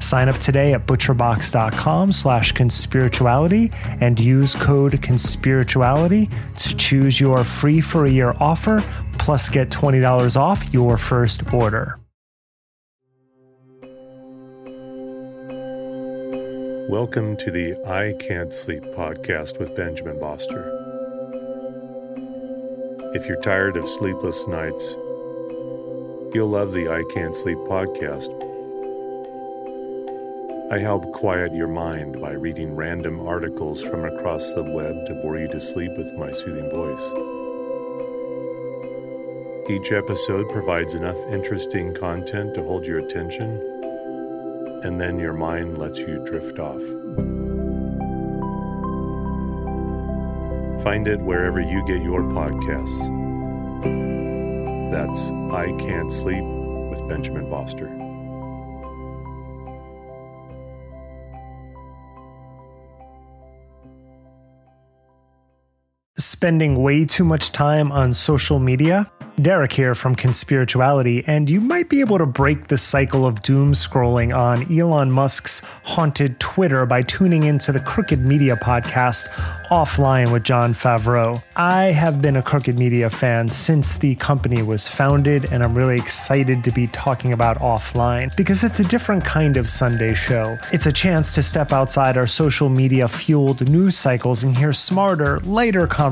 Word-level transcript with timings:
Sign 0.00 0.28
up 0.28 0.36
today 0.36 0.72
at 0.74 0.86
butcherbox.com 0.86 2.12
slash 2.12 2.52
conspirituality 2.52 3.74
and 4.00 4.18
use 4.18 4.54
code 4.54 4.92
conspirituality 4.92 6.32
to 6.58 6.76
choose 6.76 7.20
your 7.20 7.44
free 7.44 7.80
for 7.80 8.04
a 8.04 8.10
year 8.10 8.34
offer 8.40 8.82
plus 9.18 9.48
get 9.48 9.70
$20 9.70 10.36
off 10.36 10.72
your 10.72 10.96
first 10.96 11.52
order. 11.52 11.98
Welcome 16.88 17.36
to 17.38 17.50
the 17.50 17.74
I 17.84 18.14
Can't 18.24 18.52
Sleep 18.52 18.82
podcast 18.82 19.58
with 19.58 19.74
Benjamin 19.74 20.20
Boster. 20.20 20.72
If 23.12 23.26
you're 23.26 23.40
tired 23.40 23.76
of 23.76 23.88
sleepless 23.88 24.46
nights, 24.46 24.94
you'll 26.32 26.48
love 26.48 26.72
the 26.72 26.88
I 26.88 27.02
Can't 27.12 27.34
Sleep 27.34 27.58
podcast 27.58 28.30
I 30.68 30.78
help 30.78 31.12
quiet 31.12 31.54
your 31.54 31.68
mind 31.68 32.20
by 32.20 32.32
reading 32.32 32.74
random 32.74 33.24
articles 33.24 33.84
from 33.84 34.04
across 34.04 34.52
the 34.52 34.64
web 34.64 35.06
to 35.06 35.14
bore 35.22 35.38
you 35.38 35.46
to 35.46 35.60
sleep 35.60 35.96
with 35.96 36.12
my 36.14 36.32
soothing 36.32 36.68
voice. 36.70 37.12
Each 39.70 39.92
episode 39.92 40.50
provides 40.50 40.94
enough 40.94 41.16
interesting 41.30 41.94
content 41.94 42.56
to 42.56 42.64
hold 42.64 42.84
your 42.84 42.98
attention, 42.98 43.60
and 44.82 44.98
then 44.98 45.20
your 45.20 45.34
mind 45.34 45.78
lets 45.78 46.00
you 46.00 46.24
drift 46.26 46.58
off. 46.58 46.82
Find 50.82 51.06
it 51.06 51.20
wherever 51.20 51.60
you 51.60 51.86
get 51.86 52.02
your 52.02 52.22
podcasts. 52.22 53.06
That's 54.90 55.30
I 55.52 55.66
Can't 55.78 56.10
Sleep 56.10 56.42
with 56.90 57.08
Benjamin 57.08 57.48
Boster. 57.48 58.05
Spending 66.18 66.82
way 66.82 67.04
too 67.04 67.24
much 67.24 67.52
time 67.52 67.92
on 67.92 68.14
social 68.14 68.58
media 68.58 69.12
Derek 69.42 69.72
here 69.72 69.94
from 69.94 70.16
Conspirituality, 70.16 71.22
and 71.26 71.50
you 71.50 71.60
might 71.60 71.90
be 71.90 72.00
able 72.00 72.16
to 72.16 72.24
break 72.24 72.68
the 72.68 72.78
cycle 72.78 73.26
of 73.26 73.42
doom 73.42 73.74
scrolling 73.74 74.34
on 74.34 74.62
Elon 74.72 75.10
Musk's 75.10 75.60
haunted 75.84 76.40
Twitter 76.40 76.86
by 76.86 77.02
tuning 77.02 77.42
into 77.42 77.70
the 77.70 77.80
Crooked 77.80 78.18
Media 78.18 78.56
podcast 78.56 79.28
offline 79.68 80.32
with 80.32 80.42
Jon 80.42 80.72
Favreau. 80.72 81.42
I 81.54 81.84
have 81.84 82.22
been 82.22 82.36
a 82.36 82.42
Crooked 82.42 82.78
Media 82.78 83.10
fan 83.10 83.48
since 83.48 83.98
the 83.98 84.14
company 84.14 84.62
was 84.62 84.88
founded, 84.88 85.52
and 85.52 85.62
I'm 85.62 85.74
really 85.74 85.96
excited 85.96 86.64
to 86.64 86.70
be 86.70 86.86
talking 86.86 87.34
about 87.34 87.58
offline 87.58 88.34
because 88.36 88.64
it's 88.64 88.80
a 88.80 88.84
different 88.84 89.22
kind 89.22 89.58
of 89.58 89.68
Sunday 89.68 90.14
show. 90.14 90.56
It's 90.72 90.86
a 90.86 90.92
chance 90.92 91.34
to 91.34 91.42
step 91.42 91.72
outside 91.72 92.16
our 92.16 92.26
social 92.26 92.70
media 92.70 93.06
fueled 93.06 93.68
news 93.68 93.98
cycles 93.98 94.44
and 94.44 94.56
hear 94.56 94.72
smarter, 94.72 95.40
lighter 95.40 95.86
conversations 95.86 96.05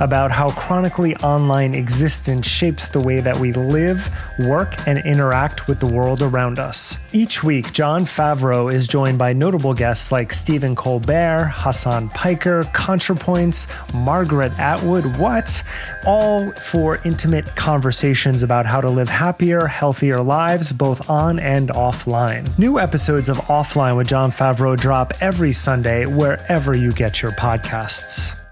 about 0.00 0.30
how 0.30 0.50
chronically 0.50 1.14
online 1.16 1.74
existence 1.74 2.46
shapes 2.46 2.88
the 2.88 3.00
way 3.00 3.20
that 3.20 3.38
we 3.38 3.52
live, 3.52 4.08
work, 4.40 4.74
and 4.86 4.98
interact 5.06 5.66
with 5.66 5.80
the 5.80 5.86
world 5.86 6.22
around 6.22 6.58
us. 6.58 6.98
Each 7.12 7.42
week, 7.42 7.72
Jon 7.72 8.02
Favreau 8.02 8.72
is 8.72 8.86
joined 8.86 9.18
by 9.18 9.32
notable 9.32 9.74
guests 9.74 10.10
like 10.10 10.32
Stephen 10.32 10.74
Colbert, 10.74 11.52
Hasan 11.62 12.08
Piker, 12.10 12.62
ContraPoints, 12.74 13.68
Margaret 13.94 14.52
Atwood, 14.58 15.16
what? 15.16 15.62
All 16.06 16.50
for 16.52 17.00
intimate 17.04 17.46
conversations 17.56 18.42
about 18.42 18.66
how 18.66 18.80
to 18.80 18.88
live 18.88 19.08
happier, 19.08 19.66
healthier 19.66 20.20
lives, 20.20 20.72
both 20.72 21.08
on 21.08 21.38
and 21.38 21.68
offline. 21.70 22.58
New 22.58 22.78
episodes 22.78 23.28
of 23.28 23.38
Offline 23.38 23.96
with 23.96 24.08
Jon 24.08 24.30
Favreau 24.30 24.76
drop 24.76 25.12
every 25.20 25.52
Sunday 25.52 26.06
wherever 26.06 26.76
you 26.76 26.92
get 26.92 27.22
your 27.22 27.32
podcasts. 27.32 28.43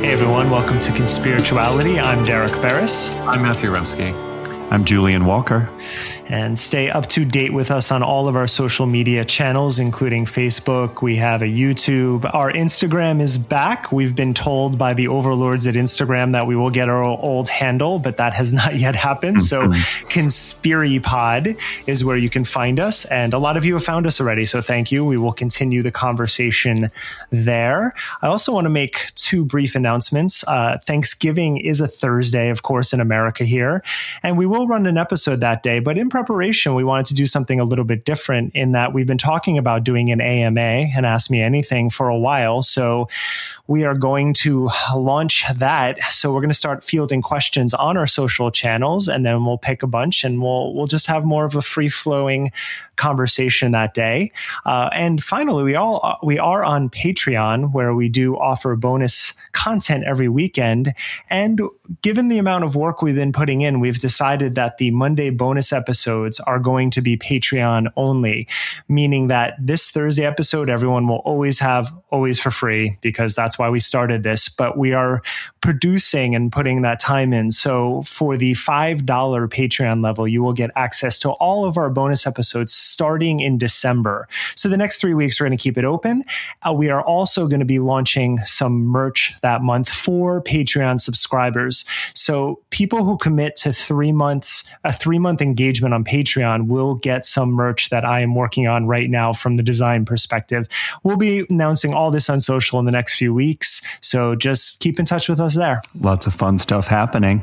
Hey 0.00 0.12
everyone, 0.12 0.48
welcome 0.48 0.80
to 0.80 0.92
Conspirituality. 0.92 2.02
I'm 2.02 2.24
Derek 2.24 2.52
Beres. 2.52 3.14
I'm 3.26 3.42
Matthew 3.42 3.70
Remski. 3.70 4.14
I'm 4.72 4.82
Julian 4.82 5.26
Walker 5.26 5.68
and 6.30 6.56
stay 6.56 6.88
up 6.88 7.06
to 7.06 7.24
date 7.24 7.52
with 7.52 7.72
us 7.72 7.90
on 7.90 8.04
all 8.04 8.28
of 8.28 8.36
our 8.36 8.46
social 8.46 8.86
media 8.86 9.24
channels, 9.24 9.80
including 9.80 10.24
Facebook. 10.24 11.02
We 11.02 11.16
have 11.16 11.42
a 11.42 11.46
YouTube. 11.46 12.30
Our 12.32 12.52
Instagram 12.52 13.20
is 13.20 13.36
back. 13.36 13.90
We've 13.90 14.14
been 14.14 14.32
told 14.32 14.78
by 14.78 14.94
the 14.94 15.08
overlords 15.08 15.66
at 15.66 15.74
Instagram 15.74 16.30
that 16.30 16.46
we 16.46 16.54
will 16.54 16.70
get 16.70 16.88
our 16.88 17.02
old 17.02 17.48
handle, 17.48 17.98
but 17.98 18.16
that 18.18 18.32
has 18.34 18.52
not 18.60 18.76
yet 18.76 18.94
happened. 18.94 19.42
So, 19.42 19.62
mm-hmm. 19.62 20.06
Conspiripod 20.06 21.60
is 21.88 22.04
where 22.04 22.16
you 22.16 22.30
can 22.30 22.44
find 22.44 22.78
us. 22.78 23.06
And 23.06 23.34
a 23.34 23.38
lot 23.38 23.56
of 23.56 23.64
you 23.64 23.74
have 23.74 23.84
found 23.84 24.06
us 24.06 24.20
already. 24.20 24.46
So, 24.46 24.60
thank 24.60 24.92
you. 24.92 25.04
We 25.04 25.16
will 25.16 25.32
continue 25.32 25.82
the 25.82 25.90
conversation 25.90 26.92
there. 27.30 27.92
I 28.22 28.28
also 28.28 28.52
want 28.52 28.66
to 28.66 28.70
make 28.70 29.12
two 29.16 29.44
brief 29.44 29.74
announcements. 29.74 30.44
Uh, 30.46 30.78
Thanksgiving 30.84 31.56
is 31.56 31.80
a 31.80 31.88
Thursday, 31.88 32.50
of 32.50 32.62
course, 32.62 32.92
in 32.92 33.00
America 33.00 33.42
here. 33.42 33.82
And 34.22 34.38
we 34.38 34.46
will 34.46 34.68
run 34.68 34.86
an 34.86 34.96
episode 34.96 35.40
that 35.40 35.64
day. 35.64 35.80
But 35.80 35.98
in 35.98 36.08
preparation, 36.20 36.74
we 36.74 36.84
wanted 36.84 37.06
to 37.06 37.14
do 37.14 37.24
something 37.24 37.58
a 37.58 37.64
little 37.64 37.84
bit 37.84 38.04
different 38.04 38.54
in 38.54 38.72
that 38.72 38.92
we've 38.92 39.06
been 39.06 39.16
talking 39.16 39.56
about 39.56 39.84
doing 39.84 40.10
an 40.10 40.20
AMA 40.20 40.60
and 40.60 41.06
Ask 41.06 41.30
Me 41.30 41.40
Anything 41.40 41.88
for 41.88 42.10
a 42.10 42.18
while. 42.18 42.60
So 42.60 43.08
we 43.70 43.84
are 43.84 43.94
going 43.94 44.32
to 44.32 44.68
launch 44.96 45.44
that. 45.54 46.00
So 46.10 46.32
we're 46.32 46.40
going 46.40 46.50
to 46.50 46.54
start 46.54 46.82
fielding 46.82 47.22
questions 47.22 47.72
on 47.72 47.96
our 47.96 48.06
social 48.08 48.50
channels, 48.50 49.06
and 49.06 49.24
then 49.24 49.44
we'll 49.44 49.58
pick 49.58 49.84
a 49.84 49.86
bunch 49.86 50.24
and 50.24 50.42
we'll 50.42 50.74
we'll 50.74 50.88
just 50.88 51.06
have 51.06 51.24
more 51.24 51.44
of 51.44 51.54
a 51.54 51.62
free 51.62 51.88
flowing 51.88 52.50
conversation 52.96 53.70
that 53.70 53.94
day. 53.94 54.32
Uh, 54.66 54.90
and 54.92 55.22
finally, 55.22 55.62
we 55.62 55.76
all 55.76 56.18
we 56.20 56.36
are 56.36 56.64
on 56.64 56.90
Patreon 56.90 57.72
where 57.72 57.94
we 57.94 58.08
do 58.08 58.36
offer 58.36 58.74
bonus 58.74 59.34
content 59.52 60.02
every 60.04 60.28
weekend. 60.28 60.92
And 61.30 61.60
given 62.02 62.26
the 62.26 62.38
amount 62.38 62.64
of 62.64 62.74
work 62.74 63.02
we've 63.02 63.14
been 63.14 63.32
putting 63.32 63.60
in, 63.60 63.78
we've 63.78 64.00
decided 64.00 64.56
that 64.56 64.78
the 64.78 64.90
Monday 64.90 65.30
bonus 65.30 65.72
episodes 65.72 66.40
are 66.40 66.58
going 66.58 66.90
to 66.90 67.00
be 67.00 67.16
Patreon 67.16 67.86
only, 67.96 68.48
meaning 68.88 69.28
that 69.28 69.54
this 69.60 69.90
Thursday 69.90 70.24
episode 70.24 70.68
everyone 70.68 71.06
will 71.06 71.22
always 71.24 71.60
have 71.60 71.94
always 72.10 72.40
for 72.40 72.50
free 72.50 72.98
because 73.00 73.36
that's 73.36 73.59
why 73.60 73.70
we 73.70 73.78
started 73.78 74.24
this, 74.24 74.48
but 74.48 74.76
we 74.76 74.92
are 74.92 75.22
producing 75.60 76.34
and 76.34 76.50
putting 76.50 76.82
that 76.82 76.98
time 76.98 77.32
in. 77.32 77.52
So 77.52 78.02
for 78.02 78.36
the 78.36 78.52
$5 78.52 79.04
Patreon 79.04 80.02
level, 80.02 80.26
you 80.26 80.42
will 80.42 80.52
get 80.52 80.70
access 80.74 81.18
to 81.20 81.30
all 81.32 81.64
of 81.64 81.76
our 81.76 81.90
bonus 81.90 82.26
episodes 82.26 82.72
starting 82.72 83.40
in 83.40 83.58
December. 83.58 84.26
So 84.56 84.68
the 84.68 84.76
next 84.76 85.00
three 85.00 85.14
weeks, 85.14 85.38
we're 85.38 85.46
going 85.46 85.58
to 85.58 85.62
keep 85.62 85.76
it 85.76 85.84
open. 85.84 86.24
Uh, 86.66 86.72
we 86.72 86.88
are 86.88 87.02
also 87.02 87.46
going 87.46 87.60
to 87.60 87.66
be 87.66 87.78
launching 87.78 88.38
some 88.38 88.84
merch 88.86 89.34
that 89.42 89.62
month 89.62 89.88
for 89.88 90.42
Patreon 90.42 91.00
subscribers. 91.00 91.84
So 92.14 92.60
people 92.70 93.04
who 93.04 93.18
commit 93.18 93.56
to 93.56 93.72
three 93.72 94.12
months, 94.12 94.64
a 94.84 94.92
three 94.92 95.18
month 95.18 95.42
engagement 95.42 95.92
on 95.92 96.04
Patreon 96.04 96.68
will 96.68 96.94
get 96.94 97.26
some 97.26 97.50
merch 97.50 97.90
that 97.90 98.04
I 98.04 98.20
am 98.20 98.34
working 98.34 98.66
on 98.66 98.86
right 98.86 99.10
now 99.10 99.34
from 99.34 99.58
the 99.58 99.62
design 99.62 100.06
perspective. 100.06 100.68
We'll 101.02 101.16
be 101.16 101.44
announcing 101.50 101.92
all 101.92 102.10
this 102.10 102.30
on 102.30 102.40
social 102.40 102.78
in 102.78 102.86
the 102.86 102.92
next 102.92 103.16
few 103.16 103.34
weeks. 103.34 103.49
So 104.00 104.34
just 104.34 104.80
keep 104.80 104.98
in 104.98 105.04
touch 105.06 105.28
with 105.28 105.40
us 105.40 105.56
there. 105.56 105.80
Lots 105.98 106.26
of 106.26 106.34
fun 106.34 106.58
stuff 106.58 106.86
happening. 106.86 107.42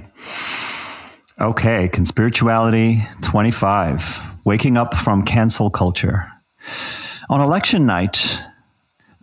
Okay, 1.39 1.87
Conspirituality 1.89 3.05
25 3.21 4.19
Waking 4.43 4.77
Up 4.77 4.95
from 4.95 5.23
Cancel 5.23 5.69
Culture. 5.69 6.31
On 7.29 7.41
election 7.41 7.85
night, 7.85 8.41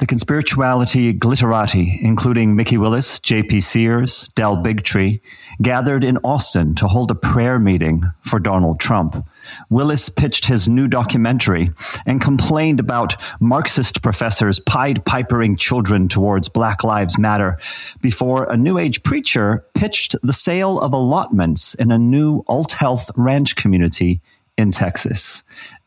the 0.04 0.14
conspirituality 0.14 1.18
glitterati, 1.18 1.94
including 2.02 2.54
Mikki 2.54 2.76
Willis, 2.76 3.18
J.P. 3.20 3.60
Sears, 3.60 4.28
Del 4.34 4.58
Bigtree, 4.58 5.20
gathered 5.62 6.04
in 6.04 6.18
Austin 6.18 6.74
to 6.74 6.88
hold 6.88 7.10
a 7.10 7.14
prayer 7.14 7.58
meeting 7.58 8.04
for 8.20 8.38
Donald 8.38 8.80
Trump. 8.80 9.26
Willis 9.70 10.10
pitched 10.10 10.44
his 10.44 10.68
new 10.68 10.88
documentary 10.88 11.70
and 12.04 12.20
complained 12.20 12.80
about 12.80 13.16
Marxist 13.40 14.02
professors 14.02 14.60
pied 14.60 15.02
pipering 15.06 15.56
children 15.56 16.06
towards 16.06 16.50
Black 16.50 16.84
Lives 16.84 17.18
Matter 17.18 17.58
before 18.02 18.44
a 18.50 18.58
New 18.58 18.76
Age 18.76 19.02
preacher 19.04 19.64
pitched 19.72 20.16
the 20.22 20.34
sale 20.34 20.78
of 20.80 20.92
allotments 20.92 21.72
in 21.72 21.90
a 21.90 21.98
new 21.98 22.44
alt 22.46 22.72
health 22.72 23.10
ranch 23.16 23.56
community 23.56 24.20
in 24.56 24.70
Texas. 24.70 25.42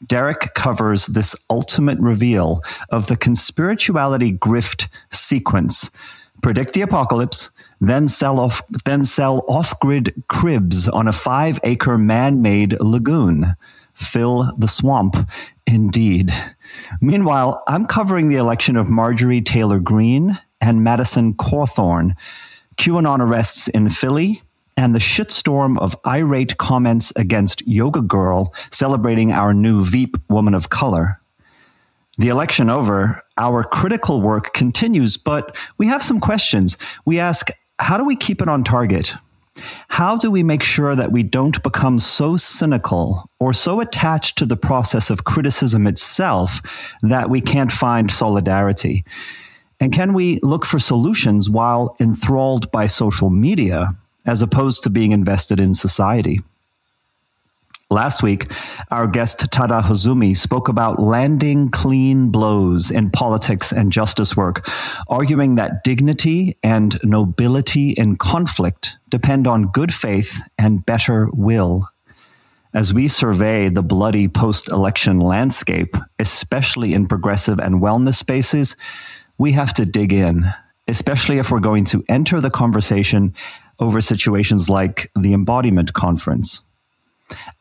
Derek 0.05 0.53
covers 0.53 1.07
this 1.07 1.35
ultimate 1.49 1.99
reveal 1.99 2.61
of 2.89 3.07
the 3.07 3.17
conspirituality 3.17 4.37
grift 4.37 4.87
sequence. 5.11 5.89
Predict 6.41 6.73
the 6.73 6.81
apocalypse, 6.81 7.49
then 7.81 8.07
sell 8.07 8.39
off 8.39 8.61
then 8.85 9.03
sell 9.03 9.43
off-grid 9.47 10.23
cribs 10.27 10.87
on 10.87 11.07
a 11.07 11.11
5-acre 11.11 11.97
man-made 11.97 12.79
lagoon. 12.79 13.55
Fill 13.93 14.53
the 14.57 14.67
swamp 14.67 15.15
indeed. 15.65 16.31
Meanwhile, 17.01 17.63
I'm 17.67 17.85
covering 17.85 18.29
the 18.29 18.35
election 18.35 18.75
of 18.75 18.89
Marjorie 18.89 19.41
Taylor 19.41 19.79
Greene 19.79 20.37
and 20.61 20.83
Madison 20.83 21.33
Cawthorn. 21.33 22.13
QAnon 22.77 23.19
arrests 23.19 23.67
in 23.67 23.89
Philly, 23.89 24.43
and 24.77 24.93
the 24.93 24.99
shitstorm 24.99 25.77
of 25.79 25.95
irate 26.05 26.57
comments 26.57 27.11
against 27.15 27.67
Yoga 27.67 28.01
Girl 28.01 28.53
celebrating 28.71 29.31
our 29.31 29.53
new 29.53 29.83
Veep 29.83 30.15
woman 30.29 30.53
of 30.53 30.69
color. 30.69 31.19
The 32.19 32.29
election 32.29 32.69
over, 32.69 33.21
our 33.37 33.63
critical 33.63 34.21
work 34.21 34.53
continues, 34.53 35.17
but 35.17 35.55
we 35.77 35.87
have 35.87 36.01
some 36.01 36.19
questions. 36.19 36.77
We 37.05 37.19
ask, 37.19 37.49
how 37.79 37.97
do 37.97 38.05
we 38.05 38.15
keep 38.15 38.41
it 38.41 38.47
on 38.47 38.63
target? 38.63 39.13
How 39.87 40.15
do 40.15 40.29
we 40.29 40.43
make 40.43 40.63
sure 40.63 40.95
that 40.95 41.11
we 41.11 41.23
don't 41.23 41.61
become 41.63 41.97
so 41.97 42.37
cynical 42.37 43.29
or 43.39 43.53
so 43.53 43.79
attached 43.79 44.37
to 44.37 44.45
the 44.45 44.57
process 44.57 45.09
of 45.09 45.23
criticism 45.23 45.87
itself 45.87 46.61
that 47.01 47.29
we 47.29 47.41
can't 47.41 47.71
find 47.71 48.11
solidarity? 48.11 49.03
And 49.79 49.93
can 49.93 50.13
we 50.13 50.39
look 50.41 50.65
for 50.65 50.79
solutions 50.79 51.49
while 51.49 51.95
enthralled 51.99 52.71
by 52.71 52.87
social 52.87 53.29
media 53.29 53.95
as 54.27 54.41
opposed 54.41 54.83
to 54.83 54.89
being 54.89 55.13
invested 55.13 55.59
in 55.59 55.73
society. 55.73 56.41
Last 57.89 58.21
week, 58.21 58.51
our 58.91 59.07
guest 59.07 59.49
Tada 59.49 59.81
Hozumi 59.81 60.35
spoke 60.35 60.67
about 60.67 60.99
landing 60.99 61.69
clean 61.69 62.31
blows 62.31 62.91
in 62.91 63.09
politics 63.09 63.71
and 63.71 63.93
justice 63.93 64.35
work, 64.35 64.69
arguing 65.07 65.55
that 65.55 65.85
dignity 65.85 66.57
and 66.61 66.99
nobility 67.01 67.91
in 67.91 68.17
conflict 68.17 68.97
depend 69.07 69.47
on 69.47 69.71
good 69.71 69.93
faith 69.93 70.41
and 70.57 70.85
better 70.85 71.29
will. 71.31 71.87
As 72.73 72.93
we 72.93 73.07
survey 73.07 73.69
the 73.69 73.81
bloody 73.81 74.27
post 74.27 74.67
election 74.67 75.21
landscape, 75.21 75.95
especially 76.19 76.93
in 76.93 77.07
progressive 77.07 77.57
and 77.57 77.81
wellness 77.81 78.15
spaces, 78.15 78.75
we 79.37 79.53
have 79.53 79.73
to 79.75 79.85
dig 79.85 80.11
in, 80.11 80.45
especially 80.89 81.37
if 81.37 81.49
we're 81.51 81.61
going 81.61 81.85
to 81.85 82.03
enter 82.09 82.41
the 82.41 82.51
conversation 82.51 83.33
over 83.79 84.01
situations 84.01 84.69
like 84.69 85.11
the 85.15 85.33
Embodiment 85.33 85.93
Conference. 85.93 86.63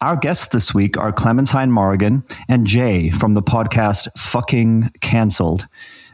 Our 0.00 0.16
guests 0.16 0.48
this 0.48 0.72
week 0.72 0.96
are 0.96 1.12
Clementine 1.12 1.72
Morrigan 1.72 2.24
and 2.48 2.66
Jay 2.66 3.10
from 3.10 3.34
the 3.34 3.42
podcast 3.42 4.08
Fucking 4.16 4.90
Cancelled. 5.00 5.66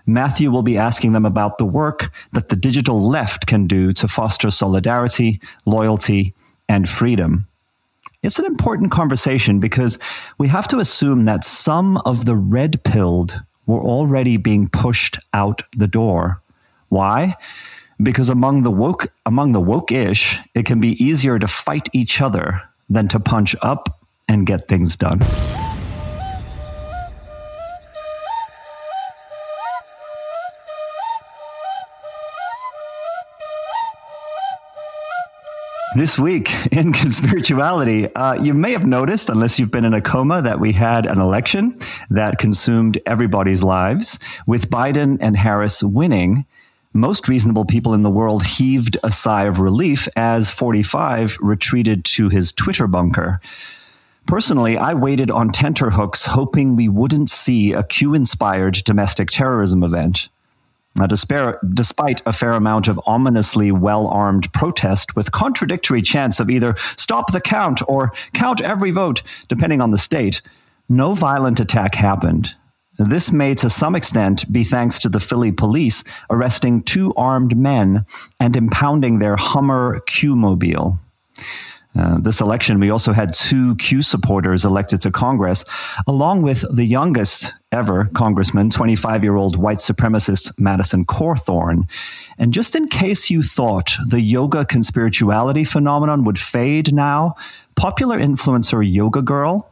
Matthew 0.06 0.50
will 0.50 0.62
be 0.62 0.78
asking 0.78 1.12
them 1.12 1.25
about 1.25 1.58
the 1.58 1.64
work 1.64 2.10
that 2.32 2.49
the 2.49 2.56
digital 2.56 3.00
left 3.08 3.46
can 3.46 3.66
do 3.66 3.93
to 3.93 4.08
foster 4.08 4.50
solidarity, 4.50 5.40
loyalty, 5.64 6.34
and 6.69 6.88
freedom. 6.88 7.46
It's 8.22 8.38
an 8.38 8.46
important 8.46 8.90
conversation 8.90 9.60
because 9.60 9.99
we 10.38 10.49
have 10.49 10.69
to 10.69 10.78
assume 10.78 11.25
that 11.25 11.44
some 11.44 11.96
of 11.99 12.25
the 12.25 12.37
red 12.37 12.82
pilled 12.84 13.40
were 13.66 13.82
already 13.82 14.37
being 14.37 14.69
pushed 14.69 15.19
out 15.34 15.62
the 15.76 15.88
door. 15.88 16.43
Why? 16.88 17.37
Because 18.02 18.28
among 18.28 18.62
the 18.62 18.70
woke 18.70 19.12
among 19.26 19.52
the 19.52 19.60
woke-ish, 19.60 20.38
it 20.54 20.64
can 20.64 20.81
be 20.81 21.02
easier 21.02 21.38
to 21.38 21.46
fight 21.46 21.88
each 21.93 22.20
other 22.20 22.62
than 22.88 23.08
to 23.08 23.20
punch 23.20 23.54
up 23.62 24.00
and 24.28 24.46
get 24.46 24.69
things 24.69 24.96
done. 24.96 25.20
This 35.94 36.19
week 36.19 36.50
in 36.72 36.93
conspirituality, 36.93 38.10
uh, 38.16 38.38
you 38.40 38.54
may 38.54 38.72
have 38.72 38.87
noticed, 38.87 39.28
unless 39.28 39.58
you've 39.58 39.70
been 39.70 39.84
in 39.84 39.93
a 39.93 40.00
coma, 40.00 40.40
that 40.40 40.58
we 40.58 40.72
had 40.72 41.04
an 41.04 41.19
election 41.19 41.78
that 42.08 42.38
consumed 42.38 42.99
everybody's 43.04 43.62
lives, 43.62 44.19
with 44.46 44.70
Biden 44.70 45.19
and 45.20 45.37
Harris 45.37 45.82
winning 45.82 46.46
most 46.92 47.28
reasonable 47.28 47.64
people 47.64 47.94
in 47.94 48.02
the 48.02 48.10
world 48.10 48.44
heaved 48.44 48.96
a 49.02 49.10
sigh 49.10 49.44
of 49.44 49.58
relief 49.58 50.08
as 50.16 50.50
45 50.50 51.38
retreated 51.40 52.04
to 52.04 52.28
his 52.28 52.52
Twitter 52.52 52.86
bunker. 52.86 53.40
Personally, 54.26 54.76
I 54.76 54.94
waited 54.94 55.30
on 55.30 55.48
tenterhooks 55.48 56.24
hoping 56.26 56.76
we 56.76 56.88
wouldn't 56.88 57.30
see 57.30 57.72
a 57.72 57.82
Q 57.82 58.14
inspired 58.14 58.74
domestic 58.84 59.30
terrorism 59.30 59.82
event. 59.82 60.28
Now, 60.94 61.06
despite 61.06 62.22
a 62.26 62.32
fair 62.32 62.52
amount 62.52 62.86
of 62.86 63.00
ominously 63.06 63.72
well 63.72 64.06
armed 64.08 64.52
protest 64.52 65.16
with 65.16 65.32
contradictory 65.32 66.02
chants 66.02 66.38
of 66.38 66.50
either 66.50 66.74
stop 66.96 67.32
the 67.32 67.40
count 67.40 67.80
or 67.88 68.12
count 68.34 68.60
every 68.60 68.90
vote, 68.90 69.22
depending 69.48 69.80
on 69.80 69.90
the 69.90 69.98
state, 69.98 70.42
no 70.88 71.14
violent 71.14 71.60
attack 71.60 71.94
happened. 71.94 72.54
This 72.98 73.32
may, 73.32 73.54
to 73.54 73.70
some 73.70 73.94
extent, 73.94 74.50
be 74.52 74.64
thanks 74.64 74.98
to 75.00 75.08
the 75.08 75.20
Philly 75.20 75.50
police 75.50 76.04
arresting 76.30 76.82
two 76.82 77.14
armed 77.14 77.56
men 77.56 78.04
and 78.38 78.54
impounding 78.54 79.18
their 79.18 79.36
Hummer 79.36 80.00
Q 80.06 80.37
mobile. 80.37 80.99
Uh, 81.94 82.18
this 82.18 82.40
election, 82.40 82.80
we 82.80 82.90
also 82.90 83.12
had 83.12 83.34
two 83.34 83.76
Q 83.76 84.00
supporters 84.00 84.64
elected 84.64 85.00
to 85.02 85.11
Congress, 85.11 85.64
along 86.06 86.42
with 86.42 86.64
the 86.75 86.84
youngest 86.84 87.52
ever 87.70 88.06
congressman, 88.14 88.70
25 88.70 89.22
year 89.22 89.37
old 89.37 89.56
white 89.56 89.78
supremacist 89.78 90.52
Madison 90.58 91.04
Cawthorn. 91.04 91.88
And 92.38 92.52
just 92.52 92.75
in 92.75 92.88
case 92.88 93.28
you 93.28 93.42
thought 93.42 93.94
the 94.06 94.20
yoga 94.20 94.64
conspirituality 94.64 95.66
phenomenon 95.66 96.25
would 96.25 96.38
fade 96.38 96.94
now, 96.94 97.34
popular 97.75 98.18
influencer 98.18 98.82
Yoga 98.87 99.20
Girl 99.20 99.72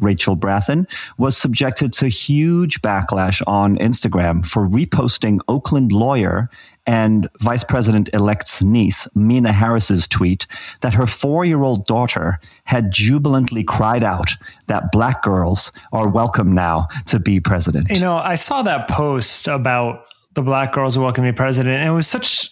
Rachel 0.00 0.36
Brathen, 0.36 0.90
was 1.18 1.36
subjected 1.36 1.92
to 1.94 2.08
huge 2.08 2.82
backlash 2.82 3.42
on 3.46 3.76
Instagram 3.78 4.44
for 4.44 4.68
reposting 4.68 5.40
Oakland 5.48 5.92
lawyer 5.92 6.50
and 6.86 7.28
Vice 7.40 7.62
President 7.62 8.10
elect's 8.12 8.62
niece, 8.62 9.06
Mina 9.14 9.52
Harris's 9.52 10.08
tweet 10.08 10.46
that 10.80 10.94
her 10.94 11.06
four 11.06 11.44
year 11.44 11.62
old 11.62 11.86
daughter 11.86 12.40
had 12.64 12.90
jubilantly 12.90 13.62
cried 13.62 14.02
out 14.02 14.32
that 14.66 14.90
black 14.90 15.22
girls 15.22 15.72
are 15.92 16.08
welcome 16.08 16.52
now 16.52 16.88
to 17.06 17.20
be 17.20 17.38
president. 17.38 17.90
You 17.90 18.00
know, 18.00 18.16
I 18.16 18.34
saw 18.34 18.62
that 18.62 18.88
post 18.88 19.46
about 19.46 20.04
the 20.32 20.42
black 20.42 20.72
girls 20.72 20.96
are 20.96 21.00
welcome 21.00 21.24
to 21.24 21.32
be 21.32 21.36
president, 21.36 21.76
and 21.76 21.88
it 21.88 21.92
was 21.92 22.06
such, 22.06 22.50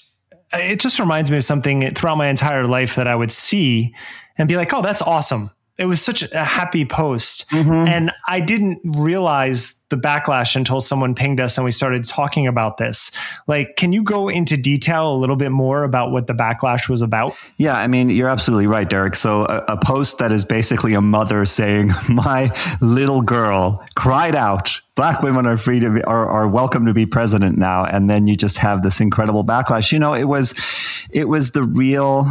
it 0.53 0.79
just 0.81 0.99
reminds 0.99 1.31
me 1.31 1.39
of 1.39 1.45
something 1.45 1.93
throughout 1.95 2.17
my 2.17 2.29
entire 2.29 2.67
life 2.67 2.97
that 2.97 3.09
I 3.09 3.15
would 3.15 3.33
see 3.33 3.95
and 4.37 4.49
be 4.49 4.57
like, 4.57 4.73
oh, 4.73 4.83
that's 4.83 5.03
awesome 5.03 5.51
it 5.79 5.85
was 5.85 6.03
such 6.03 6.23
a 6.33 6.45
happy 6.45 6.85
post. 6.85 7.49
Mm-hmm. 7.51 7.89
And 7.89 8.13
I 8.27 8.41
didn't 8.41 8.81
realize 8.85 9.75
the 9.91 9.97
backlash 9.97 10.57
until 10.57 10.81
someone 10.81 11.15
pinged 11.15 11.41
us 11.41 11.57
and 11.57 11.65
we 11.65 11.71
started 11.71 12.05
talking 12.05 12.49
about 12.49 12.79
this. 12.79 13.13
Like, 13.47 13.77
can 13.77 13.93
you 13.93 14.03
go 14.03 14.29
into 14.29 14.57
detail 14.57 15.15
a 15.15 15.17
little 15.17 15.37
bit 15.37 15.51
more 15.51 15.85
about 15.85 16.11
what 16.11 16.27
the 16.27 16.35
backlash 16.35 16.89
was 16.89 17.01
about? 17.01 17.35
Yeah, 17.59 17.79
I 17.79 17.87
mean, 17.87 18.11
you're 18.11 18.29
absolutely 18.29 18.67
right, 18.67 18.91
Derek. 18.91 19.15
So, 19.15 19.45
a, 19.45 19.65
a 19.69 19.77
post 19.77 20.19
that 20.19 20.33
is 20.33 20.45
basically 20.45 20.95
a 20.95 21.01
mother 21.01 21.47
saying, 21.47 21.93
My 22.09 22.53
little 22.81 23.23
girl 23.23 23.87
cried 23.95 24.35
out, 24.35 24.81
Black 24.97 25.23
women 25.23 25.47
are 25.47 25.57
free 25.57 25.79
to 25.79 25.91
be, 25.91 26.03
are, 26.03 26.29
are 26.29 26.49
welcome 26.49 26.87
to 26.87 26.93
be 26.93 27.07
president 27.07 27.57
now. 27.57 27.85
And 27.85 28.11
then 28.11 28.27
you 28.27 28.37
just 28.37 28.59
have 28.59 28.83
this 28.83 29.01
incredible 29.01 29.45
backlash. 29.45 29.93
You 29.93 30.01
know, 30.01 30.13
it 30.13 30.25
was, 30.25 30.55
it 31.11 31.29
was 31.29 31.53
the 31.53 31.63
real 31.63 32.27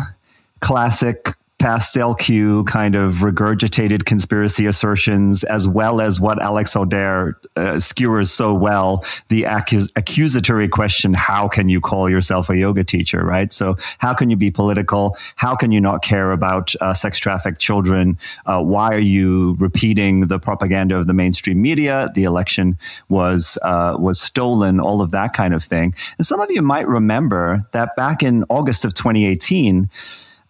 classic 0.59 1.33
pastel 1.59 2.13
Q 2.13 2.63
kind 2.65 2.95
of 2.95 3.15
regurgitated 3.15 4.05
conspiracy 4.05 4.65
assertions, 4.67 5.43
as 5.43 5.67
well 5.67 6.01
as 6.01 6.19
what 6.19 6.41
Alex 6.41 6.75
Auder 6.75 7.33
uh, 7.55 7.79
skewers 7.79 8.31
so 8.31 8.53
well 8.53 9.03
the 9.29 9.43
accus- 9.43 9.91
accusatory 9.95 10.67
question 10.67 11.13
how 11.13 11.47
can 11.47 11.67
you 11.67 11.81
call 11.81 12.09
yourself 12.09 12.49
a 12.49 12.57
yoga 12.57 12.83
teacher, 12.83 13.25
right? 13.25 13.51
So, 13.51 13.75
how 13.97 14.13
can 14.13 14.29
you 14.29 14.35
be 14.35 14.51
political? 14.51 15.17
How 15.35 15.55
can 15.55 15.71
you 15.71 15.81
not 15.81 16.03
care 16.03 16.31
about 16.31 16.75
uh, 16.79 16.93
sex 16.93 17.17
trafficked 17.17 17.59
children? 17.59 18.17
Uh, 18.45 18.61
why 18.61 18.89
are 18.89 18.99
you 18.99 19.55
repeating 19.59 20.27
the 20.27 20.39
propaganda 20.39 20.95
of 20.95 21.07
the 21.07 21.13
mainstream 21.13 21.61
media? 21.61 22.09
The 22.13 22.23
election 22.23 22.77
was, 23.09 23.57
uh, 23.63 23.95
was 23.99 24.21
stolen, 24.21 24.79
all 24.79 25.01
of 25.01 25.11
that 25.11 25.33
kind 25.33 25.53
of 25.53 25.63
thing. 25.63 25.95
And 26.17 26.27
some 26.27 26.39
of 26.39 26.51
you 26.51 26.61
might 26.61 26.87
remember 26.87 27.67
that 27.71 27.95
back 27.95 28.21
in 28.21 28.43
August 28.49 28.85
of 28.85 28.93
2018, 28.93 29.89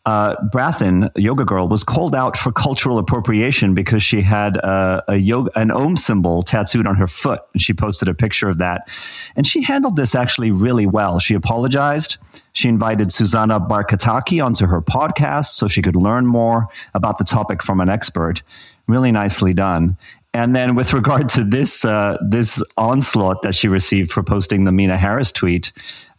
uh, 0.08 1.10
yoga 1.18 1.44
girl, 1.44 1.68
was 1.68 1.84
called 1.84 2.16
out 2.16 2.38
for 2.38 2.50
cultural 2.54 2.98
appropriation 2.98 3.74
because 3.74 4.02
she 4.02 4.22
had 4.22 4.56
a, 4.56 5.04
a 5.10 5.16
yoga, 5.18 5.52
an 5.60 5.70
Om 5.70 5.98
symbol 5.98 6.44
tattooed 6.44 6.88
on 6.88 6.96
her 6.96 7.08
foot. 7.08 7.42
And 7.54 7.62
she 7.62 7.74
posted 7.74 8.08
a 8.08 8.14
picture 8.14 8.48
of 8.48 8.58
that. 8.60 8.90
And 9.36 9.46
she 9.46 9.64
handled 9.64 9.98
this 9.98 10.16
actually 10.16 10.52
really 10.52 10.86
well. 10.86 11.20
She 11.20 11.34
apologized. 11.34 12.16
She 12.54 12.70
invited 12.70 13.12
Susanna 13.12 13.60
Barkataki 13.60 14.44
onto 14.44 14.66
her 14.66 14.82
podcast 14.82 15.48
so 15.48 15.68
she 15.68 15.82
could 15.82 15.98
learn 15.98 16.26
more 16.26 16.70
about 16.94 17.18
the 17.18 17.26
topic 17.26 17.62
from 17.62 17.82
an 17.82 17.90
expert. 17.90 18.44
Really 18.88 19.12
nicely 19.12 19.54
done. 19.54 19.98
And 20.34 20.56
then, 20.56 20.76
with 20.76 20.94
regard 20.94 21.30
to 21.30 21.44
this 21.44 21.84
uh, 21.84 22.18
this 22.22 22.62
onslaught 22.78 23.42
that 23.42 23.56
she 23.56 23.68
received 23.68 24.12
for 24.12 24.22
posting 24.24 24.66
the 24.66 24.72
Mina 24.72 24.96
Harris 24.96 25.32
tweet, 25.32 25.72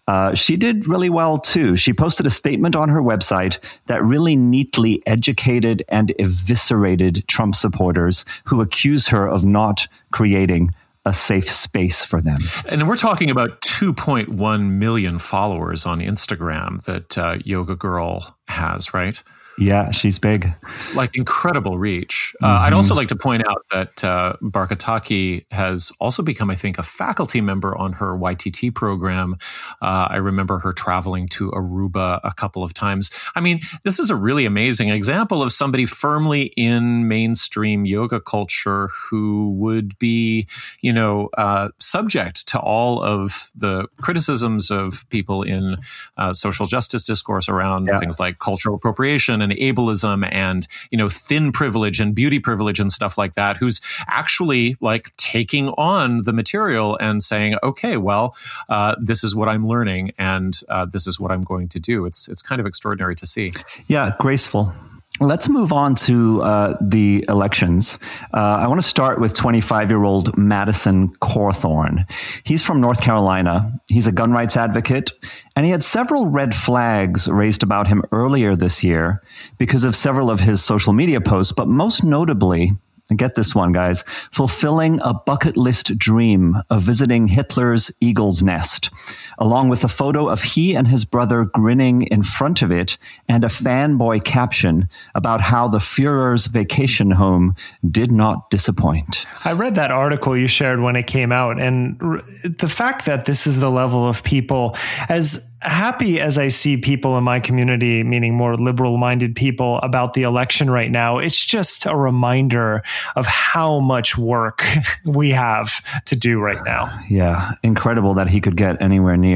uh, 0.08 0.34
she 0.34 0.56
did 0.56 0.88
really 0.88 1.10
well 1.10 1.38
too. 1.38 1.76
She 1.76 1.92
posted 1.92 2.24
a 2.24 2.30
statement 2.30 2.74
on 2.74 2.88
her 2.88 3.02
website 3.02 3.58
that 3.86 4.02
really 4.02 4.36
neatly 4.36 5.02
educated 5.06 5.84
and 5.90 6.14
eviscerated 6.18 7.28
Trump 7.28 7.54
supporters 7.54 8.24
who 8.44 8.62
accuse 8.62 9.08
her 9.08 9.28
of 9.28 9.44
not 9.44 9.86
creating 10.10 10.70
a 11.04 11.12
safe 11.12 11.48
space 11.50 12.02
for 12.02 12.22
them. 12.22 12.40
And 12.66 12.88
we're 12.88 12.96
talking 12.96 13.28
about 13.28 13.60
2.1 13.60 14.70
million 14.70 15.18
followers 15.18 15.84
on 15.84 16.00
Instagram 16.00 16.82
that 16.84 17.18
uh, 17.18 17.36
Yoga 17.44 17.76
Girl 17.76 18.34
has, 18.48 18.94
right? 18.94 19.22
Yeah, 19.58 19.90
she's 19.90 20.18
big. 20.18 20.52
Like 20.94 21.10
incredible 21.14 21.78
reach. 21.78 22.34
Mm-hmm. 22.36 22.44
Uh, 22.44 22.60
I'd 22.60 22.72
also 22.72 22.90
mm-hmm. 22.90 22.98
like 22.98 23.08
to 23.08 23.16
point 23.16 23.46
out 23.46 23.64
that 23.72 24.04
uh, 24.04 24.36
Barkataki 24.40 25.46
has 25.50 25.90
also 26.00 26.22
become, 26.22 26.48
I 26.48 26.54
think, 26.54 26.78
a 26.78 26.82
faculty 26.82 27.40
member 27.40 27.76
on 27.76 27.92
her 27.94 28.16
YTT 28.16 28.74
program. 28.74 29.36
Uh, 29.82 30.06
I 30.10 30.16
remember 30.16 30.58
her 30.58 30.72
traveling 30.72 31.28
to 31.30 31.50
Aruba 31.50 32.20
a 32.22 32.32
couple 32.32 32.62
of 32.62 32.72
times. 32.72 33.10
I 33.34 33.40
mean, 33.40 33.60
this 33.82 33.98
is 33.98 34.10
a 34.10 34.16
really 34.16 34.46
amazing 34.46 34.90
example 34.90 35.42
of 35.42 35.50
somebody 35.50 35.86
firmly 35.86 36.52
in 36.56 37.08
mainstream 37.08 37.84
yoga 37.84 38.20
culture 38.20 38.88
who 39.10 39.54
would 39.58 39.98
be, 39.98 40.46
you 40.82 40.92
know, 40.92 41.30
uh, 41.36 41.70
subject 41.80 42.46
to 42.48 42.60
all 42.60 43.02
of 43.02 43.50
the 43.56 43.86
criticisms 44.00 44.70
of 44.70 45.08
people 45.08 45.42
in 45.42 45.78
uh, 46.16 46.32
social 46.32 46.66
justice 46.66 47.04
discourse 47.04 47.48
around 47.48 47.88
yeah. 47.90 47.98
things 47.98 48.20
like 48.20 48.38
cultural 48.38 48.76
appropriation 48.76 49.47
and 49.50 49.58
ableism 49.60 50.28
and, 50.32 50.66
you 50.90 50.98
know, 50.98 51.08
thin 51.08 51.52
privilege 51.52 52.00
and 52.00 52.14
beauty 52.14 52.38
privilege 52.38 52.80
and 52.80 52.92
stuff 52.92 53.16
like 53.16 53.34
that, 53.34 53.56
who's 53.56 53.80
actually 54.06 54.76
like 54.80 55.14
taking 55.16 55.68
on 55.70 56.22
the 56.22 56.32
material 56.32 56.96
and 56.98 57.22
saying, 57.22 57.56
okay, 57.62 57.96
well, 57.96 58.36
uh, 58.68 58.94
this 59.00 59.24
is 59.24 59.34
what 59.34 59.48
I'm 59.48 59.66
learning 59.66 60.12
and 60.18 60.58
uh, 60.68 60.86
this 60.86 61.06
is 61.06 61.18
what 61.18 61.30
I'm 61.30 61.42
going 61.42 61.68
to 61.68 61.80
do. 61.80 62.04
It's, 62.06 62.28
it's 62.28 62.42
kind 62.42 62.60
of 62.60 62.66
extraordinary 62.66 63.14
to 63.16 63.26
see. 63.26 63.52
Yeah, 63.86 64.14
graceful. 64.18 64.74
Let's 65.20 65.48
move 65.48 65.72
on 65.72 65.96
to 65.96 66.42
uh, 66.42 66.76
the 66.80 67.24
elections. 67.28 67.98
Uh, 68.32 68.36
I 68.36 68.68
want 68.68 68.80
to 68.80 68.86
start 68.86 69.20
with 69.20 69.32
25 69.32 69.90
year 69.90 70.04
old 70.04 70.38
Madison 70.38 71.08
Cawthorn. 71.16 72.08
He's 72.44 72.64
from 72.64 72.80
North 72.80 73.00
Carolina. 73.00 73.80
He's 73.88 74.06
a 74.06 74.12
gun 74.12 74.30
rights 74.30 74.56
advocate, 74.56 75.10
and 75.56 75.66
he 75.66 75.72
had 75.72 75.82
several 75.82 76.26
red 76.26 76.54
flags 76.54 77.26
raised 77.26 77.64
about 77.64 77.88
him 77.88 78.04
earlier 78.12 78.54
this 78.54 78.84
year 78.84 79.20
because 79.58 79.82
of 79.82 79.96
several 79.96 80.30
of 80.30 80.38
his 80.38 80.62
social 80.62 80.92
media 80.92 81.20
posts, 81.20 81.52
but 81.52 81.66
most 81.66 82.04
notably, 82.04 82.72
get 83.16 83.34
this 83.34 83.54
one, 83.54 83.72
guys, 83.72 84.02
fulfilling 84.30 85.00
a 85.02 85.14
bucket 85.14 85.56
list 85.56 85.96
dream 85.98 86.58
of 86.70 86.82
visiting 86.82 87.26
Hitler's 87.26 87.90
eagle's 88.00 88.42
nest, 88.42 88.90
along 89.38 89.68
with 89.68 89.84
a 89.84 89.88
photo 89.88 90.28
of 90.28 90.42
he 90.42 90.74
and 90.74 90.88
his 90.88 91.04
brother 91.04 91.44
grinning 91.44 92.02
in 92.02 92.22
front 92.22 92.62
of 92.62 92.70
it 92.70 92.98
and 93.28 93.44
a 93.44 93.48
fanboy 93.48 94.22
caption 94.24 94.88
about 95.14 95.40
how 95.40 95.68
the 95.68 95.78
Fuhrer's 95.78 96.46
vacation 96.46 97.12
home 97.12 97.54
did 97.90 98.12
not 98.12 98.50
disappoint. 98.50 99.26
I 99.44 99.52
read 99.52 99.74
that 99.76 99.90
article 99.90 100.36
you 100.36 100.46
shared 100.46 100.80
when 100.80 100.96
it 100.96 101.06
came 101.06 101.32
out, 101.32 101.60
and 101.60 101.98
the 102.44 102.68
fact 102.68 103.06
that 103.06 103.24
this 103.24 103.46
is 103.46 103.58
the 103.58 103.70
level 103.70 104.08
of 104.08 104.22
people, 104.22 104.76
as 105.08 105.48
happy 105.60 106.20
as 106.20 106.38
I 106.38 106.48
see 106.48 106.80
people 106.80 107.18
in 107.18 107.24
my 107.24 107.40
community, 107.40 108.04
meaning 108.04 108.34
more 108.34 108.56
liberal 108.56 108.96
minded 108.96 109.34
people, 109.34 109.78
about 109.78 110.14
the 110.14 110.22
election 110.22 110.70
right 110.70 110.90
now, 110.90 111.18
it's 111.18 111.44
just 111.44 111.86
a 111.86 111.96
reminder 111.96 112.82
of 113.16 113.26
how 113.26 113.80
much 113.80 114.16
work 114.16 114.64
we 115.04 115.30
have 115.30 115.82
to 116.06 116.16
do 116.16 116.40
right 116.40 116.62
now. 116.64 117.00
Yeah, 117.08 117.52
incredible 117.62 118.14
that 118.14 118.28
he 118.28 118.40
could 118.40 118.56
get 118.56 118.80
anywhere 118.80 119.16
near 119.16 119.27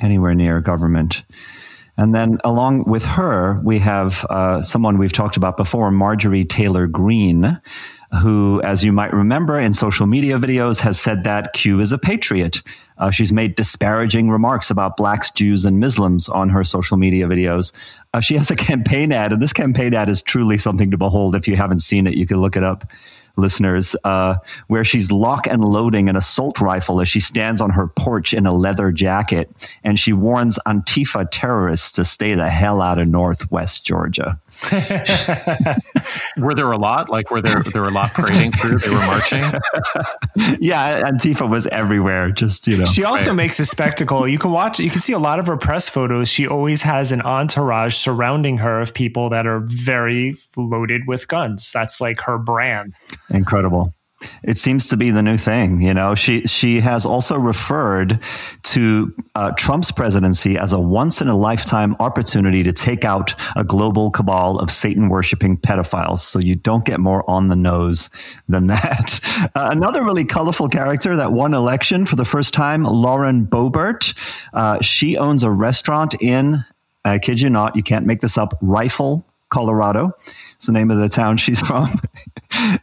anywhere 0.00 0.34
near 0.34 0.60
government. 0.60 1.24
And 1.96 2.14
then 2.14 2.38
along 2.44 2.84
with 2.84 3.04
her, 3.04 3.60
we 3.62 3.78
have 3.80 4.24
uh, 4.30 4.62
someone 4.62 4.96
we've 4.96 5.12
talked 5.12 5.36
about 5.36 5.58
before, 5.58 5.90
Marjorie 5.90 6.46
Taylor 6.46 6.86
Greene, 6.86 7.60
who, 8.22 8.60
as 8.62 8.82
you 8.82 8.90
might 8.90 9.12
remember 9.12 9.60
in 9.60 9.74
social 9.74 10.06
media 10.06 10.38
videos, 10.38 10.80
has 10.80 10.98
said 10.98 11.24
that 11.24 11.52
Q 11.52 11.78
is 11.78 11.92
a 11.92 11.98
patriot. 11.98 12.62
Uh, 12.96 13.10
she's 13.10 13.32
made 13.32 13.54
disparaging 13.54 14.30
remarks 14.30 14.70
about 14.70 14.96
blacks, 14.96 15.30
Jews, 15.30 15.66
and 15.66 15.78
Muslims 15.78 16.28
on 16.28 16.48
her 16.48 16.64
social 16.64 16.96
media 16.96 17.26
videos. 17.26 17.72
Uh, 18.14 18.20
she 18.20 18.34
has 18.34 18.50
a 18.50 18.56
campaign 18.70 19.12
ad, 19.12 19.32
and 19.32 19.42
this 19.42 19.52
campaign 19.52 19.92
ad 19.92 20.08
is 20.08 20.22
truly 20.22 20.56
something 20.56 20.90
to 20.90 20.96
behold. 20.96 21.34
If 21.34 21.46
you 21.46 21.56
haven't 21.56 21.80
seen 21.80 22.06
it, 22.06 22.14
you 22.14 22.26
can 22.26 22.40
look 22.40 22.56
it 22.56 22.64
up 22.64 22.90
listeners, 23.40 23.96
uh, 24.04 24.36
where 24.68 24.84
she's 24.84 25.10
lock 25.10 25.46
and 25.46 25.64
loading 25.64 26.08
an 26.08 26.16
assault 26.16 26.60
rifle 26.60 27.00
as 27.00 27.08
she 27.08 27.20
stands 27.20 27.60
on 27.60 27.70
her 27.70 27.88
porch 27.88 28.32
in 28.32 28.46
a 28.46 28.52
leather 28.52 28.92
jacket, 28.92 29.50
and 29.82 29.98
she 29.98 30.12
warns 30.12 30.58
Antifa 30.66 31.26
terrorists 31.30 31.92
to 31.92 32.04
stay 32.04 32.34
the 32.34 32.50
hell 32.50 32.80
out 32.80 32.98
of 32.98 33.08
Northwest 33.08 33.84
Georgia. 33.84 34.38
were 36.36 36.54
there 36.54 36.70
a 36.70 36.78
lot? 36.78 37.08
Like, 37.08 37.30
were 37.30 37.40
there 37.40 37.62
there 37.62 37.82
were 37.82 37.88
a 37.88 37.92
lot 37.92 38.12
parading 38.12 38.52
through? 38.52 38.78
They 38.78 38.90
were 38.90 38.96
marching. 38.96 39.40
yeah, 40.60 41.02
Antifa 41.02 41.48
was 41.48 41.66
everywhere. 41.68 42.30
Just 42.30 42.66
you 42.66 42.76
know, 42.76 42.84
she 42.84 43.04
also 43.04 43.30
right. 43.30 43.36
makes 43.36 43.60
a 43.60 43.66
spectacle. 43.66 44.28
You 44.28 44.38
can 44.38 44.52
watch. 44.52 44.78
You 44.78 44.90
can 44.90 45.00
see 45.00 45.12
a 45.12 45.18
lot 45.18 45.38
of 45.38 45.46
her 45.46 45.56
press 45.56 45.88
photos. 45.88 46.28
She 46.28 46.46
always 46.46 46.82
has 46.82 47.12
an 47.12 47.22
entourage 47.22 47.94
surrounding 47.94 48.58
her 48.58 48.80
of 48.80 48.92
people 48.92 49.30
that 49.30 49.46
are 49.46 49.60
very 49.60 50.34
loaded 50.56 51.06
with 51.06 51.28
guns. 51.28 51.70
That's 51.72 52.00
like 52.00 52.20
her 52.20 52.38
brand. 52.38 52.94
Incredible. 53.30 53.94
It 54.42 54.58
seems 54.58 54.86
to 54.88 54.96
be 54.96 55.10
the 55.10 55.22
new 55.22 55.36
thing. 55.36 55.80
You 55.80 55.94
know, 55.94 56.14
she 56.14 56.42
she 56.42 56.80
has 56.80 57.06
also 57.06 57.36
referred 57.36 58.18
to 58.64 59.14
uh, 59.34 59.52
Trump's 59.52 59.90
presidency 59.90 60.58
as 60.58 60.72
a 60.72 60.78
once 60.78 61.20
in 61.20 61.28
a 61.28 61.36
lifetime 61.36 61.96
opportunity 62.00 62.62
to 62.62 62.72
take 62.72 63.04
out 63.04 63.34
a 63.56 63.64
global 63.64 64.10
cabal 64.10 64.58
of 64.58 64.70
Satan 64.70 65.08
worshiping 65.08 65.56
pedophiles. 65.56 66.18
So 66.18 66.38
you 66.38 66.54
don't 66.54 66.84
get 66.84 67.00
more 67.00 67.28
on 67.30 67.48
the 67.48 67.56
nose 67.56 68.10
than 68.48 68.66
that. 68.68 69.20
Uh, 69.54 69.70
another 69.72 70.04
really 70.04 70.24
colorful 70.24 70.68
character 70.68 71.16
that 71.16 71.32
won 71.32 71.54
election 71.54 72.04
for 72.04 72.14
the 72.14 72.24
first 72.24 72.52
time, 72.52 72.84
Lauren 72.84 73.46
Boebert. 73.46 74.14
Uh, 74.52 74.80
she 74.80 75.16
owns 75.16 75.42
a 75.42 75.50
restaurant 75.50 76.14
in, 76.20 76.64
I 77.04 77.18
kid 77.18 77.40
you 77.40 77.48
not, 77.48 77.74
you 77.74 77.82
can't 77.82 78.06
make 78.06 78.20
this 78.20 78.36
up, 78.36 78.56
Rifle, 78.60 79.24
Colorado. 79.48 80.12
It's 80.60 80.66
the 80.66 80.72
name 80.72 80.90
of 80.90 80.98
the 80.98 81.08
town 81.08 81.38
she's 81.38 81.58
from. 81.66 81.88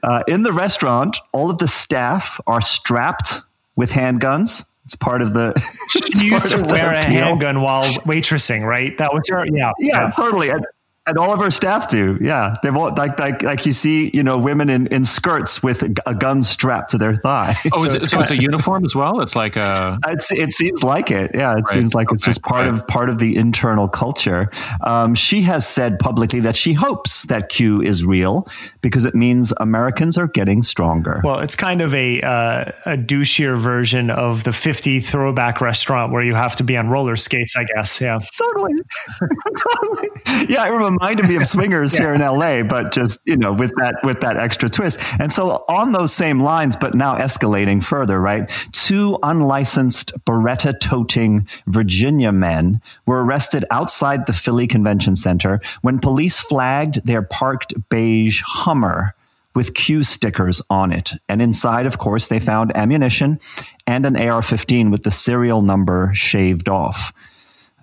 Uh, 0.01 0.23
in 0.27 0.41
the 0.41 0.51
restaurant, 0.51 1.15
all 1.31 1.51
of 1.51 1.59
the 1.59 1.67
staff 1.67 2.41
are 2.47 2.59
strapped 2.59 3.41
with 3.75 3.91
handguns. 3.91 4.65
It's 4.83 4.95
part 4.95 5.21
of 5.21 5.35
the. 5.35 5.53
She 5.89 6.25
used 6.25 6.49
to 6.49 6.63
wear 6.63 6.91
a 6.91 7.03
handgun 7.03 7.61
while 7.61 7.85
waitressing, 7.99 8.65
right? 8.65 8.97
That 8.97 9.13
was 9.13 9.29
her. 9.29 9.45
Yeah, 9.45 9.71
yeah, 9.77 10.05
yeah. 10.05 10.09
totally. 10.09 10.49
And, 10.49 10.65
and 11.07 11.17
all 11.17 11.31
of 11.31 11.39
her 11.39 11.49
staff 11.49 11.87
do. 11.87 12.17
Yeah, 12.21 12.55
they've 12.61 12.75
all 12.75 12.93
like 12.93 13.17
like 13.19 13.41
like 13.41 13.65
you 13.65 13.71
see, 13.71 14.11
you 14.13 14.21
know, 14.21 14.37
women 14.37 14.69
in, 14.69 14.87
in 14.87 15.05
skirts 15.05 15.63
with 15.63 15.83
a 16.05 16.13
gun 16.13 16.43
strapped 16.43 16.91
to 16.91 16.97
their 16.97 17.15
thigh. 17.15 17.55
Oh, 17.73 17.85
so, 17.85 17.97
it's, 17.97 18.09
so 18.09 18.21
it's 18.21 18.31
a 18.31 18.41
uniform 18.41 18.85
as 18.85 18.95
well. 18.95 19.21
It's 19.21 19.35
like 19.35 19.55
a. 19.55 19.99
It's, 20.07 20.31
it 20.31 20.51
seems 20.51 20.83
like 20.83 21.11
it. 21.11 21.31
Yeah, 21.35 21.51
it 21.51 21.55
right. 21.55 21.67
seems 21.67 21.93
like 21.93 22.07
okay. 22.07 22.15
it's 22.15 22.23
just 22.23 22.41
part 22.41 22.65
right. 22.65 22.73
of 22.73 22.87
part 22.87 23.09
of 23.09 23.19
the 23.19 23.35
internal 23.35 23.87
culture. 23.87 24.49
Um, 24.81 25.13
she 25.13 25.41
has 25.43 25.67
said 25.67 25.99
publicly 25.99 26.39
that 26.39 26.55
she 26.55 26.73
hopes 26.73 27.23
that 27.23 27.49
Q 27.49 27.81
is 27.81 28.03
real 28.03 28.47
because 28.81 29.05
it 29.05 29.13
means 29.13 29.53
Americans 29.57 30.17
are 30.17 30.27
getting 30.27 30.61
stronger. 30.61 31.21
Well, 31.23 31.39
it's 31.39 31.55
kind 31.55 31.81
of 31.81 31.93
a 31.93 32.21
uh, 32.21 32.71
a 32.85 32.97
douchier 32.97 33.57
version 33.57 34.09
of 34.09 34.43
the 34.43 34.53
50 34.53 35.01
throwback 35.01 35.61
restaurant 35.61 36.11
where 36.11 36.23
you 36.23 36.33
have 36.33 36.55
to 36.55 36.63
be 36.63 36.77
on 36.77 36.89
roller 36.89 37.15
skates. 37.15 37.55
I 37.55 37.65
guess. 37.65 38.01
Yeah. 38.01 38.19
Totally. 38.37 38.73
totally. 39.57 40.09
Yeah, 40.47 40.67
it 40.67 40.71
reminded 40.99 41.27
me 41.27 41.35
of 41.35 41.45
Swingers 41.47 41.93
yeah. 41.93 41.99
here 42.01 42.13
in 42.13 42.21
LA, 42.21 42.63
but 42.63 42.91
just 42.91 43.19
you 43.25 43.37
know 43.37 43.53
with 43.53 43.71
that 43.77 43.95
with 44.03 44.21
that 44.21 44.37
extra 44.37 44.69
twist. 44.69 44.99
And 45.19 45.31
so 45.31 45.63
on 45.69 45.91
those 45.91 46.13
same 46.13 46.41
lines, 46.41 46.75
but 46.75 46.93
now 46.93 47.15
escalating 47.15 47.83
further, 47.83 48.19
right? 48.19 48.49
Two 48.71 49.17
unlicensed 49.23 50.13
Beretta 50.25 50.79
toting 50.79 51.47
Virginia 51.67 52.31
men 52.31 52.81
were 53.05 53.23
arrested 53.23 53.65
outside 53.71 54.25
the 54.25 54.33
Philly 54.33 54.67
Convention 54.67 55.15
Center 55.15 55.61
when 55.81 55.99
police 55.99 56.39
flagged 56.39 57.05
their 57.05 57.21
parked 57.21 57.73
beige 57.89 58.41
Hummer 58.45 59.13
with 59.55 59.73
Q 59.73 60.03
stickers 60.03 60.61
on 60.69 60.91
it. 60.91 61.13
And 61.27 61.41
inside, 61.41 61.87
of 61.87 61.97
course, 61.97 62.27
they 62.27 62.39
found 62.39 62.75
ammunition 62.77 63.39
and 63.87 64.05
an 64.05 64.15
AR 64.15 64.43
15 64.43 64.91
with 64.91 65.01
the 65.01 65.09
serial 65.09 65.63
number 65.63 66.11
shaved 66.13 66.69
off. 66.69 67.11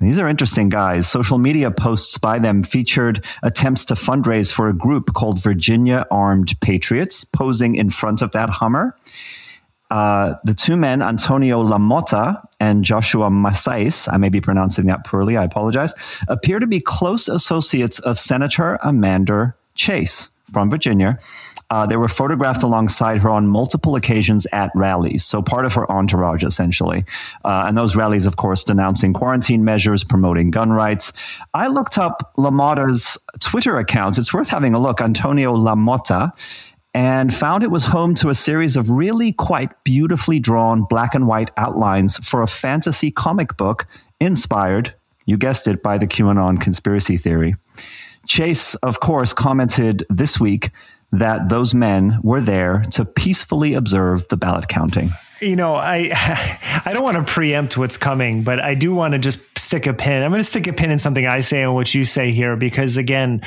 These 0.04 0.18
are 0.18 0.28
interesting 0.28 0.68
guys. 0.68 1.08
Social 1.08 1.38
media 1.38 1.70
posts 1.70 2.18
by 2.18 2.38
them 2.38 2.62
featured 2.62 3.24
attempts 3.42 3.84
to 3.86 3.94
fundraise 3.94 4.52
for 4.52 4.68
a 4.68 4.74
group 4.74 5.14
called 5.14 5.40
Virginia 5.40 6.06
Armed 6.10 6.60
Patriots, 6.60 7.24
posing 7.24 7.74
in 7.74 7.88
front 7.90 8.20
of 8.20 8.32
that 8.32 8.50
Hummer. 8.50 8.96
Uh, 9.90 10.34
the 10.44 10.54
two 10.54 10.76
men, 10.76 11.02
Antonio 11.02 11.64
LaMotta 11.64 12.42
and 12.60 12.84
Joshua 12.84 13.30
Macias, 13.30 14.08
I 14.08 14.16
may 14.16 14.28
be 14.28 14.40
pronouncing 14.40 14.86
that 14.86 15.04
poorly, 15.04 15.36
I 15.36 15.44
apologize, 15.44 15.94
appear 16.28 16.58
to 16.58 16.66
be 16.66 16.80
close 16.80 17.28
associates 17.28 17.98
of 18.00 18.18
Senator 18.18 18.78
Amanda 18.82 19.54
Chase 19.74 20.30
from 20.52 20.70
Virginia. 20.70 21.18
Uh, 21.74 21.84
they 21.84 21.96
were 21.96 22.06
photographed 22.06 22.62
alongside 22.62 23.18
her 23.18 23.28
on 23.28 23.48
multiple 23.48 23.96
occasions 23.96 24.46
at 24.52 24.70
rallies, 24.76 25.24
so 25.24 25.42
part 25.42 25.66
of 25.66 25.72
her 25.72 25.90
entourage, 25.90 26.44
essentially. 26.44 27.04
Uh, 27.44 27.64
and 27.66 27.76
those 27.76 27.96
rallies, 27.96 28.26
of 28.26 28.36
course, 28.36 28.62
denouncing 28.62 29.12
quarantine 29.12 29.64
measures, 29.64 30.04
promoting 30.04 30.52
gun 30.52 30.72
rights. 30.72 31.12
I 31.52 31.66
looked 31.66 31.98
up 31.98 32.32
LaMotta's 32.36 33.18
Twitter 33.40 33.76
account. 33.76 34.18
It's 34.18 34.32
worth 34.32 34.48
having 34.48 34.72
a 34.72 34.78
look. 34.78 35.00
Antonio 35.00 35.56
LaMotta 35.56 36.30
and 36.94 37.34
found 37.34 37.64
it 37.64 37.72
was 37.72 37.86
home 37.86 38.14
to 38.14 38.28
a 38.28 38.36
series 38.36 38.76
of 38.76 38.88
really 38.88 39.32
quite 39.32 39.72
beautifully 39.82 40.38
drawn 40.38 40.84
black 40.84 41.12
and 41.12 41.26
white 41.26 41.50
outlines 41.56 42.18
for 42.18 42.40
a 42.40 42.46
fantasy 42.46 43.10
comic 43.10 43.56
book 43.56 43.88
inspired, 44.20 44.94
you 45.26 45.36
guessed 45.36 45.66
it, 45.66 45.82
by 45.82 45.98
the 45.98 46.06
QAnon 46.06 46.60
conspiracy 46.60 47.16
theory. 47.16 47.56
Chase, 48.28 48.76
of 48.76 49.00
course, 49.00 49.32
commented 49.32 50.06
this 50.08 50.38
week 50.38 50.70
that 51.18 51.48
those 51.48 51.74
men 51.74 52.18
were 52.22 52.40
there 52.40 52.84
to 52.92 53.04
peacefully 53.04 53.74
observe 53.74 54.26
the 54.28 54.36
ballot 54.36 54.68
counting. 54.68 55.12
You 55.40 55.56
know, 55.56 55.74
I 55.74 56.10
I 56.84 56.92
don't 56.92 57.02
want 57.02 57.24
to 57.24 57.32
preempt 57.32 57.76
what's 57.76 57.96
coming, 57.96 58.42
but 58.44 58.60
I 58.60 58.74
do 58.74 58.94
want 58.94 59.12
to 59.12 59.18
just 59.18 59.58
stick 59.58 59.86
a 59.86 59.94
pin. 59.94 60.22
I'm 60.22 60.30
going 60.30 60.40
to 60.40 60.44
stick 60.44 60.66
a 60.66 60.72
pin 60.72 60.90
in 60.90 60.98
something 60.98 61.26
I 61.26 61.40
say 61.40 61.62
and 61.62 61.74
what 61.74 61.94
you 61.94 62.04
say 62.04 62.30
here 62.30 62.56
because 62.56 62.96
again, 62.96 63.42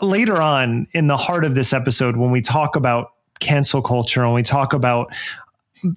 later 0.00 0.40
on 0.40 0.86
in 0.92 1.06
the 1.06 1.16
heart 1.16 1.44
of 1.44 1.54
this 1.54 1.72
episode 1.72 2.16
when 2.16 2.30
we 2.30 2.40
talk 2.40 2.76
about 2.76 3.12
cancel 3.40 3.82
culture 3.82 4.22
and 4.22 4.34
we 4.34 4.42
talk 4.42 4.72
about 4.72 5.12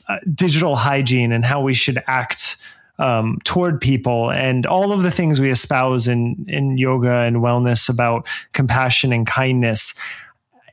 uh, 0.08 0.18
digital 0.34 0.76
hygiene 0.76 1.32
and 1.32 1.46
how 1.46 1.62
we 1.62 1.74
should 1.74 2.02
act 2.08 2.58
um, 3.00 3.38
toward 3.44 3.80
people 3.80 4.32
and 4.32 4.66
all 4.66 4.92
of 4.92 5.04
the 5.04 5.12
things 5.12 5.40
we 5.40 5.52
espouse 5.52 6.08
in 6.08 6.46
in 6.48 6.78
yoga 6.78 7.12
and 7.12 7.38
wellness 7.38 7.90
about 7.90 8.28
compassion 8.54 9.14
and 9.14 9.28
kindness 9.28 9.94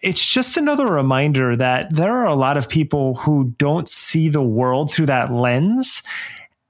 it's 0.05 0.25
just 0.25 0.57
another 0.59 0.87
reminder 0.87 1.57
that 1.57 1.95
there 1.95 2.13
are 2.13 2.27
a 2.27 2.35
lot 2.35 2.59
of 2.59 2.69
people 2.69 3.15
who 3.15 3.55
don't 3.57 3.89
see 3.89 4.29
the 4.29 4.43
world 4.43 4.93
through 4.93 5.07
that 5.07 5.33
lens. 5.33 6.03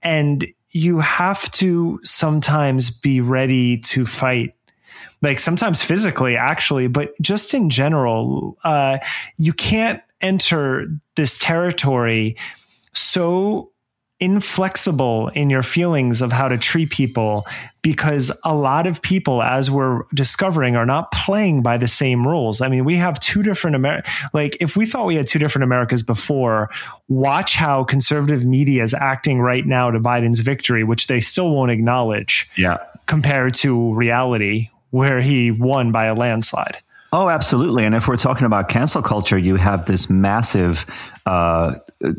And 0.03 0.47
you 0.71 1.01
have 1.01 1.51
to 1.53 1.99
sometimes 2.05 2.91
be 2.91 3.21
ready 3.21 3.79
to 3.79 4.07
fight 4.07 4.55
like 5.23 5.39
sometimes 5.39 5.81
physically 5.81 6.37
actually 6.37 6.87
but 6.87 7.15
just 7.23 7.55
in 7.55 7.71
general 7.71 8.59
uh, 8.65 8.99
you 9.37 9.53
can't 9.53 10.03
enter 10.21 10.87
this 11.15 11.39
territory 11.39 12.37
so 12.93 13.71
inflexible 14.21 15.29
in 15.29 15.51
your 15.51 15.63
feelings 15.63 16.23
of 16.23 16.31
how 16.31 16.49
to 16.49 16.57
treat 16.57 16.91
people 16.91 17.47
because 17.83 18.31
a 18.45 18.55
lot 18.55 18.87
of 18.87 19.03
people 19.03 19.43
as 19.43 19.71
we're 19.71 20.03
discovering 20.15 20.77
are 20.77 20.87
not 20.87 21.11
playing 21.11 21.63
by 21.63 21.77
the 21.77 21.89
same 21.89 22.27
rules. 22.27 22.61
I 22.61 22.69
mean 22.69 22.85
we 22.85 22.95
have 22.95 23.19
two 23.19 23.43
different 23.43 23.75
Amer- 23.75 24.05
like 24.33 24.57
if 24.61 24.77
we 24.77 24.87
thought 24.87 25.07
we 25.07 25.17
had 25.17 25.27
two 25.27 25.41
different 25.41 25.65
americas 25.65 26.03
before 26.03 26.71
watch 27.09 27.55
how 27.57 27.83
conservative 27.83 28.47
media 28.47 28.85
is 28.85 28.95
acting 28.95 29.41
right 29.41 29.67
now 29.67 29.91
to 29.91 29.99
biden's 29.99 30.41
victory 30.41 30.85
which 30.85 31.09
they 31.09 31.21
still 31.21 31.51
won't 31.51 31.73
acknowledge 31.73 32.49
yeah. 32.57 32.79
compared 33.07 33.53
to 33.55 33.93
reality 33.95 34.69
where 34.95 35.21
he 35.21 35.51
won 35.51 35.91
by 35.91 36.05
a 36.05 36.15
landslide. 36.15 36.79
Oh, 37.13 37.29
absolutely. 37.29 37.85
And 37.85 37.97
if 37.97 38.07
we're 38.07 38.17
talking 38.17 38.47
about 38.47 38.69
cancel 38.69 39.03
culture, 39.03 39.37
you 39.37 39.57
have 39.57 39.87
this 39.87 40.09
massive 40.09 40.87
uh, 41.27 41.75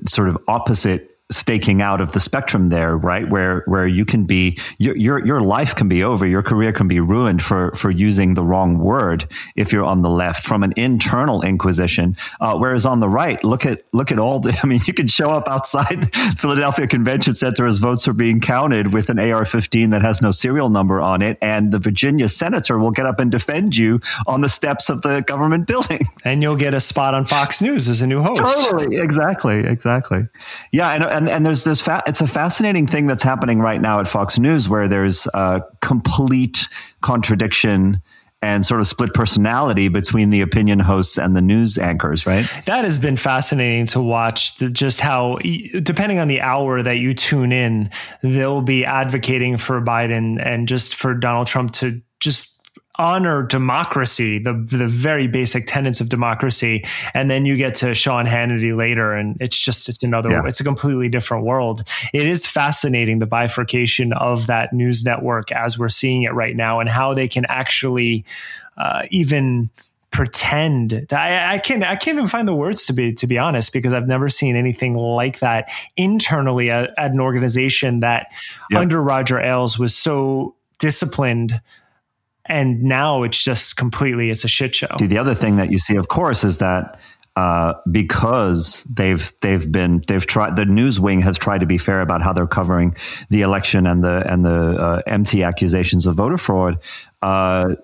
sort 0.05 0.27
of 0.27 0.37
opposite 0.49 1.14
staking 1.31 1.81
out 1.81 2.01
of 2.01 2.11
the 2.11 2.19
spectrum 2.19 2.69
there, 2.69 2.95
right? 2.95 3.27
Where 3.27 3.63
where 3.65 3.87
you 3.87 4.05
can 4.05 4.25
be 4.25 4.59
your 4.77 4.95
your 4.95 5.25
your 5.25 5.41
life 5.41 5.75
can 5.75 5.87
be 5.87 6.03
over, 6.03 6.25
your 6.25 6.43
career 6.43 6.71
can 6.71 6.87
be 6.87 6.99
ruined 6.99 7.41
for 7.41 7.71
for 7.71 7.89
using 7.89 8.35
the 8.35 8.43
wrong 8.43 8.77
word 8.77 9.27
if 9.55 9.73
you're 9.73 9.83
on 9.83 10.03
the 10.03 10.09
left 10.09 10.43
from 10.43 10.61
an 10.61 10.73
internal 10.75 11.41
inquisition. 11.41 12.15
Uh, 12.39 12.57
whereas 12.57 12.85
on 12.85 12.99
the 12.99 13.09
right, 13.09 13.43
look 13.43 13.65
at 13.65 13.81
look 13.91 14.11
at 14.11 14.19
all 14.19 14.39
the. 14.39 14.57
I 14.63 14.67
mean, 14.67 14.81
you 14.85 14.93
can 14.93 15.07
show 15.07 15.29
up 15.29 15.47
outside 15.47 16.03
the 16.03 16.35
Philadelphia 16.37 16.87
Convention 16.87 17.35
Center 17.35 17.65
as 17.65 17.79
votes 17.79 18.07
are 18.07 18.13
being 18.13 18.39
counted 18.39 18.93
with 18.93 19.09
an 19.09 19.19
AR-15 19.19 19.91
that 19.91 20.01
has 20.01 20.21
no 20.21 20.31
serial 20.31 20.69
number 20.69 21.01
on 21.01 21.21
it, 21.21 21.37
and 21.41 21.71
the 21.71 21.79
Virginia 21.79 22.27
senator 22.27 22.77
will 22.77 22.91
get 22.91 23.05
up 23.05 23.19
and 23.19 23.31
defend 23.31 23.75
you 23.75 23.99
on 24.27 24.41
the 24.41 24.49
steps 24.49 24.89
of 24.89 25.01
the 25.01 25.21
government 25.21 25.67
building, 25.67 26.01
and 26.23 26.41
you'll 26.43 26.55
get 26.55 26.73
a 26.73 26.79
spot 26.79 27.13
on 27.13 27.25
Fox 27.25 27.61
News 27.61 27.89
as 27.89 28.01
a 28.01 28.07
new 28.07 28.21
host. 28.21 28.41
Totally, 28.41 28.97
exactly, 28.97 29.59
exactly. 29.59 30.27
Yeah, 30.71 30.93
and 30.93 31.14
and 31.15 31.29
and 31.29 31.45
there's 31.45 31.63
this 31.63 31.81
fa- 31.81 32.03
it's 32.07 32.21
a 32.21 32.27
fascinating 32.27 32.87
thing 32.87 33.07
that's 33.07 33.23
happening 33.23 33.59
right 33.59 33.81
now 33.81 33.99
at 33.99 34.07
Fox 34.07 34.37
News 34.39 34.69
where 34.69 34.87
there's 34.87 35.27
a 35.33 35.61
complete 35.81 36.67
contradiction 37.01 38.01
and 38.41 38.65
sort 38.65 38.79
of 38.79 38.85
split 38.85 39.13
personality 39.13 39.87
between 39.87 40.29
the 40.29 40.41
opinion 40.41 40.79
hosts 40.79 41.17
and 41.17 41.35
the 41.35 41.41
news 41.41 41.79
anchors, 41.79 42.27
right? 42.27 42.47
That 42.65 42.85
has 42.85 42.99
been 42.99 43.17
fascinating 43.17 43.87
to 43.87 44.01
watch 44.01 44.57
just 44.57 45.01
how, 45.01 45.39
depending 45.81 46.19
on 46.19 46.27
the 46.27 46.41
hour 46.41 46.83
that 46.83 46.97
you 46.97 47.15
tune 47.15 47.51
in, 47.51 47.89
they'll 48.21 48.61
be 48.61 48.85
advocating 48.85 49.57
for 49.57 49.81
Biden 49.81 50.39
and 50.45 50.67
just 50.67 50.95
for 50.95 51.15
Donald 51.15 51.47
Trump 51.47 51.71
to 51.73 52.01
just 52.19 52.54
honor 52.97 53.43
democracy, 53.43 54.39
the 54.39 54.53
the 54.53 54.87
very 54.87 55.27
basic 55.27 55.67
tenets 55.67 56.01
of 56.01 56.09
democracy, 56.09 56.85
and 57.13 57.29
then 57.29 57.45
you 57.45 57.57
get 57.57 57.75
to 57.75 57.95
Sean 57.95 58.25
Hannity 58.25 58.75
later, 58.75 59.13
and 59.13 59.37
it's 59.39 59.59
just 59.59 59.89
it's 59.89 60.03
another 60.03 60.31
yeah. 60.31 60.45
it's 60.45 60.59
a 60.59 60.63
completely 60.63 61.09
different 61.09 61.45
world. 61.45 61.87
It 62.13 62.25
is 62.25 62.45
fascinating 62.45 63.19
the 63.19 63.25
bifurcation 63.25 64.13
of 64.13 64.47
that 64.47 64.73
news 64.73 65.03
network 65.03 65.51
as 65.51 65.77
we're 65.77 65.89
seeing 65.89 66.23
it 66.23 66.33
right 66.33 66.55
now, 66.55 66.79
and 66.79 66.89
how 66.89 67.13
they 67.13 67.27
can 67.27 67.45
actually 67.47 68.25
uh, 68.77 69.03
even 69.09 69.69
pretend 70.11 71.05
I, 71.11 71.55
I 71.55 71.57
can't 71.59 71.83
I 71.83 71.97
can't 71.97 72.15
even 72.15 72.29
find 72.29 72.47
the 72.47 72.55
words 72.55 72.85
to 72.85 72.93
be 72.93 73.13
to 73.15 73.27
be 73.27 73.37
honest 73.37 73.73
because 73.73 73.91
I've 73.91 74.07
never 74.07 74.29
seen 74.29 74.55
anything 74.55 74.93
like 74.93 75.39
that 75.39 75.69
internally 75.97 76.71
at, 76.71 76.93
at 76.97 77.11
an 77.11 77.19
organization 77.19 77.99
that 77.99 78.27
under 78.73 79.01
Roger 79.01 79.41
Ailes 79.41 79.77
was 79.77 79.93
so 79.93 80.55
disciplined 80.79 81.59
and 82.47 82.83
now 82.83 83.23
it's 83.23 83.43
just 83.43 83.75
completely 83.75 84.29
it's 84.29 84.43
a 84.43 84.47
shit 84.47 84.75
show. 84.75 84.95
The 84.99 85.17
other 85.17 85.33
thing 85.33 85.55
that 85.57 85.71
you 85.71 85.79
see, 85.79 85.95
of 85.95 86.07
course, 86.07 86.43
is 86.43 86.57
that 86.59 86.99
uh, 87.35 87.73
because 87.91 88.83
they've 88.85 89.33
they've 89.41 89.69
been 89.69 90.03
they've 90.07 90.25
tried 90.25 90.55
the 90.55 90.65
news 90.65 90.99
wing 90.99 91.21
has 91.21 91.37
tried 91.37 91.59
to 91.59 91.65
be 91.65 91.77
fair 91.77 92.01
about 92.01 92.21
how 92.21 92.31
they're 92.31 92.47
covering 92.47 92.95
the 93.29 93.41
election 93.41 93.85
and 93.85 94.03
the 94.03 94.23
and 94.31 94.45
the 94.45 94.79
uh, 94.79 95.01
empty 95.05 95.43
accusations 95.43 96.05
of 96.05 96.15
voter 96.15 96.37
fraud. 96.37 96.79
Uh, 97.21 97.75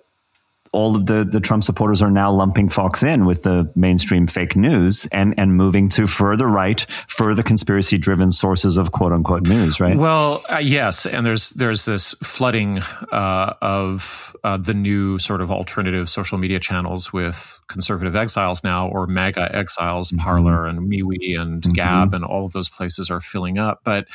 all 0.74 0.96
of 0.96 1.06
the, 1.06 1.26
the 1.26 1.42
Trump 1.42 1.64
supporters 1.64 2.02
are 2.02 2.10
now 2.10 2.32
lumping 2.32 2.70
Fox 2.70 3.04
in 3.04 3.26
with 3.26 3.44
the 3.44 3.70
mainstream 3.76 4.26
fake 4.26 4.56
news 4.56 5.06
and, 5.08 5.34
and 5.38 5.58
moving 5.58 5.90
to 5.90 6.08
further 6.08 6.48
right, 6.48 6.86
further 7.08 7.44
conspiracy 7.44 7.98
driven 7.98 8.32
sources 8.32 8.78
of 8.78 8.94
quote 8.94 9.12
unquote 9.12 9.44
news, 9.44 9.82
right? 9.82 9.98
Well, 9.98 10.42
uh, 10.50 10.60
yes. 10.60 11.06
And 11.06 11.26
there's, 11.26 11.50
there's 11.52 11.84
this 11.84 12.16
flooding 12.24 12.80
uh, 13.12 13.56
of 13.62 14.34
uh, 14.46 14.58
the 14.58 14.74
new 14.74 15.20
sort 15.20 15.42
of 15.42 15.52
alternative 15.52 16.10
social 16.10 16.38
media 16.38 16.60
channels 16.60 17.12
with 17.12 17.60
conservative 17.68 18.16
exiles 18.16 18.64
now 18.64 18.88
or 18.88 19.08
MAGA 19.08 19.54
exiles, 19.54 20.12
mm-hmm. 20.12 20.24
Parler 20.24 20.66
and 20.66 20.90
MeWe 20.90 21.38
and 21.38 21.64
mm-hmm. 21.64 21.74
Gab 21.74 22.14
and 22.14 22.24
all 22.24 22.46
of 22.46 22.54
those 22.54 22.70
places 22.70 23.12
are 23.12 23.20
filling 23.20 23.58
up. 23.58 23.82
But 23.84 24.08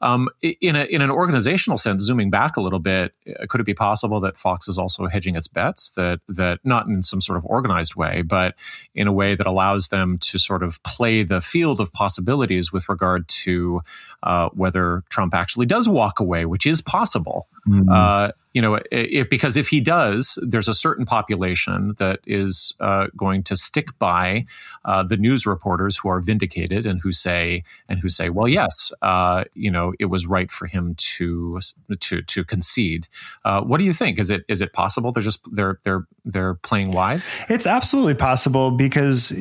um, 0.00 0.28
in, 0.42 0.76
a, 0.76 0.84
in 0.84 1.02
an 1.02 1.10
organizational 1.10 1.76
sense, 1.76 2.02
zooming 2.02 2.30
back 2.30 2.56
a 2.56 2.60
little 2.60 2.78
bit, 2.78 3.14
uh, 3.28 3.46
could 3.48 3.60
it 3.60 3.64
be 3.64 3.74
possible 3.74 4.20
that 4.20 4.38
Fox 4.38 4.68
is 4.68 4.78
also 4.78 5.08
hedging 5.08 5.34
its 5.34 5.48
bets? 5.48 5.90
That 5.90 6.03
that 6.28 6.60
not 6.64 6.86
in 6.86 7.02
some 7.02 7.20
sort 7.20 7.36
of 7.36 7.44
organized 7.46 7.94
way, 7.94 8.22
but 8.22 8.54
in 8.94 9.06
a 9.06 9.12
way 9.12 9.34
that 9.34 9.46
allows 9.46 9.88
them 9.88 10.18
to 10.18 10.38
sort 10.38 10.62
of 10.62 10.82
play 10.82 11.22
the 11.22 11.40
field 11.40 11.80
of 11.80 11.92
possibilities 11.92 12.72
with 12.72 12.88
regard 12.88 13.26
to 13.28 13.80
uh, 14.22 14.48
whether 14.52 15.02
Trump 15.10 15.34
actually 15.34 15.66
does 15.66 15.88
walk 15.88 16.20
away, 16.20 16.44
which 16.44 16.66
is 16.66 16.80
possible. 16.80 17.48
Mm-hmm. 17.68 17.88
Uh, 17.88 18.28
you 18.54 18.62
know, 18.62 18.78
if, 18.92 19.28
because 19.28 19.56
if 19.56 19.68
he 19.68 19.80
does, 19.80 20.38
there's 20.40 20.68
a 20.68 20.74
certain 20.74 21.04
population 21.04 21.94
that 21.98 22.20
is 22.24 22.74
uh, 22.80 23.08
going 23.16 23.42
to 23.42 23.56
stick 23.56 23.98
by 23.98 24.46
uh, 24.84 25.02
the 25.02 25.16
news 25.16 25.44
reporters 25.44 25.96
who 25.96 26.08
are 26.08 26.20
vindicated 26.20 26.86
and 26.86 27.00
who 27.02 27.10
say 27.10 27.64
and 27.88 27.98
who 27.98 28.08
say, 28.08 28.30
well, 28.30 28.46
yes, 28.46 28.92
uh, 29.02 29.42
you 29.54 29.70
know, 29.70 29.92
it 29.98 30.06
was 30.06 30.26
right 30.26 30.52
for 30.52 30.66
him 30.66 30.94
to 30.94 31.58
to 31.98 32.22
to 32.22 32.44
concede. 32.44 33.08
Uh, 33.44 33.60
what 33.60 33.78
do 33.78 33.84
you 33.84 33.92
think? 33.92 34.20
Is 34.20 34.30
it 34.30 34.44
is 34.48 34.62
it 34.62 34.72
possible 34.72 35.10
they're 35.10 35.22
just 35.22 35.52
they're 35.52 35.80
they're 35.82 36.06
they're 36.24 36.54
playing 36.54 36.92
wide? 36.92 37.22
It's 37.48 37.66
absolutely 37.66 38.14
possible 38.14 38.70
because 38.70 39.34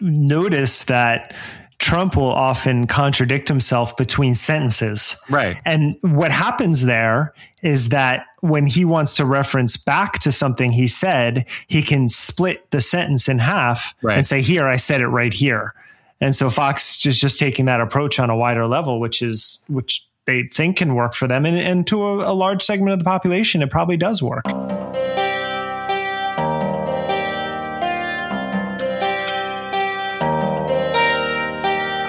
notice 0.00 0.84
that 0.84 1.36
Trump 1.84 2.16
will 2.16 2.24
often 2.24 2.86
contradict 2.86 3.46
himself 3.46 3.94
between 3.98 4.34
sentences. 4.34 5.20
Right. 5.28 5.58
And 5.66 5.98
what 6.00 6.32
happens 6.32 6.86
there 6.86 7.34
is 7.60 7.90
that 7.90 8.24
when 8.40 8.66
he 8.66 8.86
wants 8.86 9.16
to 9.16 9.26
reference 9.26 9.76
back 9.76 10.18
to 10.20 10.32
something 10.32 10.72
he 10.72 10.86
said, 10.86 11.44
he 11.66 11.82
can 11.82 12.08
split 12.08 12.70
the 12.70 12.80
sentence 12.80 13.28
in 13.28 13.38
half 13.38 13.94
right. 14.00 14.16
and 14.16 14.26
say, 14.26 14.40
Here, 14.40 14.66
I 14.66 14.76
said 14.76 15.02
it 15.02 15.08
right 15.08 15.34
here. 15.34 15.74
And 16.22 16.34
so 16.34 16.48
Fox 16.48 17.04
is 17.04 17.20
just 17.20 17.38
taking 17.38 17.66
that 17.66 17.82
approach 17.82 18.18
on 18.18 18.30
a 18.30 18.36
wider 18.36 18.66
level, 18.66 18.98
which 18.98 19.20
is 19.20 19.62
which 19.68 20.08
they 20.24 20.44
think 20.44 20.78
can 20.78 20.94
work 20.94 21.12
for 21.12 21.28
them. 21.28 21.44
And, 21.44 21.58
and 21.58 21.86
to 21.88 22.02
a, 22.02 22.32
a 22.32 22.34
large 22.34 22.62
segment 22.62 22.94
of 22.94 22.98
the 22.98 23.04
population, 23.04 23.60
it 23.60 23.68
probably 23.68 23.98
does 23.98 24.22
work. 24.22 24.46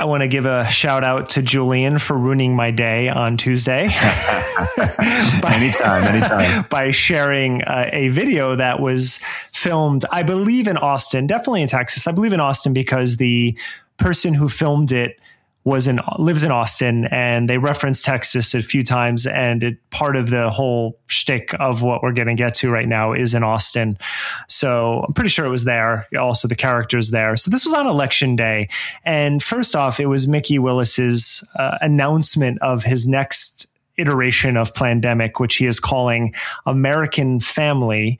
I 0.05 0.07
want 0.07 0.21
to 0.21 0.27
give 0.27 0.45
a 0.45 0.63
shout 0.67 1.03
out 1.03 1.29
to 1.29 1.41
Julian 1.41 1.97
for 1.97 2.15
ruining 2.15 2.55
my 2.55 2.69
day 2.69 3.09
on 3.09 3.37
Tuesday. 3.37 3.87
by, 4.77 5.51
anytime, 5.55 6.03
anytime. 6.03 6.65
By 6.69 6.91
sharing 6.91 7.63
uh, 7.63 7.89
a 7.91 8.09
video 8.09 8.55
that 8.55 8.79
was 8.79 9.19
filmed, 9.51 10.05
I 10.11 10.21
believe 10.21 10.67
in 10.67 10.77
Austin, 10.77 11.25
definitely 11.25 11.63
in 11.63 11.67
Texas. 11.67 12.05
I 12.05 12.11
believe 12.11 12.33
in 12.33 12.39
Austin 12.39 12.71
because 12.71 13.17
the 13.17 13.57
person 13.97 14.35
who 14.35 14.47
filmed 14.47 14.91
it 14.91 15.19
was 15.65 15.87
in 15.87 15.99
lives 16.19 16.43
in 16.43 16.51
Austin, 16.51 17.05
and 17.05 17.49
they 17.49 17.57
reference 17.57 18.03
Texas 18.03 18.53
a 18.53 18.61
few 18.61 18.83
times, 18.83 19.25
and 19.25 19.63
it, 19.63 19.89
part 19.89 20.15
of 20.15 20.29
the 20.29 20.49
whole 20.51 20.99
shtick 21.07 21.55
of 21.59 21.81
what 21.81 22.03
we're 22.03 22.13
going 22.13 22.27
to 22.27 22.35
get 22.35 22.53
to 22.53 22.69
right 22.69 22.87
now 22.87 23.13
is 23.13 23.33
in 23.33 23.43
Austin. 23.43 23.97
So 24.47 25.03
I'm 25.07 25.13
pretty 25.13 25.29
sure 25.29 25.43
it 25.45 25.49
was 25.49 25.63
there. 25.63 26.07
Also, 26.17 26.47
the 26.47 26.55
characters 26.55 27.09
there. 27.09 27.35
So 27.35 27.49
this 27.49 27.65
was 27.65 27.73
on 27.73 27.87
election 27.87 28.35
day, 28.35 28.69
and 29.03 29.41
first 29.41 29.75
off, 29.75 29.99
it 29.99 30.05
was 30.05 30.27
Mikki 30.27 30.59
Willis's 30.59 31.43
uh, 31.55 31.79
announcement 31.81 32.61
of 32.61 32.83
his 32.83 33.07
next 33.07 33.65
iteration 33.97 34.57
of 34.57 34.73
Plandemic, 34.73 35.39
which 35.39 35.55
he 35.55 35.65
is 35.65 35.79
calling 35.79 36.33
American 36.65 37.39
Family. 37.39 38.19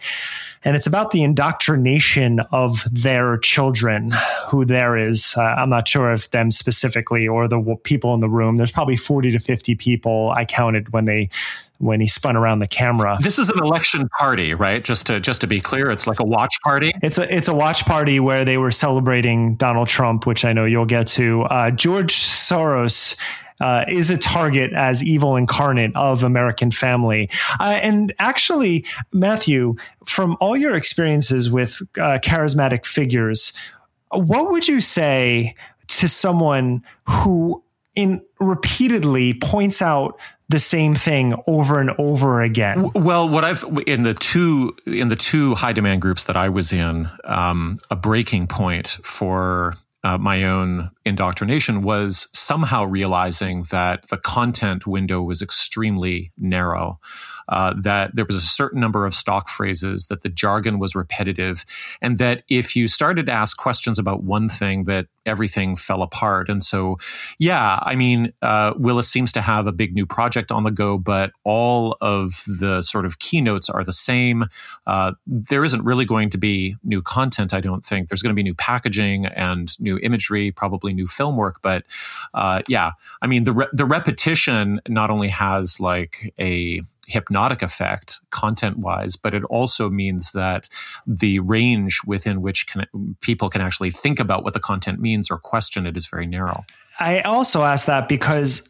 And 0.64 0.76
it's 0.76 0.88
about 0.88 1.12
the 1.12 1.24
indoctrination 1.24 2.40
of 2.52 2.88
their 2.92 3.38
children, 3.38 4.12
who 4.48 4.66
there 4.66 4.98
is. 4.98 5.36
Uh, 5.38 5.42
I'm 5.42 5.70
not 5.70 5.88
sure 5.88 6.12
if 6.12 6.32
them 6.32 6.50
specifically 6.50 7.28
or 7.28 7.48
the 7.48 7.78
people 7.84 8.14
in 8.14 8.20
the 8.20 8.30
room. 8.30 8.56
There's 8.56 8.72
probably 8.72 8.96
40 8.96 9.32
to 9.32 9.40
50 9.40 9.76
people 9.76 10.32
I 10.32 10.46
counted 10.46 10.92
when 10.92 11.06
they 11.06 11.30
when 11.80 12.00
he 12.00 12.08
spun 12.08 12.38
around 12.38 12.60
the 12.60 12.68
camera. 12.68 13.18
This 13.22 13.38
is 13.38 13.50
an 13.50 13.60
election 13.60 14.08
party, 14.18 14.54
right? 14.54 14.84
Just 14.84 15.08
to 15.08 15.20
just 15.20 15.42
to 15.42 15.48
be 15.48 15.60
clear, 15.60 15.92
it's 15.92 16.08
like 16.08 16.20
a 16.20 16.24
watch 16.24 16.56
party. 16.64 16.94
It's 17.02 17.18
a 17.18 17.36
it's 17.36 17.48
a 17.48 17.54
watch 17.54 17.86
party 17.86 18.20
where 18.20 18.46
they 18.46 18.58
were 18.58 18.72
celebrating 18.72 19.56
Donald 19.56 19.88
Trump, 19.88 20.26
which 20.26 20.46
I 20.46 20.54
know 20.54 20.66
you'll 20.66 20.86
get 20.86 21.08
to. 21.08 21.44
Uh, 21.44 21.72
George 21.72 22.16
Soros 22.16 23.20
uh, 23.62 23.86
is 23.88 24.10
a 24.10 24.18
target 24.18 24.74
as 24.74 25.04
evil 25.04 25.36
incarnate 25.36 25.96
of 25.96 26.24
American 26.24 26.72
Family. 26.72 27.30
Uh, 27.60 27.80
and 27.82 28.13
actually, 28.20 28.86
Matthew, 29.12 29.76
from 30.06 30.38
all 30.39 30.58
your 30.58 30.76
experiences 30.76 31.50
with 31.50 31.82
uh, 31.98 32.20
charismatic 32.22 32.86
figures, 32.86 33.54
what 34.12 34.52
would 34.52 34.68
you 34.68 34.80
say 34.80 35.56
to 35.88 36.08
someone 36.08 36.84
who 37.08 37.63
in 37.96 38.22
repeatedly 38.39 39.34
points 39.36 39.82
out 39.82 40.20
the 40.50 40.60
same 40.60 40.94
thing 40.94 41.36
over 41.48 41.80
and 41.80 41.91
over 41.98 42.41
again. 42.41 42.91
Well, 42.94 43.28
what 43.28 43.44
I've 43.44 43.63
in 43.88 44.04
the 44.04 44.13
two 44.13 44.76
in 44.86 45.08
the 45.08 45.15
two 45.15 45.56
high 45.56 45.74
demand 45.74 46.02
groups 46.02 46.26
that 46.26 46.38
I 46.38 46.50
was 46.50 46.72
in, 46.72 47.10
um, 47.24 47.80
a 47.89 47.96
breaking 47.96 48.48
point 48.48 49.00
for 49.02 49.76
uh, 50.06 50.20
my 50.20 50.44
own 50.44 50.91
indoctrination 51.04 51.82
was 51.82 52.28
somehow 52.32 52.84
realizing 52.84 53.63
that 53.72 54.08
the 54.10 54.18
content 54.18 54.86
window 54.86 55.20
was 55.20 55.41
extremely 55.41 56.32
narrow 56.38 57.00
uh, 57.50 57.74
that 57.82 58.16
there 58.16 58.26
was 58.26 58.36
a 58.36 58.42
certain 58.42 58.80
number 58.80 59.06
of 59.06 59.14
stock 59.14 59.50
phrases, 59.50 60.08
that 60.08 60.24
the 60.24 60.30
jargon 60.30 60.80
was 60.80 60.96
repetitive, 60.96 61.66
and 62.02 62.18
that 62.18 62.44
if 62.50 62.76
you 62.76 62.88
started 62.88 63.26
to 63.26 63.32
ask 63.32 63.58
questions 63.58 64.00
about 64.00 64.24
one 64.24 64.50
thing, 64.50 64.86
that 64.86 65.08
everything 65.26 65.76
fell 65.76 66.02
apart. 66.02 66.50
And 66.50 66.64
so, 66.64 66.98
yeah, 67.40 67.80
I 67.82 67.96
mean, 67.96 68.32
uh, 68.42 68.74
Willis 68.78 69.10
seems 69.10 69.32
to 69.34 69.42
have 69.42 69.68
a 69.68 69.72
big 69.72 69.94
new 69.94 70.06
project 70.06 70.52
on 70.52 70.64
the 70.64 70.72
go, 70.72 70.98
but 70.98 71.32
all 71.44 71.98
of 72.02 72.44
the 72.46 72.82
sort 72.82 73.06
of 73.06 73.20
keynotes 73.20 73.70
are 73.70 73.84
the 73.84 73.92
same. 73.92 74.46
Uh, 74.86 75.14
there 75.26 75.64
isn't 75.64 75.84
really 75.84 76.06
going 76.06 76.30
to 76.30 76.38
be 76.38 76.76
new 76.84 77.02
content, 77.02 77.54
I 77.54 77.60
don't 77.60 77.84
think. 77.84 78.08
There's 78.08 78.22
going 78.22 78.34
to 78.34 78.36
be 78.36 78.44
new 78.44 78.54
packaging 78.54 79.26
and 79.26 79.78
new 79.80 79.98
imagery, 80.00 80.52
probably 80.52 80.94
new 80.94 81.08
film 81.08 81.38
work. 81.38 81.62
But 81.62 81.86
uh, 82.34 82.62
yeah, 82.68 82.92
I 83.22 83.28
mean, 83.28 83.44
the 83.44 83.52
re- 83.54 83.68
the 83.74 83.86
repetition 83.86 84.80
not 84.88 85.10
only 85.10 85.30
has 85.30 85.80
like 85.80 86.34
a 86.40 86.82
hypnotic 87.08 87.62
effect 87.62 88.20
content 88.32 88.78
wise, 88.78 89.15
but 89.15 89.34
it 89.34 89.44
also 89.46 89.89
means 89.89 90.32
that 90.32 90.70
the 91.06 91.39
range 91.39 92.02
within 92.06 92.41
which 92.41 92.68
can, 92.68 92.86
people 93.22 93.50
can 93.50 93.62
actually 93.62 93.91
think 93.91 94.20
about 94.20 94.44
what 94.44 94.54
the 94.54 94.60
content 94.60 95.00
means 95.00 95.30
or 95.30 95.38
question 95.38 95.86
it 95.86 95.96
is 95.96 96.08
very 96.08 96.26
narrow. 96.26 96.65
I 97.00 97.22
also 97.22 97.63
ask 97.63 97.88
that 97.88 98.08
because 98.08 98.70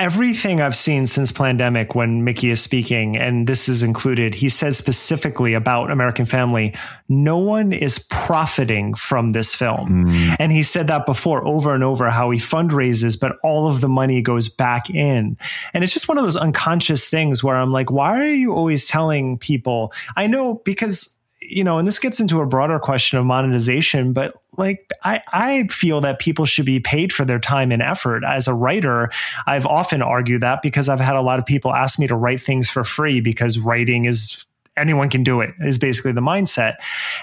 everything 0.00 0.62
I've 0.62 0.74
seen 0.74 1.06
since 1.06 1.30
Plandemic 1.30 1.94
when 1.94 2.24
Mikki 2.24 2.50
is 2.50 2.60
speaking, 2.60 3.16
and 3.16 3.46
this 3.46 3.68
is 3.68 3.82
included, 3.82 4.34
he 4.34 4.48
says 4.48 4.78
specifically 4.78 5.52
about 5.52 5.90
American 5.90 6.24
Family, 6.24 6.74
no 7.08 7.36
one 7.36 7.72
is 7.72 7.98
profiting 7.98 8.94
from 8.94 9.30
this 9.30 9.54
film. 9.54 10.06
Mm. 10.08 10.36
And 10.38 10.52
he 10.52 10.62
said 10.62 10.86
that 10.86 11.04
before 11.04 11.46
over 11.46 11.74
and 11.74 11.84
over 11.84 12.08
how 12.08 12.30
he 12.30 12.38
fundraises, 12.38 13.20
but 13.20 13.36
all 13.44 13.68
of 13.68 13.82
the 13.82 13.88
money 13.88 14.22
goes 14.22 14.48
back 14.48 14.88
in. 14.88 15.36
And 15.74 15.84
it's 15.84 15.92
just 15.92 16.08
one 16.08 16.16
of 16.16 16.24
those 16.24 16.36
unconscious 16.36 17.06
things 17.06 17.44
where 17.44 17.56
I'm 17.56 17.70
like, 17.70 17.90
why 17.90 18.20
are 18.20 18.26
you 18.26 18.54
always 18.54 18.88
telling 18.88 19.36
people? 19.36 19.92
I 20.16 20.26
know 20.26 20.62
because 20.64 21.19
you 21.42 21.64
know, 21.64 21.78
and 21.78 21.86
this 21.88 21.98
gets 21.98 22.20
into 22.20 22.40
a 22.40 22.46
broader 22.46 22.78
question 22.78 23.18
of 23.18 23.24
monetization, 23.24 24.12
but 24.12 24.34
like 24.56 24.90
I, 25.02 25.22
I 25.32 25.66
feel 25.68 26.00
that 26.02 26.18
people 26.18 26.44
should 26.44 26.66
be 26.66 26.80
paid 26.80 27.12
for 27.12 27.24
their 27.24 27.38
time 27.38 27.72
and 27.72 27.82
effort. 27.82 28.24
As 28.24 28.46
a 28.46 28.54
writer, 28.54 29.10
I've 29.46 29.66
often 29.66 30.02
argued 30.02 30.42
that 30.42 30.60
because 30.62 30.88
I've 30.88 31.00
had 31.00 31.16
a 31.16 31.22
lot 31.22 31.38
of 31.38 31.46
people 31.46 31.72
ask 31.72 31.98
me 31.98 32.06
to 32.08 32.14
write 32.14 32.42
things 32.42 32.68
for 32.68 32.84
free 32.84 33.20
because 33.20 33.58
writing 33.58 34.04
is 34.04 34.44
anyone 34.76 35.10
can 35.10 35.22
do 35.22 35.40
it 35.40 35.54
is 35.60 35.78
basically 35.78 36.12
the 36.12 36.20
mindset. 36.20 36.76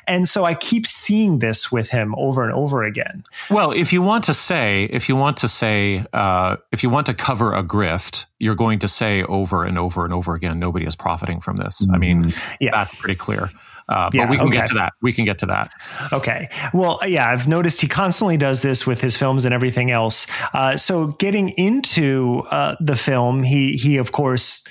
And 0.05 0.27
so 0.27 0.45
I 0.45 0.53
keep 0.53 0.85
seeing 0.85 1.39
this 1.39 1.71
with 1.71 1.89
him 1.89 2.13
over 2.15 2.43
and 2.43 2.53
over 2.53 2.83
again. 2.83 3.23
Well, 3.49 3.71
if 3.71 3.91
you 3.91 4.01
want 4.01 4.25
to 4.25 4.33
say, 4.33 4.85
if 4.91 5.09
you 5.09 5.15
want 5.15 5.37
to 5.37 5.47
say, 5.47 6.05
uh, 6.13 6.57
if 6.71 6.83
you 6.83 6.89
want 6.89 7.07
to 7.07 7.13
cover 7.13 7.53
a 7.53 7.63
grift, 7.63 8.25
you're 8.39 8.55
going 8.55 8.79
to 8.79 8.87
say 8.87 9.23
over 9.23 9.63
and 9.63 9.77
over 9.77 10.05
and 10.05 10.13
over 10.13 10.35
again, 10.35 10.59
nobody 10.59 10.85
is 10.85 10.95
profiting 10.95 11.39
from 11.39 11.57
this. 11.57 11.81
Mm-hmm. 11.81 11.95
I 11.95 11.97
mean, 11.97 12.33
yeah. 12.59 12.71
that's 12.71 12.95
pretty 12.95 13.15
clear. 13.15 13.49
Uh, 13.89 14.09
but 14.09 14.15
yeah, 14.15 14.29
we 14.29 14.37
can 14.37 14.47
okay. 14.47 14.57
get 14.57 14.67
to 14.67 14.73
that. 14.73 14.93
We 15.01 15.13
can 15.13 15.25
get 15.25 15.37
to 15.39 15.45
that. 15.45 15.71
Okay. 16.11 16.49
Well, 16.73 16.99
yeah, 17.05 17.29
I've 17.29 17.47
noticed 17.47 17.81
he 17.81 17.87
constantly 17.87 18.37
does 18.37 18.61
this 18.61 18.85
with 18.85 18.99
his 19.01 19.15
films 19.15 19.45
and 19.45 19.53
everything 19.53 19.91
else. 19.91 20.27
Uh, 20.53 20.75
so 20.75 21.07
getting 21.19 21.49
into 21.49 22.43
uh, 22.51 22.75
the 22.79 22.95
film, 22.95 23.43
he 23.43 23.77
he 23.77 23.97
of 23.97 24.11
course 24.11 24.65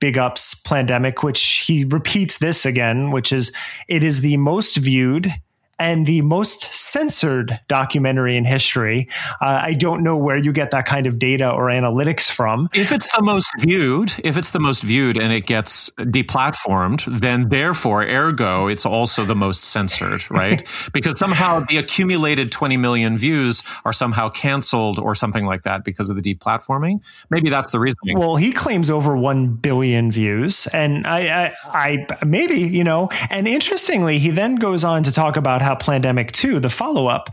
big 0.00 0.18
ups 0.18 0.54
Plandemic, 0.54 1.22
which 1.22 1.64
he 1.66 1.84
repeats 1.84 2.38
this 2.38 2.64
again, 2.66 3.10
which 3.10 3.32
is 3.32 3.52
it 3.88 4.02
is 4.02 4.20
the 4.20 4.36
most 4.36 4.76
viewed 4.76 5.32
and 5.78 6.06
the 6.06 6.22
most 6.22 6.72
censored 6.74 7.60
documentary 7.68 8.36
in 8.36 8.44
history. 8.44 9.08
Uh, 9.40 9.60
I 9.62 9.74
don't 9.74 10.02
know 10.02 10.16
where 10.16 10.36
you 10.36 10.52
get 10.52 10.70
that 10.72 10.86
kind 10.86 11.06
of 11.06 11.18
data 11.18 11.50
or 11.50 11.66
analytics 11.66 12.30
from. 12.30 12.68
If 12.74 12.92
it's 12.92 13.14
the 13.16 13.22
most 13.22 13.48
viewed, 13.60 14.12
if 14.24 14.36
it's 14.36 14.50
the 14.50 14.58
most 14.58 14.82
viewed 14.82 15.16
and 15.16 15.32
it 15.32 15.46
gets 15.46 15.90
deplatformed, 15.98 17.04
then 17.20 17.48
therefore, 17.48 18.02
ergo, 18.02 18.66
it's 18.66 18.84
also 18.84 19.24
the 19.24 19.36
most 19.36 19.64
censored, 19.64 20.28
right? 20.30 20.66
because 20.92 21.18
somehow 21.18 21.60
the 21.68 21.78
accumulated 21.78 22.50
20 22.50 22.76
million 22.76 23.16
views 23.16 23.62
are 23.84 23.92
somehow 23.92 24.28
canceled 24.28 24.98
or 24.98 25.14
something 25.14 25.44
like 25.44 25.62
that 25.62 25.84
because 25.84 26.10
of 26.10 26.20
the 26.20 26.22
deplatforming. 26.22 27.00
Maybe 27.30 27.50
that's 27.50 27.70
the 27.70 27.80
reason. 27.80 27.98
Well, 28.14 28.36
he 28.36 28.52
claims 28.52 28.90
over 28.90 29.16
1 29.16 29.56
billion 29.56 30.10
views. 30.10 30.66
And 30.72 31.06
I, 31.06 31.54
I, 31.64 32.06
I 32.18 32.24
maybe, 32.24 32.56
you 32.60 32.84
know, 32.84 33.10
and 33.30 33.46
interestingly, 33.46 34.18
he 34.18 34.30
then 34.30 34.56
goes 34.56 34.84
on 34.84 35.02
to 35.04 35.12
talk 35.12 35.36
about 35.36 35.62
how 35.62 35.67
Plandemic 35.76 36.32
2, 36.32 36.60
the 36.60 36.68
follow 36.68 37.06
up, 37.06 37.30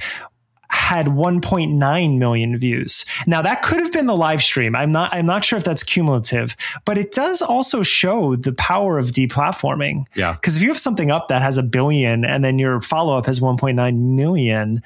had 0.70 1.08
1.9 1.08 2.18
million 2.18 2.58
views. 2.58 3.06
Now 3.28 3.42
that 3.42 3.62
could 3.62 3.80
have 3.80 3.92
been 3.92 4.08
the 4.08 4.16
live 4.16 4.42
stream. 4.42 4.76
I'm 4.76 4.92
not 4.92 5.14
I'm 5.14 5.26
not 5.26 5.46
sure 5.46 5.58
if 5.58 5.64
that's 5.64 5.84
cumulative, 5.84 6.56
but 6.86 6.98
it 6.98 7.12
does 7.12 7.42
also 7.42 7.84
show 7.84 8.36
the 8.36 8.54
power 8.54 8.98
of 8.98 9.08
deplatforming. 9.08 10.06
Yeah. 10.16 10.36
Cuz 10.36 10.58
if 10.58 10.64
you 10.64 10.70
have 10.70 10.80
something 10.80 11.12
up 11.12 11.28
that 11.30 11.42
has 11.42 11.58
a 11.58 11.64
billion 11.64 12.26
and 12.26 12.44
then 12.44 12.60
your 12.60 12.82
follow 12.82 13.18
up 13.18 13.26
has 13.28 13.40
1.9 13.40 13.98
million, 13.98 14.84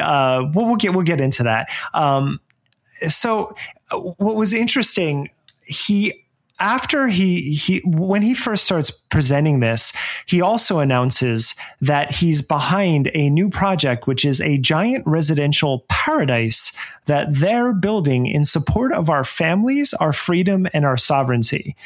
uh, 0.00 0.44
we'll, 0.52 0.66
we'll, 0.66 0.76
get 0.76 0.94
we'll 0.94 1.04
get 1.04 1.20
into 1.20 1.42
that. 1.44 1.68
Um, 1.94 2.40
so 3.08 3.54
uh, 3.90 3.98
what 3.98 4.36
was 4.36 4.52
interesting, 4.52 5.30
he 5.64 6.23
after 6.60 7.08
he 7.08 7.54
he 7.54 7.80
when 7.84 8.22
he 8.22 8.32
first 8.32 8.64
starts 8.64 8.90
presenting 8.90 9.60
this, 9.60 9.92
he 10.26 10.40
also 10.40 10.78
announces 10.78 11.54
that 11.80 12.12
he's 12.12 12.42
behind 12.42 13.10
a 13.12 13.28
new 13.30 13.50
project, 13.50 14.06
which 14.06 14.24
is 14.24 14.40
a 14.40 14.58
giant 14.58 15.04
residential 15.06 15.84
paradise 15.88 16.76
that 17.06 17.26
they're 17.30 17.74
building 17.74 18.26
in 18.26 18.44
support 18.44 18.92
of 18.92 19.10
our 19.10 19.24
families, 19.24 19.92
our 19.94 20.12
freedom, 20.12 20.66
and 20.72 20.84
our 20.84 20.96
sovereignty. 20.96 21.76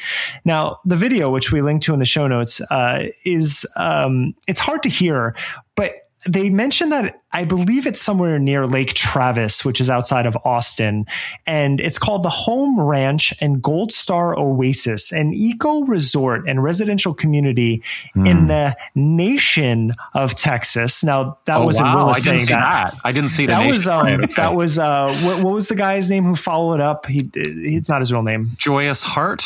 Now, 0.45 0.77
the 0.85 0.95
video, 0.95 1.29
which 1.31 1.51
we 1.51 1.61
link 1.61 1.81
to 1.83 1.93
in 1.93 1.99
the 1.99 2.05
show 2.05 2.27
notes, 2.27 2.61
uh, 2.69 3.07
is 3.25 3.65
um, 3.75 4.35
it's 4.47 4.59
hard 4.59 4.83
to 4.83 4.89
hear, 4.89 5.35
but 5.75 6.08
they 6.25 6.49
mentioned 6.49 6.91
that 6.91 7.21
I 7.31 7.45
believe 7.45 7.85
it's 7.85 8.01
somewhere 8.01 8.39
near 8.39 8.67
Lake 8.67 8.93
Travis, 8.93 9.63
which 9.63 9.79
is 9.79 9.89
outside 9.89 10.25
of 10.25 10.37
Austin. 10.43 11.05
And 11.45 11.79
it's 11.79 11.97
called 11.97 12.23
the 12.23 12.29
Home 12.29 12.79
Ranch 12.79 13.33
and 13.39 13.61
Gold 13.61 13.91
Star 13.91 14.37
Oasis, 14.37 15.11
an 15.11 15.33
eco 15.33 15.81
resort 15.81 16.47
and 16.47 16.63
residential 16.63 17.13
community 17.13 17.83
mm. 18.15 18.27
in 18.27 18.47
the 18.47 18.75
nation 18.95 19.93
of 20.13 20.35
Texas. 20.35 21.03
Now, 21.03 21.37
that 21.45 21.57
oh, 21.57 21.65
was 21.65 21.79
wow. 21.79 21.95
Willis 21.95 22.17
I 22.17 22.31
didn't 22.31 22.41
see 22.41 22.53
that. 22.53 22.91
that. 22.91 23.01
I 23.03 23.11
didn't 23.11 23.29
see 23.29 23.45
that. 23.45 23.65
Was, 23.65 23.87
um, 23.87 24.07
okay. 24.07 24.33
That 24.35 24.55
was, 24.55 24.77
uh, 24.77 25.15
what, 25.23 25.43
what 25.43 25.53
was 25.53 25.67
the 25.67 25.75
guy's 25.75 26.09
name 26.09 26.23
who 26.23 26.35
followed 26.35 26.81
up? 26.81 27.05
He, 27.05 27.29
it's 27.33 27.87
not 27.87 28.01
his 28.01 28.11
real 28.11 28.23
name. 28.23 28.51
Joyous 28.57 29.03
Heart. 29.03 29.45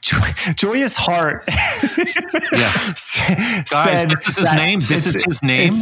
Joyous 0.00 0.96
Heart. 0.96 1.44
yes. 1.48 3.20
Guys, 3.70 4.06
this 4.06 4.28
is 4.28 4.38
his 4.38 4.52
name. 4.52 4.80
This 4.80 5.06
is 5.06 5.24
his 5.24 5.42
name. 5.42 5.72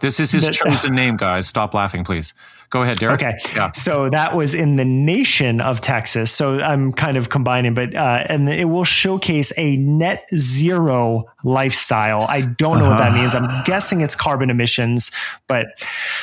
This 0.00 0.20
is 0.20 0.32
his 0.32 0.48
chosen 0.50 0.94
name, 0.94 1.16
guys. 1.16 1.46
Stop 1.46 1.74
laughing, 1.74 2.04
please. 2.04 2.34
Go 2.74 2.82
ahead, 2.82 2.98
Derek. 2.98 3.22
Okay. 3.22 3.36
Yeah. 3.54 3.70
So 3.70 4.10
that 4.10 4.34
was 4.34 4.52
in 4.52 4.74
the 4.74 4.84
nation 4.84 5.60
of 5.60 5.80
Texas. 5.80 6.32
So 6.32 6.58
I'm 6.58 6.92
kind 6.92 7.16
of 7.16 7.28
combining, 7.28 7.72
but 7.72 7.94
uh, 7.94 8.24
and 8.28 8.48
it 8.48 8.64
will 8.64 8.82
showcase 8.82 9.52
a 9.56 9.76
net 9.76 10.28
zero 10.34 11.26
lifestyle. 11.44 12.26
I 12.28 12.40
don't 12.40 12.80
know 12.80 12.86
uh-huh. 12.86 12.90
what 12.90 12.98
that 12.98 13.12
uh-huh. 13.12 13.22
means. 13.22 13.34
I'm 13.36 13.62
guessing 13.62 14.00
it's 14.00 14.16
carbon 14.16 14.50
emissions, 14.50 15.12
but 15.46 15.68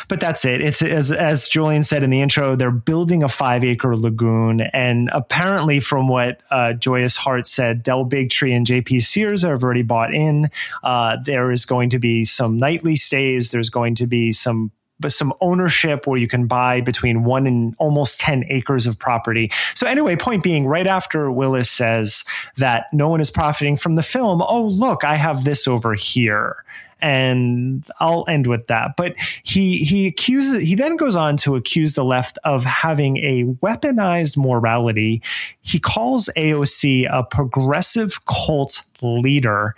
but 0.10 0.20
that's 0.20 0.44
it. 0.44 0.60
It's 0.60 0.82
as 0.82 1.14
as 1.14 1.48
Julian 1.48 1.84
said 1.84 2.04
in 2.04 2.10
the 2.10 2.20
intro, 2.20 2.58
they're 2.58 2.70
building 2.70 3.24
a 3.24 3.30
five 3.30 3.64
acre 3.64 3.96
lagoon, 3.96 4.60
and 4.60 5.10
apparently, 5.14 5.80
from 5.80 6.10
what 6.10 6.44
uh, 6.52 6.74
Joyous 6.74 7.16
Heart 7.16 7.48
said, 7.48 7.82
Del 7.82 8.04
Bigtree 8.04 8.54
and 8.54 8.68
JP 8.68 9.04
Sears 9.04 9.44
have 9.44 9.64
already 9.64 9.84
bought 9.84 10.14
in. 10.14 10.50
Uh, 10.84 11.16
there 11.24 11.50
is 11.50 11.64
going 11.64 11.92
to 11.92 11.98
be 11.98 12.26
some 12.26 12.58
nightly 12.58 12.98
stays. 12.98 13.52
There's 13.52 13.70
going 13.70 13.96
to 13.96 14.06
be 14.06 14.34
some 14.34 14.74
but 15.02 15.12
some 15.12 15.34
ownership 15.42 16.08
where 16.08 16.20
you 16.20 16.28
can 16.28 16.48
buy 16.48 16.82
between 16.82 17.24
one 17.24 17.48
and 17.48 17.76
almost 17.80 18.20
10 18.20 18.46
acres 18.50 18.86
of 18.86 18.98
property. 18.98 19.52
So, 19.74 19.88
anyway, 19.88 20.16
point 20.16 20.44
being, 20.44 20.68
right 20.68 20.88
after 20.88 21.32
Willis 21.32 21.70
says 21.70 22.24
that 22.58 22.86
no 22.94 23.10
one 23.10 23.22
is 23.22 23.32
profiting 23.32 23.78
from 23.78 23.96
the 23.96 24.04
film, 24.04 24.42
oh, 24.42 24.64
look, 24.64 25.04
I 25.04 25.16
have 25.16 25.44
this 25.44 25.68
over 25.68 25.94
here 25.94 26.64
and 27.02 27.84
I'll 28.00 28.26
end 28.28 28.48
with 28.48 28.68
that. 28.68 28.96
But 28.96 29.16
he 29.44 29.80
he 29.80 30.08
accuses 30.08 30.64
he 30.64 30.76
then 30.76 30.96
goes 30.96 31.16
on 31.16 31.38
to 31.38 31.56
accuse 31.56 31.96
the 31.96 32.06
left 32.06 32.38
of 32.44 32.64
having 32.64 33.18
a 33.18 33.46
weaponized 33.62 34.38
morality. 34.38 35.22
He 35.62 35.80
calls 35.80 36.30
AOC 36.38 37.08
a 37.12 37.24
progressive 37.24 38.26
cult 38.26 38.84
leader, 39.02 39.76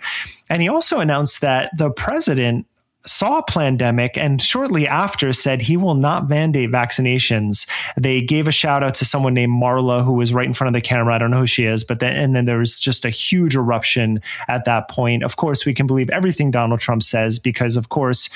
and 0.50 0.60
he 0.60 0.68
also 0.68 1.00
announced 1.00 1.40
that 1.40 1.76
the 1.76 1.90
president 1.90 2.66
saw 3.06 3.38
a 3.38 3.42
pandemic 3.42 4.16
and 4.16 4.40
shortly 4.40 4.88
after 4.88 5.32
said 5.32 5.60
he 5.60 5.76
will 5.76 5.94
not 5.94 6.28
mandate 6.28 6.70
vaccinations. 6.70 7.68
They 7.96 8.22
gave 8.22 8.48
a 8.48 8.52
shout 8.52 8.82
out 8.82 8.94
to 8.96 9.04
someone 9.04 9.34
named 9.34 9.52
Marla 9.52 10.04
who 10.04 10.12
was 10.12 10.32
right 10.32 10.46
in 10.46 10.54
front 10.54 10.74
of 10.74 10.80
the 10.80 10.86
camera. 10.86 11.14
I 11.14 11.18
don't 11.18 11.30
know 11.30 11.40
who 11.40 11.46
she 11.46 11.64
is, 11.64 11.84
but 11.84 12.00
then 12.00 12.16
and 12.16 12.34
then 12.34 12.44
there 12.44 12.58
was 12.58 12.80
just 12.80 13.04
a 13.04 13.10
huge 13.10 13.54
eruption 13.54 14.22
at 14.48 14.64
that 14.64 14.88
point. 14.88 15.22
Of 15.22 15.36
course, 15.36 15.66
we 15.66 15.74
can 15.74 15.86
believe 15.86 16.10
everything 16.10 16.50
Donald 16.50 16.80
Trump 16.80 17.02
says 17.02 17.38
because 17.38 17.76
of 17.76 17.88
course 17.88 18.30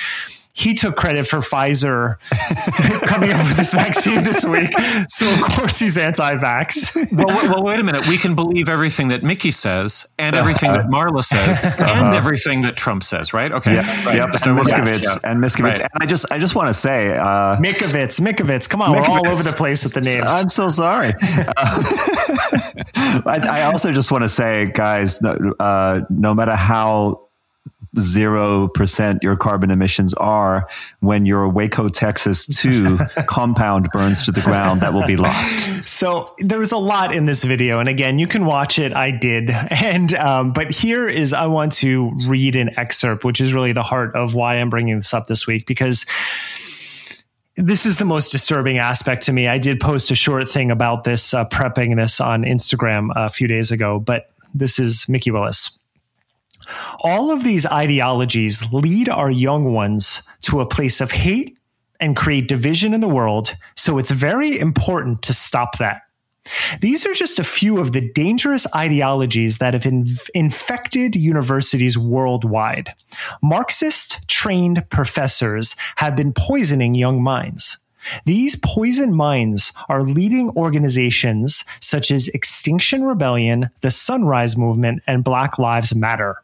he 0.59 0.75
took 0.75 0.97
credit 0.97 1.25
for 1.25 1.39
Pfizer 1.39 2.17
coming 3.07 3.31
up 3.31 3.47
with 3.47 3.57
this 3.57 3.73
vaccine 3.73 4.25
this 4.25 4.45
week. 4.45 4.73
So 5.09 5.31
of 5.31 5.41
course 5.43 5.79
he's 5.79 5.97
anti-vax. 5.97 6.97
well, 7.13 7.29
well, 7.49 7.63
wait 7.63 7.79
a 7.79 7.85
minute. 7.85 8.09
We 8.09 8.19
can 8.19 8.35
believe 8.35 8.69
everything 8.69 9.09
that 9.09 9.23
Mikki 9.23 9.53
says, 9.53 10.05
and 10.19 10.35
everything 10.35 10.73
that 10.73 10.87
Marla 10.87 11.23
says, 11.23 11.65
uh-huh. 11.65 11.85
and 11.85 12.15
everything 12.15 12.63
that 12.63 12.77
Trump 12.77 13.05
says. 13.05 13.33
Right? 13.33 13.53
Okay. 13.53 13.75
Yeah. 13.75 14.05
Right. 14.05 14.17
Yep. 14.17 14.37
So 14.39 14.51
and 14.51 14.59
Miskovitz. 14.59 15.05
Yeah. 15.05 15.31
And 15.31 15.43
Miskovitz. 15.43 15.63
Right. 15.63 15.81
And 15.81 15.91
I 16.01 16.07
just, 16.07 16.27
I 16.33 16.39
just 16.39 16.57
want 16.57 16.69
to 16.69 16.75
say, 16.75 17.17
uh, 17.17 17.57
Mikovits, 17.59 18.21
Mikovits. 18.21 18.69
Come 18.69 18.83
on, 18.83 18.91
Mikovits. 18.91 19.09
we're 19.09 19.17
all 19.17 19.29
over 19.29 19.43
the 19.43 19.55
place 19.57 19.85
with 19.85 19.95
the 19.95 20.01
names. 20.01 20.27
I'm 20.27 20.49
so 20.49 20.69
sorry. 20.69 21.15
uh, 21.21 21.53
I, 23.27 23.41
I, 23.51 23.63
also 23.63 23.93
just 23.93 24.11
want 24.11 24.23
to 24.23 24.29
say, 24.29 24.73
guys, 24.75 25.23
uh, 25.23 26.01
no 26.11 26.35
matter 26.35 26.57
how 26.57 27.28
0% 27.97 29.19
your 29.23 29.37
carbon 29.37 29.71
emissions 29.71 30.15
are 30.15 30.69
when 31.01 31.27
your 31.27 31.49
Waco, 31.49 31.89
Texas 31.89 32.47
2 32.47 32.99
compound 33.27 33.89
burns 33.93 34.23
to 34.23 34.33
the 34.33 34.41
ground 34.41 34.81
that 34.81 34.93
will 34.93 35.07
be 35.07 35.17
lost. 35.17 35.89
So 35.89 36.35
there 36.39 36.59
was 36.59 36.73
a 36.73 36.77
lot 36.77 37.15
in 37.15 37.27
this 37.27 37.45
video. 37.45 37.81
And 37.81 37.89
again, 37.89 38.19
you 38.19 38.27
can 38.27 38.45
watch 38.45 38.79
it. 38.79 38.93
I 38.95 39.11
did. 39.11 39.51
And, 39.89 40.13
um, 40.15 40.53
but 40.53 40.73
here 40.73 41.09
is, 41.09 41.33
I 41.33 41.47
want 41.47 41.73
to 41.75 42.11
read 42.27 42.57
an 42.57 42.77
excerpt, 42.79 43.25
which 43.25 43.41
is 43.41 43.55
really 43.55 43.73
the 43.73 43.83
heart 43.83 44.15
of 44.17 44.35
why 44.35 44.57
I'm 44.57 44.71
bringing 44.71 44.97
this 44.97 45.15
up 45.15 45.29
this 45.29 45.47
week 45.47 45.67
because 45.67 46.05
this 47.57 47.87
is 47.87 47.99
the 47.99 48.05
most 48.05 48.31
disturbing 48.31 48.79
aspect 48.79 49.25
to 49.25 49.33
me. 49.33 49.47
I 49.49 49.59
did 49.59 49.81
post 49.81 50.11
a 50.11 50.15
short 50.15 50.49
thing 50.49 50.71
about 50.71 51.05
this, 51.05 51.33
uh, 51.33 51.45
prepping 51.49 51.97
this 51.97 52.21
on 52.21 52.43
Instagram 52.43 53.11
a 53.15 53.29
few 53.29 53.47
days 53.49 53.71
ago, 53.71 53.99
but 54.01 54.31
this 54.53 54.79
is 54.79 55.09
Mikki 55.09 55.31
Willis. 55.31 55.78
All 57.01 57.31
of 57.31 57.45
these 57.45 57.67
ideologies 57.67 58.73
lead 58.73 59.09
our 59.09 59.31
young 59.31 59.73
ones 59.73 60.29
to 60.43 60.61
a 60.61 60.67
place 60.67 61.01
of 61.01 61.13
hate 61.13 61.57
and 62.01 62.17
create 62.17 62.49
division 62.49 62.95
in 62.95 63.01
the 63.01 63.09
world. 63.09 63.55
So 63.77 63.99
it's 63.99 64.11
very 64.11 64.59
important 64.59 65.23
to 65.23 65.33
stop 65.33 65.79
that. 65.79 66.03
These 66.81 67.07
are 67.07 67.13
just 67.13 67.39
a 67.39 67.45
few 67.45 67.79
of 67.79 67.93
the 67.93 68.01
dangerous 68.13 68.67
ideologies 68.75 69.59
that 69.59 69.75
have 69.75 69.85
inf- 69.85 70.31
infected 70.35 71.15
universities 71.15 71.99
worldwide. 71.99 72.95
Marxist 73.43 74.27
trained 74.29 74.89
professors 74.89 75.77
have 75.97 76.17
been 76.17 76.33
poisoning 76.33 76.95
young 76.95 77.23
minds. 77.23 77.79
These 78.25 78.57
poison 78.57 79.15
minds 79.15 79.73
are 79.89 80.03
leading 80.03 80.51
organizations 80.51 81.65
such 81.81 82.11
as 82.11 82.29
Extinction 82.29 83.05
Rebellion, 83.05 83.71
the 83.81 83.91
Sunrise 83.91 84.57
Movement, 84.57 85.03
and 85.07 85.25
Black 85.25 85.59
Lives 85.59 85.95
Matter. 85.95 86.43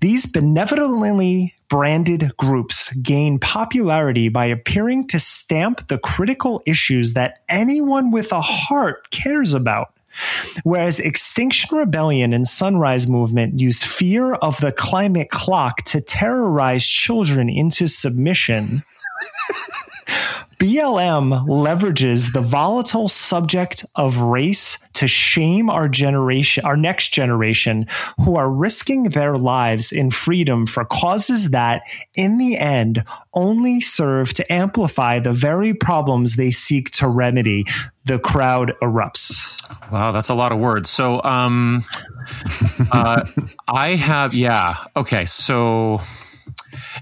These 0.00 0.26
benevolently 0.26 1.54
branded 1.68 2.36
groups 2.36 2.92
gain 2.96 3.38
popularity 3.38 4.28
by 4.28 4.46
appearing 4.46 5.06
to 5.08 5.18
stamp 5.18 5.86
the 5.88 5.98
critical 5.98 6.62
issues 6.66 7.12
that 7.12 7.42
anyone 7.48 8.10
with 8.10 8.32
a 8.32 8.40
heart 8.40 9.10
cares 9.10 9.54
about. 9.54 9.94
Whereas 10.64 10.98
Extinction 10.98 11.76
Rebellion 11.76 12.32
and 12.32 12.46
Sunrise 12.46 13.06
Movement 13.06 13.60
use 13.60 13.82
fear 13.82 14.34
of 14.34 14.60
the 14.60 14.72
climate 14.72 15.30
clock 15.30 15.82
to 15.84 16.00
terrorize 16.00 16.84
children 16.84 17.48
into 17.48 17.86
submission. 17.86 18.82
BLM 20.60 21.46
leverages 21.46 22.34
the 22.34 22.42
volatile 22.42 23.08
subject 23.08 23.86
of 23.96 24.18
race 24.18 24.76
to 24.92 25.08
shame 25.08 25.70
our 25.70 25.88
generation, 25.88 26.66
our 26.66 26.76
next 26.76 27.14
generation, 27.14 27.86
who 28.22 28.36
are 28.36 28.50
risking 28.50 29.04
their 29.04 29.38
lives 29.38 29.90
in 29.90 30.10
freedom 30.10 30.66
for 30.66 30.84
causes 30.84 31.52
that, 31.52 31.80
in 32.14 32.36
the 32.36 32.58
end, 32.58 33.02
only 33.32 33.80
serve 33.80 34.34
to 34.34 34.52
amplify 34.52 35.18
the 35.18 35.32
very 35.32 35.72
problems 35.72 36.36
they 36.36 36.50
seek 36.50 36.90
to 36.90 37.08
remedy. 37.08 37.64
The 38.04 38.18
crowd 38.18 38.74
erupts. 38.82 39.56
Wow, 39.90 40.12
that's 40.12 40.28
a 40.28 40.34
lot 40.34 40.52
of 40.52 40.58
words. 40.58 40.90
So, 40.90 41.22
um, 41.22 41.86
uh, 42.92 43.24
I 43.66 43.94
have, 43.94 44.34
yeah, 44.34 44.76
okay, 44.94 45.24
so 45.24 46.02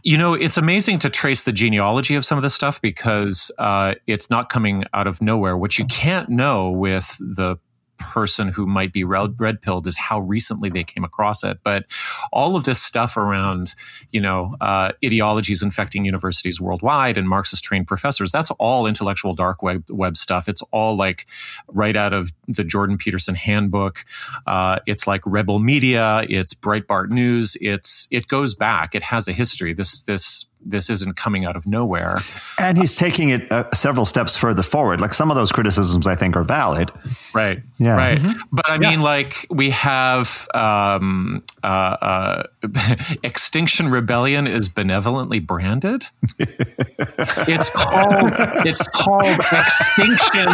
you 0.02 0.18
know, 0.18 0.34
it's 0.34 0.56
amazing 0.56 0.98
to 1.00 1.10
trace 1.10 1.44
the 1.44 1.52
genealogy 1.52 2.14
of 2.14 2.24
some 2.24 2.38
of 2.38 2.42
this 2.42 2.54
stuff 2.54 2.80
because 2.80 3.50
uh, 3.58 3.94
it's 4.06 4.30
not 4.30 4.48
coming 4.48 4.84
out 4.94 5.06
of 5.06 5.20
nowhere. 5.22 5.56
What 5.56 5.78
you 5.78 5.84
can't 5.86 6.28
know 6.28 6.70
with 6.70 7.18
the 7.18 7.56
person 7.98 8.48
who 8.48 8.66
might 8.66 8.92
be 8.92 9.04
red, 9.04 9.60
pilled 9.60 9.86
is 9.86 9.96
how 9.96 10.20
recently 10.20 10.70
they 10.70 10.84
came 10.84 11.04
across 11.04 11.44
it. 11.44 11.58
But 11.62 11.84
all 12.32 12.56
of 12.56 12.64
this 12.64 12.82
stuff 12.82 13.16
around, 13.16 13.74
you 14.10 14.20
know, 14.20 14.54
uh, 14.60 14.92
ideologies 15.04 15.62
infecting 15.62 16.04
universities 16.04 16.60
worldwide 16.60 17.18
and 17.18 17.28
Marxist 17.28 17.64
trained 17.64 17.86
professors, 17.86 18.30
that's 18.30 18.50
all 18.52 18.86
intellectual 18.86 19.34
dark 19.34 19.62
web, 19.62 19.84
web 19.88 20.16
stuff. 20.16 20.48
It's 20.48 20.62
all 20.72 20.96
like 20.96 21.26
right 21.68 21.96
out 21.96 22.12
of 22.12 22.32
the 22.46 22.64
Jordan 22.64 22.98
Peterson 22.98 23.34
handbook. 23.34 24.04
Uh, 24.46 24.78
it's 24.86 25.06
like 25.06 25.22
Rebel 25.24 25.58
Media. 25.58 26.22
It's 26.28 26.54
Breitbart 26.54 27.10
News. 27.10 27.56
It's 27.60 28.06
it 28.10 28.28
goes 28.28 28.54
back. 28.54 28.94
It 28.94 29.02
has 29.02 29.28
a 29.28 29.32
history. 29.32 29.74
This 29.74 30.00
this 30.02 30.47
this 30.64 30.90
isn't 30.90 31.16
coming 31.16 31.44
out 31.44 31.56
of 31.56 31.66
nowhere. 31.66 32.18
And 32.58 32.76
he's 32.76 32.96
taking 32.96 33.30
it 33.30 33.50
uh, 33.50 33.72
several 33.72 34.04
steps 34.04 34.36
further 34.36 34.62
forward. 34.62 35.00
Like 35.00 35.14
some 35.14 35.30
of 35.30 35.36
those 35.36 35.52
criticisms, 35.52 36.06
I 36.06 36.14
think, 36.14 36.36
are 36.36 36.42
valid. 36.42 36.90
Right. 37.32 37.62
Yeah. 37.78 37.96
Right. 37.96 38.18
Mm-hmm. 38.18 38.40
But 38.52 38.68
I 38.68 38.78
mean, 38.78 38.98
yeah. 39.00 39.04
like 39.04 39.46
we 39.50 39.70
have 39.70 40.48
um, 40.54 41.42
uh, 41.62 41.66
uh, 41.66 42.42
Extinction 43.22 43.90
Rebellion 43.90 44.46
is 44.46 44.68
benevolently 44.68 45.38
branded. 45.38 46.04
it's 46.38 47.70
called. 47.70 48.32
It's 48.66 48.88
called 48.88 49.38
Extinction. 49.52 50.48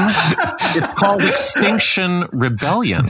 It's 0.77 0.93
called 0.95 1.23
Extinction 1.23 2.29
Rebellion. 2.33 3.07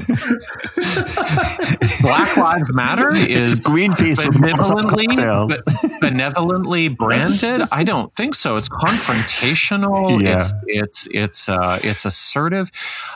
Black 2.01 2.37
Lives 2.37 2.73
Matter 2.73 3.15
is 3.15 3.59
it's 3.59 3.69
Greenpeace 3.69 4.23
benevolently 4.33 5.07
benevolently 6.11 6.89
branded? 7.03 7.63
I 7.73 7.85
don't 7.85 8.15
think 8.15 8.35
so. 8.35 8.57
It's 8.57 8.69
confrontational. 8.69 10.23
Yeah. 10.23 10.37
It's 10.37 10.55
it's 10.67 11.09
it's 11.11 11.49
uh, 11.49 11.79
it's 11.83 12.05
assertive. 12.05 12.71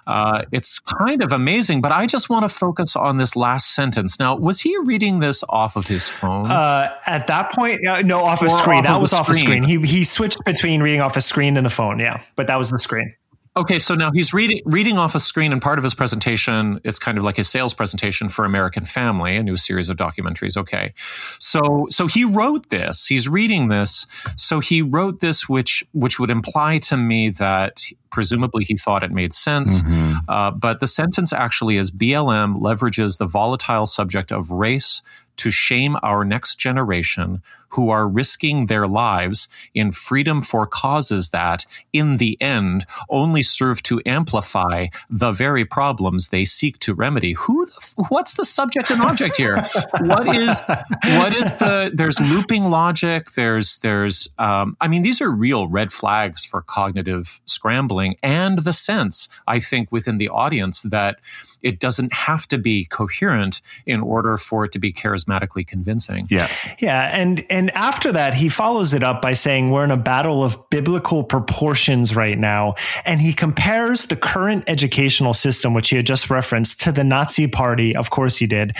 Uh, 0.06 0.44
it's 0.52 0.78
kind 0.78 1.22
of 1.22 1.32
amazing. 1.32 1.80
But 1.80 1.92
I 1.92 2.06
just 2.06 2.28
want 2.30 2.44
to 2.44 2.48
focus 2.48 2.96
on 2.96 3.16
this 3.16 3.36
last 3.36 3.74
sentence. 3.74 4.18
Now, 4.18 4.36
was 4.36 4.60
he 4.60 4.76
reading 4.78 5.20
this 5.20 5.44
off 5.48 5.76
of 5.76 5.86
his 5.86 6.08
phone? 6.08 6.50
Uh, 6.50 6.94
at 7.06 7.26
that 7.26 7.52
point, 7.52 7.86
uh, 7.86 8.02
no, 8.02 8.20
off 8.20 8.42
a 8.42 8.48
screen. 8.48 8.78
Off 8.80 8.84
that 8.84 9.00
was 9.00 9.12
off 9.12 9.28
a 9.28 9.34
screen. 9.34 9.62
He 9.62 9.80
he 9.80 10.04
switched 10.04 10.44
between 10.44 10.82
reading 10.82 11.00
off 11.00 11.16
a 11.16 11.20
screen 11.20 11.56
and 11.56 11.66
the 11.66 11.70
phone. 11.70 11.98
Yeah, 11.98 12.22
but 12.36 12.46
that 12.46 12.56
was 12.56 12.70
the 12.70 12.78
screen. 12.78 13.14
Okay, 13.58 13.80
so 13.80 13.96
now 13.96 14.12
he's 14.12 14.32
reading 14.32 14.62
reading 14.64 14.98
off 14.98 15.16
a 15.16 15.20
screen, 15.20 15.52
and 15.52 15.60
part 15.60 15.78
of 15.78 15.82
his 15.82 15.92
presentation, 15.92 16.80
it's 16.84 17.00
kind 17.00 17.18
of 17.18 17.24
like 17.24 17.36
his 17.36 17.48
sales 17.48 17.74
presentation 17.74 18.28
for 18.28 18.44
American 18.44 18.84
Family, 18.84 19.36
a 19.36 19.42
new 19.42 19.56
series 19.56 19.88
of 19.88 19.96
documentaries. 19.96 20.56
Okay, 20.56 20.94
so 21.40 21.86
so 21.90 22.06
he 22.06 22.24
wrote 22.24 22.70
this. 22.70 23.06
He's 23.06 23.28
reading 23.28 23.66
this. 23.66 24.06
So 24.36 24.60
he 24.60 24.80
wrote 24.80 25.18
this, 25.18 25.48
which 25.48 25.82
which 25.92 26.20
would 26.20 26.30
imply 26.30 26.78
to 26.78 26.96
me 26.96 27.30
that 27.30 27.82
presumably 28.10 28.62
he 28.62 28.76
thought 28.76 29.02
it 29.02 29.10
made 29.10 29.34
sense. 29.34 29.82
Mm-hmm. 29.82 30.18
Uh, 30.28 30.52
but 30.52 30.78
the 30.78 30.86
sentence 30.86 31.32
actually 31.32 31.78
is 31.78 31.90
BLM 31.90 32.60
leverages 32.60 33.18
the 33.18 33.26
volatile 33.26 33.86
subject 33.86 34.30
of 34.30 34.52
race 34.52 35.02
to 35.38 35.50
shame 35.50 35.96
our 36.02 36.24
next 36.24 36.56
generation 36.56 37.42
who 37.70 37.90
are 37.90 38.08
risking 38.08 38.66
their 38.66 38.86
lives 38.86 39.46
in 39.74 39.92
freedom 39.92 40.40
for 40.40 40.66
causes 40.66 41.30
that, 41.30 41.66
in 41.92 42.16
the 42.16 42.40
end, 42.40 42.86
only 43.10 43.42
serve 43.42 43.82
to 43.82 44.00
amplify 44.06 44.86
the 45.10 45.32
very 45.32 45.64
problems 45.64 46.28
they 46.28 46.44
seek 46.44 46.78
to 46.78 46.94
remedy. 46.94 47.34
Who, 47.34 47.66
what's 48.08 48.34
the 48.34 48.44
subject 48.44 48.90
and 48.90 49.02
object 49.02 49.36
here? 49.36 49.56
what 50.00 50.34
is, 50.34 50.62
what 51.04 51.36
is 51.36 51.54
the? 51.54 51.90
There's 51.92 52.18
looping 52.20 52.70
logic. 52.70 53.32
There's, 53.32 53.76
there's. 53.78 54.28
Um, 54.38 54.76
I 54.80 54.88
mean, 54.88 55.02
these 55.02 55.20
are 55.20 55.30
real 55.30 55.68
red 55.68 55.92
flags 55.92 56.44
for 56.44 56.62
cognitive 56.62 57.40
scrambling 57.44 58.16
and 58.22 58.58
the 58.58 58.72
sense 58.72 59.28
I 59.46 59.60
think 59.60 59.92
within 59.92 60.18
the 60.18 60.28
audience 60.28 60.82
that 60.82 61.18
it 61.62 61.80
doesn't 61.80 62.12
have 62.12 62.46
to 62.48 62.58
be 62.58 62.84
coherent 62.84 63.60
in 63.86 64.00
order 64.00 64.36
for 64.36 64.64
it 64.64 64.72
to 64.72 64.78
be 64.78 64.92
charismatically 64.92 65.66
convincing. 65.66 66.26
Yeah. 66.30 66.48
Yeah. 66.78 67.10
And 67.12 67.44
and 67.50 67.70
after 67.70 68.12
that, 68.12 68.34
he 68.34 68.48
follows 68.48 68.94
it 68.94 69.02
up 69.02 69.22
by 69.22 69.32
saying 69.32 69.70
we're 69.70 69.84
in 69.84 69.90
a 69.90 69.96
battle 69.96 70.44
of 70.44 70.70
biblical 70.70 71.24
proportions 71.24 72.14
right 72.14 72.38
now. 72.38 72.74
And 73.04 73.20
he 73.20 73.32
compares 73.32 74.06
the 74.06 74.16
current 74.16 74.64
educational 74.66 75.34
system, 75.34 75.74
which 75.74 75.88
he 75.90 75.96
had 75.96 76.06
just 76.06 76.30
referenced, 76.30 76.80
to 76.82 76.92
the 76.92 77.04
Nazi 77.04 77.46
party. 77.46 77.94
Of 77.96 78.10
course 78.10 78.36
he 78.36 78.46
did. 78.46 78.76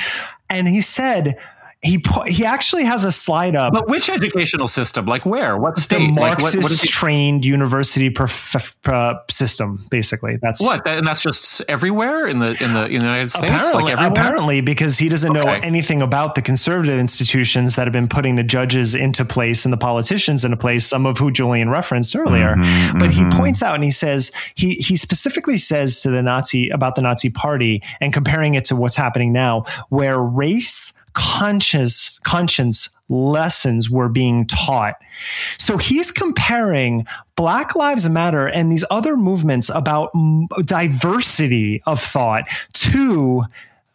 And 0.50 0.66
he 0.68 0.80
said, 0.80 1.38
he 1.80 2.02
he 2.26 2.44
actually 2.44 2.84
has 2.84 3.04
a 3.04 3.12
slide 3.12 3.54
up. 3.54 3.72
But 3.72 3.86
which 3.86 4.10
educational 4.10 4.66
system? 4.66 5.06
Like 5.06 5.24
where? 5.24 5.56
What 5.56 5.76
state? 5.76 5.98
The 5.98 6.08
Marxist 6.08 6.54
like 6.56 6.62
what, 6.64 6.72
what 6.72 6.80
trained 6.80 7.44
university 7.44 8.10
prof- 8.10 8.76
uh, 8.86 9.14
system, 9.30 9.86
basically. 9.88 10.38
That's 10.42 10.60
what, 10.60 10.84
and 10.88 11.06
that's 11.06 11.22
just 11.22 11.62
everywhere 11.68 12.26
in 12.26 12.40
the 12.40 12.48
in 12.62 12.74
the, 12.74 12.86
in 12.86 12.92
the 12.98 13.06
United 13.06 13.30
States. 13.30 13.52
Apparently, 13.52 13.94
like 13.94 14.10
apparently, 14.10 14.60
because 14.60 14.98
he 14.98 15.08
doesn't 15.08 15.36
okay. 15.36 15.44
know 15.44 15.52
anything 15.52 16.02
about 16.02 16.34
the 16.34 16.42
conservative 16.42 16.98
institutions 16.98 17.76
that 17.76 17.86
have 17.86 17.92
been 17.92 18.08
putting 18.08 18.34
the 18.34 18.42
judges 18.42 18.96
into 18.96 19.24
place 19.24 19.64
and 19.64 19.72
the 19.72 19.78
politicians 19.78 20.44
into 20.44 20.56
place. 20.56 20.84
Some 20.84 21.06
of 21.06 21.18
who 21.18 21.30
Julian 21.30 21.70
referenced 21.70 22.16
earlier. 22.16 22.54
Mm-hmm, 22.56 22.98
but 22.98 23.10
mm-hmm. 23.10 23.30
he 23.30 23.36
points 23.36 23.62
out 23.62 23.76
and 23.76 23.84
he 23.84 23.92
says 23.92 24.32
he 24.56 24.74
he 24.74 24.96
specifically 24.96 25.58
says 25.58 26.00
to 26.00 26.10
the 26.10 26.22
Nazi 26.22 26.70
about 26.70 26.96
the 26.96 27.02
Nazi 27.02 27.30
Party 27.30 27.84
and 28.00 28.12
comparing 28.12 28.54
it 28.54 28.64
to 28.64 28.74
what's 28.74 28.96
happening 28.96 29.32
now, 29.32 29.64
where 29.90 30.18
race 30.18 30.98
conscious 31.18 32.20
conscience 32.22 32.96
lessons 33.09 33.90
were 33.90 34.09
being 34.09 34.46
taught. 34.46 34.94
So 35.59 35.76
he's 35.76 36.12
comparing 36.12 37.07
Black 37.35 37.74
Lives 37.74 38.09
Matter 38.09 38.46
and 38.46 38.70
these 38.70 38.85
other 38.88 39.16
movements 39.16 39.68
about 39.68 40.12
diversity 40.64 41.83
of 41.87 42.00
thought 42.00 42.44
to 42.74 43.42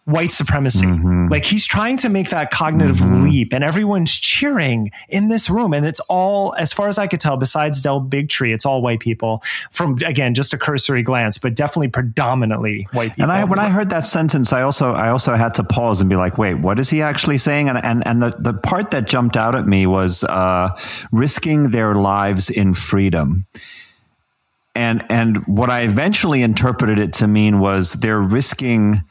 white 0.05 0.31
supremacy. 0.31 0.85
Mm-hmm. 0.85 1.29
Like 1.29 1.45
he's 1.45 1.65
trying 1.65 1.97
to 1.97 2.09
make 2.09 2.29
that 2.29 2.51
cognitive 2.51 2.97
mm-hmm. 2.97 3.23
leap 3.23 3.53
and 3.53 3.63
everyone's 3.63 4.11
cheering 4.11 4.91
in 5.07 5.29
this 5.29 5.49
room. 5.49 5.73
And 5.73 5.85
it's 5.85 6.01
all, 6.01 6.53
as 6.55 6.73
far 6.73 6.87
as 6.87 6.97
I 6.97 7.07
could 7.07 7.21
tell, 7.21 7.37
besides 7.37 7.81
Del 7.81 8.01
Bigtree, 8.01 8.53
it's 8.53 8.65
all 8.65 8.81
white 8.81 8.99
people 8.99 9.41
from, 9.71 9.97
again, 10.05 10.33
just 10.33 10.53
a 10.53 10.57
cursory 10.57 11.03
glance, 11.03 11.37
but 11.37 11.55
definitely 11.55 11.87
predominantly 11.87 12.87
white 12.91 13.11
people. 13.11 13.23
And 13.23 13.31
I, 13.31 13.45
when 13.45 13.59
I 13.59 13.69
heard 13.69 13.89
that 13.91 14.05
sentence, 14.05 14.51
I 14.51 14.63
also, 14.63 14.91
I 14.91 15.09
also 15.09 15.35
had 15.35 15.53
to 15.55 15.63
pause 15.63 16.01
and 16.01 16.09
be 16.09 16.17
like, 16.17 16.37
wait, 16.37 16.55
what 16.55 16.79
is 16.79 16.89
he 16.89 17.01
actually 17.01 17.37
saying? 17.37 17.69
And, 17.69 17.83
and, 17.83 18.05
and 18.05 18.21
the, 18.21 18.35
the 18.37 18.53
part 18.53 18.91
that 18.91 19.07
jumped 19.07 19.37
out 19.37 19.55
at 19.55 19.65
me 19.65 19.87
was, 19.87 20.23
uh, 20.25 20.77
risking 21.11 21.69
their 21.69 21.95
lives 21.95 22.49
in 22.49 22.73
freedom 22.73 23.45
and 24.75 25.03
and 25.09 25.45
what 25.45 25.69
I 25.69 25.81
eventually 25.81 26.41
interpreted 26.41 26.99
it 26.99 27.13
to 27.13 27.27
mean 27.27 27.59
was 27.59 27.93
they're 27.93 28.19
risking 28.19 29.03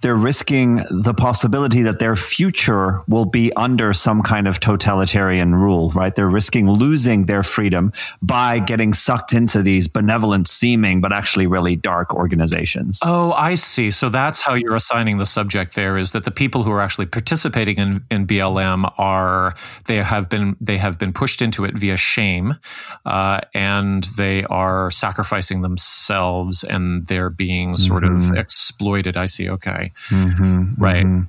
they're 0.00 0.16
risking 0.16 0.80
the 0.90 1.12
possibility 1.12 1.82
that 1.82 1.98
their 1.98 2.16
future 2.16 3.02
will 3.06 3.26
be 3.26 3.52
under 3.54 3.92
some 3.92 4.22
kind 4.22 4.48
of 4.48 4.58
totalitarian 4.58 5.54
rule, 5.54 5.90
right? 5.90 6.14
They're 6.14 6.28
risking 6.28 6.70
losing 6.70 7.26
their 7.26 7.42
freedom 7.42 7.92
by 8.22 8.60
getting 8.60 8.94
sucked 8.94 9.34
into 9.34 9.62
these 9.62 9.88
benevolent 9.88 10.48
seeming, 10.48 11.00
but 11.00 11.12
actually 11.12 11.46
really 11.46 11.76
dark 11.76 12.14
organizations. 12.14 13.00
Oh, 13.04 13.32
I 13.32 13.56
see. 13.56 13.90
So 13.90 14.08
that's 14.08 14.40
how 14.40 14.54
you're 14.54 14.74
assigning 14.74 15.18
the 15.18 15.26
subject 15.26 15.74
there 15.74 15.98
is 15.98 16.12
that 16.12 16.24
the 16.24 16.30
people 16.30 16.62
who 16.62 16.70
are 16.70 16.80
actually 16.80 17.06
participating 17.06 17.76
in, 17.76 18.04
in 18.10 18.26
BLM 18.26 18.90
are, 18.96 19.54
they 19.86 19.96
have 19.96 20.30
been, 20.30 20.56
they 20.60 20.78
have 20.78 20.98
been 20.98 21.12
pushed 21.12 21.42
into 21.42 21.64
it 21.64 21.74
via 21.74 21.96
shame, 21.96 22.56
uh, 23.04 23.40
and 23.54 24.04
they 24.16 24.44
are 24.44 24.90
sacrificing 24.90 25.60
themselves 25.60 26.64
and 26.64 27.06
they're 27.06 27.30
being 27.30 27.76
sort 27.76 28.04
mm-hmm. 28.04 28.32
of 28.32 28.38
exploited. 28.38 29.16
I 29.16 29.26
see. 29.26 29.50
Okay. 29.50 29.89
Mm-hmm, 30.08 30.82
right. 30.82 31.04
Mm-hmm. 31.04 31.22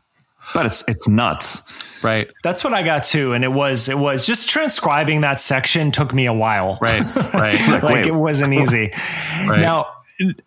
But 0.53 0.65
it's 0.65 0.83
it's 0.87 1.07
nuts. 1.07 1.63
Right. 2.01 2.27
That's 2.43 2.63
what 2.63 2.73
I 2.73 2.81
got 2.81 3.03
too. 3.03 3.33
And 3.33 3.43
it 3.43 3.51
was 3.51 3.87
it 3.87 3.97
was 3.97 4.25
just 4.25 4.49
transcribing 4.49 5.21
that 5.21 5.39
section 5.39 5.91
took 5.91 6.13
me 6.13 6.25
a 6.25 6.33
while. 6.33 6.77
Right. 6.81 7.03
Right. 7.33 7.59
like, 7.69 7.83
like 7.83 8.07
it 8.07 8.15
wasn't 8.15 8.53
easy. 8.53 8.91
right. 9.47 9.59
Now 9.59 9.87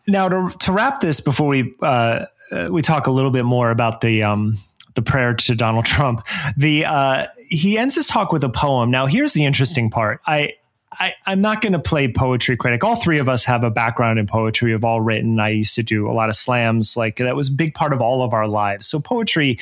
now 0.07 0.29
to 0.29 0.51
to 0.61 0.73
wrap 0.73 1.01
this 1.01 1.21
before 1.21 1.49
we 1.49 1.75
uh, 1.83 2.27
we 2.71 2.83
talk 2.83 3.07
a 3.07 3.11
little 3.11 3.31
bit 3.31 3.45
more 3.45 3.71
about 3.71 4.01
the 4.01 4.23
um 4.23 4.59
the 4.95 5.03
prayer 5.03 5.35
to 5.35 5.55
Donald 5.55 5.85
Trump. 5.85 6.27
The 6.57 6.85
uh, 6.85 7.27
he 7.49 7.79
ends 7.79 7.95
his 7.95 8.07
talk 8.07 8.33
with 8.33 8.45
a 8.45 8.49
poem. 8.49 8.91
Now 8.91 9.07
here's 9.07 9.33
the 9.33 9.45
interesting 9.45 9.91
part. 9.91 10.21
I 10.27 10.55
I, 10.99 11.15
am 11.27 11.41
not 11.41 11.61
going 11.61 11.73
to 11.73 11.79
play 11.79 12.09
poetry 12.09 12.57
critic. 12.57 12.85
All 12.85 12.97
three 12.97 13.19
of 13.19 13.29
us 13.29 13.45
have 13.45 13.65
a 13.65 13.71
background 13.71 14.19
in 14.19 14.27
poetry. 14.27 14.73
We've 14.73 14.85
all 14.85 15.01
written. 15.01 15.41
I 15.41 15.51
used 15.51 15.75
to 15.77 15.83
do 15.83 16.09
a 16.09 16.13
lot 16.13 16.29
of 16.29 16.37
slams. 16.37 16.97
Like 16.97 17.17
that 17.17 17.37
was 17.37 17.49
a 17.49 17.53
big 17.53 17.75
part 17.75 17.93
of 17.93 18.01
all 18.01 18.23
of 18.23 18.33
our 18.33 18.49
lives. 18.49 18.87
So 18.87 19.01
poetry 19.01 19.59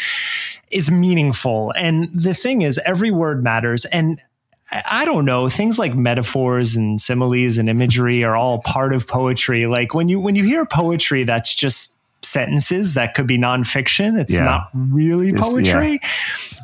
is 0.70 0.90
meaningful. 0.90 1.72
And 1.76 2.12
the 2.12 2.34
thing 2.34 2.62
is, 2.62 2.78
every 2.84 3.10
word 3.10 3.42
matters. 3.42 3.84
And 3.86 4.20
I 4.72 5.04
don't 5.04 5.26
know 5.26 5.48
things 5.48 5.78
like 5.78 5.94
metaphors 5.94 6.76
and 6.76 7.00
similes 7.00 7.58
and 7.58 7.68
imagery 7.68 8.24
are 8.24 8.34
all 8.34 8.60
part 8.60 8.94
of 8.94 9.06
poetry. 9.06 9.66
Like 9.66 9.94
when 9.94 10.08
you 10.08 10.18
when 10.18 10.34
you 10.34 10.44
hear 10.44 10.64
poetry, 10.64 11.24
that's 11.24 11.54
just 11.54 11.98
sentences 12.22 12.94
that 12.94 13.14
could 13.14 13.26
be 13.26 13.38
nonfiction. 13.38 14.20
It's 14.20 14.32
yeah. 14.32 14.44
not 14.44 14.70
really 14.74 15.32
poetry. 15.32 16.00
Yeah. 16.02 16.08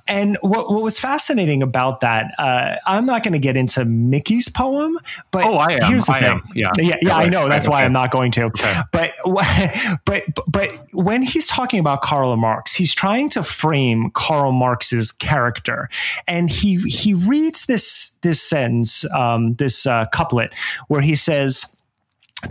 And 0.08 0.38
what, 0.40 0.70
what 0.70 0.82
was 0.82 0.98
fascinating 0.98 1.62
about 1.62 2.00
that, 2.00 2.32
uh, 2.38 2.76
I'm 2.86 3.04
not 3.04 3.22
going 3.22 3.34
to 3.34 3.38
get 3.38 3.58
into 3.58 3.84
Mikki's 3.84 4.48
poem, 4.48 4.98
but 5.30 5.44
oh, 5.44 5.56
I 5.56 5.72
am. 5.72 5.82
here's 5.82 6.06
the 6.06 6.12
I 6.12 6.20
thing. 6.20 6.28
Am. 6.30 6.42
Yeah, 6.54 6.70
yeah, 6.78 6.96
yeah 7.02 7.16
I 7.16 7.28
know. 7.28 7.46
That's 7.48 7.68
why 7.68 7.84
I'm 7.84 7.92
not 7.92 8.10
going 8.10 8.32
to. 8.32 8.44
Okay. 8.44 8.80
But, 8.90 9.12
but, 10.06 10.24
but 10.46 10.70
when 10.94 11.22
he's 11.22 11.46
talking 11.46 11.78
about 11.78 12.00
Karl 12.00 12.34
Marx, 12.36 12.74
he's 12.74 12.94
trying 12.94 13.28
to 13.30 13.42
frame 13.42 14.10
Karl 14.12 14.52
Marx's 14.52 15.12
character, 15.12 15.90
and 16.26 16.50
he 16.50 16.76
he 16.78 17.12
reads 17.14 17.66
this 17.66 18.16
this 18.22 18.40
sentence, 18.40 19.04
um, 19.12 19.54
this 19.54 19.86
uh, 19.86 20.06
couplet, 20.06 20.52
where 20.88 21.00
he 21.00 21.14
says. 21.14 21.74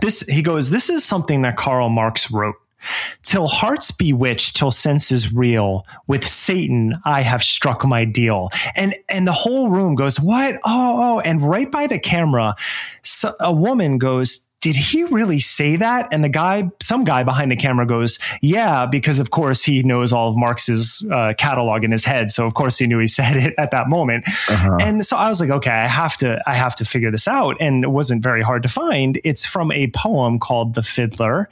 This 0.02 0.20
he 0.20 0.42
goes. 0.42 0.68
This 0.68 0.90
is 0.90 1.02
something 1.02 1.40
that 1.42 1.56
Karl 1.56 1.88
Marx 1.88 2.30
wrote. 2.30 2.56
Till 3.22 3.46
hearts 3.46 3.90
bewitched, 3.90 4.56
till 4.56 4.70
senses 4.70 5.32
reel. 5.32 5.86
With 6.06 6.26
Satan, 6.26 7.00
I 7.04 7.22
have 7.22 7.42
struck 7.42 7.84
my 7.84 8.04
deal. 8.04 8.50
And 8.74 8.94
and 9.08 9.26
the 9.26 9.32
whole 9.32 9.70
room 9.70 9.94
goes, 9.94 10.18
what? 10.20 10.54
Oh, 10.64 11.16
oh! 11.16 11.20
And 11.20 11.42
right 11.42 11.70
by 11.70 11.86
the 11.86 11.98
camera, 11.98 12.54
so 13.02 13.32
a 13.40 13.52
woman 13.52 13.98
goes, 13.98 14.47
did 14.60 14.74
he 14.74 15.04
really 15.04 15.38
say 15.38 15.76
that? 15.76 16.08
And 16.12 16.24
the 16.24 16.28
guy, 16.28 16.70
some 16.82 17.04
guy 17.04 17.22
behind 17.22 17.52
the 17.52 17.56
camera 17.56 17.86
goes, 17.86 18.18
yeah, 18.42 18.86
because 18.86 19.20
of 19.20 19.30
course 19.30 19.62
he 19.62 19.84
knows 19.84 20.12
all 20.12 20.30
of 20.30 20.36
Marx's 20.36 21.06
uh, 21.12 21.32
catalog 21.38 21.84
in 21.84 21.92
his 21.92 22.04
head. 22.04 22.30
So 22.32 22.44
of 22.44 22.54
course 22.54 22.78
he 22.78 22.86
knew 22.86 22.98
he 22.98 23.06
said 23.18 23.36
it 23.36 23.54
at 23.56 23.70
that 23.70 23.88
moment. 23.88 24.24
Uh-huh. 24.26 24.78
And 24.80 25.06
so 25.06 25.16
I 25.16 25.28
was 25.28 25.40
like, 25.40 25.50
okay, 25.50 25.70
I 25.70 25.86
have 25.86 26.16
to, 26.18 26.42
I 26.44 26.54
have 26.54 26.74
to 26.76 26.84
figure 26.84 27.10
this 27.10 27.28
out. 27.28 27.56
And 27.60 27.84
it 27.84 27.88
wasn't 27.88 28.22
very 28.22 28.42
hard 28.42 28.64
to 28.64 28.68
find. 28.68 29.20
It's 29.22 29.46
from 29.46 29.70
a 29.70 29.90
poem 29.92 30.40
called 30.40 30.74
The 30.74 30.82
Fiddler. 30.82 31.48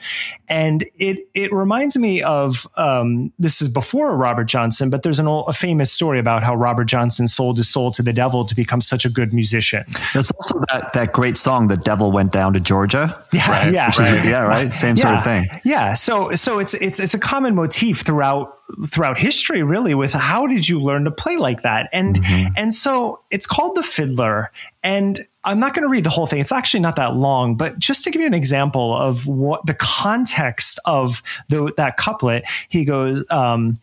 And 0.48 0.84
it, 0.96 1.28
it 1.34 1.52
reminds 1.52 1.96
me 1.96 2.22
of, 2.22 2.66
um, 2.76 3.32
this 3.38 3.62
is 3.62 3.68
before 3.68 4.16
Robert 4.16 4.44
Johnson, 4.44 4.90
but 4.90 5.02
there's 5.02 5.20
an 5.20 5.28
old, 5.28 5.48
a 5.48 5.52
famous 5.52 5.92
story 5.92 6.18
about 6.18 6.42
how 6.42 6.56
Robert 6.56 6.86
Johnson 6.86 7.28
sold 7.28 7.56
his 7.56 7.68
soul 7.68 7.92
to 7.92 8.02
the 8.02 8.12
devil 8.12 8.44
to 8.44 8.54
become 8.54 8.80
such 8.80 9.04
a 9.04 9.08
good 9.08 9.32
musician. 9.32 9.84
There's 10.12 10.32
also 10.32 10.60
that, 10.72 10.92
that 10.92 11.12
great 11.12 11.36
song, 11.36 11.68
The 11.68 11.76
Devil 11.76 12.10
Went 12.10 12.32
Down 12.32 12.52
to 12.54 12.60
Georgia 12.60 12.96
yeah, 13.32 13.50
right? 13.50 13.72
yeah, 13.72 13.90
right. 13.98 14.24
yeah, 14.24 14.42
right. 14.42 14.74
Same 14.74 14.96
yeah, 14.96 15.02
sort 15.02 15.14
of 15.14 15.24
thing. 15.24 15.60
Yeah. 15.64 15.94
So, 15.94 16.32
so 16.34 16.58
it's 16.58 16.74
it's 16.74 17.00
it's 17.00 17.14
a 17.14 17.18
common 17.18 17.54
motif 17.54 18.00
throughout 18.02 18.58
throughout 18.88 19.18
history, 19.18 19.62
really. 19.62 19.94
With 19.94 20.12
how 20.12 20.46
did 20.46 20.68
you 20.68 20.80
learn 20.80 21.04
to 21.04 21.10
play 21.10 21.36
like 21.36 21.62
that? 21.62 21.88
And 21.92 22.16
mm-hmm. 22.16 22.52
and 22.56 22.74
so 22.74 23.20
it's 23.30 23.46
called 23.46 23.76
the 23.76 23.82
Fiddler. 23.82 24.50
And 24.82 25.26
I'm 25.44 25.60
not 25.60 25.74
going 25.74 25.82
to 25.82 25.88
read 25.88 26.04
the 26.04 26.10
whole 26.10 26.26
thing. 26.26 26.40
It's 26.40 26.52
actually 26.52 26.80
not 26.80 26.96
that 26.96 27.14
long, 27.14 27.56
but 27.56 27.78
just 27.78 28.04
to 28.04 28.10
give 28.10 28.20
you 28.20 28.26
an 28.26 28.34
example 28.34 28.96
of 28.96 29.26
what 29.26 29.64
the 29.66 29.74
context 29.74 30.78
of 30.84 31.22
the, 31.48 31.72
that 31.76 31.96
couplet, 31.96 32.44
he 32.68 32.84
goes, 32.84 33.24
um, 33.30 33.76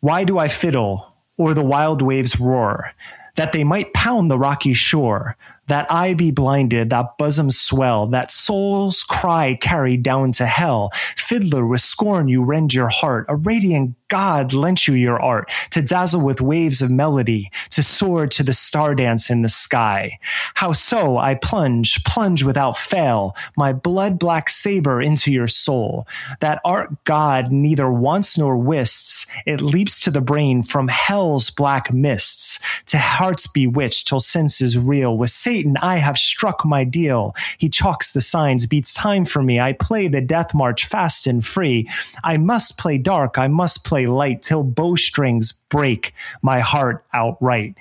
"Why 0.00 0.24
do 0.24 0.38
I 0.38 0.48
fiddle?" 0.48 1.12
Or 1.38 1.52
the 1.52 1.64
wild 1.64 2.00
waves 2.00 2.40
roar, 2.40 2.92
that 3.34 3.52
they 3.52 3.64
might 3.64 3.92
pound 3.92 4.30
the 4.30 4.38
rocky 4.38 4.72
shore 4.72 5.36
that 5.66 5.90
eye 5.90 6.14
be 6.14 6.30
blinded, 6.30 6.90
that 6.90 7.18
bosom 7.18 7.50
swell, 7.50 8.06
that 8.08 8.30
soul's 8.30 9.02
cry 9.02 9.56
carried 9.60 10.02
down 10.02 10.32
to 10.32 10.46
hell. 10.46 10.90
Fiddler, 11.16 11.66
with 11.66 11.80
scorn 11.80 12.28
you 12.28 12.44
rend 12.44 12.72
your 12.72 12.88
heart, 12.88 13.26
a 13.28 13.36
radiant 13.36 13.96
God 14.08 14.52
lent 14.52 14.86
you 14.86 14.94
your 14.94 15.20
art 15.20 15.50
to 15.70 15.82
dazzle 15.82 16.20
with 16.20 16.40
waves 16.40 16.80
of 16.80 16.90
melody, 16.90 17.50
to 17.70 17.82
soar 17.82 18.26
to 18.28 18.42
the 18.42 18.52
star 18.52 18.94
dance 18.94 19.30
in 19.30 19.42
the 19.42 19.48
sky. 19.48 20.18
How 20.54 20.72
so 20.72 21.18
I 21.18 21.34
plunge, 21.34 22.02
plunge 22.04 22.44
without 22.44 22.76
fail, 22.76 23.34
my 23.56 23.72
blood 23.72 24.18
black 24.18 24.48
saber 24.48 25.02
into 25.02 25.32
your 25.32 25.48
soul. 25.48 26.06
That 26.40 26.60
art 26.64 27.04
God 27.04 27.50
neither 27.50 27.90
wants 27.90 28.38
nor 28.38 28.56
wists, 28.56 29.26
it 29.44 29.60
leaps 29.60 29.98
to 30.00 30.10
the 30.10 30.20
brain 30.20 30.62
from 30.62 30.88
hell's 30.88 31.50
black 31.50 31.92
mists, 31.92 32.60
to 32.86 32.98
hearts 32.98 33.46
bewitched 33.46 34.06
till 34.06 34.20
senses 34.20 34.78
reel. 34.78 35.16
With 35.18 35.30
Satan 35.30 35.76
I 35.78 35.96
have 35.96 36.18
struck 36.18 36.64
my 36.64 36.84
deal. 36.84 37.34
He 37.58 37.68
chalks 37.68 38.12
the 38.12 38.20
signs, 38.20 38.66
beats 38.66 38.92
time 38.92 39.24
for 39.24 39.42
me. 39.42 39.58
I 39.58 39.72
play 39.72 40.06
the 40.06 40.20
death 40.20 40.54
march 40.54 40.86
fast 40.86 41.26
and 41.26 41.44
free. 41.44 41.88
I 42.22 42.36
must 42.36 42.78
play 42.78 42.98
dark, 42.98 43.36
I 43.38 43.48
must 43.48 43.84
play 43.84 43.95
play 43.96 44.06
light 44.06 44.42
till 44.42 44.62
bowstrings 44.62 45.52
break 45.70 46.12
my 46.42 46.60
heart 46.60 47.02
outright 47.14 47.74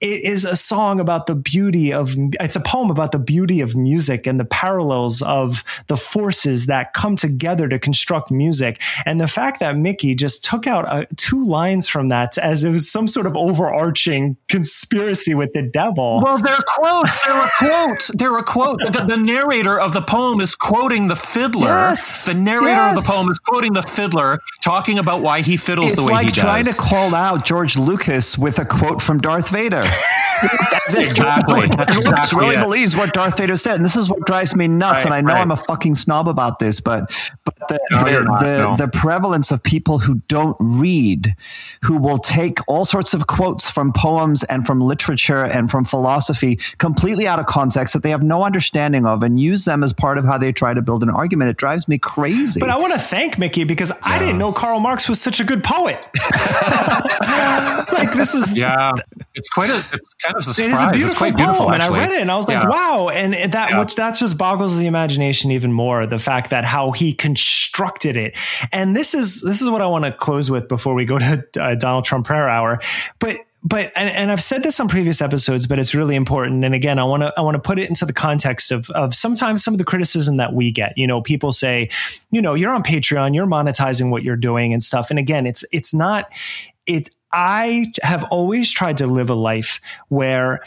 it 0.00 0.24
is 0.24 0.44
a 0.44 0.56
song 0.56 1.00
about 1.00 1.26
the 1.26 1.34
beauty 1.34 1.90
of 1.90 2.14
it's 2.38 2.54
a 2.54 2.60
poem 2.60 2.90
about 2.90 3.12
the 3.12 3.18
beauty 3.18 3.62
of 3.62 3.74
music 3.74 4.26
and 4.26 4.38
the 4.38 4.44
parallels 4.44 5.22
of 5.22 5.64
the 5.86 5.96
forces 5.96 6.66
that 6.66 6.92
come 6.92 7.16
together 7.16 7.66
to 7.66 7.78
construct 7.78 8.30
music 8.30 8.82
and 9.06 9.18
the 9.18 9.26
fact 9.26 9.58
that 9.60 9.76
Mikki 9.76 10.14
just 10.14 10.44
took 10.44 10.66
out 10.66 10.84
uh, 10.86 11.06
two 11.16 11.42
lines 11.42 11.88
from 11.88 12.10
that 12.10 12.36
as 12.36 12.62
it 12.62 12.70
was 12.70 12.90
some 12.90 13.08
sort 13.08 13.24
of 13.24 13.36
overarching 13.38 14.36
conspiracy 14.48 15.34
with 15.34 15.54
the 15.54 15.62
devil 15.62 16.20
well 16.22 16.38
they're 16.38 16.58
quotes 16.66 17.24
they're 17.24 17.44
a 17.44 17.50
quote 17.58 18.10
they're 18.18 18.38
a 18.38 18.44
quote 18.44 18.78
the, 18.80 19.04
the 19.08 19.16
narrator 19.16 19.80
of 19.80 19.94
the 19.94 20.02
poem 20.02 20.40
is 20.42 20.54
quoting 20.54 21.08
the 21.08 21.16
fiddler 21.16 21.68
yes. 21.68 22.26
the 22.26 22.34
narrator 22.34 22.68
yes. 22.68 22.98
of 22.98 23.02
the 23.02 23.10
poem 23.10 23.30
is 23.30 23.38
quoting 23.38 23.72
the 23.72 23.82
fiddler 23.82 24.40
talking 24.62 24.98
about 24.98 25.22
why 25.22 25.40
he 25.40 25.56
fiddles 25.56 25.92
it's 25.92 26.02
the 26.02 26.06
way 26.06 26.12
like 26.12 26.26
he 26.26 26.32
does 26.32 26.44
trying 26.44 26.64
to 26.64 26.74
call 26.74 27.14
out 27.14 27.46
george 27.46 27.78
lucas 27.78 28.36
with 28.36 28.58
a 28.58 28.64
quote 28.64 29.00
from 29.00 29.18
darth 29.18 29.48
vader 29.48 29.85
That's 30.42 30.94
it. 30.94 31.06
Exactly. 31.06 31.66
That's 31.76 31.96
exactly 31.96 32.40
really 32.40 32.56
it. 32.56 32.60
believes 32.60 32.96
what 32.96 33.12
Darth 33.12 33.38
Vader 33.38 33.56
said, 33.56 33.76
and 33.76 33.84
this 33.84 33.96
is 33.96 34.10
what 34.10 34.24
drives 34.26 34.54
me 34.54 34.68
nuts. 34.68 35.04
Right, 35.04 35.06
and 35.06 35.14
I 35.14 35.20
know 35.20 35.34
right. 35.34 35.40
I'm 35.40 35.50
a 35.50 35.56
fucking 35.56 35.94
snob 35.94 36.28
about 36.28 36.58
this, 36.58 36.80
but 36.80 37.10
but 37.44 37.54
the 37.68 37.80
no, 37.90 37.98
the, 38.00 38.04
the, 38.04 38.58
no. 38.58 38.76
the, 38.76 38.88
prevalence 38.88 39.50
of 39.50 39.62
people 39.62 39.98
who 39.98 40.16
don't 40.28 40.56
read, 40.60 41.34
who 41.82 41.96
will 41.96 42.18
take 42.18 42.58
all 42.68 42.84
sorts 42.84 43.14
of 43.14 43.26
quotes 43.26 43.70
from 43.70 43.92
poems 43.92 44.42
and 44.44 44.66
from 44.66 44.80
literature 44.80 45.44
and 45.44 45.70
from 45.70 45.84
philosophy 45.84 46.58
completely 46.78 47.26
out 47.26 47.38
of 47.38 47.46
context 47.46 47.94
that 47.94 48.02
they 48.02 48.10
have 48.10 48.22
no 48.22 48.44
understanding 48.44 49.06
of, 49.06 49.22
and 49.22 49.40
use 49.40 49.64
them 49.64 49.82
as 49.82 49.92
part 49.92 50.18
of 50.18 50.24
how 50.24 50.38
they 50.38 50.52
try 50.52 50.74
to 50.74 50.82
build 50.82 51.02
an 51.02 51.10
argument. 51.10 51.50
It 51.50 51.56
drives 51.56 51.88
me 51.88 51.98
crazy. 51.98 52.60
But 52.60 52.70
I 52.70 52.76
want 52.76 52.92
to 52.92 52.98
thank 52.98 53.38
Mikki 53.38 53.64
because 53.64 53.90
yeah. 53.90 53.96
I 54.02 54.18
didn't 54.18 54.38
know 54.38 54.52
Karl 54.52 54.80
Marx 54.80 55.08
was 55.08 55.20
such 55.20 55.40
a 55.40 55.44
good 55.44 55.64
poet. 55.64 55.96
like 57.92 58.12
this 58.14 58.34
is 58.34 58.56
yeah. 58.56 58.92
It's 59.34 59.48
quite 59.48 59.70
a 59.70 59.75
it's 59.92 60.14
kind 60.14 60.34
of 60.34 60.40
a 60.40 60.42
surprise. 60.42 60.58
It 60.58 60.72
is 60.72 60.82
a 60.82 60.90
beautiful 60.90 61.10
it's 61.10 61.18
quite 61.18 61.36
poem, 61.36 61.46
beautiful, 61.46 61.72
and 61.72 61.82
I 61.82 61.88
read 61.88 62.12
it 62.12 62.20
and 62.20 62.30
I 62.30 62.36
was 62.36 62.48
like, 62.48 62.62
yeah. 62.62 62.68
wow. 62.68 63.08
And 63.08 63.52
that 63.52 63.70
yeah. 63.70 63.78
which 63.78 63.96
that 63.96 64.16
just 64.16 64.38
boggles 64.38 64.76
the 64.76 64.86
imagination 64.86 65.50
even 65.50 65.72
more. 65.72 66.06
The 66.06 66.18
fact 66.18 66.50
that 66.50 66.64
how 66.64 66.92
he 66.92 67.12
constructed 67.12 68.16
it. 68.16 68.38
And 68.72 68.96
this 68.96 69.14
is 69.14 69.40
this 69.40 69.62
is 69.62 69.70
what 69.70 69.82
I 69.82 69.86
want 69.86 70.04
to 70.04 70.12
close 70.12 70.50
with 70.50 70.68
before 70.68 70.94
we 70.94 71.04
go 71.04 71.18
to 71.18 71.46
uh, 71.58 71.74
Donald 71.74 72.04
Trump 72.04 72.26
prayer 72.26 72.48
hour. 72.48 72.78
But 73.18 73.38
but 73.66 73.90
and, 73.96 74.08
and, 74.10 74.30
I've 74.30 74.42
said 74.42 74.62
this 74.62 74.78
on 74.78 74.86
previous 74.86 75.20
episodes, 75.20 75.66
but 75.66 75.80
it's 75.80 75.92
really 75.92 76.14
important. 76.14 76.64
And 76.64 76.72
again, 76.72 77.00
I 77.00 77.04
want 77.04 77.22
to 77.24 77.32
I 77.36 77.40
want 77.40 77.56
to 77.56 77.58
put 77.58 77.80
it 77.80 77.88
into 77.88 78.06
the 78.06 78.12
context 78.12 78.70
of 78.70 78.88
of 78.90 79.12
sometimes 79.12 79.64
some 79.64 79.74
of 79.74 79.78
the 79.78 79.84
criticism 79.84 80.36
that 80.36 80.52
we 80.52 80.70
get. 80.70 80.92
You 80.96 81.08
know, 81.08 81.20
people 81.20 81.50
say, 81.50 81.88
you 82.30 82.40
know, 82.40 82.54
you're 82.54 82.72
on 82.72 82.84
Patreon, 82.84 83.34
you're 83.34 83.46
monetizing 83.46 84.10
what 84.10 84.22
you're 84.22 84.36
doing 84.36 84.72
and 84.72 84.82
stuff. 84.82 85.10
And 85.10 85.18
again, 85.18 85.46
it's 85.46 85.64
it's 85.72 85.92
not 85.92 86.32
it 86.86 87.08
I 87.32 87.92
have 88.02 88.24
always 88.24 88.72
tried 88.72 88.98
to 88.98 89.06
live 89.06 89.30
a 89.30 89.34
life 89.34 89.80
where 90.08 90.60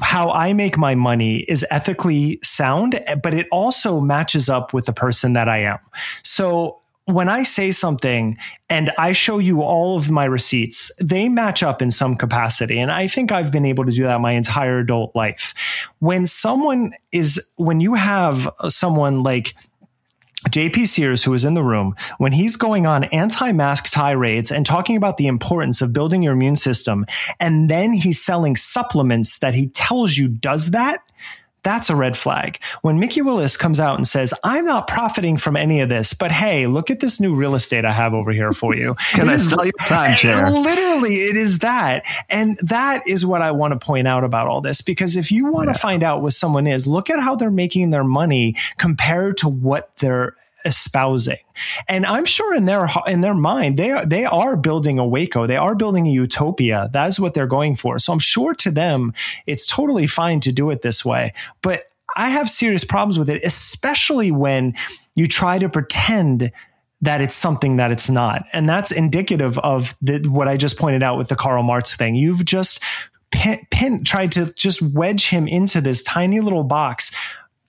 how 0.00 0.30
I 0.30 0.52
make 0.52 0.76
my 0.78 0.94
money 0.94 1.40
is 1.40 1.64
ethically 1.70 2.38
sound, 2.42 3.02
but 3.22 3.34
it 3.34 3.46
also 3.52 4.00
matches 4.00 4.48
up 4.48 4.72
with 4.72 4.86
the 4.86 4.92
person 4.92 5.34
that 5.34 5.48
I 5.48 5.58
am. 5.58 5.78
So 6.22 6.80
when 7.06 7.28
I 7.28 7.42
say 7.42 7.70
something 7.70 8.38
and 8.70 8.90
I 8.96 9.12
show 9.12 9.38
you 9.38 9.62
all 9.62 9.96
of 9.96 10.10
my 10.10 10.24
receipts, 10.24 10.90
they 11.00 11.28
match 11.28 11.62
up 11.62 11.82
in 11.82 11.90
some 11.90 12.16
capacity. 12.16 12.78
And 12.78 12.90
I 12.90 13.08
think 13.08 13.30
I've 13.30 13.52
been 13.52 13.66
able 13.66 13.84
to 13.84 13.92
do 13.92 14.04
that 14.04 14.20
my 14.20 14.32
entire 14.32 14.78
adult 14.78 15.14
life. 15.14 15.52
When 15.98 16.26
someone 16.26 16.92
is, 17.12 17.46
when 17.56 17.80
you 17.80 17.94
have 17.94 18.48
someone 18.68 19.22
like 19.22 19.54
JP 20.50 20.86
Sears, 20.86 21.24
who 21.24 21.30
was 21.30 21.44
in 21.44 21.54
the 21.54 21.62
room, 21.62 21.94
when 22.18 22.32
he's 22.32 22.56
going 22.56 22.86
on 22.86 23.04
anti 23.04 23.52
mask 23.52 23.90
tirades 23.90 24.50
and 24.50 24.64
talking 24.64 24.96
about 24.96 25.16
the 25.16 25.26
importance 25.26 25.82
of 25.82 25.92
building 25.92 26.22
your 26.22 26.34
immune 26.34 26.56
system, 26.56 27.06
and 27.40 27.68
then 27.68 27.92
he's 27.92 28.22
selling 28.22 28.56
supplements 28.56 29.38
that 29.38 29.54
he 29.54 29.68
tells 29.68 30.16
you 30.16 30.28
does 30.28 30.70
that, 30.70 31.00
that's 31.64 31.90
a 31.90 31.96
red 31.96 32.16
flag. 32.16 32.60
When 32.82 33.00
Mikki 33.00 33.22
Willis 33.22 33.56
comes 33.56 33.80
out 33.80 33.96
and 33.96 34.06
says, 34.06 34.32
I'm 34.44 34.64
not 34.64 34.86
profiting 34.86 35.36
from 35.36 35.56
any 35.56 35.80
of 35.80 35.88
this, 35.88 36.14
but 36.14 36.30
hey, 36.30 36.66
look 36.66 36.90
at 36.90 37.00
this 37.00 37.20
new 37.20 37.34
real 37.34 37.54
estate 37.54 37.84
I 37.84 37.90
have 37.90 38.14
over 38.14 38.30
here 38.30 38.52
for 38.52 38.76
you. 38.76 38.94
Can 39.10 39.28
I 39.28 39.38
sell 39.38 39.64
your 39.64 39.72
timeshare? 39.80 40.52
Literally, 40.64 41.14
it 41.14 41.36
is 41.36 41.58
that. 41.60 42.04
And 42.28 42.58
that 42.58 43.08
is 43.08 43.26
what 43.26 43.42
I 43.42 43.50
want 43.50 43.72
to 43.72 43.84
point 43.84 44.06
out 44.06 44.22
about 44.22 44.46
all 44.46 44.60
this. 44.60 44.82
Because 44.82 45.16
if 45.16 45.32
you 45.32 45.46
want 45.46 45.66
yeah. 45.68 45.72
to 45.72 45.78
find 45.78 46.02
out 46.02 46.22
what 46.22 46.34
someone 46.34 46.66
is, 46.66 46.86
look 46.86 47.10
at 47.10 47.18
how 47.18 47.34
they're 47.34 47.50
making 47.50 47.90
their 47.90 48.04
money 48.04 48.54
compared 48.78 49.38
to 49.38 49.48
what 49.48 49.96
they're 49.96 50.36
espousing. 50.64 51.38
And 51.88 52.04
I'm 52.06 52.24
sure 52.24 52.54
in 52.54 52.64
their 52.64 52.88
in 53.06 53.20
their 53.20 53.34
mind 53.34 53.76
they 53.76 53.90
are 53.90 54.04
they 54.04 54.24
are 54.24 54.56
building 54.56 54.98
a 54.98 55.06
Waco. 55.06 55.46
They 55.46 55.56
are 55.56 55.74
building 55.74 56.06
a 56.06 56.10
utopia. 56.10 56.90
That's 56.92 57.18
what 57.18 57.34
they're 57.34 57.46
going 57.46 57.76
for. 57.76 57.98
So 57.98 58.12
I'm 58.12 58.18
sure 58.18 58.54
to 58.54 58.70
them 58.70 59.12
it's 59.46 59.66
totally 59.66 60.06
fine 60.06 60.40
to 60.40 60.52
do 60.52 60.70
it 60.70 60.82
this 60.82 61.04
way. 61.04 61.32
But 61.62 61.84
I 62.16 62.30
have 62.30 62.48
serious 62.48 62.84
problems 62.84 63.18
with 63.18 63.28
it, 63.28 63.42
especially 63.44 64.30
when 64.30 64.74
you 65.14 65.26
try 65.26 65.58
to 65.58 65.68
pretend 65.68 66.52
that 67.00 67.20
it's 67.20 67.34
something 67.34 67.76
that 67.76 67.90
it's 67.90 68.08
not. 68.08 68.46
And 68.52 68.68
that's 68.68 68.90
indicative 68.90 69.58
of 69.58 69.94
the, 70.00 70.20
what 70.28 70.48
I 70.48 70.56
just 70.56 70.78
pointed 70.78 71.02
out 71.02 71.18
with 71.18 71.28
the 71.28 71.36
Karl 71.36 71.62
Marx 71.62 71.96
thing. 71.96 72.14
You've 72.14 72.44
just 72.44 72.80
pin, 73.30 73.66
pin, 73.70 74.04
tried 74.04 74.32
to 74.32 74.52
just 74.54 74.80
wedge 74.80 75.28
him 75.28 75.46
into 75.46 75.80
this 75.80 76.02
tiny 76.02 76.40
little 76.40 76.64
box 76.64 77.14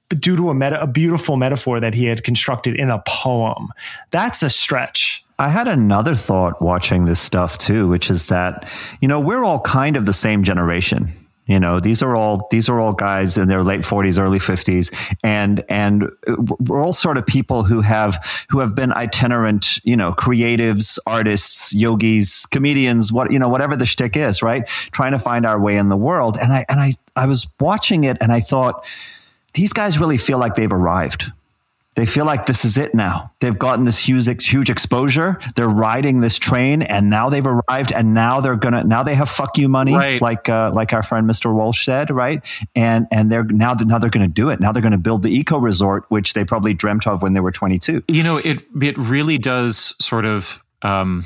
due 0.09 0.35
to 0.35 0.49
a 0.49 0.53
meta, 0.53 0.81
a 0.81 0.87
beautiful 0.87 1.37
metaphor 1.37 1.79
that 1.79 1.93
he 1.93 2.05
had 2.05 2.23
constructed 2.23 2.75
in 2.75 2.89
a 2.89 3.01
poem. 3.07 3.69
That's 4.11 4.43
a 4.43 4.49
stretch. 4.49 5.23
I 5.37 5.49
had 5.49 5.67
another 5.67 6.15
thought 6.15 6.61
watching 6.61 7.05
this 7.05 7.19
stuff 7.19 7.57
too, 7.57 7.89
which 7.89 8.09
is 8.09 8.27
that, 8.27 8.69
you 9.01 9.07
know, 9.07 9.19
we're 9.19 9.43
all 9.43 9.59
kind 9.59 9.97
of 9.97 10.05
the 10.05 10.13
same 10.13 10.43
generation. 10.43 11.11
You 11.47 11.59
know, 11.59 11.79
these 11.79 12.01
are 12.01 12.15
all 12.15 12.47
these 12.49 12.69
are 12.69 12.79
all 12.79 12.93
guys 12.93 13.37
in 13.37 13.47
their 13.47 13.63
late 13.63 13.81
40s, 13.81 14.19
early 14.19 14.39
50s, 14.39 14.91
and 15.23 15.63
and 15.69 16.09
we're 16.59 16.81
all 16.81 16.93
sort 16.93 17.17
of 17.17 17.25
people 17.27 17.61
who 17.61 17.81
have 17.81 18.17
who 18.49 18.59
have 18.59 18.73
been 18.73 18.91
itinerant, 18.93 19.79
you 19.83 19.95
know, 19.95 20.11
creatives, 20.13 20.97
artists, 21.05 21.71
yogis, 21.71 22.47
comedians, 22.47 23.13
what 23.13 23.31
you 23.31 23.37
know, 23.37 23.47
whatever 23.47 23.75
the 23.75 23.85
shtick 23.85 24.17
is, 24.17 24.41
right? 24.41 24.67
Trying 24.91 25.11
to 25.11 25.19
find 25.19 25.45
our 25.45 25.59
way 25.59 25.77
in 25.77 25.89
the 25.89 25.97
world. 25.97 26.35
And 26.41 26.51
I 26.51 26.65
and 26.67 26.79
I 26.79 26.93
I 27.15 27.27
was 27.27 27.45
watching 27.59 28.05
it 28.05 28.17
and 28.21 28.31
I 28.31 28.39
thought, 28.39 28.83
these 29.55 29.73
guys 29.73 29.99
really 29.99 30.17
feel 30.17 30.37
like 30.37 30.55
they've 30.55 30.71
arrived. 30.71 31.31
They 31.95 32.05
feel 32.05 32.25
like 32.25 32.45
this 32.45 32.65
is 32.65 32.77
it 32.77 32.93
now. 32.93 33.31
They've 33.39 33.57
gotten 33.57 33.85
this 33.85 33.97
huge, 33.97 34.27
huge 34.45 34.69
exposure. 34.69 35.39
They're 35.55 35.69
riding 35.69 36.19
this 36.19 36.37
train, 36.37 36.81
and 36.81 37.09
now 37.09 37.29
they've 37.29 37.45
arrived, 37.45 37.93
and 37.93 38.13
now 38.13 38.41
they're 38.41 38.57
gonna 38.57 38.83
now 38.83 39.01
they 39.03 39.15
have 39.15 39.29
fuck 39.29 39.57
you 39.57 39.69
money, 39.69 39.95
right. 39.95 40.21
like 40.21 40.49
uh, 40.49 40.71
like 40.73 40.91
our 40.91 41.03
friend 41.03 41.25
Mr. 41.25 41.53
Walsh 41.53 41.85
said, 41.85 42.11
right? 42.11 42.43
And 42.75 43.07
and 43.11 43.31
they're 43.31 43.45
now 43.45 43.75
now 43.75 43.97
they're 43.97 44.09
going 44.09 44.27
to 44.27 44.33
do 44.33 44.49
it. 44.49 44.59
Now 44.59 44.73
they're 44.73 44.81
going 44.81 44.91
to 44.91 44.97
build 44.97 45.23
the 45.23 45.33
eco 45.33 45.57
resort, 45.57 46.03
which 46.09 46.33
they 46.33 46.43
probably 46.43 46.73
dreamt 46.73 47.07
of 47.07 47.21
when 47.21 47.31
they 47.31 47.39
were 47.39 47.53
twenty 47.53 47.79
two. 47.79 48.03
You 48.09 48.23
know, 48.23 48.37
it 48.37 48.65
it 48.81 48.97
really 48.97 49.37
does 49.37 49.95
sort 49.99 50.25
of. 50.25 50.61
Um, 50.81 51.25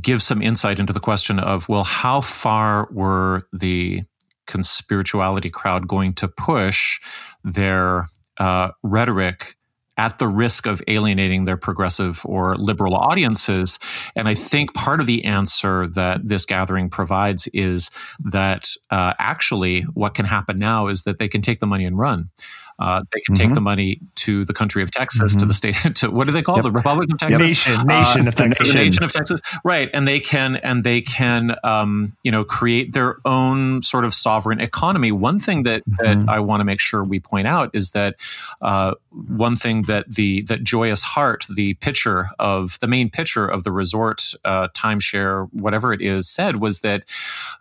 give 0.00 0.22
some 0.22 0.40
insight 0.40 0.78
into 0.78 0.92
the 0.94 1.00
question 1.00 1.38
of 1.38 1.68
well, 1.68 1.84
how 1.84 2.22
far 2.22 2.88
were 2.90 3.46
the 3.52 4.04
conspirituality 4.46 5.52
crowd 5.52 5.88
going 5.88 6.14
to 6.14 6.28
push 6.28 7.00
their 7.44 8.08
uh, 8.38 8.70
rhetoric 8.82 9.56
at 9.98 10.18
the 10.18 10.28
risk 10.28 10.66
of 10.66 10.82
alienating 10.88 11.44
their 11.44 11.56
progressive 11.56 12.20
or 12.24 12.54
liberal 12.56 12.94
audiences. 12.94 13.78
And 14.14 14.28
I 14.28 14.34
think 14.34 14.74
part 14.74 15.00
of 15.00 15.06
the 15.06 15.24
answer 15.24 15.86
that 15.88 16.26
this 16.26 16.44
gathering 16.44 16.90
provides 16.90 17.48
is 17.48 17.90
that 18.24 18.68
uh, 18.90 19.14
actually 19.18 19.82
what 19.94 20.14
can 20.14 20.26
happen 20.26 20.58
now 20.58 20.88
is 20.88 21.02
that 21.02 21.18
they 21.18 21.28
can 21.28 21.40
take 21.40 21.60
the 21.60 21.66
money 21.66 21.86
and 21.86 21.98
run. 21.98 22.30
Uh, 22.78 23.02
they 23.12 23.20
can 23.20 23.34
mm-hmm. 23.34 23.46
take 23.46 23.54
the 23.54 23.60
money 23.60 24.00
to 24.16 24.44
the 24.44 24.52
country 24.52 24.82
of 24.82 24.90
Texas, 24.90 25.32
mm-hmm. 25.32 25.40
to 25.40 25.46
the 25.46 25.54
mm-hmm. 25.54 25.82
state, 25.82 25.96
to 25.96 26.10
what 26.10 26.26
do 26.26 26.32
they 26.32 26.42
call 26.42 26.56
yep. 26.56 26.64
the 26.64 26.70
Republic 26.70 27.10
of 27.10 27.18
Texas? 27.18 27.40
Nation, 27.40 27.72
uh, 27.72 27.84
nation 27.84 28.28
of 28.28 28.34
Texas, 28.34 28.74
nation 28.74 29.02
of 29.02 29.12
Texas, 29.12 29.40
right? 29.64 29.88
And 29.94 30.06
they 30.06 30.20
can 30.20 30.56
and 30.56 30.84
they 30.84 31.00
can, 31.00 31.56
um, 31.64 32.12
you 32.22 32.30
know, 32.30 32.44
create 32.44 32.92
their 32.92 33.16
own 33.24 33.82
sort 33.82 34.04
of 34.04 34.12
sovereign 34.12 34.60
economy. 34.60 35.10
One 35.10 35.38
thing 35.38 35.62
that 35.62 35.82
mm-hmm. 35.88 36.24
that 36.24 36.28
I 36.28 36.40
want 36.40 36.60
to 36.60 36.64
make 36.64 36.80
sure 36.80 37.02
we 37.02 37.18
point 37.18 37.46
out 37.46 37.70
is 37.72 37.92
that 37.92 38.16
uh, 38.60 38.94
one 39.10 39.56
thing 39.56 39.82
that 39.82 40.14
the 40.14 40.42
that 40.42 40.62
Joyous 40.62 41.02
Heart, 41.02 41.46
the 41.54 41.74
pitcher 41.74 42.28
of 42.38 42.78
the 42.80 42.86
main 42.86 43.08
pitcher 43.08 43.46
of 43.46 43.64
the 43.64 43.72
resort 43.72 44.34
uh, 44.44 44.68
timeshare, 44.76 45.48
whatever 45.52 45.92
it 45.94 46.02
is, 46.02 46.28
said 46.28 46.60
was 46.60 46.80
that 46.80 47.04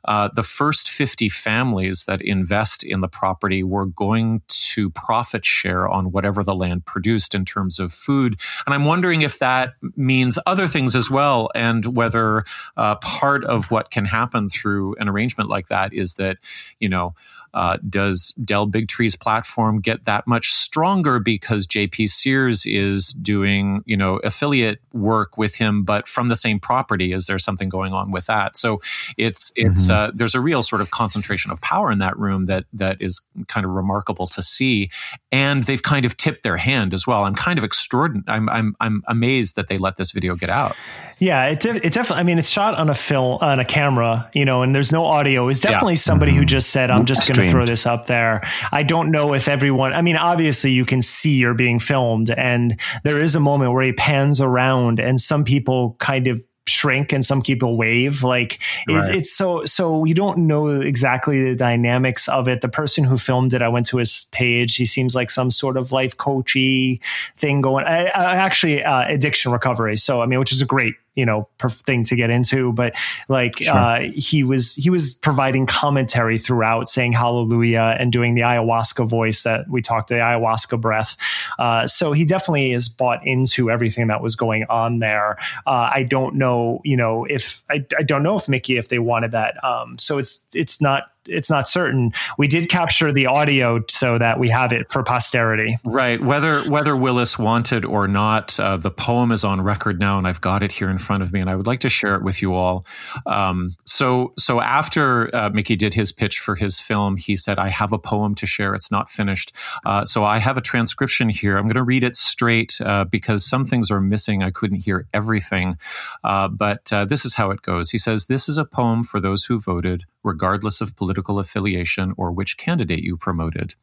uh, 0.04 0.30
the 0.36 0.44
first 0.44 0.90
fifty 0.90 1.30
families 1.30 2.04
that 2.06 2.22
invest 2.22 2.84
in 2.84 3.00
the 3.00 3.08
property 3.08 3.64
were 3.64 3.86
going 3.86 4.42
to 4.48 4.90
profit 5.06 5.46
share 5.46 5.88
on 5.88 6.12
whatever 6.12 6.44
the 6.44 6.56
land 6.56 6.86
produced 6.86 7.36
in 7.36 7.46
terms 7.46 7.80
of 7.80 7.94
food. 7.94 8.36
And 8.66 8.74
I'm 8.74 8.86
wondering 8.86 9.22
if 9.22 9.40
that 9.40 9.74
means 9.96 10.40
other 10.46 10.68
things 10.68 10.96
as 10.96 11.10
well, 11.12 11.50
and 11.54 11.96
whether 11.96 12.44
uh, 12.76 12.96
part 12.96 13.44
of 13.44 13.70
what 13.72 13.92
can 13.92 14.06
happen 14.06 14.50
through 14.50 14.96
an 14.96 15.08
arrangement 15.08 15.50
like 15.50 15.68
that 15.68 15.94
is 15.94 16.14
that, 16.16 16.38
you 16.80 16.90
know, 16.90 17.14
uh, 17.56 17.78
does 17.90 18.34
Del 18.44 18.68
Bigtree's 18.68 19.16
platform 19.16 19.80
get 19.80 20.04
that 20.06 20.28
much 20.28 20.52
stronger 20.52 21.20
because 21.20 21.66
JP 21.66 22.10
Sears 22.10 22.66
is 22.66 23.08
doing, 23.14 23.82
you 23.86 23.96
know, 23.96 24.18
affiliate 24.18 24.80
work 24.92 25.38
with 25.38 25.56
him, 25.56 25.84
but 25.84 26.06
from 26.06 26.28
the 26.28 26.36
same 26.36 26.60
property? 26.60 27.14
Is 27.14 27.28
there 27.28 27.38
something 27.38 27.70
going 27.70 27.94
on 27.94 28.12
with 28.12 28.26
that? 28.26 28.58
So 28.58 28.80
it's 29.18 29.54
it's 29.56 29.90
mm-hmm. 29.90 30.10
uh, 30.10 30.12
there's 30.14 30.36
a 30.36 30.42
real 30.42 30.62
sort 30.62 30.82
of 30.82 30.92
concentration 30.92 31.50
of 31.50 31.62
power 31.62 31.92
in 31.92 32.00
that 32.00 32.20
room 32.20 32.46
that 32.48 32.66
that 32.74 33.02
is 33.02 33.22
kind 33.48 33.66
of 33.66 33.72
remarkable 33.72 34.28
to 34.28 34.42
see, 34.42 34.90
and 35.32 35.64
they've 35.64 35.82
kind 35.82 36.06
of 36.06 36.18
tipped 36.18 36.44
their 36.44 36.58
hand 36.58 36.94
as 36.94 37.08
well. 37.08 37.24
I'm 37.24 37.36
kind 37.36 37.58
of 37.58 37.64
extraordinary. 37.64 38.26
I'm 38.28 38.50
I'm 38.50 38.76
I'm 38.82 39.02
amazed 39.08 39.56
that 39.56 39.68
they 39.68 39.78
let 39.78 39.96
this 39.96 40.12
video 40.12 40.36
get 40.36 40.50
out. 40.50 40.76
Yeah, 41.20 41.48
it, 41.48 41.66
it 41.66 41.94
definitely. 41.94 42.18
I 42.18 42.24
mean, 42.24 42.38
it's 42.38 42.50
shot 42.50 42.76
on 42.76 42.90
a 42.90 42.94
film 42.94 43.38
on 43.40 43.62
a 43.62 43.66
camera, 43.66 44.30
you 44.34 44.44
know, 44.44 44.62
and 44.62 44.76
there's 44.76 44.92
no 44.92 45.06
audio. 45.06 45.48
It's 45.48 45.62
definitely 45.62 45.94
yeah. 45.94 46.00
somebody 46.00 46.34
who 46.34 46.44
just 46.44 46.72
said, 46.72 46.92
"I'm 46.92 47.06
just 47.06 47.26
going 47.28 47.45
to 47.45 47.45
throw 47.52 47.66
this 47.66 47.86
up 47.86 48.08
there." 48.08 48.42
I 48.72 48.84
don't 48.84 49.12
know 49.12 49.34
if 49.34 49.48
everyone. 49.48 49.94
I 49.94 50.02
mean, 50.02 50.18
obviously, 50.18 50.72
you 50.72 50.86
can 50.86 51.02
see 51.02 51.36
you're 51.36 51.54
being 51.54 51.80
filmed, 51.80 52.30
and 52.30 52.80
there 53.04 53.20
is 53.20 53.36
a 53.36 53.40
moment 53.40 53.74
where 53.74 53.84
he 53.84 53.94
pans 53.94 54.42
around, 54.42 55.00
and 55.00 55.20
some 55.20 55.44
people 55.44 55.96
kind 56.00 56.28
of 56.28 56.44
shrink 56.68 57.14
and 57.14 57.24
some 57.24 57.42
people 57.42 57.78
wave 57.78 58.24
like 58.24 58.60
right. 58.88 59.10
it, 59.10 59.18
it's 59.18 59.32
so 59.32 59.64
so 59.66 59.98
we 59.98 60.14
don't 60.14 60.38
know 60.40 60.68
exactly 60.82 61.44
the 61.44 61.56
dynamics 61.56 62.28
of 62.28 62.48
it 62.48 62.62
the 62.62 62.68
person 62.68 63.04
who 63.04 63.18
filmed 63.18 63.54
it 63.54 63.62
i 63.62 63.68
went 63.68 63.86
to 63.86 63.98
his 63.98 64.26
page 64.32 64.76
he 64.76 64.86
seems 64.86 65.14
like 65.14 65.30
some 65.30 65.52
sort 65.52 65.78
of 65.78 65.92
life 65.92 66.18
coachy 66.18 67.00
thing 67.38 67.62
going 67.62 67.86
I, 67.86 68.06
I 68.08 68.36
actually 68.38 68.84
uh, 68.84 69.04
addiction 69.08 69.52
recovery 69.52 69.96
so 69.98 70.22
i 70.22 70.26
mean 70.26 70.40
which 70.40 70.52
is 70.52 70.62
a 70.62 70.66
great 70.66 70.96
you 71.16 71.26
know 71.26 71.48
thing 71.70 72.04
to 72.04 72.16
get 72.16 72.30
into 72.30 72.72
but 72.74 72.94
like 73.28 73.58
sure. 73.58 73.74
uh, 73.74 74.00
he 74.14 74.44
was 74.44 74.76
he 74.76 74.90
was 74.90 75.14
providing 75.16 75.66
commentary 75.66 76.38
throughout 76.38 76.90
saying 76.90 77.12
hallelujah 77.12 77.96
and 78.00 78.12
doing 78.12 78.36
the 78.36 78.42
ayahuasca 78.42 79.08
voice 79.08 79.44
that 79.44 79.68
we 79.70 79.82
talked 79.82 80.10
the 80.10 80.16
ayahuasca 80.16 80.80
breath. 80.80 81.18
Uh, 81.58 81.88
so 81.88 82.12
he 82.12 82.26
definitely 82.26 82.72
is 82.72 82.90
bought 82.90 83.26
into 83.26 83.72
everything 83.72 84.08
that 84.08 84.22
was 84.22 84.36
going 84.36 84.66
on 84.70 85.00
there. 85.00 85.38
Uh, 85.66 85.90
i 85.94 86.04
don't 86.04 86.36
know 86.36 86.82
you 86.84 86.98
know 86.98 87.26
if 87.26 87.64
I, 87.70 87.86
I 87.98 88.04
don't 88.04 88.24
know 88.24 88.36
if 88.36 88.48
Mikki 88.48 88.78
if 88.78 88.90
they 88.90 89.00
wanted 89.00 89.32
that. 89.32 89.64
Um, 89.64 89.98
so 89.98 90.18
it's 90.18 90.48
it's 90.54 90.82
not 90.82 91.12
it's 91.28 91.50
not 91.50 91.68
certain. 91.68 92.12
We 92.38 92.48
did 92.48 92.70
capture 92.70 93.12
the 93.12 93.26
audio 93.26 93.84
so 93.90 94.18
that 94.18 94.40
we 94.40 94.50
have 94.50 94.72
it 94.72 94.92
for 94.92 95.04
posterity. 95.04 95.78
Right. 95.84 96.20
Whether 96.20 96.62
whether 96.70 96.96
Willis 96.96 97.38
wanted 97.38 97.86
or 97.86 98.08
not, 98.08 98.60
uh, 98.60 98.78
the 98.78 98.92
poem 98.92 99.32
is 99.32 99.44
on 99.44 99.62
record 99.62 100.00
now, 100.00 100.18
and 100.18 100.28
I've 100.28 100.42
got 100.42 100.64
it 100.64 100.72
here 100.72 100.90
in 100.90 100.98
front 100.98 101.24
of 101.24 101.34
me, 101.34 101.40
and 101.40 101.50
I 101.50 101.56
would 101.56 101.68
like 101.68 101.82
to 101.82 101.90
share 101.90 102.16
it 102.16 102.24
with 102.24 102.42
you 102.42 102.54
all. 102.54 102.86
Um, 103.26 103.76
so 103.86 104.34
so 104.38 104.62
after 104.62 105.34
uh, 105.36 105.50
Mikki 105.50 105.76
did 105.76 105.94
his 105.94 106.12
pitch 106.12 106.40
for 106.40 106.56
his 106.56 106.80
film, 106.80 107.18
he 107.18 107.36
said, 107.36 107.60
"I 107.60 107.70
have 107.70 107.94
a 107.94 108.00
poem 108.00 108.36
to 108.36 108.46
share. 108.46 108.76
It's 108.76 108.92
not 108.92 109.10
finished, 109.10 109.54
uh, 109.86 110.06
so 110.06 110.24
I 110.24 110.40
have 110.40 110.58
a 110.58 110.62
transcription 110.62 111.30
here. 111.30 111.58
I'm 111.58 111.64
going 111.64 111.76
to 111.76 111.84
read 111.84 112.04
it 112.04 112.16
straight 112.16 112.80
uh, 112.82 113.06
because 113.06 113.46
some 113.46 113.64
things 113.64 113.92
are 113.92 114.02
missing. 114.02 114.44
I 114.44 114.52
couldn't 114.52 114.84
hear 114.84 115.08
everything, 115.14 115.78
uh, 116.24 116.48
but 116.48 116.92
uh, 116.92 117.06
this 117.06 117.26
is 117.26 117.36
how 117.36 117.52
it 117.52 117.62
goes." 117.62 117.90
He 117.90 117.98
says, 117.98 118.26
"This 118.26 118.50
is 118.50 118.58
a 118.58 118.66
poem 118.66 119.04
for 119.04 119.20
those 119.20 119.46
who 119.46 119.60
voted." 119.60 120.06
regardless 120.26 120.82
of 120.82 120.96
political 121.16 121.40
affiliation 121.40 122.14
or 122.18 122.32
which 122.32 122.58
candidate 122.58 123.02
you 123.04 123.16
promoted. 123.16 123.76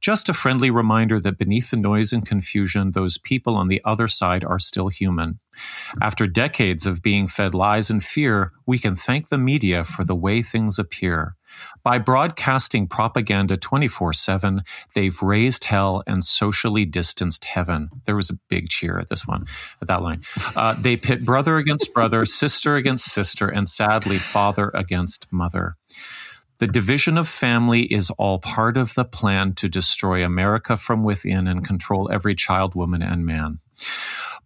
Just 0.00 0.28
a 0.28 0.34
friendly 0.34 0.70
reminder 0.70 1.18
that 1.18 1.38
beneath 1.38 1.70
the 1.70 1.76
noise 1.78 2.12
and 2.12 2.26
confusion, 2.26 2.92
those 2.92 3.16
people 3.16 3.56
on 3.56 3.68
the 3.68 3.80
other 3.84 4.08
side 4.08 4.44
are 4.44 4.58
still 4.58 4.88
human. 4.88 5.38
After 6.02 6.26
decades 6.26 6.86
of 6.86 7.00
being 7.00 7.28
fed 7.28 7.54
lies 7.54 7.90
and 7.90 8.04
fear, 8.04 8.52
we 8.66 8.78
can 8.78 8.94
thank 8.94 9.28
the 9.28 9.38
media 9.38 9.84
for 9.84 10.04
the 10.04 10.14
way 10.14 10.42
things 10.42 10.78
appear. 10.78 11.36
By 11.82 11.98
broadcasting 11.98 12.88
propaganda 12.88 13.56
24 13.56 14.12
7, 14.12 14.62
they've 14.94 15.22
raised 15.22 15.64
hell 15.64 16.02
and 16.06 16.22
socially 16.22 16.84
distanced 16.84 17.44
heaven. 17.44 17.88
There 18.04 18.16
was 18.16 18.30
a 18.30 18.38
big 18.48 18.68
cheer 18.68 18.98
at 18.98 19.08
this 19.08 19.26
one, 19.26 19.46
at 19.80 19.88
that 19.88 20.02
line. 20.02 20.22
Uh, 20.54 20.74
they 20.74 20.96
pit 20.96 21.24
brother 21.24 21.56
against 21.58 21.94
brother, 21.94 22.24
sister 22.24 22.76
against 22.76 23.06
sister, 23.06 23.48
and 23.48 23.68
sadly, 23.68 24.18
father 24.18 24.70
against 24.74 25.26
mother. 25.32 25.76
The 26.58 26.66
division 26.66 27.18
of 27.18 27.28
family 27.28 27.82
is 27.82 28.10
all 28.10 28.38
part 28.38 28.76
of 28.76 28.94
the 28.94 29.04
plan 29.04 29.52
to 29.54 29.68
destroy 29.68 30.24
America 30.24 30.76
from 30.76 31.04
within 31.04 31.46
and 31.46 31.64
control 31.64 32.10
every 32.10 32.34
child, 32.34 32.74
woman, 32.74 33.02
and 33.02 33.26
man. 33.26 33.58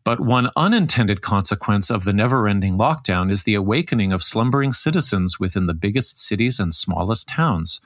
But 0.03 0.21
one 0.21 0.51
unintended 0.57 1.21
consequence 1.21 1.91
of 1.91 2.05
the 2.05 2.13
never 2.13 2.49
ending 2.49 2.79
lockdown 2.79 3.31
is 3.31 3.43
the 3.43 3.55
awakening 3.55 4.13
of 4.13 4.23
slumbering 4.23 4.73
citizens 4.73 5.39
within 5.39 5.67
the 5.67 5.75
biggest 5.75 6.19
cities 6.19 6.59
and 6.59 6.75
smallest 6.75 7.29
towns. 7.29 7.81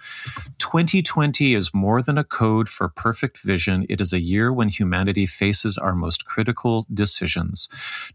2020 0.58 1.54
is 1.54 1.74
more 1.74 2.02
than 2.02 2.16
a 2.16 2.24
code 2.24 2.68
for 2.68 2.88
perfect 2.88 3.38
vision. 3.38 3.84
It 3.88 4.00
is 4.00 4.12
a 4.12 4.20
year 4.20 4.52
when 4.52 4.68
humanity 4.68 5.26
faces 5.26 5.76
our 5.76 5.94
most 5.94 6.24
critical 6.24 6.86
decisions 6.92 7.68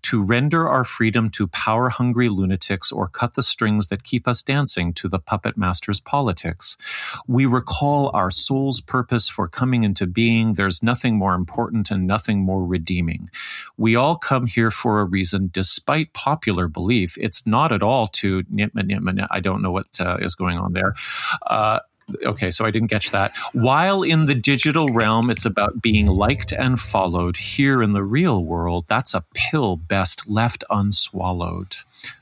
to 0.04 0.24
render 0.24 0.68
our 0.68 0.84
freedom 0.84 1.30
to 1.32 1.48
power 1.48 1.90
hungry 1.90 2.30
lunatics 2.30 2.92
or 2.92 3.08
cut 3.08 3.34
the 3.34 3.44
strings 3.44 3.88
that 3.88 4.04
keep 4.04 4.28
us 4.28 4.42
dancing 4.42 4.94
to 4.94 5.08
the 5.08 5.20
puppet 5.20 5.58
master's 5.58 6.00
politics. 6.00 6.78
We 7.28 7.46
recall 7.46 8.12
our 8.14 8.32
soul's 8.32 8.80
purpose 8.80 9.28
for 9.28 9.48
coming 9.48 9.84
into 9.84 10.08
being. 10.08 10.54
There's 10.54 10.82
nothing 10.82 11.18
more 11.18 11.34
important 11.34 11.92
and 11.92 12.08
nothing 12.08 12.42
more 12.42 12.66
redeeming. 12.66 13.30
We 13.78 13.89
all 13.96 14.16
come 14.16 14.48
here 14.48 14.72
for 14.72 15.02
a 15.02 15.06
reason, 15.06 15.50
despite 15.52 16.14
popular 16.14 16.68
belief. 16.68 17.18
It's 17.20 17.46
not 17.46 17.72
at 17.72 17.84
all 17.84 18.08
to, 18.08 18.44
I 19.32 19.40
don't 19.40 19.62
know 19.62 19.72
what 19.72 20.00
uh, 20.00 20.18
is 20.20 20.36
going 20.36 20.58
on 20.58 20.74
there. 20.74 20.94
Uh, 21.46 21.80
okay, 22.26 22.52
so 22.52 22.66
I 22.66 22.72
didn't 22.72 22.90
catch 22.90 23.12
that. 23.12 23.36
While 23.54 24.04
in 24.04 24.26
the 24.26 24.36
digital 24.36 24.88
realm, 24.90 25.30
it's 25.30 25.46
about 25.46 25.82
being 25.82 26.08
liked 26.08 26.52
and 26.52 26.80
followed, 26.80 27.38
here 27.38 27.82
in 27.82 27.94
the 27.94 28.04
real 28.04 28.44
world, 28.44 28.86
that's 28.88 29.14
a 29.14 29.24
pill 29.34 29.76
best 29.76 30.28
left 30.28 30.64
unswallowed. 30.70 31.76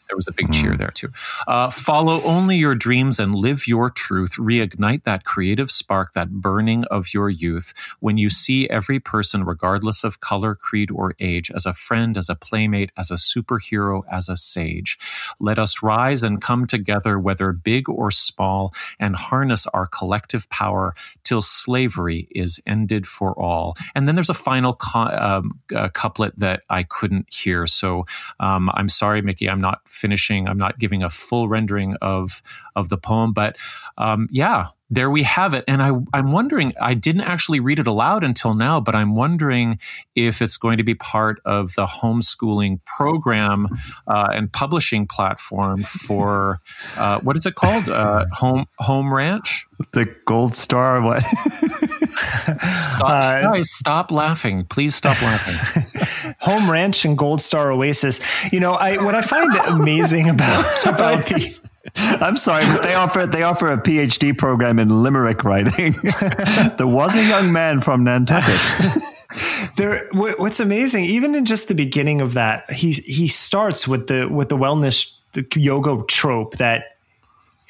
There 0.07 0.15
was 0.15 0.27
a 0.27 0.31
big 0.31 0.51
cheer 0.51 0.71
hmm. 0.71 0.77
there 0.77 0.91
too. 0.91 1.09
Uh, 1.47 1.69
follow 1.69 2.21
only 2.23 2.57
your 2.57 2.75
dreams 2.75 3.19
and 3.19 3.35
live 3.35 3.67
your 3.67 3.89
truth. 3.89 4.35
Reignite 4.37 5.03
that 5.03 5.23
creative 5.23 5.69
spark, 5.69 6.13
that 6.13 6.31
burning 6.31 6.85
of 6.85 7.13
your 7.13 7.29
youth. 7.29 7.73
When 7.99 8.17
you 8.17 8.29
see 8.29 8.69
every 8.69 8.99
person, 8.99 9.43
regardless 9.43 10.03
of 10.03 10.19
color, 10.19 10.55
creed, 10.55 10.91
or 10.91 11.13
age, 11.19 11.51
as 11.51 11.65
a 11.65 11.73
friend, 11.73 12.17
as 12.17 12.29
a 12.29 12.35
playmate, 12.35 12.91
as 12.97 13.11
a 13.11 13.15
superhero, 13.15 14.03
as 14.09 14.29
a 14.29 14.35
sage, 14.35 14.97
let 15.39 15.59
us 15.59 15.83
rise 15.83 16.23
and 16.23 16.41
come 16.41 16.65
together, 16.67 17.19
whether 17.19 17.51
big 17.51 17.89
or 17.89 18.11
small, 18.11 18.73
and 18.99 19.15
harness 19.15 19.67
our 19.67 19.85
collective 19.85 20.49
power 20.49 20.93
till 21.27 21.41
slavery 21.41 22.27
is 22.31 22.59
ended 22.65 23.05
for 23.05 23.37
all. 23.39 23.75
And 23.95 24.07
then 24.07 24.15
there's 24.15 24.29
a 24.29 24.33
final 24.33 24.73
co- 24.73 24.99
um, 24.99 25.59
uh, 25.75 25.89
couplet 25.89 26.37
that 26.39 26.63
I 26.69 26.83
couldn't 26.83 27.33
hear. 27.33 27.67
So 27.67 28.05
um, 28.39 28.69
I'm 28.73 28.89
sorry, 28.89 29.21
Mikki, 29.21 29.49
I'm 29.49 29.61
not 29.61 29.81
finishing. 29.87 30.47
I'm 30.47 30.57
not 30.57 30.79
giving 30.79 31.03
a 31.03 31.09
full 31.09 31.49
rendering 31.49 31.95
of 32.01 32.41
of 32.75 32.89
the 32.89 32.97
poem, 32.97 33.33
but 33.33 33.57
um, 33.97 34.27
yeah, 34.31 34.67
there 34.89 35.09
we 35.09 35.23
have 35.23 35.53
it. 35.53 35.63
And 35.67 35.81
I, 35.81 35.91
I'm 36.13 36.31
wondering, 36.31 36.73
I 36.81 36.93
didn't 36.93 37.21
actually 37.21 37.59
read 37.59 37.79
it 37.79 37.87
aloud 37.87 38.23
until 38.23 38.53
now, 38.53 38.79
but 38.79 38.95
I'm 38.95 39.15
wondering 39.15 39.79
if 40.15 40.41
it's 40.41 40.57
going 40.57 40.77
to 40.77 40.83
be 40.83 40.95
part 40.95 41.41
of 41.45 41.73
the 41.75 41.85
homeschooling 41.85 42.83
program 42.85 43.67
uh, 44.07 44.29
and 44.31 44.51
publishing 44.51 45.05
platform 45.05 45.83
for 45.83 46.61
uh, 46.95 47.19
what 47.19 47.35
is 47.35 47.45
it 47.45 47.55
called? 47.55 47.89
Uh, 47.89 48.25
home 48.31 48.65
Home 48.79 49.13
Ranch. 49.13 49.67
The 49.91 50.05
Gold 50.25 50.55
Star. 50.55 51.01
What? 51.01 51.23
stop, 51.23 53.03
uh, 53.03 53.41
guys, 53.41 53.69
stop 53.69 54.11
laughing! 54.11 54.65
Please 54.65 54.95
stop 54.95 55.21
laughing. 55.21 56.03
Home 56.39 56.69
Ranch 56.69 57.05
and 57.05 57.17
Gold 57.17 57.41
Star 57.41 57.71
Oasis. 57.71 58.19
You 58.51 58.59
know, 58.59 58.73
I 58.73 58.97
what 59.03 59.15
I 59.15 59.21
find 59.21 59.53
amazing 59.67 60.29
about 60.29 60.65
about 60.85 61.25
these 61.25 61.61
I'm 61.97 62.37
sorry, 62.37 62.65
but 62.65 62.83
they 62.83 62.93
offer 62.93 63.25
they 63.25 63.43
offer 63.43 63.71
a 63.71 63.81
PhD 63.81 64.37
program 64.37 64.79
in 64.79 64.89
limerick 64.89 65.43
writing. 65.43 65.91
there 66.77 66.87
was 66.87 67.15
a 67.15 67.23
young 67.23 67.51
man 67.51 67.81
from 67.81 68.03
Nantucket. 68.03 69.03
there, 69.77 70.07
what's 70.13 70.59
amazing, 70.59 71.05
even 71.05 71.35
in 71.35 71.45
just 71.45 71.67
the 71.67 71.75
beginning 71.75 72.21
of 72.21 72.33
that, 72.35 72.71
he 72.71 72.91
he 72.91 73.27
starts 73.27 73.87
with 73.87 74.07
the 74.07 74.27
with 74.27 74.49
the 74.49 74.57
wellness 74.57 75.17
the 75.33 75.45
yoga 75.55 76.03
trope 76.07 76.57
that 76.57 76.97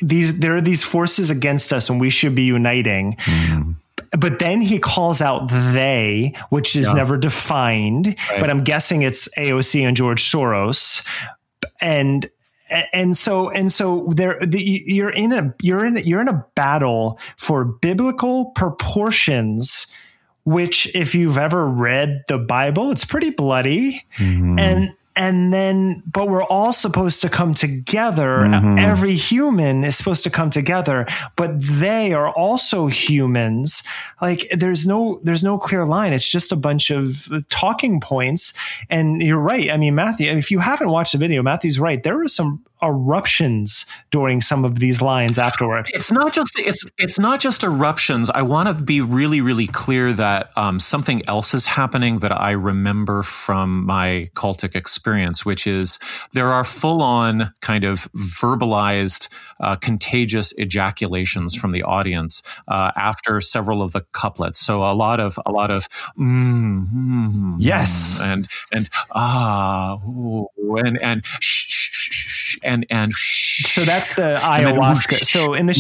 these 0.02 0.40
there 0.40 0.56
are 0.56 0.62
these 0.62 0.84
forces 0.84 1.30
against 1.30 1.74
us 1.74 1.90
and 1.90 2.00
we 2.00 2.10
should 2.10 2.36
be 2.36 2.44
uniting. 2.44 3.14
Mm. 3.14 3.76
But 4.12 4.40
then 4.40 4.62
he 4.62 4.80
calls 4.80 5.22
out 5.22 5.50
they, 5.50 6.34
which 6.50 6.76
is 6.76 6.88
yeah. 6.88 6.94
never 6.94 7.18
defined. 7.18 8.16
Right. 8.30 8.40
But 8.40 8.50
I'm 8.50 8.64
guessing 8.64 9.02
it's 9.02 9.28
AOC 9.38 9.86
and 9.86 9.98
George 9.98 10.24
Soros. 10.24 11.06
And 11.82 12.30
and 12.70 13.16
so 13.16 13.50
and 13.50 13.72
so 13.72 14.08
there 14.16 14.40
the, 14.46 14.62
you're 14.62 15.10
in 15.10 15.32
a 15.32 15.54
you're 15.62 15.86
in 15.86 15.98
you're 15.98 16.22
in 16.22 16.28
a 16.28 16.46
battle 16.56 17.20
for 17.38 17.64
biblical 17.66 18.52
proportions 18.52 19.94
which 20.44 20.94
if 20.96 21.14
you've 21.14 21.38
ever 21.38 21.68
read 21.68 22.24
the 22.28 22.38
bible 22.38 22.92
it's 22.92 23.06
pretty 23.06 23.30
bloody 23.30 24.04
mm-hmm. 24.18 24.60
and 24.60 24.94
and 25.18 25.52
then 25.52 26.04
but 26.06 26.30
we're 26.30 26.44
all 26.44 26.72
supposed 26.72 27.22
to 27.22 27.30
come 27.30 27.54
together. 27.54 28.38
Mm-hmm. 28.38 28.78
every 28.78 29.14
human 29.14 29.84
is 29.84 29.98
supposed 29.98 30.24
to 30.24 30.30
come 30.30 30.50
together 30.50 31.06
but 31.36 31.52
they 31.60 32.14
are 32.14 32.30
also 32.30 32.88
humans. 32.88 33.84
Like 34.22 34.48
there's 34.52 34.86
no 34.86 35.20
there's 35.24 35.44
no 35.44 35.58
clear 35.58 35.84
line. 35.86 36.14
It's 36.14 36.30
just 36.30 36.52
a 36.52 36.56
bunch 36.56 36.92
of 36.92 37.30
talking 37.50 38.00
points. 38.00 38.54
And 38.90 39.22
you're 39.22 39.40
right. 39.40 39.70
I 39.70 39.78
mean 39.78 39.96
matthew 39.96 40.32
if 40.32 40.52
you 40.52 40.60
haven't 40.60 40.90
watched 40.90 41.14
the 41.14 41.18
video 41.18 41.42
matthew's 41.42 41.80
right. 41.80 42.02
There 42.02 42.22
are 42.22 42.28
some 42.28 42.64
eruptions 42.82 43.86
during 44.12 44.42
some 44.42 44.66
of 44.66 44.80
these 44.80 45.02
lines 45.02 45.38
afterward. 45.38 45.90
It's 45.94 46.12
not 46.12 46.34
just 46.34 46.52
it's 46.58 46.86
it's 46.98 47.20
not 47.20 47.40
just 47.40 47.64
eruptions. 47.64 48.30
I 48.30 48.42
want 48.42 48.68
to 48.68 48.84
be 48.84 49.02
really 49.02 49.42
really 49.42 49.68
clear 49.68 50.14
that 50.14 50.52
um, 50.56 50.80
something 50.80 51.22
else 51.28 51.54
is 51.54 51.66
happening 51.66 52.20
that 52.20 52.32
I 52.32 52.52
remember 52.52 53.24
from 53.24 53.86
my 53.86 54.28
cultic 54.36 54.76
experience, 54.76 55.46
which 55.46 55.68
is 55.68 56.00
there 56.34 56.48
are 56.48 56.64
full 56.64 57.02
on 57.02 57.54
kind 57.62 57.84
of 57.84 58.12
verbalized 58.14 59.30
uh, 59.60 59.76
contagious 59.76 60.54
ejaculations 60.54 61.56
from 61.56 61.72
the 61.72 61.84
audience 61.84 62.44
uh, 62.68 62.92
after 62.96 63.42
several 63.42 63.82
of 63.82 63.92
the 63.92 64.02
couplets. 64.14 64.60
So 64.60 64.84
a 64.84 64.94
lot 64.94 65.20
of 65.20 65.40
a 65.46 65.52
lot 65.52 65.72
of 65.72 65.88
mm, 66.18 66.86
mm, 66.88 67.56
yes 67.60 68.20
and 68.22 68.48
and 68.72 68.90
ah 69.12 69.98
ooh, 70.06 70.48
and 70.78 70.98
and 71.02 71.26
shh, 71.40 71.66
shh, 71.68 71.90
shh, 71.92 72.60
and 72.68 72.86
and 72.90 73.14
so 73.14 73.82
that's 73.82 74.16
the 74.16 74.38
ayahuasca. 74.42 75.26
so 75.26 75.54
in 75.54 75.66
the 75.66 75.74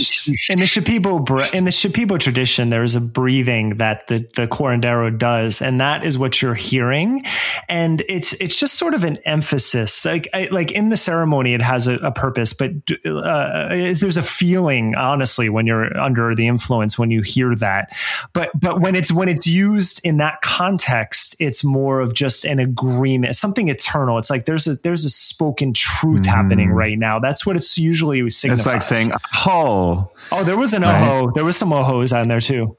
in 0.49 0.57
the 0.59 0.65
Shipibo 0.65 1.53
in 1.53 1.65
the 1.65 1.71
Shipibo 1.71 2.19
tradition, 2.19 2.69
there's 2.69 2.95
a 2.95 3.01
breathing 3.01 3.77
that 3.77 4.07
the 4.07 4.19
the 4.35 4.47
curandero 4.47 5.15
does, 5.15 5.61
and 5.61 5.79
that 5.81 6.05
is 6.05 6.17
what 6.17 6.41
you're 6.41 6.55
hearing, 6.55 7.23
and 7.69 8.01
it's 8.07 8.33
it's 8.33 8.59
just 8.59 8.75
sort 8.75 8.93
of 8.93 9.03
an 9.03 9.17
emphasis. 9.25 10.05
Like 10.05 10.27
I, 10.33 10.47
like 10.51 10.71
in 10.71 10.89
the 10.89 10.97
ceremony, 10.97 11.53
it 11.53 11.61
has 11.61 11.87
a, 11.87 11.95
a 11.95 12.11
purpose, 12.11 12.53
but 12.53 12.71
uh, 13.05 13.69
there's 13.69 14.17
a 14.17 14.23
feeling, 14.23 14.95
honestly, 14.95 15.49
when 15.49 15.67
you're 15.67 15.95
under 15.97 16.33
the 16.33 16.47
influence 16.47 16.97
when 16.97 17.11
you 17.11 17.21
hear 17.21 17.55
that. 17.55 17.95
But 18.33 18.49
but 18.59 18.79
when 18.79 18.95
it's 18.95 19.11
when 19.11 19.27
it's 19.27 19.45
used 19.45 20.01
in 20.03 20.17
that 20.17 20.41
context, 20.41 21.35
it's 21.39 21.63
more 21.63 21.99
of 21.99 22.13
just 22.13 22.45
an 22.45 22.59
agreement, 22.59 23.35
something 23.35 23.67
eternal. 23.67 24.17
It's 24.17 24.29
like 24.29 24.45
there's 24.45 24.67
a 24.67 24.75
there's 24.75 25.05
a 25.05 25.09
spoken 25.09 25.73
truth 25.73 26.21
mm. 26.21 26.25
happening 26.27 26.71
Mm. 26.77 26.79
right 26.79 26.97
now. 26.97 27.19
That's 27.19 27.45
what 27.45 27.55
it's 27.55 27.77
usually 27.77 28.29
signifies. 28.29 28.59
It's 28.59 28.67
like 28.67 28.81
saying 28.81 29.11
"ho." 29.31 30.11
Oh, 30.31 30.43
there 30.43 30.57
was 30.57 30.73
an 30.73 30.83
right? 30.83 31.07
oho. 31.07 31.31
There 31.33 31.45
was 31.45 31.57
some 31.57 31.69
ohos 31.69 32.17
on 32.17 32.27
there 32.27 32.41
too. 32.41 32.77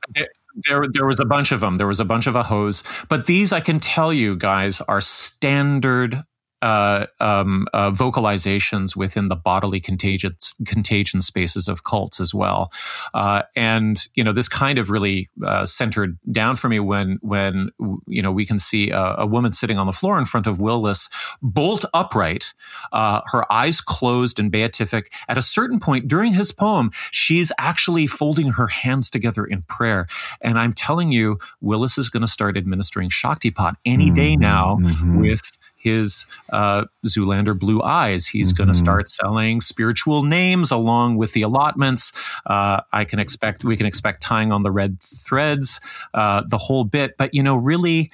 there, 0.68 0.84
there 0.92 1.06
was 1.06 1.20
a 1.20 1.24
bunch 1.24 1.52
of 1.52 1.60
them. 1.60 1.76
There 1.76 1.86
was 1.86 2.00
a 2.00 2.04
bunch 2.04 2.26
of 2.26 2.34
ahos, 2.34 2.82
but 3.08 3.26
these 3.26 3.52
I 3.52 3.60
can 3.60 3.80
tell 3.80 4.12
you 4.12 4.36
guys 4.36 4.80
are 4.82 5.00
standard 5.00 6.24
uh, 6.62 7.06
um, 7.20 7.66
uh, 7.72 7.90
vocalizations 7.90 8.96
within 8.96 9.28
the 9.28 9.36
bodily 9.36 9.80
contagion 9.80 10.36
contagion 10.66 11.20
spaces 11.20 11.68
of 11.68 11.84
cults 11.84 12.20
as 12.20 12.34
well, 12.34 12.72
uh, 13.14 13.42
and 13.54 14.08
you 14.14 14.24
know 14.24 14.32
this 14.32 14.48
kind 14.48 14.78
of 14.78 14.90
really 14.90 15.30
uh, 15.46 15.64
centered 15.64 16.18
down 16.30 16.56
for 16.56 16.68
me 16.68 16.80
when 16.80 17.18
when 17.22 17.70
you 18.06 18.20
know 18.20 18.32
we 18.32 18.44
can 18.44 18.58
see 18.58 18.90
a, 18.90 19.16
a 19.18 19.26
woman 19.26 19.52
sitting 19.52 19.78
on 19.78 19.86
the 19.86 19.92
floor 19.92 20.18
in 20.18 20.24
front 20.24 20.46
of 20.46 20.60
Willis, 20.60 21.08
bolt 21.42 21.84
upright, 21.94 22.52
uh, 22.92 23.20
her 23.26 23.50
eyes 23.52 23.80
closed 23.80 24.40
and 24.40 24.50
beatific. 24.50 25.12
At 25.28 25.38
a 25.38 25.42
certain 25.42 25.78
point 25.78 26.08
during 26.08 26.32
his 26.32 26.50
poem, 26.50 26.90
she's 27.10 27.52
actually 27.58 28.06
folding 28.06 28.52
her 28.52 28.66
hands 28.66 29.10
together 29.10 29.44
in 29.44 29.62
prayer, 29.62 30.08
and 30.40 30.58
I'm 30.58 30.72
telling 30.72 31.12
you, 31.12 31.38
Willis 31.60 31.98
is 31.98 32.08
going 32.08 32.22
to 32.22 32.26
start 32.26 32.56
administering 32.56 33.10
Shaktipat 33.10 33.74
any 33.84 34.10
day 34.10 34.36
now 34.36 34.78
mm-hmm. 34.80 35.20
with 35.20 35.50
his 35.78 36.26
uh, 36.50 36.84
Zoolander 37.06 37.58
Blue 37.58 37.82
Eyes. 37.82 38.26
He's 38.26 38.52
mm-hmm. 38.52 38.56
going 38.58 38.68
to 38.68 38.74
start 38.74 39.08
selling 39.08 39.60
spiritual 39.60 40.24
names 40.24 40.70
along 40.70 41.16
with 41.16 41.32
the 41.32 41.42
allotments. 41.42 42.12
Uh, 42.44 42.82
I 42.92 43.04
can 43.04 43.18
expect 43.18 43.64
we 43.64 43.76
can 43.76 43.86
expect 43.86 44.20
tying 44.20 44.52
on 44.52 44.64
the 44.64 44.70
red 44.70 45.00
threads, 45.00 45.80
uh, 46.14 46.42
the 46.46 46.58
whole 46.58 46.84
bit. 46.84 47.16
But 47.16 47.32
you 47.32 47.42
know, 47.42 47.56
really, 47.56 48.10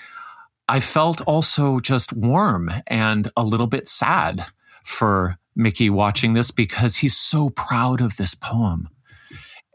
I 0.68 0.80
felt 0.80 1.20
also 1.22 1.80
just 1.80 2.12
warm 2.12 2.70
and 2.86 3.28
a 3.36 3.42
little 3.42 3.66
bit 3.66 3.88
sad 3.88 4.44
for 4.84 5.38
Mikki 5.56 5.88
watching 5.90 6.34
this 6.34 6.50
because 6.50 6.96
he's 6.96 7.16
so 7.16 7.50
proud 7.50 8.00
of 8.00 8.16
this 8.16 8.34
poem. 8.34 8.88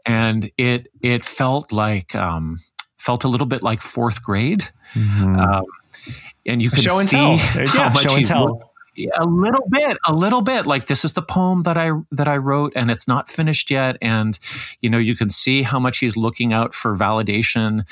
and 0.06 0.50
it 0.56 0.88
it 1.02 1.24
felt 1.24 1.72
like 1.72 2.14
um, 2.14 2.60
felt 2.98 3.24
a 3.24 3.28
little 3.28 3.46
bit 3.46 3.62
like 3.62 3.80
fourth 3.80 4.22
grade. 4.22 4.64
Mm-hmm. 4.94 5.36
Um, 5.36 5.64
and 6.46 6.62
you 6.62 6.70
can 6.70 6.80
show 6.80 6.98
and 6.98 7.08
see 7.08 7.16
tell. 7.16 7.36
how 7.38 7.84
yeah, 7.84 7.92
much 7.92 8.02
show 8.02 8.16
and 8.16 8.26
tell. 8.26 8.72
a 9.18 9.24
little 9.24 9.66
bit 9.68 9.96
a 10.06 10.12
little 10.12 10.42
bit. 10.42 10.66
Like 10.66 10.86
this 10.86 11.04
is 11.04 11.12
the 11.12 11.22
poem 11.22 11.62
that 11.62 11.76
i 11.76 11.90
that 12.10 12.28
i 12.28 12.36
wrote 12.36 12.72
and 12.74 12.90
it's 12.90 13.06
not 13.06 13.28
finished 13.28 13.70
yet. 13.70 13.96
And 14.02 14.38
you 14.80 14.90
know 14.90 14.98
you 14.98 15.14
can 15.16 15.30
see 15.30 15.62
how 15.62 15.78
much 15.78 15.98
he's 15.98 16.16
looking 16.16 16.52
out 16.52 16.74
for 16.74 16.94
validation 16.94 17.84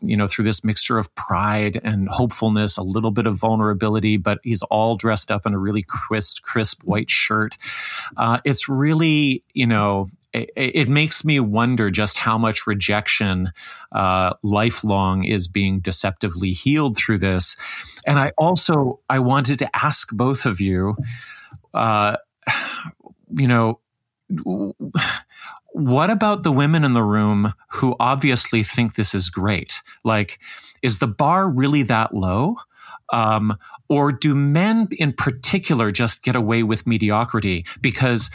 you 0.00 0.16
know 0.16 0.26
through 0.26 0.44
this 0.44 0.64
mixture 0.64 0.98
of 0.98 1.14
pride 1.14 1.80
and 1.84 2.08
hopefulness 2.08 2.76
a 2.76 2.82
little 2.82 3.10
bit 3.10 3.26
of 3.26 3.36
vulnerability 3.36 4.16
but 4.16 4.38
he's 4.42 4.62
all 4.62 4.96
dressed 4.96 5.30
up 5.30 5.44
in 5.46 5.54
a 5.54 5.58
really 5.58 5.82
crisp 5.82 6.42
crisp 6.42 6.82
white 6.84 7.10
shirt. 7.10 7.56
Uh, 8.16 8.38
it's 8.44 8.68
really 8.68 9.42
you 9.54 9.66
know 9.66 10.08
it, 10.56 10.72
it, 10.74 10.88
makes 10.88 11.24
me 11.24 11.40
wonder 11.40 11.90
just 11.90 12.16
how 12.16 12.38
much 12.38 12.66
rejection 12.66 13.50
uh, 13.92 14.34
lifelong 14.42 15.24
is 15.24 15.48
being 15.48 15.80
deceptively 15.80 16.52
healed 16.52 16.96
through 16.96 17.18
this. 17.18 17.56
And 18.06 18.18
i 18.18 18.32
also 18.38 19.00
i 19.08 19.18
wanted 19.18 19.58
to 19.58 19.76
ask 19.76 20.10
both 20.12 20.46
of 20.46 20.60
you 20.60 20.96
uh, 21.74 22.16
you 23.30 23.48
know 23.48 23.80
what 25.72 26.10
about 26.10 26.42
the 26.42 26.52
women 26.52 26.84
in 26.84 26.92
the 26.92 27.02
room 27.02 27.52
who 27.68 27.94
obviously 28.00 28.62
think 28.62 28.94
this 28.94 29.14
is 29.14 29.30
great? 29.30 29.80
Like 30.04 30.38
is 30.82 30.98
the 30.98 31.06
bar 31.06 31.48
really 31.48 31.82
that 31.84 32.14
low 32.14 32.56
um, 33.12 33.56
or 33.88 34.12
do 34.12 34.34
men 34.34 34.88
in 34.92 35.12
particular 35.12 35.90
just 35.90 36.22
get 36.22 36.36
away 36.36 36.62
with 36.62 36.86
mediocrity? 36.86 37.64
Because 37.80 38.30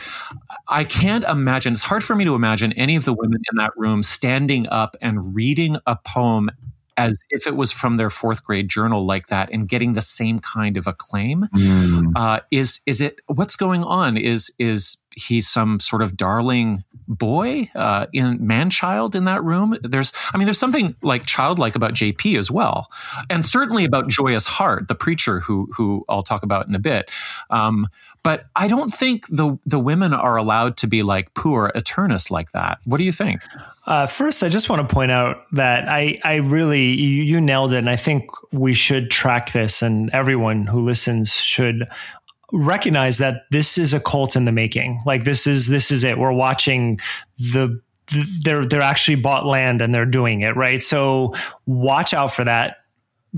I 0.67 0.83
can't 0.83 1.23
imagine, 1.25 1.73
it's 1.73 1.83
hard 1.83 2.03
for 2.03 2.15
me 2.15 2.25
to 2.25 2.35
imagine 2.35 2.73
any 2.73 2.95
of 2.95 3.05
the 3.05 3.13
women 3.13 3.41
in 3.51 3.57
that 3.57 3.71
room 3.75 4.03
standing 4.03 4.67
up 4.69 4.95
and 5.01 5.35
reading 5.35 5.77
a 5.85 5.95
poem 5.95 6.49
as 6.97 7.23
if 7.29 7.47
it 7.47 7.55
was 7.55 7.71
from 7.71 7.95
their 7.95 8.09
fourth 8.09 8.43
grade 8.43 8.69
journal 8.69 9.05
like 9.05 9.27
that 9.27 9.49
and 9.51 9.67
getting 9.67 9.93
the 9.93 10.01
same 10.01 10.39
kind 10.39 10.77
of 10.77 10.87
acclaim 10.87 11.47
mm. 11.53 12.11
uh, 12.15 12.39
is 12.51 12.81
is 12.85 13.01
it 13.01 13.19
what's 13.27 13.55
going 13.55 13.83
on? 13.83 14.17
Is 14.17 14.51
is 14.59 14.97
he 15.15 15.41
some 15.41 15.79
sort 15.79 16.01
of 16.01 16.17
darling 16.17 16.83
boy 17.07 17.69
uh, 17.75 18.07
in 18.13 18.45
man 18.45 18.69
child 18.69 19.15
in 19.15 19.25
that 19.25 19.43
room? 19.43 19.75
There's 19.83 20.13
i 20.33 20.37
mean 20.37 20.45
there's 20.45 20.59
something 20.59 20.95
like 21.01 21.25
childlike 21.25 21.75
about 21.75 21.93
jp 21.93 22.37
as 22.37 22.49
well 22.49 22.89
and 23.29 23.45
certainly 23.45 23.85
about 23.85 24.07
joyous 24.07 24.47
heart 24.47 24.87
the 24.87 24.95
preacher 24.95 25.39
who 25.39 25.69
who 25.75 26.05
i'll 26.09 26.23
talk 26.23 26.43
about 26.43 26.67
in 26.67 26.75
a 26.75 26.79
bit. 26.79 27.11
Um, 27.49 27.87
but 28.23 28.45
I 28.55 28.67
don't 28.67 28.89
think 28.89 29.27
the 29.27 29.59
the 29.65 29.79
women 29.79 30.13
are 30.13 30.37
allowed 30.37 30.77
to 30.77 30.87
be 30.87 31.03
like 31.03 31.33
puer 31.33 31.75
aeternus 31.75 32.31
like 32.31 32.51
that. 32.51 32.79
What 32.85 32.97
do 32.97 33.03
you 33.03 33.11
think? 33.11 33.43
Uh, 33.85 34.07
first, 34.07 34.43
I 34.43 34.49
just 34.49 34.69
want 34.69 34.87
to 34.87 34.93
point 34.93 35.11
out 35.11 35.43
that 35.51 35.87
I 35.89 36.19
I 36.23 36.35
really 36.35 36.93
you, 36.99 37.23
you 37.23 37.41
nailed 37.41 37.73
it, 37.73 37.77
and 37.77 37.89
I 37.89 37.97
think 37.97 38.29
we 38.53 38.73
should 38.73 39.11
track 39.11 39.51
this, 39.51 39.81
and 39.81 40.09
everyone 40.11 40.65
who 40.67 40.79
listens 40.79 41.35
should 41.35 41.87
recognize 42.53 43.17
that 43.17 43.45
this 43.51 43.77
is 43.77 43.93
a 43.93 43.99
cult 43.99 44.35
in 44.35 44.45
the 44.45 44.51
making. 44.51 44.99
Like 45.05 45.25
this 45.25 45.45
is 45.45 45.67
this 45.67 45.91
is 45.91 46.03
it. 46.03 46.17
We're 46.17 46.31
watching 46.31 46.99
the 47.37 47.81
they're 48.43 48.65
they're 48.65 48.81
actually 48.81 49.15
bought 49.15 49.45
land 49.45 49.81
and 49.81 49.93
they're 49.93 50.05
doing 50.05 50.41
it 50.41 50.55
right. 50.55 50.81
So 50.81 51.33
watch 51.65 52.13
out 52.13 52.31
for 52.31 52.43
that 52.45 52.77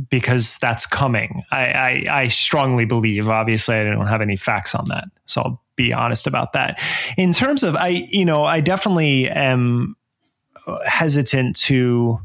because 0.10 0.58
that's 0.58 0.86
coming. 0.86 1.44
I, 1.52 1.66
I, 1.66 2.06
I 2.10 2.28
strongly 2.28 2.86
believe. 2.86 3.30
Obviously, 3.30 3.76
I 3.76 3.84
don't 3.84 4.08
have 4.08 4.22
any 4.22 4.36
facts 4.36 4.76
on 4.76 4.86
that, 4.90 5.06
so 5.26 5.42
I'll 5.42 5.62
be 5.76 5.94
honest 5.94 6.28
about 6.28 6.54
that. 6.54 6.80
In 7.18 7.32
terms 7.32 7.64
of, 7.64 7.76
I 7.76 7.88
you 8.10 8.26
know, 8.26 8.44
I 8.44 8.60
definitely 8.60 9.30
am 9.30 9.96
hesitant 10.86 11.56
to. 11.58 12.20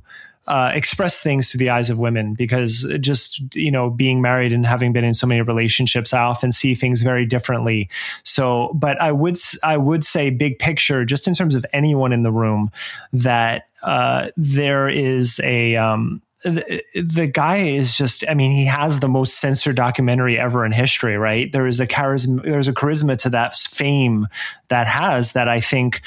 Uh, 0.47 0.73
express 0.75 1.21
things 1.21 1.49
through 1.49 1.59
the 1.59 1.71
eyes 1.71 1.91
of 1.91 2.01
women 2.01 2.35
because 2.35 2.85
just 2.99 3.55
you 3.55 3.71
know 3.71 3.89
being 3.89 4.21
married 4.21 4.53
and 4.53 4.67
having 4.67 4.93
been 4.93 5.05
in 5.05 5.15
so 5.15 5.25
many 5.25 5.41
relationships 5.43 6.13
i 6.13 6.19
often 6.19 6.51
see 6.51 6.75
things 6.75 7.03
very 7.03 7.25
differently 7.25 7.89
so 8.25 8.73
but 8.75 9.01
i 9.01 9.13
would 9.13 9.37
i 9.63 9.77
would 9.77 10.03
say 10.03 10.29
big 10.29 10.59
picture 10.59 11.05
just 11.05 11.29
in 11.29 11.35
terms 11.35 11.55
of 11.55 11.65
anyone 11.73 12.13
in 12.13 12.25
the 12.25 12.33
room 12.33 12.69
that 13.13 13.69
uh, 13.85 14.29
there 14.37 14.89
is 14.89 15.41
a 15.45 15.77
um, 15.77 16.21
the, 16.43 17.31
guy 17.33 17.59
is 17.59 17.97
just 17.97 18.25
i 18.29 18.35
mean 18.35 18.51
he 18.51 18.65
has 18.65 19.01
the 19.01 19.09
most 19.09 19.41
censored 19.41 19.77
documentary 19.77 20.39
ever 20.39 20.65
in 20.65 20.73
history 20.73 21.17
right? 21.17 21.53
There 21.53 21.67
is 21.67 21.81
a 21.81 21.87
charisma 21.87 22.43
there's 22.43 22.69
a 22.69 22.73
charisma 22.73 23.19
to 23.19 23.31
that 23.31 23.55
fame 23.57 24.27
that 24.69 24.87
has 24.87 25.33
that 25.33 25.49
i 25.49 25.61
think 25.61 26.01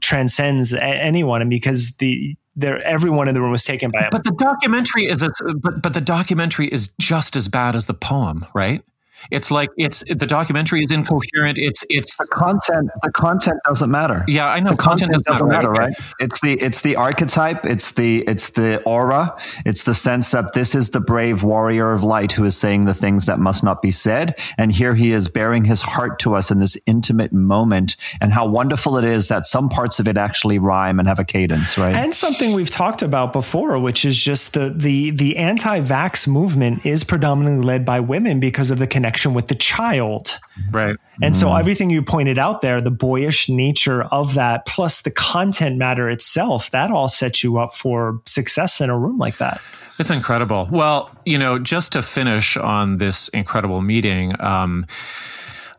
transcends 0.00 0.72
anyone. 0.74 1.40
And 1.40 1.50
because 1.50 1.96
the 1.96 2.36
there 2.54 2.82
everyone 2.82 3.28
in 3.28 3.34
the 3.34 3.40
room 3.40 3.50
was 3.50 3.64
taken 3.64 3.90
by 3.90 4.00
it 4.00 4.10
but 4.10 4.24
the 4.24 4.32
documentary 4.32 5.06
is 5.06 5.22
a, 5.22 5.30
but 5.60 5.82
but 5.82 5.94
the 5.94 6.00
documentary 6.00 6.66
is 6.66 6.94
just 7.00 7.34
as 7.34 7.48
bad 7.48 7.74
as 7.74 7.86
the 7.86 7.94
poem 7.94 8.44
right 8.54 8.84
it's 9.30 9.50
like 9.50 9.70
it's 9.76 10.02
the 10.08 10.26
documentary 10.26 10.82
is 10.82 10.90
incoherent. 10.90 11.58
It's 11.58 11.84
it's 11.88 12.16
the 12.16 12.26
content. 12.26 12.90
The 13.02 13.10
content 13.12 13.60
doesn't 13.66 13.90
matter. 13.90 14.24
Yeah, 14.26 14.48
I 14.48 14.60
know. 14.60 14.70
The 14.70 14.76
content, 14.76 15.12
content 15.12 15.24
doesn't, 15.24 15.48
matter, 15.48 15.70
matter, 15.70 15.86
right? 15.86 15.94
It's 16.18 16.40
the 16.40 16.60
it's 16.60 16.82
the 16.82 16.96
archetype. 16.96 17.64
It's 17.64 17.92
the 17.92 18.22
it's 18.22 18.50
the 18.50 18.82
aura. 18.84 19.36
It's 19.64 19.84
the 19.84 19.94
sense 19.94 20.30
that 20.30 20.52
this 20.52 20.74
is 20.74 20.90
the 20.90 21.00
brave 21.00 21.42
warrior 21.42 21.92
of 21.92 22.02
light 22.02 22.32
who 22.32 22.44
is 22.44 22.56
saying 22.56 22.84
the 22.84 22.94
things 22.94 23.26
that 23.26 23.38
must 23.38 23.62
not 23.62 23.82
be 23.82 23.90
said, 23.90 24.38
and 24.58 24.72
here 24.72 24.94
he 24.94 25.12
is 25.12 25.28
bearing 25.28 25.64
his 25.64 25.80
heart 25.80 26.18
to 26.20 26.34
us 26.34 26.50
in 26.50 26.58
this 26.58 26.76
intimate 26.86 27.32
moment. 27.32 27.96
And 28.20 28.32
how 28.32 28.46
wonderful 28.46 28.96
it 28.96 29.04
is 29.04 29.28
that 29.28 29.46
some 29.46 29.68
parts 29.68 30.00
of 30.00 30.08
it 30.08 30.16
actually 30.16 30.58
rhyme 30.58 30.98
and 30.98 31.08
have 31.08 31.18
a 31.18 31.24
cadence, 31.24 31.78
right? 31.78 31.94
And 31.94 32.14
something 32.14 32.52
we've 32.52 32.70
talked 32.70 33.02
about 33.02 33.32
before, 33.32 33.78
which 33.78 34.04
is 34.04 34.18
just 34.18 34.54
the 34.54 34.70
the 34.74 35.10
the 35.10 35.36
anti-vax 35.36 36.26
movement 36.26 36.84
is 36.84 37.04
predominantly 37.04 37.64
led 37.64 37.84
by 37.84 38.00
women 38.00 38.40
because 38.40 38.70
of 38.70 38.78
the 38.78 38.86
connection 38.86 39.11
connection 39.12 39.34
with 39.34 39.48
the 39.48 39.54
child. 39.54 40.38
Right. 40.70 40.96
And 41.20 41.34
mm. 41.34 41.38
so 41.38 41.54
everything 41.54 41.90
you 41.90 42.02
pointed 42.02 42.38
out 42.38 42.62
there, 42.62 42.80
the 42.80 42.90
boyish 42.90 43.48
nature 43.48 44.04
of 44.04 44.34
that, 44.34 44.64
plus 44.66 45.02
the 45.02 45.10
content 45.10 45.76
matter 45.76 46.08
itself, 46.08 46.70
that 46.70 46.90
all 46.90 47.08
sets 47.08 47.44
you 47.44 47.58
up 47.58 47.74
for 47.74 48.22
success 48.26 48.80
in 48.80 48.88
a 48.88 48.98
room 48.98 49.18
like 49.18 49.36
that. 49.36 49.60
It's 49.98 50.10
incredible. 50.10 50.66
Well, 50.70 51.10
you 51.26 51.38
know, 51.38 51.58
just 51.58 51.92
to 51.92 52.02
finish 52.02 52.56
on 52.56 52.96
this 52.96 53.28
incredible 53.28 53.82
meeting, 53.82 54.34
um, 54.40 54.86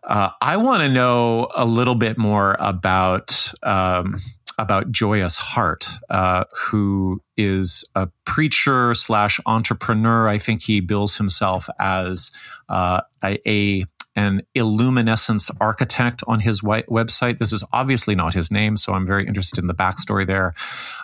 uh, 0.03 0.29
I 0.39 0.57
want 0.57 0.81
to 0.83 0.89
know 0.89 1.47
a 1.55 1.65
little 1.65 1.95
bit 1.95 2.17
more 2.17 2.55
about 2.59 3.51
um, 3.63 4.19
about 4.57 4.91
Joyous 4.91 5.37
Heart, 5.39 5.87
uh, 6.09 6.45
who 6.53 7.21
is 7.37 7.83
a 7.95 8.09
preacher 8.25 8.93
slash 8.93 9.39
entrepreneur. 9.45 10.27
I 10.27 10.37
think 10.37 10.63
he 10.63 10.79
bills 10.79 11.17
himself 11.17 11.69
as 11.79 12.31
uh, 12.69 13.01
a, 13.23 13.49
a 13.49 13.85
an 14.15 14.41
illuminescence 14.55 15.49
architect 15.59 16.23
on 16.27 16.39
his 16.39 16.61
website. 16.61 17.37
This 17.37 17.51
is 17.51 17.63
obviously 17.73 18.15
not 18.15 18.33
his 18.33 18.51
name, 18.51 18.77
so 18.77 18.93
I'm 18.93 19.05
very 19.05 19.25
interested 19.25 19.59
in 19.59 19.67
the 19.67 19.73
backstory 19.73 20.25
there. 20.25 20.53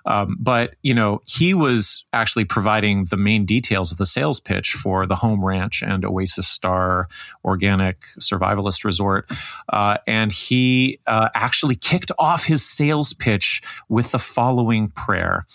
Um, 0.05 0.37
but 0.39 0.75
you 0.81 0.93
know, 0.93 1.21
he 1.25 1.53
was 1.53 2.05
actually 2.13 2.45
providing 2.45 3.05
the 3.05 3.17
main 3.17 3.45
details 3.45 3.91
of 3.91 3.97
the 3.97 4.05
sales 4.05 4.39
pitch 4.39 4.73
for 4.73 5.05
the 5.05 5.15
home 5.15 5.43
ranch 5.43 5.81
and 5.81 6.05
Oasis 6.05 6.47
Star 6.47 7.07
Organic 7.43 8.01
Survivalist 8.19 8.83
Resort, 8.85 9.29
uh, 9.69 9.97
and 10.05 10.31
he 10.31 10.99
uh, 11.07 11.29
actually 11.33 11.75
kicked 11.75 12.11
off 12.19 12.45
his 12.45 12.63
sales 12.63 13.13
pitch 13.13 13.61
with 13.89 14.11
the 14.11 14.19
following 14.19 14.89
prayer, 14.89 15.45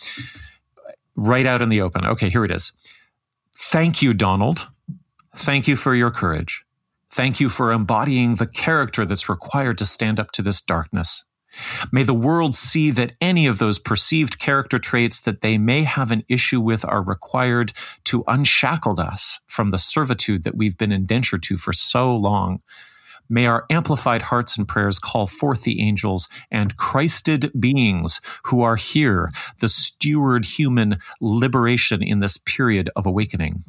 right 1.15 1.47
out 1.47 1.63
in 1.63 1.69
the 1.69 1.81
open. 1.81 2.05
Okay, 2.05 2.29
here 2.29 2.45
it 2.45 2.51
is. 2.51 2.73
Thank 3.57 4.03
you, 4.03 4.13
Donald. 4.13 4.69
Thank 5.37 5.67
you 5.67 5.77
for 5.77 5.95
your 5.95 6.11
courage. 6.11 6.64
Thank 7.15 7.39
you 7.39 7.49
for 7.49 7.71
embodying 7.71 8.35
the 8.35 8.47
character 8.47 9.07
that's 9.07 9.29
required 9.29 9.79
to 9.79 9.87
stand 9.87 10.19
up 10.19 10.33
to 10.33 10.43
this 10.43 10.61
darkness. 10.61 11.23
May 11.93 12.03
the 12.03 12.13
world 12.13 12.57
see 12.57 12.91
that 12.91 13.13
any 13.21 13.47
of 13.47 13.59
those 13.59 13.79
perceived 13.79 14.41
character 14.41 14.81
traits 14.81 15.21
that 15.21 15.41
they 15.41 15.57
may 15.57 15.85
have 15.85 16.11
an 16.11 16.25
issue 16.29 16.61
with 16.61 16.85
are 16.85 17.05
required 17.05 17.71
to 18.07 18.25
unshackle 18.27 18.99
us 18.99 19.39
from 19.47 19.71
the 19.71 19.79
servitude 19.79 20.43
that 20.43 20.57
we've 20.57 20.77
been 20.77 20.91
indentured 20.91 21.45
to 21.45 21.57
for 21.57 21.73
so 21.73 22.17
long. 22.17 22.63
May 23.29 23.47
our 23.47 23.65
amplified 23.71 24.23
hearts 24.23 24.57
and 24.59 24.69
prayers 24.69 24.99
call 24.99 25.27
forth 25.27 25.63
the 25.63 25.81
angels 25.81 26.29
and 26.51 26.77
Christed 26.77 27.51
beings 27.59 28.21
who 28.45 28.63
are 28.63 28.77
here, 28.77 29.31
the 29.61 29.69
steward 29.69 30.45
human 30.45 30.99
liberation 31.21 32.03
in 32.03 32.19
this 32.19 32.37
period 32.37 32.91
of 32.97 33.07
awakening. 33.07 33.65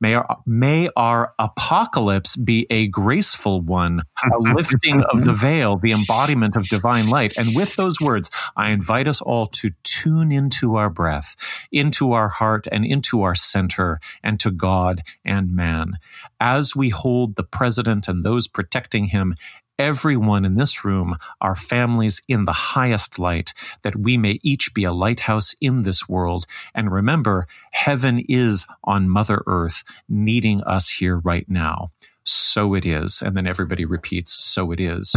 May 0.00 0.14
our, 0.14 0.38
may 0.44 0.88
our 0.96 1.34
apocalypse 1.38 2.36
be 2.36 2.66
a 2.70 2.88
graceful 2.88 3.60
one, 3.60 4.02
a 4.22 4.38
lifting 4.54 5.02
of 5.04 5.24
the 5.24 5.32
veil, 5.32 5.76
the 5.76 5.92
embodiment 5.92 6.56
of 6.56 6.68
divine 6.68 7.08
light. 7.08 7.36
And 7.36 7.54
with 7.54 7.76
those 7.76 8.00
words, 8.00 8.30
I 8.56 8.70
invite 8.70 9.08
us 9.08 9.20
all 9.20 9.46
to 9.48 9.70
tune 9.84 10.32
into 10.32 10.76
our 10.76 10.90
breath, 10.90 11.36
into 11.70 12.12
our 12.12 12.28
heart, 12.28 12.66
and 12.70 12.84
into 12.84 13.22
our 13.22 13.34
center, 13.34 14.00
and 14.22 14.40
to 14.40 14.50
God 14.50 15.02
and 15.24 15.54
man. 15.54 15.98
As 16.40 16.74
we 16.74 16.88
hold 16.88 17.36
the 17.36 17.44
president 17.44 18.08
and 18.08 18.24
those 18.24 18.48
protecting 18.48 18.95
him 19.04 19.34
everyone 19.78 20.44
in 20.44 20.54
this 20.54 20.84
room 20.84 21.16
our 21.40 21.54
families 21.54 22.22
in 22.28 22.44
the 22.44 22.52
highest 22.52 23.18
light, 23.18 23.52
that 23.82 23.96
we 23.96 24.16
may 24.16 24.38
each 24.42 24.72
be 24.74 24.84
a 24.84 24.92
lighthouse 24.92 25.54
in 25.60 25.82
this 25.82 26.08
world. 26.08 26.46
And 26.74 26.90
remember, 26.90 27.46
heaven 27.72 28.24
is 28.28 28.64
on 28.84 29.08
Mother 29.08 29.42
Earth, 29.46 29.84
needing 30.08 30.62
us 30.62 30.88
here 30.88 31.18
right 31.18 31.48
now. 31.48 31.90
So 32.24 32.74
it 32.74 32.84
is. 32.84 33.22
And 33.22 33.36
then 33.36 33.46
everybody 33.46 33.84
repeats, 33.84 34.42
so 34.42 34.72
it 34.72 34.80
is. 34.80 35.14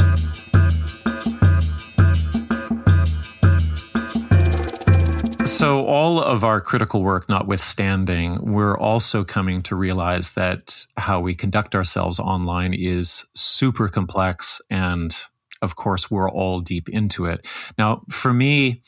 So, 5.50 5.86
all 5.88 6.22
of 6.22 6.44
our 6.44 6.62
critical 6.62 7.02
work 7.02 7.28
notwithstanding, 7.28 8.40
we're 8.40 8.78
also 8.78 9.24
coming 9.24 9.62
to 9.64 9.76
realize 9.76 10.32
that 10.32 10.86
how 10.96 11.20
we 11.20 11.34
conduct 11.34 11.76
ourselves 11.76 12.20
online 12.20 12.74
is 12.74 13.26
super 13.34 13.90
complex. 13.90 14.62
And 14.70 15.14
of 15.62 15.76
course, 15.76 16.10
we're 16.10 16.30
all 16.30 16.62
deep 16.62 16.88
into 16.88 17.26
it. 17.26 17.46
Now, 17.78 18.04
for 18.10 18.32
me, 18.32 18.84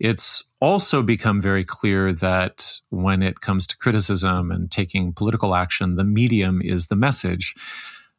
it's 0.00 0.42
also 0.60 1.02
become 1.02 1.40
very 1.40 1.64
clear 1.64 2.12
that 2.14 2.72
when 2.88 3.22
it 3.22 3.40
comes 3.40 3.66
to 3.68 3.78
criticism 3.78 4.50
and 4.50 4.70
taking 4.70 5.12
political 5.12 5.54
action, 5.54 5.96
the 5.96 6.04
medium 6.04 6.60
is 6.60 6.86
the 6.86 6.96
message. 6.96 7.54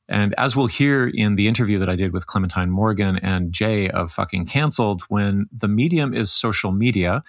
And 0.08 0.34
as 0.38 0.56
we'll 0.56 0.68
hear 0.68 1.08
in 1.08 1.36
the 1.36 1.48
interview 1.48 1.80
that 1.80 1.90
I 1.90 1.96
did 1.96 2.14
with 2.14 2.28
Clementine 2.28 2.70
Morrigan 2.70 3.18
and 3.18 3.52
Jay 3.52 3.90
of 3.90 4.12
Fucking 4.12 4.46
Cancelled, 4.46 5.02
when 5.10 5.48
the 5.52 5.68
medium 5.68 6.14
is 6.14 6.32
social 6.32 6.72
media, 6.72 7.24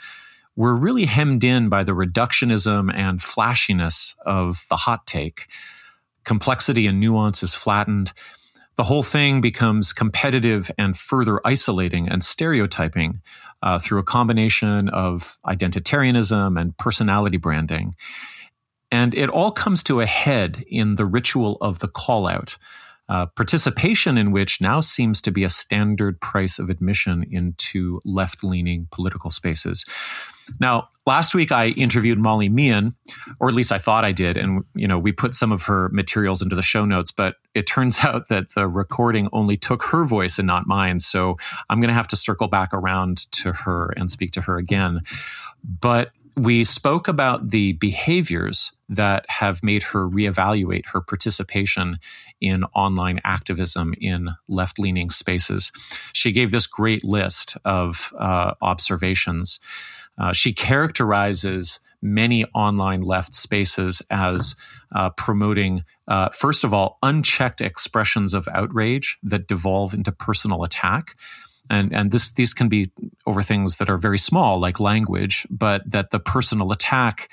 we're 0.59 0.75
really 0.75 1.05
hemmed 1.05 1.45
in 1.45 1.69
by 1.69 1.85
the 1.85 1.93
reductionism 1.93 2.93
and 2.93 3.23
flashiness 3.23 4.17
of 4.27 4.67
the 4.69 4.75
hot 4.75 5.07
take. 5.07 5.47
Complexity 6.25 6.89
and 6.89 6.99
nuance 6.99 7.45
is 7.45 7.55
flattened. 7.55 8.13
The 8.75 8.83
whole 8.83 9.05
thing 9.05 9.41
becomes 9.41 9.93
competitive 9.93 10.69
and 10.77 10.97
further 10.97 11.41
isolating 11.45 12.09
and 12.09 12.25
stereotyping 12.25 13.21
uh, 13.63 13.79
through 13.79 14.01
a 14.01 14.03
combination 14.03 14.89
of 14.89 15.39
identitarianism 15.47 16.61
and 16.61 16.77
personality 16.77 17.37
branding. 17.37 17.95
And 18.91 19.15
it 19.15 19.31
all 19.31 19.53
comes 19.53 19.85
to 19.85 20.01
a 20.01 20.07
head 20.07 20.65
in 20.67 20.97
the 20.97 21.07
ritual 21.07 21.59
of 21.61 21.79
the 21.79 21.89
call 21.89 22.27
out 22.27 22.59
uh, 23.09 23.27
participation 23.27 24.19
in 24.19 24.33
which 24.33 24.61
now 24.61 24.81
seems 24.81 25.23
to 25.23 25.31
be 25.31 25.45
a 25.45 25.49
standard 25.49 26.21
price 26.21 26.59
of 26.59 26.69
admission 26.69 27.25
into 27.31 28.01
left 28.05 28.43
leaning 28.43 28.89
political 28.91 29.31
spaces. 29.31 29.87
Now, 30.61 30.89
last 31.07 31.35
week 31.35 31.53
I 31.53 31.69
interviewed 31.69 32.19
Molly 32.19 32.49
Meehan, 32.49 32.95
or 33.41 33.49
at 33.49 33.55
least 33.55 33.73
I 33.73 33.79
thought 33.79 34.05
I 34.05 34.13
did, 34.13 34.37
and 34.37 34.65
you 34.75 34.89
know 34.89 34.99
we 34.99 35.13
put 35.13 35.35
some 35.35 35.53
of 35.53 35.63
her 35.63 35.89
materials 35.91 36.43
into 36.43 36.57
the 36.57 36.63
show 36.63 36.85
notes. 36.85 37.11
But 37.11 37.37
it 37.55 37.67
turns 37.67 38.01
out 38.05 38.29
that 38.29 38.55
the 38.55 38.69
recording 38.69 39.29
only 39.33 39.57
took 39.57 39.83
her 39.85 40.05
voice 40.05 40.39
and 40.39 40.47
not 40.47 40.67
mine, 40.67 41.01
so 41.01 41.37
I'm 41.71 41.81
going 41.81 41.89
to 41.89 41.95
have 41.95 42.09
to 42.09 42.17
circle 42.17 42.49
back 42.49 42.73
around 42.73 43.31
to 43.33 43.53
her 43.53 43.93
and 43.97 44.11
speak 44.11 44.33
to 44.33 44.43
her 44.43 44.57
again. 44.57 45.01
But 45.65 46.13
we 46.39 46.63
spoke 46.63 47.09
about 47.09 47.51
the 47.51 47.73
behaviors 47.75 48.73
that 48.89 49.27
have 49.29 49.63
made 49.63 49.83
her 49.83 50.09
reevaluate 50.09 50.89
her 50.91 51.01
participation 51.01 51.99
in 52.41 52.65
online 52.75 53.21
activism 53.25 53.93
in 54.01 54.31
left 54.49 54.79
leaning 54.79 55.11
spaces. 55.11 55.73
She 56.13 56.33
gave 56.33 56.51
this 56.51 56.67
great 56.67 57.05
list 57.05 57.57
of 57.65 58.13
uh, 58.19 58.55
observations. 58.63 59.61
Uh, 60.19 60.33
she 60.33 60.53
characterizes 60.53 61.81
many 62.03 62.45
online 62.55 63.01
left 63.01 63.35
spaces 63.35 64.03
as 64.11 64.55
uh, 64.95 65.11
promoting, 65.11 65.85
uh, 66.07 66.29
first 66.31 66.65
of 66.65 66.73
all, 66.73 66.97
unchecked 67.03 67.61
expressions 67.61 68.35
of 68.35 68.49
outrage 68.53 69.19
that 69.23 69.49
devolve 69.49 69.95
into 69.95 70.13
personal 70.13 70.63
attack. 70.63 71.17
And 71.71 71.93
and 71.93 72.11
this 72.11 72.31
these 72.33 72.55
can 72.55 72.69
be 72.69 72.91
over 73.27 73.43
things 73.43 73.77
that 73.77 73.91
are 73.91 73.99
very 73.99 74.17
small 74.17 74.59
like 74.59 74.81
language 74.81 75.47
but 75.51 75.83
that 75.91 76.11
the 76.11 76.19
personal 76.19 76.73
attack 76.73 77.29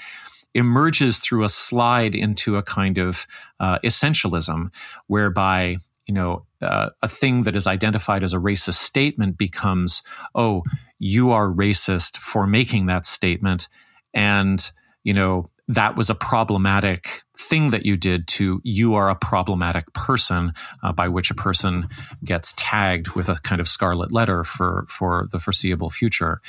emerges 0.53 1.19
through 1.19 1.45
a 1.45 1.49
slide 1.49 2.15
into 2.15 2.57
a 2.57 2.63
kind 2.63 2.97
of 2.97 3.27
uh, 3.61 3.79
essentialism 3.79 4.73
whereby 5.07 5.77
you 6.05 6.13
know 6.13 6.45
uh, 6.61 6.89
a 7.01 7.07
thing 7.07 7.43
that 7.43 7.55
is 7.55 7.65
identified 7.65 8.23
as 8.23 8.33
a 8.33 8.37
racist 8.37 8.73
statement 8.73 9.37
becomes 9.37 10.01
oh 10.33 10.63
you 10.99 11.31
are 11.31 11.49
racist 11.49 12.17
for 12.17 12.47
making 12.47 12.85
that 12.87 13.05
statement. 13.05 13.67
And 14.13 14.69
you 15.03 15.13
know 15.13 15.49
that 15.67 15.95
was 15.95 16.09
a 16.09 16.15
problematic 16.15 17.23
thing 17.37 17.71
that 17.71 17.85
you 17.85 17.97
did 17.97 18.27
to 18.27 18.61
you 18.63 18.93
are 18.93 19.09
a 19.09 19.15
problematic 19.15 19.91
person 19.93 20.53
uh, 20.83 20.91
by 20.91 21.07
which 21.07 21.29
a 21.29 21.33
person 21.33 21.87
gets 22.23 22.53
tagged 22.55 23.09
with 23.15 23.27
a 23.27 23.35
kind 23.35 23.59
of 23.59 23.67
scarlet 23.67 24.11
letter 24.11 24.43
for 24.43 24.85
for 24.87 25.27
the 25.31 25.39
foreseeable 25.39 25.89
future. 25.89 26.39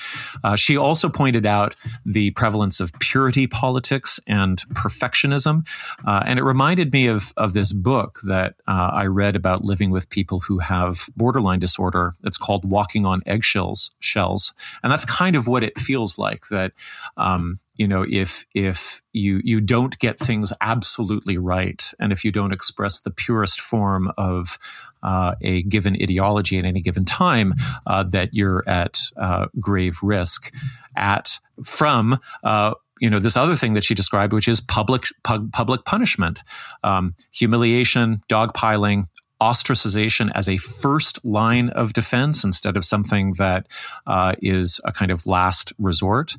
Uh, 0.44 0.54
she 0.54 0.76
also 0.76 1.08
pointed 1.08 1.46
out 1.46 1.74
the 2.04 2.30
prevalence 2.32 2.78
of 2.78 2.92
purity 3.00 3.46
politics 3.46 4.20
and 4.26 4.62
perfectionism. 4.74 5.66
Uh, 6.06 6.22
and 6.24 6.38
it 6.38 6.44
reminded 6.44 6.92
me 6.92 7.06
of 7.08 7.32
of 7.36 7.52
this 7.52 7.72
book 7.72 8.20
that 8.24 8.54
uh, 8.68 8.90
I 8.92 9.06
read 9.06 9.34
about 9.34 9.64
living 9.64 9.90
with 9.90 10.08
people 10.10 10.40
who 10.40 10.58
have 10.58 11.08
borderline 11.16 11.58
disorder. 11.58 12.14
It's 12.22 12.38
called 12.38 12.64
walking 12.64 13.06
on 13.06 13.22
eggshells 13.26 13.90
shells. 13.98 14.52
And 14.82 14.92
that's 14.92 15.04
kind 15.04 15.36
of 15.36 15.48
what 15.48 15.62
it 15.62 15.78
feels 15.78 16.18
like 16.18 16.48
that 16.50 16.72
um, 17.16 17.58
you 17.76 17.86
know 17.86 18.04
if 18.08 18.46
if 18.54 19.02
you 19.12 19.40
you 19.44 19.60
don't 19.60 19.98
get 19.98 20.18
things 20.18 20.52
absolutely 20.60 21.38
right 21.38 21.92
and 21.98 22.12
if 22.12 22.24
you 22.24 22.32
don't 22.32 22.52
express 22.52 23.00
the 23.00 23.10
purest 23.10 23.60
form 23.60 24.10
of 24.16 24.58
uh, 25.02 25.34
a 25.42 25.62
given 25.62 25.96
ideology 26.00 26.58
at 26.58 26.64
any 26.64 26.80
given 26.80 27.04
time 27.04 27.54
uh, 27.86 28.02
that 28.02 28.30
you're 28.32 28.64
at 28.68 29.00
uh, 29.16 29.46
grave 29.60 29.98
risk 30.02 30.52
at 30.96 31.38
from 31.64 32.18
uh, 32.44 32.74
you 33.00 33.10
know 33.10 33.18
this 33.18 33.36
other 33.36 33.56
thing 33.56 33.74
that 33.74 33.84
she 33.84 33.94
described 33.94 34.32
which 34.32 34.48
is 34.48 34.60
public 34.60 35.04
pu- 35.22 35.48
public 35.52 35.84
punishment 35.84 36.42
um, 36.82 37.14
humiliation 37.30 38.20
dogpiling 38.28 39.06
ostracization 39.40 40.30
as 40.34 40.48
a 40.48 40.56
first 40.56 41.24
line 41.24 41.68
of 41.70 41.92
defense 41.92 42.42
instead 42.44 42.76
of 42.76 42.84
something 42.84 43.32
that 43.34 43.66
uh, 44.06 44.34
is 44.40 44.80
a 44.84 44.92
kind 44.92 45.10
of 45.10 45.26
last 45.26 45.72
resort. 45.78 46.34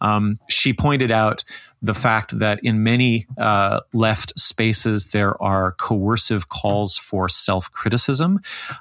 Um, 0.00 0.38
she 0.48 0.72
pointed 0.72 1.10
out 1.10 1.44
the 1.82 1.94
fact 1.94 2.38
that 2.38 2.60
in 2.62 2.82
many 2.82 3.26
uh, 3.38 3.80
left 3.92 4.38
spaces 4.38 5.12
there 5.12 5.40
are 5.42 5.72
coercive 5.72 6.48
calls 6.48 6.96
for 6.96 7.28
self 7.28 7.70
criticism, 7.70 8.40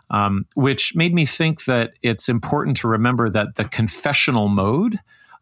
um, 0.10 0.46
which 0.56 0.96
made 0.96 1.14
me 1.14 1.26
think 1.26 1.66
that 1.66 1.94
it's 2.02 2.30
important 2.30 2.78
to 2.78 2.88
remember 2.88 3.30
that 3.30 3.56
the 3.56 3.66
confessional 3.66 4.48
mode. 4.48 4.98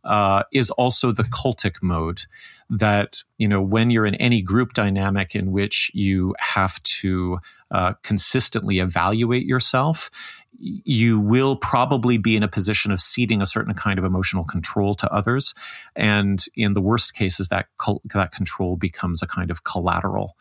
Uh, 0.05 0.43
is 0.51 0.69
also 0.71 1.13
the 1.13 1.24
cultic 1.24 1.82
mode 1.82 2.24
that 2.69 3.24
you 3.38 3.47
know 3.47 3.61
when 3.61 3.89
you're 3.89 4.05
in 4.05 4.15
any 4.15 4.41
group 4.41 4.74
dynamic 4.74 5.34
in 5.34 5.53
which 5.53 5.89
you 5.93 6.36
have 6.39 6.84
to 6.84 7.39
uh, 7.71 7.93
consistently 8.03 8.80
evaluate 8.80 9.45
yourself, 9.45 10.11
you 10.60 11.20
will 11.20 11.56
probably 11.56 12.18
be 12.18 12.36
in 12.36 12.43
a 12.43 12.47
position 12.47 12.91
of 12.91 13.01
ceding 13.01 13.41
a 13.41 13.45
certain 13.45 13.74
kind 13.74 13.99
of 13.99 14.06
emotional 14.06 14.43
control 14.43 14.95
to 14.95 15.12
others. 15.14 15.54
And 15.95 16.43
in 16.56 16.74
the 16.74 16.82
worst 16.82 17.14
cases, 17.14 17.49
that, 17.49 17.68
that 18.14 18.32
control 18.32 18.78
becomes 18.78 19.22
a 19.22 19.28
kind 19.28 19.51
of 19.51 19.64
collateral. 19.64 20.36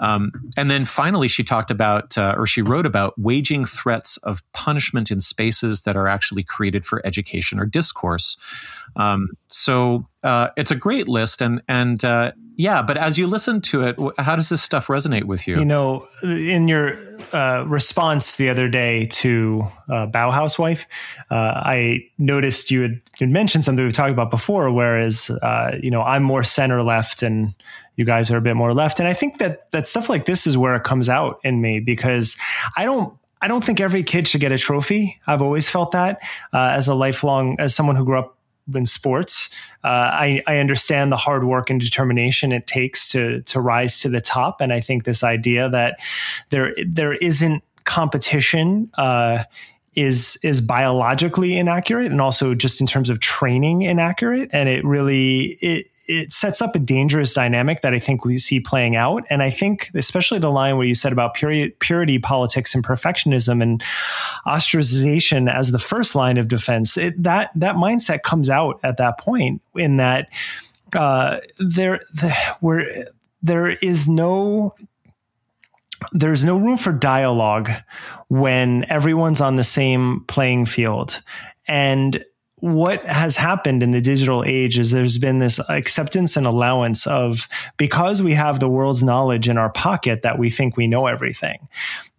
Um, 0.00 0.32
and 0.56 0.70
then 0.70 0.84
finally, 0.86 1.28
she 1.28 1.44
talked 1.44 1.70
about, 1.70 2.16
uh, 2.16 2.34
or 2.36 2.46
she 2.46 2.62
wrote 2.62 2.86
about, 2.86 3.12
waging 3.18 3.66
threats 3.66 4.16
of 4.18 4.42
punishment 4.52 5.10
in 5.10 5.20
spaces 5.20 5.82
that 5.82 5.94
are 5.94 6.08
actually 6.08 6.42
created 6.42 6.86
for 6.86 7.04
education 7.06 7.60
or 7.60 7.66
discourse. 7.66 8.38
Um, 8.96 9.28
so 9.48 10.08
uh, 10.24 10.48
it's 10.56 10.70
a 10.70 10.74
great 10.74 11.06
list, 11.06 11.42
and 11.42 11.62
and 11.68 12.04
uh, 12.04 12.32
yeah. 12.56 12.82
But 12.82 12.96
as 12.96 13.18
you 13.18 13.26
listen 13.26 13.60
to 13.60 13.82
it, 13.82 13.96
how 14.18 14.36
does 14.36 14.48
this 14.48 14.62
stuff 14.62 14.88
resonate 14.88 15.24
with 15.24 15.46
you? 15.46 15.58
You 15.58 15.64
know, 15.64 16.08
in 16.22 16.66
your 16.66 16.94
uh, 17.32 17.64
response 17.68 18.36
the 18.36 18.48
other 18.48 18.68
day 18.68 19.06
to 19.06 19.64
uh, 19.88 20.06
Bauhaus 20.06 20.58
wife, 20.58 20.86
uh, 21.30 21.34
I 21.34 22.08
noticed 22.18 22.70
you 22.70 22.82
had, 22.82 23.00
you 23.18 23.28
mentioned 23.28 23.64
something 23.64 23.84
we've 23.84 23.92
talked 23.94 24.10
about 24.10 24.30
before. 24.30 24.72
Whereas, 24.72 25.30
you 25.80 25.90
know, 25.90 26.02
I'm 26.02 26.22
more 26.22 26.42
center 26.42 26.82
left, 26.82 27.22
and 27.22 27.54
you 28.00 28.06
guys 28.06 28.30
are 28.30 28.38
a 28.38 28.40
bit 28.40 28.56
more 28.56 28.72
left. 28.72 28.98
And 28.98 29.06
I 29.06 29.12
think 29.12 29.38
that 29.38 29.70
that 29.72 29.86
stuff 29.86 30.08
like 30.08 30.24
this 30.24 30.46
is 30.46 30.56
where 30.56 30.74
it 30.74 30.84
comes 30.84 31.08
out 31.08 31.38
in 31.44 31.60
me 31.60 31.78
because 31.78 32.36
I 32.76 32.86
don't 32.86 33.14
I 33.42 33.48
don't 33.48 33.62
think 33.62 33.78
every 33.78 34.02
kid 34.02 34.26
should 34.26 34.40
get 34.40 34.52
a 34.52 34.58
trophy. 34.58 35.20
I've 35.26 35.42
always 35.42 35.68
felt 35.68 35.92
that 35.92 36.20
uh, 36.54 36.72
as 36.74 36.88
a 36.88 36.94
lifelong 36.94 37.56
as 37.58 37.74
someone 37.74 37.96
who 37.96 38.04
grew 38.06 38.18
up 38.18 38.38
in 38.74 38.86
sports. 38.86 39.54
Uh, 39.84 39.88
I, 39.88 40.42
I 40.46 40.58
understand 40.58 41.12
the 41.12 41.16
hard 41.16 41.44
work 41.44 41.70
and 41.70 41.80
determination 41.80 42.52
it 42.52 42.66
takes 42.66 43.06
to 43.08 43.42
to 43.42 43.60
rise 43.60 44.00
to 44.00 44.08
the 44.08 44.20
top, 44.20 44.60
and 44.60 44.72
I 44.72 44.80
think 44.80 45.04
this 45.04 45.22
idea 45.22 45.68
that 45.68 45.98
there 46.50 46.74
there 46.86 47.14
isn't 47.14 47.62
competition 47.84 48.90
uh, 48.96 49.44
is 49.94 50.38
is 50.42 50.60
biologically 50.60 51.56
inaccurate, 51.56 52.12
and 52.12 52.20
also 52.20 52.54
just 52.54 52.80
in 52.80 52.86
terms 52.86 53.10
of 53.10 53.20
training 53.20 53.82
inaccurate, 53.82 54.50
and 54.52 54.68
it 54.68 54.84
really 54.84 55.58
it 55.60 55.86
it 56.10 56.32
sets 56.32 56.60
up 56.60 56.74
a 56.74 56.78
dangerous 56.78 57.32
dynamic 57.32 57.82
that 57.82 57.94
I 57.94 58.00
think 58.00 58.24
we 58.24 58.38
see 58.38 58.58
playing 58.58 58.96
out. 58.96 59.24
And 59.30 59.42
I 59.42 59.50
think, 59.50 59.90
especially 59.94 60.40
the 60.40 60.50
line 60.50 60.76
where 60.76 60.86
you 60.86 60.94
said 60.94 61.12
about 61.12 61.34
purity, 61.34 61.70
purity 61.78 62.18
politics 62.18 62.74
and 62.74 62.84
perfectionism 62.84 63.62
and 63.62 63.80
ostracization 64.46 65.52
as 65.52 65.70
the 65.70 65.78
first 65.78 66.14
line 66.14 66.36
of 66.36 66.48
defense, 66.48 66.96
it, 66.96 67.22
that 67.22 67.52
that 67.54 67.76
mindset 67.76 68.22
comes 68.22 68.50
out 68.50 68.80
at 68.82 68.96
that 68.96 69.18
point. 69.18 69.62
In 69.76 69.98
that 69.98 70.28
uh, 70.96 71.38
there, 71.58 72.00
the, 72.12 72.34
where 72.58 72.86
there 73.42 73.70
is 73.70 74.08
no 74.08 74.74
there's 76.12 76.44
no 76.44 76.56
room 76.56 76.76
for 76.78 76.92
dialogue 76.92 77.70
when 78.28 78.84
everyone's 78.90 79.40
on 79.40 79.56
the 79.56 79.64
same 79.64 80.24
playing 80.26 80.66
field. 80.66 81.22
And 81.68 82.24
what 82.60 83.04
has 83.06 83.36
happened 83.36 83.82
in 83.82 83.90
the 83.90 84.00
digital 84.00 84.44
age 84.44 84.78
is 84.78 84.90
there's 84.90 85.18
been 85.18 85.38
this 85.38 85.58
acceptance 85.68 86.36
and 86.36 86.46
allowance 86.46 87.06
of 87.06 87.48
because 87.76 88.22
we 88.22 88.34
have 88.34 88.60
the 88.60 88.68
world's 88.68 89.02
knowledge 89.02 89.48
in 89.48 89.58
our 89.58 89.70
pocket 89.70 90.22
that 90.22 90.38
we 90.38 90.50
think 90.50 90.76
we 90.76 90.86
know 90.86 91.06
everything. 91.06 91.68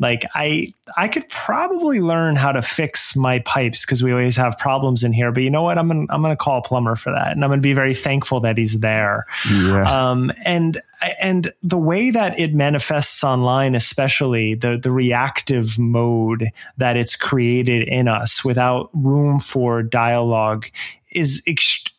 Like 0.02 0.26
I 0.34 0.74
I 0.98 1.08
could 1.08 1.30
probably 1.30 2.02
learn 2.02 2.36
how 2.36 2.52
to 2.52 2.64
fix 2.64 3.16
my 3.16 3.38
pipes 3.40 3.86
because 3.86 4.02
we 4.02 4.12
always 4.12 4.36
have 4.36 4.58
problems 4.58 5.04
in 5.04 5.14
here. 5.14 5.32
But 5.32 5.44
you 5.44 5.52
know 5.52 5.62
what? 5.62 5.78
I'm 5.78 5.88
gonna 5.88 6.08
I'm 6.10 6.24
gonna 6.24 6.36
call 6.36 6.58
a 6.58 6.62
plumber 6.64 6.96
for 6.96 7.12
that, 7.12 7.34
and 7.34 7.44
I'm 7.44 7.52
gonna 7.52 7.62
be 7.62 7.74
very 7.74 7.94
thankful 7.94 8.40
that 8.40 8.58
he's 8.58 8.80
there. 8.80 9.26
Yeah. 9.50 10.10
Um, 10.10 10.32
and 10.44 10.82
and 11.22 11.54
the 11.62 11.78
way 11.78 12.10
that 12.10 12.40
it 12.40 12.56
manifests 12.56 13.24
online, 13.24 13.76
especially 13.76 14.56
the 14.56 14.76
the 14.76 14.92
reactive 14.92 15.78
mode 15.78 16.50
that 16.78 16.98
it's 16.98 17.16
created 17.16 17.88
in 17.88 18.08
us 18.08 18.44
without 18.44 18.90
room 18.94 19.40
for 19.40 19.84
dialogue 19.84 20.66
is 21.12 21.42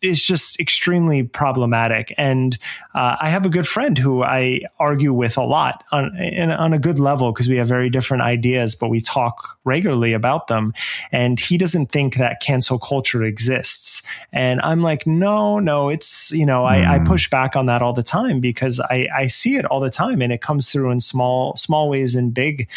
is 0.01 0.25
just 0.25 0.59
extremely 0.61 1.23
problematic. 1.23 2.13
And 2.17 2.59
uh, 2.95 3.17
I 3.21 3.31
have 3.31 3.47
a 3.47 3.49
good 3.49 3.67
friend 3.67 3.97
who 3.97 4.23
I 4.23 4.63
argue 4.79 5.13
with 5.13 5.37
a 5.37 5.43
lot 5.43 5.85
on 5.93 6.17
on 6.51 6.73
a 6.73 6.79
good 6.79 6.99
level 6.99 7.33
because 7.33 7.49
we 7.49 7.57
have 7.57 7.69
very 7.69 7.91
different 7.91 8.23
ideas, 8.23 8.75
but 8.75 8.89
we 8.89 9.01
talk 9.01 9.59
regularly 9.65 10.13
about 10.13 10.49
them. 10.49 10.75
And 11.11 11.39
he 11.39 11.59
doesn't 11.59 11.87
think 11.87 12.17
that 12.17 12.41
cancel 12.41 12.79
culture 12.79 13.23
exists. 13.23 14.03
And 14.33 14.61
I'm 14.63 14.83
like, 14.83 15.07
no, 15.07 15.59
no, 15.59 15.89
it's 15.89 16.33
you 16.33 16.47
know, 16.47 16.63
mm. 16.63 16.69
I, 16.69 16.95
I, 16.95 16.99
hmm. 16.99 17.05
push 17.05 17.31
back 17.31 17.57
on 17.57 17.67
that 17.67 17.83
all 17.83 17.93
the 17.93 18.03
time 18.03 18.41
because 18.41 18.81
I, 18.81 19.09
I 19.15 19.27
see 19.27 19.57
it 19.57 19.65
all 19.67 19.81
the 19.81 19.91
time, 19.91 20.23
and 20.23 20.33
it 20.33 20.41
comes 20.41 20.71
through 20.71 20.91
in 20.91 21.01
small 21.01 21.55
small 21.57 21.89
ways 21.89 22.15
and 22.15 22.35
big 22.35 22.69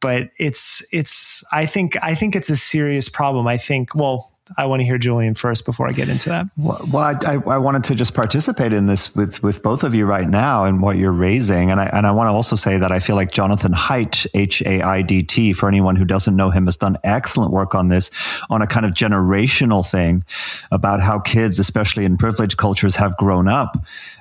but 0.00 0.30
it's 0.38 0.86
it's 0.92 1.44
i 1.52 1.64
think 1.64 1.96
i 2.02 2.14
think 2.14 2.36
it's 2.36 2.50
a 2.50 2.56
serious 2.56 3.08
problem 3.08 3.46
i 3.46 3.56
think 3.56 3.94
well 3.94 4.35
I 4.56 4.66
want 4.66 4.80
to 4.80 4.84
hear 4.84 4.98
Julian 4.98 5.34
first 5.34 5.64
before 5.64 5.88
I 5.88 5.92
get 5.92 6.08
into 6.08 6.28
that. 6.28 6.46
Well, 6.56 6.80
well 6.90 7.18
I, 7.26 7.34
I, 7.34 7.58
wanted 7.58 7.84
to 7.84 7.94
just 7.94 8.14
participate 8.14 8.72
in 8.72 8.86
this 8.86 9.14
with, 9.16 9.42
with 9.42 9.62
both 9.62 9.82
of 9.82 9.94
you 9.94 10.06
right 10.06 10.28
now 10.28 10.64
and 10.64 10.80
what 10.80 10.96
you're 10.96 11.12
raising. 11.12 11.70
And 11.70 11.80
I, 11.80 11.86
and 11.86 12.06
I 12.06 12.12
want 12.12 12.28
to 12.28 12.32
also 12.32 12.54
say 12.54 12.78
that 12.78 12.92
I 12.92 13.00
feel 13.00 13.16
like 13.16 13.32
Jonathan 13.32 13.72
Haidt, 13.72 14.26
H 14.34 14.62
A 14.62 14.82
I 14.82 15.02
D 15.02 15.22
T, 15.24 15.52
for 15.52 15.68
anyone 15.68 15.96
who 15.96 16.04
doesn't 16.04 16.36
know 16.36 16.50
him, 16.50 16.66
has 16.66 16.76
done 16.76 16.96
excellent 17.02 17.52
work 17.52 17.74
on 17.74 17.88
this, 17.88 18.10
on 18.48 18.62
a 18.62 18.66
kind 18.66 18.86
of 18.86 18.92
generational 18.92 19.88
thing 19.88 20.24
about 20.70 21.00
how 21.00 21.18
kids, 21.18 21.58
especially 21.58 22.04
in 22.04 22.16
privileged 22.16 22.56
cultures, 22.56 22.94
have 22.96 23.16
grown 23.16 23.48
up 23.48 23.76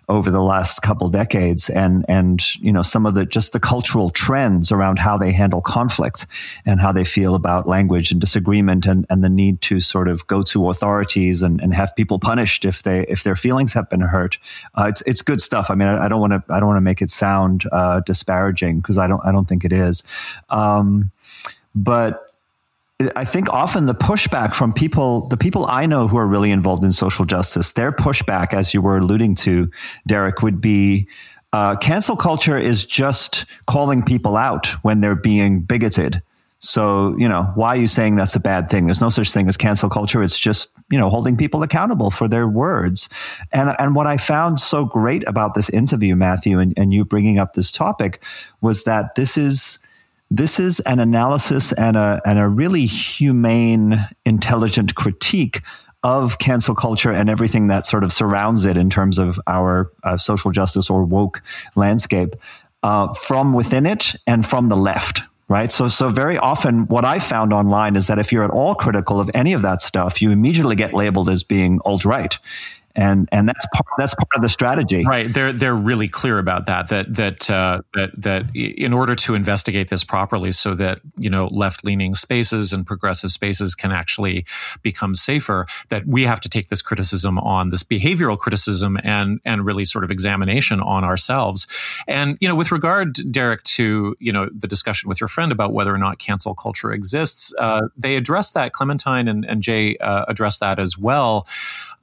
over 0.07 0.29
the 0.29 0.41
last 0.41 0.81
couple 0.81 1.09
decades 1.09 1.69
and 1.69 2.05
and 2.07 2.55
you 2.55 2.71
know 2.71 2.81
some 2.81 3.05
of 3.05 3.15
the 3.15 3.25
just 3.25 3.53
the 3.53 3.59
cultural 3.59 4.09
trends 4.09 4.71
around 4.71 4.99
how 4.99 5.17
they 5.17 5.31
handle 5.31 5.61
conflict 5.61 6.27
and 6.65 6.79
how 6.79 6.91
they 6.91 7.03
feel 7.03 7.35
about 7.35 7.67
language 7.67 8.11
and 8.11 8.21
disagreement 8.21 8.85
and 8.85 9.05
and 9.09 9.23
the 9.23 9.29
need 9.29 9.61
to 9.61 9.79
sort 9.79 10.07
of 10.07 10.25
go 10.27 10.41
to 10.43 10.69
authorities 10.69 11.41
and, 11.41 11.61
and 11.61 11.73
have 11.73 11.95
people 11.95 12.19
punished 12.19 12.65
if 12.65 12.83
they 12.83 13.05
if 13.07 13.23
their 13.23 13.35
feelings 13.35 13.73
have 13.73 13.89
been 13.89 14.01
hurt. 14.01 14.37
Uh, 14.77 14.85
it's 14.87 15.01
it's 15.01 15.21
good 15.21 15.41
stuff. 15.41 15.71
I 15.71 15.75
mean 15.75 15.87
I 15.87 16.07
don't 16.07 16.21
want 16.21 16.33
to 16.33 16.53
I 16.53 16.59
don't 16.59 16.67
want 16.67 16.77
to 16.77 16.81
make 16.81 17.01
it 17.01 17.09
sound 17.09 17.63
uh, 17.71 18.01
disparaging 18.01 18.79
because 18.79 18.97
I 18.97 19.07
don't 19.07 19.21
I 19.25 19.31
don't 19.31 19.47
think 19.47 19.65
it 19.65 19.73
is. 19.73 20.03
Um, 20.49 21.11
but 21.73 22.34
I 23.15 23.25
think 23.25 23.49
often 23.49 23.87
the 23.87 23.95
pushback 23.95 24.55
from 24.55 24.71
people, 24.71 25.27
the 25.27 25.35
people 25.35 25.65
I 25.65 25.85
know 25.85 26.07
who 26.07 26.17
are 26.17 26.25
really 26.25 26.51
involved 26.51 26.85
in 26.85 26.93
social 26.93 27.25
justice, 27.25 27.73
their 27.73 27.91
pushback, 27.91 28.53
as 28.53 28.73
you 28.73 28.81
were 28.81 28.97
alluding 28.97 29.35
to, 29.35 29.69
Derek, 30.07 30.41
would 30.41 30.61
be 30.61 31.09
uh, 31.51 31.75
cancel 31.75 32.15
culture 32.15 32.57
is 32.57 32.85
just 32.85 33.45
calling 33.67 34.01
people 34.01 34.37
out 34.37 34.67
when 34.83 35.01
they're 35.01 35.15
being 35.15 35.61
bigoted. 35.61 36.21
So, 36.59 37.15
you 37.17 37.27
know, 37.27 37.51
why 37.55 37.69
are 37.69 37.79
you 37.79 37.87
saying 37.87 38.15
that's 38.15 38.35
a 38.35 38.39
bad 38.39 38.69
thing? 38.69 38.85
There's 38.85 39.01
no 39.01 39.09
such 39.09 39.31
thing 39.31 39.49
as 39.49 39.57
cancel 39.57 39.89
culture. 39.89 40.23
It's 40.23 40.39
just, 40.39 40.69
you 40.89 40.97
know, 40.97 41.09
holding 41.09 41.35
people 41.35 41.63
accountable 41.63 42.11
for 42.11 42.29
their 42.29 42.47
words. 42.47 43.09
And, 43.51 43.75
and 43.77 43.93
what 43.93 44.07
I 44.07 44.15
found 44.15 44.59
so 44.59 44.85
great 44.85 45.27
about 45.27 45.53
this 45.53 45.69
interview, 45.69 46.15
Matthew, 46.15 46.59
and, 46.59 46.73
and 46.77 46.93
you 46.93 47.03
bringing 47.03 47.39
up 47.39 47.53
this 47.53 47.71
topic 47.71 48.23
was 48.61 48.85
that 48.85 49.15
this 49.15 49.37
is, 49.37 49.79
this 50.31 50.59
is 50.59 50.79
an 50.81 50.99
analysis 50.99 51.71
and 51.73 51.95
a, 51.95 52.21
and 52.25 52.39
a 52.39 52.47
really 52.47 52.85
humane, 52.85 54.07
intelligent 54.25 54.95
critique 54.95 55.61
of 56.03 56.37
cancel 56.37 56.75
culture 56.75 57.11
and 57.11 57.29
everything 57.29 57.67
that 57.67 57.85
sort 57.85 58.03
of 58.03 58.13
surrounds 58.13 58.65
it 58.65 58.77
in 58.77 58.89
terms 58.89 59.17
of 59.17 59.39
our 59.47 59.91
uh, 60.03 60.17
social 60.17 60.51
justice 60.51 60.89
or 60.89 61.03
woke 61.03 61.41
landscape 61.75 62.35
uh, 62.83 63.11
from 63.13 63.53
within 63.53 63.85
it 63.85 64.15
and 64.27 64.45
from 64.45 64.69
the 64.69 64.75
left. 64.75 65.23
Right. 65.47 65.71
So, 65.71 65.89
so 65.89 66.09
very 66.09 66.39
often 66.39 66.87
what 66.87 67.05
I 67.05 67.19
found 67.19 67.53
online 67.53 67.95
is 67.95 68.07
that 68.07 68.17
if 68.17 68.31
you're 68.31 68.43
at 68.43 68.49
all 68.49 68.73
critical 68.73 69.19
of 69.19 69.29
any 69.35 69.53
of 69.53 69.61
that 69.61 69.81
stuff, 69.81 70.19
you 70.19 70.31
immediately 70.31 70.75
get 70.75 70.91
labeled 70.91 71.29
as 71.29 71.43
being 71.43 71.79
alt 71.85 72.03
right 72.03 72.37
and 72.95 73.27
and 73.31 73.47
that's 73.47 73.65
part 73.73 73.85
that's 73.97 74.15
part 74.15 74.29
of 74.35 74.41
the 74.41 74.49
strategy. 74.49 75.03
Right. 75.05 75.31
They're 75.31 75.51
they're 75.51 75.75
really 75.75 76.07
clear 76.07 76.39
about 76.39 76.65
that 76.67 76.87
that 76.89 77.13
that 77.13 77.49
uh, 77.49 77.81
that 77.93 78.11
that 78.21 78.45
in 78.55 78.93
order 78.93 79.15
to 79.15 79.35
investigate 79.35 79.89
this 79.89 80.03
properly 80.03 80.51
so 80.51 80.75
that 80.75 80.99
you 81.17 81.29
know 81.29 81.47
left 81.47 81.83
leaning 81.83 82.15
spaces 82.15 82.71
and 82.71 82.85
progressive 82.85 83.31
spaces 83.31 83.75
can 83.75 83.91
actually 83.91 84.45
become 84.81 85.13
safer 85.13 85.65
that 85.89 86.05
we 86.07 86.23
have 86.23 86.39
to 86.41 86.49
take 86.49 86.69
this 86.69 86.81
criticism 86.81 87.37
on 87.39 87.69
this 87.69 87.83
behavioral 87.83 88.37
criticism 88.37 88.97
and 89.03 89.39
and 89.45 89.65
really 89.65 89.85
sort 89.85 90.03
of 90.03 90.11
examination 90.11 90.79
on 90.79 91.03
ourselves. 91.03 91.67
And 92.07 92.37
you 92.39 92.47
know 92.47 92.55
with 92.55 92.71
regard 92.71 93.17
Derek 93.31 93.63
to 93.63 94.15
you 94.19 94.31
know 94.31 94.49
the 94.55 94.67
discussion 94.67 95.09
with 95.09 95.19
your 95.19 95.27
friend 95.27 95.51
about 95.51 95.73
whether 95.73 95.93
or 95.93 95.97
not 95.97 96.19
cancel 96.19 96.55
culture 96.55 96.91
exists 96.91 97.53
uh, 97.59 97.87
they 97.97 98.15
addressed 98.15 98.53
that. 98.53 98.71
Clementine 98.71 99.27
and, 99.27 99.45
and 99.45 99.61
Jay 99.61 99.97
uh, 99.97 100.25
addressed 100.27 100.59
that 100.59 100.79
as 100.79 100.97
well 100.97 101.45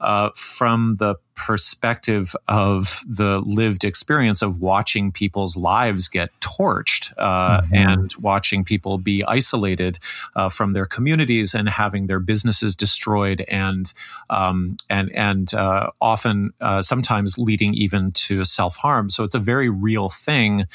uh, 0.03 0.29
from 0.35 0.97
the 0.99 1.15
perspective 1.35 2.35
of 2.47 3.01
the 3.07 3.39
lived 3.39 3.83
experience 3.83 4.41
of 4.41 4.61
watching 4.61 5.11
people's 5.11 5.57
lives 5.57 6.07
get 6.07 6.29
torched 6.39 7.13
uh, 7.17 7.61
mm-hmm. 7.61 7.75
and 7.75 8.15
watching 8.19 8.63
people 8.63 8.97
be 8.97 9.23
isolated 9.25 9.99
uh, 10.35 10.49
from 10.49 10.73
their 10.73 10.85
communities 10.85 11.53
and 11.53 11.69
having 11.69 12.07
their 12.07 12.19
businesses 12.19 12.75
destroyed 12.75 13.41
and 13.47 13.93
um, 14.29 14.77
and 14.89 15.11
and 15.11 15.53
uh, 15.53 15.87
often 16.01 16.53
uh, 16.61 16.81
sometimes 16.81 17.37
leading 17.37 17.73
even 17.73 18.11
to 18.11 18.43
self 18.43 18.75
harm. 18.75 19.09
So 19.09 19.23
it's 19.23 19.35
a 19.35 19.39
very 19.39 19.69
real 19.69 20.09
thing. 20.09 20.65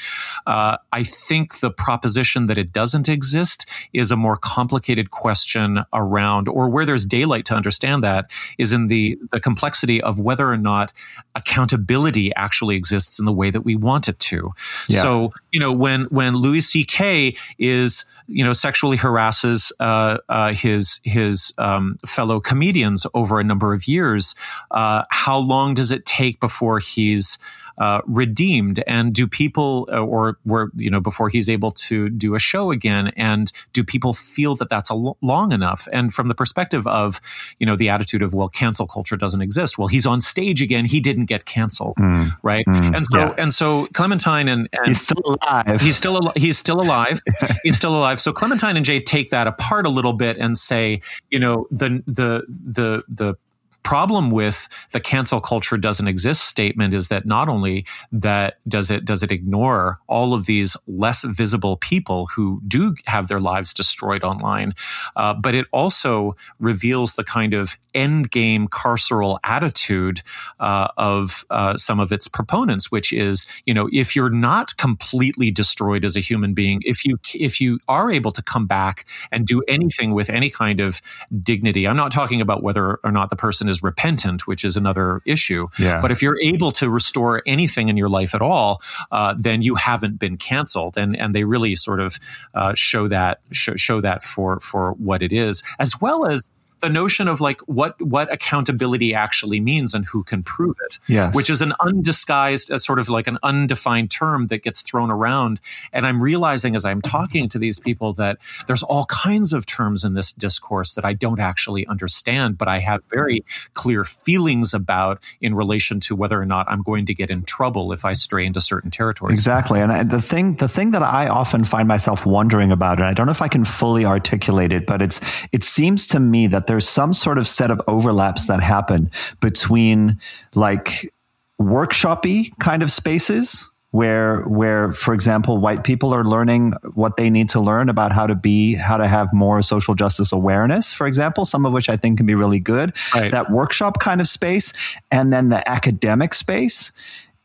Uh, 0.45 0.77
I 0.91 1.03
think 1.03 1.59
the 1.59 1.71
proposition 1.71 2.47
that 2.47 2.57
it 2.57 2.71
doesn't 2.71 3.09
exist 3.09 3.69
is 3.93 4.11
a 4.11 4.15
more 4.15 4.35
complicated 4.35 5.11
question 5.11 5.83
around, 5.93 6.47
or 6.47 6.69
where 6.69 6.85
there's 6.85 7.05
daylight 7.05 7.45
to 7.45 7.55
understand 7.55 8.03
that, 8.03 8.31
is 8.57 8.73
in 8.73 8.87
the 8.87 9.17
the 9.31 9.39
complexity 9.39 10.01
of 10.01 10.19
whether 10.19 10.48
or 10.51 10.57
not 10.57 10.93
accountability 11.35 12.33
actually 12.35 12.75
exists 12.75 13.19
in 13.19 13.25
the 13.25 13.33
way 13.33 13.49
that 13.49 13.61
we 13.61 13.75
want 13.75 14.07
it 14.07 14.19
to. 14.19 14.51
Yeah. 14.87 15.01
So, 15.01 15.31
you 15.51 15.59
know, 15.59 15.71
when 15.71 16.05
when 16.05 16.35
Louis 16.35 16.61
C.K. 16.61 17.35
is 17.57 18.05
you 18.27 18.43
know 18.43 18.53
sexually 18.53 18.97
harasses 18.97 19.71
uh, 19.79 20.17
uh, 20.29 20.53
his 20.53 20.99
his 21.03 21.53
um, 21.57 21.99
fellow 22.05 22.39
comedians 22.39 23.05
over 23.13 23.39
a 23.39 23.43
number 23.43 23.73
of 23.73 23.87
years, 23.87 24.35
uh, 24.71 25.03
how 25.09 25.37
long 25.37 25.73
does 25.73 25.91
it 25.91 26.05
take 26.05 26.39
before 26.39 26.79
he's 26.79 27.37
uh, 27.79 28.01
redeemed? 28.05 28.83
And 28.87 29.13
do 29.13 29.27
people, 29.27 29.87
uh, 29.91 29.99
or 29.99 30.37
were 30.45 30.71
you 30.75 30.89
know, 30.89 30.99
before 30.99 31.29
he's 31.29 31.49
able 31.49 31.71
to 31.71 32.09
do 32.09 32.35
a 32.35 32.39
show 32.39 32.71
again, 32.71 33.11
and 33.15 33.51
do 33.73 33.83
people 33.83 34.13
feel 34.13 34.55
that 34.55 34.69
that's 34.69 34.89
a 34.89 34.95
long 35.21 35.51
enough? 35.51 35.87
And 35.91 36.13
from 36.13 36.27
the 36.27 36.35
perspective 36.35 36.85
of, 36.87 37.21
you 37.59 37.65
know, 37.65 37.75
the 37.75 37.89
attitude 37.89 38.21
of 38.21 38.33
well, 38.33 38.49
cancel 38.49 38.87
culture 38.87 39.17
doesn't 39.17 39.41
exist. 39.41 39.77
Well, 39.77 39.87
he's 39.87 40.05
on 40.05 40.21
stage 40.21 40.61
again. 40.61 40.85
He 40.85 40.99
didn't 40.99 41.25
get 41.25 41.45
canceled, 41.45 41.95
mm, 41.97 42.31
right? 42.43 42.65
Mm, 42.65 42.95
and 42.95 43.05
so, 43.05 43.17
yeah. 43.17 43.33
and 43.37 43.53
so 43.53 43.87
Clementine 43.93 44.47
and, 44.47 44.69
and, 44.73 44.87
he's 44.87 45.01
still 45.01 45.37
alive. 45.41 45.81
He's 45.81 45.97
still 45.97 46.15
al- 46.15 46.33
he's 46.35 46.57
still 46.57 46.81
alive. 46.81 47.21
he's 47.63 47.75
still 47.75 47.95
alive. 47.95 48.19
So 48.19 48.31
Clementine 48.31 48.77
and 48.77 48.85
Jay 48.85 48.99
take 48.99 49.29
that 49.29 49.47
apart 49.47 49.85
a 49.85 49.89
little 49.89 50.13
bit 50.13 50.37
and 50.37 50.57
say, 50.57 51.01
you 51.29 51.39
know, 51.39 51.67
the 51.71 52.03
the 52.05 52.45
the 52.47 53.03
the 53.07 53.35
problem 53.83 54.29
with 54.31 54.67
the 54.91 54.99
cancel 54.99 55.39
culture 55.41 55.77
doesn't 55.77 56.07
exist 56.07 56.43
statement 56.43 56.93
is 56.93 57.07
that 57.07 57.25
not 57.25 57.49
only 57.49 57.85
that 58.11 58.57
does 58.67 58.91
it 58.91 59.05
does 59.05 59.23
it 59.23 59.31
ignore 59.31 59.99
all 60.07 60.33
of 60.33 60.45
these 60.45 60.75
less 60.87 61.23
visible 61.23 61.77
people 61.77 62.27
who 62.27 62.61
do 62.67 62.95
have 63.05 63.27
their 63.27 63.39
lives 63.39 63.73
destroyed 63.73 64.23
online, 64.23 64.73
uh, 65.15 65.33
but 65.33 65.55
it 65.55 65.65
also 65.71 66.35
reveals 66.59 67.15
the 67.15 67.23
kind 67.23 67.53
of 67.53 67.77
end 67.99 68.31
game 68.31 68.67
carceral 68.67 69.37
attitude 69.43 70.21
uh, 70.59 70.87
of 70.97 71.45
uh, 71.49 71.75
some 71.75 71.99
of 71.99 72.11
its 72.11 72.27
proponents, 72.27 72.89
which 72.91 73.11
is, 73.11 73.45
you 73.65 73.73
know, 73.73 73.89
if 73.91 74.15
you're 74.15 74.29
not 74.29 74.75
completely 74.77 75.51
destroyed 75.51 76.05
as 76.05 76.15
a 76.15 76.21
human 76.21 76.53
being, 76.53 76.81
if 76.85 77.05
you 77.05 77.17
if 77.35 77.59
you 77.59 77.79
are 77.87 78.09
able 78.11 78.31
to 78.31 78.41
come 78.41 78.65
back 78.65 79.05
and 79.31 79.45
do 79.45 79.61
anything 79.67 80.13
with 80.13 80.29
any 80.29 80.49
kind 80.49 80.79
of 80.79 81.01
dignity, 81.43 81.87
I'm 81.87 81.97
not 81.97 82.11
talking 82.11 82.41
about 82.41 82.63
whether 82.63 82.95
or 83.03 83.11
not 83.11 83.29
the 83.29 83.35
person 83.35 83.67
is 83.67 83.83
repentant, 83.83 84.47
which 84.47 84.63
is 84.63 84.77
another 84.77 85.21
issue. 85.25 85.67
Yeah. 85.77 86.01
But 86.01 86.11
if 86.11 86.21
you're 86.21 86.39
able 86.41 86.71
to 86.71 86.89
restore 86.89 87.43
anything 87.45 87.89
in 87.89 87.97
your 87.97 88.09
life 88.09 88.33
at 88.33 88.41
all, 88.41 88.81
uh, 89.11 89.35
then 89.37 89.61
you 89.61 89.75
haven't 89.75 90.19
been 90.19 90.37
canceled, 90.37 90.97
and 90.97 91.15
and 91.19 91.35
they 91.35 91.43
really 91.43 91.75
sort 91.75 91.99
of 91.99 92.17
uh, 92.53 92.73
show 92.75 93.07
that 93.09 93.39
show, 93.51 93.75
show 93.75 94.01
that 94.01 94.23
for 94.23 94.59
for 94.59 94.93
what 94.93 95.21
it 95.21 95.33
is, 95.33 95.63
as 95.79 95.99
well 96.01 96.25
as 96.25 96.51
the 96.81 96.89
notion 96.89 97.27
of 97.27 97.41
like 97.41 97.59
what 97.61 98.01
what 98.01 98.31
accountability 98.31 99.13
actually 99.13 99.59
means 99.59 99.93
and 99.93 100.05
who 100.05 100.23
can 100.23 100.43
prove 100.43 100.75
it 100.85 100.99
yes. 101.07 101.35
which 101.35 101.49
is 101.49 101.61
an 101.61 101.73
undisguised 101.79 102.71
as 102.71 102.83
sort 102.83 102.99
of 102.99 103.09
like 103.09 103.27
an 103.27 103.37
undefined 103.43 104.11
term 104.11 104.47
that 104.47 104.63
gets 104.63 104.81
thrown 104.81 105.11
around. 105.11 105.59
And 105.93 106.05
i'm 106.05 106.21
realizing 106.21 106.75
as 106.75 106.85
i'm 106.85 107.01
talking 107.01 107.49
to 107.49 107.59
these 107.59 107.79
people 107.79 108.13
that 108.13 108.37
there's 108.67 108.83
all 108.83 109.05
kinds 109.05 109.53
of 109.53 109.65
terms 109.65 110.03
in 110.03 110.13
this 110.13 110.31
discourse 110.31 110.93
that 110.93 111.05
i 111.05 111.13
don't 111.13 111.39
actually 111.39 111.85
understand 111.87 112.57
but 112.57 112.67
i 112.67 112.79
have 112.79 113.03
very 113.05 113.43
clear 113.73 114.03
feelings 114.03 114.73
about 114.73 115.23
in 115.41 115.55
relation 115.55 115.99
to 116.01 116.15
whether 116.15 116.39
or 116.41 116.45
not 116.45 116.69
i'm 116.69 116.81
going 116.81 117.05
to 117.05 117.13
get 117.13 117.29
in 117.29 117.43
trouble 117.43 117.91
if 117.91 118.05
i 118.05 118.13
stray 118.13 118.45
into 118.45 118.61
certain 118.61 118.91
territories. 118.91 119.33
Exactly. 119.33 119.79
And 119.79 119.91
I, 119.91 120.03
the 120.03 120.21
thing 120.21 120.55
the 120.55 120.67
thing 120.67 120.91
that 120.91 121.03
i 121.03 121.27
often 121.27 121.63
find 121.63 121.87
myself 121.87 122.25
wondering 122.25 122.71
about 122.71 122.99
and 122.99 123.07
i 123.07 123.13
don't 123.13 123.25
know 123.25 123.31
if 123.31 123.41
i 123.41 123.47
can 123.47 123.65
fully 123.65 124.05
articulate 124.05 124.71
it 124.71 124.85
but 124.85 125.01
it's 125.01 125.19
it 125.51 125.63
seems 125.63 126.07
to 126.07 126.19
me 126.19 126.47
that 126.47 126.67
there's 126.69 126.87
some 126.87 127.13
sort 127.13 127.39
of 127.39 127.47
set 127.47 127.71
of 127.71 127.81
overlaps 127.87 128.45
that 128.45 128.61
happen 128.61 129.09
between 129.39 130.19
like 130.53 131.11
workshoppy 131.59 132.55
kind 132.59 132.83
of 132.83 132.91
spaces 132.91 133.67
where 133.89 134.43
where 134.43 134.91
for 134.91 135.15
example 135.15 135.57
white 135.57 135.83
people 135.83 136.13
are 136.13 136.23
learning 136.23 136.73
what 136.93 137.17
they 137.17 137.27
need 137.27 137.49
to 137.49 137.59
learn 137.59 137.89
about 137.89 138.11
how 138.11 138.27
to 138.27 138.35
be 138.35 138.75
how 138.75 138.97
to 138.97 139.07
have 139.07 139.33
more 139.33 139.63
social 139.63 139.95
justice 139.95 140.31
awareness 140.31 140.93
for 140.93 141.07
example 141.07 141.43
some 141.43 141.65
of 141.65 141.73
which 141.73 141.89
i 141.89 141.97
think 141.97 142.17
can 142.17 142.27
be 142.27 142.35
really 142.35 142.59
good 142.59 142.95
right. 143.15 143.31
that 143.31 143.49
workshop 143.49 143.99
kind 143.99 144.21
of 144.21 144.27
space 144.27 144.71
and 145.09 145.33
then 145.33 145.49
the 145.49 145.67
academic 145.67 146.35
space 146.35 146.91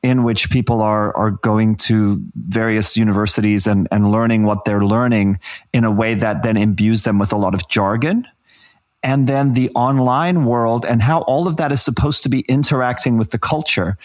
in 0.03 0.23
which 0.23 0.51
people 0.51 0.83
are 0.83 1.17
are 1.17 1.31
going 1.31 1.77
to 1.77 2.23
various 2.37 2.95
universities 2.95 3.67
and 3.67 3.89
and 3.91 4.13
learning 4.13 4.45
what 4.45 4.67
they're 4.67 4.85
learning 4.85 5.39
in 5.73 5.83
a 5.83 5.91
way 5.91 6.13
that 6.13 6.43
then 6.43 6.59
imbues 6.59 7.05
them 7.05 7.19
with 7.19 7.33
a 7.33 7.37
lot 7.39 7.55
of 7.55 7.67
jargon 7.71 8.29
and 9.05 9.27
then 9.27 9.53
the 9.53 9.71
online 9.75 10.47
world 10.47 10.85
and 10.85 11.03
how 11.03 11.21
all 11.23 11.47
of 11.47 11.59
that 11.59 11.71
is 11.71 11.83
supposed 11.83 12.23
to 12.23 12.29
be 12.29 12.41
interacting 12.49 13.19
with 13.19 13.31
the 13.31 13.39
culture 13.39 13.97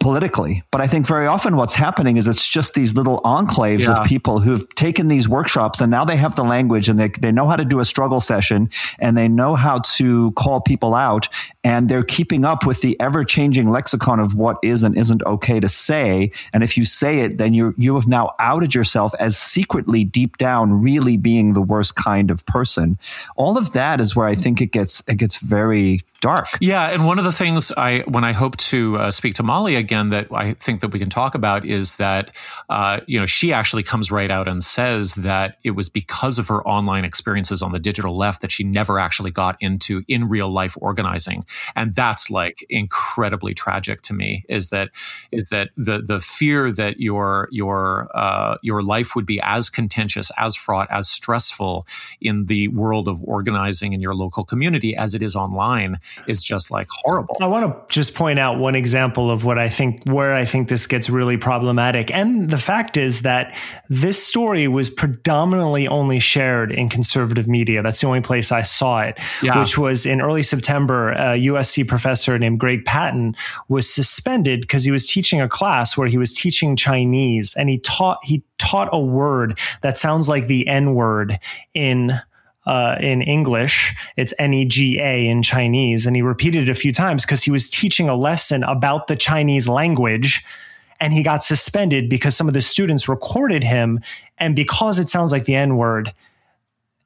politically. 0.00 0.62
But 0.70 0.80
I 0.80 0.86
think 0.86 1.06
very 1.06 1.26
often 1.26 1.56
what's 1.56 1.74
happening 1.74 2.16
is 2.16 2.26
it's 2.26 2.46
just 2.46 2.74
these 2.74 2.94
little 2.94 3.20
enclaves 3.20 3.82
yeah. 3.82 4.00
of 4.00 4.06
people 4.06 4.40
who've 4.40 4.68
taken 4.74 5.08
these 5.08 5.28
workshops 5.28 5.80
and 5.80 5.90
now 5.90 6.04
they 6.04 6.16
have 6.16 6.36
the 6.36 6.44
language 6.44 6.88
and 6.88 6.98
they, 6.98 7.08
they 7.08 7.30
know 7.30 7.46
how 7.46 7.56
to 7.56 7.64
do 7.64 7.80
a 7.80 7.84
struggle 7.84 8.20
session 8.20 8.70
and 8.98 9.16
they 9.16 9.28
know 9.28 9.54
how 9.54 9.78
to 9.78 10.32
call 10.32 10.60
people 10.60 10.94
out 10.94 11.28
and 11.62 11.88
they're 11.88 12.04
keeping 12.04 12.44
up 12.44 12.66
with 12.66 12.82
the 12.82 13.00
ever 13.00 13.24
changing 13.24 13.70
lexicon 13.70 14.20
of 14.20 14.34
what 14.34 14.58
is 14.62 14.82
and 14.82 14.96
isn't 14.96 15.22
okay 15.24 15.60
to 15.60 15.68
say. 15.68 16.30
And 16.52 16.62
if 16.62 16.76
you 16.76 16.84
say 16.84 17.20
it, 17.20 17.38
then 17.38 17.54
you 17.54 17.74
you 17.78 17.94
have 17.94 18.06
now 18.06 18.34
outed 18.38 18.74
yourself 18.74 19.14
as 19.18 19.38
secretly 19.38 20.04
deep 20.04 20.36
down 20.36 20.82
really 20.82 21.16
being 21.16 21.52
the 21.52 21.62
worst 21.62 21.96
kind 21.96 22.30
of 22.30 22.44
person. 22.46 22.98
All 23.36 23.56
of 23.56 23.72
that 23.72 24.00
is 24.00 24.14
where 24.14 24.26
I 24.26 24.34
think 24.34 24.60
it 24.60 24.72
gets 24.72 25.02
it 25.08 25.16
gets 25.16 25.38
very 25.38 26.00
dark. 26.24 26.48
Yeah, 26.58 26.88
and 26.90 27.04
one 27.06 27.18
of 27.18 27.24
the 27.24 27.32
things 27.32 27.70
I 27.76 27.98
when 28.08 28.24
I 28.24 28.32
hope 28.32 28.56
to 28.72 28.96
uh, 28.96 29.10
speak 29.10 29.34
to 29.34 29.42
Molly 29.42 29.76
again 29.76 30.08
that 30.08 30.28
I 30.32 30.54
think 30.54 30.80
that 30.80 30.88
we 30.88 30.98
can 30.98 31.10
talk 31.10 31.34
about 31.34 31.66
is 31.66 31.96
that 31.96 32.34
uh, 32.70 33.00
you 33.06 33.20
know 33.20 33.26
she 33.26 33.52
actually 33.52 33.82
comes 33.82 34.10
right 34.10 34.30
out 34.30 34.48
and 34.48 34.64
says 34.64 35.16
that 35.16 35.58
it 35.64 35.72
was 35.72 35.90
because 35.90 36.38
of 36.38 36.48
her 36.48 36.66
online 36.66 37.04
experiences 37.04 37.62
on 37.62 37.72
the 37.72 37.78
digital 37.78 38.16
left 38.16 38.40
that 38.40 38.50
she 38.50 38.64
never 38.64 38.98
actually 38.98 39.32
got 39.32 39.56
into 39.60 40.02
in 40.08 40.26
real 40.26 40.48
life 40.48 40.78
organizing 40.80 41.44
and 41.76 41.94
that's 41.94 42.30
like 42.30 42.64
incredibly 42.70 43.52
tragic 43.52 44.00
to 44.00 44.14
me 44.14 44.46
is 44.48 44.68
that 44.68 44.88
is 45.30 45.50
that 45.50 45.68
the 45.76 46.00
the 46.00 46.20
fear 46.20 46.72
that 46.72 47.00
your 47.00 47.48
your 47.50 48.08
uh, 48.14 48.56
your 48.62 48.82
life 48.82 49.14
would 49.14 49.26
be 49.26 49.38
as 49.42 49.68
contentious 49.68 50.32
as 50.38 50.56
fraught 50.56 50.88
as 50.90 51.06
stressful 51.06 51.86
in 52.22 52.46
the 52.46 52.68
world 52.68 53.08
of 53.08 53.22
organizing 53.24 53.92
in 53.92 54.00
your 54.00 54.14
local 54.14 54.42
community 54.42 54.96
as 54.96 55.14
it 55.14 55.22
is 55.22 55.36
online 55.36 55.98
is 56.26 56.42
just 56.42 56.70
like 56.70 56.88
horrible. 56.90 57.36
I 57.40 57.46
want 57.46 57.66
to 57.66 57.94
just 57.94 58.14
point 58.14 58.38
out 58.38 58.58
one 58.58 58.74
example 58.74 59.30
of 59.30 59.44
what 59.44 59.58
i 59.58 59.68
think 59.68 60.02
where 60.06 60.34
i 60.34 60.44
think 60.44 60.68
this 60.68 60.86
gets 60.86 61.10
really 61.10 61.36
problematic. 61.36 62.10
And 62.14 62.50
the 62.50 62.58
fact 62.58 62.96
is 62.96 63.22
that 63.22 63.56
this 63.88 64.24
story 64.24 64.68
was 64.68 64.90
predominantly 64.90 65.88
only 65.88 66.18
shared 66.18 66.72
in 66.72 66.88
conservative 66.88 67.48
media. 67.48 67.82
That's 67.82 68.00
the 68.00 68.06
only 68.06 68.20
place 68.20 68.52
i 68.52 68.62
saw 68.62 69.00
it 69.00 69.18
yeah. 69.42 69.58
which 69.58 69.76
was 69.78 70.06
in 70.06 70.20
early 70.20 70.42
september 70.42 71.12
uh, 71.12 71.34
USC 71.34 71.86
professor 71.86 72.38
named 72.38 72.60
Greg 72.60 72.84
Patton 72.84 73.36
was 73.68 73.92
suspended 73.92 74.62
because 74.62 74.84
he 74.84 74.90
was 74.90 75.06
teaching 75.06 75.40
a 75.40 75.48
class 75.48 75.96
where 75.96 76.08
he 76.08 76.18
was 76.18 76.32
teaching 76.32 76.76
Chinese 76.76 77.54
and 77.54 77.68
he 77.68 77.78
taught 77.78 78.18
he 78.24 78.42
taught 78.58 78.88
a 78.92 79.00
word 79.00 79.58
that 79.82 79.98
sounds 79.98 80.28
like 80.28 80.46
the 80.46 80.66
N 80.66 80.94
word 80.94 81.38
in 81.74 82.12
uh, 82.66 82.96
in 83.00 83.22
English. 83.22 83.94
It's 84.16 84.34
N 84.38 84.54
E 84.54 84.64
G 84.64 85.00
A 85.00 85.26
in 85.26 85.42
Chinese. 85.42 86.06
And 86.06 86.16
he 86.16 86.22
repeated 86.22 86.68
it 86.68 86.72
a 86.72 86.74
few 86.74 86.92
times 86.92 87.24
because 87.24 87.42
he 87.42 87.50
was 87.50 87.68
teaching 87.68 88.08
a 88.08 88.16
lesson 88.16 88.62
about 88.64 89.06
the 89.06 89.16
Chinese 89.16 89.68
language. 89.68 90.44
And 91.00 91.12
he 91.12 91.22
got 91.22 91.42
suspended 91.42 92.08
because 92.08 92.36
some 92.36 92.48
of 92.48 92.54
the 92.54 92.60
students 92.60 93.08
recorded 93.08 93.64
him. 93.64 94.00
And 94.38 94.56
because 94.56 94.98
it 94.98 95.08
sounds 95.08 95.32
like 95.32 95.44
the 95.44 95.54
N 95.54 95.76
word, 95.76 96.12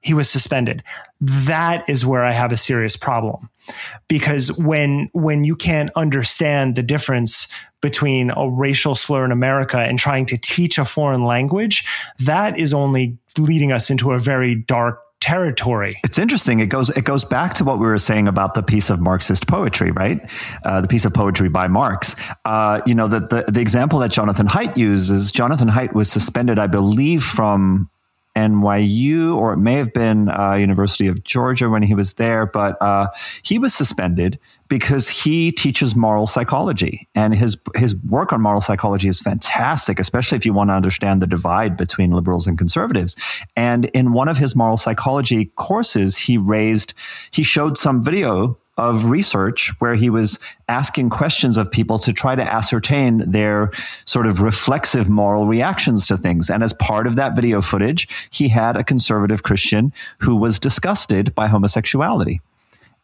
he 0.00 0.14
was 0.14 0.30
suspended. 0.30 0.82
That 1.20 1.88
is 1.88 2.06
where 2.06 2.24
I 2.24 2.32
have 2.32 2.52
a 2.52 2.56
serious 2.56 2.96
problem. 2.96 3.48
Because 4.06 4.52
when 4.56 5.10
when 5.12 5.44
you 5.44 5.56
can't 5.56 5.90
understand 5.96 6.76
the 6.76 6.82
difference 6.82 7.48
between 7.80 8.30
a 8.30 8.48
racial 8.48 8.94
slur 8.94 9.24
in 9.24 9.32
America 9.32 9.78
and 9.78 9.98
trying 9.98 10.26
to 10.26 10.36
teach 10.36 10.78
a 10.78 10.84
foreign 10.84 11.24
language, 11.24 11.84
that 12.20 12.58
is 12.58 12.72
only 12.72 13.18
leading 13.36 13.72
us 13.72 13.90
into 13.90 14.12
a 14.12 14.18
very 14.18 14.54
dark 14.54 15.00
territory. 15.20 15.98
It's 16.04 16.18
interesting. 16.18 16.60
It 16.60 16.66
goes 16.66 16.90
it 16.90 17.04
goes 17.04 17.24
back 17.24 17.54
to 17.54 17.64
what 17.64 17.78
we 17.78 17.86
were 17.86 17.98
saying 17.98 18.28
about 18.28 18.54
the 18.54 18.62
piece 18.62 18.90
of 18.90 19.00
Marxist 19.00 19.46
poetry, 19.46 19.90
right? 19.90 20.20
Uh, 20.64 20.80
the 20.80 20.88
piece 20.88 21.04
of 21.04 21.14
poetry 21.14 21.48
by 21.48 21.68
Marx. 21.68 22.14
Uh, 22.44 22.80
you 22.86 22.94
know, 22.94 23.08
the, 23.08 23.20
the 23.20 23.44
the 23.48 23.60
example 23.60 23.98
that 24.00 24.10
Jonathan 24.10 24.46
Haidt 24.46 24.76
uses. 24.76 25.30
Jonathan 25.30 25.68
Haidt 25.68 25.92
was 25.92 26.10
suspended, 26.10 26.58
I 26.58 26.66
believe, 26.66 27.22
from 27.22 27.90
NYU, 28.38 29.34
or 29.34 29.52
it 29.52 29.56
may 29.56 29.74
have 29.74 29.92
been 29.92 30.28
uh, 30.28 30.54
University 30.54 31.08
of 31.08 31.24
Georgia 31.24 31.68
when 31.68 31.82
he 31.82 31.94
was 31.94 32.14
there, 32.14 32.46
but 32.46 32.80
uh, 32.80 33.08
he 33.42 33.58
was 33.58 33.74
suspended 33.74 34.38
because 34.68 35.08
he 35.08 35.50
teaches 35.50 35.96
moral 35.96 36.26
psychology, 36.26 37.08
and 37.14 37.34
his 37.34 37.56
his 37.74 37.96
work 38.04 38.32
on 38.32 38.40
moral 38.40 38.60
psychology 38.60 39.08
is 39.08 39.20
fantastic, 39.20 39.98
especially 39.98 40.36
if 40.36 40.46
you 40.46 40.52
want 40.52 40.70
to 40.70 40.74
understand 40.74 41.20
the 41.20 41.26
divide 41.26 41.76
between 41.76 42.12
liberals 42.12 42.46
and 42.46 42.56
conservatives. 42.56 43.16
And 43.56 43.86
in 43.86 44.12
one 44.12 44.28
of 44.28 44.36
his 44.36 44.54
moral 44.54 44.76
psychology 44.76 45.46
courses, 45.56 46.16
he 46.16 46.38
raised 46.38 46.94
he 47.32 47.42
showed 47.42 47.76
some 47.76 48.02
video 48.02 48.58
of 48.78 49.10
research 49.10 49.72
where 49.80 49.96
he 49.96 50.08
was 50.08 50.38
asking 50.68 51.10
questions 51.10 51.56
of 51.56 51.70
people 51.70 51.98
to 51.98 52.12
try 52.12 52.34
to 52.36 52.42
ascertain 52.42 53.30
their 53.30 53.72
sort 54.06 54.26
of 54.26 54.40
reflexive 54.40 55.10
moral 55.10 55.46
reactions 55.46 56.06
to 56.06 56.16
things. 56.16 56.48
And 56.48 56.62
as 56.62 56.72
part 56.72 57.06
of 57.06 57.16
that 57.16 57.34
video 57.34 57.60
footage, 57.60 58.08
he 58.30 58.48
had 58.48 58.76
a 58.76 58.84
conservative 58.84 59.42
Christian 59.42 59.92
who 60.18 60.36
was 60.36 60.58
disgusted 60.58 61.34
by 61.34 61.48
homosexuality. 61.48 62.40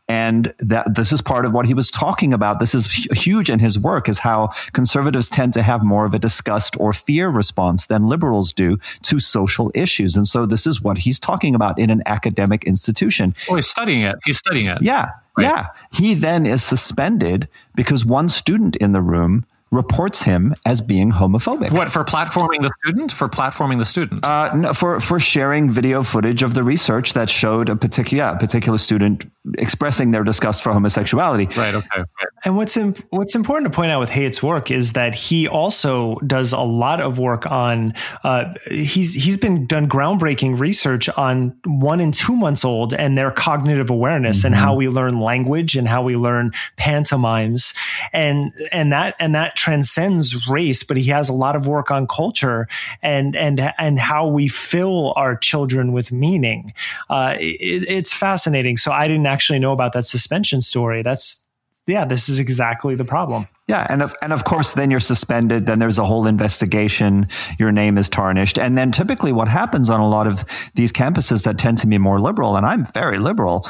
And 0.07 0.53
that 0.59 0.97
this 0.97 1.12
is 1.12 1.22
part 1.22 1.47
of 1.47 1.53
what 1.53 1.64
he 1.64 1.72
was 1.72 1.91
talking 1.91 2.35
about. 2.35 2.61
This 2.61 2.75
is 2.75 2.87
huge 2.87 3.49
in 3.49 3.59
his 3.59 3.79
work 3.79 4.07
is 4.07 4.18
how 4.18 4.51
conservatives 4.72 5.31
tend 5.31 5.55
to 5.55 5.62
have 5.62 5.83
more 5.83 6.05
of 6.05 6.12
a 6.12 6.18
disgust 6.18 6.77
or 6.79 6.93
fear 6.93 7.31
response 7.31 7.87
than 7.87 8.07
liberals 8.07 8.53
do 8.53 8.79
to 9.05 9.18
social 9.18 9.72
issues. 9.75 10.14
And 10.14 10.29
so 10.29 10.45
this 10.45 10.66
is 10.66 10.83
what 10.83 10.99
he's 10.99 11.18
talking 11.18 11.55
about 11.55 11.79
in 11.79 11.89
an 11.89 12.03
academic 12.05 12.64
institution. 12.64 13.35
Oh, 13.49 13.57
he's 13.57 13.66
studying 13.66 14.03
it. 14.03 14.16
He's 14.27 14.37
studying 14.37 14.66
it. 14.66 14.83
Yeah. 14.83 15.09
Right. 15.37 15.45
Yeah. 15.45 15.66
He 15.93 16.14
then 16.14 16.47
is 16.47 16.62
suspended 16.62 17.49
because 17.74 18.05
one 18.05 18.28
student 18.28 18.76
in 18.76 18.93
the 18.93 19.01
room 19.01 19.45
reports 19.74 20.22
him 20.22 20.55
as 20.64 20.80
being 20.80 21.11
homophobic. 21.11 21.72
What 21.72 21.91
for 21.91 22.05
platforming 22.05 22.62
the 22.62 22.70
student? 22.85 23.12
For 23.12 23.28
platforming 23.28 23.78
the 23.78 23.85
student? 23.85 24.24
Uh, 24.24 24.55
no, 24.55 24.72
for 24.72 25.01
for 25.01 25.18
sharing 25.18 25.70
video 25.70 26.03
footage 26.03 26.43
of 26.43 26.55
the 26.55 26.62
research 26.62 27.14
that 27.14 27.28
showed 27.28 27.68
a 27.68 27.76
particular 27.76 28.24
yeah, 28.24 28.37
a 28.37 28.39
particular 28.39 28.78
student 28.78 29.30
expressing 29.59 30.11
their 30.11 30.24
disgust 30.24 30.62
for 30.62 30.72
homosexuality. 30.72 31.47
Right. 31.57 31.74
Okay. 31.74 31.88
Right. 31.97 32.07
And 32.45 32.57
what's 32.57 32.76
in, 32.76 32.95
what's 33.11 33.34
important 33.34 33.70
to 33.70 33.74
point 33.74 33.90
out 33.90 34.01
with 34.01 34.11
Haidt's 34.11 34.42
work 34.42 34.70
is 34.70 34.95
that 34.95 35.14
he 35.14 35.49
also 35.49 36.16
does 36.26 36.53
a 36.53 36.61
lot 36.61 37.01
of 37.01 37.18
work 37.18 37.51
on. 37.51 37.95
Uh, 38.22 38.55
he's 38.66 39.14
he's 39.14 39.36
been 39.36 39.66
done 39.66 39.88
groundbreaking 39.88 40.59
research 40.59 41.09
on 41.11 41.57
one 41.64 42.01
and 42.01 42.12
two 42.12 42.36
months 42.36 42.64
old 42.64 42.92
and 42.95 43.16
their 43.16 43.30
cognitive 43.30 43.90
awareness 43.90 44.38
mm-hmm. 44.38 44.49
and 44.49 44.55
how 44.55 44.74
we 44.74 44.88
learn 44.88 45.20
language 45.20 45.77
and 45.77 45.89
how 45.89 46.02
we 46.02 46.16
learn 46.16 46.51
pantomimes 46.77 47.74
and 48.12 48.52
and 48.73 48.93
that 48.93 49.14
and 49.19 49.35
that 49.35 49.56
transcends 49.56 50.48
race. 50.48 50.82
But 50.82 50.97
he 50.97 51.05
has 51.05 51.28
a 51.28 51.35
lot 51.35 51.56
of 51.56 51.66
work 51.66 51.90
on 51.90 52.06
culture 52.06 52.66
and 53.02 53.36
and 53.36 53.73
and 53.78 53.98
how 53.98 54.27
we 54.27 54.48
fill 54.48 55.12
our 55.16 55.36
children 55.36 55.93
with 55.93 56.12
meaning. 56.12 56.73
Uh, 57.09 57.36
it, 57.39 57.89
it's 57.89 58.12
fascinating. 58.12 58.77
So 58.77 58.93
I 58.93 59.09
didn't 59.09 59.27
actually 59.35 59.59
know 59.59 59.73
about 59.73 59.93
that 59.93 60.06
suspension 60.06 60.61
story. 60.61 61.02
That's 61.02 61.51
yeah, 61.86 62.06
this 62.06 62.31
is 62.31 62.39
exactly 62.39 62.94
the 62.94 63.05
problem. 63.05 63.47
Yeah, 63.69 63.86
and 63.90 64.02
of, 64.02 64.15
and 64.23 64.32
of 64.32 64.44
course, 64.44 64.73
then 64.73 64.90
you're 64.90 65.01
suspended. 65.01 65.66
Then 65.66 65.78
there's 65.78 65.98
a 65.98 66.05
whole 66.05 66.27
investigation. 66.27 67.28
Your 67.59 67.73
name 67.73 67.98
is 67.98 68.09
tarnished, 68.09 68.59
and 68.59 68.77
then 68.78 68.90
typically, 68.90 69.32
what 69.32 69.48
happens 69.48 69.90
on 69.90 70.01
a 70.01 70.09
lot 70.09 70.27
of 70.27 70.44
these 70.74 70.93
campuses 70.93 71.44
that 71.44 71.59
tend 71.59 71.78
to 71.78 71.86
be 71.86 71.98
more 71.98 72.20
liberal, 72.20 72.56
and 72.56 72.65
I'm 72.65 72.86
very 72.93 73.19
liberal, 73.19 73.66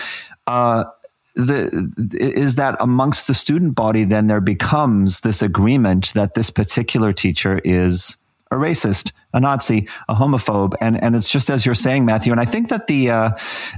uh, 0.46 0.84
the 1.34 1.90
is 2.12 2.54
that 2.54 2.76
amongst 2.80 3.26
the 3.26 3.34
student 3.34 3.74
body, 3.74 4.04
then 4.04 4.28
there 4.28 4.40
becomes 4.40 5.20
this 5.20 5.42
agreement 5.42 6.12
that 6.14 6.34
this 6.34 6.50
particular 6.50 7.12
teacher 7.12 7.60
is 7.64 8.16
a 8.54 8.58
racist, 8.58 9.12
a 9.32 9.40
Nazi, 9.40 9.88
a 10.08 10.14
homophobe, 10.14 10.74
and 10.80 11.02
and 11.02 11.16
it's 11.16 11.28
just 11.28 11.50
as 11.50 11.66
you're 11.66 11.74
saying, 11.74 12.04
Matthew. 12.04 12.32
And 12.32 12.40
I 12.40 12.44
think 12.44 12.68
that 12.68 12.86
the 12.86 13.10
uh, 13.10 13.30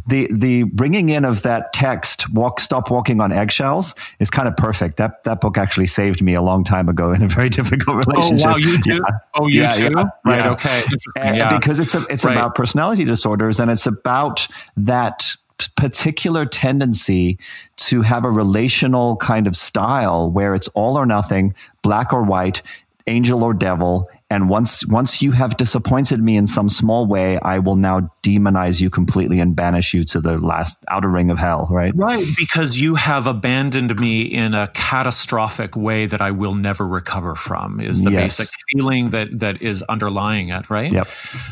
the 0.06 0.28
the 0.30 0.64
bringing 0.64 1.08
in 1.08 1.24
of 1.24 1.42
that 1.42 1.72
text, 1.72 2.32
"Walk, 2.32 2.60
stop 2.60 2.90
walking 2.90 3.20
on 3.20 3.32
eggshells," 3.32 3.94
is 4.20 4.30
kind 4.30 4.48
of 4.48 4.56
perfect. 4.56 4.96
That 4.98 5.24
that 5.24 5.40
book 5.40 5.58
actually 5.58 5.86
saved 5.86 6.22
me 6.22 6.34
a 6.34 6.42
long 6.42 6.62
time 6.62 6.88
ago 6.88 7.12
in 7.12 7.22
a 7.22 7.28
very 7.28 7.48
difficult 7.60 8.06
relationship. 8.06 8.46
Oh 8.46 8.50
wow, 8.52 8.56
you 8.56 8.78
do? 8.78 8.94
Yeah. 8.94 9.00
Oh, 9.34 9.46
you 9.46 9.62
yeah, 9.62 9.72
too? 9.72 9.94
Yeah, 9.96 10.04
right. 10.24 10.46
Okay. 10.46 10.84
And, 11.16 11.48
because 11.50 11.80
it's 11.80 11.94
a, 11.94 12.04
it's 12.08 12.24
right. 12.24 12.32
about 12.32 12.54
personality 12.54 13.04
disorders, 13.04 13.58
and 13.58 13.70
it's 13.70 13.86
about 13.86 14.46
that 14.76 15.36
particular 15.76 16.44
tendency 16.44 17.38
to 17.76 18.02
have 18.02 18.24
a 18.24 18.30
relational 18.30 19.16
kind 19.16 19.46
of 19.46 19.56
style 19.56 20.30
where 20.30 20.54
it's 20.54 20.68
all 20.68 20.98
or 20.98 21.06
nothing, 21.06 21.54
black 21.82 22.12
or 22.12 22.22
white, 22.22 22.62
angel 23.06 23.42
or 23.42 23.54
devil, 23.54 24.08
and 24.28 24.48
once 24.48 24.86
once 24.86 25.22
you 25.22 25.32
have 25.32 25.56
disappointed 25.56 26.20
me 26.20 26.36
in 26.36 26.46
some 26.46 26.68
small 26.68 27.06
way 27.06 27.38
i 27.40 27.58
will 27.58 27.76
now 27.76 28.00
demonize 28.22 28.80
you 28.80 28.90
completely 28.90 29.40
and 29.40 29.54
banish 29.56 29.94
you 29.94 30.02
to 30.02 30.20
the 30.20 30.38
last 30.38 30.76
outer 30.88 31.08
ring 31.08 31.30
of 31.30 31.38
hell 31.38 31.68
right? 31.70 31.92
Right 31.94 32.26
because 32.36 32.78
you 32.78 32.96
have 32.96 33.26
abandoned 33.26 33.98
me 33.98 34.22
in 34.22 34.54
a 34.54 34.66
catastrophic 34.68 35.76
way 35.76 36.06
that 36.06 36.20
i 36.20 36.30
will 36.30 36.54
never 36.54 36.86
recover 36.86 37.34
from 37.34 37.80
is 37.80 38.02
the 38.02 38.10
yes. 38.10 38.38
basic 38.38 38.54
feeling 38.72 39.10
that 39.10 39.38
that 39.38 39.62
is 39.62 39.82
underlying 39.84 40.48
it 40.50 40.68
right? 40.70 40.92
Yep. 40.92 41.08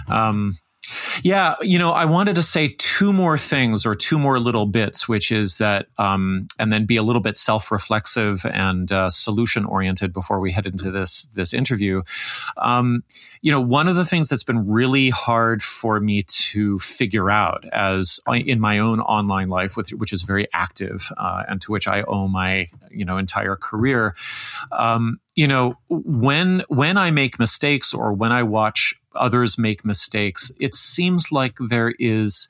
Um, 0.08 0.54
yeah, 1.22 1.54
you 1.60 1.78
know, 1.78 1.92
I 1.92 2.04
wanted 2.04 2.36
to 2.36 2.42
say 2.42 2.74
two 2.78 3.12
more 3.12 3.38
things 3.38 3.86
or 3.86 3.94
two 3.94 4.18
more 4.18 4.38
little 4.38 4.66
bits, 4.66 5.08
which 5.08 5.32
is 5.32 5.58
that, 5.58 5.86
um, 5.98 6.48
and 6.58 6.72
then 6.72 6.86
be 6.86 6.96
a 6.96 7.02
little 7.02 7.22
bit 7.22 7.36
self-reflexive 7.38 8.44
and 8.46 8.90
uh, 8.90 9.10
solution-oriented 9.10 10.12
before 10.12 10.40
we 10.40 10.52
head 10.52 10.66
into 10.66 10.90
this 10.90 11.26
this 11.26 11.54
interview. 11.54 12.02
Um, 12.56 13.02
you 13.42 13.50
know, 13.50 13.60
one 13.60 13.88
of 13.88 13.96
the 13.96 14.04
things 14.04 14.28
that's 14.28 14.42
been 14.42 14.66
really 14.66 15.10
hard 15.10 15.62
for 15.62 16.00
me 16.00 16.22
to 16.22 16.78
figure 16.78 17.30
out, 17.30 17.64
as 17.72 18.20
in 18.26 18.58
my 18.58 18.78
own 18.78 19.00
online 19.00 19.48
life, 19.48 19.76
which, 19.76 19.90
which 19.90 20.12
is 20.12 20.22
very 20.22 20.48
active 20.54 21.10
uh, 21.18 21.42
and 21.48 21.60
to 21.60 21.70
which 21.70 21.86
I 21.86 22.02
owe 22.02 22.26
my 22.28 22.66
you 22.90 23.04
know 23.04 23.18
entire 23.18 23.56
career, 23.56 24.14
um, 24.72 25.20
you 25.34 25.46
know, 25.46 25.74
when 25.88 26.62
when 26.68 26.96
I 26.96 27.10
make 27.10 27.38
mistakes 27.38 27.92
or 27.92 28.12
when 28.12 28.32
I 28.32 28.42
watch 28.44 28.94
others 29.16 29.58
make 29.58 29.84
mistakes, 29.84 30.52
it 30.60 30.74
seems 30.74 31.32
like 31.32 31.56
there 31.68 31.94
is, 31.98 32.48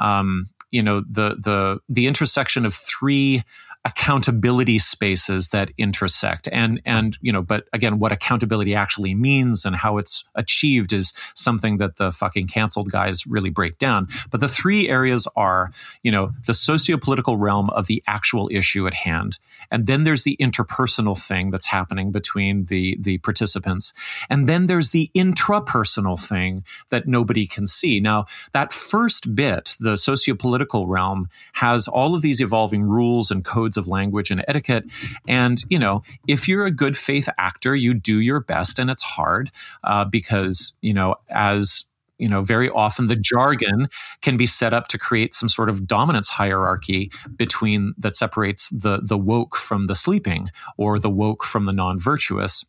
um, 0.00 0.46
you 0.70 0.82
know, 0.82 1.00
the 1.00 1.36
the 1.42 1.78
the 1.88 2.06
intersection 2.06 2.66
of 2.66 2.74
three 2.74 3.42
accountability 3.86 4.78
spaces 4.80 5.48
that 5.48 5.70
intersect. 5.78 6.48
And 6.50 6.82
and 6.84 7.16
you 7.22 7.32
know 7.32 7.40
but 7.40 7.68
again 7.72 8.00
what 8.00 8.10
accountability 8.10 8.74
actually 8.74 9.14
means 9.14 9.64
and 9.64 9.76
how 9.76 9.98
it's 9.98 10.24
achieved 10.34 10.92
is 10.92 11.12
something 11.34 11.76
that 11.76 11.96
the 11.96 12.10
fucking 12.10 12.48
canceled 12.48 12.90
guys 12.90 13.26
really 13.28 13.48
break 13.48 13.78
down. 13.78 14.08
But 14.30 14.40
the 14.40 14.48
three 14.48 14.88
areas 14.88 15.28
are 15.36 15.70
you 16.02 16.10
know 16.10 16.32
the 16.46 16.54
socio-political 16.54 17.36
realm 17.36 17.70
of 17.70 17.86
the 17.86 18.02
actual 18.08 18.48
issue 18.52 18.88
at 18.88 18.94
hand. 18.94 19.38
And 19.70 19.86
then 19.86 20.02
there's 20.02 20.24
the 20.24 20.36
interpersonal 20.40 21.16
thing 21.16 21.50
that's 21.52 21.66
happening 21.66 22.10
between 22.10 22.64
the 22.64 22.98
the 23.00 23.18
participants. 23.18 23.92
And 24.28 24.48
then 24.48 24.66
there's 24.66 24.90
the 24.90 25.10
intrapersonal 25.14 26.18
thing 26.18 26.64
that 26.88 27.06
nobody 27.06 27.46
can 27.46 27.66
see. 27.66 28.00
Now 28.00 28.26
that 28.52 28.72
first 28.72 29.36
bit 29.36 29.76
the 29.78 29.96
socio-political 29.96 30.88
realm 30.88 31.28
has 31.52 31.86
all 31.86 32.16
of 32.16 32.22
these 32.22 32.40
evolving 32.40 32.82
rules 32.82 33.30
and 33.30 33.44
codes 33.44 33.75
of 33.76 33.88
language 33.88 34.30
and 34.30 34.44
etiquette. 34.48 34.84
And, 35.26 35.62
you 35.68 35.78
know, 35.78 36.02
if 36.26 36.48
you're 36.48 36.66
a 36.66 36.70
good 36.70 36.96
faith 36.96 37.28
actor, 37.38 37.74
you 37.74 37.94
do 37.94 38.20
your 38.20 38.40
best 38.40 38.78
and 38.78 38.90
it's 38.90 39.02
hard 39.02 39.50
uh, 39.84 40.04
because, 40.04 40.76
you 40.82 40.94
know, 40.94 41.16
as 41.30 41.84
you 42.18 42.28
know 42.28 42.42
very 42.42 42.70
often 42.70 43.06
the 43.06 43.16
jargon 43.16 43.88
can 44.22 44.36
be 44.36 44.46
set 44.46 44.72
up 44.72 44.88
to 44.88 44.98
create 44.98 45.34
some 45.34 45.48
sort 45.48 45.68
of 45.68 45.86
dominance 45.86 46.28
hierarchy 46.28 47.10
between 47.36 47.94
that 47.98 48.16
separates 48.16 48.70
the 48.70 49.00
the 49.02 49.18
woke 49.18 49.56
from 49.56 49.84
the 49.84 49.94
sleeping 49.94 50.48
or 50.76 50.98
the 50.98 51.10
woke 51.10 51.44
from 51.44 51.66
the 51.66 51.72
non-virtuous 51.72 52.64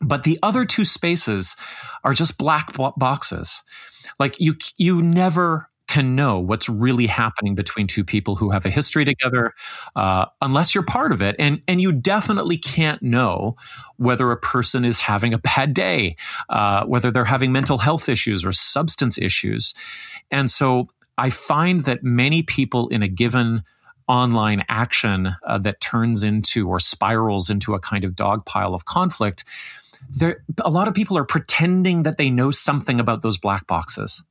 but 0.00 0.22
the 0.22 0.38
other 0.42 0.64
two 0.64 0.84
spaces 0.84 1.56
are 2.04 2.12
just 2.12 2.38
black 2.38 2.72
boxes 2.96 3.62
like 4.18 4.36
you 4.38 4.54
you 4.76 5.02
never 5.02 5.68
can 5.88 6.14
know 6.14 6.38
what's 6.38 6.68
really 6.68 7.06
happening 7.06 7.54
between 7.54 7.86
two 7.86 8.04
people 8.04 8.36
who 8.36 8.50
have 8.50 8.64
a 8.66 8.70
history 8.70 9.04
together 9.04 9.54
uh, 9.96 10.26
unless 10.40 10.74
you're 10.74 10.84
part 10.84 11.12
of 11.12 11.20
it. 11.22 11.34
And 11.38 11.62
and 11.66 11.80
you 11.80 11.92
definitely 11.92 12.58
can't 12.58 13.02
know 13.02 13.56
whether 13.96 14.30
a 14.30 14.36
person 14.36 14.84
is 14.84 15.00
having 15.00 15.34
a 15.34 15.38
bad 15.38 15.74
day 15.74 16.16
uh, 16.48 16.84
whether 16.84 17.10
they're 17.10 17.24
having 17.24 17.52
mental 17.52 17.78
health 17.78 18.08
issues 18.08 18.44
or 18.44 18.52
substance 18.52 19.18
issues. 19.18 19.74
And 20.30 20.48
so 20.48 20.88
i 21.18 21.28
find 21.28 21.84
that 21.84 22.02
many 22.02 22.42
people 22.42 22.88
in 22.88 23.02
a 23.02 23.08
given 23.08 23.62
online 24.06 24.64
action 24.68 25.34
uh, 25.46 25.58
that 25.58 25.80
turns 25.80 26.22
into 26.22 26.68
or 26.68 26.80
spirals 26.80 27.50
into 27.50 27.74
a 27.74 27.80
kind 27.80 28.04
of 28.04 28.16
dog 28.16 28.46
pile 28.46 28.72
of 28.72 28.86
conflict 28.86 29.44
there 30.10 30.44
a 30.64 30.70
lot 30.70 30.88
of 30.88 30.94
people 30.94 31.18
are 31.18 31.24
pretending 31.24 32.04
that 32.04 32.16
they 32.16 32.30
know 32.30 32.50
something 32.50 33.00
about 33.00 33.20
those 33.20 33.36
black 33.36 33.66
boxes 33.66 34.22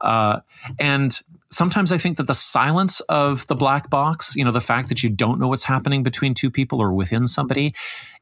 uh, 0.00 0.40
and 0.78 1.18
sometimes 1.50 1.92
I 1.92 1.98
think 1.98 2.16
that 2.16 2.26
the 2.26 2.34
silence 2.34 3.00
of 3.00 3.46
the 3.46 3.54
black 3.54 3.90
box, 3.90 4.34
you 4.34 4.44
know, 4.44 4.50
the 4.50 4.60
fact 4.60 4.88
that 4.88 5.02
you 5.02 5.10
don't 5.10 5.38
know 5.38 5.48
what's 5.48 5.64
happening 5.64 6.02
between 6.02 6.34
two 6.34 6.50
people 6.50 6.80
or 6.80 6.92
within 6.92 7.26
somebody, 7.26 7.74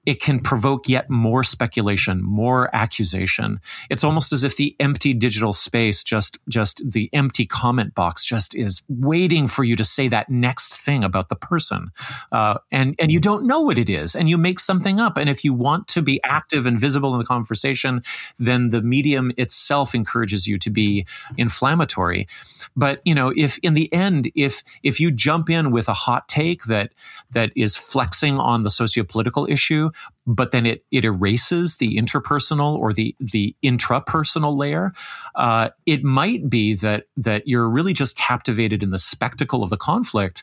it 0.07 0.21
can 0.21 0.41
provoke 0.41 0.89
yet 0.89 1.11
more 1.11 1.45
speculation, 1.45 2.23
more 2.23 2.75
accusation. 2.75 3.61
It's 3.91 4.03
almost 4.03 4.33
as 4.33 4.45
if 4.45 4.57
the 4.57 4.75
empty 4.81 5.13
digital 5.13 5.53
space, 5.53 6.03
just 6.03 6.39
just 6.49 6.83
the 6.91 7.11
empty 7.13 7.45
comment 7.45 7.95
box, 7.95 8.25
just 8.25 8.55
is 8.55 8.83
waiting 8.89 9.47
for 9.47 9.63
you 9.63 9.77
to 9.77 9.85
say 9.85 10.09
that 10.09 10.31
next 10.31 10.77
thing 10.77 11.05
about 11.05 11.29
the 11.29 11.37
person, 11.37 11.91
uh, 12.33 12.59
and 12.73 12.95
and 12.99 13.13
you 13.13 13.21
don't 13.21 13.47
know 13.47 13.61
what 13.61 13.79
it 13.79 13.91
is, 13.91 14.17
and 14.17 14.29
you 14.29 14.39
make 14.39 14.59
something 14.59 14.99
up. 14.99 15.19
And 15.19 15.29
if 15.29 15.45
you 15.45 15.53
want 15.53 15.87
to 15.89 16.03
be 16.03 16.21
active 16.25 16.67
and 16.67 16.81
visible 16.81 17.13
in 17.15 17.19
the 17.19 17.27
conversation, 17.27 18.03
then 18.39 18.71
the 18.71 18.83
medium 18.83 19.33
itself 19.37 19.95
encourages 19.95 20.47
you 20.47 20.59
to 20.59 20.71
be 20.71 21.07
inflammatory. 21.37 22.27
But 22.75 23.03
you 23.05 23.15
know, 23.15 23.33
if 23.37 23.59
in 23.59 23.75
the 23.75 23.93
end, 23.93 24.31
if 24.35 24.63
if 24.83 24.99
you 24.99 25.11
jump 25.11 25.51
in 25.51 25.71
with 25.71 25.89
a 25.89 25.95
hot 25.95 26.27
take 26.27 26.65
that 26.65 26.93
that 27.33 27.53
is 27.55 27.77
flexing 27.77 28.39
on 28.39 28.63
the 28.63 28.71
socio-political 28.71 29.47
issue, 29.51 29.90
but 30.27 30.51
then 30.51 30.67
it 30.67 30.85
it 30.91 31.05
erases 31.05 31.77
the 31.77 31.97
interpersonal 31.97 32.77
or 32.77 32.93
the 32.93 33.15
the 33.21 33.55
intrapersonal 33.65 34.57
layer. 34.57 34.93
Uh, 35.35 35.71
it 35.87 36.03
might 36.03 36.49
be 36.49 36.75
that 36.75 37.05
that 37.17 37.47
you're 37.47 37.69
really 37.69 37.93
just 37.93 38.17
captivated 38.17 38.83
in 38.83 38.91
the 38.91 38.99
spectacle 38.99 39.63
of 39.63 39.71
the 39.71 39.77
conflict 39.77 40.43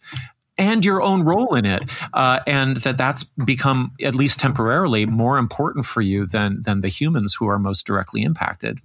and 0.58 0.84
your 0.84 1.02
own 1.02 1.22
role 1.22 1.56
in 1.56 1.66
it, 1.66 1.84
uh, 2.14 2.40
and 2.48 2.78
that 2.78 2.98
that's 2.98 3.24
become 3.24 3.92
at 4.02 4.16
least 4.16 4.40
temporarily 4.40 5.06
more 5.06 5.38
important 5.38 5.86
for 5.86 6.02
you 6.02 6.26
than 6.26 6.62
than 6.64 6.82
the 6.82 6.88
humans 6.88 7.36
who 7.36 7.48
are 7.48 7.60
most 7.60 7.86
directly 7.86 8.24
impacted. 8.24 8.80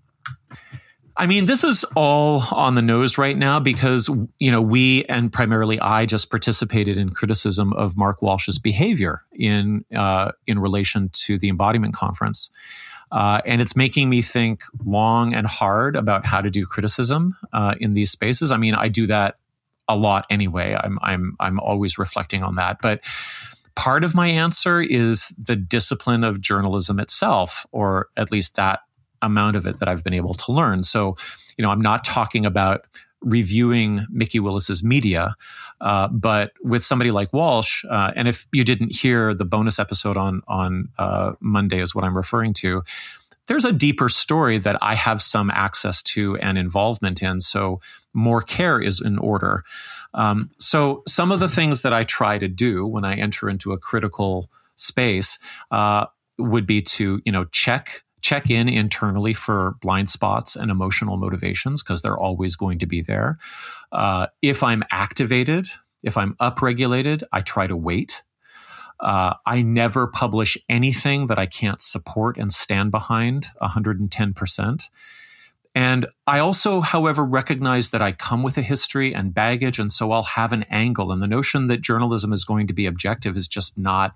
I 1.23 1.27
mean, 1.27 1.47
this 1.47 1.63
is 1.63 1.85
all 1.95 2.43
on 2.51 2.75
the 2.75 2.83
nose 2.83 3.17
right 3.17 3.39
now 3.39 3.61
because, 3.61 4.11
you 4.41 4.51
know, 4.51 4.61
we 4.61 5.05
and 5.05 5.33
primarily 5.33 5.79
I 5.79 6.05
just 6.05 6.31
participated 6.31 6.99
in 6.99 7.11
criticism 7.11 7.73
of 7.75 7.97
Mark 7.97 8.23
Walsh's 8.23 8.59
behavior 8.59 9.23
in, 9.31 9.85
uh, 9.95 10.33
in 10.49 10.59
relation 10.59 11.11
to 11.13 11.39
the 11.39 11.49
embodiment 11.49 11.95
conference. 11.95 12.51
Uh, 13.13 13.41
and 13.47 13.63
it's 13.63 13.77
making 13.77 14.11
me 14.11 14.21
think 14.21 14.65
long 14.85 15.33
and 15.33 15.47
hard 15.47 15.95
about 15.95 16.27
how 16.27 16.41
to 16.41 16.51
do 16.51 16.67
criticism 16.67 17.37
uh, 17.53 17.77
in 17.79 17.93
these 17.93 18.11
spaces. 18.11 18.51
I 18.51 18.57
mean, 18.57 18.75
I 18.75 18.89
do 18.89 19.07
that 19.07 19.37
a 19.87 19.95
lot 19.95 20.27
anyway. 20.29 20.75
I'm 20.75 20.99
I'm 21.03 21.37
I'm 21.39 21.61
always 21.61 21.99
reflecting 21.99 22.43
on 22.43 22.57
that, 22.57 22.79
but 22.83 23.05
part 23.77 24.03
of 24.03 24.15
my 24.15 24.27
answer 24.27 24.81
is 24.81 25.29
the 25.39 25.55
discipline 25.55 26.25
of 26.25 26.41
journalism 26.41 26.99
itself, 26.99 27.65
or 27.71 28.09
at 28.17 28.33
least 28.33 28.57
that 28.57 28.81
amount 29.23 29.57
of 29.57 29.67
it 29.67 29.79
that 29.79 29.89
I've 29.89 30.05
been 30.05 30.15
able 30.15 30.35
to 30.35 30.53
learn. 30.53 30.83
So, 30.83 31.17
you 31.57 31.63
know, 31.63 31.71
I'm 31.71 31.81
not 31.81 32.05
talking 32.05 32.45
about 32.45 32.83
reviewing 33.23 34.07
Mikki 34.11 34.41
Willis's 34.41 34.83
media, 34.83 35.37
uh, 35.81 36.09
but 36.09 36.53
with 36.63 36.83
somebody 36.83 37.11
like 37.11 37.33
Walsh, 37.33 37.85
uh, 37.89 38.13
and 38.15 38.29
if 38.29 38.47
you 38.53 38.65
didn't 38.65 38.95
hear 38.95 39.35
the 39.35 39.45
bonus 39.45 39.79
episode 39.79 40.17
on 40.17 40.43
on 40.49 40.89
uh, 40.99 41.33
Monday, 41.41 41.81
is 41.81 41.95
what 41.95 42.05
I'm 42.05 42.17
referring 42.17 42.53
to. 42.55 42.83
There's 43.49 43.65
a 43.65 43.73
deeper 43.73 44.09
story 44.09 44.59
that 44.59 44.79
I 44.81 44.95
have 44.95 45.21
some 45.21 45.51
access 45.51 46.03
to 46.03 46.37
and 46.39 46.57
involvement 46.57 47.23
in, 47.23 47.41
so 47.41 47.81
more 48.15 48.41
care 48.41 48.81
is 48.81 49.01
in 49.01 49.19
order. 49.19 49.65
Um, 50.15 50.51
so 50.59 51.03
some 51.09 51.33
of 51.33 51.41
the 51.41 51.49
things 51.49 51.83
that 51.83 51.93
I 51.93 52.05
try 52.05 52.39
to 52.39 52.49
do 52.49 52.87
when 52.87 53.05
I 53.05 53.15
enter 53.15 53.49
into 53.49 53.73
a 53.73 53.79
critical 53.79 54.49
space 54.77 55.39
uh, 55.71 56.07
would 56.39 56.67
be 56.67 56.83
to 56.83 57.21
you 57.25 57.33
know 57.33 57.45
check 57.47 58.05
check 58.23 58.49
in 58.49 58.69
internally 58.69 59.33
for 59.33 59.75
blind 59.81 60.09
spots 60.09 60.57
and 60.57 60.71
emotional 60.71 61.17
motivations 61.17 61.83
because 61.83 62.03
they're 62.03 62.19
always 62.19 62.57
going 62.57 62.79
to 62.79 62.87
be 62.87 63.03
there. 63.03 63.39
Uh, 63.91 64.29
if 64.41 64.63
I'm 64.63 64.83
activated, 64.91 65.69
if 66.03 66.17
I'm 66.17 66.35
upregulated, 66.35 67.23
I 67.33 67.41
try 67.41 67.67
to 67.67 67.77
wait. 67.77 68.23
Uh, 69.01 69.35
I 69.45 69.63
never 69.63 70.07
publish 70.07 70.57
anything 70.69 71.27
that 71.27 71.39
I 71.39 71.47
can't 71.47 71.83
support 71.83 72.39
and 72.39 72.53
stand 72.53 72.93
behind 72.93 73.49
110%. 73.61 74.89
And 75.75 76.07
I 76.27 76.39
also, 76.39 76.81
however, 76.81 77.25
recognize 77.25 77.91
that 77.91 78.03
I 78.03 78.13
come 78.13 78.43
with 78.43 78.59
a 78.59 78.63
history 78.63 79.15
and 79.15 79.33
baggage, 79.33 79.79
and 79.79 79.91
so 79.91 80.13
I'll 80.13 80.23
have 80.23 80.53
an 80.53 80.65
angle. 80.65 81.13
And 81.13 81.23
the 81.23 81.27
notion 81.27 81.67
that 81.69 81.81
journalism 81.81 82.33
is 82.33 82.45
going 82.45 82.67
to 82.67 82.75
be 82.75 82.85
objective 82.85 83.37
is 83.37 83.49
just 83.49 83.79
not 83.79 84.15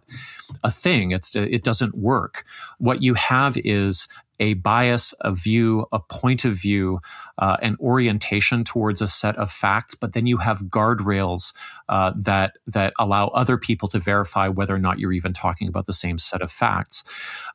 a 0.63 0.71
thing. 0.71 1.13
It's 1.13 1.35
it 1.35 1.65
doesn't 1.65 1.97
work. 1.97 2.45
What 2.79 3.03
you 3.03 3.15
have 3.15 3.57
is 3.57 4.07
a 4.41 4.55
bias, 4.55 5.15
a 5.21 5.33
view, 5.33 5.87
a 5.93 5.99
point 5.99 6.45
of 6.45 6.55
view, 6.55 7.01
uh, 7.39 7.57
an 7.63 7.77
orientation 7.81 8.65
towards 8.65 9.01
a 9.01 9.07
set 9.07 9.37
of 9.37 9.51
facts, 9.51 9.95
but 9.95 10.13
then 10.13 10.27
you 10.27 10.39
have 10.39 10.63
guardrails 10.65 11.53
uh, 11.89 12.13
that 12.17 12.57
that 12.67 12.93
allow 12.99 13.29
other 13.29 13.57
people 13.57 13.89
to 13.89 13.99
verify 13.99 14.49
whether 14.49 14.75
or 14.75 14.79
not 14.79 14.99
you're 14.99 15.13
even 15.13 15.33
talking 15.33 15.69
about 15.69 15.87
the 15.87 15.93
same 15.93 16.19
set 16.19 16.43
of 16.43 16.51
facts. 16.51 17.05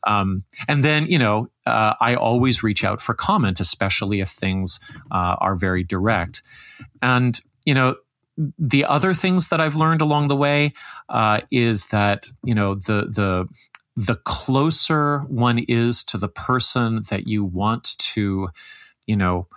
Um, 0.07 0.43
and 0.67 0.83
then, 0.83 1.07
you 1.07 1.19
know, 1.19 1.49
uh, 1.65 1.93
I 1.99 2.15
always 2.15 2.63
reach 2.63 2.83
out 2.83 3.01
for 3.01 3.13
comment, 3.13 3.59
especially 3.59 4.19
if 4.19 4.29
things 4.29 4.79
uh, 5.11 5.35
are 5.39 5.55
very 5.55 5.83
direct. 5.83 6.41
And 7.01 7.39
you 7.65 7.73
know, 7.73 7.95
the 8.57 8.85
other 8.85 9.13
things 9.13 9.49
that 9.49 9.61
I've 9.61 9.75
learned 9.75 10.01
along 10.01 10.27
the 10.27 10.35
way 10.35 10.73
uh, 11.09 11.41
is 11.51 11.87
that 11.87 12.27
you 12.43 12.55
know 12.55 12.75
the 12.75 13.07
the 13.09 13.47
the 14.05 14.15
closer 14.15 15.19
one 15.27 15.59
is 15.59 16.03
to 16.05 16.17
the 16.17 16.27
person 16.27 17.01
that 17.11 17.27
you 17.27 17.43
want 17.43 17.95
to, 17.99 18.49
you 19.05 19.15
know, 19.15 19.47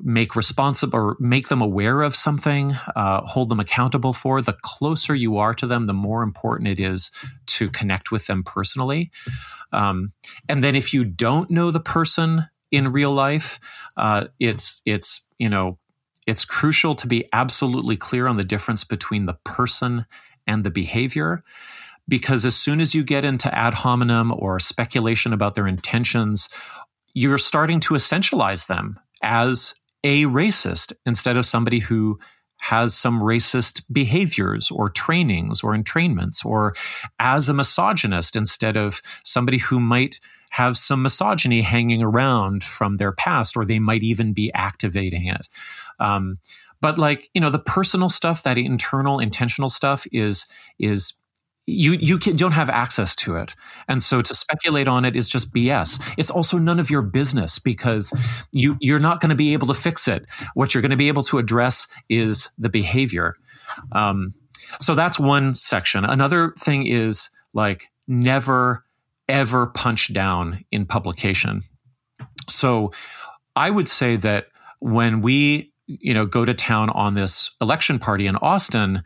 make 0.00 0.34
responsible 0.34 0.98
or 0.98 1.16
make 1.20 1.46
them 1.46 1.62
aware 1.62 2.02
of 2.02 2.16
something, 2.16 2.72
uh, 2.96 3.20
hold 3.22 3.48
them 3.48 3.60
accountable 3.60 4.12
for, 4.12 4.42
the 4.42 4.56
closer 4.62 5.14
you 5.14 5.36
are 5.36 5.54
to 5.54 5.68
them, 5.68 5.84
the 5.84 5.94
more 5.94 6.24
important 6.24 6.66
it 6.66 6.80
is 6.80 7.12
to 7.46 7.68
connect 7.68 8.10
with 8.10 8.26
them 8.26 8.42
personally. 8.42 9.12
Um, 9.72 10.12
and 10.48 10.64
then 10.64 10.74
if 10.74 10.92
you 10.92 11.04
don't 11.04 11.48
know 11.48 11.70
the 11.70 11.78
person 11.78 12.48
in 12.72 12.90
real 12.90 13.12
life, 13.12 13.60
uh, 13.96 14.26
it's 14.40 14.82
it's 14.84 15.28
you 15.38 15.48
know 15.48 15.78
it's 16.26 16.44
crucial 16.44 16.96
to 16.96 17.06
be 17.06 17.28
absolutely 17.32 17.96
clear 17.96 18.26
on 18.26 18.36
the 18.36 18.44
difference 18.44 18.82
between 18.82 19.26
the 19.26 19.38
person 19.44 20.06
and 20.44 20.64
the 20.64 20.70
behavior 20.70 21.44
because 22.08 22.44
as 22.44 22.54
soon 22.54 22.80
as 22.80 22.94
you 22.94 23.02
get 23.02 23.24
into 23.24 23.52
ad 23.54 23.74
hominem 23.74 24.32
or 24.36 24.58
speculation 24.58 25.32
about 25.32 25.54
their 25.54 25.66
intentions, 25.66 26.48
you're 27.14 27.38
starting 27.38 27.80
to 27.80 27.94
essentialize 27.94 28.66
them 28.66 28.98
as 29.22 29.74
a 30.04 30.24
racist 30.24 30.92
instead 31.04 31.36
of 31.36 31.46
somebody 31.46 31.78
who 31.78 32.18
has 32.58 32.94
some 32.94 33.20
racist 33.20 33.82
behaviors 33.92 34.70
or 34.70 34.88
trainings 34.88 35.62
or 35.62 35.72
entrainments, 35.76 36.44
or 36.44 36.74
as 37.18 37.48
a 37.48 37.54
misogynist 37.54 38.36
instead 38.36 38.76
of 38.76 39.00
somebody 39.24 39.58
who 39.58 39.78
might 39.78 40.20
have 40.50 40.76
some 40.76 41.02
misogyny 41.02 41.60
hanging 41.60 42.02
around 42.02 42.64
from 42.64 42.96
their 42.96 43.12
past, 43.12 43.56
or 43.56 43.64
they 43.64 43.78
might 43.78 44.02
even 44.02 44.32
be 44.32 44.50
activating 44.54 45.26
it. 45.26 45.48
Um, 46.00 46.38
but 46.80 46.98
like 46.98 47.28
you 47.34 47.40
know, 47.40 47.50
the 47.50 47.58
personal 47.58 48.08
stuff, 48.08 48.42
that 48.44 48.58
internal, 48.58 49.18
intentional 49.18 49.68
stuff, 49.68 50.06
is 50.12 50.46
is 50.78 51.12
you 51.66 51.92
you 51.92 52.18
don't 52.18 52.52
have 52.52 52.70
access 52.70 53.14
to 53.16 53.36
it. 53.36 53.54
And 53.88 54.00
so 54.00 54.22
to 54.22 54.34
speculate 54.34 54.88
on 54.88 55.04
it 55.04 55.16
is 55.16 55.28
just 55.28 55.52
bs 55.52 56.00
it's 56.16 56.30
also 56.30 56.58
none 56.58 56.78
of 56.78 56.90
your 56.90 57.02
business 57.02 57.58
because 57.58 58.12
you 58.52 58.76
you're 58.80 59.00
not 59.00 59.20
going 59.20 59.30
to 59.30 59.36
be 59.36 59.52
able 59.52 59.66
to 59.66 59.74
fix 59.74 60.08
it. 60.08 60.26
What 60.54 60.74
you're 60.74 60.82
going 60.82 60.90
to 60.90 60.96
be 60.96 61.08
able 61.08 61.24
to 61.24 61.38
address 61.38 61.86
is 62.08 62.50
the 62.56 62.68
behavior. 62.68 63.34
Um, 63.92 64.34
so 64.80 64.94
that's 64.94 65.18
one 65.18 65.54
section. 65.54 66.04
Another 66.04 66.54
thing 66.58 66.86
is 66.86 67.30
like 67.52 67.90
never 68.06 68.84
ever 69.28 69.66
punch 69.66 70.12
down 70.12 70.64
in 70.70 70.86
publication. 70.86 71.62
So 72.48 72.92
i 73.56 73.70
would 73.70 73.88
say 73.88 74.16
that 74.16 74.46
when 74.78 75.22
we 75.22 75.72
you 75.86 76.14
know 76.14 76.26
go 76.26 76.44
to 76.44 76.54
town 76.54 76.90
on 76.90 77.14
this 77.14 77.50
election 77.60 77.98
party 77.98 78.26
in 78.26 78.36
austin 78.36 79.02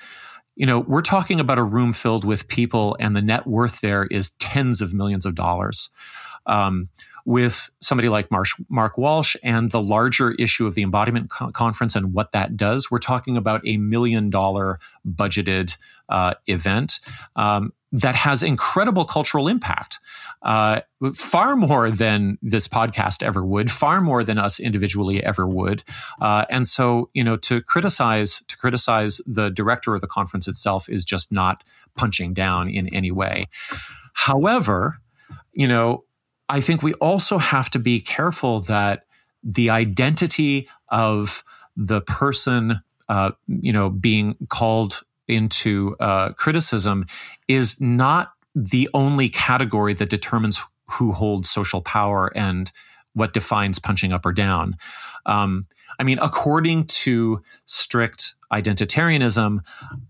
you 0.57 0.67
know, 0.67 0.81
we're 0.81 1.03
talking 1.03 1.41
about 1.41 1.59
a 1.59 1.63
room 1.63 1.93
filled 1.93 2.25
with 2.25 2.49
people, 2.49 2.97
and 3.01 3.17
the 3.17 3.23
net 3.23 3.47
worth 3.47 3.81
there 3.81 4.05
is 4.05 4.31
tens 4.31 4.83
of 4.83 4.93
millions 4.95 5.25
of 5.27 5.35
dollars. 5.35 5.91
Um, 6.47 6.89
with 7.27 7.71
somebody 7.81 8.09
like 8.09 8.31
Marsh, 8.31 8.55
Mark 8.69 8.97
Walsh 8.97 9.37
and 9.43 9.71
the 9.71 9.83
larger 9.83 10.33
issue 10.33 10.67
of 10.67 10.75
the 10.75 10.83
embodiment 10.83 11.31
co- 11.31 11.51
conference 11.51 11.95
and 11.95 12.15
what 12.15 12.33
that 12.33 12.57
does, 12.57 12.91
we're 12.91 12.99
talking 12.99 13.37
about 13.37 13.61
a 13.67 13.77
million 13.77 14.31
dollar 14.31 14.79
budgeted 15.07 15.77
uh, 16.09 16.35
event 16.47 16.99
um, 17.37 17.73
that 17.93 18.15
has 18.15 18.43
incredible 18.43 19.05
cultural 19.05 19.49
impact 19.49 19.99
uh, 20.43 20.81
far 21.13 21.57
more 21.57 21.91
than 21.91 22.39
this 22.41 22.69
podcast 22.69 23.23
ever 23.23 23.45
would, 23.45 23.71
far 23.71 24.01
more 24.01 24.23
than 24.23 24.39
us 24.39 24.61
individually 24.61 25.23
ever 25.23 25.47
would. 25.47 25.83
Uh, 26.21 26.45
and 26.49 26.67
so, 26.67 27.11
you 27.15 27.25
know, 27.25 27.37
to 27.37 27.61
criticize 27.61 28.43
to 28.47 28.57
criticize 28.57 29.21
the 29.27 29.51
director 29.51 29.95
of 29.95 30.01
the 30.01 30.07
conference 30.07 30.49
itself 30.49 30.89
is 30.89 31.05
just 31.05 31.33
not 31.33 31.65
punching 31.97 32.33
down 32.33 32.69
in 32.69 32.89
any 32.95 33.11
way. 33.11 33.49
However, 34.15 34.99
you 35.53 35.69
know, 35.69 36.05
I 36.49 36.61
think 36.61 36.83
we 36.83 36.95
also 36.95 37.39
have 37.39 37.71
to 37.71 37.79
be 37.79 38.01
careful 38.01 38.61
that 38.61 39.05
the 39.43 39.71
identity 39.71 40.69
of 40.89 41.45
the 41.77 42.01
person, 42.01 42.81
uh, 43.09 43.33
you 43.47 43.73
know, 43.73 43.89
being 43.89 44.37
called 44.49 45.03
into 45.31 45.97
uh, 46.01 46.33
criticism 46.33 47.07
is 47.49 47.81
not 47.81 48.33
the 48.55 48.89
only 48.95 49.29
category 49.29 49.95
that 49.95 50.11
determines 50.11 50.61
who 50.91 51.13
holds 51.13 51.49
social 51.49 51.81
power 51.81 52.31
and 52.37 52.73
what 53.15 53.33
defines 53.33 53.79
punching 53.79 54.13
up 54.13 54.27
or 54.27 54.33
down. 54.33 54.77
Um, 55.27 55.67
I 55.99 56.03
mean, 56.03 56.19
according 56.21 56.87
to 56.87 57.43
strict 57.67 58.35
identitarianism, 58.53 59.61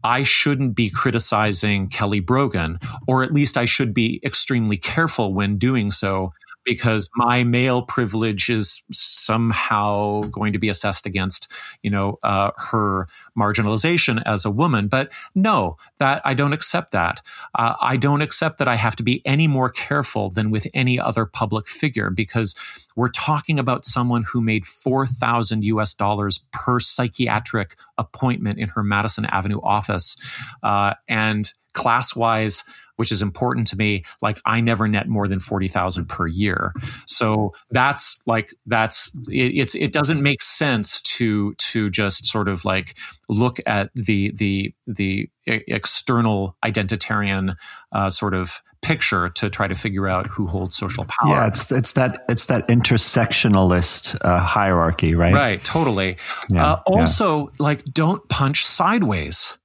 I 0.05 0.23
shouldn't 0.23 0.75
be 0.75 0.89
criticizing 0.89 1.89
Kelly 1.89 2.21
Brogan, 2.21 2.79
or 3.07 3.23
at 3.23 3.33
least 3.33 3.59
I 3.59 3.65
should 3.65 3.93
be 3.93 4.21
extremely 4.25 4.77
careful 4.77 5.35
when 5.35 5.59
doing 5.59 5.91
so 5.91 6.33
because 6.71 7.11
my 7.17 7.43
male 7.43 7.83
privilege 7.83 8.49
is 8.49 8.85
somehow 8.93 10.21
going 10.31 10.53
to 10.53 10.59
be 10.61 10.69
assessed 10.69 11.05
against, 11.05 11.51
you 11.83 11.91
know, 11.91 12.17
uh, 12.23 12.53
her 12.59 13.09
marginalization 13.37 14.23
as 14.25 14.45
a 14.45 14.53
woman. 14.53 14.87
But 14.87 15.11
no, 15.35 15.79
that 15.99 16.23
I 16.25 16.33
don't 16.35 16.53
accept 16.53 16.93
that. 16.93 17.23
Uh, 17.59 17.75
I 17.81 17.97
don't 17.97 18.23
accept 18.23 18.59
that 18.59 18.69
I 18.69 18.77
have 18.77 18.95
to 18.97 19.03
be 19.03 19.21
any 19.25 19.49
more 19.49 19.69
careful 19.69 20.31
than 20.31 20.53
with 20.53 20.69
any 20.73 21.01
other 21.01 21.27
public 21.27 21.67
figure 21.67 22.09
because 22.09 22.55
we're 22.95 23.09
talking 23.09 23.59
about 23.59 23.85
someone 23.85 24.23
who 24.23 24.41
made 24.41 24.65
4,000 24.65 25.65
US 25.65 25.93
dollars 25.93 26.45
per 26.53 26.79
psychiatric 26.79 27.75
appointment 27.99 28.61
in 28.61 28.69
her 28.69 28.85
Madison 28.85 29.25
Avenue 29.25 29.61
office. 29.61 30.17
Uh, 30.63 30.95
and 31.09 31.53
class 31.73 32.15
wise, 32.15 32.63
which 33.01 33.11
is 33.11 33.23
important 33.23 33.67
to 33.67 33.77
me. 33.77 34.05
Like 34.21 34.39
I 34.45 34.61
never 34.61 34.87
net 34.87 35.09
more 35.09 35.27
than 35.27 35.41
40,000 35.41 36.05
per 36.07 36.27
year. 36.27 36.75
So 37.07 37.55
that's 37.71 38.21
like, 38.27 38.53
that's, 38.67 39.17
it, 39.31 39.57
it's, 39.57 39.75
it 39.75 39.91
doesn't 39.91 40.23
make 40.23 40.43
sense 40.43 41.01
to, 41.17 41.55
to 41.55 41.89
just 41.89 42.27
sort 42.27 42.47
of 42.47 42.67
like 42.67 42.95
look 43.31 43.57
at 43.65 43.89
the, 43.95 44.33
the, 44.37 44.75
the 44.87 45.31
external 45.47 46.59
identitarian 46.63 47.57
uh, 47.93 48.11
sort 48.11 48.35
of 48.35 48.63
picture 48.83 49.31
to 49.31 49.49
try 49.49 49.67
to 49.67 49.75
figure 49.75 50.07
out 50.07 50.27
who 50.27 50.47
holds 50.47 50.77
social 50.77 51.07
power. 51.07 51.31
Yeah, 51.31 51.47
it's 51.47 51.73
it's 51.73 51.93
that 51.93 52.25
it's 52.29 52.47
that 52.47 52.69
intersectionalist 52.69 54.17
uh, 54.23 54.39
hierarchy, 54.41 55.15
right? 55.15 55.35
Right, 55.35 55.65
totally. 55.65 56.17
Yeah, 56.49 56.73
uh, 56.73 56.83
also, 56.87 57.49
yeah. 57.49 57.55
like, 57.59 57.85
don't 57.85 58.27
punch 58.29 58.65
sideways. 58.67 59.59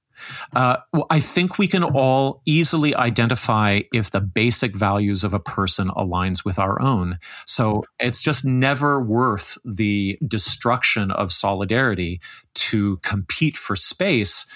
Uh, 0.54 0.76
I 1.10 1.20
think 1.20 1.58
we 1.58 1.68
can 1.68 1.84
all 1.84 2.42
easily 2.46 2.94
identify 2.94 3.80
if 3.92 4.10
the 4.10 4.20
basic 4.20 4.76
values 4.76 5.24
of 5.24 5.34
a 5.34 5.40
person 5.40 5.88
aligns 5.88 6.44
with 6.44 6.58
our 6.58 6.80
own. 6.80 7.18
So 7.46 7.84
it's 7.98 8.22
just 8.22 8.44
never 8.44 9.02
worth 9.02 9.58
the 9.64 10.18
destruction 10.26 11.10
of 11.10 11.32
solidarity 11.32 12.20
to 12.54 12.98
compete 12.98 13.56
for 13.56 13.76
space 13.76 14.46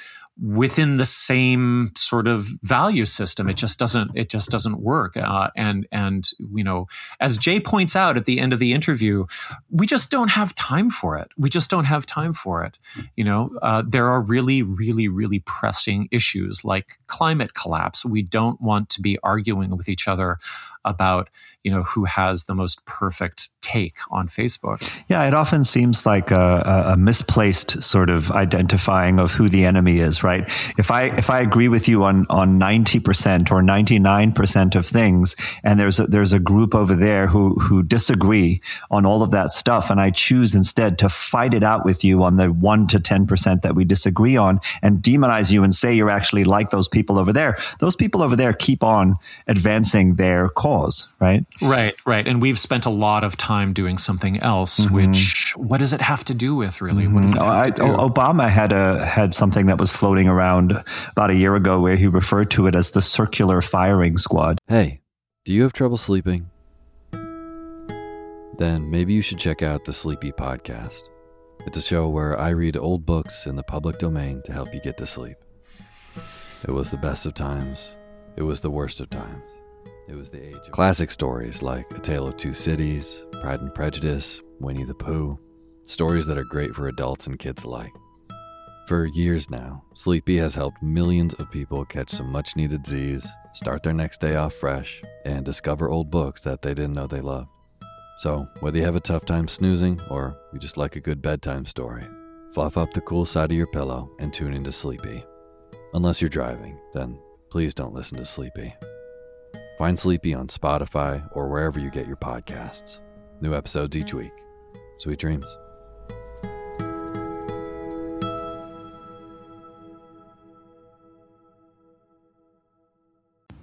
within 0.42 0.96
the 0.96 1.04
same 1.04 1.92
sort 1.96 2.26
of 2.26 2.48
value 2.62 3.04
system. 3.04 3.48
It 3.48 3.56
just 3.56 3.78
doesn't. 3.78 4.12
It 4.14 4.30
just 4.30 4.50
doesn't 4.50 4.80
work. 4.80 5.16
Uh, 5.16 5.50
and 5.56 5.86
and 5.92 6.28
you 6.54 6.64
know, 6.64 6.86
as 7.20 7.36
Jay 7.36 7.60
points 7.60 7.94
out 7.94 8.16
at 8.16 8.24
the 8.24 8.40
end 8.40 8.52
of 8.52 8.58
the 8.58 8.72
interview, 8.72 9.26
we 9.70 9.86
just 9.86 10.10
don't 10.10 10.30
have 10.30 10.54
time 10.54 10.90
for 10.90 11.16
it. 11.16 11.28
We 11.36 11.48
just 11.48 11.70
don't 11.70 11.84
have 11.84 12.06
time 12.06 12.32
for 12.32 12.64
it. 12.64 12.78
You 13.16 13.24
know, 13.24 13.50
uh, 13.62 13.82
there 13.86 14.08
are 14.08 14.20
really, 14.20 14.62
really, 14.62 15.08
really 15.08 15.40
pressing 15.40 16.08
issues 16.10 16.64
like 16.64 16.98
climate 17.06 17.54
collapse. 17.54 18.04
We 18.04 18.22
don't 18.22 18.60
want 18.60 18.88
to 18.90 19.02
be 19.02 19.18
arguing 19.22 19.76
with 19.76 19.88
each 19.88 20.08
other 20.08 20.38
about 20.84 21.28
you 21.62 21.70
know 21.70 21.82
who 21.82 22.04
has 22.04 22.44
the 22.44 22.54
most 22.54 22.84
perfect 22.86 23.50
take 23.60 23.96
on 24.10 24.26
Facebook. 24.26 24.82
Yeah, 25.08 25.24
it 25.26 25.34
often 25.34 25.64
seems 25.64 26.06
like 26.06 26.30
a, 26.30 26.86
a, 26.86 26.96
misplaced 26.96 27.82
sort 27.82 28.10
of 28.10 28.30
identifying 28.32 29.18
of 29.18 29.32
who 29.32 29.48
the 29.48 29.64
enemy 29.64 29.98
is, 29.98 30.24
right? 30.24 30.48
If 30.78 30.90
I 30.90 31.04
if 31.04 31.28
I 31.30 31.40
agree 31.40 31.68
with 31.68 31.88
you 31.88 32.04
on 32.04 32.26
on 32.30 32.58
ninety 32.58 32.98
percent 32.98 33.52
or 33.52 33.62
ninety 33.62 33.98
nine 33.98 34.32
percent 34.32 34.74
of 34.74 34.86
things, 34.86 35.36
and 35.62 35.78
there's 35.78 36.00
a, 36.00 36.06
there's 36.06 36.32
a 36.32 36.40
group 36.40 36.74
over 36.74 36.94
there 36.94 37.26
who 37.26 37.54
who 37.56 37.82
disagree 37.82 38.60
on 38.90 39.04
all 39.04 39.22
of 39.22 39.30
that 39.32 39.52
stuff, 39.52 39.90
and 39.90 40.00
I 40.00 40.10
choose 40.10 40.54
instead 40.54 40.98
to 40.98 41.08
fight 41.08 41.54
it 41.54 41.62
out 41.62 41.84
with 41.84 42.02
you 42.04 42.22
on 42.22 42.36
the 42.36 42.52
one 42.52 42.86
to 42.88 43.00
ten 43.00 43.26
percent 43.26 43.62
that 43.62 43.74
we 43.74 43.84
disagree 43.84 44.36
on, 44.36 44.60
and 44.82 45.02
demonize 45.02 45.52
you 45.52 45.62
and 45.62 45.74
say 45.74 45.92
you're 45.92 46.10
actually 46.10 46.44
like 46.44 46.70
those 46.70 46.88
people 46.88 47.18
over 47.18 47.32
there. 47.32 47.58
Those 47.78 47.96
people 47.96 48.22
over 48.22 48.36
there 48.36 48.52
keep 48.54 48.82
on 48.82 49.16
advancing 49.46 50.14
their 50.14 50.48
cause, 50.48 51.08
right? 51.20 51.44
Right, 51.62 51.94
right. 52.06 52.26
And 52.26 52.40
we've 52.40 52.58
spent 52.58 52.86
a 52.86 52.90
lot 52.90 53.24
of 53.24 53.36
time 53.36 53.72
doing 53.72 53.98
something 53.98 54.38
else, 54.38 54.80
mm-hmm. 54.80 54.94
which 54.94 55.52
what 55.56 55.78
does 55.78 55.92
it 55.92 56.00
have 56.00 56.24
to 56.24 56.34
do 56.34 56.54
with 56.54 56.80
really? 56.80 57.04
Mm-hmm. 57.04 57.14
What 57.14 57.22
does 57.22 57.32
it 57.32 57.38
mm-hmm. 57.38 57.82
I, 57.82 58.08
Obama 58.08 58.48
had 58.48 58.72
a 58.72 59.04
had 59.04 59.34
something 59.34 59.66
that 59.66 59.78
was 59.78 59.90
floating 59.90 60.28
around 60.28 60.72
about 61.10 61.30
a 61.30 61.34
year 61.34 61.54
ago 61.56 61.80
where 61.80 61.96
he 61.96 62.06
referred 62.06 62.50
to 62.52 62.66
it 62.66 62.74
as 62.74 62.90
the 62.90 63.02
circular 63.02 63.60
firing 63.62 64.16
squad. 64.16 64.58
Hey, 64.68 65.00
do 65.44 65.52
you 65.52 65.62
have 65.62 65.72
trouble 65.72 65.96
sleeping? 65.96 66.50
Then 68.58 68.90
maybe 68.90 69.14
you 69.14 69.22
should 69.22 69.38
check 69.38 69.62
out 69.62 69.86
the 69.86 69.92
Sleepy 69.92 70.32
Podcast. 70.32 71.08
It's 71.66 71.78
a 71.78 71.82
show 71.82 72.08
where 72.08 72.38
I 72.38 72.50
read 72.50 72.76
old 72.76 73.06
books 73.06 73.46
in 73.46 73.56
the 73.56 73.62
public 73.62 73.98
domain 73.98 74.42
to 74.44 74.52
help 74.52 74.74
you 74.74 74.80
get 74.80 74.98
to 74.98 75.06
sleep. 75.06 75.36
It 76.66 76.70
was 76.70 76.90
the 76.90 76.96
best 76.96 77.26
of 77.26 77.34
times. 77.34 77.92
It 78.36 78.42
was 78.42 78.60
the 78.60 78.70
worst 78.70 79.00
of 79.00 79.08
times. 79.08 79.44
It 80.10 80.16
was 80.16 80.28
the 80.28 80.44
age 80.44 80.56
of 80.56 80.72
classic 80.72 81.08
stories 81.08 81.62
like 81.62 81.88
A 81.96 82.00
Tale 82.00 82.26
of 82.26 82.36
Two 82.36 82.52
Cities, 82.52 83.22
Pride 83.30 83.60
and 83.60 83.72
Prejudice, 83.72 84.40
Winnie 84.58 84.82
the 84.82 84.92
Pooh, 84.92 85.38
stories 85.84 86.26
that 86.26 86.36
are 86.36 86.42
great 86.42 86.74
for 86.74 86.88
adults 86.88 87.28
and 87.28 87.38
kids 87.38 87.62
alike. 87.62 87.92
For 88.88 89.06
years 89.06 89.50
now, 89.50 89.84
Sleepy 89.94 90.36
has 90.38 90.56
helped 90.56 90.82
millions 90.82 91.34
of 91.34 91.48
people 91.52 91.84
catch 91.84 92.10
some 92.10 92.32
much 92.32 92.56
needed 92.56 92.88
Z's, 92.88 93.24
start 93.52 93.84
their 93.84 93.92
next 93.92 94.20
day 94.20 94.34
off 94.34 94.52
fresh, 94.52 95.00
and 95.24 95.44
discover 95.44 95.88
old 95.88 96.10
books 96.10 96.40
that 96.40 96.60
they 96.60 96.74
didn't 96.74 96.94
know 96.94 97.06
they 97.06 97.20
loved. 97.20 97.50
So, 98.18 98.48
whether 98.58 98.78
you 98.78 98.84
have 98.84 98.96
a 98.96 99.00
tough 99.00 99.24
time 99.24 99.46
snoozing 99.46 100.00
or 100.10 100.36
you 100.52 100.58
just 100.58 100.76
like 100.76 100.96
a 100.96 101.00
good 101.00 101.22
bedtime 101.22 101.66
story, 101.66 102.08
fluff 102.52 102.76
up 102.76 102.92
the 102.92 103.00
cool 103.02 103.26
side 103.26 103.52
of 103.52 103.56
your 103.56 103.68
pillow 103.68 104.10
and 104.18 104.34
tune 104.34 104.54
into 104.54 104.72
Sleepy. 104.72 105.24
Unless 105.94 106.20
you're 106.20 106.28
driving, 106.28 106.80
then 106.94 107.16
please 107.48 107.74
don't 107.74 107.94
listen 107.94 108.18
to 108.18 108.26
Sleepy. 108.26 108.74
Find 109.80 109.98
Sleepy 109.98 110.34
on 110.34 110.48
Spotify 110.48 111.26
or 111.32 111.48
wherever 111.48 111.80
you 111.80 111.88
get 111.88 112.06
your 112.06 112.18
podcasts. 112.18 112.98
New 113.40 113.54
episodes 113.54 113.96
each 113.96 114.12
week. 114.12 114.30
Sweet 114.98 115.18
dreams. 115.18 115.46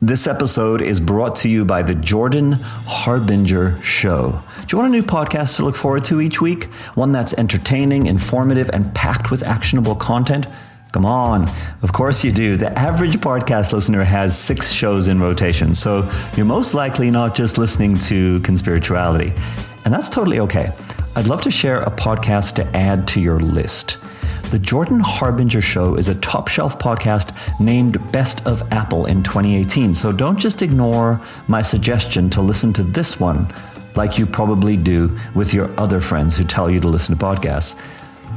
This 0.01 0.25
episode 0.25 0.81
is 0.81 0.99
brought 0.99 1.35
to 1.35 1.49
you 1.49 1.63
by 1.65 1.83
the 1.83 1.93
Jordan 1.93 2.53
Harbinger 2.53 3.79
Show. 3.83 4.41
Do 4.65 4.75
you 4.75 4.81
want 4.81 4.95
a 4.95 4.97
new 4.97 5.03
podcast 5.03 5.57
to 5.57 5.65
look 5.65 5.75
forward 5.75 6.03
to 6.05 6.19
each 6.19 6.41
week? 6.41 6.63
One 6.95 7.11
that's 7.11 7.35
entertaining, 7.35 8.07
informative, 8.07 8.71
and 8.73 8.91
packed 8.95 9.29
with 9.29 9.43
actionable 9.43 9.93
content? 9.93 10.47
Come 10.97 11.05
on. 11.05 11.47
Of 11.83 11.93
course 11.93 12.23
you 12.23 12.31
do. 12.31 12.55
The 12.55 12.71
average 12.75 13.17
podcast 13.17 13.71
listener 13.71 14.03
has 14.03 14.35
six 14.35 14.71
shows 14.71 15.07
in 15.07 15.19
rotation, 15.19 15.75
so 15.75 16.11
you're 16.35 16.47
most 16.47 16.73
likely 16.73 17.11
not 17.11 17.35
just 17.35 17.59
listening 17.59 17.99
to 18.09 18.39
conspirituality. 18.39 19.39
And 19.85 19.93
that's 19.93 20.09
totally 20.09 20.39
okay. 20.39 20.71
I'd 21.15 21.27
love 21.27 21.41
to 21.41 21.51
share 21.51 21.81
a 21.81 21.91
podcast 21.91 22.55
to 22.55 22.65
add 22.75 23.07
to 23.09 23.19
your 23.19 23.39
list. 23.39 23.97
The 24.49 24.57
Jordan 24.57 24.99
Harbinger 24.99 25.61
Show 25.61 25.93
is 25.93 26.07
a 26.07 26.15
top 26.15 26.47
shelf 26.47 26.79
podcast 26.79 27.29
named 27.59 27.99
Best 28.11 28.43
of 28.47 28.63
Apple 28.73 29.05
in 29.05 29.21
2018. 29.21 29.93
So 29.93 30.11
don't 30.11 30.39
just 30.39 30.63
ignore 30.63 31.21
my 31.47 31.61
suggestion 31.61 32.27
to 32.31 32.41
listen 32.41 32.73
to 32.73 32.81
this 32.81 33.19
one 33.19 33.47
like 33.93 34.17
you 34.17 34.25
probably 34.25 34.77
do 34.77 35.15
with 35.35 35.53
your 35.53 35.69
other 35.79 35.99
friends 35.99 36.35
who 36.35 36.43
tell 36.43 36.71
you 36.71 36.79
to 36.79 36.87
listen 36.87 37.15
to 37.15 37.23
podcasts. 37.23 37.75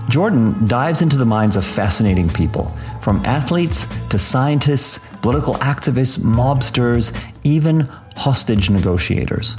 Jordan 0.09 0.67
dives 0.67 1.03
into 1.03 1.17
the 1.17 1.27
minds 1.27 1.57
of 1.57 1.65
fascinating 1.65 2.29
people, 2.29 2.69
from 3.01 3.25
athletes 3.25 3.87
to 4.09 4.19
scientists, 4.19 4.99
political 5.21 5.55
activists, 5.57 6.19
mobsters, 6.19 7.15
even 7.45 7.81
hostage 8.17 8.71
negotiators. 8.71 9.57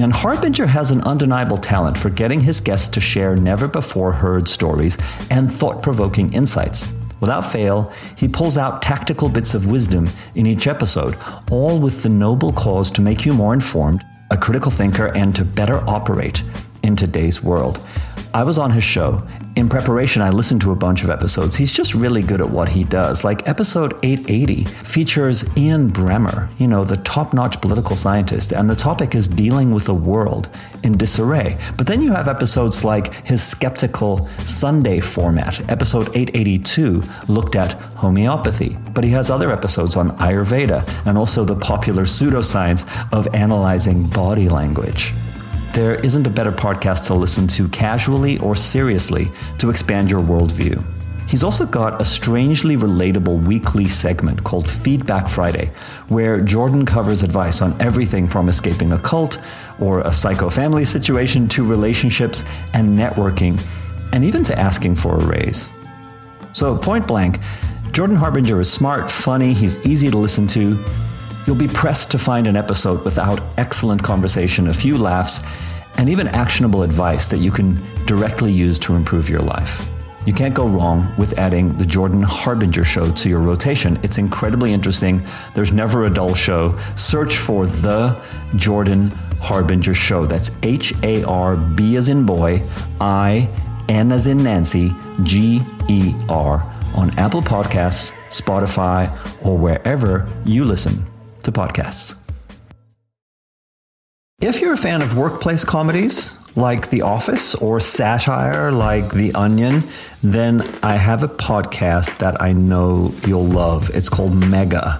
And 0.00 0.12
Harbinger 0.12 0.66
has 0.66 0.90
an 0.90 1.00
undeniable 1.02 1.56
talent 1.56 1.96
for 1.96 2.10
getting 2.10 2.40
his 2.40 2.60
guests 2.60 2.88
to 2.88 3.00
share 3.00 3.36
never 3.36 3.68
before 3.68 4.12
heard 4.12 4.48
stories 4.48 4.98
and 5.30 5.50
thought 5.50 5.82
provoking 5.82 6.32
insights. 6.32 6.92
Without 7.20 7.50
fail, 7.52 7.92
he 8.16 8.28
pulls 8.28 8.58
out 8.58 8.82
tactical 8.82 9.28
bits 9.28 9.54
of 9.54 9.66
wisdom 9.66 10.08
in 10.34 10.46
each 10.46 10.66
episode, 10.66 11.16
all 11.50 11.78
with 11.78 12.02
the 12.02 12.08
noble 12.08 12.52
cause 12.52 12.90
to 12.90 13.00
make 13.00 13.24
you 13.24 13.32
more 13.32 13.54
informed, 13.54 14.04
a 14.30 14.36
critical 14.36 14.70
thinker, 14.70 15.06
and 15.16 15.34
to 15.36 15.44
better 15.44 15.78
operate 15.88 16.42
in 16.82 16.96
today's 16.96 17.42
world. 17.42 17.78
I 18.34 18.42
was 18.42 18.58
on 18.58 18.72
his 18.72 18.82
show. 18.82 19.22
In 19.54 19.68
preparation, 19.68 20.20
I 20.20 20.30
listened 20.30 20.60
to 20.62 20.72
a 20.72 20.74
bunch 20.74 21.04
of 21.04 21.10
episodes. 21.10 21.54
He's 21.54 21.72
just 21.72 21.94
really 21.94 22.20
good 22.20 22.40
at 22.40 22.50
what 22.50 22.68
he 22.68 22.82
does. 22.82 23.22
Like 23.22 23.48
episode 23.48 23.96
880 24.02 24.64
features 24.64 25.56
Ian 25.56 25.88
Bremmer, 25.92 26.48
you 26.58 26.66
know, 26.66 26.82
the 26.82 26.96
top 26.96 27.32
notch 27.32 27.60
political 27.60 27.94
scientist, 27.94 28.52
and 28.52 28.68
the 28.68 28.74
topic 28.74 29.14
is 29.14 29.28
dealing 29.28 29.70
with 29.70 29.88
a 29.88 29.94
world 29.94 30.48
in 30.82 30.98
disarray. 30.98 31.56
But 31.76 31.86
then 31.86 32.02
you 32.02 32.10
have 32.10 32.26
episodes 32.26 32.82
like 32.82 33.14
his 33.24 33.40
skeptical 33.40 34.26
Sunday 34.40 34.98
format. 34.98 35.60
Episode 35.70 36.08
882 36.08 37.04
looked 37.28 37.54
at 37.54 37.74
homeopathy, 37.94 38.76
but 38.92 39.04
he 39.04 39.10
has 39.10 39.30
other 39.30 39.52
episodes 39.52 39.94
on 39.94 40.10
Ayurveda 40.18 41.06
and 41.06 41.16
also 41.16 41.44
the 41.44 41.54
popular 41.54 42.02
pseudoscience 42.02 42.84
of 43.12 43.32
analyzing 43.32 44.08
body 44.08 44.48
language. 44.48 45.14
There 45.74 45.96
isn't 46.04 46.24
a 46.24 46.30
better 46.30 46.52
podcast 46.52 47.06
to 47.06 47.14
listen 47.14 47.48
to 47.48 47.66
casually 47.66 48.38
or 48.38 48.54
seriously 48.54 49.32
to 49.58 49.70
expand 49.70 50.08
your 50.08 50.22
worldview. 50.22 50.80
He's 51.26 51.42
also 51.42 51.66
got 51.66 52.00
a 52.00 52.04
strangely 52.04 52.76
relatable 52.76 53.44
weekly 53.44 53.88
segment 53.88 54.44
called 54.44 54.68
Feedback 54.68 55.28
Friday, 55.28 55.72
where 56.06 56.40
Jordan 56.40 56.86
covers 56.86 57.24
advice 57.24 57.60
on 57.60 57.74
everything 57.82 58.28
from 58.28 58.48
escaping 58.48 58.92
a 58.92 59.00
cult 59.00 59.40
or 59.80 60.02
a 60.02 60.12
psycho 60.12 60.48
family 60.48 60.84
situation 60.84 61.48
to 61.48 61.66
relationships 61.66 62.44
and 62.72 62.96
networking, 62.96 63.60
and 64.12 64.22
even 64.22 64.44
to 64.44 64.56
asking 64.56 64.94
for 64.94 65.16
a 65.16 65.26
raise. 65.26 65.68
So, 66.52 66.78
point 66.78 67.08
blank, 67.08 67.40
Jordan 67.90 68.14
Harbinger 68.14 68.60
is 68.60 68.70
smart, 68.70 69.10
funny, 69.10 69.52
he's 69.52 69.84
easy 69.84 70.08
to 70.08 70.18
listen 70.18 70.46
to, 70.48 70.78
You'll 71.46 71.56
be 71.56 71.68
pressed 71.68 72.10
to 72.12 72.18
find 72.18 72.46
an 72.46 72.56
episode 72.56 73.04
without 73.04 73.40
excellent 73.58 74.02
conversation, 74.02 74.68
a 74.68 74.72
few 74.72 74.96
laughs, 74.96 75.42
and 75.98 76.08
even 76.08 76.28
actionable 76.28 76.82
advice 76.82 77.26
that 77.28 77.38
you 77.38 77.50
can 77.50 77.78
directly 78.06 78.50
use 78.50 78.78
to 78.80 78.94
improve 78.94 79.28
your 79.28 79.40
life. 79.40 79.90
You 80.26 80.32
can't 80.32 80.54
go 80.54 80.66
wrong 80.66 81.14
with 81.18 81.38
adding 81.38 81.76
the 81.76 81.84
Jordan 81.84 82.22
Harbinger 82.22 82.84
show 82.84 83.12
to 83.12 83.28
your 83.28 83.40
rotation. 83.40 83.98
It's 84.02 84.16
incredibly 84.16 84.72
interesting. 84.72 85.22
There's 85.54 85.70
never 85.70 86.06
a 86.06 86.10
dull 86.10 86.34
show. 86.34 86.78
Search 86.96 87.36
for 87.36 87.66
the 87.66 88.18
Jordan 88.56 89.08
Harbinger 89.42 89.92
show. 89.92 90.24
That's 90.24 90.50
H 90.62 90.94
A 91.02 91.24
R 91.24 91.56
B 91.56 91.96
as 91.96 92.08
in 92.08 92.24
boy, 92.24 92.62
I 93.02 93.50
N 93.90 94.12
as 94.12 94.26
in 94.26 94.38
Nancy, 94.38 94.94
G 95.24 95.60
E 95.90 96.14
R 96.30 96.72
on 96.94 97.10
Apple 97.18 97.42
Podcasts, 97.42 98.12
Spotify, 98.30 99.10
or 99.44 99.58
wherever 99.58 100.26
you 100.46 100.64
listen 100.64 101.04
to 101.44 101.52
podcasts. 101.52 102.20
If 104.40 104.60
you're 104.60 104.74
a 104.74 104.76
fan 104.76 105.00
of 105.00 105.16
workplace 105.16 105.64
comedies 105.64 106.36
like 106.56 106.90
The 106.90 107.02
Office 107.02 107.54
or 107.54 107.80
satire 107.80 108.70
like 108.72 109.12
The 109.12 109.34
Onion, 109.34 109.84
then 110.22 110.60
I 110.82 110.96
have 110.96 111.22
a 111.22 111.28
podcast 111.28 112.18
that 112.18 112.42
I 112.42 112.52
know 112.52 113.14
you'll 113.26 113.46
love. 113.46 113.90
It's 113.94 114.08
called 114.08 114.34
Mega. 114.34 114.98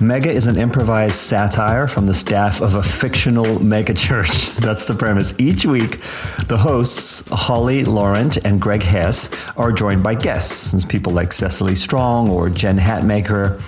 Mega 0.00 0.30
is 0.30 0.46
an 0.46 0.58
improvised 0.58 1.14
satire 1.14 1.88
from 1.88 2.04
the 2.04 2.12
staff 2.12 2.60
of 2.60 2.74
a 2.74 2.82
fictional 2.82 3.58
mega 3.64 3.94
church. 3.94 4.48
That's 4.56 4.84
the 4.84 4.92
premise. 4.92 5.34
Each 5.40 5.64
week, 5.64 6.02
the 6.48 6.58
hosts, 6.58 7.26
Holly 7.30 7.82
Laurent 7.82 8.36
and 8.44 8.60
Greg 8.60 8.82
Hess, 8.82 9.30
are 9.56 9.72
joined 9.72 10.02
by 10.02 10.14
guests, 10.14 10.84
people 10.84 11.14
like 11.14 11.32
Cecily 11.32 11.74
Strong 11.74 12.28
or 12.28 12.50
Jen 12.50 12.76
Hatmaker, 12.76 13.58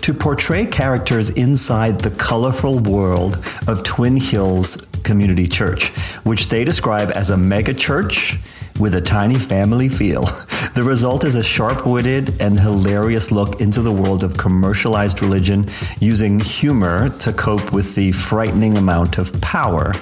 to 0.00 0.12
portray 0.12 0.66
characters 0.66 1.30
inside 1.30 2.00
the 2.00 2.10
colorful 2.10 2.80
world 2.80 3.44
of 3.68 3.84
Twin 3.84 4.16
Hills 4.16 4.88
Community 5.04 5.46
Church, 5.46 5.90
which 6.24 6.48
they 6.48 6.64
describe 6.64 7.12
as 7.12 7.30
a 7.30 7.36
mega 7.36 7.72
church 7.72 8.36
with 8.78 8.94
a 8.94 9.00
tiny 9.00 9.36
family 9.36 9.88
feel. 9.88 10.24
The 10.74 10.82
result 10.82 11.24
is 11.24 11.36
a 11.36 11.42
sharp 11.42 11.86
witted 11.86 12.38
and 12.38 12.60
hilarious 12.60 13.32
look 13.32 13.62
into 13.62 13.80
the 13.80 13.90
world 13.90 14.22
of 14.22 14.36
commercialized 14.36 15.22
religion 15.22 15.70
using 16.00 16.38
humor 16.38 17.08
to 17.20 17.32
cope 17.32 17.72
with 17.72 17.94
the 17.94 18.12
frightening 18.12 18.76
amount 18.76 19.16
of 19.16 19.40
power 19.40 19.94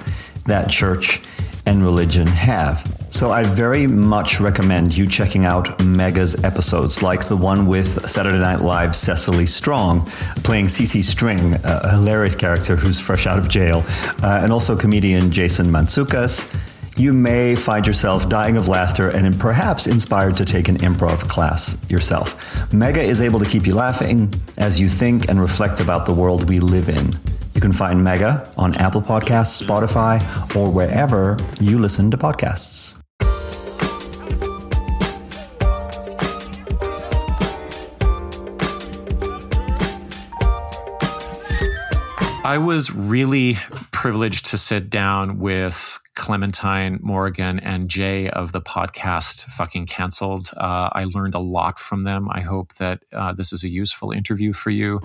that 0.46 0.68
church 0.68 1.20
and 1.66 1.80
religion 1.82 2.26
have. 2.26 2.84
So 3.08 3.30
I 3.30 3.44
very 3.44 3.86
much 3.86 4.40
recommend 4.40 4.96
you 4.96 5.06
checking 5.06 5.44
out 5.44 5.78
Mega's 5.84 6.42
episodes, 6.42 7.02
like 7.02 7.28
the 7.28 7.36
one 7.36 7.66
with 7.66 8.08
Saturday 8.10 8.38
Night 8.38 8.60
Live's 8.60 8.98
Cecily 8.98 9.46
Strong 9.46 10.06
playing 10.42 10.66
CC 10.66 11.04
String, 11.04 11.54
a 11.62 11.90
hilarious 11.92 12.34
character 12.34 12.74
who's 12.74 12.98
fresh 12.98 13.28
out 13.28 13.38
of 13.38 13.48
jail, 13.48 13.84
uh, 14.24 14.40
and 14.42 14.52
also 14.52 14.76
comedian 14.76 15.30
Jason 15.30 15.66
Mantzoukas 15.66 16.52
you 16.96 17.12
may 17.12 17.54
find 17.54 17.86
yourself 17.86 18.28
dying 18.28 18.56
of 18.56 18.68
laughter 18.68 19.08
and 19.08 19.38
perhaps 19.38 19.86
inspired 19.86 20.36
to 20.36 20.44
take 20.44 20.68
an 20.68 20.78
improv 20.78 21.28
class 21.28 21.78
yourself. 21.90 22.72
Mega 22.72 23.02
is 23.02 23.20
able 23.20 23.40
to 23.40 23.48
keep 23.48 23.66
you 23.66 23.74
laughing 23.74 24.32
as 24.58 24.78
you 24.78 24.88
think 24.88 25.28
and 25.28 25.40
reflect 25.40 25.80
about 25.80 26.06
the 26.06 26.14
world 26.14 26.48
we 26.48 26.60
live 26.60 26.88
in. 26.88 27.12
You 27.54 27.60
can 27.60 27.72
find 27.72 28.02
Mega 28.02 28.48
on 28.56 28.74
Apple 28.76 29.02
Podcasts, 29.02 29.62
Spotify, 29.62 30.20
or 30.56 30.70
wherever 30.70 31.38
you 31.60 31.78
listen 31.78 32.10
to 32.10 32.16
podcasts. 32.16 33.00
I 42.46 42.58
was 42.58 42.92
really 42.94 43.56
privileged 44.04 44.44
to 44.44 44.58
sit 44.58 44.90
down 44.90 45.38
with 45.38 45.98
Clementine 46.14 46.98
Morrigan 47.02 47.58
and 47.58 47.88
Jay 47.88 48.28
of 48.28 48.52
the 48.52 48.60
podcast 48.60 49.46
Fucking 49.46 49.86
Cancelled. 49.86 50.50
Uh, 50.54 50.90
I 50.92 51.04
learned 51.04 51.34
a 51.34 51.38
lot 51.38 51.78
from 51.78 52.04
them. 52.04 52.28
I 52.30 52.42
hope 52.42 52.74
that 52.74 53.00
uh, 53.14 53.32
this 53.32 53.50
is 53.50 53.64
a 53.64 53.68
useful 53.70 54.12
interview 54.12 54.52
for 54.52 54.68
you. 54.68 55.00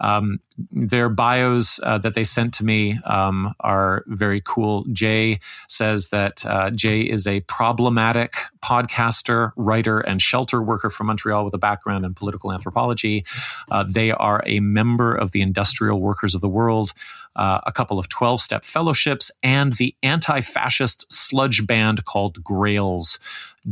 Um, 0.00 0.40
their 0.72 1.08
bios 1.08 1.78
uh, 1.82 1.98
that 1.98 2.14
they 2.14 2.24
sent 2.24 2.52
to 2.54 2.64
me 2.64 2.98
um, 3.04 3.54
are 3.60 4.04
very 4.08 4.42
cool. 4.44 4.84
Jay 4.92 5.38
says 5.68 6.08
that 6.08 6.44
uh, 6.44 6.70
Jay 6.70 7.02
is 7.02 7.26
a 7.26 7.40
problematic 7.42 8.34
podcaster, 8.62 9.52
writer, 9.56 10.00
and 10.00 10.20
shelter 10.20 10.60
worker 10.60 10.90
from 10.90 11.06
Montreal 11.06 11.44
with 11.44 11.54
a 11.54 11.58
background 11.58 12.04
in 12.04 12.14
political 12.14 12.52
anthropology. 12.52 13.24
Uh, 13.70 13.84
they 13.90 14.10
are 14.10 14.42
a 14.44 14.60
member 14.60 15.14
of 15.14 15.30
the 15.30 15.40
Industrial 15.40 15.98
Workers 15.98 16.34
of 16.34 16.40
the 16.40 16.48
World 16.48 16.92
uh, 17.40 17.60
a 17.66 17.72
couple 17.72 17.98
of 17.98 18.08
12 18.10 18.40
step 18.40 18.64
fellowships, 18.64 19.30
and 19.42 19.72
the 19.74 19.94
anti 20.02 20.42
fascist 20.42 21.10
sludge 21.10 21.66
band 21.66 22.04
called 22.04 22.44
Grails. 22.44 23.18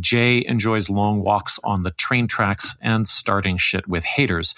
Jay 0.01 0.43
enjoys 0.47 0.89
long 0.89 1.23
walks 1.23 1.59
on 1.63 1.83
the 1.83 1.91
train 1.91 2.27
tracks 2.27 2.75
and 2.81 3.07
starting 3.07 3.59
shit 3.59 3.87
with 3.87 4.05
haters. 4.05 4.55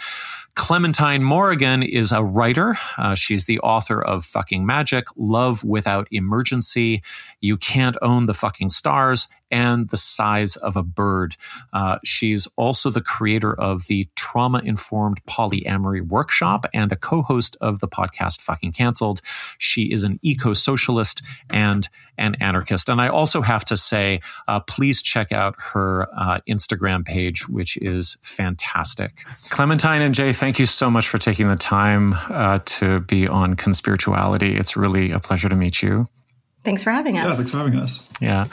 Clementine 0.55 1.23
Morrigan 1.23 1.83
is 1.83 2.13
a 2.13 2.23
writer. 2.23 2.77
Uh, 2.99 3.15
she's 3.15 3.45
the 3.45 3.61
author 3.61 4.01
of 4.03 4.25
Fucking 4.25 4.67
Magic, 4.67 5.07
Love 5.17 5.65
Without 5.65 6.07
Emergency, 6.11 7.03
You 7.41 7.57
Can't 7.57 7.97
Own 8.03 8.27
the 8.27 8.35
Fucking 8.35 8.71
Stars, 8.71 9.29
and 9.51 9.89
The 9.89 9.97
Size 9.97 10.57
of 10.57 10.77
a 10.77 10.83
Bird. 10.83 11.37
Uh, 11.73 11.99
she's 12.05 12.47
also 12.57 12.91
the 12.91 13.01
creator 13.01 13.53
of 13.53 13.87
the 13.87 14.09
Trauma 14.17 14.61
Informed 14.65 15.25
Polyamory 15.27 16.07
Workshop 16.07 16.67
and 16.73 16.93
a 16.93 16.97
co 16.97 17.23
host 17.23 17.57
of 17.61 17.81
the 17.81 17.89
podcast 17.89 18.41
Fucking 18.41 18.73
Cancelled. 18.73 19.21
She 19.59 19.93
is 19.93 20.05
an 20.05 20.19
eco 20.23 20.53
socialist 20.53 21.23
and 21.49 21.89
an 22.17 22.37
anarchist. 22.41 22.89
And 22.89 23.01
I 23.01 23.09
also 23.09 23.41
have 23.41 23.65
to 23.67 23.77
say, 23.77 24.21
uh, 24.47 24.61
please 24.61 25.03
check 25.03 25.33
out 25.33 25.55
her 25.59 26.07
uh, 26.17 26.41
Instagram 26.49 27.05
page, 27.05 27.49
which 27.49 27.77
is 27.79 28.19
fantastic. 28.23 29.25
Clementine 29.49 30.03
and 30.03 30.15
Jay, 30.15 30.33
thank 30.33 30.59
you 30.59 30.67
so 30.67 30.91
much 30.91 31.09
for 31.09 31.19
taking 31.19 31.49
the 31.49 31.57
time 31.57 32.15
uh, 32.29 32.59
to 32.65 33.01
be 33.01 33.27
on 33.27 33.57
Conspirituality. 33.57 34.59
It's 34.59 34.77
really 34.77 35.11
a 35.13 35.19
pleasure 35.19 35.49
to 35.49 35.57
meet 35.57 35.83
you. 35.83 36.09
Thanks 36.65 36.83
for 36.83 36.91
having 36.91 37.19
us. 37.19 37.27
Yeah, 37.27 37.35
thanks 37.35 37.51
for 37.51 37.59
having 37.59 37.77
us. 37.77 38.01
Yeah. 38.21 38.47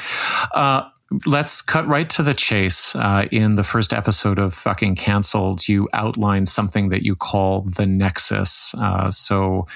Uh, 0.54 0.90
let's 1.26 1.62
cut 1.62 1.88
right 1.88 2.10
to 2.12 2.24
the 2.24 2.34
chase. 2.34 2.96
Uh, 2.96 3.28
in 3.32 3.56
the 3.56 3.64
first 3.64 3.94
episode 3.94 4.40
of 4.40 4.54
Fucking 4.54 4.96
Cancelled, 4.96 5.68
you 5.68 5.88
outlined 5.94 6.50
something 6.50 6.90
that 6.90 7.04
you 7.04 7.16
call 7.16 7.62
the 7.62 7.86
nexus. 7.86 8.74
Uh, 8.76 9.12
so, 9.12 9.68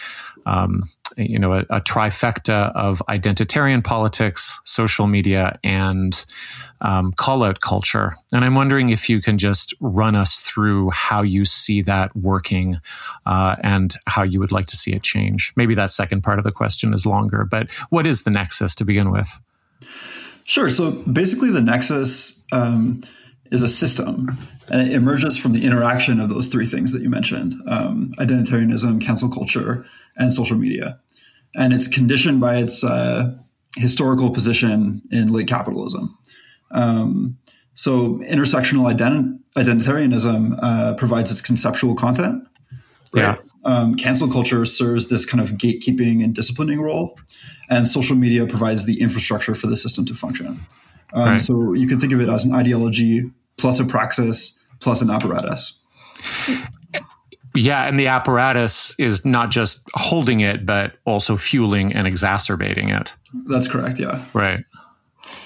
um, 0.45 0.83
you 1.17 1.37
know, 1.37 1.53
a, 1.53 1.59
a, 1.69 1.81
trifecta 1.81 2.73
of 2.75 3.01
identitarian 3.09 3.83
politics, 3.83 4.59
social 4.63 5.07
media, 5.07 5.59
and 5.63 6.25
um, 6.81 7.11
call 7.13 7.43
out 7.43 7.59
culture. 7.59 8.15
And 8.33 8.43
I'm 8.43 8.55
wondering 8.55 8.89
if 8.89 9.09
you 9.09 9.21
can 9.21 9.37
just 9.37 9.73
run 9.79 10.15
us 10.15 10.39
through 10.39 10.89
how 10.91 11.21
you 11.21 11.45
see 11.45 11.81
that 11.83 12.15
working 12.15 12.77
uh, 13.25 13.55
and 13.61 13.93
how 14.07 14.23
you 14.23 14.39
would 14.39 14.51
like 14.51 14.67
to 14.67 14.77
see 14.77 14.93
it 14.93 15.03
change. 15.03 15.53
Maybe 15.55 15.75
that 15.75 15.91
second 15.91 16.21
part 16.21 16.39
of 16.39 16.43
the 16.43 16.51
question 16.51 16.93
is 16.93 17.05
longer, 17.05 17.45
but 17.45 17.71
what 17.89 18.07
is 18.07 18.23
the 18.23 18.31
nexus 18.31 18.73
to 18.75 18.85
begin 18.85 19.11
with? 19.11 19.41
Sure. 20.43 20.69
So 20.69 20.91
basically, 20.91 21.51
the 21.51 21.61
nexus 21.61 22.45
um, 22.51 23.01
is 23.51 23.61
a 23.61 23.67
system, 23.67 24.29
and 24.69 24.81
it 24.81 24.93
emerges 24.93 25.37
from 25.37 25.53
the 25.53 25.65
interaction 25.65 26.19
of 26.19 26.29
those 26.29 26.47
three 26.47 26.65
things 26.65 26.91
that 26.93 27.01
you 27.01 27.09
mentioned 27.09 27.55
um, 27.67 28.11
identitarianism, 28.17 29.01
cancel 29.01 29.29
culture, 29.29 29.85
and 30.17 30.33
social 30.33 30.57
media. 30.57 30.99
And 31.55 31.73
it's 31.73 31.87
conditioned 31.87 32.39
by 32.39 32.57
its 32.57 32.83
uh, 32.83 33.35
historical 33.77 34.29
position 34.29 35.01
in 35.11 35.31
late 35.31 35.47
capitalism. 35.47 36.17
Um, 36.71 37.37
so, 37.73 38.19
intersectional 38.19 38.93
ident- 38.93 39.39
identitarianism 39.57 40.57
uh, 40.61 40.93
provides 40.95 41.31
its 41.31 41.41
conceptual 41.41 41.95
content. 41.95 42.43
Right? 43.13 43.23
Yeah. 43.23 43.35
Um, 43.63 43.95
cancel 43.95 44.29
culture 44.29 44.65
serves 44.65 45.09
this 45.09 45.25
kind 45.25 45.41
of 45.41 45.51
gatekeeping 45.51 46.23
and 46.23 46.33
disciplining 46.33 46.81
role 46.81 47.17
and 47.71 47.87
social 47.87 48.17
media 48.17 48.45
provides 48.45 48.85
the 48.85 49.01
infrastructure 49.01 49.55
for 49.55 49.67
the 49.67 49.77
system 49.77 50.05
to 50.05 50.13
function. 50.13 50.65
Um, 51.13 51.29
right. 51.29 51.41
So 51.41 51.73
you 51.73 51.87
can 51.87 51.99
think 51.99 52.11
of 52.13 52.19
it 52.19 52.29
as 52.29 52.45
an 52.45 52.53
ideology 52.53 53.31
plus 53.57 53.79
a 53.79 53.85
praxis 53.85 54.59
plus 54.79 55.01
an 55.01 55.09
apparatus. 55.09 55.79
Yeah, 57.55 57.85
and 57.85 57.99
the 57.99 58.07
apparatus 58.07 58.95
is 58.97 59.25
not 59.25 59.51
just 59.51 59.83
holding 59.93 60.39
it, 60.39 60.65
but 60.65 60.97
also 61.05 61.35
fueling 61.35 61.93
and 61.93 62.07
exacerbating 62.07 62.89
it. 62.89 63.15
That's 63.47 63.67
correct. 63.67 63.99
Yeah. 63.99 64.23
Right. 64.33 64.63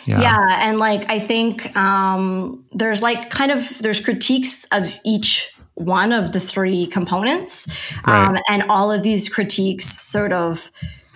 Yeah. 0.06 0.22
yeah 0.22 0.70
and 0.70 0.78
like 0.78 1.10
I 1.10 1.20
think 1.20 1.76
um, 1.76 2.64
there's 2.72 3.02
like 3.02 3.30
kind 3.30 3.52
of 3.52 3.78
there's 3.80 4.00
critiques 4.00 4.66
of 4.72 4.94
each 5.04 5.52
one 5.74 6.14
of 6.14 6.32
the 6.32 6.40
three 6.40 6.86
components, 6.86 7.68
right. 8.08 8.28
um, 8.28 8.38
and 8.50 8.64
all 8.70 8.92
of 8.92 9.04
these 9.04 9.28
critiques 9.28 10.02
sort 10.06 10.32
of 10.32 10.72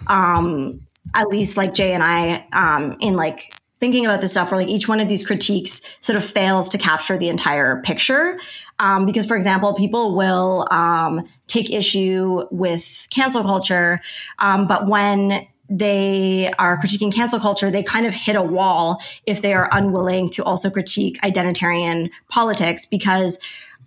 um, 0.08 0.82
at 1.16 1.28
least 1.28 1.56
like 1.56 1.74
Jay 1.74 1.94
and 1.94 2.04
I, 2.04 2.46
um, 2.52 2.98
in 3.00 3.16
like 3.16 3.54
thinking 3.80 4.06
about 4.06 4.22
this 4.22 4.32
stuff 4.32 4.52
where 4.52 4.60
like 4.60 4.68
each 4.68 4.88
one 4.88 5.00
of 5.00 5.08
these 5.08 5.26
critiques 5.26 5.82
sort 6.02 6.18
of 6.18 6.26
fails 6.26 6.70
to 6.70 6.78
capture 6.78 7.18
the 7.18 7.30
entire 7.30 7.82
picture. 7.82 8.38
Um, 8.80 9.06
because 9.06 9.26
for 9.26 9.36
example, 9.36 9.74
people 9.74 10.16
will, 10.16 10.68
um, 10.72 11.28
take 11.48 11.70
issue 11.72 12.44
with 12.52 13.08
cancel 13.10 13.44
culture. 13.44 14.00
Um, 14.40 14.68
but 14.68 14.88
when 14.88 15.46
they 15.70 16.52
are 16.58 16.78
critiquing 16.78 17.14
cancel 17.14 17.40
culture, 17.40 17.70
they 17.70 17.84
kind 17.84 18.06
of 18.06 18.14
hit 18.14 18.36
a 18.36 18.42
wall 18.42 19.02
if 19.26 19.42
they 19.42 19.54
are 19.54 19.70
unwilling 19.72 20.30
to 20.30 20.44
also 20.44 20.70
critique 20.70 21.22
identitarian 21.22 22.10
politics 22.28 22.86
because 22.86 23.40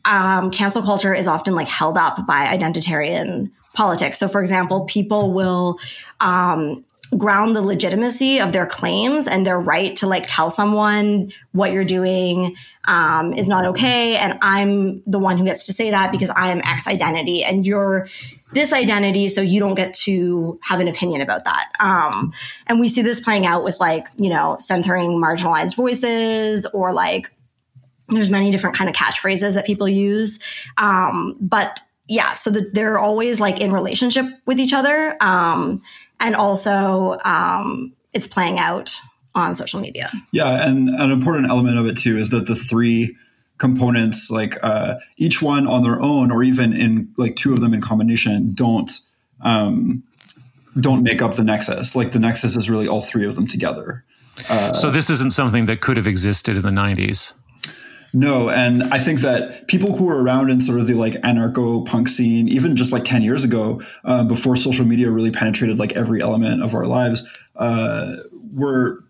um, 0.05 0.51
cancel 0.51 0.83
culture 0.83 1.15
is 1.15 1.27
often 1.27 1.55
like 1.55 1.69
held 1.69 1.99
up 1.99 2.27
by 2.27 2.47
identitarian 2.47 3.51
politics. 3.75 4.19
So, 4.19 4.29
for 4.29 4.41
example, 4.41 4.85
people 4.85 5.33
will 5.33 5.79
um, 6.21 6.85
ground 7.17 7.55
the 7.55 7.63
legitimacy 7.63 8.41
of 8.41 8.53
their 8.53 8.67
claims 8.67 9.27
and 9.27 9.47
their 9.47 9.61
right 9.61 9.95
to 9.97 10.07
like 10.07 10.25
tell 10.27 10.49
someone 10.49 11.33
what 11.53 11.73
you're 11.73 11.85
doing 11.85 12.57
um, 12.87 13.33
is 13.35 13.49
not 13.49 13.67
okay. 13.67 14.17
And 14.17 14.39
I'm 14.41 15.03
the 15.07 15.19
one 15.19 15.39
who 15.39 15.45
gets 15.45 15.65
to 15.65 15.73
say 15.73 15.91
that 15.91 16.11
because 16.11 16.31
I 16.31 16.51
am 16.51 16.61
X 16.65 16.87
identity 16.87 17.45
and 17.45 17.67
you're 17.67 18.09
this 18.53 18.73
identity. 18.73 19.29
So 19.29 19.41
you 19.41 19.61
don't 19.61 19.75
get 19.75 19.95
to 19.95 20.59
have 20.63 20.81
an 20.81 20.89
opinion 20.89 21.21
about 21.21 21.45
that. 21.45 21.71
Um, 21.81 22.33
and 22.67 22.81
we 22.81 22.89
see 22.89 23.03
this 23.03 23.21
playing 23.21 23.47
out 23.47 23.65
with 23.65 23.79
like, 23.79 24.09
you 24.17 24.31
know, 24.31 24.57
centering 24.59 25.21
marginalized 25.21 25.77
voices 25.77 26.67
or 26.67 26.93
like, 26.93 27.31
there's 28.09 28.31
many 28.31 28.51
different 28.51 28.77
kind 28.77 28.91
of 28.91 28.97
catchphrases 28.97 29.55
that 29.55 29.65
people 29.65 29.89
use. 29.89 30.39
Um, 30.77 31.37
but 31.41 31.81
yeah, 32.09 32.35
so 32.35 32.51
the, 32.51 32.69
they're 32.73 32.99
always 32.99 33.41
like 33.41 33.61
in 33.61 33.73
relationship 33.73 34.27
with 34.45 34.61
each 34.61 34.75
other. 34.75 35.17
Um, 35.21 35.83
and 36.23 36.37
also 36.37 37.19
um, 37.25 37.93
it's 38.15 38.27
playing 38.27 38.59
out 38.59 38.95
on 39.35 39.55
social 39.55 39.81
media. 39.81 40.11
Yeah, 40.33 40.67
and 40.67 40.89
an 40.89 41.11
important 41.11 41.51
element 41.51 41.79
of 41.79 41.87
it 41.87 41.99
too 41.99 42.17
is 42.17 42.31
that 42.31 42.47
the 42.47 42.55
three 42.55 43.17
components, 43.59 44.31
like 44.31 44.57
uh, 44.63 44.97
each 45.17 45.43
one 45.43 45.67
on 45.67 45.83
their 45.83 46.01
own, 46.01 46.31
or 46.31 46.43
even 46.43 46.73
in 46.73 47.13
like 47.19 47.37
two 47.37 47.53
of 47.53 47.61
them 47.61 47.75
in 47.75 47.81
combination, 47.81 48.55
don't 48.55 48.91
um, 49.41 50.05
don't 50.79 51.03
make 51.03 51.21
up 51.21 51.35
the 51.35 51.45
nexus. 51.45 51.95
Like 51.95 52.13
the 52.13 52.19
nexus 52.19 52.57
is 52.57 52.71
really 52.71 52.89
all 52.89 53.03
three 53.03 53.27
of 53.27 53.35
them 53.35 53.47
together. 53.47 54.05
Uh, 54.49 54.73
so 54.73 54.91
this 54.91 55.11
isn't 55.11 55.33
something 55.33 55.67
that 55.67 55.81
could 55.81 55.97
have 55.97 56.07
existed 56.07 56.57
in 56.57 56.63
the 56.63 56.71
'90s. 56.71 57.33
No, 58.15 58.51
and 58.51 58.83
I 58.85 58.99
think 58.99 59.21
that 59.21 59.69
people 59.69 59.97
who 59.97 60.05
were 60.05 60.23
around 60.23 60.51
in 60.51 60.61
sort 60.61 60.79
of 60.79 60.87
the 60.87 60.95
like 60.95 61.15
anarcho 61.15 61.87
punk 61.87 62.09
scene, 62.09 62.49
even 62.49 62.77
just 62.77 62.93
like 62.93 63.05
10 63.05 63.23
years 63.23 63.43
ago, 63.43 63.81
um, 64.05 64.29
before 64.29 64.55
social 64.55 64.85
media 64.85 65.11
really 65.11 65.31
penetrated 65.31 65.79
like 65.79 65.93
every 65.95 66.21
element 66.21 66.63
of 66.63 66.75
our 66.75 66.85
lives, 66.85 67.23
uh, 67.57 68.17
were 68.53 69.03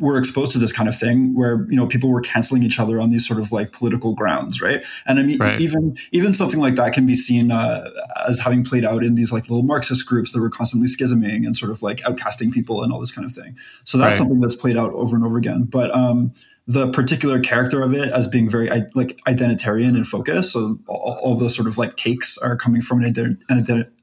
were 0.00 0.16
exposed 0.16 0.50
to 0.52 0.58
this 0.58 0.72
kind 0.72 0.88
of 0.88 0.98
thing 0.98 1.34
where 1.34 1.66
you 1.68 1.76
know 1.76 1.86
people 1.86 2.08
were 2.08 2.22
canceling 2.22 2.62
each 2.62 2.80
other 2.80 2.98
on 2.98 3.10
these 3.10 3.26
sort 3.26 3.38
of 3.38 3.52
like 3.52 3.70
political 3.70 4.14
grounds 4.14 4.60
right 4.60 4.82
and 5.06 5.18
i 5.18 5.22
mean 5.22 5.38
right. 5.38 5.60
even 5.60 5.94
even 6.10 6.32
something 6.32 6.58
like 6.58 6.74
that 6.74 6.94
can 6.94 7.06
be 7.06 7.14
seen 7.14 7.52
uh, 7.52 7.88
as 8.26 8.40
having 8.40 8.64
played 8.64 8.84
out 8.84 9.04
in 9.04 9.14
these 9.14 9.30
like 9.30 9.48
little 9.50 9.62
marxist 9.62 10.06
groups 10.06 10.32
that 10.32 10.40
were 10.40 10.48
constantly 10.48 10.88
schisming 10.88 11.44
and 11.44 11.54
sort 11.54 11.70
of 11.70 11.82
like 11.82 11.98
outcasting 11.98 12.50
people 12.50 12.82
and 12.82 12.92
all 12.92 12.98
this 12.98 13.10
kind 13.10 13.26
of 13.26 13.32
thing 13.32 13.56
so 13.84 13.98
that's 13.98 14.12
right. 14.12 14.18
something 14.18 14.40
that's 14.40 14.56
played 14.56 14.76
out 14.76 14.92
over 14.94 15.14
and 15.14 15.24
over 15.24 15.36
again 15.36 15.64
but 15.64 15.94
um 15.94 16.32
the 16.70 16.88
particular 16.92 17.40
character 17.40 17.82
of 17.82 17.92
it 17.92 18.12
as 18.12 18.28
being 18.28 18.48
very 18.48 18.68
like 18.94 19.20
identitarian 19.26 19.96
in 19.96 20.04
focus. 20.04 20.52
So 20.52 20.78
all, 20.86 21.18
all 21.20 21.34
the 21.34 21.48
sort 21.48 21.66
of 21.66 21.78
like 21.78 21.96
takes 21.96 22.38
are 22.38 22.56
coming 22.56 22.80
from 22.80 23.02
an, 23.02 23.12
ident- 23.12 23.42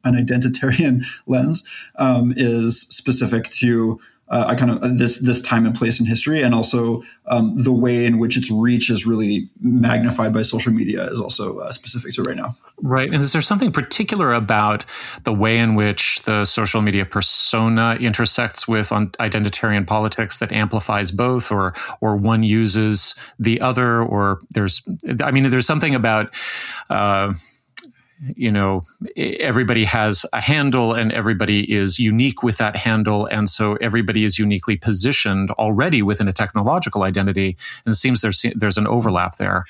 an, 0.04 0.14
identitarian 0.14 1.06
lens 1.28 1.64
um, 1.96 2.34
is 2.36 2.82
specific 2.82 3.46
to 3.46 4.02
uh, 4.30 4.46
I 4.48 4.56
kind 4.56 4.72
of 4.72 4.98
this 4.98 5.20
this 5.20 5.42
time 5.42 5.66
and 5.66 5.74
place 5.74 6.00
in 6.00 6.06
history, 6.06 6.42
and 6.42 6.54
also 6.54 7.02
um, 7.28 7.58
the 7.64 7.72
way 7.72 8.06
in 8.06 8.18
which 8.18 8.36
its 8.36 8.52
reach 8.52 8.90
is 8.90 9.06
really 9.06 9.50
magnified 9.62 10.34
by 10.34 10.42
social 10.42 10.72
media 10.72 11.06
is 11.06 11.22
also 11.22 11.60
uh, 11.60 11.72
specific 11.72 12.14
to 12.14 12.24
right 12.24 12.36
now. 12.36 12.58
Right, 12.82 13.10
and 13.10 13.22
is 13.22 13.32
there 13.32 13.42
something 13.42 13.72
particular 13.72 14.34
about 14.34 14.86
the 15.24 15.34
way 15.34 15.58
in 15.60 15.76
which 15.76 16.24
the 16.24 16.44
social 16.46 16.82
media 16.82 17.06
persona 17.06 17.98
intersects 18.00 18.68
with 18.68 18.90
identitarian 18.90 19.88
politics 19.88 20.40
that 20.40 20.52
amplifies 20.52 21.12
both, 21.12 21.52
or 21.52 21.74
or 22.02 22.18
one 22.18 22.44
uses 22.44 23.16
the 23.40 23.62
other, 23.62 24.02
or 24.02 24.42
there's 24.50 24.82
I 25.24 25.32
mean, 25.32 25.50
there's 25.50 25.68
something 25.68 25.96
about. 25.96 26.36
Uh, 26.90 27.34
you 28.36 28.52
know 28.52 28.84
everybody 29.16 29.86
has 29.86 30.26
a 30.34 30.42
handle 30.42 30.94
and 30.94 31.12
everybody 31.12 31.72
is 31.72 32.00
unique 32.00 32.44
with 32.44 32.58
that 32.58 32.76
handle. 32.76 33.26
And 33.28 33.50
so 33.50 33.76
everybody 33.76 34.24
is 34.24 34.40
uniquely 34.40 34.76
positioned 34.78 35.52
already 35.52 36.02
within 36.02 36.28
a 36.28 36.34
technological 36.34 37.04
identity. 37.04 37.58
And 37.86 37.94
it 37.94 37.98
seems 37.98 38.22
there's 38.22 38.46
there's 38.56 38.78
an 38.78 38.88
overlap 38.88 39.38
there. 39.38 39.66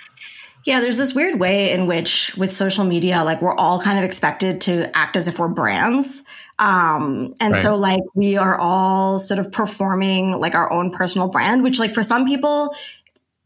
Yeah 0.64 0.82
there's 0.82 0.98
this 0.98 1.14
weird 1.14 1.40
way 1.40 1.72
in 1.72 1.88
which 1.88 2.36
with 2.36 2.52
social 2.52 2.84
media 2.84 3.24
like 3.24 3.42
we're 3.42 3.56
all 3.56 3.82
kind 3.82 3.98
of 3.98 4.06
expected 4.06 4.62
to 4.62 4.96
act 4.96 5.16
as 5.16 5.28
if 5.28 5.40
we're 5.40 5.48
brands. 5.48 6.24
Um, 6.60 7.36
and 7.40 7.54
right. 7.54 7.62
so 7.62 7.76
like 7.76 8.02
we 8.16 8.36
are 8.36 8.58
all 8.58 9.20
sort 9.20 9.40
of 9.40 9.52
performing 9.52 10.40
like 10.40 10.56
our 10.56 10.72
own 10.72 10.90
personal 10.92 11.28
brand, 11.28 11.64
which 11.64 11.80
like 11.80 11.94
for 11.94 12.02
some 12.02 12.26
people 12.26 12.74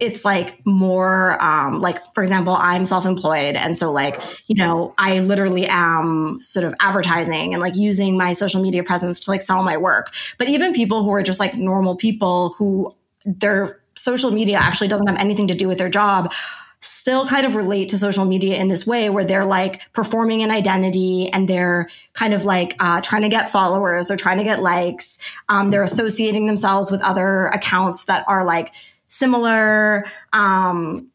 it's 0.01 0.25
like 0.25 0.65
more 0.65 1.41
um, 1.41 1.79
like 1.79 1.97
for 2.13 2.21
example 2.21 2.57
i'm 2.59 2.83
self-employed 2.83 3.55
and 3.55 3.77
so 3.77 3.91
like 3.91 4.21
you 4.47 4.55
know 4.55 4.93
i 4.97 5.19
literally 5.19 5.65
am 5.67 6.39
sort 6.41 6.65
of 6.65 6.73
advertising 6.81 7.53
and 7.53 7.61
like 7.61 7.75
using 7.75 8.17
my 8.17 8.33
social 8.33 8.61
media 8.61 8.83
presence 8.83 9.19
to 9.21 9.31
like 9.31 9.41
sell 9.41 9.63
my 9.63 9.77
work. 9.77 10.13
But 10.37 10.49
even 10.49 10.73
people 10.73 11.03
who 11.03 11.11
are 11.11 11.23
just 11.23 11.39
like 11.39 11.55
normal 11.55 11.95
people 11.95 12.55
who 12.57 12.95
their 13.25 13.79
social 13.95 14.31
media 14.31 14.57
actually 14.57 14.87
doesn't 14.87 15.07
have 15.07 15.17
anything 15.17 15.47
to 15.47 15.53
do 15.53 15.67
with 15.67 15.77
their 15.77 15.89
job 15.89 16.31
still 16.83 17.27
kind 17.27 17.45
of 17.45 17.53
relate 17.53 17.89
to 17.89 17.97
social 17.97 18.25
media 18.25 18.55
in 18.55 18.67
this 18.67 18.87
way 18.87 19.07
where 19.07 19.23
they're 19.23 19.45
like 19.45 19.81
performing 19.93 20.41
an 20.41 20.49
identity 20.49 21.29
and 21.31 21.47
they're 21.47 21.87
kind 22.13 22.33
of 22.33 22.43
like 22.43 22.75
uh, 22.79 22.99
trying 23.01 23.21
to 23.21 23.29
get 23.29 23.51
followers 23.51 24.07
they're 24.07 24.17
trying 24.17 24.39
to 24.39 24.43
get 24.43 24.63
likes 24.63 25.19
um, 25.47 25.69
they're 25.69 25.83
associating 25.83 26.47
themselves 26.47 26.89
with 26.89 27.03
other 27.03 27.47
accounts 27.47 28.05
that 28.05 28.25
are 28.27 28.43
like 28.43 28.73
similar. 29.11 30.05
Um, 30.33 31.09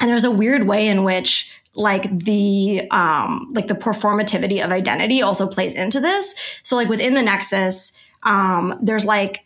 and 0.00 0.10
there's 0.10 0.24
a 0.24 0.30
weird 0.30 0.66
way 0.66 0.88
in 0.88 1.04
which 1.04 1.52
like 1.74 2.10
the 2.18 2.88
um 2.90 3.52
like 3.54 3.68
the 3.68 3.74
performativity 3.74 4.64
of 4.64 4.72
identity 4.72 5.20
also 5.20 5.46
plays 5.46 5.74
into 5.74 6.00
this 6.00 6.34
so 6.62 6.74
like 6.74 6.88
within 6.88 7.12
the 7.12 7.22
nexus 7.22 7.92
um 8.22 8.78
there's 8.80 9.04
like 9.04 9.44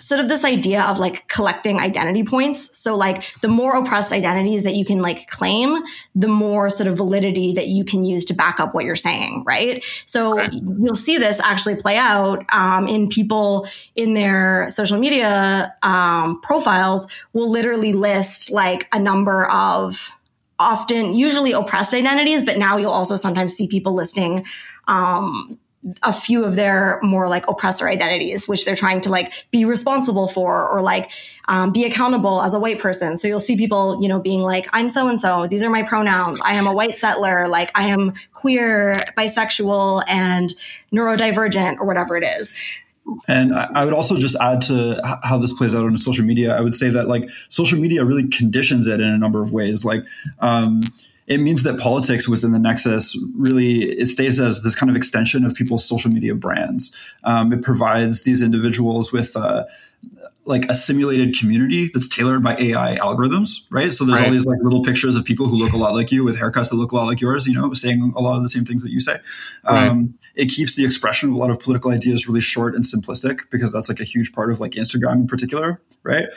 sort 0.00 0.20
of 0.20 0.28
this 0.28 0.44
idea 0.44 0.82
of 0.82 0.98
like 0.98 1.26
collecting 1.28 1.80
identity 1.80 2.22
points. 2.22 2.78
So 2.78 2.96
like 2.96 3.24
the 3.40 3.48
more 3.48 3.76
oppressed 3.76 4.12
identities 4.12 4.62
that 4.62 4.74
you 4.74 4.84
can 4.84 5.00
like 5.00 5.28
claim, 5.28 5.82
the 6.14 6.28
more 6.28 6.70
sort 6.70 6.86
of 6.86 6.96
validity 6.96 7.52
that 7.54 7.66
you 7.66 7.84
can 7.84 8.04
use 8.04 8.24
to 8.26 8.34
back 8.34 8.60
up 8.60 8.74
what 8.74 8.84
you're 8.84 8.96
saying, 8.96 9.44
right? 9.46 9.84
So 10.06 10.40
you'll 10.40 10.94
see 10.94 11.18
this 11.18 11.40
actually 11.40 11.76
play 11.76 11.96
out 11.96 12.44
um, 12.54 12.86
in 12.86 13.08
people 13.08 13.66
in 13.96 14.14
their 14.14 14.70
social 14.70 14.98
media 14.98 15.74
um, 15.82 16.40
profiles 16.42 17.08
will 17.32 17.50
literally 17.50 17.92
list 17.92 18.50
like 18.52 18.88
a 18.92 18.98
number 18.98 19.50
of 19.50 20.10
often 20.60 21.14
usually 21.14 21.52
oppressed 21.52 21.94
identities, 21.94 22.42
but 22.42 22.58
now 22.58 22.76
you'll 22.76 22.90
also 22.90 23.16
sometimes 23.16 23.54
see 23.54 23.68
people 23.68 23.94
listing 23.94 24.44
um, 24.88 25.58
a 26.02 26.12
few 26.12 26.44
of 26.44 26.54
their 26.54 26.98
more 27.02 27.28
like 27.28 27.46
oppressor 27.48 27.88
identities, 27.88 28.48
which 28.48 28.64
they're 28.64 28.76
trying 28.76 29.00
to 29.02 29.08
like 29.08 29.46
be 29.50 29.64
responsible 29.64 30.28
for 30.28 30.68
or 30.68 30.82
like 30.82 31.10
um, 31.48 31.72
be 31.72 31.84
accountable 31.84 32.42
as 32.42 32.54
a 32.54 32.58
white 32.58 32.78
person. 32.78 33.18
So 33.18 33.28
you'll 33.28 33.40
see 33.40 33.56
people, 33.56 34.02
you 34.02 34.08
know, 34.08 34.20
being 34.20 34.42
like, 34.42 34.68
I'm 34.72 34.88
so 34.88 35.08
and 35.08 35.20
so. 35.20 35.46
These 35.46 35.62
are 35.62 35.70
my 35.70 35.82
pronouns. 35.82 36.40
I 36.44 36.54
am 36.54 36.66
a 36.66 36.72
white 36.72 36.94
settler. 36.94 37.48
Like 37.48 37.70
I 37.74 37.84
am 37.84 38.14
queer, 38.32 38.94
bisexual, 39.16 40.04
and 40.08 40.54
neurodivergent, 40.92 41.78
or 41.78 41.86
whatever 41.86 42.16
it 42.16 42.24
is. 42.24 42.54
And 43.26 43.54
I 43.54 43.84
would 43.84 43.94
also 43.94 44.16
just 44.16 44.36
add 44.38 44.60
to 44.62 45.00
how 45.22 45.38
this 45.38 45.52
plays 45.52 45.74
out 45.74 45.84
on 45.84 45.96
social 45.96 46.24
media. 46.24 46.56
I 46.56 46.60
would 46.60 46.74
say 46.74 46.90
that 46.90 47.08
like 47.08 47.28
social 47.48 47.78
media 47.78 48.04
really 48.04 48.28
conditions 48.28 48.86
it 48.86 49.00
in 49.00 49.08
a 49.08 49.18
number 49.18 49.40
of 49.40 49.52
ways. 49.52 49.84
Like, 49.84 50.04
um, 50.40 50.82
it 51.28 51.38
means 51.38 51.62
that 51.62 51.78
politics 51.78 52.26
within 52.26 52.52
the 52.52 52.58
Nexus 52.58 53.16
really 53.36 53.82
it 53.82 54.06
stays 54.06 54.40
as 54.40 54.62
this 54.62 54.74
kind 54.74 54.88
of 54.88 54.96
extension 54.96 55.44
of 55.44 55.54
people's 55.54 55.84
social 55.84 56.10
media 56.10 56.34
brands. 56.34 56.96
Um, 57.22 57.52
it 57.52 57.62
provides 57.62 58.22
these 58.22 58.42
individuals 58.42 59.12
with 59.12 59.36
uh, 59.36 59.64
like 60.46 60.64
a 60.70 60.74
simulated 60.74 61.38
community 61.38 61.90
that's 61.92 62.08
tailored 62.08 62.42
by 62.42 62.56
AI 62.56 62.96
algorithms, 62.96 63.66
right? 63.70 63.92
So 63.92 64.06
there's 64.06 64.20
right. 64.20 64.28
all 64.28 64.32
these 64.32 64.46
like 64.46 64.58
little 64.62 64.82
pictures 64.82 65.16
of 65.16 65.24
people 65.26 65.46
who 65.46 65.56
look 65.56 65.74
a 65.74 65.76
lot 65.76 65.94
like 65.94 66.10
you 66.10 66.24
with 66.24 66.38
haircuts 66.38 66.70
that 66.70 66.76
look 66.76 66.92
a 66.92 66.96
lot 66.96 67.04
like 67.04 67.20
yours, 67.20 67.46
you 67.46 67.52
know, 67.52 67.74
saying 67.74 68.14
a 68.16 68.22
lot 68.22 68.36
of 68.36 68.42
the 68.42 68.48
same 68.48 68.64
things 68.64 68.82
that 68.82 68.90
you 68.90 68.98
say. 68.98 69.18
Right. 69.64 69.86
Um, 69.86 70.18
it 70.34 70.46
keeps 70.46 70.76
the 70.76 70.86
expression 70.86 71.28
of 71.28 71.34
a 71.34 71.38
lot 71.38 71.50
of 71.50 71.60
political 71.60 71.90
ideas 71.90 72.26
really 72.26 72.40
short 72.40 72.74
and 72.74 72.84
simplistic 72.84 73.40
because 73.50 73.70
that's 73.70 73.90
like 73.90 74.00
a 74.00 74.04
huge 74.04 74.32
part 74.32 74.50
of 74.50 74.60
like 74.60 74.72
Instagram 74.72 75.14
in 75.14 75.26
particular, 75.26 75.82
right? 76.02 76.28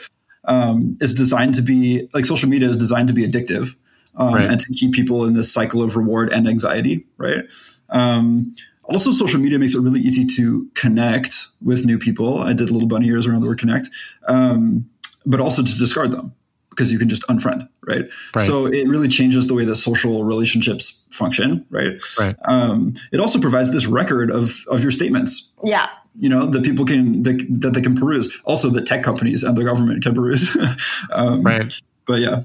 Um, 0.44 0.98
it's 1.00 1.14
designed 1.14 1.54
to 1.54 1.62
be 1.62 2.10
like 2.12 2.26
social 2.26 2.50
media 2.50 2.68
is 2.68 2.76
designed 2.76 3.08
to 3.08 3.14
be 3.14 3.26
addictive 3.26 3.76
um, 4.16 4.34
right. 4.34 4.50
and 4.50 4.60
to 4.60 4.72
keep 4.72 4.92
people 4.92 5.24
in 5.24 5.34
this 5.34 5.52
cycle 5.52 5.82
of 5.82 5.96
reward 5.96 6.32
and 6.32 6.48
anxiety, 6.48 7.06
right? 7.16 7.44
Um, 7.90 8.54
also, 8.84 9.10
social 9.10 9.40
media 9.40 9.58
makes 9.58 9.74
it 9.74 9.80
really 9.80 10.00
easy 10.00 10.26
to 10.36 10.68
connect 10.74 11.48
with 11.60 11.84
new 11.84 11.98
people. 11.98 12.40
I 12.40 12.52
did 12.52 12.68
a 12.68 12.72
little 12.72 12.88
bunny 12.88 13.06
ears 13.06 13.26
around 13.26 13.42
the 13.42 13.46
word 13.46 13.58
connect, 13.58 13.88
um, 14.26 14.90
but 15.24 15.40
also 15.40 15.62
to 15.62 15.78
discard 15.78 16.10
them 16.10 16.34
because 16.70 16.90
you 16.90 16.98
can 16.98 17.08
just 17.08 17.22
unfriend, 17.28 17.68
right? 17.86 18.06
right? 18.34 18.44
So 18.44 18.66
it 18.66 18.88
really 18.88 19.08
changes 19.08 19.46
the 19.46 19.54
way 19.54 19.64
that 19.64 19.76
social 19.76 20.24
relationships 20.24 21.06
function, 21.10 21.64
right? 21.70 22.00
Right. 22.18 22.34
Um, 22.46 22.94
it 23.12 23.20
also 23.20 23.38
provides 23.38 23.70
this 23.70 23.86
record 23.86 24.30
of 24.30 24.64
of 24.66 24.82
your 24.82 24.90
statements. 24.90 25.52
Yeah, 25.62 25.88
you 26.16 26.28
know 26.28 26.46
that 26.46 26.64
people 26.64 26.84
can 26.84 27.22
that, 27.22 27.46
that 27.60 27.74
they 27.74 27.82
can 27.82 27.94
peruse. 27.94 28.36
Also, 28.44 28.68
that 28.70 28.86
tech 28.86 29.02
companies 29.02 29.42
and 29.44 29.56
the 29.56 29.64
government 29.64 30.02
can 30.02 30.14
peruse. 30.14 30.56
um, 31.12 31.42
right. 31.42 31.72
But 32.06 32.20
yeah. 32.20 32.42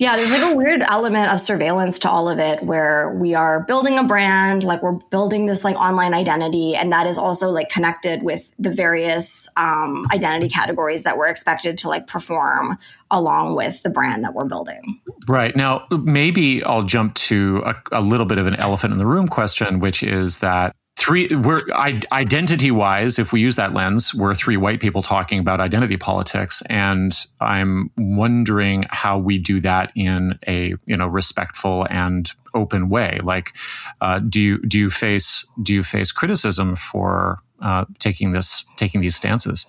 Yeah, 0.00 0.16
there's 0.16 0.30
like 0.30 0.54
a 0.54 0.56
weird 0.56 0.80
element 0.80 1.30
of 1.30 1.40
surveillance 1.40 1.98
to 2.00 2.10
all 2.10 2.30
of 2.30 2.38
it 2.38 2.62
where 2.62 3.12
we 3.12 3.34
are 3.34 3.60
building 3.60 3.98
a 3.98 4.02
brand, 4.02 4.64
like 4.64 4.82
we're 4.82 4.98
building 5.10 5.44
this 5.44 5.62
like 5.62 5.76
online 5.76 6.14
identity, 6.14 6.74
and 6.74 6.90
that 6.90 7.06
is 7.06 7.18
also 7.18 7.50
like 7.50 7.68
connected 7.68 8.22
with 8.22 8.50
the 8.58 8.70
various 8.70 9.46
um, 9.58 10.06
identity 10.10 10.48
categories 10.48 11.02
that 11.02 11.18
we're 11.18 11.28
expected 11.28 11.76
to 11.76 11.88
like 11.90 12.06
perform 12.06 12.78
along 13.10 13.56
with 13.56 13.82
the 13.82 13.90
brand 13.90 14.24
that 14.24 14.32
we're 14.32 14.46
building. 14.46 15.02
Right. 15.28 15.54
Now, 15.54 15.86
maybe 15.90 16.64
I'll 16.64 16.84
jump 16.84 17.12
to 17.16 17.62
a, 17.66 17.74
a 17.92 18.00
little 18.00 18.24
bit 18.24 18.38
of 18.38 18.46
an 18.46 18.56
elephant 18.56 18.94
in 18.94 18.98
the 18.98 19.06
room 19.06 19.28
question, 19.28 19.80
which 19.80 20.02
is 20.02 20.38
that 20.38 20.74
three 21.00 21.34
we're 21.34 21.62
identity 21.74 22.70
wise 22.70 23.18
if 23.18 23.32
we 23.32 23.40
use 23.40 23.56
that 23.56 23.72
lens 23.72 24.14
we're 24.14 24.34
three 24.34 24.56
white 24.56 24.80
people 24.80 25.02
talking 25.02 25.38
about 25.38 25.60
identity 25.60 25.96
politics 25.96 26.62
and 26.68 27.26
i'm 27.40 27.90
wondering 27.96 28.84
how 28.90 29.18
we 29.18 29.38
do 29.38 29.60
that 29.60 29.90
in 29.96 30.38
a 30.46 30.74
you 30.84 30.96
know 30.96 31.06
respectful 31.06 31.86
and 31.90 32.34
open 32.54 32.88
way. 32.88 33.18
Like 33.22 33.54
uh, 34.00 34.18
do 34.18 34.40
you 34.40 34.58
do 34.62 34.78
you 34.78 34.90
face 34.90 35.46
do 35.62 35.74
you 35.74 35.82
face 35.82 36.12
criticism 36.12 36.74
for 36.76 37.40
uh, 37.60 37.84
taking 37.98 38.32
this 38.32 38.64
taking 38.76 39.00
these 39.00 39.16
stances? 39.16 39.66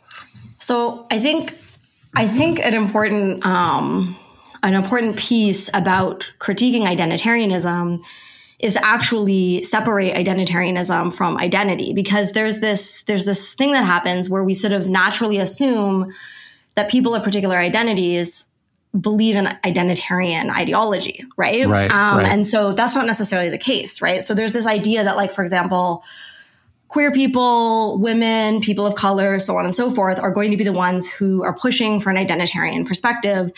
So 0.60 1.08
i 1.12 1.20
think 1.20 1.54
i 2.16 2.28
think 2.28 2.60
an 2.60 2.74
important 2.74 3.46
um, 3.46 4.16
an 4.64 4.74
important 4.74 5.18
piece 5.18 5.70
about 5.74 6.32
critiquing 6.40 6.84
identitarianism 6.84 8.02
is 8.62 8.78
actually 8.78 9.64
separate 9.64 10.14
identitarianism 10.14 11.14
from 11.14 11.38
identity 11.38 11.94
because 11.94 12.32
there's 12.34 12.60
this 12.60 13.04
there's 13.04 13.26
this 13.26 13.54
thing 13.56 13.72
that 13.72 13.84
happens 13.84 14.30
where 14.30 14.44
we 14.44 14.54
sort 14.54 14.74
of 14.74 14.88
naturally 14.88 15.38
assume 15.38 16.12
that 16.76 16.90
people 16.90 17.16
of 17.16 17.24
particular 17.24 17.58
identities 17.58 18.48
believe 19.00 19.36
in 19.36 19.46
identitarian 19.64 20.50
ideology, 20.50 21.26
right? 21.38 21.68
Right, 21.68 21.90
um, 21.90 22.18
right. 22.18 22.28
And 22.28 22.46
so 22.46 22.74
that's 22.74 22.94
not 22.94 23.06
necessarily 23.06 23.50
the 23.50 23.58
case, 23.58 24.02
right? 24.02 24.22
So 24.22 24.34
there's 24.34 24.52
this 24.52 24.66
idea 24.66 25.04
that, 25.04 25.16
like, 25.16 25.32
for 25.32 25.42
example, 25.42 26.04
queer 26.90 27.12
people, 27.12 27.98
women, 28.00 28.60
people 28.60 28.86
of 28.86 28.96
color, 28.96 29.40
so 29.40 29.56
on 29.58 29.66
and 29.66 29.74
so 29.74 29.90
forth, 29.90 30.20
are 30.20 30.32
going 30.32 30.52
to 30.52 30.58
be 30.58 30.66
the 30.66 30.74
ones 30.74 31.08
who 31.08 31.42
are 31.44 31.54
pushing 31.54 32.02
for 32.02 32.10
an 32.10 32.18
identitarian 32.18 32.86
perspective. 32.86 33.52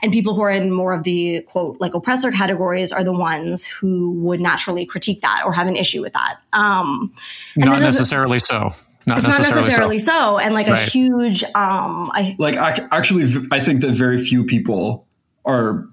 And 0.00 0.12
people 0.12 0.34
who 0.34 0.42
are 0.42 0.50
in 0.50 0.70
more 0.70 0.92
of 0.92 1.02
the 1.02 1.42
quote, 1.42 1.80
like 1.80 1.94
oppressor 1.94 2.30
categories 2.30 2.92
are 2.92 3.02
the 3.02 3.12
ones 3.12 3.66
who 3.66 4.12
would 4.12 4.40
naturally 4.40 4.86
critique 4.86 5.22
that 5.22 5.42
or 5.44 5.52
have 5.52 5.66
an 5.66 5.76
issue 5.76 6.02
with 6.02 6.12
that. 6.12 6.38
Um, 6.52 7.12
not 7.56 7.80
necessarily 7.80 8.36
is, 8.36 8.44
so. 8.44 8.72
Not 9.06 9.18
it's 9.18 9.26
necessarily 9.26 9.54
not 9.54 9.56
necessarily 9.62 9.98
so. 9.98 10.12
so. 10.12 10.38
And 10.38 10.54
like 10.54 10.68
right. 10.68 10.86
a 10.86 10.90
huge, 10.90 11.42
um, 11.44 12.10
I, 12.14 12.36
like 12.38 12.56
actually, 12.56 13.24
I 13.50 13.58
think 13.58 13.80
that 13.80 13.92
very 13.92 14.18
few 14.18 14.44
people 14.44 15.06
are 15.44 15.88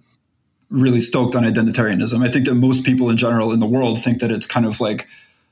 really 0.69 0.99
stoked 0.99 1.36
on 1.36 1.44
identitarianism. 1.44 2.23
I 2.23 2.30
think 2.30 2.45
that 2.45 2.56
most 2.56 2.84
people 2.84 3.10
in 3.10 3.18
general 3.18 3.52
in 3.52 3.60
the 3.60 3.65
world 3.65 4.03
think 4.03 4.19
that 4.19 4.32
it's 4.32 4.45
kind 4.45 4.65
of 4.65 4.82
like 4.82 5.07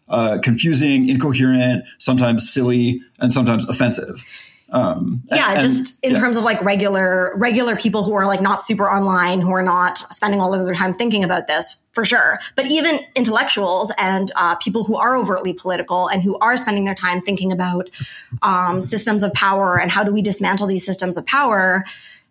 uh, 0.10 0.38
confusing, 0.44 1.08
incoherent, 1.08 1.86
sometimes 1.98 2.52
silly, 2.52 3.02
and 3.20 3.32
sometimes 3.32 3.68
offensive. 3.70 4.24
Um, 4.74 5.22
yeah, 5.32 5.52
and, 5.52 5.62
just 5.62 6.04
in 6.04 6.14
yeah. 6.14 6.20
terms 6.20 6.36
of 6.36 6.44
like 6.44 6.60
regular 6.64 7.34
regular 7.38 7.76
people 7.76 8.04
who 8.04 8.14
are 8.16 8.26
like 8.26 8.42
not 8.42 8.64
super 8.64 8.90
online, 8.90 9.40
who 9.40 9.52
are 9.52 9.62
not 9.62 10.00
spending 10.00 10.42
all 10.42 10.54
of 10.54 10.66
their 10.66 10.74
time 10.74 10.94
thinking 10.94 11.24
about 11.24 11.46
this 11.46 11.80
for 11.92 12.04
sure. 12.04 12.40
But 12.56 12.66
even 12.66 13.00
intellectuals 13.16 13.94
and 14.00 14.32
uh, 14.36 14.56
people 14.56 14.84
who 14.84 14.96
are 14.96 15.16
overtly 15.16 15.54
political 15.54 16.08
and 16.08 16.24
who 16.24 16.40
are 16.40 16.58
spending 16.58 16.86
their 16.86 16.96
time 16.96 17.22
thinking 17.22 17.52
about 17.52 17.90
um, 18.42 18.82
systems 18.82 19.22
of 19.22 19.32
power 19.34 19.80
and 19.80 19.92
how 19.92 20.04
do 20.04 20.12
we 20.12 20.24
dismantle 20.24 20.66
these 20.66 20.86
systems 20.86 21.18
of 21.18 21.26
power. 21.28 21.86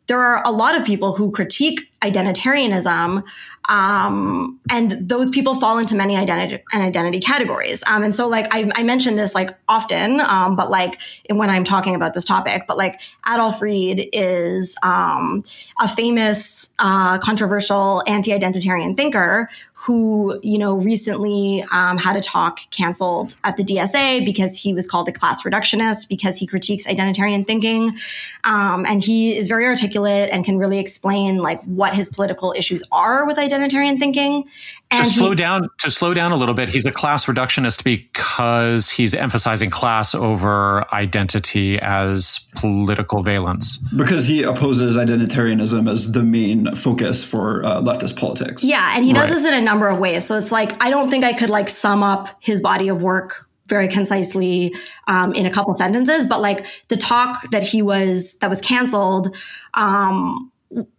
There 0.09 0.19
are 0.19 0.45
a 0.45 0.51
lot 0.51 0.77
of 0.77 0.85
people 0.85 1.15
who 1.15 1.31
critique 1.31 1.89
identitarianism 2.03 3.23
um, 3.69 4.61
and 4.71 4.91
those 5.09 5.31
people 5.31 5.55
fall 5.55 5.79
into 5.79 5.95
many 5.95 6.17
identity 6.17 6.63
and 6.73 6.83
identity 6.83 7.21
categories. 7.21 7.83
Um, 7.87 8.03
and 8.03 8.15
so 8.15 8.27
like 8.29 8.53
I, 8.53 8.71
I 8.75 8.83
mention 8.83 9.17
this 9.17 9.35
like 9.35 9.51
often, 9.69 10.21
um, 10.21 10.57
but 10.57 10.71
like 10.71 11.01
when 11.31 11.51
I'm 11.51 11.65
talking 11.65 11.95
about 11.95 12.15
this 12.15 12.25
topic, 12.25 12.65
but 12.67 12.77
like 12.77 13.01
Adolph 13.27 13.63
Reed 13.63 14.09
is 14.13 14.77
um, 14.83 15.45
a 15.81 15.89
famous, 15.89 16.71
uh, 16.79 17.19
controversial 17.19 18.03
anti-identitarian 18.07 18.97
thinker 18.97 19.49
who, 19.85 20.39
you 20.45 20.59
know, 20.59 20.77
recently 20.77 21.65
um, 21.73 21.99
had 21.99 22.15
a 22.15 22.21
talk 22.21 22.61
canceled 22.71 23.35
at 23.43 23.57
the 23.57 23.65
DSA 23.65 24.25
because 24.25 24.57
he 24.57 24.73
was 24.73 24.87
called 24.87 25.09
a 25.09 25.13
class 25.13 25.43
reductionist 25.43 26.09
because 26.09 26.37
he 26.37 26.47
critiques 26.47 26.87
identitarian 26.87 27.45
thinking. 27.45 27.99
Um, 28.45 28.87
and 28.87 29.03
he 29.03 29.37
is 29.37 29.49
very 29.49 29.67
articulate 29.67 30.31
and 30.31 30.45
can 30.45 30.57
really 30.57 30.79
explain 30.79 31.39
like 31.39 31.61
what 31.65 31.95
his 31.95 32.09
political 32.09 32.55
issues 32.57 32.85
are 32.93 33.27
with 33.27 33.39
identitarian 33.39 33.99
thinking. 33.99 34.45
And 34.93 35.05
to 35.05 35.11
slow 35.11 35.31
he, 35.31 35.37
down, 35.37 35.69
to 35.81 35.91
slow 35.91 36.15
down 36.15 36.33
a 36.33 36.37
little 36.37 36.55
bit, 36.55 36.69
he's 36.69 36.85
a 36.85 36.93
class 36.93 37.27
reductionist 37.27 37.85
because 37.85 38.91
he's 38.91 39.15
emphasizing 39.15 39.71
class 39.71 40.15
over 40.15 40.85
identity 40.95 41.79
as 41.81 42.41
political 42.55 43.23
valence. 43.23 43.79
Because 43.97 44.27
he 44.27 44.43
opposes 44.43 44.97
identitarianism 44.97 45.91
as 45.91 46.13
the 46.13 46.23
main 46.23 46.75
focus 46.75 47.25
for 47.25 47.65
uh, 47.65 47.81
leftist 47.81 48.17
politics. 48.17 48.63
Yeah, 48.63 48.93
and 48.95 49.05
he 49.05 49.13
does 49.13 49.31
Right. 49.31 49.41
this 49.41 49.49
in 49.49 49.55
a 49.55 49.61
number 49.61 49.89
of 49.89 49.99
ways. 49.99 50.25
So 50.27 50.37
it's 50.37 50.53
like 50.53 50.83
I 50.83 50.91
don't 50.91 51.11
think 51.11 51.25
I 51.25 51.33
could 51.33 51.51
like 51.51 51.69
sum 51.69 52.03
up 52.03 52.29
his 52.41 52.61
body 52.61 52.89
of 52.89 53.03
work 53.03 53.49
very 53.69 53.89
concisely 53.89 54.75
um, 55.09 55.33
in 55.33 55.47
a 55.47 55.51
couple 55.51 55.75
sentences, 55.75 56.27
but 56.27 56.43
like 56.43 56.67
the 56.89 56.97
talk 56.97 57.51
that 57.53 57.63
he 57.63 57.81
was 57.81 58.37
that 58.37 58.51
was 58.51 58.61
canceled. 58.61 59.35
Um, 59.75 60.52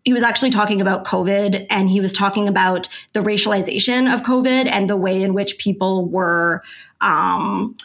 he 0.03 0.13
was 0.13 0.23
actually 0.23 0.51
talking 0.51 0.81
about 0.81 1.05
COVID 1.05 1.67
and 1.69 1.89
he 1.89 1.99
was 1.99 2.13
talking 2.13 2.47
about 2.47 2.87
the 3.13 3.19
racialization 3.19 4.13
of 4.13 4.21
COVID 4.21 4.65
and 4.67 4.89
the 4.89 4.97
way 4.97 5.21
in 5.21 5.33
which 5.33 5.57
people 5.57 6.05
were 6.05 6.63
um, 7.01 7.75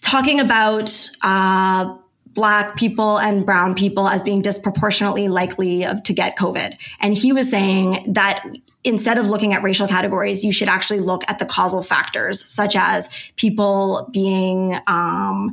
talking 0.00 0.40
about 0.40 0.90
uh, 1.22 1.96
black 2.38 2.76
people 2.76 3.18
and 3.18 3.44
brown 3.44 3.74
people 3.74 4.08
as 4.08 4.22
being 4.22 4.40
disproportionately 4.40 5.28
likely 5.28 5.84
of, 5.84 6.02
to 6.04 6.12
get 6.12 6.36
COVID. 6.36 6.76
And 7.00 7.16
he 7.16 7.32
was 7.32 7.50
saying 7.50 8.12
that 8.12 8.44
instead 8.84 9.18
of 9.18 9.28
looking 9.28 9.54
at 9.54 9.62
racial 9.62 9.88
categories, 9.88 10.44
you 10.44 10.52
should 10.52 10.68
actually 10.68 11.00
look 11.00 11.24
at 11.28 11.38
the 11.38 11.46
causal 11.46 11.82
factors, 11.82 12.44
such 12.44 12.76
as 12.76 13.08
people 13.36 14.08
being 14.12 14.78
um, 14.86 15.52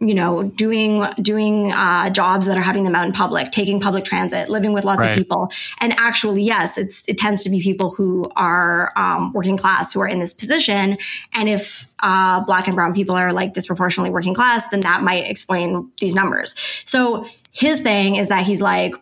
you 0.00 0.14
know, 0.14 0.44
doing 0.44 1.04
doing 1.20 1.72
uh, 1.72 2.08
jobs 2.10 2.46
that 2.46 2.56
are 2.56 2.62
having 2.62 2.84
them 2.84 2.94
out 2.94 3.06
in 3.06 3.12
public, 3.12 3.50
taking 3.50 3.80
public 3.80 4.04
transit, 4.04 4.48
living 4.48 4.72
with 4.72 4.84
lots 4.84 5.00
Right. 5.00 5.10
of 5.10 5.16
people, 5.18 5.50
and 5.80 5.92
actually, 5.94 6.42
yes, 6.42 6.78
it's 6.78 7.04
it 7.08 7.18
tends 7.18 7.42
to 7.42 7.50
be 7.50 7.60
people 7.60 7.90
who 7.90 8.30
are 8.36 8.92
um, 8.96 9.32
working 9.32 9.56
class 9.56 9.92
who 9.92 10.00
are 10.00 10.06
in 10.06 10.20
this 10.20 10.32
position. 10.32 10.98
And 11.32 11.48
if 11.48 11.88
uh, 12.00 12.40
black 12.42 12.68
and 12.68 12.76
brown 12.76 12.94
people 12.94 13.16
are 13.16 13.32
like 13.32 13.54
disproportionately 13.54 14.10
working 14.10 14.34
class, 14.34 14.68
then 14.68 14.80
that 14.80 15.02
might 15.02 15.26
explain 15.28 15.90
these 16.00 16.14
numbers. 16.14 16.54
So 16.84 17.26
his 17.50 17.80
thing 17.80 18.16
is 18.16 18.28
that 18.28 18.46
he's 18.46 18.62
like, 18.62 18.94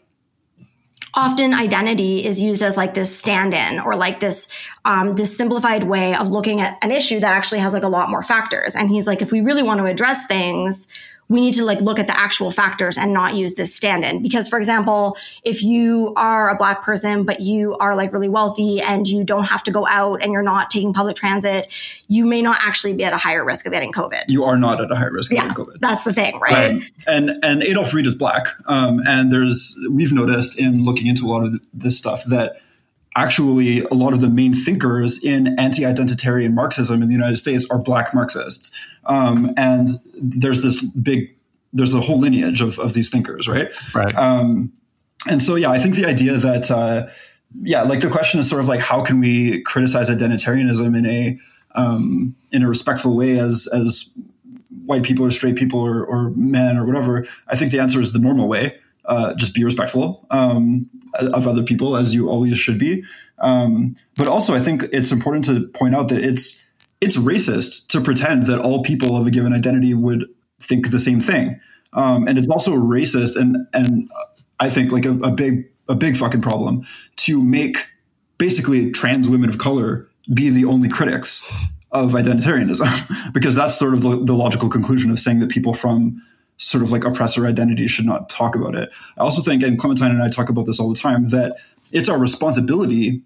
often 1.17 1.55
identity 1.55 2.25
is 2.25 2.41
used 2.41 2.63
as 2.63 2.77
like 2.77 2.95
this 2.95 3.19
stand-in 3.19 3.81
or 3.81 3.97
like 3.97 4.21
this 4.21 4.49
um, 4.85 5.15
this 5.17 5.37
simplified 5.37 5.85
way 5.85 6.15
of 6.15 6.31
looking 6.31 6.61
at 6.61 6.79
an 6.83 6.93
issue 6.93 7.19
that 7.19 7.35
actually 7.35 7.59
has 7.59 7.73
like 7.73 7.83
a 7.83 7.89
lot 7.89 8.11
more 8.11 8.23
factors. 8.23 8.75
And 8.75 8.91
he's 8.91 9.07
like 9.07 9.23
if 9.23 9.33
we 9.33 9.41
really 9.41 9.63
want 9.63 9.81
to 9.81 9.87
address 9.87 10.27
things 10.27 10.87
we 11.29 11.41
need 11.41 11.55
to 11.55 11.65
like 11.65 11.81
look 11.81 11.99
at 11.99 12.07
the 12.07 12.17
actual 12.17 12.51
factors 12.51 12.97
and 12.97 13.13
not 13.13 13.35
use 13.35 13.55
this 13.55 13.75
stand-in. 13.75 14.23
Because 14.23 14.49
for 14.49 14.59
example 14.59 15.17
if 15.45 15.63
you 15.63 16.13
are 16.17 16.51
a 16.51 16.57
black 16.57 16.83
person 16.83 17.25
but 17.25 17.41
you 17.41 17.77
are 17.77 17.97
like 17.97 18.13
really 18.13 18.29
wealthy 18.29 18.81
and 18.81 19.07
you 19.07 19.25
don't 19.25 19.45
have 19.45 19.63
to 19.65 19.71
go 19.71 19.87
out 19.87 20.23
and 20.23 20.33
you're 20.33 20.43
not 20.43 20.71
taking 20.71 20.93
public 20.93 21.17
transit 21.17 21.69
you 22.09 22.27
may 22.27 22.43
not 22.43 22.59
actually 22.61 22.93
be 22.93 23.05
at 23.05 23.13
a 23.13 23.19
higher 23.19 23.45
risk 23.45 23.67
of 23.67 23.73
getting 23.73 23.93
covid. 23.93 24.23
You 24.29 24.45
are 24.45 24.57
not 24.57 24.81
at 24.81 24.91
a 24.91 24.97
high 24.97 25.07
risk 25.07 25.31
of 25.33 25.37
yeah 25.37 25.49
getting 25.49 25.65
COVID. 25.65 25.81
that's 25.81 26.05
the 26.05 26.13
thing 26.13 26.39
right? 26.41 26.73
Um, 26.73 26.83
and 27.07 27.45
and 27.45 27.63
Adolph 27.63 27.93
Reed 27.93 28.07
is 28.07 28.15
black, 28.15 28.49
um, 28.67 29.01
and 29.07 29.31
there's 29.31 29.77
we've 29.91 30.13
noticed 30.13 30.59
in 30.59 30.85
looking 30.85 31.07
into 31.07 31.27
a 31.27 31.29
lot 31.29 31.45
of 31.45 31.61
this 31.73 31.99
stuff 31.99 32.25
that 32.25 32.57
actually 33.17 33.81
a 33.81 33.95
lot 33.95 34.13
of 34.13 34.21
the 34.21 34.29
main 34.29 34.53
thinkers 34.53 35.23
in 35.25 35.59
anti-identitarian 35.59 36.53
Marxism 36.53 37.03
in 37.03 37.09
the 37.09 37.15
United 37.15 37.37
States 37.37 37.67
are 37.71 37.79
black 37.79 38.15
Marxists, 38.15 38.71
um, 39.07 39.53
and 39.57 39.89
there's 40.15 40.63
this 40.63 40.85
big 40.85 41.37
there's 41.73 41.95
a 41.95 42.01
whole 42.01 42.19
lineage 42.19 42.61
of, 42.61 42.79
of 42.79 42.95
these 42.95 43.11
thinkers, 43.11 43.47
right? 43.47 43.69
Right. 43.95 44.15
Um, 44.17 44.73
and 45.29 45.43
so, 45.43 45.57
yeah, 45.57 45.71
I 45.71 45.79
think 45.79 45.95
the 45.95 46.07
idea 46.07 46.35
that, 46.35 46.71
uh, 46.71 47.09
yeah, 47.63 47.83
like 47.83 48.01
the 48.01 48.09
question 48.09 48.41
is 48.41 48.49
sort 48.49 48.63
of 48.63 48.69
like 48.69 48.81
how 48.81 49.03
can 49.03 49.21
we 49.21 49.63
criticize 49.63 50.09
identitarianism 50.09 50.97
in 50.97 51.07
a 51.07 51.39
um, 51.75 52.35
in 52.51 52.63
a 52.63 52.69
respectful 52.69 53.15
way 53.15 53.39
as 53.39 53.69
as 53.73 54.11
white 54.85 55.03
people 55.03 55.25
or 55.25 55.31
straight 55.31 55.57
people 55.57 55.81
or, 55.81 56.05
or 56.05 56.31
men 56.31 56.77
or 56.77 56.87
whatever? 56.87 57.27
I 57.49 57.57
think 57.57 57.73
the 57.73 57.79
answer 57.79 58.01
is 58.01 58.13
the 58.13 58.19
normal 58.19 58.49
way. 58.49 58.79
Uh, 59.05 59.35
just 59.35 59.55
be 59.55 59.63
respectful 59.63 60.27
um, 60.31 60.91
of 61.19 61.47
other 61.47 61.63
people 61.63 61.97
as 61.97 62.15
you 62.15 62.29
always 62.29 62.59
should 62.59 62.79
be. 62.79 63.05
Um, 63.39 63.97
but 64.17 64.29
also, 64.29 64.55
I 64.55 64.61
think 64.61 64.85
it's 64.93 65.13
important 65.13 65.45
to 65.47 65.69
point 65.69 65.95
out 65.95 66.09
that 66.09 66.23
it's 66.23 66.63
it's 67.01 67.17
racist 67.17 67.89
to 67.89 68.01
pretend 68.01 68.45
that 68.45 68.61
all 68.61 68.83
people 68.83 69.17
of 69.17 69.27
a 69.27 69.31
given 69.31 69.53
identity 69.53 69.95
would 69.95 70.27
think 70.61 70.91
the 70.91 70.99
same 70.99 71.21
thing. 71.21 71.61
Um, 71.93 72.27
and 72.27 72.39
it's 72.39 72.49
also 72.49 72.73
racist 72.73 73.37
and 73.37 73.67
and 73.73 74.11
I 74.61 74.71
think 74.71 74.93
like 74.93 75.05
a, 75.05 75.13
a 75.21 75.31
big 75.31 75.71
a 75.89 75.95
big 75.95 76.17
fucking 76.17 76.43
problem 76.43 76.87
to 77.17 77.43
make 77.43 77.87
basically 78.39 78.91
trans 78.91 79.29
women 79.29 79.49
of 79.49 79.59
color 79.59 80.09
be 80.33 80.51
the 80.51 80.65
only 80.65 80.89
critics 80.89 81.49
of 81.93 82.13
identitarianism 82.13 83.33
because 83.33 83.55
that's 83.55 83.79
sort 83.79 83.95
of 83.95 84.03
the, 84.03 84.17
the, 84.17 84.35
logical 84.35 84.69
conclusion 84.69 85.11
of 85.11 85.19
saying 85.19 85.39
that 85.39 85.49
people 85.49 85.73
from 85.73 86.21
sort 86.59 86.83
of 86.83 86.91
like 86.91 87.05
oppressor 87.05 87.47
identity 87.47 87.87
should 87.87 88.07
not 88.07 88.29
talk 88.29 88.55
about 88.55 88.75
it. 88.75 88.91
I 89.19 89.23
also 89.23 89.43
think, 89.43 89.63
and 89.63 89.79
Clementine 89.79 90.11
and 90.11 90.23
I 90.23 90.29
talk 90.29 90.49
about 90.49 90.67
this 90.67 90.81
all 90.81 90.89
the 90.91 90.99
time, 90.99 91.29
that 91.29 91.57
it's 91.93 92.09
our 92.09 92.19
responsibility. 92.19 93.23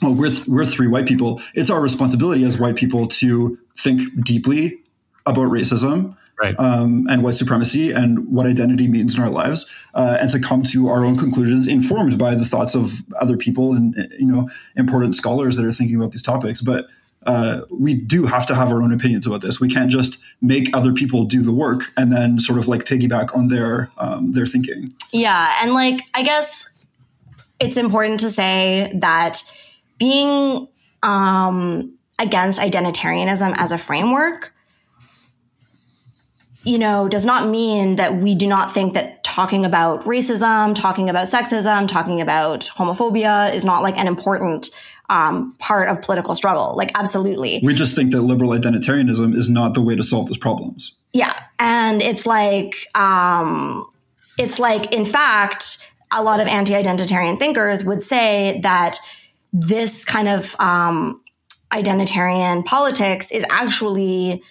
Well, 0.00 0.14
we're, 0.14 0.32
we're 0.48 0.64
three 0.64 0.88
white 0.88 1.06
people. 1.06 1.40
It's 1.54 1.70
our 1.70 1.80
responsibility 1.80 2.44
as 2.44 2.58
white 2.58 2.76
people 2.76 3.06
to 3.08 3.58
think 3.76 4.24
deeply 4.24 4.80
about 5.26 5.48
racism 5.48 6.16
right. 6.42 6.58
um, 6.58 7.06
and 7.08 7.22
white 7.22 7.34
supremacy 7.34 7.92
and 7.92 8.26
what 8.28 8.46
identity 8.46 8.88
means 8.88 9.16
in 9.16 9.22
our 9.22 9.30
lives, 9.30 9.70
uh, 9.94 10.18
and 10.20 10.30
to 10.30 10.40
come 10.40 10.62
to 10.64 10.88
our 10.88 11.04
own 11.04 11.16
conclusions 11.16 11.68
informed 11.68 12.18
by 12.18 12.34
the 12.34 12.44
thoughts 12.44 12.74
of 12.74 13.04
other 13.20 13.36
people 13.36 13.72
and 13.72 13.94
you 14.18 14.26
know 14.26 14.48
important 14.76 15.14
scholars 15.14 15.56
that 15.56 15.64
are 15.64 15.72
thinking 15.72 15.96
about 15.96 16.12
these 16.12 16.22
topics. 16.22 16.60
But 16.60 16.86
uh, 17.26 17.62
we 17.70 17.94
do 17.94 18.26
have 18.26 18.46
to 18.46 18.54
have 18.54 18.70
our 18.70 18.82
own 18.82 18.92
opinions 18.92 19.26
about 19.26 19.42
this. 19.42 19.60
We 19.60 19.68
can't 19.68 19.90
just 19.90 20.18
make 20.40 20.74
other 20.74 20.92
people 20.92 21.24
do 21.24 21.42
the 21.42 21.52
work 21.52 21.92
and 21.96 22.12
then 22.12 22.40
sort 22.40 22.58
of 22.58 22.68
like 22.68 22.84
piggyback 22.84 23.36
on 23.36 23.48
their 23.48 23.90
um, 23.98 24.32
their 24.32 24.46
thinking. 24.46 24.94
Yeah, 25.12 25.56
and 25.62 25.72
like 25.72 26.00
I 26.14 26.22
guess 26.22 26.68
it's 27.60 27.76
important 27.76 28.20
to 28.20 28.30
say 28.30 28.92
that 29.00 29.44
being 29.98 30.68
um, 31.02 31.94
against 32.18 32.60
identitarianism 32.60 33.54
as 33.56 33.72
a 33.72 33.78
framework 33.78 34.52
you 36.64 36.78
know, 36.78 37.08
does 37.08 37.24
not 37.24 37.48
mean 37.48 37.96
that 37.96 38.16
we 38.16 38.34
do 38.34 38.46
not 38.46 38.72
think 38.72 38.94
that 38.94 39.24
talking 39.24 39.64
about 39.64 40.04
racism, 40.04 40.74
talking 40.76 41.10
about 41.10 41.28
sexism, 41.28 41.88
talking 41.88 42.20
about 42.20 42.70
homophobia 42.76 43.52
is 43.52 43.64
not 43.64 43.82
like 43.82 43.98
an 43.98 44.06
important 44.06 44.70
um, 45.12 45.54
part 45.58 45.90
of 45.90 46.00
political 46.00 46.34
struggle. 46.34 46.74
Like, 46.74 46.90
absolutely. 46.94 47.60
We 47.62 47.74
just 47.74 47.94
think 47.94 48.12
that 48.12 48.22
liberal 48.22 48.50
identitarianism 48.50 49.36
is 49.36 49.48
not 49.48 49.74
the 49.74 49.82
way 49.82 49.94
to 49.94 50.02
solve 50.02 50.26
those 50.26 50.38
problems. 50.38 50.94
Yeah. 51.12 51.38
And 51.58 52.00
it's 52.00 52.24
like, 52.24 52.88
um, 52.94 53.86
it's 54.38 54.58
like, 54.58 54.90
in 54.92 55.04
fact, 55.04 55.86
a 56.10 56.22
lot 56.22 56.40
of 56.40 56.46
anti 56.46 56.72
identitarian 56.72 57.38
thinkers 57.38 57.84
would 57.84 58.00
say 58.00 58.58
that 58.62 58.98
this 59.52 60.04
kind 60.06 60.28
of 60.28 60.56
um, 60.58 61.20
identitarian 61.70 62.64
politics 62.64 63.30
is 63.30 63.44
actually 63.50 64.42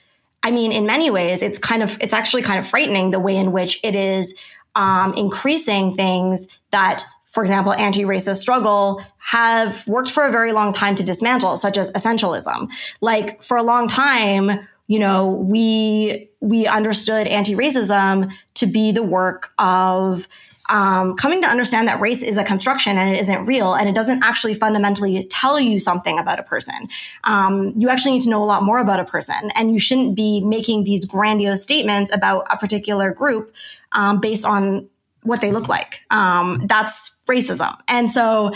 I 0.43 0.49
mean, 0.49 0.71
in 0.71 0.87
many 0.87 1.11
ways, 1.11 1.43
it's 1.43 1.59
kind 1.59 1.83
of, 1.83 1.99
it's 2.01 2.13
actually 2.13 2.41
kind 2.41 2.57
of 2.57 2.67
frightening 2.67 3.11
the 3.11 3.19
way 3.19 3.37
in 3.37 3.51
which 3.51 3.79
it 3.83 3.95
is 3.95 4.35
um, 4.73 5.13
increasing 5.13 5.93
things 5.93 6.47
that, 6.71 7.03
for 7.31 7.41
example, 7.41 7.73
anti-racist 7.73 8.37
struggle 8.37 9.01
have 9.17 9.87
worked 9.87 10.11
for 10.11 10.25
a 10.25 10.31
very 10.31 10.51
long 10.51 10.73
time 10.73 10.95
to 10.95 11.03
dismantle, 11.03 11.55
such 11.55 11.77
as 11.77 11.89
essentialism. 11.93 12.69
Like 12.99 13.41
for 13.41 13.55
a 13.55 13.63
long 13.63 13.87
time, 13.87 14.67
you 14.87 14.99
know, 14.99 15.29
we, 15.29 16.29
we 16.41 16.67
understood 16.67 17.27
anti-racism 17.27 18.33
to 18.55 18.65
be 18.65 18.91
the 18.91 19.01
work 19.01 19.53
of 19.57 20.27
um, 20.69 21.15
coming 21.15 21.41
to 21.41 21.47
understand 21.47 21.87
that 21.87 22.01
race 22.01 22.21
is 22.21 22.37
a 22.37 22.43
construction 22.43 22.97
and 22.97 23.15
it 23.15 23.19
isn't 23.19 23.45
real 23.45 23.75
and 23.75 23.87
it 23.87 23.95
doesn't 23.95 24.23
actually 24.23 24.53
fundamentally 24.53 25.25
tell 25.29 25.57
you 25.57 25.79
something 25.79 26.19
about 26.19 26.37
a 26.37 26.43
person. 26.43 26.89
Um, 27.23 27.71
you 27.77 27.87
actually 27.87 28.11
need 28.13 28.23
to 28.23 28.29
know 28.29 28.43
a 28.43 28.45
lot 28.45 28.63
more 28.63 28.79
about 28.79 28.99
a 28.99 29.05
person 29.05 29.51
and 29.55 29.71
you 29.71 29.79
shouldn't 29.79 30.15
be 30.15 30.41
making 30.41 30.83
these 30.83 31.05
grandiose 31.05 31.63
statements 31.63 32.13
about 32.13 32.45
a 32.51 32.57
particular 32.57 33.13
group 33.13 33.53
um, 33.93 34.19
based 34.19 34.45
on 34.45 34.89
what 35.23 35.41
they 35.41 35.51
look 35.51 35.67
like. 35.69 36.01
Um, 36.09 36.65
that's 36.67 37.15
racism. 37.29 37.77
And 37.87 38.09
so 38.09 38.53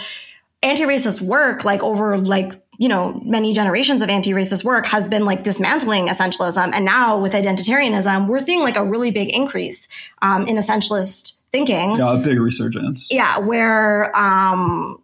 anti-racist 0.64 1.22
work, 1.22 1.64
like 1.64 1.84
over 1.84 2.18
like 2.18 2.62
you 2.78 2.90
know, 2.90 3.20
many 3.24 3.54
generations 3.54 4.02
of 4.02 4.10
anti-racist 4.10 4.64
work 4.64 4.86
has 4.88 5.08
been 5.08 5.26
like 5.26 5.44
dismantling 5.44 6.08
essentialism. 6.08 6.72
And 6.74 6.86
now 6.86 7.18
with 7.18 7.34
identitarianism, 7.34 8.28
we're 8.28 8.40
seeing 8.40 8.60
like 8.62 8.76
a 8.76 8.84
really 8.84 9.12
big 9.12 9.30
increase 9.34 9.88
um, 10.22 10.48
in 10.48 10.58
essentialist 10.58 11.42
thinking. 11.52 11.96
Yeah, 11.96 12.16
a 12.16 12.18
big 12.18 12.38
resurgence. 12.40 13.08
Yeah, 13.10 13.38
where 13.38 14.16
um, 14.16 15.02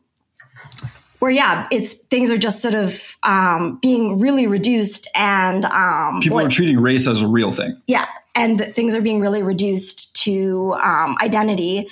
where 1.19 1.31
yeah, 1.31 1.67
it's 1.71 1.93
things 1.93 2.29
are 2.29 2.37
just 2.37 2.61
sort 2.61 2.73
of 2.73 3.17
um, 3.23 3.79
being 3.81 4.17
really 4.17 4.47
reduced, 4.47 5.07
and 5.15 5.65
um, 5.65 6.19
people 6.21 6.39
are 6.39 6.49
treating 6.49 6.79
race 6.79 7.07
as 7.07 7.21
a 7.21 7.27
real 7.27 7.51
thing. 7.51 7.81
Yeah, 7.87 8.07
and 8.35 8.59
things 8.59 8.95
are 8.95 9.01
being 9.01 9.21
really 9.21 9.43
reduced 9.43 10.10
to 10.23 10.73
um, 10.73 11.15
identity. 11.21 11.87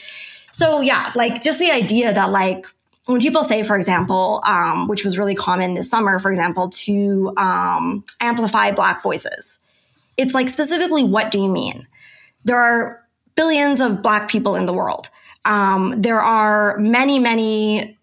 So 0.52 0.82
yeah, 0.82 1.12
like 1.16 1.42
just 1.42 1.60
the 1.60 1.72
idea 1.72 2.14
that 2.14 2.32
like 2.32 2.66
when 3.06 3.20
people 3.20 3.44
say, 3.44 3.64
for 3.64 3.76
example, 3.76 4.42
um, 4.46 4.88
which 4.88 5.04
was 5.04 5.18
really 5.18 5.36
common 5.36 5.74
this 5.74 5.90
summer, 5.90 6.20
for 6.20 6.30
example, 6.30 6.70
to 6.70 7.34
um, 7.38 8.04
amplify 8.22 8.72
Black 8.72 9.02
voices, 9.02 9.60
it's 10.18 10.34
like 10.34 10.50
specifically 10.50 11.04
what 11.04 11.32
do 11.32 11.40
you 11.40 11.50
mean? 11.50 11.88
There 12.46 12.60
are 12.60 13.04
billions 13.36 13.80
of 13.80 14.02
black 14.04 14.30
people 14.30 14.56
in 14.56 14.66
the 14.66 14.74
world. 14.74 15.10
Um, 15.46 16.02
there 16.02 16.20
are 16.20 16.78
many, 16.78 17.20
many 17.20 17.98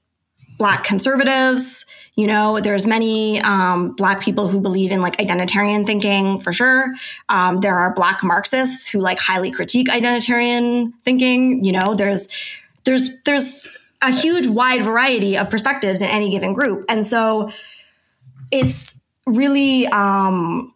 black 0.58 0.84
conservatives. 0.84 1.84
You 2.16 2.26
know, 2.26 2.60
there's 2.60 2.86
many 2.86 3.40
um, 3.42 3.92
black 3.92 4.22
people 4.22 4.48
who 4.48 4.58
believe 4.58 4.90
in 4.90 5.02
like 5.02 5.18
identitarian 5.18 5.84
thinking 5.84 6.40
for 6.40 6.50
sure. 6.50 6.94
Um, 7.28 7.60
there 7.60 7.76
are 7.76 7.92
black 7.92 8.24
Marxists 8.24 8.88
who 8.88 9.00
like 9.00 9.18
highly 9.18 9.50
critique 9.50 9.88
identitarian 9.88 10.92
thinking. 11.04 11.62
You 11.62 11.72
know, 11.72 11.94
there's 11.94 12.28
there's 12.84 13.10
there's 13.24 13.78
a 14.00 14.10
huge 14.10 14.46
wide 14.46 14.82
variety 14.82 15.36
of 15.36 15.50
perspectives 15.50 16.00
in 16.00 16.08
any 16.08 16.30
given 16.30 16.54
group, 16.54 16.86
and 16.88 17.04
so 17.04 17.50
it's 18.50 18.98
really 19.26 19.86
um, 19.88 20.72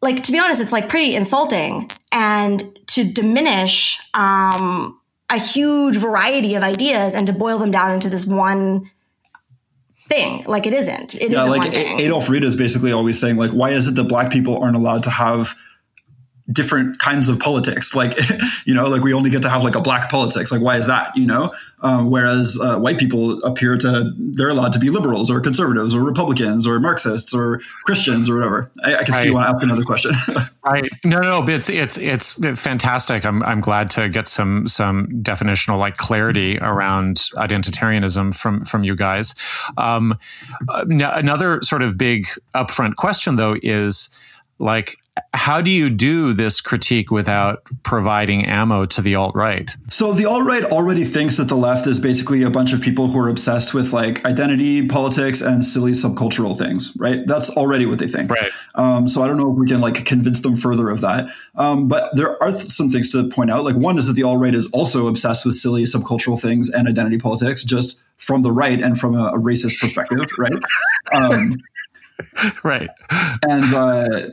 like 0.00 0.24
to 0.24 0.32
be 0.32 0.40
honest, 0.40 0.60
it's 0.60 0.72
like 0.72 0.88
pretty 0.88 1.14
insulting 1.14 1.88
and 2.10 2.62
to 2.88 3.04
diminish 3.04 4.00
um, 4.12 4.98
a 5.30 5.38
huge 5.38 5.96
variety 5.96 6.56
of 6.56 6.64
ideas 6.64 7.14
and 7.14 7.28
to 7.28 7.32
boil 7.32 7.58
them 7.58 7.70
down 7.70 7.92
into 7.92 8.10
this 8.10 8.26
one 8.26 8.90
thing. 10.12 10.44
Like 10.44 10.66
it 10.66 10.74
isn't. 10.74 11.14
It 11.14 11.30
yeah, 11.30 11.44
isn't 11.44 11.50
like 11.50 11.74
Adolph 11.74 12.28
Reed 12.28 12.44
is 12.44 12.56
basically 12.56 12.92
always 12.92 13.18
saying 13.18 13.36
like, 13.36 13.50
why 13.50 13.70
is 13.70 13.88
it 13.88 13.94
that 13.94 14.04
black 14.04 14.30
people 14.30 14.62
aren't 14.62 14.76
allowed 14.76 15.04
to 15.04 15.10
have 15.10 15.56
different 16.52 16.98
kinds 16.98 17.28
of 17.28 17.38
politics. 17.38 17.94
Like, 18.02 18.18
you 18.66 18.74
know, 18.74 18.88
like 18.88 19.02
we 19.02 19.14
only 19.14 19.30
get 19.30 19.42
to 19.42 19.48
have 19.48 19.62
like 19.62 19.76
a 19.76 19.80
black 19.80 20.10
politics. 20.10 20.50
Like, 20.50 20.60
why 20.60 20.76
is 20.76 20.86
that? 20.86 21.16
You 21.16 21.24
know, 21.24 21.52
um, 21.82 22.10
whereas 22.10 22.58
uh, 22.60 22.78
white 22.78 22.98
people 22.98 23.42
appear 23.44 23.76
to 23.76 24.12
they're 24.16 24.48
allowed 24.48 24.72
to 24.72 24.80
be 24.80 24.90
liberals 24.90 25.30
or 25.30 25.40
conservatives 25.40 25.94
or 25.94 26.00
Republicans 26.02 26.66
or 26.66 26.80
Marxists 26.80 27.34
or 27.34 27.60
Christians 27.84 28.28
or 28.28 28.36
whatever. 28.36 28.70
I, 28.82 28.96
I 28.96 29.04
can 29.04 29.12
right. 29.12 29.20
see 29.20 29.28
you 29.28 29.34
want 29.34 29.46
to 29.46 29.54
ask 29.54 29.62
another 29.62 29.82
question. 29.82 30.12
right? 30.64 30.88
No, 31.04 31.20
no, 31.20 31.44
it's 31.46 31.68
it's 31.68 31.98
it's 31.98 32.34
fantastic. 32.60 33.24
I'm 33.24 33.42
I'm 33.42 33.60
glad 33.60 33.90
to 33.90 34.08
get 34.08 34.26
some 34.28 34.66
some 34.66 35.08
definitional 35.22 35.78
like 35.78 35.96
clarity 35.96 36.58
around 36.58 37.16
identitarianism 37.36 38.34
from 38.34 38.64
from 38.64 38.84
you 38.84 38.96
guys. 38.96 39.34
Um, 39.76 40.18
uh, 40.68 40.84
another 40.88 41.62
sort 41.62 41.82
of 41.82 41.98
big 41.98 42.28
upfront 42.54 42.96
question 42.96 43.36
though 43.36 43.56
is 43.62 44.08
like 44.58 44.98
how 45.34 45.60
do 45.60 45.70
you 45.70 45.90
do 45.90 46.32
this 46.32 46.60
critique 46.60 47.10
without 47.10 47.62
providing 47.82 48.46
ammo 48.46 48.86
to 48.86 49.02
the 49.02 49.14
alt 49.14 49.34
right? 49.34 49.70
So 49.90 50.12
the 50.12 50.24
alt 50.24 50.46
right 50.46 50.64
already 50.64 51.04
thinks 51.04 51.36
that 51.36 51.48
the 51.48 51.56
left 51.56 51.86
is 51.86 52.00
basically 52.00 52.42
a 52.42 52.50
bunch 52.50 52.72
of 52.72 52.80
people 52.80 53.08
who 53.08 53.18
are 53.18 53.28
obsessed 53.28 53.74
with 53.74 53.92
like 53.92 54.24
identity 54.24 54.86
politics 54.86 55.42
and 55.42 55.62
silly 55.62 55.92
subcultural 55.92 56.56
things, 56.56 56.96
right? 56.98 57.26
That's 57.26 57.50
already 57.50 57.84
what 57.84 57.98
they 57.98 58.08
think. 58.08 58.30
Right. 58.30 58.50
Um, 58.74 59.06
so 59.06 59.22
I 59.22 59.26
don't 59.26 59.36
know 59.36 59.52
if 59.52 59.58
we 59.58 59.66
can 59.66 59.80
like 59.80 60.02
convince 60.06 60.40
them 60.40 60.56
further 60.56 60.88
of 60.88 61.02
that. 61.02 61.28
Um, 61.56 61.88
but 61.88 62.14
there 62.16 62.42
are 62.42 62.50
th- 62.50 62.68
some 62.68 62.88
things 62.88 63.12
to 63.12 63.28
point 63.28 63.50
out. 63.50 63.64
Like 63.64 63.76
one 63.76 63.98
is 63.98 64.06
that 64.06 64.14
the 64.14 64.22
alt 64.22 64.40
right 64.40 64.54
is 64.54 64.66
also 64.68 65.08
obsessed 65.08 65.44
with 65.44 65.56
silly 65.56 65.82
subcultural 65.82 66.40
things 66.40 66.70
and 66.70 66.88
identity 66.88 67.18
politics, 67.18 67.64
just 67.64 68.02
from 68.16 68.42
the 68.42 68.52
right 68.52 68.80
and 68.80 68.98
from 68.98 69.14
a, 69.14 69.28
a 69.28 69.38
racist 69.38 69.78
perspective, 69.80 70.26
right? 70.38 70.52
Um, 71.12 71.56
right. 72.62 72.88
And 73.10 73.74
uh, 73.74 74.28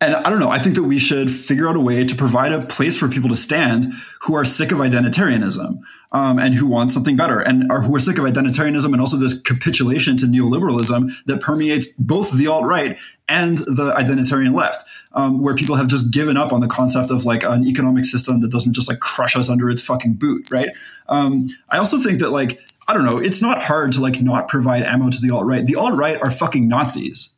and 0.00 0.14
I 0.14 0.30
don't 0.30 0.38
know. 0.38 0.50
I 0.50 0.60
think 0.60 0.76
that 0.76 0.84
we 0.84 0.98
should 0.98 1.28
figure 1.28 1.68
out 1.68 1.74
a 1.74 1.80
way 1.80 2.04
to 2.04 2.14
provide 2.14 2.52
a 2.52 2.64
place 2.64 2.96
for 2.96 3.08
people 3.08 3.28
to 3.30 3.36
stand 3.36 3.92
who 4.20 4.34
are 4.36 4.44
sick 4.44 4.70
of 4.70 4.78
identitarianism 4.78 5.80
um, 6.12 6.38
and 6.38 6.54
who 6.54 6.68
want 6.68 6.92
something 6.92 7.16
better, 7.16 7.40
and 7.40 7.70
are 7.70 7.82
who 7.82 7.94
are 7.96 7.98
sick 7.98 8.16
of 8.16 8.24
identitarianism 8.24 8.92
and 8.92 9.00
also 9.00 9.16
this 9.16 9.40
capitulation 9.42 10.16
to 10.18 10.26
neoliberalism 10.26 11.10
that 11.26 11.40
permeates 11.40 11.88
both 11.98 12.32
the 12.32 12.46
alt 12.46 12.64
right 12.64 12.96
and 13.28 13.58
the 13.58 13.92
identitarian 13.96 14.54
left, 14.54 14.84
um, 15.14 15.42
where 15.42 15.56
people 15.56 15.74
have 15.74 15.88
just 15.88 16.12
given 16.12 16.36
up 16.36 16.52
on 16.52 16.60
the 16.60 16.68
concept 16.68 17.10
of 17.10 17.24
like 17.24 17.42
an 17.42 17.66
economic 17.66 18.04
system 18.04 18.40
that 18.40 18.52
doesn't 18.52 18.74
just 18.74 18.88
like 18.88 19.00
crush 19.00 19.36
us 19.36 19.48
under 19.48 19.68
its 19.68 19.82
fucking 19.82 20.14
boot, 20.14 20.48
right? 20.48 20.68
Um, 21.08 21.48
I 21.70 21.78
also 21.78 21.98
think 21.98 22.20
that 22.20 22.30
like 22.30 22.60
I 22.86 22.94
don't 22.94 23.04
know, 23.04 23.18
it's 23.18 23.42
not 23.42 23.64
hard 23.64 23.92
to 23.92 24.00
like 24.00 24.22
not 24.22 24.46
provide 24.46 24.84
ammo 24.84 25.10
to 25.10 25.20
the 25.20 25.34
alt 25.34 25.44
right. 25.44 25.66
The 25.66 25.74
alt 25.74 25.98
right 25.98 26.22
are 26.22 26.30
fucking 26.30 26.68
Nazis 26.68 27.34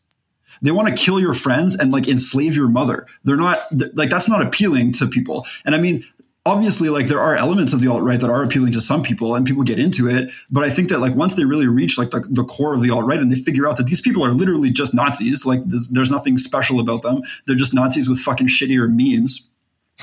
They 0.63 0.71
want 0.71 0.89
to 0.89 0.95
kill 0.95 1.19
your 1.19 1.35
friends 1.35 1.77
and 1.77 1.91
like 1.91 2.07
enslave 2.07 2.55
your 2.55 2.69
mother. 2.69 3.07
They're 3.25 3.37
not 3.37 3.61
like 3.95 4.11
that's 4.11 4.29
not 4.29 4.45
appealing 4.47 4.93
to 4.95 5.07
people. 5.07 5.47
And 5.65 5.75
I 5.75 5.79
mean, 5.79 6.05
obviously 6.47 6.89
like 6.89 7.07
there 7.07 7.21
are 7.21 7.37
elements 7.37 7.73
of 7.73 7.81
the 7.81 7.89
alt-right 7.89 8.21
that 8.21 8.31
are 8.31 8.43
appealing 8.43 8.73
to 8.73 8.81
some 8.81 9.03
people 9.03 9.35
and 9.35 9.47
people 9.47 9.63
get 9.63 9.79
into 9.79 10.09
it 10.09 10.31
but 10.51 10.65
i 10.65 10.71
think 10.71 10.89
that 10.89 10.99
like 10.99 11.15
once 11.15 11.35
they 11.35 11.45
really 11.45 11.67
reach 11.67 11.99
like 11.99 12.11
the, 12.11 12.21
the 12.31 12.45
core 12.45 12.75
of 12.75 12.81
the 12.81 12.91
alt-right 12.91 13.19
and 13.19 13.31
they 13.31 13.37
figure 13.37 13.67
out 13.69 13.77
that 13.77 13.87
these 13.87 14.01
people 14.01 14.25
are 14.25 14.33
literally 14.33 14.71
just 14.71 14.95
nazis 14.95 15.45
like 15.45 15.61
there's, 15.67 15.89
there's 15.89 16.11
nothing 16.11 16.37
special 16.39 16.81
about 16.81 17.03
them 17.03 17.21
they're 17.47 17.57
just 17.57 17.75
nazis 17.75 18.09
with 18.09 18.19
fucking 18.19 18.47
shittier 18.47 18.89
memes 18.89 19.51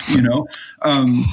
you 0.09 0.21
know 0.21 0.47
um 0.83 1.23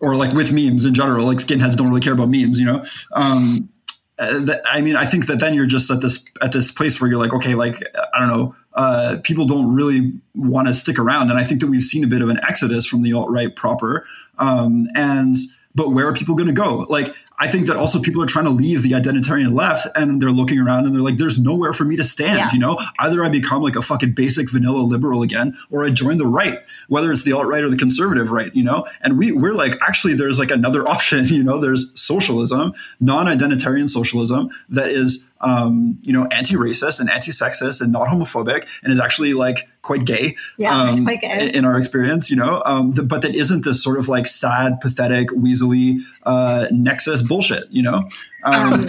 or 0.00 0.16
like 0.16 0.32
with 0.32 0.50
memes 0.50 0.86
in 0.86 0.94
general 0.94 1.26
like 1.26 1.38
skinheads 1.38 1.76
don't 1.76 1.88
really 1.88 2.00
care 2.00 2.14
about 2.14 2.30
memes 2.30 2.58
you 2.58 2.64
know 2.64 2.82
um 3.12 3.68
I 4.18 4.80
mean, 4.82 4.94
I 4.94 5.04
think 5.04 5.26
that 5.26 5.40
then 5.40 5.54
you're 5.54 5.66
just 5.66 5.90
at 5.90 6.00
this 6.00 6.24
at 6.40 6.52
this 6.52 6.70
place 6.70 7.00
where 7.00 7.10
you're 7.10 7.18
like, 7.18 7.32
okay, 7.32 7.54
like 7.54 7.82
I 8.14 8.20
don't 8.20 8.28
know, 8.28 8.54
uh, 8.74 9.16
people 9.22 9.46
don't 9.46 9.74
really 9.74 10.12
want 10.34 10.68
to 10.68 10.74
stick 10.74 10.98
around, 10.98 11.30
and 11.30 11.38
I 11.38 11.44
think 11.44 11.60
that 11.60 11.68
we've 11.68 11.82
seen 11.82 12.04
a 12.04 12.06
bit 12.06 12.22
of 12.22 12.28
an 12.28 12.38
exodus 12.46 12.86
from 12.86 13.02
the 13.02 13.12
alt 13.14 13.30
right 13.30 13.54
proper, 13.54 14.06
um, 14.38 14.88
and 14.94 15.36
but 15.74 15.90
where 15.90 16.06
are 16.06 16.12
people 16.12 16.34
going 16.34 16.48
to 16.48 16.54
go? 16.54 16.86
Like, 16.88 17.14
I 17.42 17.48
think 17.48 17.66
that 17.66 17.76
also 17.76 18.00
people 18.00 18.22
are 18.22 18.26
trying 18.26 18.44
to 18.44 18.52
leave 18.52 18.84
the 18.84 18.92
identitarian 18.92 19.52
left 19.52 19.88
and 19.96 20.22
they're 20.22 20.30
looking 20.30 20.60
around 20.60 20.86
and 20.86 20.94
they're 20.94 21.02
like, 21.02 21.16
there's 21.16 21.40
nowhere 21.40 21.72
for 21.72 21.84
me 21.84 21.96
to 21.96 22.04
stand. 22.04 22.38
Yeah. 22.38 22.52
You 22.52 22.60
know, 22.60 22.78
either 23.00 23.24
I 23.24 23.28
become 23.30 23.62
like 23.62 23.74
a 23.74 23.82
fucking 23.82 24.12
basic 24.12 24.48
vanilla 24.48 24.78
liberal 24.78 25.22
again, 25.22 25.58
or 25.68 25.84
I 25.84 25.90
join 25.90 26.18
the 26.18 26.26
right, 26.26 26.60
whether 26.86 27.10
it's 27.10 27.24
the 27.24 27.32
alt 27.32 27.48
right 27.48 27.64
or 27.64 27.68
the 27.68 27.76
conservative 27.76 28.30
right, 28.30 28.54
you 28.54 28.62
know? 28.62 28.86
And 29.00 29.18
we, 29.18 29.32
we're 29.32 29.54
like, 29.54 29.76
actually, 29.82 30.14
there's 30.14 30.38
like 30.38 30.52
another 30.52 30.86
option, 30.92 31.24
you 31.24 31.42
know, 31.42 31.58
there's 31.58 31.90
socialism, 32.00 32.74
non 33.00 33.26
identitarian 33.26 33.90
socialism 33.90 34.48
that 34.68 34.90
is 34.90 35.28
um, 35.42 35.98
you 36.02 36.12
know, 36.12 36.26
anti-racist 36.26 37.00
and 37.00 37.10
anti-sexist 37.10 37.80
and 37.80 37.92
not 37.92 38.08
homophobic, 38.08 38.68
and 38.82 38.92
is 38.92 39.00
actually 39.00 39.34
like 39.34 39.68
quite 39.82 40.04
gay. 40.04 40.36
Yeah, 40.56 40.80
um, 40.80 41.04
quite 41.04 41.20
gay. 41.20 41.50
in 41.52 41.64
our 41.64 41.76
experience, 41.76 42.30
you 42.30 42.36
know. 42.36 42.62
Um, 42.64 42.92
the, 42.92 43.02
but 43.02 43.22
that 43.22 43.34
isn't 43.34 43.64
this 43.64 43.82
sort 43.82 43.98
of 43.98 44.08
like 44.08 44.26
sad, 44.26 44.80
pathetic, 44.80 45.28
weaselly 45.28 46.00
uh, 46.22 46.68
nexus 46.70 47.22
bullshit, 47.22 47.64
you 47.70 47.82
know. 47.82 48.08
Um, 48.44 48.72
um 48.72 48.86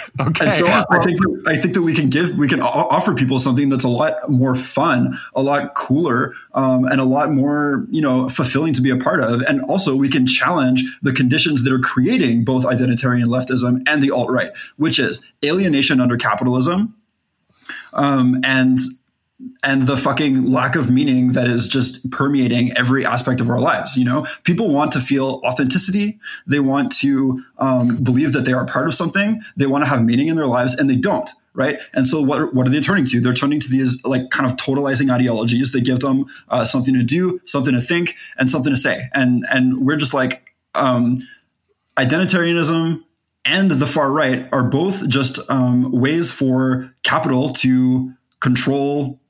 okay. 0.20 0.44
And 0.44 0.52
so 0.52 0.66
I 0.66 0.98
think 1.02 1.20
that, 1.20 1.42
I 1.46 1.56
think 1.56 1.74
that 1.74 1.82
we 1.82 1.94
can 1.94 2.10
give 2.10 2.36
we 2.36 2.48
can 2.48 2.60
offer 2.60 3.14
people 3.14 3.38
something 3.38 3.68
that's 3.68 3.84
a 3.84 3.88
lot 3.88 4.28
more 4.28 4.54
fun, 4.54 5.18
a 5.34 5.42
lot 5.42 5.74
cooler, 5.74 6.34
um, 6.54 6.84
and 6.84 7.00
a 7.00 7.04
lot 7.04 7.32
more 7.32 7.86
you 7.90 8.00
know 8.00 8.28
fulfilling 8.28 8.72
to 8.74 8.82
be 8.82 8.90
a 8.90 8.96
part 8.96 9.20
of. 9.20 9.42
And 9.42 9.62
also 9.62 9.96
we 9.96 10.08
can 10.08 10.26
challenge 10.26 10.82
the 11.02 11.12
conditions 11.12 11.64
that 11.64 11.72
are 11.72 11.78
creating 11.78 12.44
both 12.44 12.64
identitarian 12.64 13.26
leftism 13.26 13.82
and 13.86 14.02
the 14.02 14.10
alt 14.10 14.30
right, 14.30 14.52
which 14.76 14.98
is 14.98 15.24
alienation 15.44 16.00
under 16.00 16.16
capitalism, 16.16 16.94
um, 17.92 18.40
and 18.44 18.78
and 19.62 19.82
the 19.82 19.96
fucking 19.96 20.50
lack 20.50 20.76
of 20.76 20.90
meaning 20.90 21.32
that 21.32 21.46
is 21.46 21.68
just 21.68 22.10
permeating 22.10 22.76
every 22.76 23.06
aspect 23.06 23.40
of 23.40 23.48
our 23.48 23.60
lives. 23.60 23.96
You 23.96 24.04
know, 24.04 24.26
people 24.44 24.68
want 24.68 24.92
to 24.92 25.00
feel 25.00 25.40
authenticity. 25.44 26.18
They 26.46 26.60
want 26.60 26.92
to 26.98 27.44
um, 27.58 27.96
believe 28.02 28.32
that 28.32 28.44
they 28.44 28.52
are 28.52 28.64
part 28.64 28.88
of 28.88 28.94
something. 28.94 29.40
They 29.56 29.66
want 29.66 29.84
to 29.84 29.88
have 29.90 30.02
meaning 30.02 30.28
in 30.28 30.36
their 30.36 30.46
lives, 30.46 30.74
and 30.74 30.88
they 30.88 30.96
don't. 30.96 31.30
Right. 31.54 31.80
And 31.92 32.06
so 32.06 32.22
what, 32.22 32.54
what 32.54 32.66
are 32.66 32.70
they 32.70 32.80
turning 32.80 33.04
to? 33.04 33.20
They're 33.20 33.34
turning 33.34 33.60
to 33.60 33.68
these 33.68 34.02
like 34.06 34.30
kind 34.30 34.50
of 34.50 34.56
totalizing 34.56 35.12
ideologies. 35.12 35.70
They 35.72 35.82
give 35.82 36.00
them 36.00 36.24
uh, 36.48 36.64
something 36.64 36.94
to 36.94 37.02
do, 37.02 37.40
something 37.44 37.74
to 37.74 37.80
think, 37.80 38.14
and 38.38 38.48
something 38.48 38.72
to 38.72 38.80
say. 38.80 39.10
And, 39.12 39.44
and 39.50 39.84
we're 39.84 39.98
just 39.98 40.14
like, 40.14 40.54
um, 40.74 41.16
identitarianism 41.98 43.04
and 43.44 43.70
the 43.70 43.86
far 43.86 44.10
right 44.10 44.48
are 44.52 44.62
both 44.62 45.08
just 45.08 45.38
um, 45.50 45.90
ways 45.90 46.32
for 46.32 46.92
capital 47.02 47.50
to 47.50 48.12
control 48.40 49.20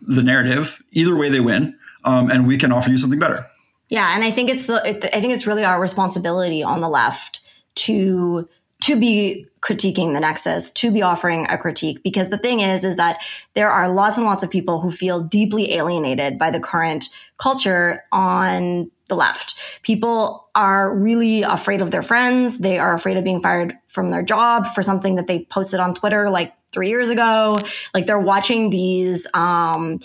the 0.00 0.22
narrative. 0.22 0.82
Either 0.92 1.16
way, 1.16 1.28
they 1.28 1.40
win, 1.40 1.78
um, 2.04 2.30
and 2.30 2.46
we 2.46 2.58
can 2.58 2.72
offer 2.72 2.90
you 2.90 2.98
something 2.98 3.18
better. 3.18 3.46
Yeah, 3.88 4.14
and 4.14 4.22
I 4.22 4.30
think 4.30 4.50
it's 4.50 4.66
the 4.66 4.80
I 4.86 5.20
think 5.20 5.34
it's 5.34 5.46
really 5.46 5.64
our 5.64 5.80
responsibility 5.80 6.62
on 6.62 6.80
the 6.80 6.88
left 6.88 7.40
to 7.76 8.48
to 8.82 8.98
be 8.98 9.46
critiquing 9.60 10.14
the 10.14 10.20
nexus, 10.20 10.70
to 10.70 10.90
be 10.90 11.02
offering 11.02 11.46
a 11.50 11.58
critique. 11.58 12.02
Because 12.02 12.30
the 12.30 12.38
thing 12.38 12.60
is, 12.60 12.82
is 12.82 12.96
that 12.96 13.20
there 13.54 13.70
are 13.70 13.88
lots 13.88 14.16
and 14.16 14.24
lots 14.24 14.42
of 14.42 14.50
people 14.50 14.80
who 14.80 14.90
feel 14.90 15.20
deeply 15.20 15.74
alienated 15.74 16.38
by 16.38 16.50
the 16.50 16.60
current 16.60 17.08
culture 17.36 18.04
on 18.10 18.90
the 19.10 19.14
left. 19.14 19.56
People 19.82 20.48
are 20.54 20.96
really 20.96 21.42
afraid 21.42 21.82
of 21.82 21.90
their 21.90 22.02
friends. 22.02 22.58
They 22.58 22.78
are 22.78 22.94
afraid 22.94 23.18
of 23.18 23.24
being 23.24 23.42
fired 23.42 23.74
from 23.88 24.08
their 24.10 24.22
job 24.22 24.66
for 24.68 24.82
something 24.82 25.16
that 25.16 25.26
they 25.26 25.44
posted 25.44 25.80
on 25.80 25.94
Twitter 25.94 26.30
like 26.30 26.54
three 26.72 26.88
years 26.88 27.10
ago. 27.10 27.58
Like 27.92 28.06
they're 28.06 28.18
watching 28.18 28.70
these, 28.70 29.26
um, 29.34 29.98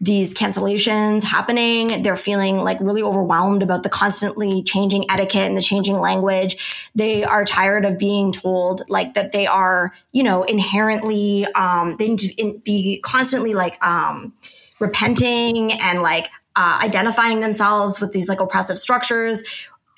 these 0.00 0.34
cancellations 0.34 1.22
happening. 1.22 2.02
They're 2.02 2.16
feeling 2.16 2.56
like 2.58 2.80
really 2.80 3.02
overwhelmed 3.02 3.62
about 3.62 3.84
the 3.84 3.88
constantly 3.88 4.62
changing 4.64 5.08
etiquette 5.08 5.46
and 5.46 5.56
the 5.56 5.62
changing 5.62 5.98
language. 6.00 6.88
They 6.94 7.22
are 7.22 7.44
tired 7.44 7.84
of 7.84 7.98
being 7.98 8.32
told 8.32 8.82
like 8.88 9.14
that 9.14 9.30
they 9.30 9.46
are, 9.46 9.92
you 10.10 10.24
know, 10.24 10.42
inherently, 10.42 11.46
um, 11.54 11.96
they 11.98 12.08
need 12.08 12.18
to 12.20 12.60
be 12.64 13.00
constantly 13.04 13.54
like, 13.54 13.84
um, 13.84 14.32
repenting 14.80 15.72
and 15.72 16.02
like, 16.02 16.30
uh, 16.56 16.80
identifying 16.82 17.40
themselves 17.40 18.00
with 18.00 18.12
these 18.12 18.28
like 18.28 18.40
oppressive 18.40 18.78
structures. 18.78 19.42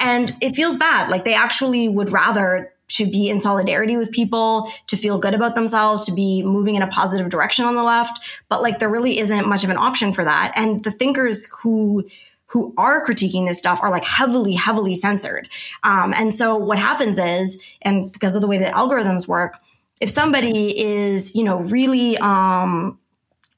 And 0.00 0.36
it 0.40 0.54
feels 0.54 0.76
bad. 0.76 1.08
Like 1.08 1.24
they 1.24 1.34
actually 1.34 1.88
would 1.88 2.12
rather 2.12 2.72
to 2.88 3.06
be 3.06 3.28
in 3.28 3.40
solidarity 3.40 3.96
with 3.96 4.12
people, 4.12 4.70
to 4.86 4.96
feel 4.96 5.18
good 5.18 5.34
about 5.34 5.54
themselves, 5.54 6.06
to 6.06 6.12
be 6.12 6.42
moving 6.42 6.74
in 6.74 6.82
a 6.82 6.86
positive 6.86 7.28
direction 7.28 7.64
on 7.64 7.74
the 7.74 7.82
left. 7.82 8.20
But 8.48 8.62
like 8.62 8.78
there 8.78 8.90
really 8.90 9.18
isn't 9.18 9.48
much 9.48 9.64
of 9.64 9.70
an 9.70 9.76
option 9.78 10.12
for 10.12 10.24
that. 10.24 10.52
And 10.54 10.84
the 10.84 10.90
thinkers 10.90 11.46
who 11.62 12.06
who 12.48 12.72
are 12.78 13.04
critiquing 13.04 13.48
this 13.48 13.58
stuff 13.58 13.82
are 13.82 13.90
like 13.90 14.04
heavily, 14.04 14.52
heavily 14.52 14.94
censored. 14.94 15.48
Um, 15.82 16.14
and 16.14 16.32
so 16.32 16.54
what 16.56 16.78
happens 16.78 17.18
is, 17.18 17.60
and 17.82 18.12
because 18.12 18.36
of 18.36 18.42
the 18.42 18.46
way 18.46 18.58
that 18.58 18.74
algorithms 18.74 19.26
work, 19.26 19.58
if 20.00 20.08
somebody 20.08 20.78
is, 20.78 21.34
you 21.34 21.42
know, 21.42 21.56
really 21.62 22.16
um, 22.18 22.98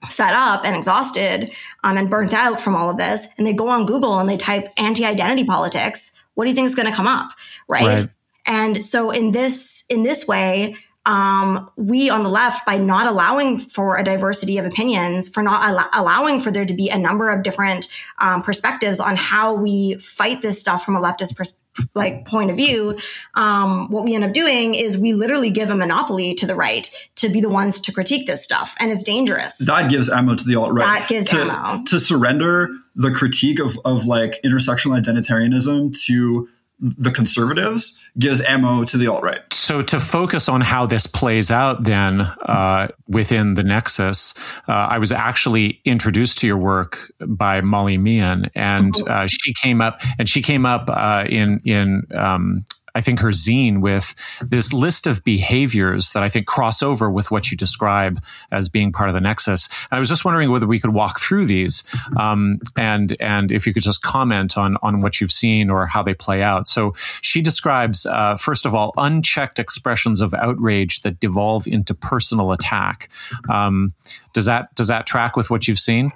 fed 0.08 0.34
up 0.34 0.64
and 0.64 0.76
exhausted 0.76 1.50
um, 1.84 1.96
and 1.96 2.10
burnt 2.10 2.34
out 2.34 2.60
from 2.60 2.74
all 2.74 2.90
of 2.90 2.96
this, 2.96 3.28
and 3.36 3.46
they 3.46 3.52
go 3.52 3.68
on 3.68 3.86
Google 3.86 4.18
and 4.18 4.28
they 4.28 4.36
type 4.36 4.68
anti-identity 4.76 5.44
politics, 5.44 6.12
what 6.34 6.44
do 6.44 6.50
you 6.50 6.54
think 6.54 6.66
is 6.66 6.74
going 6.74 6.88
to 6.88 6.94
come 6.94 7.06
up, 7.06 7.30
right? 7.68 8.00
right? 8.00 8.06
And 8.46 8.84
so 8.84 9.10
in 9.10 9.32
this 9.32 9.84
in 9.88 10.02
this 10.02 10.26
way, 10.26 10.76
um, 11.06 11.70
we 11.76 12.10
on 12.10 12.24
the 12.24 12.28
left, 12.28 12.66
by 12.66 12.78
not 12.78 13.06
allowing 13.06 13.58
for 13.58 13.96
a 13.96 14.04
diversity 14.04 14.58
of 14.58 14.66
opinions, 14.66 15.28
for 15.28 15.42
not 15.42 15.62
al- 15.62 16.02
allowing 16.02 16.40
for 16.40 16.50
there 16.50 16.66
to 16.66 16.74
be 16.74 16.90
a 16.90 16.98
number 16.98 17.30
of 17.30 17.42
different 17.42 17.86
um, 18.18 18.42
perspectives 18.42 18.98
on 18.98 19.16
how 19.16 19.54
we 19.54 19.94
fight 19.94 20.42
this 20.42 20.58
stuff 20.58 20.84
from 20.84 20.96
a 20.96 21.00
leftist 21.00 21.36
pers- 21.36 21.56
like 21.94 22.24
point 22.26 22.50
of 22.50 22.56
view, 22.56 22.98
um, 23.34 23.90
what 23.90 24.04
we 24.04 24.14
end 24.14 24.24
up 24.24 24.32
doing 24.32 24.74
is 24.74 24.96
we 24.96 25.12
literally 25.12 25.50
give 25.50 25.70
a 25.70 25.76
monopoly 25.76 26.34
to 26.34 26.46
the 26.46 26.54
right 26.54 26.90
to 27.16 27.28
be 27.28 27.40
the 27.40 27.48
ones 27.48 27.80
to 27.82 27.92
critique 27.92 28.26
this 28.26 28.42
stuff, 28.42 28.74
and 28.80 28.90
it's 28.90 29.02
dangerous. 29.02 29.58
That 29.58 29.90
gives 29.90 30.08
ammo 30.08 30.34
to 30.34 30.44
the 30.44 30.56
alt 30.56 30.72
right. 30.72 31.00
That 31.00 31.08
gives 31.08 31.26
to, 31.30 31.40
ammo 31.40 31.84
to 31.84 31.98
surrender 31.98 32.70
the 32.94 33.10
critique 33.10 33.60
of 33.60 33.78
of 33.84 34.06
like 34.06 34.40
intersectional 34.44 35.00
identitarianism 35.00 35.98
to 36.06 36.48
the 36.78 37.10
conservatives 37.10 37.98
gives 38.18 38.40
ammo 38.42 38.84
to 38.84 38.98
the 38.98 39.06
alt 39.06 39.22
right. 39.22 39.40
So 39.52 39.82
to 39.82 39.98
focus 39.98 40.48
on 40.48 40.60
how 40.60 40.86
this 40.86 41.06
plays 41.06 41.50
out, 41.50 41.84
then 41.84 42.20
uh, 42.20 42.88
within 43.08 43.54
the 43.54 43.62
nexus, 43.62 44.34
uh, 44.68 44.72
I 44.72 44.98
was 44.98 45.10
actually 45.10 45.80
introduced 45.84 46.38
to 46.38 46.46
your 46.46 46.58
work 46.58 47.12
by 47.26 47.62
Molly 47.62 47.96
Meehan, 47.96 48.50
and 48.54 48.92
mm-hmm. 48.92 49.10
uh, 49.10 49.26
she 49.26 49.54
came 49.54 49.80
up 49.80 50.02
and 50.18 50.28
she 50.28 50.42
came 50.42 50.66
up 50.66 50.90
uh, 50.90 51.24
in 51.28 51.60
in 51.64 52.02
um, 52.14 52.64
I 52.96 53.00
think, 53.02 53.20
her 53.20 53.28
zine 53.28 53.80
with 53.80 54.14
this 54.40 54.72
list 54.72 55.06
of 55.06 55.22
behaviors 55.22 56.10
that 56.12 56.22
I 56.22 56.28
think 56.28 56.46
cross 56.46 56.82
over 56.82 57.10
with 57.10 57.30
what 57.30 57.50
you 57.50 57.56
describe 57.56 58.18
as 58.50 58.68
being 58.68 58.90
part 58.90 59.10
of 59.10 59.14
the 59.14 59.20
nexus. 59.20 59.68
And 59.90 59.96
I 59.96 59.98
was 59.98 60.08
just 60.08 60.24
wondering 60.24 60.50
whether 60.50 60.66
we 60.66 60.80
could 60.80 60.94
walk 60.94 61.20
through 61.20 61.44
these 61.46 61.84
um, 62.18 62.58
and 62.76 63.14
and 63.20 63.52
if 63.52 63.66
you 63.66 63.74
could 63.74 63.82
just 63.82 64.02
comment 64.02 64.56
on 64.56 64.76
on 64.82 65.00
what 65.00 65.20
you've 65.20 65.32
seen 65.32 65.70
or 65.70 65.86
how 65.86 66.02
they 66.02 66.14
play 66.14 66.42
out. 66.42 66.68
So 66.68 66.94
she 67.20 67.42
describes 67.42 68.06
uh, 68.06 68.36
first 68.36 68.64
of 68.66 68.74
all 68.74 68.94
unchecked 68.96 69.58
expressions 69.58 70.20
of 70.20 70.32
outrage 70.32 71.02
that 71.02 71.20
devolve 71.20 71.66
into 71.66 71.94
personal 71.94 72.52
attack. 72.52 73.08
Um, 73.50 73.92
does 74.32 74.46
that 74.46 74.74
does 74.74 74.88
that 74.88 75.06
track 75.06 75.36
with 75.36 75.50
what 75.50 75.68
you've 75.68 75.78
seen? 75.78 76.12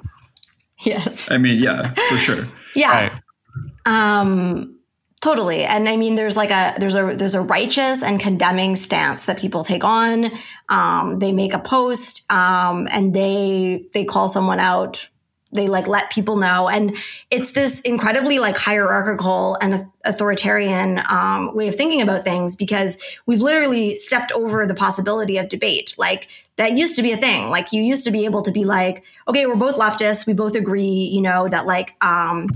Yes. 0.81 1.31
I 1.31 1.37
mean, 1.37 1.59
yeah, 1.59 1.93
for 2.09 2.17
sure. 2.17 2.49
yeah. 2.75 3.11
Right. 3.11 4.21
Um, 4.21 4.80
Totally. 5.21 5.65
And 5.65 5.87
I 5.87 5.97
mean, 5.97 6.15
there's 6.15 6.37
like 6.37 6.51
a, 6.51 6.75
there's 6.79 6.95
a, 6.95 7.15
there's 7.15 7.35
a 7.35 7.43
righteous 7.43 8.03
and 8.03 8.19
condemning 8.19 8.75
stance 8.75 9.27
that 9.27 9.39
people 9.39 9.65
take 9.65 9.85
on. 9.85 10.31
Um, 10.71 11.19
they 11.19 11.31
make 11.31 11.53
a 11.53 11.59
post, 11.59 12.31
um, 12.33 12.89
and 12.91 13.13
they, 13.13 13.85
they 13.93 14.07
call 14.07 14.29
someone 14.29 14.61
out. 14.61 15.09
They 15.53 15.69
like 15.69 15.87
let 15.87 16.11
people 16.11 16.37
know. 16.37 16.71
And 16.71 16.97
it's 17.31 17.51
this 17.51 17.81
incredibly 17.81 18.39
like 18.39 18.57
hierarchical 18.57 19.59
and 19.61 19.85
authoritarian 20.05 21.03
um, 21.11 21.55
way 21.55 21.69
of 21.69 21.75
thinking 21.75 22.01
about 22.01 22.23
things 22.23 22.57
because 22.57 22.97
we've 23.27 23.43
literally 23.43 23.97
stepped 23.97 24.33
over 24.33 24.65
the 24.65 24.75
possibility 24.75 25.37
of 25.37 25.49
debate. 25.51 25.97
Like 25.99 26.29
that 26.57 26.79
used 26.79 26.95
to 26.97 27.03
be 27.03 27.13
a 27.13 27.17
thing. 27.17 27.51
Like 27.51 27.73
you 27.73 27.83
used 27.83 28.05
to 28.05 28.13
be 28.13 28.25
able 28.25 28.43
to 28.43 28.53
be 28.53 28.65
like 28.65 29.03
okay 29.27 29.45
we're 29.45 29.57
both 29.57 29.75
leftists. 29.75 30.25
We 30.25 30.35
both 30.35 30.55
agree 30.55 31.11
you 31.13 31.21
know 31.21 31.49
that 31.49 31.67
like 31.67 31.97
um, 32.01 32.47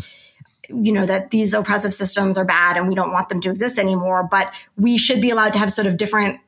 you 0.68 0.92
know 0.92 1.06
that 1.06 1.30
these 1.30 1.52
oppressive 1.52 1.94
systems 1.94 2.36
are 2.36 2.44
bad 2.44 2.76
and 2.76 2.88
we 2.88 2.94
don't 2.94 3.12
want 3.12 3.28
them 3.28 3.40
to 3.40 3.50
exist 3.50 3.78
anymore 3.78 4.26
but 4.30 4.54
we 4.76 4.96
should 4.96 5.20
be 5.20 5.30
allowed 5.30 5.52
to 5.52 5.58
have 5.58 5.72
sort 5.72 5.86
of 5.86 5.96
different 5.96 6.40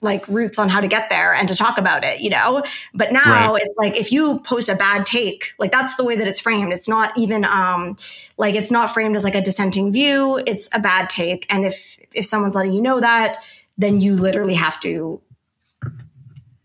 like 0.00 0.26
routes 0.28 0.58
on 0.58 0.68
how 0.68 0.80
to 0.80 0.88
get 0.88 1.10
there 1.10 1.32
and 1.32 1.48
to 1.48 1.54
talk 1.54 1.78
about 1.78 2.04
it, 2.04 2.20
you 2.20 2.30
know? 2.30 2.64
But 2.92 3.12
now 3.12 3.52
right. 3.52 3.62
it's 3.62 3.74
like 3.78 3.96
if 3.96 4.10
you 4.10 4.40
post 4.40 4.68
a 4.68 4.74
bad 4.74 5.06
take, 5.06 5.54
like 5.58 5.70
that's 5.70 5.94
the 5.94 6.04
way 6.04 6.16
that 6.16 6.26
it's 6.26 6.40
framed. 6.40 6.72
It's 6.72 6.88
not 6.88 7.16
even 7.16 7.44
um 7.44 7.96
like 8.36 8.54
it's 8.54 8.70
not 8.70 8.90
framed 8.90 9.14
as 9.14 9.22
like 9.22 9.34
a 9.34 9.40
dissenting 9.40 9.92
view, 9.92 10.42
it's 10.46 10.68
a 10.72 10.80
bad 10.80 11.08
take. 11.08 11.46
And 11.52 11.64
if 11.64 11.98
if 12.12 12.26
someone's 12.26 12.54
letting 12.54 12.72
you 12.72 12.82
know 12.82 13.00
that, 13.00 13.36
then 13.78 14.00
you 14.00 14.16
literally 14.16 14.54
have 14.54 14.80
to 14.80 15.20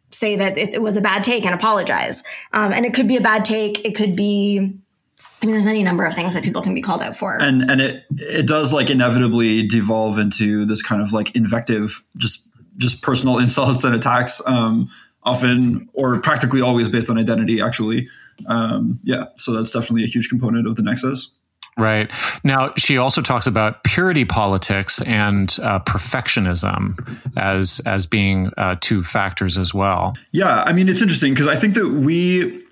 say 0.10 0.38
that 0.38 0.58
it, 0.58 0.74
it 0.74 0.82
was 0.82 0.96
a 0.96 1.02
bad 1.02 1.24
take 1.24 1.46
and 1.46 1.54
apologize. 1.54 2.24
Um, 2.54 2.72
and 2.74 2.86
it 2.86 2.94
could 2.94 3.08
be 3.08 3.18
a 3.18 3.22
bad 3.22 3.46
take, 3.46 3.86
it 3.86 3.96
could 3.96 4.16
be 4.16 4.80
I 5.46 5.48
mean, 5.48 5.54
there's 5.54 5.68
any 5.68 5.84
number 5.84 6.04
of 6.08 6.14
things 6.16 6.34
that 6.34 6.44
people 6.44 6.64
can 6.64 6.74
be 6.74 6.82
called 6.82 7.04
out 7.04 7.16
for. 7.16 7.40
And 7.40 7.70
and 7.70 7.80
it 7.80 8.06
it 8.18 8.48
does 8.48 8.74
like 8.74 8.90
inevitably 8.90 9.62
devolve 9.68 10.18
into 10.18 10.66
this 10.66 10.82
kind 10.82 11.04
of 11.04 11.14
like 11.14 11.36
invective, 11.36 12.04
just 12.18 12.50
just 12.78 13.04
personal 13.04 13.38
insults 13.44 13.84
and 13.84 13.94
attacks, 13.94 14.42
um, 14.48 14.90
often 15.22 15.88
or 15.94 16.20
practically 16.20 16.62
always 16.62 16.90
based 16.90 17.12
on 17.12 17.20
identity, 17.20 17.62
actually. 17.62 18.08
Um, 18.48 19.00
yeah, 19.04 19.26
so 19.36 19.52
that's 19.54 19.70
definitely 19.70 20.04
a 20.04 20.08
huge 20.08 20.30
component 20.30 20.68
of 20.68 20.78
the 20.78 20.82
nexus. 20.82 21.30
Right. 21.78 22.12
Now, 22.44 22.74
she 22.76 22.98
also 22.98 23.22
talks 23.22 23.46
about 23.46 23.84
purity 23.84 24.26
politics 24.26 25.00
and 25.04 25.56
uh, 25.62 25.78
perfectionism 25.82 27.20
as 27.38 27.82
as 27.86 28.08
being 28.08 28.50
uh, 28.58 28.78
two 28.82 29.04
factors 29.04 29.60
as 29.60 29.76
well. 29.76 30.18
Yeah, 30.32 30.64
I 30.64 30.74
mean, 30.74 30.90
it's 30.90 31.04
interesting 31.04 31.34
because 31.36 31.48
I 31.48 31.56
think 31.56 31.76
that 31.76 31.90
we 31.90 32.65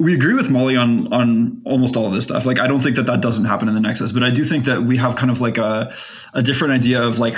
we 0.00 0.14
agree 0.14 0.34
with 0.34 0.50
Molly 0.50 0.76
on 0.76 1.12
on 1.12 1.62
almost 1.64 1.94
all 1.94 2.06
of 2.06 2.12
this 2.12 2.24
stuff. 2.24 2.46
Like, 2.46 2.58
I 2.58 2.66
don't 2.66 2.80
think 2.80 2.96
that 2.96 3.06
that 3.06 3.20
doesn't 3.20 3.44
happen 3.44 3.68
in 3.68 3.74
the 3.74 3.80
Nexus, 3.80 4.12
but 4.12 4.22
I 4.22 4.30
do 4.30 4.44
think 4.44 4.64
that 4.64 4.82
we 4.82 4.96
have 4.96 5.14
kind 5.14 5.30
of 5.30 5.40
like 5.40 5.58
a 5.58 5.94
a 6.34 6.42
different 6.42 6.72
idea 6.72 7.02
of 7.02 7.18
like 7.18 7.36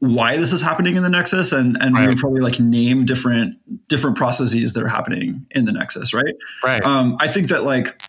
why 0.00 0.36
this 0.36 0.52
is 0.52 0.60
happening 0.60 0.96
in 0.96 1.02
the 1.02 1.08
nexus 1.08 1.52
and 1.52 1.76
and 1.80 1.94
right. 1.94 2.02
we 2.02 2.08
would 2.08 2.18
probably 2.18 2.40
like 2.40 2.58
name 2.58 3.04
different 3.04 3.56
different 3.88 4.16
processes 4.16 4.72
that 4.72 4.82
are 4.82 4.88
happening 4.88 5.46
in 5.52 5.64
the 5.64 5.72
nexus 5.72 6.12
right 6.12 6.34
right 6.64 6.82
um, 6.84 7.16
i 7.20 7.28
think 7.28 7.48
that 7.48 7.62
like 7.62 8.02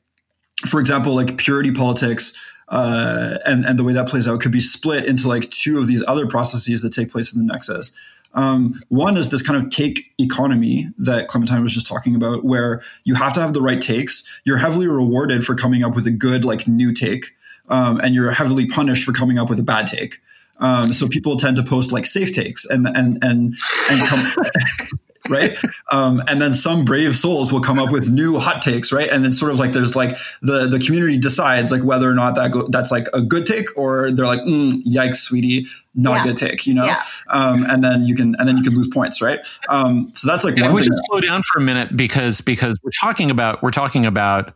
for 0.65 0.79
example 0.79 1.13
like 1.13 1.37
purity 1.37 1.71
politics 1.71 2.37
uh, 2.69 3.37
and 3.45 3.65
and 3.65 3.79
the 3.79 3.83
way 3.83 3.93
that 3.93 4.09
plays 4.09 4.27
out 4.27 4.41
could 4.41 4.51
be 4.51 4.59
split 4.59 5.05
into 5.05 5.27
like 5.27 5.49
two 5.51 5.79
of 5.79 5.87
these 5.87 6.03
other 6.07 6.27
processes 6.27 6.81
that 6.81 6.91
take 6.91 7.11
place 7.11 7.33
in 7.33 7.39
the 7.39 7.53
nexus 7.53 7.91
um, 8.33 8.81
one 8.89 9.17
is 9.17 9.29
this 9.29 9.41
kind 9.41 9.61
of 9.61 9.69
take 9.69 10.13
economy 10.19 10.89
that 10.97 11.27
Clementine 11.27 11.63
was 11.63 11.73
just 11.73 11.87
talking 11.87 12.15
about, 12.15 12.43
where 12.43 12.81
you 13.03 13.15
have 13.15 13.33
to 13.33 13.41
have 13.41 13.53
the 13.53 13.61
right 13.61 13.81
takes. 13.81 14.23
You're 14.43 14.57
heavily 14.57 14.87
rewarded 14.87 15.43
for 15.43 15.55
coming 15.55 15.83
up 15.83 15.95
with 15.95 16.07
a 16.07 16.11
good, 16.11 16.45
like, 16.45 16.67
new 16.67 16.93
take, 16.93 17.31
um, 17.69 17.99
and 17.99 18.13
you're 18.13 18.31
heavily 18.31 18.67
punished 18.67 19.03
for 19.03 19.13
coming 19.13 19.37
up 19.37 19.49
with 19.49 19.59
a 19.59 19.63
bad 19.63 19.87
take. 19.87 20.19
Um, 20.59 20.91
so 20.93 21.07
people 21.07 21.37
tend 21.37 21.57
to 21.57 21.63
post 21.63 21.91
like 21.91 22.05
safe 22.05 22.33
takes 22.33 22.65
and 22.65 22.87
and 22.87 23.23
and 23.23 23.57
and 23.91 24.07
come. 24.07 24.43
right? 25.29 25.57
Um, 25.91 26.21
and 26.27 26.41
then 26.41 26.53
some 26.53 26.85
brave 26.85 27.15
souls 27.15 27.51
will 27.51 27.61
come 27.61 27.79
up 27.79 27.91
with 27.91 28.09
new 28.09 28.37
hot 28.39 28.61
takes, 28.61 28.91
right? 28.91 29.09
And 29.09 29.25
it's 29.25 29.39
sort 29.39 29.51
of 29.51 29.59
like 29.59 29.71
there's 29.71 29.95
like 29.95 30.17
the 30.41 30.67
the 30.67 30.79
community 30.79 31.17
decides 31.17 31.71
like 31.71 31.83
whether 31.83 32.09
or 32.09 32.13
not 32.13 32.35
that 32.35 32.51
go, 32.51 32.67
that's 32.69 32.91
like 32.91 33.07
a 33.13 33.21
good 33.21 33.45
take 33.45 33.65
or 33.77 34.11
they're 34.11 34.25
like, 34.25 34.41
mm, 34.41 34.71
yikes, 34.83 35.17
sweetie, 35.17 35.67
not 35.95 36.15
yeah. 36.15 36.21
a 36.21 36.25
good 36.25 36.37
take, 36.37 36.67
you 36.67 36.73
know. 36.73 36.85
Yeah. 36.85 37.03
Um, 37.29 37.63
and 37.63 37.83
then 37.83 38.05
you 38.05 38.15
can 38.15 38.35
and 38.39 38.47
then 38.47 38.57
you 38.57 38.63
can 38.63 38.73
lose 38.73 38.87
points, 38.87 39.21
right? 39.21 39.39
Um, 39.69 40.11
so 40.13 40.27
that's 40.27 40.43
like 40.43 40.55
and 40.55 40.61
one. 40.61 40.71
If 40.71 40.75
we 40.75 40.81
just 40.81 41.01
slow 41.09 41.19
down 41.19 41.43
for 41.43 41.59
a 41.59 41.61
minute 41.61 41.95
because 41.95 42.41
because 42.41 42.79
we're 42.83 42.91
talking 42.91 43.31
about 43.31 43.63
we're 43.63 43.71
talking 43.71 44.05
about 44.05 44.53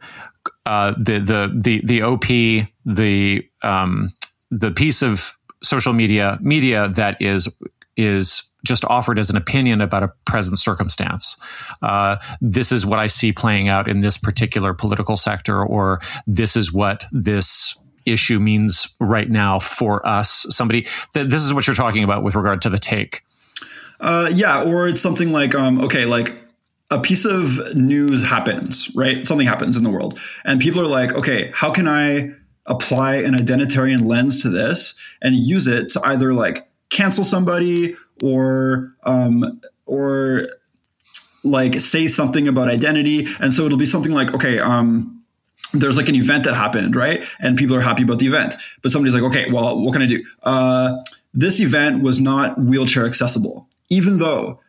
uh, 0.65 0.93
the 0.97 1.19
the 1.19 1.59
the 1.61 1.81
the 1.85 2.01
OP 2.01 2.25
the 2.85 3.47
um, 3.61 4.09
the 4.49 4.71
piece 4.71 5.01
of 5.01 5.37
social 5.63 5.93
media 5.93 6.37
media 6.41 6.89
that 6.89 7.21
is 7.21 7.47
is 7.97 8.43
just 8.63 8.85
offered 8.85 9.17
as 9.17 9.29
an 9.29 9.37
opinion 9.37 9.81
about 9.81 10.03
a 10.03 10.11
present 10.25 10.59
circumstance. 10.59 11.37
Uh, 11.81 12.17
this 12.41 12.71
is 12.71 12.85
what 12.85 12.99
I 12.99 13.07
see 13.07 13.31
playing 13.31 13.69
out 13.69 13.87
in 13.87 14.01
this 14.01 14.17
particular 14.17 14.73
political 14.73 15.17
sector, 15.17 15.63
or 15.63 15.99
this 16.27 16.55
is 16.55 16.71
what 16.71 17.05
this 17.11 17.77
issue 18.05 18.39
means 18.39 18.95
right 18.99 19.29
now 19.29 19.59
for 19.59 20.05
us. 20.07 20.45
Somebody, 20.49 20.83
th- 21.13 21.27
this 21.27 21.41
is 21.41 21.53
what 21.53 21.67
you're 21.67 21.75
talking 21.75 22.03
about 22.03 22.23
with 22.23 22.35
regard 22.35 22.61
to 22.63 22.69
the 22.69 22.77
take. 22.77 23.23
Uh, 23.99 24.29
yeah, 24.33 24.63
or 24.63 24.87
it's 24.87 25.01
something 25.01 25.31
like, 25.31 25.53
um, 25.53 25.79
okay, 25.81 26.05
like 26.05 26.33
a 26.89 26.99
piece 26.99 27.25
of 27.25 27.75
news 27.75 28.25
happens, 28.25 28.93
right? 28.95 29.27
Something 29.27 29.47
happens 29.47 29.77
in 29.77 29.83
the 29.83 29.91
world, 29.91 30.19
and 30.43 30.59
people 30.59 30.81
are 30.81 30.87
like, 30.87 31.13
okay, 31.13 31.51
how 31.53 31.71
can 31.71 31.87
I 31.87 32.31
apply 32.65 33.15
an 33.15 33.33
identitarian 33.33 34.05
lens 34.05 34.41
to 34.43 34.49
this 34.49 34.99
and 35.21 35.35
use 35.35 35.67
it 35.67 35.89
to 35.89 36.01
either 36.03 36.33
like 36.33 36.67
cancel 36.91 37.23
somebody 37.23 37.95
or 38.21 38.93
um, 39.03 39.59
or 39.87 40.49
like 41.43 41.79
say 41.79 42.07
something 42.07 42.47
about 42.47 42.67
identity. 42.67 43.27
And 43.39 43.51
so 43.51 43.65
it'll 43.65 43.79
be 43.79 43.85
something 43.85 44.11
like 44.11 44.33
okay 44.35 44.59
um, 44.59 45.23
there's 45.73 45.97
like 45.97 46.09
an 46.09 46.15
event 46.15 46.43
that 46.43 46.53
happened 46.53 46.95
right? 46.95 47.23
And 47.39 47.57
people 47.57 47.75
are 47.75 47.81
happy 47.81 48.03
about 48.03 48.19
the 48.19 48.27
event. 48.27 48.53
But 48.83 48.91
somebody's 48.91 49.15
like 49.15 49.23
okay 49.23 49.49
well 49.51 49.79
what 49.79 49.93
can 49.93 50.03
i 50.03 50.05
do? 50.05 50.23
Uh, 50.43 50.97
this 51.33 51.59
event 51.59 52.03
was 52.03 52.21
not 52.21 52.59
wheelchair 52.59 53.05
accessible 53.05 53.67
even 53.89 54.17
though 54.17 54.59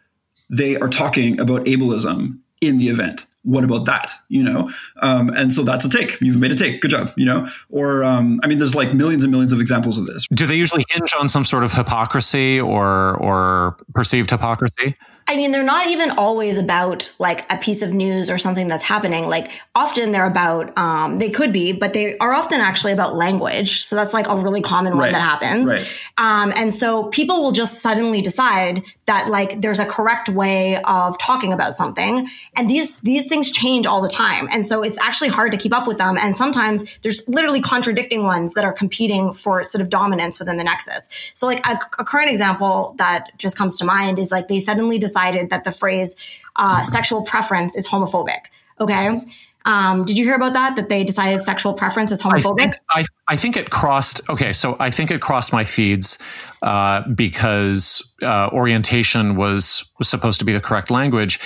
they 0.48 0.76
are 0.76 0.88
talking 0.88 1.40
about 1.40 1.64
ableism 1.64 2.38
in 2.60 2.78
the 2.78 2.88
event 2.88 3.26
what 3.44 3.64
about 3.64 3.85
that 3.86 4.12
you 4.28 4.43
know 4.43 4.70
um, 5.01 5.28
and 5.31 5.52
so 5.52 5.62
that's 5.62 5.85
a 5.85 5.90
take 5.90 6.20
you've 6.20 6.39
made 6.39 6.52
a 6.52 6.56
take 6.56 6.81
good 6.81 6.90
job 6.90 7.12
you 7.16 7.24
know 7.24 7.47
or 7.70 8.05
um, 8.05 8.40
i 8.43 8.47
mean 8.47 8.59
there's 8.59 8.74
like 8.74 8.94
millions 8.94 9.23
and 9.23 9.31
millions 9.31 9.52
of 9.52 9.60
examples 9.60 9.98
of 9.98 10.06
this 10.06 10.27
do 10.32 10.47
they 10.47 10.55
usually 10.55 10.85
hinge 10.90 11.12
on 11.19 11.28
some 11.28 11.44
sort 11.44 11.64
of 11.64 11.73
hypocrisy 11.73 12.60
or 12.60 13.16
or 13.16 13.77
perceived 13.94 14.31
hypocrisy 14.31 14.97
I 15.28 15.36
mean, 15.36 15.51
they're 15.52 15.62
not 15.62 15.86
even 15.89 16.10
always 16.10 16.59
about 16.59 17.10
like 17.19 17.51
a 17.51 17.56
piece 17.56 17.82
of 17.82 17.93
news 17.93 18.28
or 18.28 18.39
something 18.39 18.66
that's 18.66 18.85
happening. 18.85 19.28
Like 19.28 19.52
often 19.74 20.12
they're 20.12 20.27
about, 20.27 20.77
um, 20.77 21.19
they 21.19 21.31
could 21.31 21.52
be, 21.52 21.73
but 21.73 21.93
they 21.93 22.19
are 22.19 22.32
often 22.32 22.60
actually 22.60 22.93
about 22.93 23.14
language. 23.14 23.85
So 23.85 23.94
that's 23.94 24.12
like 24.12 24.28
a 24.28 24.36
really 24.36 24.62
common 24.62 24.94
one 24.94 25.05
right. 25.05 25.12
that 25.12 25.20
happens. 25.20 25.70
Right. 25.70 25.86
Um, 26.19 26.52
and 26.56 26.74
so 26.74 27.05
people 27.05 27.43
will 27.43 27.52
just 27.52 27.81
suddenly 27.81 28.20
decide 28.20 28.82
that 29.06 29.28
like 29.28 29.60
there's 29.60 29.80
a 29.80 29.84
correct 29.84 30.28
way 30.28 30.80
of 30.84 31.18
talking 31.18 31.52
about 31.52 31.74
something. 31.74 32.28
And 32.56 32.70
these, 32.70 33.00
these 33.00 33.26
things 33.26 33.50
change 33.50 33.84
all 33.86 34.00
the 34.00 34.08
time. 34.08 34.48
And 34.52 34.64
so 34.64 34.82
it's 34.82 34.98
actually 34.98 35.30
hard 35.30 35.50
to 35.52 35.58
keep 35.58 35.74
up 35.74 35.86
with 35.86 35.98
them. 35.98 36.16
And 36.16 36.36
sometimes 36.36 36.84
there's 37.02 37.28
literally 37.28 37.60
contradicting 37.60 38.22
ones 38.22 38.54
that 38.54 38.64
are 38.64 38.72
competing 38.72 39.32
for 39.32 39.64
sort 39.64 39.82
of 39.82 39.88
dominance 39.88 40.38
within 40.38 40.56
the 40.56 40.64
nexus. 40.64 41.08
So 41.34 41.46
like 41.46 41.66
a, 41.66 41.80
a 41.98 42.04
current 42.04 42.30
example 42.30 42.94
that 42.98 43.30
just 43.38 43.56
comes 43.56 43.76
to 43.78 43.84
mind 43.84 44.18
is 44.18 44.30
like 44.30 44.46
they 44.46 44.60
suddenly 44.60 44.98
decided 44.98 45.50
that 45.50 45.64
the 45.64 45.72
phrase 45.72 46.14
uh, 46.56 46.84
sexual 46.84 47.22
preference 47.24 47.76
is 47.76 47.88
homophobic. 47.88 48.46
Okay. 48.80 49.20
Um, 49.64 50.04
did 50.04 50.18
you 50.18 50.24
hear 50.24 50.34
about 50.34 50.54
that? 50.54 50.76
That 50.76 50.88
they 50.88 51.04
decided 51.04 51.42
sexual 51.42 51.74
preference 51.74 52.10
is 52.10 52.20
homophobic? 52.20 52.60
I 52.60 52.62
think, 52.62 52.74
I, 52.90 53.02
I 53.28 53.36
think 53.36 53.56
it 53.56 53.70
crossed. 53.70 54.28
Okay, 54.28 54.52
so 54.52 54.76
I 54.80 54.90
think 54.90 55.10
it 55.10 55.20
crossed 55.20 55.52
my 55.52 55.64
feeds 55.64 56.18
uh, 56.62 57.02
because 57.14 58.14
uh, 58.22 58.48
orientation 58.52 59.36
was, 59.36 59.84
was 59.98 60.08
supposed 60.08 60.38
to 60.40 60.44
be 60.44 60.52
the 60.52 60.60
correct 60.60 60.90
language. 60.90 61.38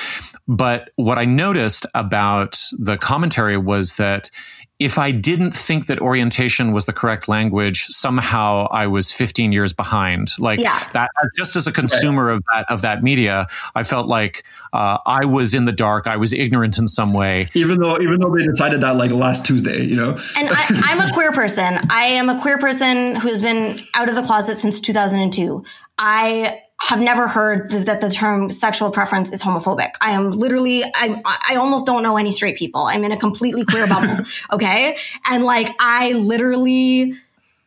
But 0.48 0.90
what 0.96 1.18
I 1.18 1.24
noticed 1.24 1.86
about 1.94 2.60
the 2.78 2.96
commentary 2.96 3.58
was 3.58 3.96
that 3.96 4.30
if 4.78 4.98
I 4.98 5.10
didn't 5.10 5.52
think 5.52 5.86
that 5.86 6.00
orientation 6.00 6.72
was 6.72 6.84
the 6.84 6.92
correct 6.92 7.28
language, 7.28 7.86
somehow 7.86 8.68
I 8.70 8.86
was 8.86 9.10
15 9.10 9.50
years 9.50 9.72
behind. 9.72 10.32
Like 10.38 10.60
yeah. 10.60 10.86
that, 10.92 11.08
just 11.34 11.56
as 11.56 11.66
a 11.66 11.72
consumer 11.72 12.28
of 12.28 12.42
that 12.52 12.70
of 12.70 12.82
that 12.82 13.02
media, 13.02 13.46
I 13.74 13.84
felt 13.84 14.06
like 14.06 14.44
uh, 14.74 14.98
I 15.06 15.24
was 15.24 15.54
in 15.54 15.64
the 15.64 15.72
dark. 15.72 16.06
I 16.06 16.18
was 16.18 16.34
ignorant 16.34 16.76
in 16.76 16.88
some 16.88 17.14
way. 17.14 17.48
Even 17.54 17.80
though, 17.80 17.98
even 18.00 18.20
though 18.20 18.34
they 18.36 18.44
decided 18.44 18.82
that 18.82 18.96
like 18.96 19.10
last 19.12 19.46
Tuesday, 19.46 19.82
you 19.82 19.96
know. 19.96 20.18
And 20.36 20.48
I, 20.50 20.66
I'm 20.68 21.00
a 21.00 21.10
queer 21.12 21.32
person. 21.32 21.78
I 21.88 22.04
am 22.04 22.28
a 22.28 22.38
queer 22.38 22.58
person 22.58 23.16
who's 23.16 23.40
been 23.40 23.80
out 23.94 24.10
of 24.10 24.14
the 24.14 24.22
closet 24.22 24.58
since 24.58 24.78
2002. 24.80 25.64
I 25.98 26.60
have 26.78 27.00
never 27.00 27.26
heard 27.26 27.70
th- 27.70 27.86
that 27.86 28.00
the 28.00 28.10
term 28.10 28.50
sexual 28.50 28.90
preference 28.90 29.32
is 29.32 29.42
homophobic. 29.42 29.92
I 30.00 30.10
am 30.10 30.30
literally, 30.30 30.84
I, 30.84 31.22
I 31.48 31.56
almost 31.56 31.86
don't 31.86 32.02
know 32.02 32.16
any 32.16 32.32
straight 32.32 32.56
people. 32.56 32.82
I'm 32.82 33.02
in 33.02 33.12
a 33.12 33.16
completely 33.16 33.64
queer 33.64 33.86
bubble. 33.88 34.24
Okay. 34.52 34.98
And 35.28 35.44
like, 35.44 35.74
I 35.80 36.12
literally, 36.12 37.14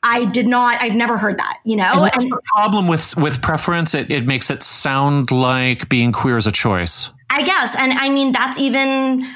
I 0.04 0.26
did 0.26 0.48
not, 0.48 0.82
I've 0.82 0.96
never 0.96 1.18
heard 1.18 1.40
that, 1.40 1.58
you 1.66 1.76
know? 1.76 1.92
And 1.92 2.04
that's 2.04 2.24
and, 2.24 2.32
the 2.32 2.42
problem 2.46 2.88
with, 2.88 3.18
with 3.18 3.42
preference. 3.42 3.96
It, 3.96 4.12
it 4.12 4.26
makes 4.26 4.52
it 4.52 4.62
sound 4.62 5.32
like 5.32 5.90
being 5.90 6.12
queer 6.12 6.38
is 6.38 6.46
a 6.46 6.52
choice. 6.52 7.10
I 7.32 7.44
guess. 7.44 7.76
And 7.76 7.94
I 7.94 8.10
mean, 8.10 8.32
that's 8.32 8.60
even, 8.60 9.28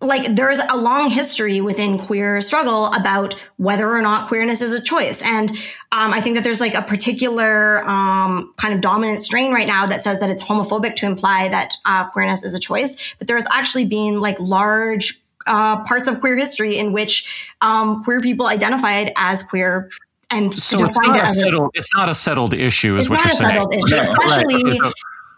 like 0.00 0.36
there's 0.36 0.60
a 0.60 0.76
long 0.76 1.10
history 1.10 1.60
within 1.60 1.98
queer 1.98 2.40
struggle 2.40 2.86
about 2.86 3.34
whether 3.56 3.90
or 3.90 4.00
not 4.00 4.28
queerness 4.28 4.60
is 4.60 4.72
a 4.72 4.80
choice. 4.80 5.20
And 5.22 5.50
um, 5.90 6.12
I 6.12 6.20
think 6.20 6.36
that 6.36 6.44
there's 6.44 6.60
like 6.60 6.74
a 6.74 6.82
particular 6.82 7.82
um, 7.88 8.52
kind 8.56 8.74
of 8.74 8.80
dominant 8.80 9.20
strain 9.20 9.52
right 9.52 9.66
now 9.66 9.86
that 9.86 10.02
says 10.02 10.20
that 10.20 10.30
it's 10.30 10.42
homophobic 10.42 10.94
to 10.96 11.06
imply 11.06 11.48
that 11.48 11.74
uh, 11.84 12.08
queerness 12.08 12.44
is 12.44 12.54
a 12.54 12.60
choice. 12.60 12.96
But 13.18 13.26
there's 13.26 13.46
actually 13.50 13.86
been 13.86 14.20
like 14.20 14.38
large 14.38 15.20
uh, 15.46 15.82
parts 15.84 16.06
of 16.06 16.20
queer 16.20 16.36
history 16.36 16.78
in 16.78 16.92
which 16.92 17.28
um, 17.60 18.04
queer 18.04 18.20
people 18.20 18.46
identified 18.46 19.12
as 19.16 19.42
queer 19.42 19.90
and 20.30 20.56
so 20.58 20.84
it's 20.84 20.98
not, 21.00 21.22
a 21.22 21.26
settled, 21.26 21.70
it's 21.72 21.94
not 21.94 22.10
a 22.10 22.14
settled 22.14 22.52
issue, 22.52 22.98
is 22.98 23.08
what 23.08 23.24
you're 23.24 23.34
saying. 23.34 23.66
Issue, 23.72 23.94
especially 23.94 24.62
right 24.62 24.92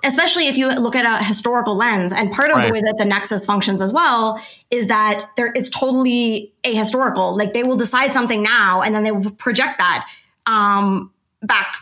especially 0.05 0.47
if 0.47 0.57
you 0.57 0.69
look 0.69 0.95
at 0.95 1.05
a 1.05 1.23
historical 1.23 1.77
lens. 1.77 2.13
And 2.13 2.33
part 2.33 2.51
of 2.51 2.57
right. 2.57 2.67
the 2.67 2.73
way 2.73 2.81
that 2.81 2.97
the 2.99 3.05
nexus 3.05 3.45
functions 3.45 3.83
as 3.83 3.93
well 3.93 4.41
is 4.71 4.87
that 4.87 5.25
there, 5.37 5.53
it's 5.55 5.71
totally 5.71 6.53
ahistorical. 6.65 7.37
Like 7.37 7.53
they 7.53 7.63
will 7.63 7.77
decide 7.77 8.13
something 8.13 8.43
now 8.43 8.83
and 8.83 8.95
then 8.95 9.05
they 9.05 9.13
will 9.13 9.31
project 9.33 9.79
that 9.79 10.09
um, 10.47 11.13
back 11.43 11.75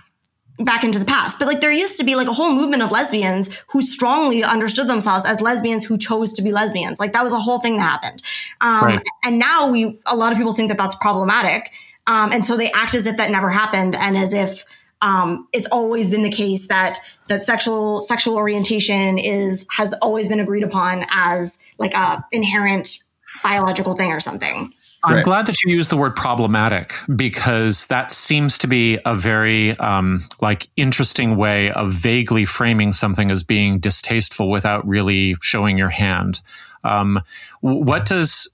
back 0.60 0.82
into 0.82 0.98
the 0.98 1.04
past. 1.04 1.38
But 1.38 1.46
like 1.46 1.60
there 1.60 1.72
used 1.72 1.98
to 1.98 2.04
be 2.04 2.16
like 2.16 2.26
a 2.26 2.32
whole 2.32 2.52
movement 2.52 2.82
of 2.82 2.90
lesbians 2.90 3.48
who 3.68 3.80
strongly 3.80 4.42
understood 4.42 4.88
themselves 4.88 5.24
as 5.24 5.40
lesbians 5.40 5.84
who 5.84 5.96
chose 5.96 6.32
to 6.32 6.42
be 6.42 6.50
lesbians. 6.50 6.98
Like 6.98 7.12
that 7.12 7.22
was 7.22 7.32
a 7.32 7.38
whole 7.38 7.60
thing 7.60 7.76
that 7.76 7.82
happened. 7.82 8.22
Um, 8.60 8.84
right. 8.84 9.02
And 9.24 9.38
now 9.38 9.70
we, 9.70 10.00
a 10.06 10.16
lot 10.16 10.32
of 10.32 10.38
people 10.38 10.52
think 10.52 10.68
that 10.70 10.78
that's 10.78 10.96
problematic. 10.96 11.72
Um, 12.08 12.32
and 12.32 12.44
so 12.44 12.56
they 12.56 12.72
act 12.72 12.94
as 12.94 13.06
if 13.06 13.18
that 13.18 13.30
never 13.30 13.50
happened 13.50 13.94
and 13.94 14.16
as 14.16 14.32
if 14.32 14.64
um, 15.00 15.46
it's 15.52 15.68
always 15.68 16.10
been 16.10 16.22
the 16.22 16.30
case 16.30 16.68
that 16.68 16.98
that 17.28 17.44
sexual 17.44 18.00
sexual 18.00 18.36
orientation 18.36 19.18
is 19.18 19.66
has 19.70 19.94
always 19.94 20.28
been 20.28 20.40
agreed 20.40 20.64
upon 20.64 21.04
as 21.12 21.58
like 21.78 21.94
a 21.94 22.24
inherent 22.32 22.98
biological 23.42 23.94
thing 23.94 24.12
or 24.12 24.20
something. 24.20 24.72
I'm 25.04 25.16
right. 25.16 25.24
glad 25.24 25.46
that 25.46 25.56
you 25.64 25.72
used 25.72 25.90
the 25.90 25.96
word 25.96 26.16
problematic 26.16 26.92
because 27.14 27.86
that 27.86 28.10
seems 28.10 28.58
to 28.58 28.66
be 28.66 28.98
a 29.06 29.14
very 29.14 29.78
um, 29.78 30.20
like 30.40 30.68
interesting 30.76 31.36
way 31.36 31.70
of 31.70 31.92
vaguely 31.92 32.44
framing 32.44 32.90
something 32.90 33.30
as 33.30 33.44
being 33.44 33.78
distasteful 33.78 34.50
without 34.50 34.86
really 34.86 35.36
showing 35.40 35.78
your 35.78 35.88
hand. 35.88 36.42
Um, 36.82 37.20
what 37.60 38.06
does 38.06 38.48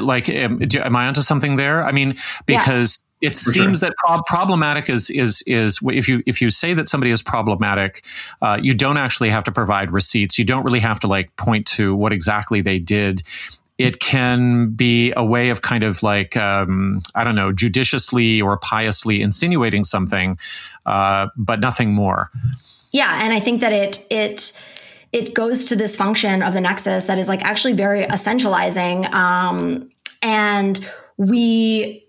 like 0.00 0.28
am, 0.28 0.60
am, 0.62 0.96
I 0.96 1.06
onto 1.06 1.22
something 1.22 1.56
there? 1.56 1.82
I 1.82 1.92
mean, 1.92 2.14
because 2.44 3.02
it 3.20 3.30
For 3.30 3.50
seems 3.50 3.80
sure. 3.80 3.88
that 3.88 3.96
pro- 3.96 4.22
problematic 4.22 4.90
is 4.90 5.08
is 5.10 5.42
is 5.46 5.78
if 5.82 6.08
you 6.08 6.22
if 6.26 6.42
you 6.42 6.50
say 6.50 6.74
that 6.74 6.88
somebody 6.88 7.10
is 7.10 7.22
problematic, 7.22 8.04
uh, 8.42 8.58
you 8.60 8.74
don't 8.74 8.98
actually 8.98 9.30
have 9.30 9.44
to 9.44 9.52
provide 9.52 9.90
receipts. 9.90 10.38
You 10.38 10.44
don't 10.44 10.64
really 10.64 10.80
have 10.80 11.00
to 11.00 11.06
like 11.06 11.34
point 11.36 11.66
to 11.68 11.94
what 11.94 12.12
exactly 12.12 12.60
they 12.60 12.78
did. 12.78 13.22
It 13.78 14.00
can 14.00 14.70
be 14.70 15.12
a 15.16 15.24
way 15.24 15.50
of 15.50 15.60
kind 15.60 15.84
of 15.84 16.02
like 16.02 16.36
um, 16.36 17.00
I 17.14 17.24
don't 17.24 17.34
know, 17.34 17.52
judiciously 17.52 18.40
or 18.40 18.58
piously 18.58 19.22
insinuating 19.22 19.84
something, 19.84 20.38
uh, 20.84 21.28
but 21.36 21.60
nothing 21.60 21.92
more. 21.92 22.30
Yeah, 22.92 23.18
and 23.22 23.32
I 23.32 23.40
think 23.40 23.60
that 23.62 23.72
it 23.72 24.06
it 24.10 24.52
it 25.12 25.34
goes 25.34 25.66
to 25.66 25.76
this 25.76 25.96
function 25.96 26.42
of 26.42 26.52
the 26.52 26.60
nexus 26.60 27.04
that 27.06 27.18
is 27.18 27.28
like 27.28 27.42
actually 27.42 27.74
very 27.74 28.04
essentializing, 28.04 29.10
um, 29.12 29.90
and 30.22 30.86
we 31.16 32.05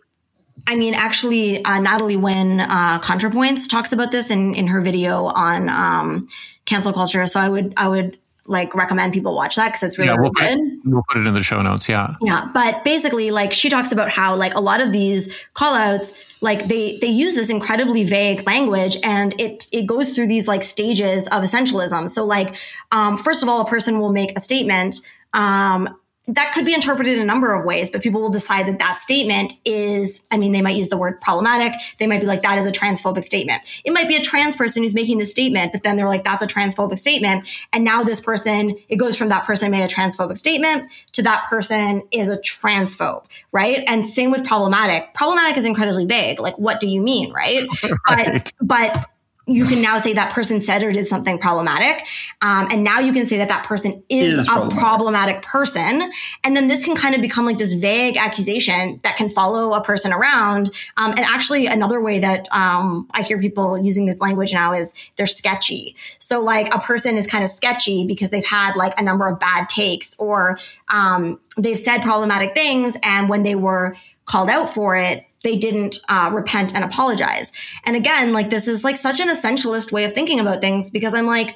I 0.67 0.75
mean, 0.75 0.93
actually, 0.93 1.63
uh, 1.63 1.79
Natalie 1.79 2.17
Wynn 2.17 2.59
uh, 2.59 2.99
ContraPoints 2.99 3.69
talks 3.69 3.93
about 3.93 4.11
this 4.11 4.29
in 4.29 4.53
in 4.53 4.67
her 4.67 4.81
video 4.81 5.25
on 5.25 5.69
um, 5.69 6.27
cancel 6.65 6.93
culture. 6.93 7.25
So 7.25 7.39
I 7.39 7.47
would 7.47 7.73
I 7.77 7.87
would 7.87 8.17
like 8.47 8.73
recommend 8.75 9.13
people 9.13 9.35
watch 9.35 9.55
that 9.55 9.69
because 9.69 9.83
it's 9.83 9.97
really, 9.97 10.11
yeah, 10.11 10.17
we'll 10.19 10.31
good. 10.31 10.57
Put, 10.57 10.91
we'll 10.91 11.03
put 11.09 11.17
it 11.21 11.27
in 11.27 11.33
the 11.33 11.39
show 11.39 11.61
notes. 11.61 11.87
Yeah, 11.87 12.15
yeah. 12.21 12.49
But 12.53 12.83
basically, 12.83 13.31
like 13.31 13.53
she 13.53 13.69
talks 13.69 13.91
about 13.91 14.09
how 14.09 14.35
like 14.35 14.55
a 14.55 14.59
lot 14.59 14.81
of 14.81 14.91
these 14.91 15.33
callouts, 15.55 16.13
like 16.41 16.67
they 16.67 16.97
they 16.99 17.07
use 17.07 17.35
this 17.35 17.49
incredibly 17.49 18.03
vague 18.03 18.45
language, 18.45 18.97
and 19.03 19.39
it 19.39 19.67
it 19.71 19.85
goes 19.85 20.15
through 20.15 20.27
these 20.27 20.47
like 20.47 20.63
stages 20.63 21.27
of 21.27 21.43
essentialism. 21.43 22.09
So 22.09 22.25
like, 22.25 22.55
um, 22.91 23.17
first 23.17 23.41
of 23.41 23.49
all, 23.49 23.61
a 23.61 23.65
person 23.65 23.99
will 23.99 24.11
make 24.11 24.37
a 24.37 24.41
statement. 24.41 24.99
Um, 25.33 25.97
that 26.27 26.53
could 26.53 26.65
be 26.65 26.73
interpreted 26.73 27.15
in 27.15 27.21
a 27.21 27.25
number 27.25 27.53
of 27.53 27.63
ways, 27.65 27.89
but 27.89 28.01
people 28.01 28.21
will 28.21 28.29
decide 28.29 28.67
that 28.67 28.79
that 28.79 28.99
statement 28.99 29.53
is, 29.63 30.27
I 30.29 30.37
mean, 30.37 30.51
they 30.51 30.61
might 30.61 30.75
use 30.75 30.89
the 30.89 30.97
word 30.97 31.21
problematic. 31.21 31.79
They 31.99 32.07
might 32.07 32.19
be 32.19 32.27
like, 32.27 32.41
that 32.41 32.57
is 32.57 32.65
a 32.65 32.71
transphobic 32.71 33.23
statement. 33.23 33.63
It 33.85 33.91
might 33.91 34.09
be 34.09 34.17
a 34.17 34.21
trans 34.21 34.55
person 34.55 34.83
who's 34.83 34.93
making 34.93 35.19
the 35.19 35.25
statement, 35.25 35.71
but 35.71 35.83
then 35.83 35.95
they're 35.95 36.07
like, 36.07 36.25
that's 36.25 36.41
a 36.41 36.47
transphobic 36.47 36.99
statement. 36.99 37.47
And 37.71 37.85
now 37.85 38.03
this 38.03 38.19
person, 38.19 38.77
it 38.89 38.97
goes 38.97 39.15
from 39.15 39.29
that 39.29 39.45
person 39.45 39.71
made 39.71 39.83
a 39.83 39.87
transphobic 39.87 40.37
statement 40.37 40.91
to 41.13 41.23
that 41.23 41.45
person 41.49 42.03
is 42.11 42.27
a 42.27 42.37
transphobe, 42.39 43.25
right? 43.53 43.83
And 43.87 44.05
same 44.05 44.29
with 44.29 44.45
problematic. 44.45 45.13
Problematic 45.13 45.55
is 45.55 45.63
incredibly 45.63 46.05
vague. 46.05 46.41
Like, 46.41 46.57
what 46.57 46.81
do 46.81 46.87
you 46.87 47.01
mean, 47.01 47.31
right? 47.31 47.65
right. 48.09 48.51
But, 48.61 48.95
but 48.95 49.09
you 49.47 49.65
can 49.65 49.81
now 49.81 49.97
say 49.97 50.13
that 50.13 50.31
person 50.33 50.61
said 50.61 50.83
or 50.83 50.91
did 50.91 51.07
something 51.07 51.39
problematic. 51.39 52.05
Um, 52.41 52.67
and 52.69 52.83
now 52.83 52.99
you 52.99 53.13
can 53.13 53.25
say 53.25 53.37
that 53.37 53.47
that 53.47 53.63
person 53.65 54.03
is, 54.09 54.33
is 54.33 54.47
a 54.47 54.51
problematic. 54.51 54.77
problematic. 54.77 55.41
person. 55.41 56.11
And 56.43 56.55
then 56.55 56.67
this 56.67 56.83
can 56.83 56.95
kind 56.95 57.15
of 57.15 57.21
become 57.21 57.45
like 57.45 57.57
this 57.57 57.73
vague 57.73 58.17
accusation 58.17 58.99
that 59.03 59.15
can 59.15 59.29
follow 59.29 59.73
a 59.73 59.81
person 59.81 60.11
around. 60.11 60.69
Um, 60.97 61.11
and 61.11 61.21
actually 61.21 61.65
another 61.67 62.01
way 62.01 62.19
that, 62.19 62.51
um, 62.53 63.07
I 63.11 63.21
hear 63.21 63.39
people 63.39 63.79
using 63.79 64.05
this 64.05 64.19
language 64.19 64.53
now 64.53 64.73
is 64.73 64.93
they're 65.15 65.25
sketchy. 65.25 65.95
So 66.19 66.41
like 66.41 66.73
a 66.75 66.79
person 66.79 67.15
is 67.15 67.25
kind 67.25 67.43
of 67.43 67.49
sketchy 67.49 68.05
because 68.05 68.29
they've 68.29 68.45
had 68.45 68.75
like 68.75 68.99
a 68.99 69.03
number 69.03 69.27
of 69.27 69.39
bad 69.39 69.69
takes 69.69 70.17
or, 70.19 70.59
um, 70.89 71.39
they've 71.57 71.79
said 71.79 72.01
problematic 72.01 72.53
things. 72.53 72.97
And 73.01 73.29
when 73.29 73.43
they 73.43 73.55
were 73.55 73.95
called 74.25 74.49
out 74.49 74.69
for 74.69 74.97
it, 74.97 75.23
they 75.47 75.55
didn't 75.55 75.99
uh, 76.09 76.29
repent 76.33 76.75
and 76.75 76.83
apologize. 76.83 77.53
And 77.85 77.95
again, 77.95 78.33
like 78.33 78.49
this 78.49 78.67
is 78.67 78.83
like 78.83 78.97
such 78.97 79.21
an 79.21 79.29
essentialist 79.29 79.93
way 79.93 80.03
of 80.03 80.11
thinking 80.11 80.41
about 80.41 80.59
things 80.59 80.89
because 80.89 81.15
I'm 81.15 81.25
like, 81.25 81.55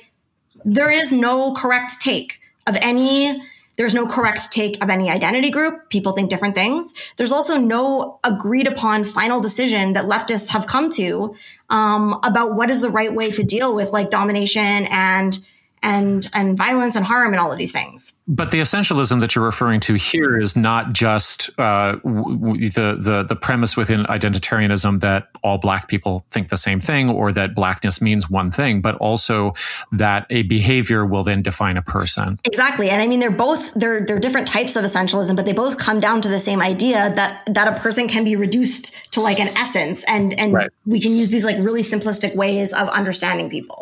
there 0.63 0.89
is 0.89 1.11
no 1.11 1.53
correct 1.53 1.99
take 1.99 2.39
of 2.67 2.77
any 2.81 3.41
there's 3.77 3.95
no 3.95 4.05
correct 4.05 4.51
take 4.51 4.81
of 4.83 4.89
any 4.89 5.09
identity 5.09 5.49
group. 5.49 5.89
People 5.89 6.11
think 6.11 6.29
different 6.29 6.53
things. 6.53 6.93
There's 7.17 7.31
also 7.31 7.57
no 7.57 8.19
agreed 8.23 8.67
upon 8.67 9.05
final 9.05 9.39
decision 9.39 9.93
that 9.93 10.05
leftists 10.05 10.49
have 10.49 10.67
come 10.67 10.91
to 10.91 11.33
um, 11.69 12.19
about 12.23 12.53
what 12.53 12.69
is 12.69 12.81
the 12.81 12.89
right 12.89 13.13
way 13.13 13.31
to 13.31 13.43
deal 13.43 13.73
with 13.73 13.91
like 13.91 14.09
domination 14.09 14.85
and 14.91 15.39
and 15.83 16.29
and 16.33 16.57
violence 16.57 16.95
and 16.95 17.05
harm 17.05 17.33
and 17.33 17.39
all 17.39 17.51
of 17.51 17.57
these 17.57 17.71
things. 17.71 18.13
But 18.27 18.51
the 18.51 18.59
essentialism 18.59 19.19
that 19.19 19.35
you're 19.35 19.43
referring 19.43 19.79
to 19.81 19.95
here 19.95 20.39
is 20.39 20.55
not 20.55 20.93
just 20.93 21.49
uh, 21.59 21.93
w- 22.03 22.69
the, 22.69 22.95
the 22.99 23.25
the 23.27 23.35
premise 23.35 23.75
within 23.75 24.03
identitarianism 24.03 24.99
that 25.01 25.29
all 25.43 25.57
black 25.57 25.87
people 25.87 26.23
think 26.29 26.49
the 26.49 26.57
same 26.57 26.79
thing 26.79 27.09
or 27.09 27.31
that 27.31 27.55
blackness 27.55 28.01
means 28.01 28.29
one 28.29 28.51
thing, 28.51 28.81
but 28.81 28.95
also 28.95 29.53
that 29.91 30.27
a 30.29 30.43
behavior 30.43 31.05
will 31.05 31.23
then 31.23 31.41
define 31.41 31.77
a 31.77 31.81
person. 31.81 32.39
Exactly, 32.43 32.89
and 32.89 33.01
I 33.01 33.07
mean 33.07 33.19
they're 33.19 33.31
both 33.31 33.73
they're 33.73 34.05
they're 34.05 34.19
different 34.19 34.47
types 34.47 34.75
of 34.75 34.83
essentialism, 34.83 35.35
but 35.35 35.45
they 35.45 35.53
both 35.53 35.77
come 35.77 35.99
down 35.99 36.21
to 36.21 36.29
the 36.29 36.39
same 36.39 36.61
idea 36.61 37.11
that 37.15 37.43
that 37.47 37.67
a 37.67 37.79
person 37.79 38.07
can 38.07 38.23
be 38.23 38.35
reduced 38.35 39.11
to 39.13 39.21
like 39.21 39.39
an 39.39 39.49
essence, 39.57 40.03
and 40.07 40.39
and 40.39 40.53
right. 40.53 40.69
we 40.85 41.01
can 41.01 41.15
use 41.15 41.29
these 41.29 41.43
like 41.43 41.57
really 41.57 41.81
simplistic 41.81 42.35
ways 42.35 42.71
of 42.71 42.87
understanding 42.89 43.49
people. 43.49 43.80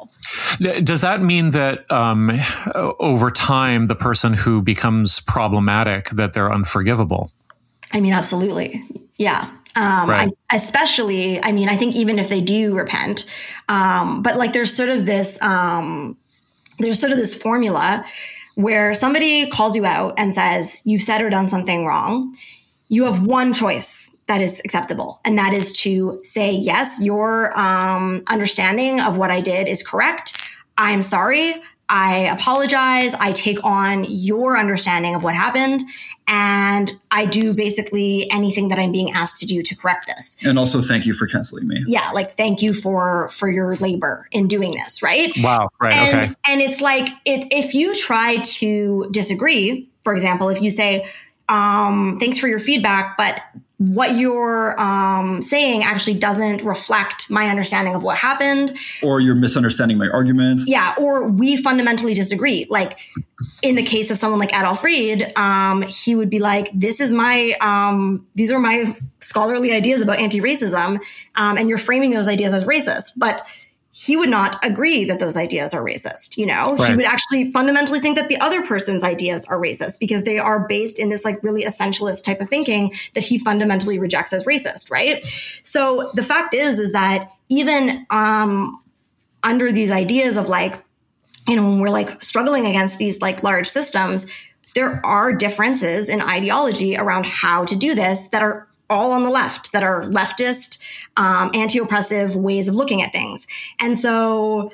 Does 0.60 1.02
that 1.02 1.22
mean 1.22 1.52
that 1.52 1.90
um, 1.92 2.32
over 2.76 3.32
time, 3.32 3.88
the 3.88 3.96
person 3.96 4.34
who 4.34 4.62
becomes 4.62 5.20
problematic 5.22 6.10
that 6.10 6.34
they're 6.34 6.52
unforgivable? 6.52 7.32
I 7.92 8.02
mean, 8.02 8.14
absolutely, 8.14 8.84
yeah. 9.18 9.50
Um, 9.76 10.10
right. 10.10 10.30
I, 10.50 10.56
especially, 10.56 11.42
I 11.44 11.52
mean, 11.52 11.70
I 11.70 11.78
think 11.78 11.96
even 11.96 12.20
if 12.20 12.28
they 12.28 12.42
do 12.42 12.76
repent, 12.76 13.26
um, 13.70 14.22
but 14.22 14.36
like 14.36 14.52
there's 14.52 14.74
sort 14.74 14.90
of 14.90 15.06
this, 15.06 15.42
um, 15.42 16.18
there's 16.80 17.00
sort 17.00 17.12
of 17.12 17.18
this 17.18 17.36
formula 17.36 18.06
where 18.56 18.94
somebody 18.94 19.48
calls 19.50 19.76
you 19.76 19.86
out 19.86 20.16
and 20.18 20.34
says 20.34 20.82
you've 20.86 21.02
said 21.02 21.22
or 21.22 21.30
done 21.30 21.48
something 21.48 21.86
wrong. 21.86 22.36
You 22.90 23.06
have 23.06 23.26
one 23.26 23.54
choice 23.54 24.14
that 24.28 24.42
is 24.42 24.62
acceptable. 24.66 25.22
And 25.24 25.38
that 25.38 25.54
is 25.54 25.72
to 25.82 26.20
say, 26.24 26.52
yes, 26.52 27.00
your 27.02 27.58
um, 27.60 28.24
understanding 28.28 29.00
of 29.00 29.18
what 29.18 29.32
I 29.32 29.42
did 29.42 29.68
is 29.68 29.82
correct. 29.82 30.49
I'm 30.80 31.04
sorry. 31.04 31.54
I 31.90 32.20
apologize. 32.20 33.14
I 33.16 33.32
take 33.34 33.64
on 33.64 34.06
your 34.08 34.58
understanding 34.58 35.16
of 35.16 35.24
what 35.24 35.36
happened. 35.36 35.82
And 36.28 36.92
I 37.10 37.26
do 37.26 37.56
basically 37.56 38.30
anything 38.32 38.70
that 38.70 38.78
I'm 38.78 38.92
being 38.92 39.12
asked 39.12 39.40
to 39.40 39.48
do 39.48 39.64
to 39.64 39.76
correct 39.76 40.06
this. 40.06 40.38
And 40.46 40.60
also 40.60 40.82
thank 40.84 41.08
you 41.08 41.14
for 41.14 41.26
canceling 41.26 41.68
me. 41.68 41.84
Yeah, 41.88 42.12
like 42.12 42.38
thank 42.38 42.62
you 42.62 42.74
for 42.74 43.30
for 43.30 43.50
your 43.50 43.76
labor 43.78 44.28
in 44.32 44.48
doing 44.48 44.76
this, 44.76 45.02
right? 45.02 45.34
Wow, 45.38 45.70
right, 45.82 45.94
and, 45.94 46.26
okay. 46.26 46.36
And 46.48 46.62
it's 46.62 46.82
like 46.82 47.10
it, 47.26 47.48
if 47.52 47.74
you 47.74 47.98
try 47.98 48.38
to 48.38 49.10
disagree, 49.10 49.90
for 50.04 50.14
example, 50.14 50.50
if 50.50 50.62
you 50.62 50.70
say, 50.70 51.10
um, 51.50 52.18
thanks 52.20 52.38
for 52.38 52.48
your 52.48 52.60
feedback, 52.60 53.18
but 53.18 53.42
what 53.80 54.18
you're 54.18 54.80
um, 54.80 55.42
saying 55.42 55.84
actually 55.84 56.16
doesn't 56.16 56.62
reflect 56.64 57.32
my 57.32 57.48
understanding 57.48 57.96
of 57.96 58.04
what 58.04 58.18
happened. 58.18 58.74
Or 59.02 59.22
you're 59.22 59.36
misunderstanding 59.36 59.98
my 59.98 60.10
argument. 60.10 60.62
Yeah, 60.66 60.94
or 61.00 61.30
we 61.30 61.56
fundamentally 61.56 62.14
disagree. 62.14 62.68
Like 62.70 63.00
in 63.62 63.76
the 63.76 63.84
case 63.84 64.12
of 64.12 64.18
someone 64.18 64.38
like 64.38 64.54
Adolph 64.54 64.84
Reed, 64.84 65.32
um, 65.38 65.82
he 65.84 66.14
would 66.14 66.30
be 66.30 66.40
like, 66.40 66.70
"This 66.74 67.00
is 67.00 67.14
my, 67.14 67.56
um, 67.62 68.28
these 68.36 68.52
are 68.52 68.60
my 68.60 68.98
scholarly 69.20 69.72
ideas 69.72 70.02
about 70.02 70.20
anti-racism, 70.20 71.00
um, 71.36 71.58
and 71.58 71.70
you're 71.70 71.78
framing 71.78 72.12
those 72.12 72.28
ideas 72.28 72.54
as 72.54 72.66
racist." 72.66 73.14
But 73.16 73.48
he 74.00 74.16
would 74.16 74.30
not 74.30 74.58
agree 74.64 75.04
that 75.04 75.20
those 75.20 75.36
ideas 75.36 75.74
are 75.74 75.84
racist. 75.84 76.38
You 76.38 76.46
know, 76.46 76.78
right. 76.78 76.90
he 76.90 76.96
would 76.96 77.06
actually 77.06 77.52
fundamentally 77.52 78.00
think 78.00 78.18
that 78.18 78.30
the 78.30 78.38
other 78.38 78.66
person's 78.66 79.04
ideas 79.04 79.44
are 79.50 79.60
racist 79.60 80.00
because 80.00 80.24
they 80.24 80.40
are 80.40 80.66
based 80.66 81.00
in 81.00 81.10
this 81.10 81.26
like 81.26 81.44
really 81.44 81.66
essentialist 81.66 82.24
type 82.24 82.40
of 82.40 82.48
thinking 82.48 82.94
that 83.14 83.26
he 83.26 83.38
fundamentally 83.38 84.00
rejects 84.00 84.32
as 84.32 84.46
racist. 84.46 84.90
Right. 84.90 85.26
So 85.64 86.12
the 86.14 86.24
fact 86.24 86.54
is, 86.54 86.80
is 86.80 86.94
that 86.94 87.30
even, 87.50 88.06
um, 88.10 88.82
under 89.44 89.70
these 89.70 89.92
ideas 89.92 90.38
of 90.38 90.48
like, 90.48 90.82
you 91.46 91.58
know, 91.58 91.64
when 91.64 91.80
we're 91.82 91.90
like 91.90 92.24
struggling 92.24 92.66
against 92.66 93.00
these 93.00 93.20
like 93.20 93.44
large 93.44 93.68
systems, 93.68 94.28
there 94.76 95.06
are 95.06 95.34
differences 95.34 96.08
in 96.08 96.22
ideology 96.22 96.96
around 96.96 97.26
how 97.26 97.66
to 97.66 97.76
do 97.76 97.96
this 97.96 98.30
that 98.30 98.44
are 98.44 98.69
all 98.90 99.12
on 99.12 99.24
the 99.24 99.30
left 99.30 99.72
that 99.72 99.84
are 99.84 100.04
leftist, 100.04 100.82
um, 101.18 101.52
anti-oppressive 101.54 102.36
ways 102.36 102.68
of 102.68 102.76
looking 102.76 103.02
at 103.02 103.12
things. 103.12 103.48
And 103.80 103.98
so 103.98 104.72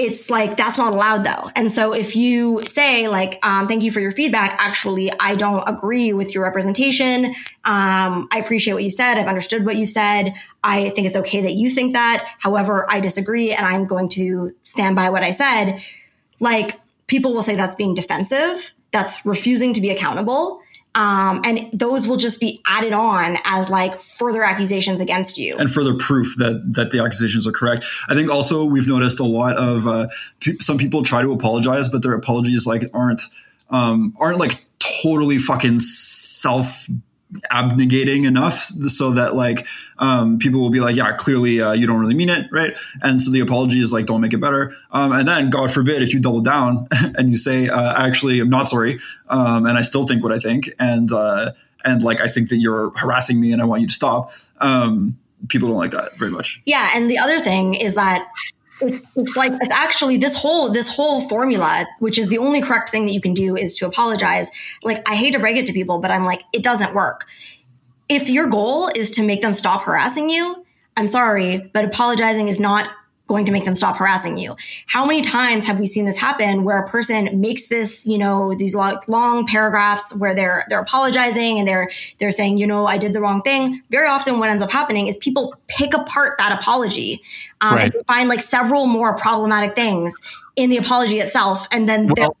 it's 0.00 0.30
like 0.30 0.56
that's 0.56 0.78
not 0.78 0.94
allowed 0.94 1.24
though. 1.24 1.50
And 1.54 1.70
so 1.70 1.92
if 1.92 2.16
you 2.16 2.64
say 2.64 3.06
like, 3.06 3.38
um, 3.44 3.68
"Thank 3.68 3.82
you 3.82 3.92
for 3.92 4.00
your 4.00 4.12
feedback," 4.12 4.56
actually, 4.58 5.12
I 5.20 5.34
don't 5.34 5.62
agree 5.68 6.14
with 6.14 6.34
your 6.34 6.42
representation. 6.42 7.26
Um, 7.66 8.26
I 8.32 8.38
appreciate 8.38 8.72
what 8.72 8.82
you 8.82 8.90
said. 8.90 9.18
I've 9.18 9.26
understood 9.26 9.66
what 9.66 9.76
you 9.76 9.86
said. 9.86 10.32
I 10.64 10.88
think 10.90 11.06
it's 11.06 11.16
okay 11.16 11.42
that 11.42 11.52
you 11.52 11.68
think 11.68 11.92
that. 11.92 12.26
However, 12.38 12.86
I 12.88 13.00
disagree, 13.00 13.52
and 13.52 13.66
I'm 13.66 13.84
going 13.84 14.08
to 14.10 14.54
stand 14.62 14.96
by 14.96 15.10
what 15.10 15.22
I 15.22 15.32
said. 15.32 15.82
Like 16.38 16.80
people 17.06 17.34
will 17.34 17.42
say 17.42 17.54
that's 17.54 17.74
being 17.74 17.92
defensive. 17.92 18.72
That's 18.92 19.26
refusing 19.26 19.74
to 19.74 19.82
be 19.82 19.90
accountable. 19.90 20.62
Um, 20.94 21.40
and 21.44 21.70
those 21.72 22.08
will 22.08 22.16
just 22.16 22.40
be 22.40 22.60
added 22.66 22.92
on 22.92 23.36
as 23.44 23.70
like 23.70 24.00
further 24.00 24.42
accusations 24.42 25.00
against 25.00 25.38
you 25.38 25.56
and 25.56 25.72
further 25.72 25.96
proof 25.96 26.34
that 26.38 26.62
that 26.74 26.90
the 26.90 27.00
accusations 27.00 27.46
are 27.46 27.52
correct. 27.52 27.84
I 28.08 28.14
think 28.14 28.28
also 28.28 28.64
we've 28.64 28.88
noticed 28.88 29.20
a 29.20 29.24
lot 29.24 29.56
of 29.56 29.86
uh, 29.86 30.08
p- 30.40 30.58
some 30.60 30.78
people 30.78 31.04
try 31.04 31.22
to 31.22 31.32
apologize, 31.32 31.88
but 31.88 32.02
their 32.02 32.14
apologies 32.14 32.66
like 32.66 32.90
aren't 32.92 33.22
um, 33.70 34.16
aren't 34.18 34.38
like 34.38 34.66
totally 34.80 35.38
fucking 35.38 35.78
self 35.78 36.88
abnegating 37.50 38.24
enough 38.24 38.62
so 38.62 39.12
that 39.12 39.34
like 39.34 39.66
um, 39.98 40.38
people 40.38 40.60
will 40.60 40.70
be 40.70 40.80
like, 40.80 40.96
yeah, 40.96 41.12
clearly 41.12 41.60
uh, 41.60 41.72
you 41.72 41.86
don't 41.86 42.00
really 42.00 42.14
mean 42.14 42.28
it, 42.28 42.48
right? 42.50 42.72
And 43.02 43.20
so 43.20 43.30
the 43.30 43.40
apology 43.40 43.80
is 43.80 43.92
like, 43.92 44.06
don't 44.06 44.20
make 44.20 44.32
it 44.32 44.40
better. 44.40 44.74
Um, 44.90 45.12
and 45.12 45.28
then, 45.28 45.50
God 45.50 45.70
forbid, 45.70 46.02
if 46.02 46.12
you 46.12 46.20
double 46.20 46.40
down 46.40 46.88
and 46.92 47.30
you 47.30 47.36
say, 47.36 47.68
uh, 47.68 47.94
actually, 47.96 48.40
I'm 48.40 48.50
not 48.50 48.64
sorry, 48.64 48.98
um, 49.28 49.66
and 49.66 49.78
I 49.78 49.82
still 49.82 50.06
think 50.06 50.22
what 50.22 50.32
I 50.32 50.38
think, 50.38 50.70
and 50.78 51.10
uh, 51.12 51.52
and 51.84 52.02
like 52.02 52.20
I 52.20 52.28
think 52.28 52.48
that 52.48 52.56
you're 52.56 52.90
harassing 52.96 53.40
me 53.40 53.52
and 53.52 53.62
I 53.62 53.64
want 53.64 53.82
you 53.82 53.88
to 53.88 53.94
stop. 53.94 54.32
Um, 54.58 55.18
people 55.48 55.68
don't 55.68 55.78
like 55.78 55.92
that 55.92 56.16
very 56.18 56.30
much. 56.30 56.60
Yeah, 56.64 56.90
and 56.94 57.10
the 57.10 57.18
other 57.18 57.40
thing 57.40 57.74
is 57.74 57.94
that 57.94 58.28
it's, 58.80 59.36
like 59.36 59.52
it's 59.60 59.72
actually 59.72 60.16
this 60.16 60.36
whole 60.36 60.70
this 60.70 60.88
whole 60.88 61.28
formula, 61.28 61.86
which 61.98 62.18
is 62.18 62.28
the 62.28 62.38
only 62.38 62.60
correct 62.60 62.90
thing 62.90 63.06
that 63.06 63.12
you 63.12 63.20
can 63.20 63.34
do, 63.34 63.56
is 63.56 63.74
to 63.76 63.86
apologize. 63.86 64.50
Like 64.82 65.08
I 65.08 65.16
hate 65.16 65.32
to 65.32 65.38
break 65.38 65.56
it 65.56 65.66
to 65.66 65.72
people, 65.72 65.98
but 65.98 66.10
I'm 66.10 66.24
like 66.24 66.42
it 66.52 66.62
doesn't 66.62 66.94
work. 66.94 67.26
If 68.08 68.28
your 68.28 68.48
goal 68.48 68.88
is 68.94 69.10
to 69.12 69.22
make 69.22 69.42
them 69.42 69.54
stop 69.54 69.82
harassing 69.82 70.30
you, 70.30 70.64
I'm 70.96 71.06
sorry, 71.06 71.70
but 71.72 71.84
apologizing 71.84 72.48
is 72.48 72.58
not 72.58 72.88
going 73.30 73.46
to 73.46 73.52
make 73.52 73.64
them 73.64 73.76
stop 73.76 73.96
harassing 73.96 74.36
you. 74.36 74.56
How 74.86 75.06
many 75.06 75.22
times 75.22 75.64
have 75.64 75.78
we 75.78 75.86
seen 75.86 76.04
this 76.04 76.16
happen 76.16 76.64
where 76.64 76.78
a 76.78 76.88
person 76.88 77.40
makes 77.40 77.68
this, 77.68 78.04
you 78.04 78.18
know, 78.18 78.56
these 78.56 78.74
long, 78.74 78.98
long 79.06 79.46
paragraphs 79.46 80.16
where 80.16 80.34
they're 80.34 80.64
they're 80.68 80.80
apologizing 80.80 81.60
and 81.60 81.68
they're 81.68 81.88
they're 82.18 82.32
saying, 82.32 82.58
you 82.58 82.66
know, 82.66 82.88
I 82.88 82.98
did 82.98 83.12
the 83.12 83.20
wrong 83.20 83.40
thing. 83.42 83.82
Very 83.88 84.08
often, 84.08 84.40
what 84.40 84.50
ends 84.50 84.64
up 84.64 84.72
happening 84.72 85.06
is 85.06 85.16
people 85.18 85.54
pick 85.68 85.94
apart 85.94 86.38
that 86.38 86.50
apology 86.58 87.22
um, 87.60 87.76
right. 87.76 87.94
and 87.94 88.06
find 88.08 88.28
like 88.28 88.40
several 88.40 88.86
more 88.86 89.16
problematic 89.16 89.76
things 89.76 90.20
in 90.56 90.68
the 90.68 90.76
apology 90.76 91.20
itself, 91.20 91.68
and 91.70 91.88
then 91.88 92.10
well, 92.16 92.36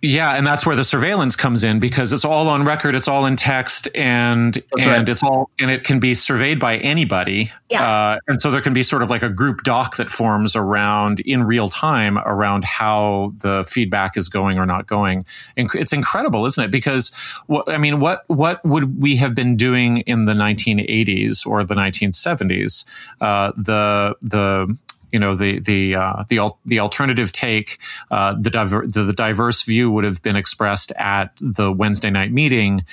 yeah, 0.00 0.36
and 0.36 0.46
that's 0.46 0.64
where 0.64 0.76
the 0.76 0.84
surveillance 0.84 1.34
comes 1.34 1.64
in 1.64 1.80
because 1.80 2.12
it's 2.12 2.24
all 2.24 2.48
on 2.48 2.64
record, 2.64 2.94
it's 2.94 3.08
all 3.08 3.26
in 3.26 3.34
text, 3.34 3.88
and 3.94 4.54
that's 4.54 4.86
and 4.86 4.86
right. 4.86 5.08
it's 5.08 5.22
all 5.22 5.50
and 5.58 5.70
it 5.70 5.82
can 5.82 5.98
be 5.98 6.14
surveyed 6.14 6.60
by 6.60 6.76
anybody. 6.78 7.50
Yeah. 7.68 7.82
Uh, 7.82 8.18
and 8.28 8.40
so 8.40 8.50
there 8.50 8.60
can 8.60 8.72
be 8.72 8.84
sort 8.84 9.02
of 9.02 9.10
like 9.10 9.22
a 9.22 9.28
group 9.28 9.62
doc 9.64 9.96
that 9.96 10.08
forms 10.08 10.54
around 10.54 11.20
in 11.20 11.42
real 11.42 11.68
time 11.68 12.18
around 12.18 12.64
how 12.64 13.32
the 13.38 13.64
feedback 13.68 14.16
is 14.16 14.28
going 14.28 14.58
or 14.58 14.66
not 14.66 14.86
going. 14.86 15.26
And 15.56 15.68
it's 15.74 15.92
incredible, 15.92 16.46
isn't 16.46 16.62
it? 16.62 16.70
Because 16.70 17.12
what 17.46 17.68
I 17.68 17.78
mean, 17.78 17.98
what 17.98 18.24
what 18.28 18.64
would 18.64 19.00
we 19.00 19.16
have 19.16 19.34
been 19.34 19.56
doing 19.56 19.98
in 19.98 20.26
the 20.26 20.34
1980s 20.34 21.44
or 21.44 21.64
the 21.64 21.74
1970s? 21.74 22.84
Uh, 23.20 23.52
the 23.56 24.14
the 24.20 24.78
you 25.12 25.18
know 25.18 25.34
the 25.34 25.58
the 25.60 25.94
uh, 25.94 26.24
the 26.28 26.50
the 26.66 26.80
alternative 26.80 27.32
take, 27.32 27.78
uh, 28.10 28.34
the, 28.38 28.50
diver- 28.50 28.86
the, 28.86 29.02
the 29.04 29.12
diverse 29.12 29.62
view 29.62 29.90
would 29.90 30.04
have 30.04 30.22
been 30.22 30.36
expressed 30.36 30.92
at 30.92 31.32
the 31.40 31.72
Wednesday 31.72 32.10
night 32.10 32.32
meeting, 32.32 32.84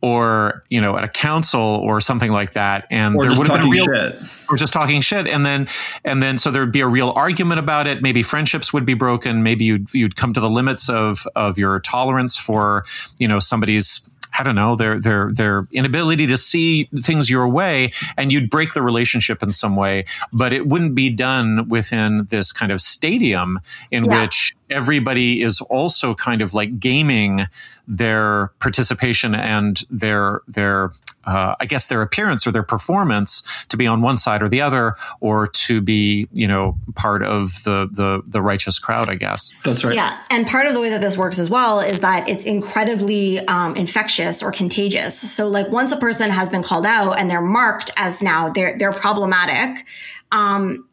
or 0.00 0.62
you 0.68 0.80
know 0.80 0.96
at 0.96 1.04
a 1.04 1.08
council 1.08 1.60
or 1.60 2.00
something 2.00 2.30
like 2.30 2.52
that, 2.52 2.86
and 2.90 3.16
or 3.16 3.26
there 3.26 3.38
would 3.38 3.48
have 3.48 3.60
been 3.60 3.70
real, 3.70 3.84
shit. 3.84 4.18
or 4.48 4.56
just 4.56 4.72
talking 4.72 5.00
shit, 5.00 5.26
and 5.26 5.44
then 5.44 5.68
and 6.04 6.22
then 6.22 6.38
so 6.38 6.50
there 6.50 6.62
would 6.62 6.72
be 6.72 6.80
a 6.80 6.88
real 6.88 7.12
argument 7.16 7.58
about 7.58 7.86
it. 7.86 8.02
Maybe 8.02 8.22
friendships 8.22 8.72
would 8.72 8.86
be 8.86 8.94
broken. 8.94 9.42
Maybe 9.42 9.64
you'd 9.64 9.92
you'd 9.92 10.16
come 10.16 10.32
to 10.32 10.40
the 10.40 10.50
limits 10.50 10.88
of 10.88 11.26
of 11.34 11.58
your 11.58 11.80
tolerance 11.80 12.36
for 12.36 12.84
you 13.18 13.26
know 13.26 13.38
somebody's 13.38 14.08
I 14.36 14.42
don't 14.42 14.54
know 14.54 14.76
their 14.76 15.00
their 15.00 15.32
their 15.32 15.66
inability 15.72 16.26
to 16.26 16.36
see 16.36 16.84
things 16.96 17.30
your 17.30 17.48
way, 17.48 17.92
and 18.16 18.32
you'd 18.32 18.50
break 18.50 18.74
the 18.74 18.82
relationship 18.82 19.42
in 19.42 19.52
some 19.52 19.76
way. 19.76 20.04
But 20.32 20.52
it 20.52 20.66
wouldn't 20.66 20.94
be 20.94 21.10
done 21.10 21.68
within 21.68 22.26
this 22.30 22.52
kind 22.52 22.72
of 22.72 22.80
stadium 22.80 23.60
in 23.90 24.04
yeah. 24.04 24.22
which 24.22 24.56
everybody 24.70 25.42
is 25.42 25.60
also 25.62 26.14
kind 26.14 26.42
of 26.42 26.54
like 26.54 26.78
gaming 26.78 27.46
their 27.86 28.48
participation 28.58 29.34
and 29.34 29.84
their 29.90 30.42
their 30.46 30.92
uh, 31.28 31.54
I 31.60 31.66
guess 31.66 31.88
their 31.88 32.00
appearance 32.00 32.46
or 32.46 32.52
their 32.52 32.62
performance 32.62 33.42
to 33.68 33.76
be 33.76 33.86
on 33.86 34.00
one 34.00 34.16
side 34.16 34.42
or 34.42 34.48
the 34.48 34.62
other, 34.62 34.94
or 35.20 35.46
to 35.46 35.80
be 35.80 36.26
you 36.32 36.48
know 36.48 36.76
part 36.94 37.22
of 37.22 37.62
the 37.64 37.88
the 37.92 38.22
the 38.26 38.40
righteous 38.40 38.78
crowd. 38.78 39.10
I 39.10 39.16
guess 39.16 39.52
that's 39.62 39.84
right. 39.84 39.94
Yeah, 39.94 40.18
and 40.30 40.46
part 40.46 40.66
of 40.66 40.72
the 40.72 40.80
way 40.80 40.88
that 40.90 41.02
this 41.02 41.18
works 41.18 41.38
as 41.38 41.50
well 41.50 41.80
is 41.80 42.00
that 42.00 42.28
it's 42.28 42.44
incredibly 42.44 43.40
um, 43.40 43.76
infectious 43.76 44.42
or 44.42 44.52
contagious. 44.52 45.18
So 45.18 45.48
like 45.48 45.68
once 45.68 45.92
a 45.92 45.98
person 45.98 46.30
has 46.30 46.48
been 46.48 46.62
called 46.62 46.86
out 46.86 47.18
and 47.18 47.30
they're 47.30 47.42
marked 47.42 47.90
as 47.96 48.22
now 48.22 48.48
they're 48.48 48.78
they're 48.78 48.92
problematic. 48.92 49.86
Um, 50.32 50.87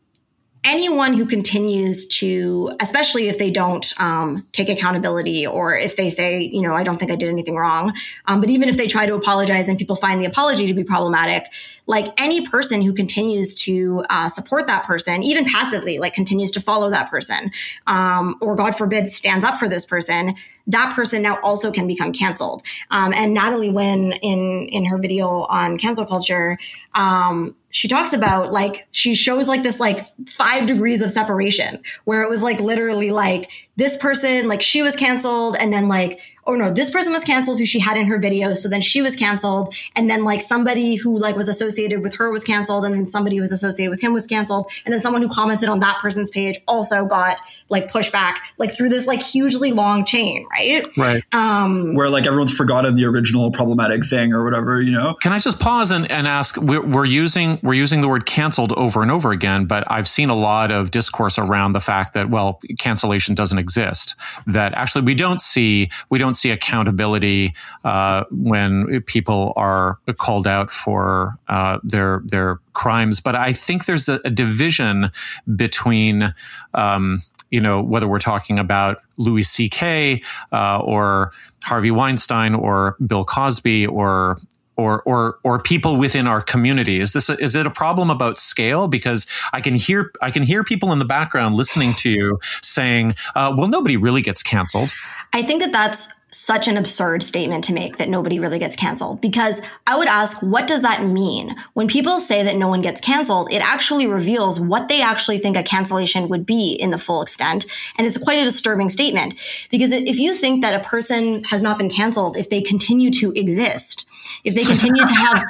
anyone 0.66 1.14
who 1.14 1.26
continues 1.26 2.08
to, 2.08 2.76
especially 2.82 3.30
if 3.30 3.38
they 3.38 3.52
don't 3.52 3.94
um, 4.00 4.46
take 4.52 4.68
accountability 4.68 5.46
or 5.46 5.78
if 5.78 5.96
they 5.96 6.10
say, 6.10 6.42
you 6.42 6.62
know, 6.62 6.74
I 6.74 6.84
don't 6.84 6.98
think 6.98 7.12
I 7.12 7.16
did 7.16 7.30
anything 7.30 7.56
wrong, 7.56 7.94
um, 8.26 8.42
but 8.42 8.50
even 8.50 8.68
if 8.68 8.76
they 8.76 8.88
try 8.88 9.06
to 9.06 9.14
apologize 9.14 9.70
and 9.70 9.78
people 9.78 9.96
find 9.96 10.20
the 10.20 10.26
apology 10.26 10.66
to 10.68 10.74
be 10.74 10.84
problematic, 10.84 11.46
like 11.88 12.20
any 12.20 12.48
person 12.48 12.82
who 12.82 12.94
continues 12.94 13.54
to 13.56 14.04
uh, 14.10 14.28
support 14.30 14.68
that 14.68 14.84
person, 14.84 15.24
even 15.24 15.46
passively, 15.46 16.00
like 16.00 16.14
continues 16.14 16.52
to 16.52 16.62
follow 16.62 16.90
that 16.90 17.10
person, 17.10 17.52
um, 17.88 18.36
or 18.42 18.56
God 18.56 18.76
forbid, 18.76 19.08
stands 19.08 19.46
up 19.46 19.56
for 19.56 19.70
this 19.70 19.86
person, 19.86 20.36
that 20.68 20.94
person 20.96 21.22
now 21.22 21.38
also 21.44 21.72
can 21.72 21.88
become 21.88 22.12
canceled. 22.12 22.64
Um, 22.90 23.14
and 23.14 23.34
Natalie 23.34 23.70
Wynn 23.70 24.14
in 24.14 24.68
in 24.70 24.86
her 24.86 24.98
video 24.98 25.44
on 25.44 25.78
cancel 25.78 26.06
culture, 26.06 26.58
um, 26.96 27.56
she 27.70 27.88
talks 27.88 28.14
about 28.14 28.52
like 28.52 28.88
she 28.92 29.14
shows 29.14 29.48
like 29.48 29.64
this 29.64 29.80
like 29.80 30.06
five 30.28 30.66
degrees 30.66 31.02
of 31.02 31.12
separation 31.12 31.84
where 32.06 32.24
it 32.24 32.30
was 32.30 32.42
like 32.42 32.60
literally 32.60 33.12
like 33.12 33.50
this 33.76 33.98
person 33.98 34.48
like 34.48 34.62
she 34.62 34.82
was 34.82 34.96
canceled 34.96 35.56
and 35.60 35.72
then 35.72 35.88
like 35.88 36.22
oh 36.48 36.56
no, 36.56 36.72
this 36.72 36.90
person 36.92 37.12
was 37.12 37.24
canceled 37.24 37.58
who 37.58 37.66
she 37.66 37.80
had 37.80 37.98
in 37.98 38.06
her 38.06 38.20
video. 38.20 38.54
So 38.54 38.70
then 38.70 38.82
she 38.82 39.02
was 39.02 39.16
canceled. 39.16 39.74
And 39.96 40.10
then 40.10 40.24
like 40.24 40.42
somebody 40.42 40.96
who 40.96 41.18
like 41.18 41.36
was 41.36 41.48
associated 41.48 42.02
with 42.02 42.16
her 42.16 42.30
was 42.32 42.44
canceled. 42.44 42.86
And 42.86 42.94
then 42.94 43.08
somebody 43.08 43.38
who 43.38 43.42
was 43.42 43.52
associated 43.52 43.90
with 43.90 44.02
him 44.02 44.14
was 44.14 44.28
canceled. 44.28 44.68
And 44.86 44.94
then 44.94 45.00
someone 45.00 45.22
who 45.22 45.30
commented 45.30 45.70
on 45.70 45.80
that 45.80 46.00
person's 46.00 46.30
page 46.30 46.60
also 46.68 47.06
got 47.06 47.42
like 47.70 47.92
pushback, 47.92 48.36
like 48.60 48.76
through 48.76 48.90
this 48.90 49.08
like 49.08 49.24
hugely 49.24 49.72
long 49.72 50.06
chain, 50.06 50.46
right? 50.52 50.86
Right. 50.98 51.24
Um, 51.32 51.96
Where 51.96 52.10
like 52.10 52.28
everyone's 52.28 52.56
forgotten 52.56 52.96
the 52.96 53.06
original 53.06 53.50
problematic 53.50 54.06
thing 54.06 54.34
or 54.34 54.44
whatever, 54.44 54.80
you 54.80 54.92
know? 54.92 55.16
Can 55.16 55.34
I 55.34 55.40
just 55.40 55.60
pause 55.60 55.90
and, 55.92 56.10
and 56.12 56.28
ask, 56.28 56.58
we're, 56.58 56.86
we're 56.86 57.06
using, 57.06 57.60
we're 57.64 57.74
using 57.74 58.02
the 58.02 58.08
word 58.08 58.28
canceled 58.28 58.72
over 58.74 59.02
and 59.02 59.10
over 59.10 59.32
again, 59.32 59.66
but 59.66 59.84
I've 59.88 60.08
seen 60.08 60.30
a 60.30 60.36
lot 60.36 60.70
of 60.70 60.92
discourse 60.92 61.40
around 61.40 61.72
the 61.72 61.82
fact 61.82 62.14
that, 62.14 62.30
well, 62.30 62.60
cancellation 62.78 63.34
doesn't 63.34 63.58
exist. 63.66 64.16
That 64.46 64.74
actually 64.76 65.04
we 65.06 65.16
don't 65.16 65.42
see 65.42 65.90
we 66.12 66.20
don't 66.20 66.36
see 66.36 66.52
accountability 66.52 67.54
uh, 67.84 68.24
when 68.30 69.02
people 69.08 69.54
are 69.56 69.98
called 70.18 70.48
out 70.48 70.70
for 70.70 71.38
uh, 71.48 71.80
their 71.84 72.22
their 72.26 72.60
crimes. 72.74 73.20
But 73.20 73.36
I 73.36 73.54
think 73.54 73.86
there's 73.86 74.08
a, 74.08 74.20
a 74.26 74.30
division 74.30 75.12
between. 75.56 76.34
Um, 76.74 77.20
you 77.52 77.62
know, 77.62 77.82
whether 77.82 78.08
we're 78.08 78.20
talking 78.20 78.60
about 78.60 78.98
Louis 79.18 79.44
C.K. 79.44 80.22
Uh, 80.52 80.80
or 80.80 81.32
Harvey 81.64 81.92
Weinstein 81.92 82.54
or 82.56 82.98
Bill 83.06 83.24
Cosby 83.24 83.86
or 83.86 84.40
or 84.78 85.02
or 85.04 85.40
or 85.44 85.62
people 85.62 85.98
within 85.98 86.28
our 86.28 86.42
community 86.42 87.00
is 87.00 87.14
this 87.14 87.30
a, 87.30 87.38
is 87.42 87.56
it 87.56 87.66
a 87.66 87.70
problem 87.70 88.10
about 88.10 88.38
scale 88.38 88.88
because 88.88 89.26
i 89.54 89.62
can 89.62 89.76
hear 89.76 90.12
i 90.22 90.30
can 90.30 90.44
hear 90.44 90.64
people 90.64 90.92
in 90.92 91.00
the 91.00 91.06
background 91.06 91.56
listening 91.56 91.94
to 91.94 92.10
you 92.10 92.40
saying 92.62 93.14
uh, 93.36 93.54
well 93.58 93.68
nobody 93.68 93.98
really 93.98 94.22
gets 94.22 94.44
canceled 94.44 94.92
i 95.34 95.42
think 95.42 95.62
that 95.62 95.72
that's 95.72 96.08
such 96.36 96.68
an 96.68 96.76
absurd 96.76 97.24
statement 97.24 97.64
to 97.64 97.74
make 97.74 97.96
that 97.96 98.10
nobody 98.10 98.40
really 98.40 98.60
gets 98.60 98.76
canceled 98.76 99.22
because 99.22 99.62
I 99.88 99.98
would 99.98 100.10
ask, 100.10 100.42
what 100.42 100.68
does 100.68 100.82
that 100.82 101.02
mean? 101.02 101.56
When 101.74 101.88
people 101.88 102.20
say 102.20 102.44
that 102.44 102.58
no 102.58 102.68
one 102.68 102.82
gets 102.82 103.00
canceled, 103.00 103.54
it 103.54 103.60
actually 103.60 104.06
reveals 104.06 104.60
what 104.60 104.90
they 104.90 105.02
actually 105.02 105.38
think 105.38 105.56
a 105.56 105.64
cancellation 105.64 106.28
would 106.28 106.46
be 106.46 106.74
in 106.74 106.90
the 106.90 106.98
full 106.98 107.22
extent. 107.22 107.66
And 107.98 108.06
it's 108.06 108.18
quite 108.18 108.38
a 108.38 108.44
disturbing 108.44 108.90
statement 108.90 109.36
because 109.72 109.94
if 109.94 110.20
you 110.20 110.36
think 110.36 110.62
that 110.62 110.80
a 110.80 110.84
person 110.84 111.42
has 111.46 111.62
not 111.62 111.78
been 111.78 111.90
canceled 111.90 112.36
if 112.36 112.50
they 112.50 112.62
continue 112.62 113.12
to 113.12 113.32
exist, 113.32 114.06
if 114.44 114.56
they 114.56 114.64
continue 114.64 115.06
to 115.06 115.14
have 115.14 115.44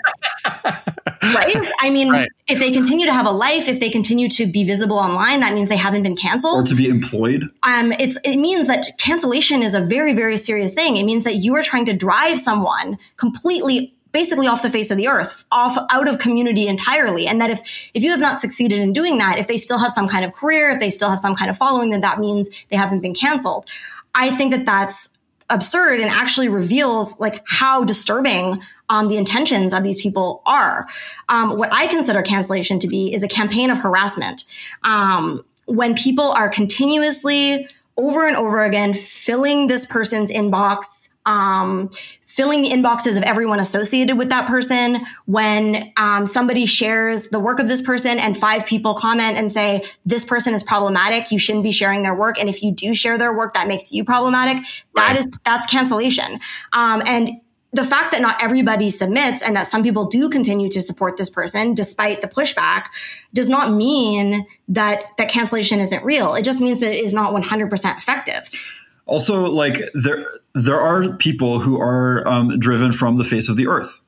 right 1.23 1.56
i 1.81 1.89
mean 1.89 2.10
right. 2.10 2.30
if 2.47 2.60
they 2.60 2.72
continue 2.72 3.06
to 3.06 3.14
have 3.14 3.26
a 3.26 3.31
life 3.31 3.68
if 3.68 3.80
they 3.80 3.89
continue 3.89 4.30
to 4.30 4.45
be 4.45 4.64
visible 4.64 4.97
online 4.97 5.39
that 5.39 5.53
means 5.53 5.69
they 5.69 5.77
haven't 5.77 6.03
been 6.03 6.15
canceled 6.15 6.60
or 6.60 6.64
to 6.64 6.76
be 6.76 6.88
employed 6.88 7.43
um 7.64 7.91
it's 7.93 8.18
it 8.23 8.38
means 8.38 8.68
that 8.68 8.85
cancellation 8.97 9.64
is 9.64 9.73
a 9.73 9.81
very 9.81 10.14
very 10.14 10.38
serious 10.38 10.73
thing 10.73 10.97
it 10.97 11.03
means 11.03 11.23
that 11.23 11.35
you 11.35 11.56
are 11.56 11.64
trying 11.64 11.85
to 11.85 11.93
drive 11.93 12.39
someone 12.39 12.97
completely 13.18 13.95
basically 14.15 14.47
off 14.47 14.61
the 14.61 14.69
face 14.69 14.91
of 14.91 14.97
the 14.97 15.10
earth, 15.10 15.43
off 15.52 15.77
out 15.91 16.07
of 16.07 16.19
community 16.19 16.69
entirely. 16.69 17.27
And 17.27 17.41
that 17.41 17.49
if 17.49 17.61
if 17.93 18.02
you 18.02 18.11
have 18.11 18.22
not 18.22 18.39
succeeded 18.39 18.80
in 18.80 18.93
doing 18.93 19.18
that, 19.18 19.38
if 19.38 19.47
they 19.49 19.57
still 19.57 19.77
have 19.77 19.91
some 19.91 20.07
kind 20.07 20.23
of 20.23 20.31
career, 20.31 20.72
if 20.72 20.80
they 20.80 20.89
still 20.89 21.10
have 21.10 21.19
some 21.19 21.35
kind 21.35 21.52
of 21.52 21.57
following, 21.57 21.89
then 21.89 21.99
that 21.99 22.18
means 22.18 22.49
they 22.69 22.77
haven't 22.77 23.02
been 23.02 23.14
canceled. 23.14 23.65
I 24.15 24.30
think 24.30 24.53
that 24.53 24.65
that's 24.65 25.10
absurd 25.49 25.99
and 25.99 26.09
actually 26.09 26.49
reveals 26.49 27.19
like 27.19 27.43
how 27.47 27.84
disturbing 27.84 28.61
um, 28.89 29.07
the 29.07 29.17
intentions 29.17 29.73
of 29.73 29.84
these 29.84 30.01
people 30.01 30.41
are. 30.45 30.88
Um, 31.30 31.57
what 31.57 31.72
I 31.73 31.88
consider 31.88 32.22
cancellation 32.22 32.80
to 32.80 32.88
be 32.88 33.13
is 33.13 33.23
a 33.23 33.27
campaign 33.27 33.69
of 33.69 33.80
harassment. 33.80 34.45
Um, 34.84 35.43
when 35.65 35.95
people 35.95 36.31
are 36.31 36.49
continuously 36.49 37.67
over 37.97 38.27
and 38.27 38.35
over 38.35 38.63
again 38.63 38.93
filling 38.93 39.67
this 39.67 39.85
person's 39.85 40.31
inbox 40.31 41.09
um, 41.26 41.89
filling 42.26 42.61
the 42.61 42.69
inboxes 42.69 43.18
of 43.18 43.23
everyone 43.23 43.60
associated 43.60 44.18
with 44.18 44.30
that 44.30 44.47
person. 44.47 45.06
When 45.26 45.91
um, 45.97 46.26
somebody 46.26 46.65
shares 46.65 47.30
the 47.30 47.39
work 47.39 47.60
of 47.60 47.68
this 47.68 47.81
person 47.81 48.19
and 48.19 48.35
five 48.35 48.65
people 48.65 48.93
comment 48.93 49.38
and 49.38 49.52
say, 49.52 49.84
this 50.06 50.23
person 50.23 50.53
is 50.53 50.64
problematic, 50.64 51.31
you 51.31 51.39
shouldn't 51.39 51.64
be 51.64 51.72
sharing 51.72 52.03
their 52.03 52.15
work. 52.15 52.39
And 52.39 52.49
if 52.49 52.61
you 52.61 52.72
do 52.72 52.93
share 52.93 53.18
their 53.18 53.35
work, 53.35 53.53
that 53.53 53.68
makes 53.68 53.91
you 53.91 54.03
problematic. 54.03 54.64
That 54.95 55.07
right. 55.07 55.19
is 55.19 55.27
that's 55.43 55.65
cancellation. 55.65 56.39
Um, 56.73 57.02
and 57.06 57.41
the 57.76 57.84
fact 57.84 58.14
that 58.14 58.22
not 58.22 58.41
everybody 58.41 58.89
submits 58.89 59.41
and 59.41 59.56
that 59.56 59.68
some 59.68 59.84
people 59.84 60.06
do 60.06 60.30
continue 60.30 60.69
to 60.69 60.81
support 60.81 61.18
this 61.18 61.30
person 61.30 61.73
despite 61.73 62.22
the 62.22 62.27
pushback 62.27 62.85
does 63.34 63.49
not 63.49 63.73
mean 63.73 64.45
that 64.69 65.03
that 65.18 65.27
cancellation 65.27 65.81
isn't 65.81 66.03
real. 66.03 66.35
It 66.35 66.43
just 66.43 66.61
means 66.61 66.80
that 66.80 66.93
it 66.93 67.03
is 67.03 67.14
not 67.14 67.34
100% 67.34 67.97
effective. 67.97 68.49
Also, 69.06 69.52
like 69.52 69.77
there, 69.93 70.26
there 70.56 70.80
are 70.80 71.10
people 71.18 71.60
who 71.60 71.80
are 71.80 72.27
um, 72.27 72.57
driven 72.60 72.91
from 72.91 73.18
the 73.18 73.23
face 73.23 73.49
of 73.49 73.57
the 73.57 73.68
earth. 73.68 73.99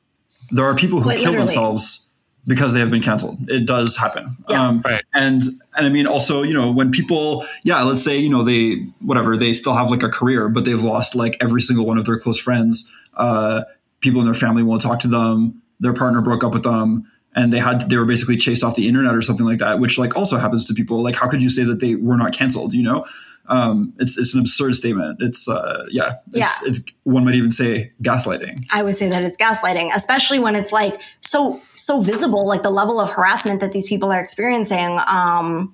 There 0.49 0.65
are 0.65 0.75
people 0.75 0.99
who 0.99 1.03
Quite 1.03 1.17
kill 1.17 1.31
literally. 1.31 1.47
themselves 1.47 2.09
because 2.47 2.71
they 2.71 2.79
have 2.79 2.89
been 2.89 3.01
canceled. 3.01 3.49
It 3.49 3.65
does 3.65 3.97
happen. 3.97 4.37
Yeah. 4.49 4.65
Um, 4.65 4.81
right. 4.85 5.03
And 5.13 5.43
and 5.75 5.85
I 5.85 5.89
mean 5.89 6.07
also, 6.07 6.43
you 6.43 6.53
know, 6.53 6.71
when 6.71 6.89
people, 6.91 7.45
yeah, 7.65 7.83
let's 7.83 8.01
say, 8.01 8.17
you 8.17 8.29
know, 8.29 8.43
they 8.43 8.75
whatever, 9.01 9.35
they 9.35 9.51
still 9.51 9.73
have 9.73 9.91
like 9.91 10.03
a 10.03 10.09
career, 10.09 10.47
but 10.47 10.63
they've 10.63 10.81
lost 10.81 11.15
like 11.15 11.35
every 11.41 11.59
single 11.59 11.85
one 11.85 11.97
of 11.97 12.05
their 12.05 12.17
close 12.17 12.39
friends. 12.39 12.89
Uh, 13.15 13.63
people 13.99 14.21
in 14.21 14.25
their 14.25 14.33
family 14.33 14.63
won't 14.63 14.81
talk 14.81 14.99
to 14.99 15.09
them. 15.09 15.61
Their 15.81 15.93
partner 15.93 16.21
broke 16.21 16.45
up 16.45 16.53
with 16.53 16.63
them 16.63 17.11
and 17.35 17.53
they 17.53 17.59
had 17.59 17.81
they 17.81 17.97
were 17.97 18.05
basically 18.05 18.35
chased 18.35 18.63
off 18.63 18.75
the 18.75 18.87
internet 18.87 19.13
or 19.13 19.21
something 19.21 19.45
like 19.45 19.59
that, 19.59 19.79
which 19.79 19.97
like 19.97 20.15
also 20.15 20.37
happens 20.37 20.65
to 20.65 20.73
people. 20.73 21.03
Like, 21.03 21.15
how 21.15 21.27
could 21.27 21.41
you 21.41 21.49
say 21.49 21.63
that 21.63 21.79
they 21.81 21.95
were 21.95 22.17
not 22.17 22.31
canceled? 22.31 22.73
You 22.73 22.83
know, 22.83 23.05
um, 23.47 23.93
it's 23.99 24.17
it's 24.17 24.33
an 24.33 24.39
absurd 24.41 24.75
statement. 24.75 25.21
It's 25.21 25.47
uh, 25.47 25.85
yeah, 25.89 26.15
it's, 26.27 26.37
yeah. 26.37 26.51
It's 26.63 26.81
one 27.03 27.25
might 27.25 27.35
even 27.35 27.51
say 27.51 27.93
gaslighting. 28.01 28.65
I 28.71 28.83
would 28.83 28.95
say 28.95 29.09
that 29.09 29.23
it's 29.23 29.37
gaslighting, 29.37 29.91
especially 29.95 30.39
when 30.39 30.55
it's 30.55 30.71
like 30.71 30.99
so 31.21 31.61
so 31.75 32.01
visible, 32.01 32.45
like 32.45 32.63
the 32.63 32.69
level 32.69 32.99
of 32.99 33.11
harassment 33.11 33.61
that 33.61 33.71
these 33.71 33.85
people 33.85 34.11
are 34.11 34.21
experiencing. 34.21 34.99
Um, 35.07 35.73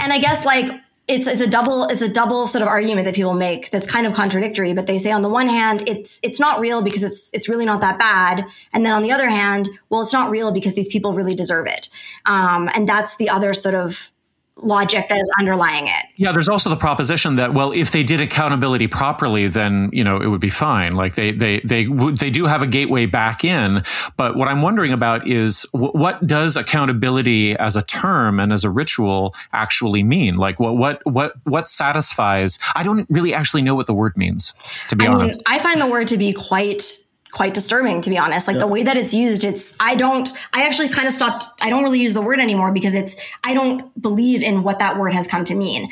and 0.00 0.12
I 0.12 0.18
guess 0.18 0.44
like 0.44 0.70
it's 1.08 1.26
it's 1.26 1.40
a 1.40 1.48
double 1.48 1.84
it's 1.84 2.02
a 2.02 2.12
double 2.12 2.46
sort 2.46 2.62
of 2.62 2.68
argument 2.68 3.04
that 3.04 3.14
people 3.14 3.34
make 3.34 3.70
that's 3.70 3.86
kind 3.86 4.06
of 4.06 4.12
contradictory 4.12 4.74
but 4.74 4.88
they 4.88 4.98
say 4.98 5.12
on 5.12 5.22
the 5.22 5.28
one 5.28 5.48
hand 5.48 5.88
it's 5.88 6.18
it's 6.24 6.40
not 6.40 6.58
real 6.58 6.82
because 6.82 7.04
it's 7.04 7.30
it's 7.32 7.48
really 7.48 7.64
not 7.64 7.80
that 7.80 7.96
bad 7.96 8.44
and 8.72 8.84
then 8.84 8.92
on 8.92 9.02
the 9.02 9.12
other 9.12 9.28
hand 9.28 9.68
well 9.88 10.00
it's 10.00 10.12
not 10.12 10.30
real 10.30 10.50
because 10.50 10.74
these 10.74 10.88
people 10.88 11.12
really 11.12 11.34
deserve 11.34 11.66
it 11.68 11.88
um, 12.26 12.68
and 12.74 12.88
that's 12.88 13.16
the 13.16 13.28
other 13.28 13.54
sort 13.54 13.74
of 13.74 14.10
logic 14.58 15.08
that 15.08 15.18
is 15.18 15.30
underlying 15.38 15.86
it. 15.86 16.06
Yeah, 16.16 16.32
there's 16.32 16.48
also 16.48 16.70
the 16.70 16.76
proposition 16.76 17.36
that 17.36 17.52
well, 17.52 17.72
if 17.72 17.90
they 17.92 18.02
did 18.02 18.20
accountability 18.20 18.88
properly, 18.88 19.48
then 19.48 19.90
you 19.92 20.02
know 20.02 20.20
it 20.20 20.28
would 20.28 20.40
be 20.40 20.50
fine. 20.50 20.96
Like 20.96 21.14
they 21.14 21.32
they 21.32 21.60
they 21.60 21.86
would 21.86 22.18
they 22.18 22.30
do 22.30 22.46
have 22.46 22.62
a 22.62 22.66
gateway 22.66 23.06
back 23.06 23.44
in, 23.44 23.82
but 24.16 24.36
what 24.36 24.48
I'm 24.48 24.62
wondering 24.62 24.92
about 24.92 25.26
is 25.26 25.66
w- 25.72 25.92
what 25.92 26.26
does 26.26 26.56
accountability 26.56 27.54
as 27.56 27.76
a 27.76 27.82
term 27.82 28.40
and 28.40 28.52
as 28.52 28.64
a 28.64 28.70
ritual 28.70 29.34
actually 29.52 30.02
mean? 30.02 30.34
Like 30.34 30.58
what 30.58 30.76
what 30.76 31.04
what 31.04 31.34
what 31.44 31.68
satisfies? 31.68 32.58
I 32.74 32.82
don't 32.82 33.06
really 33.10 33.34
actually 33.34 33.62
know 33.62 33.74
what 33.74 33.86
the 33.86 33.94
word 33.94 34.16
means. 34.16 34.54
To 34.88 34.96
be 34.96 35.06
I 35.06 35.12
honest, 35.12 35.42
mean, 35.46 35.58
I 35.58 35.58
find 35.58 35.80
the 35.80 35.86
word 35.86 36.08
to 36.08 36.16
be 36.16 36.32
quite 36.32 36.98
quite 37.36 37.52
disturbing 37.52 38.00
to 38.00 38.08
be 38.08 38.16
honest. 38.16 38.48
Like 38.48 38.54
yeah. 38.54 38.60
the 38.60 38.66
way 38.66 38.82
that 38.82 38.96
it's 38.96 39.12
used, 39.12 39.44
it's, 39.44 39.76
I 39.78 39.94
don't, 39.94 40.26
I 40.54 40.66
actually 40.66 40.88
kind 40.88 41.06
of 41.06 41.12
stopped, 41.12 41.44
I 41.60 41.68
don't 41.68 41.84
really 41.84 42.00
use 42.00 42.14
the 42.14 42.22
word 42.22 42.40
anymore 42.40 42.72
because 42.72 42.94
it's, 42.94 43.14
I 43.44 43.52
don't 43.52 43.92
believe 44.00 44.42
in 44.42 44.62
what 44.62 44.78
that 44.78 44.96
word 44.96 45.12
has 45.12 45.26
come 45.26 45.44
to 45.44 45.54
mean. 45.54 45.90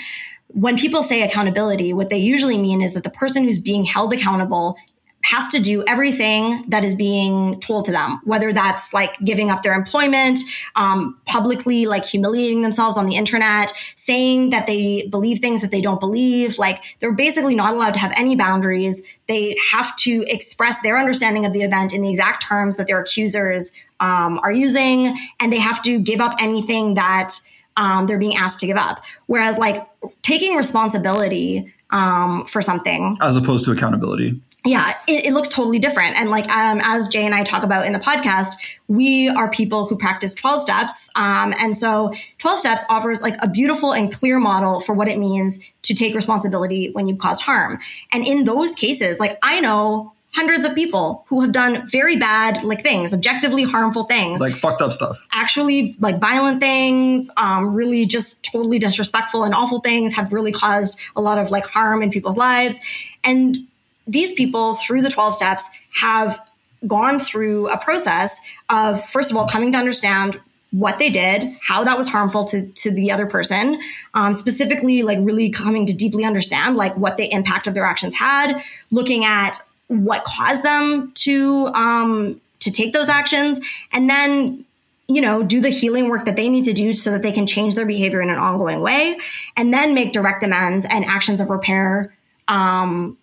When 0.49 0.79
people 0.79 1.03
say 1.03 1.21
accountability, 1.23 1.93
what 1.93 2.09
they 2.09 2.17
usually 2.17 2.57
mean 2.57 2.81
is 2.81 2.95
that 2.95 3.03
the 3.05 3.11
person 3.11 3.45
who's 3.45 3.59
being 3.59 3.85
held 3.85 4.15
accountable 4.15 4.79
has 5.25 5.49
to 5.49 5.59
do 5.59 5.83
everything 5.89 6.65
that 6.69 6.85
is 6.85 6.95
being 6.95 7.59
told 7.61 7.87
to 7.87 7.93
them, 7.93 8.21
whether 8.25 8.53
that's 8.53 8.93
like 8.93 9.19
giving 9.25 9.51
up 9.51 9.63
their 9.63 9.73
employment, 9.73 10.39
um, 10.77 11.19
publicly 11.25 11.87
like 11.87 12.05
humiliating 12.05 12.61
themselves 12.61 12.99
on 12.99 13.07
the 13.07 13.17
internet, 13.17 13.73
saying 13.95 14.51
that 14.51 14.67
they 14.67 15.07
believe 15.11 15.39
things 15.39 15.63
that 15.63 15.71
they 15.71 15.81
don't 15.81 15.99
believe. 15.99 16.59
Like 16.59 16.85
they're 17.01 17.13
basically 17.13 17.55
not 17.55 17.73
allowed 17.73 17.95
to 17.95 18.01
have 18.01 18.13
any 18.17 18.37
boundaries. 18.37 19.03
They 19.27 19.57
have 19.73 19.97
to 19.97 20.25
express 20.29 20.83
their 20.83 20.99
understanding 20.99 21.47
of 21.47 21.55
the 21.55 21.63
event 21.63 21.95
in 21.95 22.03
the 22.03 22.11
exact 22.11 22.43
terms 22.43 22.77
that 22.77 22.87
their 22.87 23.01
accusers 23.01 23.73
um, 24.01 24.39
are 24.43 24.53
using, 24.53 25.17
and 25.41 25.51
they 25.51 25.59
have 25.59 25.81
to 25.83 25.99
give 25.99 26.21
up 26.21 26.37
anything 26.39 26.95
that 26.95 27.33
um, 27.79 28.07
they're 28.07 28.19
being 28.19 28.37
asked 28.37 28.61
to 28.61 28.67
give 28.67 28.77
up. 28.77 29.03
Whereas 29.25 29.57
like 29.57 29.87
taking 30.21 30.55
responsibility 30.55 31.73
um, 31.91 32.45
for 32.45 32.61
something 32.61 33.17
as 33.23 33.37
opposed 33.37 33.65
to 33.65 33.71
accountability 33.71 34.39
yeah, 34.67 34.97
it, 35.07 35.27
it, 35.27 35.33
looks 35.35 35.49
totally 35.49 35.79
different. 35.79 36.17
And 36.17 36.31
like, 36.31 36.49
um, 36.49 36.81
as 36.83 37.09
Jay 37.09 37.27
and 37.27 37.35
I 37.35 37.43
talk 37.43 37.63
about 37.65 37.85
in 37.85 37.93
the 37.93 37.99
podcast, 37.99 38.55
we 38.89 39.29
are 39.29 39.51
people 39.51 39.87
who 39.87 39.97
practice 39.97 40.33
12 40.33 40.63
steps. 40.63 41.11
Um, 41.15 41.53
and 41.59 41.77
so 41.77 42.13
12 42.39 42.59
steps 42.61 42.85
offers 42.89 43.21
like 43.21 43.37
a 43.43 43.49
beautiful 43.49 43.93
and 43.93 44.11
clear 44.11 44.39
model 44.39 44.81
for 44.81 44.95
what 44.95 45.07
it 45.07 45.19
means 45.19 45.61
to 45.83 45.95
take 45.95 46.15
responsibility 46.15 46.91
when 46.93 47.07
you've 47.07 47.19
caused 47.19 47.43
harm. 47.43 47.79
And 48.11 48.27
in 48.27 48.45
those 48.45 48.75
cases, 48.75 49.21
like 49.21 49.39
I 49.43 49.61
know 49.61 50.15
hundreds 50.35 50.65
of 50.65 50.75
people 50.75 51.25
who 51.29 51.43
have 51.43 51.53
done 51.53 51.87
very 51.87 52.17
bad 52.17 52.65
like 52.65 52.83
things, 52.83 53.13
objectively 53.13 53.65
harmful 53.65 54.05
things. 54.05 54.41
Like 54.41 54.57
fucked 54.57 54.81
up 54.81 54.93
stuff. 54.93 55.27
Actually 55.31 55.95
like 56.01 56.19
violent 56.19 56.61
things, 56.61 57.31
um, 57.37 57.75
really 57.75 58.07
just 58.07 58.43
totally 58.43 58.79
disrespectful 58.79 59.45
and 59.45 59.55
awful 59.55 59.81
things 59.81 60.15
have 60.15 60.33
really 60.33 60.53
caused 60.53 60.99
a 61.15 61.21
lot 61.21 61.39
of 61.39 61.51
like 61.51 61.67
harm 61.67 62.03
in 62.03 62.11
people's 62.11 62.39
lives. 62.39 62.81
And 63.23 63.57
these 64.07 64.33
people 64.33 64.75
through 64.75 65.03
the 65.03 65.11
12 65.11 65.35
steps 65.35 65.69
have 66.01 66.41
gone 66.87 67.19
through 67.19 67.69
a 67.71 67.79
process 67.79 68.41
of, 68.69 69.03
first 69.03 69.31
of 69.31 69.37
all, 69.37 69.49
coming 69.49 69.73
to 69.73 69.79
understand 69.79 70.41
what 70.71 70.99
they 70.99 71.09
did, 71.09 71.45
how 71.63 71.85
that 71.85 71.97
was 71.97 72.09
harmful 72.09 72.45
to, 72.45 72.67
to 72.69 72.91
the 72.91 73.11
other 73.11 73.27
person, 73.27 73.81
um, 74.15 74.33
specifically, 74.33 75.03
like 75.03 75.19
really 75.21 75.49
coming 75.49 75.87
to 75.87 75.95
deeply 75.95 76.25
understand 76.25 76.77
like 76.77 76.97
what 76.97 77.17
the 77.17 77.33
impact 77.33 77.67
of 77.67 77.75
their 77.75 77.85
actions 77.85 78.15
had, 78.15 78.61
looking 78.91 79.25
at 79.25 79.63
what 79.87 80.25
caused 80.25 80.65
them 80.65 81.13
to 81.15 81.69
um, 81.69 82.41
to 82.59 82.73
take 82.73 82.93
those 82.93 83.09
actions, 83.09 83.61
and 83.93 84.11
then 84.11 84.65
you 85.07 85.21
know, 85.21 85.43
do 85.43 85.61
the 85.61 85.69
healing 85.69 86.09
work 86.09 86.25
that 86.25 86.35
they 86.35 86.49
need 86.49 86.65
to 86.65 86.73
do 86.73 86.95
so 86.95 87.11
that 87.11 87.23
they 87.23 87.33
can 87.33 87.47
change 87.47 87.75
their 87.75 87.85
behavior 87.85 88.23
in 88.23 88.31
an 88.31 88.39
ongoing 88.39 88.81
way 88.81 89.19
and 89.55 89.73
then 89.73 89.95
make 89.95 90.13
direct 90.13 90.43
amends 90.43 90.87
and 90.89 91.05
actions 91.05 91.41
of 91.43 91.51
repair 91.51 92.15
um, 92.49 93.17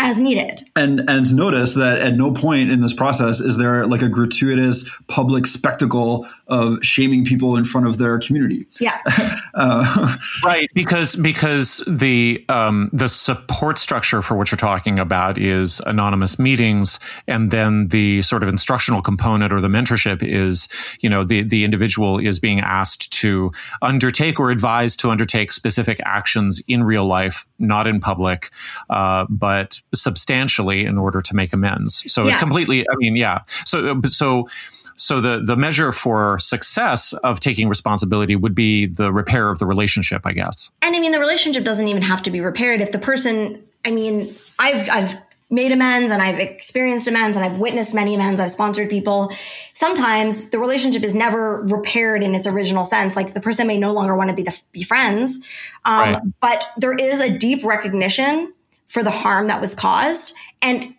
as 0.00 0.18
needed. 0.18 0.62
And 0.74 1.08
and 1.08 1.32
notice 1.34 1.74
that 1.74 1.98
at 1.98 2.14
no 2.14 2.32
point 2.32 2.70
in 2.70 2.80
this 2.80 2.94
process 2.94 3.38
is 3.38 3.58
there 3.58 3.86
like 3.86 4.00
a 4.00 4.08
gratuitous 4.08 4.90
public 5.08 5.46
spectacle 5.46 6.26
of 6.46 6.82
shaming 6.82 7.26
people 7.26 7.54
in 7.54 7.66
front 7.66 7.86
of 7.86 7.98
their 7.98 8.18
community. 8.18 8.66
Yeah. 8.80 8.98
uh, 9.54 10.16
right, 10.44 10.70
because 10.74 11.16
because 11.16 11.84
the 11.86 12.42
um, 12.48 12.88
the 12.94 13.08
support 13.08 13.76
structure 13.76 14.22
for 14.22 14.36
what 14.36 14.50
you're 14.50 14.56
talking 14.56 14.98
about 14.98 15.36
is 15.36 15.80
anonymous 15.80 16.38
meetings, 16.38 16.98
and 17.26 17.50
then 17.50 17.88
the 17.88 18.22
sort 18.22 18.42
of 18.42 18.48
instructional 18.48 19.02
component 19.02 19.52
or 19.52 19.60
the 19.60 19.68
mentorship 19.68 20.22
is 20.22 20.66
you 21.00 21.10
know 21.10 21.24
the 21.24 21.42
the 21.42 21.62
individual 21.62 22.18
is 22.18 22.38
being 22.38 22.60
asked 22.60 23.12
to 23.12 23.52
undertake 23.82 24.40
or 24.40 24.50
advised 24.50 24.98
to 25.00 25.10
undertake 25.10 25.52
specific 25.52 26.00
actions 26.06 26.62
in 26.68 26.82
real 26.82 27.04
life, 27.04 27.46
not 27.60 27.86
in 27.86 28.00
public, 28.00 28.50
uh, 28.88 29.26
but 29.28 29.80
substantially 29.94 30.84
in 30.84 30.98
order 30.98 31.20
to 31.20 31.36
make 31.36 31.52
amends. 31.52 32.02
So 32.12 32.26
yeah. 32.26 32.38
completely, 32.38 32.88
I 32.88 32.96
mean, 32.96 33.16
yeah. 33.16 33.42
So, 33.64 34.00
so, 34.06 34.48
so 34.96 35.20
the, 35.20 35.42
the 35.44 35.56
measure 35.56 35.92
for 35.92 36.38
success 36.38 37.12
of 37.24 37.40
taking 37.40 37.68
responsibility 37.68 38.36
would 38.36 38.54
be 38.54 38.86
the 38.86 39.12
repair 39.12 39.50
of 39.50 39.58
the 39.58 39.66
relationship, 39.66 40.22
I 40.26 40.32
guess. 40.32 40.70
And 40.82 40.96
I 40.96 41.00
mean, 41.00 41.12
the 41.12 41.20
relationship 41.20 41.64
doesn't 41.64 41.88
even 41.88 42.02
have 42.02 42.22
to 42.24 42.30
be 42.30 42.40
repaired. 42.40 42.80
If 42.80 42.92
the 42.92 42.98
person, 42.98 43.62
I 43.84 43.90
mean, 43.90 44.28
I've, 44.58 44.88
I've 44.90 45.16
made 45.50 45.72
amends 45.72 46.10
and 46.12 46.22
I've 46.22 46.38
experienced 46.38 47.08
amends 47.08 47.36
and 47.36 47.44
I've 47.44 47.58
witnessed 47.58 47.92
many 47.92 48.14
amends. 48.14 48.40
I've 48.40 48.50
sponsored 48.50 48.88
people. 48.88 49.32
Sometimes 49.72 50.50
the 50.50 50.58
relationship 50.58 51.02
is 51.02 51.14
never 51.14 51.62
repaired 51.62 52.22
in 52.22 52.34
its 52.34 52.46
original 52.46 52.84
sense. 52.84 53.16
Like 53.16 53.34
the 53.34 53.40
person 53.40 53.66
may 53.66 53.76
no 53.76 53.92
longer 53.92 54.14
want 54.14 54.30
to 54.30 54.36
be 54.36 54.42
the, 54.42 54.58
be 54.70 54.84
friends. 54.84 55.40
Um, 55.84 56.12
right. 56.12 56.22
but 56.40 56.66
there 56.76 56.94
is 56.94 57.20
a 57.20 57.36
deep 57.36 57.64
recognition 57.64 58.54
for 58.86 59.02
the 59.02 59.10
harm 59.10 59.48
that 59.48 59.60
was 59.60 59.74
caused. 59.74 60.34
And 60.62 60.94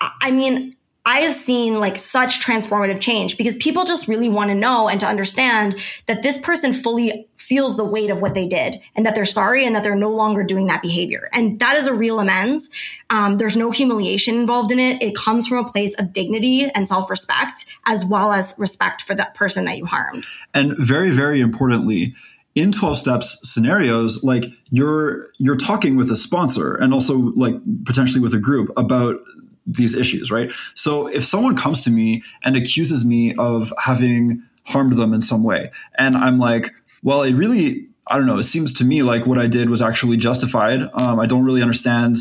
I 0.00 0.30
mean, 0.30 0.76
I 1.04 1.20
have 1.20 1.34
seen 1.34 1.80
like 1.80 1.98
such 1.98 2.44
transformative 2.44 3.00
change 3.00 3.38
because 3.38 3.56
people 3.56 3.84
just 3.84 4.08
really 4.08 4.28
want 4.28 4.50
to 4.50 4.54
know 4.54 4.88
and 4.88 5.00
to 5.00 5.06
understand 5.06 5.74
that 6.06 6.22
this 6.22 6.36
person 6.36 6.72
fully 6.72 7.26
feels 7.48 7.78
the 7.78 7.84
weight 7.84 8.10
of 8.10 8.20
what 8.20 8.34
they 8.34 8.46
did 8.46 8.76
and 8.94 9.06
that 9.06 9.14
they're 9.14 9.24
sorry 9.24 9.64
and 9.64 9.74
that 9.74 9.82
they're 9.82 9.96
no 9.96 10.10
longer 10.10 10.44
doing 10.44 10.66
that 10.66 10.82
behavior. 10.82 11.30
And 11.32 11.58
that 11.60 11.76
is 11.76 11.86
a 11.86 11.94
real 11.94 12.20
amends. 12.20 12.68
Um, 13.08 13.38
there's 13.38 13.56
no 13.56 13.70
humiliation 13.70 14.34
involved 14.34 14.70
in 14.70 14.78
it. 14.78 15.02
It 15.02 15.16
comes 15.16 15.46
from 15.46 15.64
a 15.64 15.68
place 15.68 15.98
of 15.98 16.12
dignity 16.12 16.70
and 16.70 16.86
self 16.86 17.08
respect, 17.08 17.64
as 17.86 18.04
well 18.04 18.32
as 18.32 18.54
respect 18.58 19.00
for 19.00 19.14
that 19.14 19.34
person 19.34 19.64
that 19.64 19.78
you 19.78 19.86
harmed. 19.86 20.24
And 20.52 20.76
very, 20.78 21.10
very 21.10 21.40
importantly, 21.40 22.14
in 22.54 22.72
12 22.72 22.98
steps 22.98 23.38
scenarios 23.48 24.24
like 24.24 24.46
you're 24.70 25.28
you're 25.38 25.56
talking 25.56 25.96
with 25.96 26.10
a 26.10 26.16
sponsor 26.16 26.74
and 26.74 26.92
also 26.92 27.16
like 27.36 27.54
potentially 27.84 28.20
with 28.20 28.34
a 28.34 28.38
group 28.38 28.70
about 28.76 29.20
these 29.64 29.94
issues 29.94 30.30
right 30.30 30.50
so 30.74 31.06
if 31.06 31.24
someone 31.24 31.54
comes 31.54 31.82
to 31.82 31.90
me 31.90 32.20
and 32.42 32.56
accuses 32.56 33.04
me 33.04 33.32
of 33.36 33.72
having 33.78 34.42
harmed 34.64 34.94
them 34.94 35.14
in 35.14 35.22
some 35.22 35.44
way 35.44 35.70
and 35.98 36.16
i'm 36.16 36.38
like 36.38 36.72
well 37.02 37.22
it 37.22 37.34
really 37.34 37.88
i 38.06 38.16
don't 38.16 38.26
know 38.26 38.38
it 38.38 38.44
seems 38.44 38.72
to 38.72 38.84
me 38.84 39.02
like 39.02 39.26
what 39.26 39.38
i 39.38 39.46
did 39.46 39.70
was 39.70 39.82
actually 39.82 40.16
justified 40.16 40.82
um, 40.94 41.18
i 41.18 41.26
don't 41.26 41.44
really 41.44 41.62
understand 41.62 42.18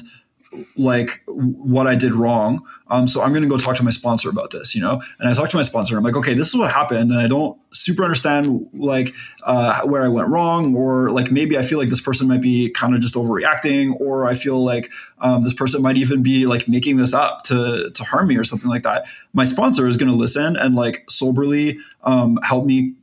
like 0.75 1.21
what 1.25 1.87
I 1.87 1.95
did 1.95 2.13
wrong. 2.13 2.65
Um, 2.87 3.07
so 3.07 3.21
I'm 3.21 3.31
going 3.31 3.43
to 3.43 3.49
go 3.49 3.57
talk 3.57 3.75
to 3.77 3.83
my 3.83 3.89
sponsor 3.89 4.29
about 4.29 4.51
this, 4.51 4.73
you 4.73 4.81
know? 4.81 5.01
And 5.19 5.29
I 5.29 5.33
talked 5.33 5.51
to 5.51 5.57
my 5.57 5.63
sponsor. 5.63 5.97
I'm 5.97 6.03
like, 6.03 6.15
okay, 6.15 6.33
this 6.33 6.47
is 6.47 6.55
what 6.55 6.71
happened. 6.71 7.11
And 7.11 7.19
I 7.19 7.27
don't 7.27 7.59
super 7.71 8.03
understand 8.03 8.69
like, 8.73 9.13
uh, 9.43 9.81
where 9.83 10.03
I 10.03 10.07
went 10.07 10.29
wrong, 10.29 10.75
or 10.75 11.09
like 11.09 11.31
maybe 11.31 11.57
I 11.57 11.63
feel 11.63 11.77
like 11.77 11.89
this 11.89 12.01
person 12.01 12.27
might 12.27 12.41
be 12.41 12.69
kind 12.69 12.95
of 12.95 13.01
just 13.01 13.15
overreacting, 13.15 13.99
or 13.99 14.27
I 14.27 14.33
feel 14.33 14.63
like, 14.63 14.91
um, 15.19 15.41
this 15.41 15.53
person 15.53 15.81
might 15.81 15.97
even 15.97 16.23
be 16.23 16.45
like 16.45 16.67
making 16.67 16.97
this 16.97 17.13
up 17.13 17.43
to, 17.45 17.91
to 17.91 18.03
harm 18.03 18.27
me 18.27 18.37
or 18.37 18.43
something 18.43 18.69
like 18.69 18.83
that. 18.83 19.05
My 19.33 19.43
sponsor 19.43 19.87
is 19.87 19.97
going 19.97 20.11
to 20.11 20.17
listen 20.17 20.55
and 20.55 20.75
like 20.75 21.05
soberly, 21.09 21.77
um, 22.03 22.39
help 22.43 22.65
me 22.65 22.93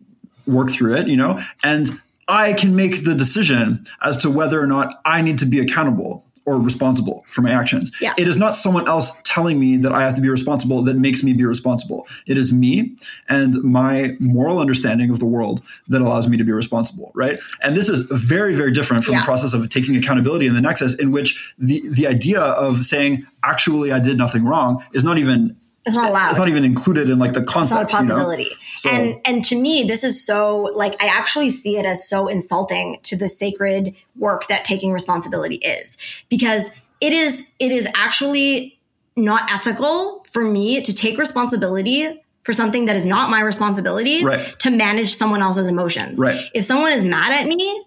work 0.46 0.70
through 0.70 0.96
it, 0.96 1.08
you 1.08 1.16
know? 1.16 1.40
And 1.62 1.88
I 2.28 2.52
can 2.54 2.74
make 2.74 3.04
the 3.04 3.14
decision 3.14 3.86
as 4.02 4.16
to 4.18 4.30
whether 4.30 4.60
or 4.60 4.66
not 4.66 5.00
I 5.04 5.22
need 5.22 5.38
to 5.38 5.46
be 5.46 5.60
accountable 5.60 6.24
or 6.46 6.60
responsible 6.60 7.24
for 7.26 7.40
my 7.40 7.50
actions. 7.50 7.90
Yeah. 8.00 8.12
It 8.18 8.28
is 8.28 8.36
not 8.36 8.54
someone 8.54 8.86
else 8.86 9.12
telling 9.24 9.58
me 9.58 9.78
that 9.78 9.92
I 9.92 10.02
have 10.02 10.14
to 10.16 10.20
be 10.20 10.28
responsible 10.28 10.82
that 10.82 10.96
makes 10.96 11.22
me 11.22 11.32
be 11.32 11.44
responsible. 11.44 12.06
It 12.26 12.36
is 12.36 12.52
me 12.52 12.96
and 13.28 13.62
my 13.62 14.12
moral 14.20 14.58
understanding 14.58 15.10
of 15.10 15.20
the 15.20 15.26
world 15.26 15.62
that 15.88 16.02
allows 16.02 16.28
me 16.28 16.36
to 16.36 16.44
be 16.44 16.52
responsible, 16.52 17.12
right? 17.14 17.38
And 17.62 17.76
this 17.76 17.88
is 17.88 18.00
very, 18.10 18.54
very 18.54 18.72
different 18.72 19.04
from 19.04 19.14
yeah. 19.14 19.20
the 19.20 19.24
process 19.24 19.54
of 19.54 19.66
taking 19.70 19.96
accountability 19.96 20.46
in 20.46 20.54
the 20.54 20.60
nexus, 20.60 20.94
in 20.94 21.12
which 21.12 21.54
the 21.58 21.82
the 21.88 22.06
idea 22.06 22.40
of 22.40 22.84
saying, 22.84 23.26
actually 23.42 23.90
I 23.90 23.98
did 23.98 24.18
nothing 24.18 24.44
wrong 24.44 24.84
is 24.92 25.02
not 25.02 25.16
even 25.18 25.56
it's 25.86 25.97
not 25.97 26.11
allowed. 26.11 26.31
It's 26.31 26.39
not 26.39 26.48
even 26.48 26.65
included 26.65 27.11
in 27.11 27.19
like 27.19 27.35
the 27.35 27.43
concept. 27.43 27.82
It's 27.82 27.93
not 27.93 28.01
a 28.01 28.15
possibility. 28.15 28.44
You 28.44 28.51
know? 28.51 28.56
so. 28.77 28.90
And 28.90 29.20
and 29.24 29.44
to 29.47 29.56
me, 29.56 29.82
this 29.82 30.02
is 30.02 30.24
so 30.24 30.70
like 30.74 31.01
I 31.02 31.06
actually 31.06 31.51
see 31.51 31.77
it 31.77 31.85
as 31.85 32.09
so 32.09 32.27
insulting 32.27 32.98
to 33.02 33.16
the 33.16 33.28
sacred 33.28 33.94
work 34.16 34.47
that 34.48 34.65
taking 34.65 34.93
responsibility 34.93 35.56
is 35.56 35.98
because 36.28 36.70
it 37.01 37.12
is 37.12 37.47
it 37.59 37.70
is 37.70 37.86
actually 37.94 38.78
not 39.16 39.51
ethical 39.52 40.24
for 40.31 40.44
me 40.44 40.81
to 40.81 40.94
take 40.94 41.19
responsibility 41.19 42.20
for 42.43 42.52
something 42.52 42.86
that 42.86 42.97
is 42.97 43.06
not 43.06 43.31
my 43.31 43.40
responsibility 43.40 44.24
right. 44.24 44.55
to 44.59 44.70
manage 44.70 45.15
someone 45.15 45.40
else's 45.40 45.69
emotions. 45.69 46.19
Right. 46.19 46.48
If 46.55 46.65
someone 46.65 46.93
is 46.93 47.05
mad 47.05 47.32
at 47.32 47.47
me, 47.47 47.85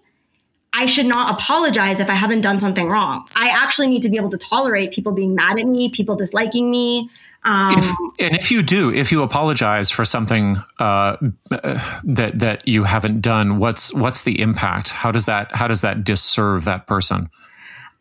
I 0.72 0.86
should 0.86 1.06
not 1.06 1.32
apologize 1.32 2.00
if 2.00 2.10
I 2.10 2.14
haven't 2.14 2.40
done 2.40 2.58
something 2.58 2.88
wrong. 2.88 3.26
I 3.34 3.50
actually 3.54 3.88
need 3.88 4.02
to 4.02 4.08
be 4.08 4.16
able 4.16 4.30
to 4.30 4.38
tolerate 4.38 4.92
people 4.92 5.12
being 5.12 5.34
mad 5.34 5.58
at 5.58 5.66
me, 5.66 5.90
people 5.90 6.16
disliking 6.16 6.70
me, 6.70 7.08
um, 7.48 7.78
if, 7.78 7.90
and 8.18 8.34
if 8.34 8.50
you 8.50 8.62
do, 8.62 8.92
if 8.92 9.10
you 9.10 9.22
apologize 9.22 9.90
for 9.90 10.04
something 10.04 10.56
uh, 10.78 11.16
that 11.48 12.32
that 12.38 12.68
you 12.68 12.84
haven't 12.84 13.22
done, 13.22 13.58
what's 13.58 13.92
what's 13.94 14.22
the 14.22 14.38
impact? 14.38 14.90
How 14.90 15.10
does 15.10 15.24
that 15.24 15.50
how 15.52 15.66
does 15.66 15.80
that 15.80 16.04
disserve 16.04 16.66
that 16.66 16.86
person? 16.86 17.30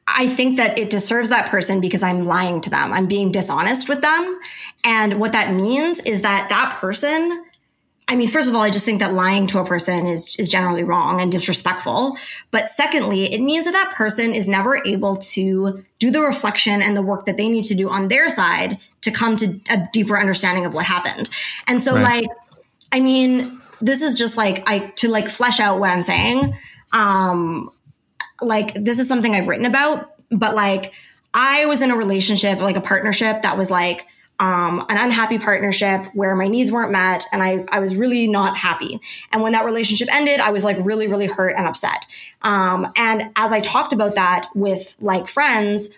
I 0.06 0.28
think 0.28 0.58
that 0.58 0.78
it 0.78 0.90
deserves 0.90 1.30
that 1.30 1.50
person 1.50 1.80
because 1.80 2.04
I'm 2.04 2.24
lying 2.24 2.60
to 2.62 2.70
them. 2.70 2.92
I'm 2.92 3.08
being 3.08 3.32
dishonest 3.32 3.88
with 3.88 4.02
them. 4.02 4.40
And 4.84 5.20
what 5.20 5.32
that 5.32 5.54
means 5.54 6.00
is 6.00 6.22
that 6.24 6.50
that 6.50 6.78
person 6.80 7.46
I 8.10 8.16
mean, 8.16 8.30
first 8.30 8.48
of 8.48 8.56
all, 8.56 8.62
I 8.62 8.70
just 8.70 8.86
think 8.86 9.00
that 9.00 9.14
lying 9.14 9.48
to 9.48 9.60
a 9.60 9.66
person 9.66 10.08
is, 10.08 10.36
is 10.38 10.48
generally 10.48 10.84
wrong 10.84 11.20
and 11.20 11.30
disrespectful. 11.30 12.16
But 12.52 12.70
secondly, 12.70 13.34
it 13.34 13.42
means 13.42 13.66
that 13.66 13.74
that 13.74 13.94
person 13.96 14.34
is 14.34 14.48
never 14.48 14.82
able 14.86 15.18
to 15.18 15.84
do 16.00 16.12
the 16.12 16.22
reflection 16.22 16.82
and 16.82 16.96
the 16.96 17.02
work 17.02 17.26
that 17.26 17.36
they 17.36 17.50
need 17.50 17.66
to 17.66 17.76
do 17.76 17.90
on 17.90 18.08
their 18.08 18.30
side 18.30 18.78
to 19.02 19.12
come 19.12 19.36
to 19.38 19.60
a 19.70 19.86
deeper 19.92 20.18
understanding 20.18 20.66
of 20.66 20.74
what 20.74 20.86
happened. 20.86 21.30
And 21.68 21.82
so, 21.82 21.96
right. 21.96 22.24
like, 22.24 22.30
I 22.94 23.02
mean, 23.02 23.60
this 23.82 24.02
is 24.02 24.16
just 24.16 24.38
like, 24.38 24.64
I, 24.70 24.80
to 24.98 25.10
like 25.10 25.28
flesh 25.28 25.60
out 25.60 25.80
what 25.80 25.90
I'm 25.90 26.02
saying. 26.02 26.58
Um, 26.94 27.70
like, 28.42 28.74
this 28.74 29.00
is 29.00 29.08
something 29.10 29.36
I've 29.36 29.50
written 29.50 29.66
about, 29.66 30.14
but 30.32 30.56
like, 30.56 30.94
I 31.34 31.66
was 31.66 31.82
in 31.82 31.92
a 31.92 31.98
relationship, 31.98 32.60
like 32.60 32.78
a 32.78 32.82
partnership 32.82 33.42
that 33.42 33.58
was 33.58 33.70
like, 33.70 34.08
um, 34.40 34.86
an 34.90 34.98
unhappy 34.98 35.40
partnership 35.40 36.06
where 36.14 36.36
my 36.36 36.48
needs 36.48 36.72
weren't 36.72 36.92
met 36.92 37.26
and 37.32 37.42
I, 37.42 37.66
I 37.72 37.80
was 37.80 37.96
really 37.96 38.28
not 38.28 38.56
happy. 38.56 39.00
And 39.32 39.42
when 39.42 39.54
that 39.54 39.66
relationship 39.66 40.14
ended, 40.14 40.40
I 40.40 40.52
was 40.52 40.64
like 40.64 40.78
really, 40.82 41.08
really 41.08 41.28
hurt 41.28 41.56
and 41.58 41.66
upset. 41.66 42.06
Um, 42.44 42.92
and 42.96 43.32
as 43.36 43.52
I 43.52 43.62
talked 43.62 43.94
about 43.94 44.16
that 44.16 44.48
with 44.54 44.96
like 45.00 45.28
friends, 45.28 45.90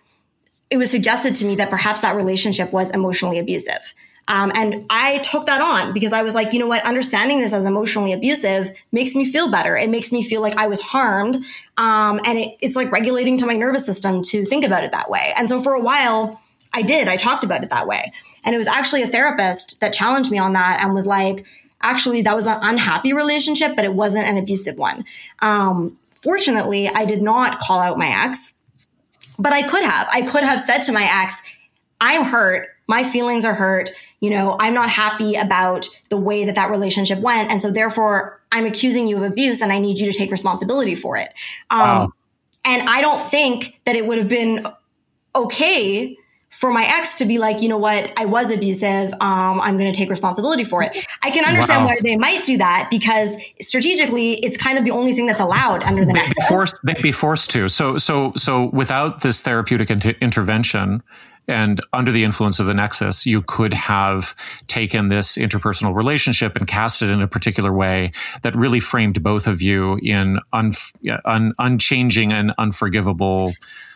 it 0.70 0.78
was 0.78 0.90
suggested 0.90 1.36
to 1.36 1.45
me 1.45 1.56
that 1.56 1.70
perhaps 1.70 2.02
that 2.02 2.16
relationship 2.16 2.72
was 2.72 2.91
emotionally 2.91 3.40
abusive. 3.40 3.94
Um, 4.30 4.52
and 4.56 4.86
I 4.91 5.18
took 5.20 5.48
that 5.48 5.60
on 5.60 5.91
because 5.91 6.14
I 6.14 6.22
was 6.22 6.36
like, 6.36 6.53
you 6.53 6.60
know 6.60 6.68
what, 6.68 6.86
understanding 6.86 7.40
this 7.40 7.52
as 7.52 7.66
emotionally 7.66 8.14
abusive 8.14 8.72
makes 8.91 9.16
me 9.16 9.26
feel 9.26 9.49
better. 9.49 9.76
It 9.76 9.90
makes 9.90 10.11
me 10.11 10.24
feel 10.24 10.41
like 10.41 10.56
I 10.56 10.68
was 10.68 10.82
harmed. 10.82 11.38
Um, 11.78 12.22
and 12.24 12.38
it, 12.38 12.56
it's 12.61 12.76
like 12.76 12.91
regulating 12.91 13.40
to 13.40 13.48
my 13.48 13.56
nervous 13.56 13.86
system 13.86 14.22
to 14.30 14.45
think 14.45 14.64
about 14.64 14.84
it 14.84 14.91
that 14.91 15.10
way. 15.10 15.34
And 15.36 15.49
so 15.49 15.61
for 15.64 15.74
a 15.74 15.82
while, 15.82 16.40
I 16.74 16.82
did. 16.82 17.08
I 17.08 17.16
talked 17.16 17.44
about 17.44 17.64
it 17.64 17.70
that 17.70 17.88
way. 17.88 18.12
And 18.44 18.56
it 18.56 18.58
was 18.58 18.68
actually 18.68 19.04
a 19.04 19.08
therapist 19.08 19.82
that 19.82 19.94
challenged 19.94 20.32
me 20.32 20.38
on 20.38 20.54
that 20.54 20.82
and 20.82 20.94
was 20.94 21.08
like, 21.08 21.46
actually, 21.82 22.22
that 22.22 22.36
was 22.36 22.46
an 22.46 22.60
unhappy 22.62 23.14
relationship, 23.14 23.76
but 23.76 23.86
it 23.86 23.94
wasn't 23.94 24.26
an 24.26 24.38
abusive 24.38 24.78
one. 24.78 25.06
Um, 25.41 25.98
fortunately, 26.16 26.88
I 26.88 27.06
did 27.06 27.22
not 27.22 27.60
call 27.60 27.80
out 27.80 27.98
my 27.98 28.08
ex, 28.08 28.54
but 29.38 29.54
I 29.54 29.64
could 29.64 29.84
have. 29.84 30.08
I 30.12 30.22
could 30.22 30.44
have 30.44 30.60
said 30.60 30.80
to 30.80 30.91
my 30.91 31.04
ex, 31.24 31.41
I'm 32.02 32.24
hurt. 32.24 32.70
My 32.88 33.04
feelings 33.04 33.46
are 33.46 33.54
hurt. 33.54 33.90
You 34.20 34.30
know, 34.30 34.58
I'm 34.60 34.74
not 34.74 34.90
happy 34.90 35.36
about 35.36 35.88
the 36.10 36.18
way 36.18 36.46
that 36.46 36.56
that 36.56 36.72
relationship 36.72 37.20
went. 37.20 37.50
And 37.52 37.62
so 37.62 37.72
therefore, 37.72 38.41
I'm 38.52 38.66
accusing 38.66 39.08
you 39.08 39.18
of 39.18 39.24
abuse 39.24 39.62
and 39.62 39.72
I 39.72 39.80
need 39.80 40.00
you 40.00 40.12
to 40.12 40.18
take 40.18 40.32
responsibility 40.32 40.96
for 40.96 41.18
it. 41.18 41.32
Um, 41.70 41.80
wow. 41.80 42.14
And 42.66 42.90
I 42.90 43.02
don't 43.02 43.22
think 43.22 43.80
that 43.86 43.96
it 43.96 44.06
would 44.06 44.18
have 44.18 44.28
been 44.28 44.66
okay 45.36 46.18
for 46.50 46.72
my 46.72 46.84
ex 46.84 47.16
to 47.16 47.26
be 47.26 47.38
like, 47.38 47.62
you 47.62 47.70
know 47.70 47.78
what, 47.78 48.12
I 48.18 48.26
was 48.26 48.52
abusive. 48.52 49.14
Um, 49.14 49.62
I'm 49.62 49.78
going 49.78 49.92
to 49.92 49.98
take 49.98 50.10
responsibility 50.10 50.64
for 50.64 50.84
it. 50.84 51.06
I 51.24 51.32
can 51.32 51.46
understand 51.46 51.86
wow. 51.86 51.92
why 51.92 52.00
they 52.04 52.18
might 52.18 52.44
do 52.44 52.58
that 52.58 52.88
because 52.90 53.36
strategically, 53.62 54.34
it's 54.34 54.58
kind 54.58 54.78
of 54.78 54.84
the 54.84 54.92
only 54.92 55.14
thing 55.14 55.26
that's 55.26 55.42
allowed 55.42 55.84
under 55.84 56.04
the 56.04 56.14
be 56.14 56.46
forced, 56.48 56.80
they'd 56.84 57.02
be 57.02 57.12
forced 57.12 57.52
to. 57.52 57.68
So, 57.68 57.98
so, 57.98 58.34
so 58.36 58.66
without 58.66 59.22
this 59.22 59.42
therapeutic 59.42 59.92
inter- 59.92 60.16
intervention, 60.22 61.04
and 61.48 61.82
under 61.94 62.12
the 62.12 62.24
influence 62.24 62.60
of 62.60 62.68
the 62.68 62.76
nexus, 62.76 63.26
you 63.26 63.42
could 63.42 63.74
have 63.74 64.36
taken 64.68 65.10
this 65.10 65.36
interpersonal 65.36 65.96
relationship 65.96 66.56
and 66.56 66.68
cast 66.68 67.02
it 67.02 67.10
in 67.10 67.24
a 67.24 67.28
particular 67.28 67.74
way 67.74 68.12
that 68.44 68.56
really 68.56 68.80
framed 68.80 69.24
both 69.24 69.48
of 69.48 69.60
you 69.60 70.00
in 70.04 70.38
un- 70.54 70.74
un- 71.26 71.54
unchanging 71.58 72.32
and 72.32 72.54
unforgivable 72.60 73.54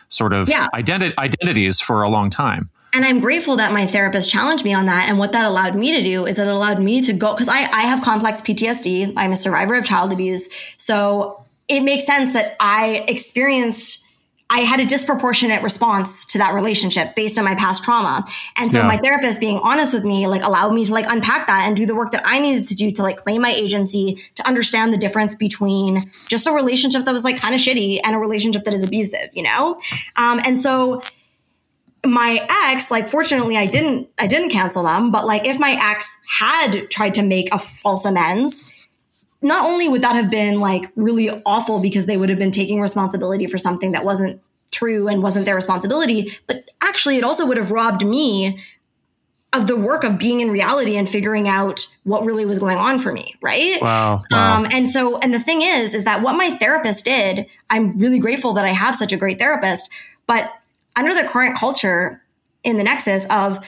sort 0.08 0.32
of 0.32 0.48
yeah. 0.48 0.68
identi- 0.74 1.16
identities 1.18 1.80
for 1.80 2.02
a 2.02 2.08
long 2.08 2.30
time. 2.30 2.70
And 2.94 3.04
I'm 3.04 3.18
grateful 3.18 3.56
that 3.56 3.72
my 3.72 3.86
therapist 3.86 4.30
challenged 4.30 4.64
me 4.64 4.72
on 4.72 4.86
that. 4.86 5.08
And 5.08 5.18
what 5.18 5.32
that 5.32 5.44
allowed 5.44 5.74
me 5.74 5.96
to 5.96 6.02
do 6.02 6.26
is 6.26 6.38
it 6.38 6.46
allowed 6.46 6.78
me 6.78 7.00
to 7.00 7.12
go, 7.12 7.34
because 7.34 7.48
I, 7.48 7.58
I 7.58 7.82
have 7.82 8.02
complex 8.02 8.40
PTSD. 8.40 9.14
I'm 9.16 9.32
a 9.32 9.36
survivor 9.36 9.74
of 9.74 9.84
child 9.84 10.12
abuse. 10.12 10.48
So 10.76 11.44
it 11.66 11.80
makes 11.80 12.06
sense 12.06 12.32
that 12.34 12.56
I 12.60 13.04
experienced 13.08 14.03
I 14.50 14.60
had 14.60 14.78
a 14.78 14.86
disproportionate 14.86 15.62
response 15.62 16.26
to 16.26 16.38
that 16.38 16.54
relationship 16.54 17.14
based 17.16 17.38
on 17.38 17.44
my 17.44 17.54
past 17.54 17.82
trauma. 17.82 18.24
And 18.56 18.70
so 18.70 18.78
yeah. 18.78 18.86
my 18.86 18.98
therapist 18.98 19.40
being 19.40 19.58
honest 19.58 19.94
with 19.94 20.04
me, 20.04 20.26
like 20.26 20.44
allowed 20.44 20.74
me 20.74 20.84
to 20.84 20.92
like 20.92 21.06
unpack 21.08 21.46
that 21.46 21.66
and 21.66 21.76
do 21.76 21.86
the 21.86 21.94
work 21.94 22.12
that 22.12 22.22
I 22.26 22.38
needed 22.38 22.66
to 22.68 22.74
do 22.74 22.90
to 22.92 23.02
like 23.02 23.16
claim 23.16 23.40
my 23.40 23.50
agency, 23.50 24.22
to 24.36 24.46
understand 24.46 24.92
the 24.92 24.98
difference 24.98 25.34
between 25.34 26.10
just 26.28 26.46
a 26.46 26.52
relationship 26.52 27.04
that 27.04 27.12
was 27.12 27.24
like 27.24 27.38
kind 27.38 27.54
of 27.54 27.60
shitty 27.60 28.00
and 28.04 28.14
a 28.14 28.18
relationship 28.18 28.64
that 28.64 28.74
is 28.74 28.84
abusive, 28.84 29.30
you 29.32 29.42
know? 29.42 29.78
Um, 30.16 30.40
and 30.44 30.58
so 30.58 31.00
my 32.04 32.46
ex, 32.66 32.90
like 32.90 33.08
fortunately 33.08 33.56
I 33.56 33.66
didn't, 33.66 34.10
I 34.18 34.26
didn't 34.26 34.50
cancel 34.50 34.84
them, 34.84 35.10
but 35.10 35.26
like 35.26 35.46
if 35.46 35.58
my 35.58 35.76
ex 35.80 36.16
had 36.38 36.90
tried 36.90 37.14
to 37.14 37.22
make 37.22 37.52
a 37.52 37.58
false 37.58 38.04
amends, 38.04 38.70
not 39.44 39.66
only 39.66 39.88
would 39.88 40.02
that 40.02 40.16
have 40.16 40.30
been 40.30 40.58
like 40.58 40.90
really 40.96 41.30
awful 41.44 41.78
because 41.78 42.06
they 42.06 42.16
would 42.16 42.30
have 42.30 42.38
been 42.38 42.50
taking 42.50 42.80
responsibility 42.80 43.46
for 43.46 43.58
something 43.58 43.92
that 43.92 44.04
wasn't 44.04 44.40
true 44.72 45.06
and 45.06 45.22
wasn't 45.22 45.44
their 45.44 45.54
responsibility, 45.54 46.36
but 46.46 46.68
actually 46.82 47.18
it 47.18 47.24
also 47.24 47.46
would 47.46 47.58
have 47.58 47.70
robbed 47.70 48.04
me 48.04 48.58
of 49.52 49.68
the 49.68 49.76
work 49.76 50.02
of 50.02 50.18
being 50.18 50.40
in 50.40 50.50
reality 50.50 50.96
and 50.96 51.08
figuring 51.08 51.46
out 51.46 51.86
what 52.02 52.24
really 52.24 52.44
was 52.44 52.58
going 52.58 52.78
on 52.78 52.98
for 52.98 53.12
me, 53.12 53.34
right? 53.40 53.78
Wow, 53.80 54.24
wow. 54.30 54.56
Um, 54.56 54.66
and 54.72 54.90
so, 54.90 55.18
and 55.20 55.32
the 55.32 55.38
thing 55.38 55.62
is, 55.62 55.94
is 55.94 56.04
that 56.04 56.22
what 56.22 56.36
my 56.36 56.50
therapist 56.50 57.04
did, 57.04 57.46
I'm 57.70 57.96
really 57.98 58.18
grateful 58.18 58.54
that 58.54 58.64
I 58.64 58.70
have 58.70 58.96
such 58.96 59.12
a 59.12 59.16
great 59.16 59.38
therapist, 59.38 59.88
but 60.26 60.52
under 60.96 61.14
the 61.14 61.28
current 61.28 61.56
culture 61.56 62.22
in 62.64 62.78
the 62.78 62.84
nexus 62.84 63.26
of 63.30 63.64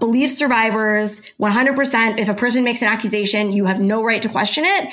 believe 0.00 0.30
survivors 0.30 1.22
100%. 1.40 2.18
If 2.18 2.28
a 2.28 2.34
person 2.34 2.64
makes 2.64 2.82
an 2.82 2.88
accusation, 2.88 3.52
you 3.52 3.66
have 3.66 3.80
no 3.80 4.02
right 4.02 4.22
to 4.22 4.28
question 4.28 4.64
it. 4.64 4.88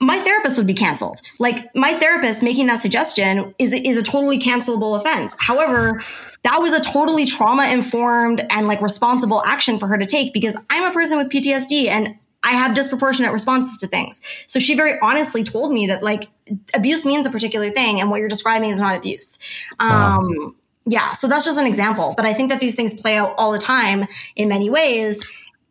My 0.00 0.18
therapist 0.18 0.56
would 0.56 0.66
be 0.66 0.74
canceled. 0.74 1.20
Like 1.38 1.74
my 1.76 1.94
therapist 1.94 2.42
making 2.42 2.66
that 2.66 2.80
suggestion 2.80 3.54
is, 3.58 3.72
is 3.72 3.96
a 3.96 4.02
totally 4.02 4.38
cancelable 4.38 4.98
offense. 4.98 5.36
However, 5.38 6.02
that 6.42 6.58
was 6.58 6.72
a 6.72 6.80
totally 6.80 7.24
trauma 7.24 7.66
informed 7.66 8.44
and 8.50 8.66
like 8.66 8.82
responsible 8.82 9.42
action 9.44 9.78
for 9.78 9.86
her 9.86 9.96
to 9.96 10.06
take 10.06 10.32
because 10.32 10.56
I'm 10.70 10.84
a 10.84 10.92
person 10.92 11.18
with 11.18 11.28
PTSD 11.28 11.86
and 11.86 12.16
I 12.42 12.52
have 12.52 12.74
disproportionate 12.74 13.32
responses 13.32 13.78
to 13.78 13.86
things. 13.86 14.20
So 14.48 14.58
she 14.58 14.74
very 14.74 14.98
honestly 15.00 15.44
told 15.44 15.72
me 15.72 15.86
that 15.86 16.02
like 16.02 16.28
abuse 16.74 17.04
means 17.04 17.24
a 17.24 17.30
particular 17.30 17.70
thing 17.70 18.00
and 18.00 18.10
what 18.10 18.18
you're 18.18 18.28
describing 18.28 18.70
is 18.70 18.80
not 18.80 18.96
abuse. 18.96 19.38
Um, 19.78 19.90
wow 19.90 20.54
yeah, 20.86 21.12
so 21.12 21.28
that's 21.28 21.44
just 21.44 21.58
an 21.58 21.66
example. 21.66 22.14
But 22.16 22.26
I 22.26 22.32
think 22.32 22.50
that 22.50 22.60
these 22.60 22.74
things 22.74 22.94
play 22.94 23.16
out 23.16 23.34
all 23.38 23.52
the 23.52 23.58
time 23.58 24.06
in 24.36 24.48
many 24.48 24.70
ways. 24.70 25.22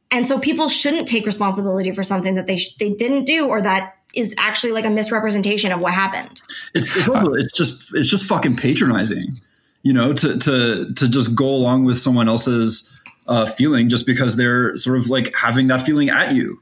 And 0.10 0.28
so 0.28 0.40
people 0.40 0.70
shouldn't 0.70 1.08
take 1.08 1.26
responsibility 1.26 1.92
for 1.92 2.04
something 2.04 2.36
that 2.36 2.48
they 2.48 2.58
sh- 2.58 2.76
they 2.76 2.90
didn't 2.90 3.26
do 3.26 3.48
or 3.48 3.62
that 3.62 3.96
is 4.14 4.36
actually 4.38 4.74
like 4.74 4.86
a 4.86 4.90
misrepresentation 4.90 5.72
of 5.72 5.82
what 5.82 5.94
happened. 5.94 6.42
It's 6.74 6.96
it's, 6.96 7.08
also, 7.08 7.34
it's 7.34 7.52
just 7.52 7.96
it's 7.96 8.08
just 8.08 8.26
fucking 8.26 8.58
patronizing, 8.58 9.40
you 9.84 9.94
know, 9.94 10.14
to 10.14 10.38
to 10.38 10.94
to 10.94 11.08
just 11.08 11.36
go 11.36 11.48
along 11.48 11.86
with 11.86 11.98
someone 11.98 12.28
else's 12.28 12.92
uh, 13.28 13.46
feeling 13.46 13.88
just 13.88 14.06
because 14.06 14.36
they're 14.36 14.76
sort 14.76 14.98
of 14.98 15.10
like 15.10 15.34
having 15.36 15.68
that 15.68 15.82
feeling 15.82 16.10
at 16.10 16.34
you, 16.34 16.62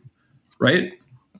right? 0.60 0.94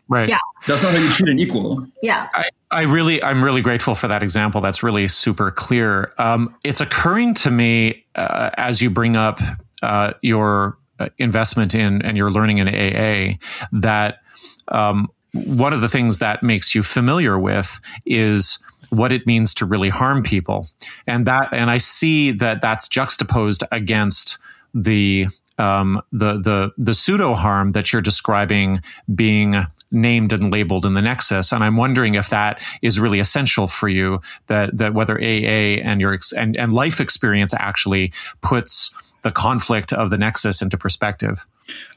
Right. 0.08 0.28
Yeah. 0.28 0.40
That's 0.68 0.82
not 0.82 0.94
how 0.94 1.00
you 1.00 1.10
treat 1.10 1.30
an 1.30 1.38
equal. 1.38 1.86
Yeah. 2.02 2.28
I, 2.34 2.46
I 2.72 2.84
really, 2.84 3.22
I'm 3.24 3.44
really 3.44 3.62
grateful 3.62 3.96
for 3.96 4.08
that 4.08 4.22
example. 4.22 4.62
That's 4.62 4.84
really 4.84 5.08
super 5.08 5.50
clear. 5.50 6.14
Um, 6.18 6.56
it's 6.64 6.82
occurring 6.82 7.34
to 7.36 7.52
me 7.52 8.06
uh, 8.16 8.52
as 8.58 8.82
you 8.82 8.90
bring 8.90 9.16
up 9.16 9.40
uh, 9.82 10.14
your 10.22 10.78
uh, 11.00 11.10
investment 11.18 11.74
in 11.74 12.02
and 12.04 12.16
your 12.16 12.30
learning 12.30 12.60
in 12.60 12.68
AA 12.68 13.38
that 13.72 14.20
um, 14.68 15.08
one 15.34 15.74
of 15.74 15.82
the 15.82 15.90
things 15.90 16.20
that 16.20 16.44
makes 16.44 16.76
you 16.76 16.84
familiar 16.84 17.40
with 17.40 17.80
is 18.06 18.60
what 18.90 19.12
it 19.12 19.26
means 19.26 19.54
to 19.56 19.66
really 19.66 19.90
harm 19.90 20.24
people, 20.24 20.68
and 21.06 21.26
that, 21.28 21.50
and 21.52 21.70
I 21.70 21.78
see 21.78 22.32
that 22.32 22.62
that's 22.62 22.88
juxtaposed 22.88 23.64
against 23.72 24.38
the 24.74 25.28
um, 25.60 26.02
the 26.12 26.40
the 26.40 26.72
the 26.78 26.94
pseudo 26.94 27.36
harm 27.36 27.72
that 27.72 27.92
you're 27.92 28.02
describing 28.02 28.82
being 29.14 29.56
named 29.92 30.34
and 30.34 30.52
labeled 30.52 30.86
in 30.86 30.94
the 30.94 31.02
nexus. 31.02 31.52
And 31.52 31.64
i'm 31.64 31.76
wondering 31.76 32.16
if 32.16 32.30
that 32.30 32.64
is 32.82 33.00
really 33.00 33.20
essential 33.20 33.68
for 33.68 33.90
you 33.90 34.22
that 34.48 34.78
that 34.78 34.94
whether 34.94 35.18
aa 35.18 35.82
and 35.84 36.00
your 36.02 36.14
ex- 36.14 36.32
and, 36.32 36.58
and 36.58 36.74
life 36.74 37.00
experience 37.00 37.54
actually 37.54 38.14
puts 38.42 38.96
the 39.22 39.32
conflict 39.32 39.92
of 39.92 40.10
the 40.10 40.18
nexus 40.18 40.62
into 40.62 40.78
perspective. 40.78 41.46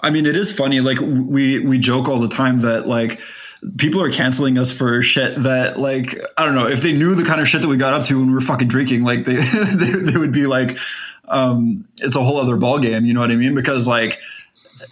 I 0.00 0.10
mean 0.10 0.26
it 0.26 0.36
is 0.36 0.52
funny 0.52 0.80
like 0.80 0.98
we 1.00 1.60
we 1.60 1.78
joke 1.78 2.08
all 2.08 2.18
the 2.18 2.28
time 2.28 2.62
that 2.62 2.88
like 2.88 3.20
people 3.78 4.02
are 4.02 4.10
canceling 4.10 4.58
us 4.58 4.72
for 4.72 5.00
shit 5.02 5.40
that 5.44 5.78
like 5.78 6.20
i 6.36 6.44
don't 6.44 6.56
know 6.56 6.66
if 6.66 6.82
they 6.82 6.92
knew 6.92 7.14
the 7.14 7.22
kind 7.22 7.40
of 7.40 7.46
shit 7.46 7.62
that 7.62 7.68
we 7.68 7.76
got 7.76 7.94
up 7.94 8.04
to 8.04 8.18
when 8.18 8.26
we 8.26 8.34
were 8.34 8.40
fucking 8.40 8.66
drinking 8.66 9.04
like 9.04 9.24
they 9.24 9.36
they, 9.74 9.92
they 9.92 10.18
would 10.18 10.32
be 10.32 10.46
like 10.46 10.76
um 11.32 11.84
it's 12.00 12.14
a 12.14 12.22
whole 12.22 12.38
other 12.38 12.56
ball 12.56 12.78
game 12.78 13.04
you 13.04 13.12
know 13.12 13.20
what 13.20 13.30
i 13.30 13.36
mean? 13.36 13.54
Because 13.54 13.88
like 13.88 14.20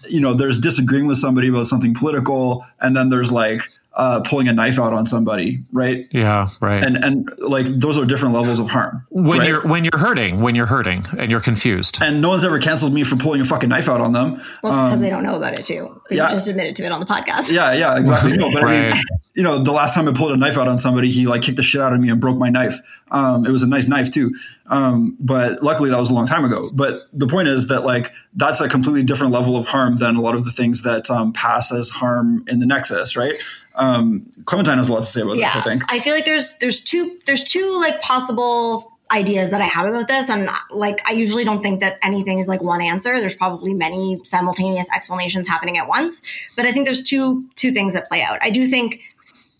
you 0.09 0.21
know, 0.21 0.35
there's 0.35 0.59
disagreeing 0.59 1.07
with 1.07 1.19
somebody 1.19 1.49
about 1.49 1.67
something 1.67 1.95
political, 1.95 2.67
and 2.81 2.97
then 2.97 3.09
there's 3.09 3.33
like 3.33 3.71
uh, 3.93 4.21
pulling 4.21 4.49
a 4.49 4.53
knife 4.53 4.79
out 4.79 4.93
on 4.93 5.05
somebody, 5.05 5.65
right? 5.73 6.07
Yeah, 6.13 6.49
right. 6.61 6.85
And 6.85 6.97
and 6.97 7.31
like 7.39 7.67
those 7.67 7.99
are 7.99 8.05
different 8.05 8.35
levels 8.35 8.59
of 8.59 8.71
harm. 8.71 9.07
When 9.11 9.41
right? 9.41 9.49
you're 9.49 9.67
when 9.67 9.85
you're 9.85 9.99
hurting, 9.99 10.41
when 10.41 10.55
you're 10.55 10.67
hurting, 10.67 11.05
and 11.19 11.31
you're 11.31 11.41
confused, 11.41 11.99
and 12.01 12.21
no 12.21 12.29
one's 12.29 12.45
ever 12.45 12.59
canceled 12.59 12.93
me 12.93 13.03
for 13.03 13.17
pulling 13.17 13.41
a 13.41 13.45
fucking 13.45 13.69
knife 13.69 13.89
out 13.89 14.01
on 14.01 14.13
them. 14.13 14.41
Well, 14.63 14.85
because 14.85 14.95
um, 14.95 15.01
they 15.01 15.11
don't 15.11 15.25
know 15.25 15.37
about 15.37 15.59
it 15.59 15.65
too. 15.65 16.01
But 16.09 16.17
yeah. 16.17 16.25
you 16.25 16.31
just 16.31 16.49
admitted 16.49 16.77
to 16.77 16.85
it 16.85 16.93
on 16.93 17.01
the 17.01 17.07
podcast. 17.07 17.51
Yeah, 17.51 17.73
yeah, 17.73 17.99
exactly. 17.99 18.37
No, 18.37 18.53
but 18.53 18.63
right. 18.63 18.93
I 18.93 18.95
mean, 18.95 19.03
you 19.35 19.43
know, 19.43 19.59
the 19.59 19.73
last 19.73 19.95
time 19.95 20.09
I 20.09 20.13
pulled 20.13 20.33
a 20.33 20.37
knife 20.37 20.59
out 20.59 20.69
on 20.69 20.79
somebody, 20.79 21.11
he 21.11 21.27
like 21.27 21.43
kicked 21.43 21.57
the 21.57 21.63
shit 21.63 21.81
out 21.81 21.93
of 21.93 22.01
me 22.01 22.11
and 22.11 22.21
broke 22.21 22.37
my 22.37 22.51
knife. 22.51 22.79
Um, 23.11 23.47
it 23.47 23.51
was 23.51 23.63
a 23.63 23.67
nice 23.67 23.89
knife 23.89 24.13
too. 24.13 24.35
Um, 24.67 25.17
but 25.19 25.63
luckily 25.63 25.91
that 25.91 25.99
was 25.99 26.11
a 26.11 26.15
long 26.15 26.27
time 26.27 26.45
ago. 26.45 26.71
But 26.73 27.01
the 27.13 27.27
point 27.27 27.49
is 27.49 27.69
that 27.69 27.85
like 27.85 28.13
that's 28.35 28.61
a 28.61 28.69
completely 28.69 29.03
different 29.03 29.33
level 29.33 29.57
of 29.57 29.67
harm 29.67 29.99
than 29.99 30.17
a 30.17 30.21
lot 30.21 30.35
of 30.35 30.45
the 30.45 30.53
things 30.53 30.83
that 30.83 31.11
um, 31.11 31.33
pass 31.33 31.73
as 31.73 31.91
harm 31.91 32.45
in 32.49 32.61
the 32.61 32.67
nexus, 32.67 33.17
right? 33.17 33.35
Um, 33.81 34.31
Clementine 34.45 34.77
has 34.77 34.89
a 34.89 34.93
lot 34.93 35.01
to 35.01 35.07
say 35.07 35.23
about 35.23 35.37
yeah, 35.37 35.53
this. 35.55 35.63
I 35.63 35.69
think. 35.69 35.83
I 35.89 35.99
feel 35.99 36.15
like 36.15 36.27
there's 36.27 36.57
there's 36.59 36.83
two 36.83 37.19
there's 37.27 37.45
two 37.45 37.79
like 37.81 38.01
possible 38.03 38.91
ideas 39.13 39.51
that 39.51 39.61
I 39.61 39.65
have 39.65 39.87
about 39.87 40.09
this. 40.09 40.29
And 40.29 40.49
like, 40.71 41.01
I 41.09 41.13
usually 41.13 41.45
don't 41.45 41.63
think 41.63 41.81
that 41.81 41.99
anything 42.03 42.39
is 42.39 42.49
like 42.49 42.63
one 42.63 42.81
answer. 42.81 43.19
There's 43.19 43.35
probably 43.35 43.75
many 43.75 44.21
simultaneous 44.25 44.89
explanations 44.95 45.49
happening 45.49 45.79
at 45.79 45.89
once. 45.89 46.23
But 46.57 46.67
I 46.67 46.73
think 46.73 46.87
there's 46.87 47.03
two 47.03 47.49
two 47.57 47.73
things 47.73 47.93
that 47.93 48.09
play 48.09 48.23
out. 48.23 48.39
I 48.41 48.51
do 48.51 48.67
think 48.67 49.01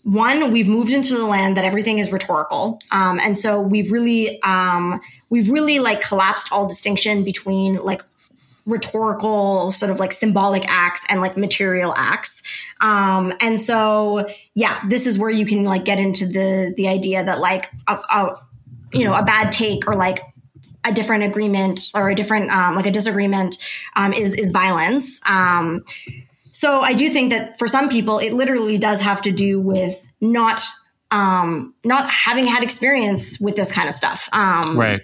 one, 0.03 0.51
we've 0.51 0.67
moved 0.67 0.91
into 0.91 1.15
the 1.15 1.25
land 1.25 1.57
that 1.57 1.65
everything 1.65 1.99
is 1.99 2.11
rhetorical. 2.11 2.79
Um, 2.91 3.19
and 3.19 3.37
so 3.37 3.61
we've 3.61 3.91
really, 3.91 4.41
um, 4.41 4.99
we've 5.29 5.49
really 5.49 5.77
like 5.77 6.01
collapsed 6.01 6.51
all 6.51 6.67
distinction 6.67 7.23
between 7.23 7.75
like 7.75 8.01
rhetorical 8.65 9.71
sort 9.71 9.91
of 9.91 9.99
like 9.99 10.11
symbolic 10.11 10.63
acts 10.67 11.05
and 11.09 11.21
like 11.21 11.35
material 11.35 11.93
acts. 11.97 12.43
Um, 12.79 13.33
and 13.41 13.59
so, 13.59 14.27
yeah, 14.53 14.79
this 14.87 15.07
is 15.07 15.17
where 15.17 15.29
you 15.29 15.45
can 15.45 15.63
like 15.63 15.85
get 15.85 15.99
into 15.99 16.25
the, 16.25 16.73
the 16.77 16.87
idea 16.87 17.23
that 17.23 17.39
like, 17.39 17.69
a, 17.87 17.93
a 17.93 18.35
you 18.93 19.03
know, 19.03 19.15
a 19.15 19.23
bad 19.23 19.51
take 19.51 19.87
or 19.87 19.95
like 19.95 20.21
a 20.83 20.91
different 20.91 21.23
agreement 21.23 21.89
or 21.95 22.09
a 22.09 22.15
different, 22.15 22.51
um, 22.51 22.75
like 22.75 22.85
a 22.85 22.91
disagreement, 22.91 23.57
um, 23.95 24.13
is, 24.13 24.33
is 24.35 24.51
violence. 24.51 25.19
Um, 25.29 25.83
so 26.51 26.81
I 26.81 26.93
do 26.93 27.09
think 27.09 27.31
that 27.31 27.57
for 27.57 27.67
some 27.67 27.89
people, 27.89 28.19
it 28.19 28.33
literally 28.33 28.77
does 28.77 29.01
have 29.01 29.21
to 29.21 29.31
do 29.31 29.59
with 29.59 30.05
not 30.19 30.61
um, 31.11 31.73
not 31.83 32.09
having 32.09 32.45
had 32.45 32.63
experience 32.63 33.39
with 33.39 33.55
this 33.55 33.71
kind 33.71 33.89
of 33.89 33.95
stuff. 33.95 34.29
Um, 34.31 34.77
right. 34.77 35.01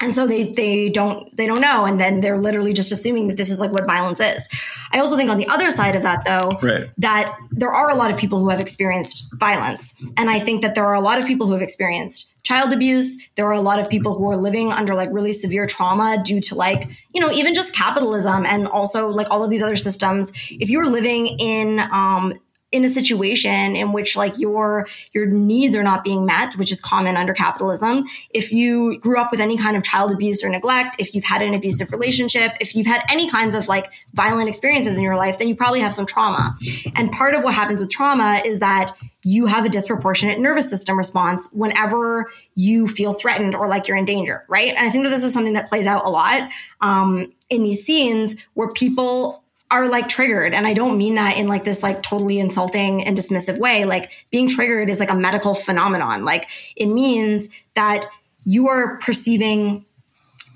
And 0.00 0.14
so 0.14 0.26
they 0.26 0.52
they 0.52 0.90
don't 0.90 1.34
they 1.36 1.46
don't 1.46 1.60
know, 1.60 1.86
and 1.86 1.98
then 1.98 2.20
they're 2.20 2.38
literally 2.38 2.74
just 2.74 2.92
assuming 2.92 3.28
that 3.28 3.36
this 3.36 3.50
is 3.50 3.60
like 3.60 3.72
what 3.72 3.86
violence 3.86 4.20
is. 4.20 4.46
I 4.92 4.98
also 4.98 5.16
think 5.16 5.30
on 5.30 5.38
the 5.38 5.46
other 5.48 5.70
side 5.70 5.96
of 5.96 6.02
that, 6.02 6.24
though, 6.26 6.50
right. 6.62 6.90
that 6.98 7.34
there 7.50 7.70
are 7.70 7.90
a 7.90 7.94
lot 7.94 8.10
of 8.10 8.18
people 8.18 8.38
who 8.38 8.50
have 8.50 8.60
experienced 8.60 9.26
violence, 9.34 9.94
and 10.16 10.28
I 10.28 10.38
think 10.38 10.62
that 10.62 10.74
there 10.74 10.84
are 10.84 10.94
a 10.94 11.00
lot 11.00 11.18
of 11.18 11.26
people 11.26 11.46
who 11.46 11.54
have 11.54 11.62
experienced 11.62 12.32
child 12.46 12.72
abuse. 12.72 13.16
There 13.34 13.46
are 13.46 13.52
a 13.52 13.60
lot 13.60 13.80
of 13.80 13.90
people 13.90 14.14
who 14.14 14.30
are 14.30 14.36
living 14.36 14.70
under 14.70 14.94
like 14.94 15.08
really 15.12 15.32
severe 15.32 15.66
trauma 15.66 16.22
due 16.22 16.40
to 16.42 16.54
like, 16.54 16.88
you 17.12 17.20
know, 17.20 17.32
even 17.32 17.54
just 17.54 17.74
capitalism 17.74 18.46
and 18.46 18.68
also 18.68 19.08
like 19.08 19.28
all 19.30 19.42
of 19.42 19.50
these 19.50 19.62
other 19.62 19.76
systems. 19.76 20.32
If 20.50 20.70
you're 20.70 20.86
living 20.86 21.26
in 21.26 21.80
um, 21.80 22.34
in 22.72 22.84
a 22.84 22.88
situation 22.88 23.76
in 23.76 23.92
which 23.92 24.16
like 24.16 24.36
your 24.38 24.86
your 25.12 25.26
needs 25.26 25.76
are 25.76 25.84
not 25.84 26.02
being 26.02 26.26
met 26.26 26.54
which 26.54 26.72
is 26.72 26.80
common 26.80 27.16
under 27.16 27.32
capitalism. 27.32 28.04
If 28.30 28.52
you 28.52 28.98
grew 28.98 29.18
up 29.18 29.30
with 29.30 29.40
any 29.40 29.56
kind 29.56 29.76
of 29.76 29.84
child 29.84 30.10
abuse 30.10 30.42
or 30.42 30.48
neglect 30.48 30.96
if 30.98 31.14
you've 31.14 31.24
had 31.24 31.42
an 31.42 31.54
abusive 31.54 31.92
relationship 31.92 32.52
if 32.60 32.74
you've 32.74 32.86
had 32.86 33.02
any 33.08 33.30
kinds 33.30 33.54
of 33.54 33.68
like 33.68 33.92
violent 34.14 34.48
experiences 34.48 34.96
in 34.98 35.04
your 35.04 35.16
life 35.16 35.38
then 35.38 35.48
you 35.48 35.54
probably 35.54 35.80
have 35.80 35.94
some 35.94 36.06
trauma. 36.06 36.56
And 36.96 37.12
part 37.12 37.34
of 37.34 37.44
what 37.44 37.54
happens 37.54 37.80
with 37.80 37.90
trauma 37.90 38.42
is 38.44 38.58
that 38.58 38.90
you 39.22 39.46
have 39.46 39.64
a 39.64 39.68
disproportionate 39.68 40.38
nervous 40.38 40.68
system 40.68 40.98
response 40.98 41.48
whenever 41.52 42.30
you 42.54 42.86
feel 42.88 43.12
threatened 43.12 43.54
or 43.54 43.68
like 43.68 43.86
you're 43.86 43.96
in 43.96 44.04
danger 44.04 44.44
right? 44.48 44.68
And 44.68 44.86
i 44.86 44.90
think 44.90 45.04
that 45.04 45.10
this 45.10 45.22
is 45.22 45.32
something 45.32 45.54
that 45.54 45.68
plays 45.68 45.86
out 45.86 46.04
a 46.04 46.10
lot 46.10 46.50
um, 46.80 47.32
in 47.48 47.62
these 47.62 47.84
scenes 47.84 48.36
where 48.54 48.72
people 48.72 49.44
are 49.70 49.88
like 49.88 50.08
triggered. 50.08 50.54
And 50.54 50.66
I 50.66 50.74
don't 50.74 50.96
mean 50.96 51.16
that 51.16 51.36
in 51.36 51.48
like 51.48 51.64
this 51.64 51.82
like 51.82 52.02
totally 52.02 52.38
insulting 52.38 53.04
and 53.04 53.16
dismissive 53.16 53.58
way. 53.58 53.84
Like 53.84 54.12
being 54.30 54.48
triggered 54.48 54.88
is 54.88 55.00
like 55.00 55.10
a 55.10 55.16
medical 55.16 55.54
phenomenon. 55.54 56.24
Like 56.24 56.48
it 56.76 56.86
means 56.86 57.48
that 57.74 58.06
you 58.44 58.68
are 58.68 58.98
perceiving 58.98 59.84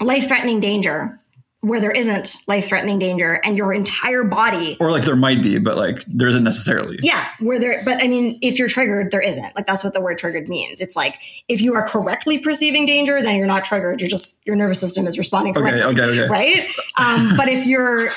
life 0.00 0.28
threatening 0.28 0.60
danger 0.60 1.20
where 1.62 1.78
there 1.80 1.90
isn't 1.90 2.36
life 2.46 2.68
threatening 2.68 2.98
danger 2.98 3.38
and 3.44 3.56
your 3.56 3.74
entire 3.74 4.24
body 4.24 4.78
or 4.80 4.90
like 4.90 5.04
there 5.04 5.16
might 5.16 5.42
be 5.42 5.58
but 5.58 5.76
like 5.76 6.02
there 6.06 6.26
isn't 6.26 6.42
necessarily 6.42 6.98
yeah 7.02 7.28
where 7.38 7.58
there 7.58 7.82
but 7.84 8.02
i 8.02 8.08
mean 8.08 8.38
if 8.40 8.58
you're 8.58 8.68
triggered 8.68 9.10
there 9.10 9.20
isn't 9.20 9.54
like 9.54 9.66
that's 9.66 9.84
what 9.84 9.92
the 9.92 10.00
word 10.00 10.16
triggered 10.16 10.48
means 10.48 10.80
it's 10.80 10.96
like 10.96 11.20
if 11.48 11.60
you 11.60 11.74
are 11.74 11.86
correctly 11.86 12.38
perceiving 12.38 12.86
danger 12.86 13.20
then 13.20 13.36
you're 13.36 13.46
not 13.46 13.62
triggered 13.62 14.00
you're 14.00 14.08
just 14.08 14.40
your 14.46 14.56
nervous 14.56 14.80
system 14.80 15.06
is 15.06 15.18
responding 15.18 15.52
correctly 15.52 15.82
okay, 15.82 16.02
okay, 16.02 16.20
okay. 16.22 16.30
right 16.30 16.66
um, 16.96 17.36
but 17.36 17.46
if 17.46 17.66
you're 17.66 18.10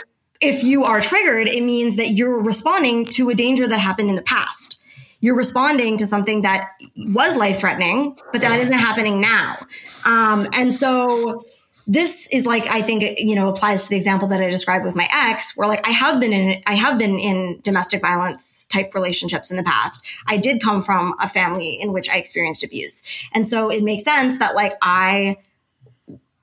if 0.43 0.63
you 0.63 0.83
are 0.83 0.99
triggered, 0.99 1.47
it 1.47 1.63
means 1.63 1.95
that 1.95 2.09
you're 2.09 2.41
responding 2.41 3.05
to 3.05 3.29
a 3.29 3.33
danger 3.33 3.67
that 3.67 3.79
happened 3.79 4.09
in 4.09 4.15
the 4.15 4.23
past. 4.23 4.81
You're 5.21 5.37
responding 5.37 5.97
to 5.97 6.05
something 6.05 6.41
that 6.41 6.71
was 6.97 7.37
life 7.37 7.59
threatening, 7.59 8.17
but 8.33 8.41
that 8.41 8.59
isn't 8.59 8.77
happening 8.77 9.21
now. 9.21 9.57
Um, 10.03 10.49
and 10.53 10.73
so 10.73 11.45
this 11.87 12.27
is 12.31 12.45
like 12.45 12.67
I 12.67 12.81
think 12.81 13.03
it, 13.03 13.19
you 13.19 13.35
know 13.35 13.49
applies 13.49 13.83
to 13.83 13.89
the 13.89 13.95
example 13.95 14.27
that 14.29 14.41
I 14.41 14.49
described 14.49 14.85
with 14.85 14.95
my 14.95 15.07
ex, 15.13 15.55
where 15.55 15.67
like 15.67 15.85
I 15.87 15.91
have 15.91 16.19
been 16.19 16.33
in 16.33 16.61
I 16.65 16.75
have 16.75 16.97
been 16.97 17.19
in 17.19 17.59
domestic 17.61 18.01
violence 18.01 18.65
type 18.65 18.93
relationships 18.93 19.51
in 19.51 19.57
the 19.57 19.63
past. 19.63 20.03
I 20.27 20.37
did 20.37 20.61
come 20.61 20.81
from 20.81 21.15
a 21.19 21.27
family 21.27 21.79
in 21.79 21.93
which 21.93 22.09
I 22.09 22.17
experienced 22.17 22.63
abuse, 22.63 23.03
and 23.33 23.47
so 23.47 23.69
it 23.69 23.83
makes 23.83 24.03
sense 24.03 24.39
that 24.39 24.55
like 24.55 24.73
I 24.81 25.37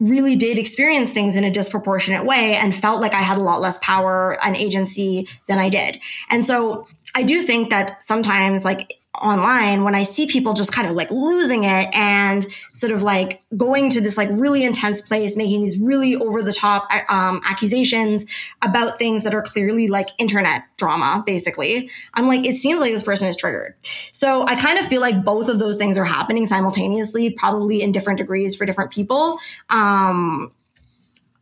really 0.01 0.35
did 0.35 0.59
experience 0.59 1.13
things 1.13 1.37
in 1.37 1.45
a 1.45 1.51
disproportionate 1.51 2.25
way 2.25 2.57
and 2.57 2.75
felt 2.75 3.01
like 3.01 3.15
I 3.15 3.21
had 3.21 3.39
a 3.39 3.43
lot 3.43 3.61
less 3.61 3.79
power 3.79 4.39
and 4.43 4.57
agency 4.57 5.29
than 5.47 5.59
I 5.59 5.69
did. 5.69 6.01
And 6.31 6.45
so 6.45 6.87
I 7.15 7.23
do 7.23 7.43
think 7.43 7.71
that 7.71 8.03
sometimes 8.03 8.65
like 8.65 9.00
online 9.21 9.85
when 9.85 9.95
I 9.95 10.03
see 10.03 10.27
people 10.27 10.53
just 10.53 10.73
kind 10.73 10.89
of 10.89 10.95
like 10.95 11.11
losing 11.11 11.65
it 11.65 11.89
and 11.95 12.47
sort 12.73 12.93
of 12.93 13.03
like 13.03 13.43
going 13.57 13.91
to 13.91 14.01
this 14.01 14.17
like 14.17 14.29
really 14.33 14.65
intense 14.65 15.01
place, 15.01 15.37
making 15.37 15.61
these 15.61 15.79
really 15.79 16.17
over 16.17 16.43
the 16.43 16.53
top 16.53 16.89
um, 17.09 17.41
accusations 17.45 18.27
about 18.63 18.99
things 18.99 19.23
that 19.25 19.35
are 19.35 19.43
clearly 19.43 19.89
like 19.89 20.09
internet 20.19 20.65
drama, 20.77 21.23
basically. 21.27 21.91
I'm 22.15 22.29
like, 22.29 22.47
it 22.47 22.57
seems 22.57 22.81
like 22.81 22.93
this 22.93 23.03
person 23.03 23.29
is 23.29 23.37
triggered. 23.37 23.75
So 24.13 24.47
I 24.47 24.57
kind 24.57 24.79
of 24.79 24.87
feel 24.87 25.01
like 25.01 25.25
both 25.25 25.49
of 25.49 25.59
those 25.59 25.77
things 25.77 25.99
are 25.99 26.05
happening 26.05 26.47
simultaneously, 26.47 27.31
probably 27.31 27.83
in 27.83 27.93
different 27.93 28.19
degrees 28.19 28.57
for 28.57 28.65
different 28.65 28.91
people. 28.91 29.39
Um, 29.69 30.53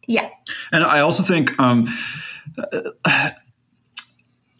yeah. 0.06 0.30
And 0.72 0.84
I 0.84 1.00
also 1.00 1.22
think, 1.22 1.58
um, 1.60 1.88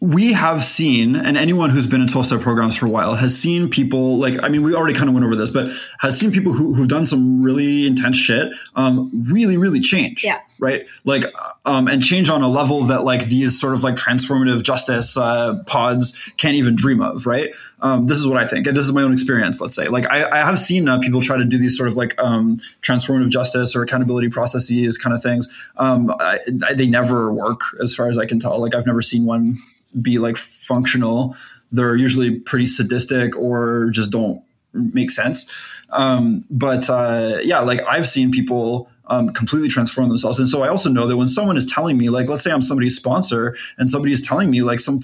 we 0.01 0.31
have 0.31 0.63
seen, 0.63 1.17
and 1.17 1.37
anyone 1.37 1.71
who's 1.71 1.85
been 1.85 2.01
in 2.01 2.07
12 2.07 2.27
step 2.27 2.41
programs 2.41 2.77
for 2.77 2.85
a 2.85 2.89
while 2.89 3.15
has 3.15 3.37
seen 3.37 3.69
people 3.69 4.17
like, 4.17 4.41
I 4.41 4.47
mean, 4.47 4.63
we 4.63 4.73
already 4.73 4.93
kind 4.93 5.09
of 5.09 5.13
went 5.13 5.25
over 5.25 5.35
this, 5.35 5.51
but 5.51 5.67
has 5.99 6.17
seen 6.17 6.31
people 6.31 6.53
who, 6.53 6.73
who've 6.73 6.87
done 6.87 7.05
some 7.05 7.43
really 7.43 7.85
intense 7.85 8.15
shit, 8.15 8.53
um, 8.77 9.11
really, 9.29 9.57
really 9.57 9.81
change. 9.81 10.23
Yeah. 10.23 10.39
Right. 10.57 10.87
Like, 11.03 11.25
um, 11.65 11.89
and 11.89 12.01
change 12.01 12.29
on 12.29 12.41
a 12.41 12.47
level 12.47 12.83
that 12.83 13.03
like 13.03 13.25
these 13.25 13.59
sort 13.59 13.73
of 13.73 13.83
like 13.83 13.95
transformative 13.95 14.63
justice, 14.63 15.17
uh, 15.17 15.61
pods 15.65 16.17
can't 16.37 16.55
even 16.55 16.77
dream 16.77 17.01
of. 17.01 17.27
Right. 17.27 17.53
Um, 17.81 18.07
this 18.07 18.17
is 18.17 18.27
what 18.27 18.37
I 18.37 18.47
think. 18.47 18.67
And 18.67 18.77
this 18.77 18.85
is 18.85 18.93
my 18.93 19.01
own 19.01 19.11
experience, 19.11 19.59
let's 19.59 19.75
say. 19.75 19.89
Like, 19.89 20.05
I, 20.09 20.29
I 20.29 20.37
have 20.45 20.59
seen 20.59 20.87
uh, 20.87 20.99
people 20.99 21.21
try 21.21 21.37
to 21.37 21.45
do 21.45 21.57
these 21.57 21.77
sort 21.77 21.89
of 21.89 21.97
like, 21.97 22.17
um, 22.21 22.59
transformative 22.81 23.29
justice 23.29 23.75
or 23.75 23.83
accountability 23.83 24.29
processes 24.29 24.97
kind 24.97 25.13
of 25.13 25.21
things. 25.21 25.49
Um, 25.75 26.13
I, 26.19 26.39
I, 26.67 26.73
they 26.73 26.87
never 26.87 27.33
work 27.33 27.61
as 27.81 27.93
far 27.93 28.07
as 28.07 28.17
I 28.17 28.25
can 28.25 28.39
tell. 28.39 28.59
Like, 28.59 28.75
I've 28.75 28.85
never 28.85 29.01
seen 29.01 29.25
one 29.25 29.57
be 30.01 30.17
like 30.17 30.37
functional. 30.37 31.35
They're 31.71 31.95
usually 31.95 32.39
pretty 32.39 32.67
sadistic 32.67 33.37
or 33.37 33.89
just 33.91 34.11
don't 34.11 34.41
make 34.73 35.11
sense. 35.11 35.45
Um, 35.91 36.45
but 36.49 36.89
uh, 36.89 37.39
yeah, 37.43 37.59
like 37.59 37.81
I've 37.83 38.07
seen 38.07 38.31
people 38.31 38.89
um, 39.07 39.33
completely 39.33 39.69
transform 39.69 40.07
themselves. 40.09 40.39
And 40.39 40.47
so 40.47 40.61
I 40.63 40.69
also 40.69 40.89
know 40.89 41.07
that 41.07 41.17
when 41.17 41.27
someone 41.27 41.57
is 41.57 41.65
telling 41.65 41.97
me, 41.97 42.09
like, 42.09 42.27
let's 42.29 42.43
say 42.43 42.51
I'm 42.51 42.61
somebody's 42.61 42.95
sponsor 42.95 43.55
and 43.77 43.89
somebody's 43.89 44.25
telling 44.25 44.49
me 44.49 44.61
like 44.61 44.79
some 44.79 45.03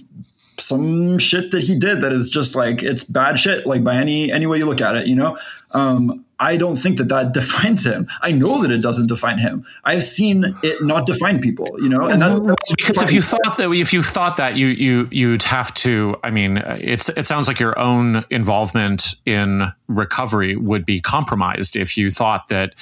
some 0.57 1.17
shit 1.17 1.51
that 1.51 1.63
he 1.63 1.77
did 1.77 2.01
that 2.01 2.13
is 2.13 2.29
just 2.29 2.55
like 2.55 2.81
it's 2.81 3.03
bad 3.03 3.37
shit 3.37 3.65
like 3.65 3.83
by 3.83 3.95
any 3.95 4.31
any 4.31 4.47
way 4.47 4.57
you 4.57 4.65
look 4.65 4.79
at 4.79 4.95
it 4.95 5.05
you 5.05 5.15
know 5.15 5.37
um, 5.71 6.24
I 6.39 6.57
don't 6.57 6.75
think 6.75 6.97
that 6.97 7.07
that 7.09 7.33
defines 7.33 7.85
him. 7.85 8.07
I 8.21 8.31
know 8.31 8.61
that 8.61 8.71
it 8.71 8.79
doesn't 8.79 9.07
define 9.07 9.39
him. 9.39 9.65
I've 9.83 10.03
seen 10.03 10.57
it 10.63 10.83
not 10.83 11.05
define 11.05 11.39
people, 11.39 11.77
you 11.81 11.89
know. 11.89 12.07
And 12.07 12.21
that's, 12.21 12.39
that's 12.39 12.73
because 12.75 13.01
if 13.01 13.11
you 13.11 13.21
thought 13.21 13.57
that 13.57 13.71
if 13.71 13.93
you 13.93 14.03
thought 14.03 14.37
that 14.37 14.57
you 14.57 14.67
you 14.67 15.07
you'd 15.11 15.43
have 15.43 15.73
to. 15.75 16.15
I 16.23 16.31
mean, 16.31 16.57
it's 16.57 17.09
it 17.09 17.27
sounds 17.27 17.47
like 17.47 17.59
your 17.59 17.77
own 17.79 18.23
involvement 18.29 19.15
in 19.25 19.71
recovery 19.87 20.55
would 20.55 20.85
be 20.85 20.99
compromised 20.99 21.75
if 21.75 21.97
you 21.97 22.09
thought 22.09 22.47
that 22.49 22.75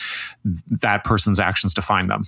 that 0.82 1.03
person's 1.03 1.40
actions 1.40 1.73
define 1.73 2.07
them. 2.07 2.23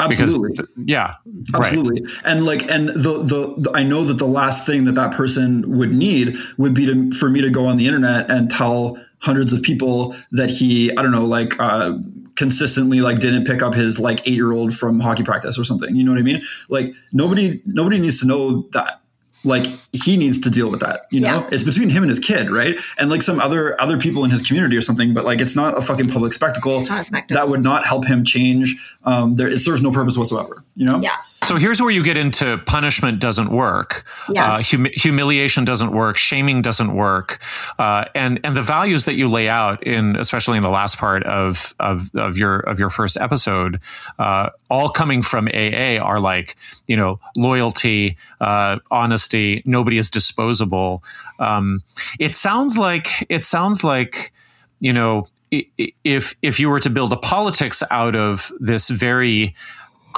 Absolutely. 0.00 0.50
Because, 0.52 0.68
yeah. 0.76 1.14
Absolutely. 1.54 2.02
Right. 2.02 2.12
And 2.24 2.44
like, 2.44 2.70
and 2.70 2.88
the, 2.88 3.22
the, 3.22 3.54
the, 3.58 3.72
I 3.74 3.82
know 3.82 4.04
that 4.04 4.18
the 4.18 4.26
last 4.26 4.66
thing 4.66 4.84
that 4.84 4.94
that 4.94 5.12
person 5.12 5.78
would 5.78 5.92
need 5.92 6.36
would 6.56 6.74
be 6.74 6.86
to, 6.86 7.10
for 7.12 7.28
me 7.28 7.40
to 7.40 7.50
go 7.50 7.66
on 7.66 7.76
the 7.76 7.86
internet 7.86 8.30
and 8.30 8.50
tell 8.50 8.98
hundreds 9.20 9.52
of 9.52 9.62
people 9.62 10.14
that 10.32 10.50
he, 10.50 10.96
I 10.96 11.02
don't 11.02 11.12
know, 11.12 11.26
like, 11.26 11.58
uh, 11.60 11.98
consistently 12.36 13.00
like 13.00 13.18
didn't 13.18 13.44
pick 13.44 13.62
up 13.62 13.74
his 13.74 13.98
like 13.98 14.20
eight 14.20 14.34
year 14.34 14.52
old 14.52 14.72
from 14.72 15.00
hockey 15.00 15.24
practice 15.24 15.58
or 15.58 15.64
something. 15.64 15.96
You 15.96 16.04
know 16.04 16.12
what 16.12 16.20
I 16.20 16.22
mean? 16.22 16.40
Like 16.68 16.94
nobody, 17.12 17.60
nobody 17.66 17.98
needs 17.98 18.20
to 18.20 18.26
know 18.26 18.68
that 18.72 19.00
like 19.48 19.66
he 19.92 20.16
needs 20.16 20.38
to 20.40 20.50
deal 20.50 20.70
with 20.70 20.80
that 20.80 21.06
you 21.10 21.20
know? 21.20 21.40
Yeah. 21.40 21.48
it's 21.50 21.64
between 21.64 21.90
him 21.90 22.02
and 22.02 22.10
his 22.10 22.18
kid 22.18 22.50
right? 22.50 22.78
And 22.98 23.10
like 23.10 23.22
some 23.22 23.40
other 23.40 23.80
other 23.80 23.98
people 23.98 24.24
in 24.24 24.30
his 24.30 24.42
community 24.46 24.76
or 24.76 24.80
something 24.80 25.14
but 25.14 25.24
like 25.24 25.40
it's 25.40 25.56
not 25.56 25.76
a 25.76 25.80
fucking 25.80 26.08
public 26.08 26.32
spectacle, 26.32 26.80
spectacle. 26.82 27.34
that 27.34 27.48
would 27.48 27.62
not 27.62 27.86
help 27.86 28.06
him 28.06 28.24
change 28.24 28.76
um 29.04 29.36
there 29.36 29.48
it 29.48 29.58
serves 29.58 29.82
no 29.82 29.90
purpose 29.90 30.16
whatsoever 30.16 30.64
you 30.76 30.86
know? 30.86 31.00
Yeah 31.00 31.16
so 31.42 31.56
here's 31.56 31.80
where 31.80 31.90
you 31.90 32.02
get 32.02 32.16
into 32.16 32.58
punishment 32.66 33.20
doesn't 33.20 33.50
work 33.50 34.04
yes. 34.30 34.72
Uh, 34.72 34.76
hum- 34.76 34.92
humiliation 34.92 35.64
doesn't 35.64 35.92
work 35.92 36.16
shaming 36.16 36.62
doesn't 36.62 36.94
work 36.94 37.38
uh, 37.78 38.04
and 38.14 38.40
and 38.44 38.56
the 38.56 38.62
values 38.62 39.04
that 39.04 39.14
you 39.14 39.28
lay 39.28 39.48
out 39.48 39.82
in 39.82 40.16
especially 40.16 40.56
in 40.56 40.62
the 40.62 40.70
last 40.70 40.98
part 40.98 41.22
of 41.24 41.74
of, 41.80 42.10
of 42.14 42.38
your 42.38 42.60
of 42.60 42.78
your 42.78 42.90
first 42.90 43.16
episode 43.18 43.80
uh, 44.18 44.50
all 44.70 44.88
coming 44.88 45.22
from 45.22 45.48
aa 45.48 45.98
are 46.02 46.20
like 46.20 46.56
you 46.86 46.96
know 46.96 47.20
loyalty 47.36 48.16
uh, 48.40 48.78
honesty 48.90 49.18
honesty. 49.18 49.62
Nobody 49.64 49.98
is 49.98 50.10
disposable. 50.10 51.02
Um, 51.38 51.80
it 52.18 52.34
sounds 52.34 52.78
like 52.78 53.08
it 53.28 53.44
sounds 53.44 53.82
like 53.82 54.32
you 54.80 54.92
know 54.92 55.26
if 55.50 56.34
if 56.42 56.60
you 56.60 56.68
were 56.68 56.80
to 56.80 56.90
build 56.90 57.12
a 57.12 57.16
politics 57.16 57.82
out 57.90 58.14
of 58.14 58.52
this 58.60 58.90
very 58.90 59.54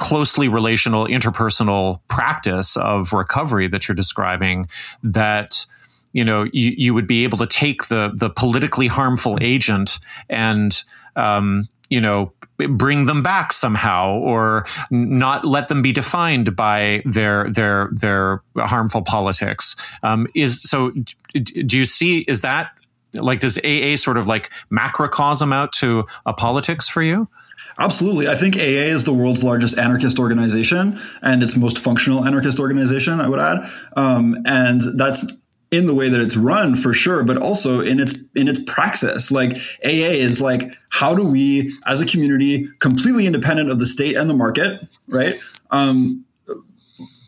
closely 0.01 0.47
relational 0.47 1.05
interpersonal 1.05 2.01
practice 2.07 2.75
of 2.75 3.13
recovery 3.13 3.67
that 3.67 3.87
you're 3.87 3.95
describing 3.95 4.67
that 5.03 5.63
you 6.11 6.25
know 6.25 6.41
you, 6.51 6.73
you 6.75 6.93
would 6.95 7.05
be 7.05 7.23
able 7.23 7.37
to 7.37 7.45
take 7.45 7.87
the 7.87 8.11
the 8.15 8.27
politically 8.27 8.87
harmful 8.87 9.37
agent 9.41 9.99
and 10.27 10.81
um, 11.15 11.65
you 11.91 12.01
know 12.01 12.33
bring 12.67 13.05
them 13.05 13.21
back 13.21 13.53
somehow 13.53 14.17
or 14.17 14.65
not 14.89 15.45
let 15.45 15.67
them 15.67 15.83
be 15.83 15.91
defined 15.91 16.55
by 16.55 17.03
their 17.05 17.51
their 17.51 17.91
their 17.93 18.41
harmful 18.57 19.03
politics. 19.03 19.75
Um, 20.01 20.27
is 20.33 20.63
so 20.63 20.91
do 21.33 21.77
you 21.77 21.85
see 21.85 22.21
is 22.21 22.41
that 22.41 22.71
like 23.19 23.39
does 23.39 23.59
aa 23.59 23.95
sort 23.97 24.17
of 24.17 24.27
like 24.27 24.51
macrocosm 24.71 25.53
out 25.53 25.71
to 25.73 26.05
a 26.25 26.33
politics 26.33 26.89
for 26.89 27.03
you 27.03 27.27
Absolutely. 27.77 28.27
I 28.27 28.35
think 28.35 28.55
AA 28.55 28.91
is 28.91 29.05
the 29.05 29.13
world's 29.13 29.43
largest 29.43 29.77
anarchist 29.77 30.19
organization 30.19 30.99
and 31.21 31.41
its 31.41 31.55
most 31.55 31.79
functional 31.79 32.25
anarchist 32.25 32.59
organization, 32.59 33.19
I 33.19 33.29
would 33.29 33.39
add. 33.39 33.69
Um, 33.95 34.37
and 34.45 34.81
that's 34.97 35.25
in 35.71 35.85
the 35.87 35.95
way 35.95 36.09
that 36.09 36.19
it's 36.19 36.35
run 36.35 36.75
for 36.75 36.91
sure, 36.93 37.23
but 37.23 37.37
also 37.37 37.79
in 37.79 37.99
its 37.99 38.19
in 38.35 38.47
its 38.47 38.59
praxis. 38.67 39.31
Like 39.31 39.53
AA 39.85 40.11
is 40.19 40.41
like, 40.41 40.75
how 40.89 41.15
do 41.15 41.23
we, 41.23 41.73
as 41.85 42.01
a 42.01 42.05
community, 42.05 42.67
completely 42.79 43.25
independent 43.25 43.69
of 43.69 43.79
the 43.79 43.85
state 43.85 44.17
and 44.17 44.29
the 44.29 44.33
market, 44.33 44.85
right? 45.07 45.39
Um, 45.71 46.25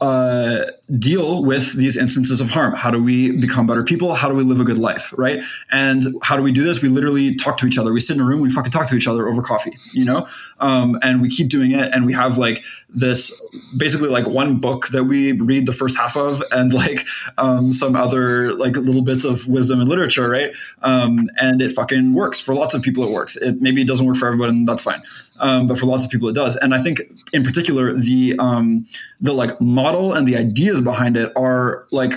uh, 0.03 0.65
deal 0.99 1.45
with 1.45 1.77
these 1.77 1.95
instances 1.95 2.41
of 2.41 2.49
harm? 2.49 2.73
How 2.73 2.91
do 2.91 3.01
we 3.01 3.31
become 3.31 3.65
better 3.65 3.83
people? 3.83 4.13
How 4.15 4.27
do 4.27 4.35
we 4.35 4.43
live 4.43 4.59
a 4.59 4.65
good 4.65 4.77
life? 4.77 5.13
Right. 5.17 5.41
And 5.71 6.03
how 6.21 6.35
do 6.35 6.43
we 6.43 6.51
do 6.51 6.61
this? 6.61 6.81
We 6.81 6.89
literally 6.89 7.35
talk 7.35 7.55
to 7.59 7.65
each 7.65 7.77
other. 7.77 7.93
We 7.93 8.01
sit 8.01 8.17
in 8.17 8.21
a 8.21 8.25
room, 8.25 8.41
we 8.41 8.49
fucking 8.49 8.73
talk 8.73 8.89
to 8.89 8.95
each 8.95 9.07
other 9.07 9.29
over 9.29 9.41
coffee, 9.41 9.77
you 9.93 10.03
know? 10.03 10.27
Um, 10.59 10.99
and 11.01 11.21
we 11.21 11.29
keep 11.29 11.47
doing 11.47 11.71
it. 11.71 11.93
And 11.93 12.05
we 12.05 12.11
have 12.11 12.37
like 12.37 12.65
this 12.89 13.31
basically 13.77 14.09
like 14.09 14.27
one 14.27 14.57
book 14.57 14.89
that 14.89 15.05
we 15.05 15.31
read 15.31 15.67
the 15.67 15.71
first 15.71 15.95
half 15.95 16.17
of 16.17 16.43
and 16.51 16.73
like 16.73 17.05
um, 17.37 17.71
some 17.71 17.95
other 17.95 18.53
like 18.53 18.75
little 18.75 19.03
bits 19.03 19.23
of 19.23 19.47
wisdom 19.47 19.79
and 19.79 19.87
literature. 19.87 20.29
Right. 20.29 20.51
Um, 20.81 21.29
and 21.37 21.61
it 21.61 21.71
fucking 21.71 22.13
works. 22.13 22.41
For 22.41 22.53
lots 22.53 22.73
of 22.73 22.81
people, 22.81 23.05
it 23.05 23.11
works. 23.11 23.37
It 23.37 23.61
maybe 23.61 23.81
it 23.81 23.87
doesn't 23.87 24.05
work 24.05 24.17
for 24.17 24.27
everybody, 24.27 24.49
and 24.49 24.67
that's 24.67 24.83
fine. 24.83 25.01
Um, 25.39 25.67
but 25.67 25.79
for 25.79 25.87
lots 25.87 26.05
of 26.05 26.11
people 26.11 26.29
it 26.29 26.33
does. 26.33 26.55
And 26.57 26.73
I 26.73 26.81
think 26.81 27.01
in 27.33 27.43
particular 27.43 27.93
the 27.93 28.35
um, 28.37 28.85
the 29.19 29.33
like 29.33 29.59
model 29.59 29.92
and 29.93 30.27
the 30.27 30.37
ideas 30.37 30.81
behind 30.81 31.17
it 31.17 31.31
are 31.35 31.87
like 31.91 32.13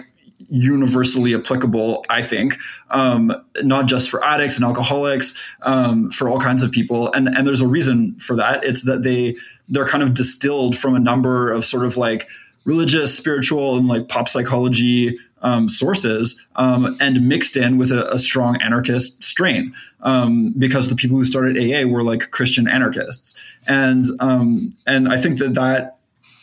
universally 0.48 1.34
applicable. 1.34 2.04
I 2.08 2.22
think 2.22 2.56
um, 2.90 3.32
not 3.62 3.86
just 3.86 4.10
for 4.10 4.24
addicts 4.24 4.56
and 4.56 4.64
alcoholics, 4.64 5.36
um, 5.62 6.10
for 6.10 6.28
all 6.28 6.40
kinds 6.40 6.62
of 6.62 6.72
people. 6.72 7.12
And 7.12 7.28
and 7.28 7.46
there's 7.46 7.60
a 7.60 7.66
reason 7.66 8.18
for 8.18 8.36
that. 8.36 8.64
It's 8.64 8.82
that 8.82 9.02
they 9.02 9.36
they're 9.68 9.86
kind 9.86 10.02
of 10.02 10.14
distilled 10.14 10.76
from 10.76 10.94
a 10.94 11.00
number 11.00 11.50
of 11.52 11.64
sort 11.64 11.84
of 11.84 11.96
like 11.96 12.28
religious, 12.64 13.16
spiritual, 13.16 13.76
and 13.76 13.88
like 13.88 14.08
pop 14.08 14.28
psychology 14.28 15.18
um, 15.42 15.68
sources 15.68 16.40
um, 16.56 16.96
and 17.00 17.28
mixed 17.28 17.56
in 17.56 17.78
with 17.78 17.92
a, 17.92 18.12
a 18.12 18.18
strong 18.18 18.60
anarchist 18.62 19.22
strain 19.22 19.74
um, 20.00 20.52
because 20.58 20.88
the 20.88 20.96
people 20.96 21.16
who 21.16 21.24
started 21.24 21.56
AA 21.56 21.86
were 21.86 22.02
like 22.02 22.30
Christian 22.30 22.66
anarchists 22.66 23.40
and 23.66 24.06
um, 24.20 24.74
and 24.86 25.08
I 25.08 25.18
think 25.18 25.38
that 25.38 25.54
that 25.54 25.98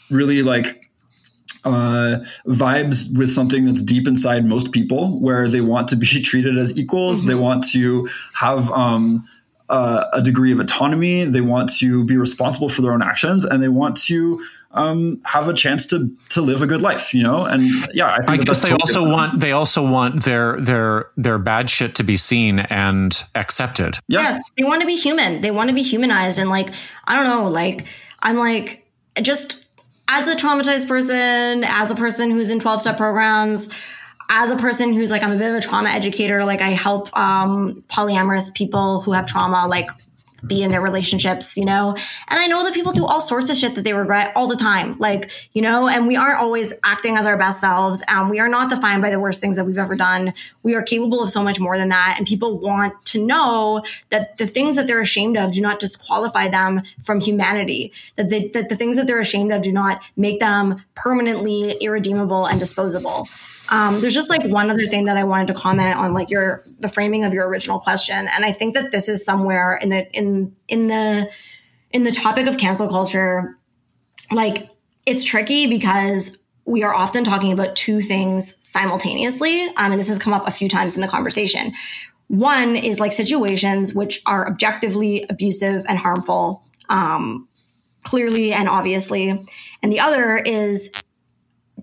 really 0.09 0.43
like 0.43 0.82
uh, 1.65 2.23
vibes 2.47 3.15
with 3.17 3.31
something 3.31 3.65
that's 3.65 3.81
deep 3.81 4.07
inside 4.07 4.45
most 4.45 4.71
people 4.71 5.19
where 5.19 5.47
they 5.47 5.61
want 5.61 5.87
to 5.89 5.95
be 5.95 6.05
treated 6.23 6.57
as 6.57 6.77
equals 6.77 7.19
mm-hmm. 7.19 7.29
they 7.29 7.35
want 7.35 7.63
to 7.71 8.09
have 8.33 8.71
um, 8.71 9.27
uh, 9.69 10.05
a 10.13 10.21
degree 10.21 10.51
of 10.51 10.59
autonomy 10.59 11.23
they 11.23 11.41
want 11.41 11.69
to 11.69 12.03
be 12.03 12.17
responsible 12.17 12.69
for 12.69 12.81
their 12.81 12.91
own 12.91 13.01
actions 13.01 13.45
and 13.45 13.63
they 13.63 13.69
want 13.69 13.95
to 13.97 14.43
um, 14.73 15.21
have 15.23 15.47
a 15.47 15.53
chance 15.53 15.85
to 15.87 16.15
to 16.29 16.41
live 16.41 16.61
a 16.61 16.67
good 16.67 16.81
life, 16.81 17.13
you 17.13 17.21
know. 17.21 17.45
And 17.45 17.63
yeah, 17.93 18.07
I, 18.07 18.33
I 18.33 18.37
guess 18.37 18.61
they 18.61 18.69
totally 18.69 18.81
also 18.81 19.09
want 19.09 19.39
they 19.39 19.51
also 19.51 19.87
want 19.87 20.23
their 20.23 20.59
their 20.59 21.09
their 21.15 21.37
bad 21.37 21.69
shit 21.69 21.95
to 21.95 22.03
be 22.03 22.17
seen 22.17 22.59
and 22.59 23.23
accepted. 23.35 23.97
Yeah. 24.07 24.21
yeah, 24.21 24.39
they 24.57 24.63
want 24.63 24.81
to 24.81 24.87
be 24.87 24.95
human. 24.95 25.41
They 25.41 25.51
want 25.51 25.69
to 25.69 25.75
be 25.75 25.83
humanized, 25.83 26.39
and 26.39 26.49
like 26.49 26.69
I 27.05 27.15
don't 27.15 27.25
know, 27.25 27.49
like 27.49 27.85
I'm 28.19 28.37
like 28.37 28.87
just 29.21 29.62
as 30.15 30.27
a 30.27 30.35
traumatized 30.35 30.87
person, 30.87 31.63
as 31.63 31.89
a 31.89 31.95
person 31.95 32.29
who's 32.29 32.51
in 32.51 32.59
12 32.59 32.81
step 32.81 32.97
programs, 32.97 33.67
as 34.29 34.51
a 34.51 34.55
person 34.55 34.93
who's 34.93 35.09
like, 35.09 35.23
I'm 35.23 35.31
a 35.31 35.37
bit 35.37 35.49
of 35.49 35.55
a 35.57 35.61
trauma 35.61 35.89
educator, 35.89 36.45
like 36.45 36.61
I 36.61 36.69
help 36.69 37.15
um, 37.17 37.83
polyamorous 37.89 38.53
people 38.53 39.01
who 39.01 39.13
have 39.13 39.25
trauma, 39.25 39.65
like 39.67 39.89
be 40.45 40.61
in 40.61 40.71
their 40.71 40.81
relationships, 40.81 41.57
you 41.57 41.65
know? 41.65 41.95
And 42.27 42.39
I 42.39 42.47
know 42.47 42.63
that 42.63 42.73
people 42.73 42.91
do 42.91 43.05
all 43.05 43.21
sorts 43.21 43.49
of 43.49 43.57
shit 43.57 43.75
that 43.75 43.83
they 43.83 43.93
regret 43.93 44.31
all 44.35 44.47
the 44.47 44.55
time. 44.55 44.97
Like, 44.99 45.31
you 45.53 45.61
know, 45.61 45.87
and 45.87 46.07
we 46.07 46.15
aren't 46.15 46.39
always 46.39 46.73
acting 46.83 47.17
as 47.17 47.25
our 47.25 47.37
best 47.37 47.61
selves. 47.61 48.03
And 48.07 48.29
we 48.29 48.39
are 48.39 48.49
not 48.49 48.69
defined 48.69 49.01
by 49.01 49.09
the 49.09 49.19
worst 49.19 49.41
things 49.41 49.55
that 49.55 49.65
we've 49.65 49.77
ever 49.77 49.95
done. 49.95 50.33
We 50.61 50.75
are 50.75 50.81
capable 50.81 51.21
of 51.21 51.29
so 51.29 51.43
much 51.43 51.59
more 51.59 51.77
than 51.77 51.89
that. 51.89 52.15
And 52.17 52.27
people 52.27 52.57
want 52.57 53.05
to 53.07 53.25
know 53.25 53.83
that 54.09 54.37
the 54.37 54.47
things 54.47 54.75
that 54.75 54.87
they're 54.87 55.01
ashamed 55.01 55.37
of 55.37 55.53
do 55.53 55.61
not 55.61 55.79
disqualify 55.79 56.49
them 56.49 56.81
from 57.03 57.21
humanity. 57.21 57.91
That, 58.15 58.29
they, 58.29 58.47
that 58.49 58.69
the 58.69 58.75
things 58.75 58.95
that 58.97 59.07
they're 59.07 59.19
ashamed 59.19 59.51
of 59.51 59.61
do 59.61 59.71
not 59.71 60.01
make 60.15 60.39
them 60.39 60.83
permanently 60.95 61.71
irredeemable 61.71 62.45
and 62.45 62.59
disposable. 62.59 63.27
Um, 63.73 64.01
there's 64.01 64.13
just 64.13 64.29
like 64.29 64.45
one 64.45 64.69
other 64.69 64.85
thing 64.85 65.05
that 65.05 65.17
I 65.17 65.23
wanted 65.23 65.47
to 65.47 65.55
comment 65.55 65.97
on, 65.97 66.13
like 66.13 66.29
your 66.29 66.63
the 66.77 66.87
framing 66.87 67.23
of 67.23 67.33
your 67.33 67.49
original 67.49 67.79
question, 67.79 68.29
and 68.31 68.45
I 68.45 68.51
think 68.51 68.75
that 68.75 68.91
this 68.91 69.09
is 69.09 69.25
somewhere 69.25 69.79
in 69.81 69.89
the 69.89 70.07
in 70.11 70.55
in 70.67 70.85
the 70.85 71.27
in 71.89 72.03
the 72.03 72.11
topic 72.11 72.45
of 72.45 72.59
cancel 72.59 72.87
culture, 72.87 73.57
like 74.31 74.69
it's 75.07 75.23
tricky 75.23 75.65
because 75.65 76.37
we 76.65 76.83
are 76.83 76.93
often 76.93 77.23
talking 77.23 77.51
about 77.51 77.75
two 77.75 77.99
things 77.99 78.55
simultaneously, 78.61 79.63
um, 79.69 79.91
and 79.91 79.99
this 79.99 80.07
has 80.07 80.19
come 80.19 80.33
up 80.33 80.47
a 80.47 80.51
few 80.51 80.69
times 80.69 80.93
in 80.93 81.01
the 81.01 81.07
conversation. 81.07 81.73
One 82.27 82.75
is 82.75 82.99
like 82.99 83.11
situations 83.11 83.91
which 83.91 84.21
are 84.27 84.47
objectively 84.47 85.25
abusive 85.31 85.83
and 85.89 85.97
harmful, 85.97 86.63
um, 86.89 87.47
clearly 88.03 88.53
and 88.53 88.69
obviously, 88.69 89.29
and 89.81 89.91
the 89.91 89.99
other 89.99 90.37
is 90.37 90.91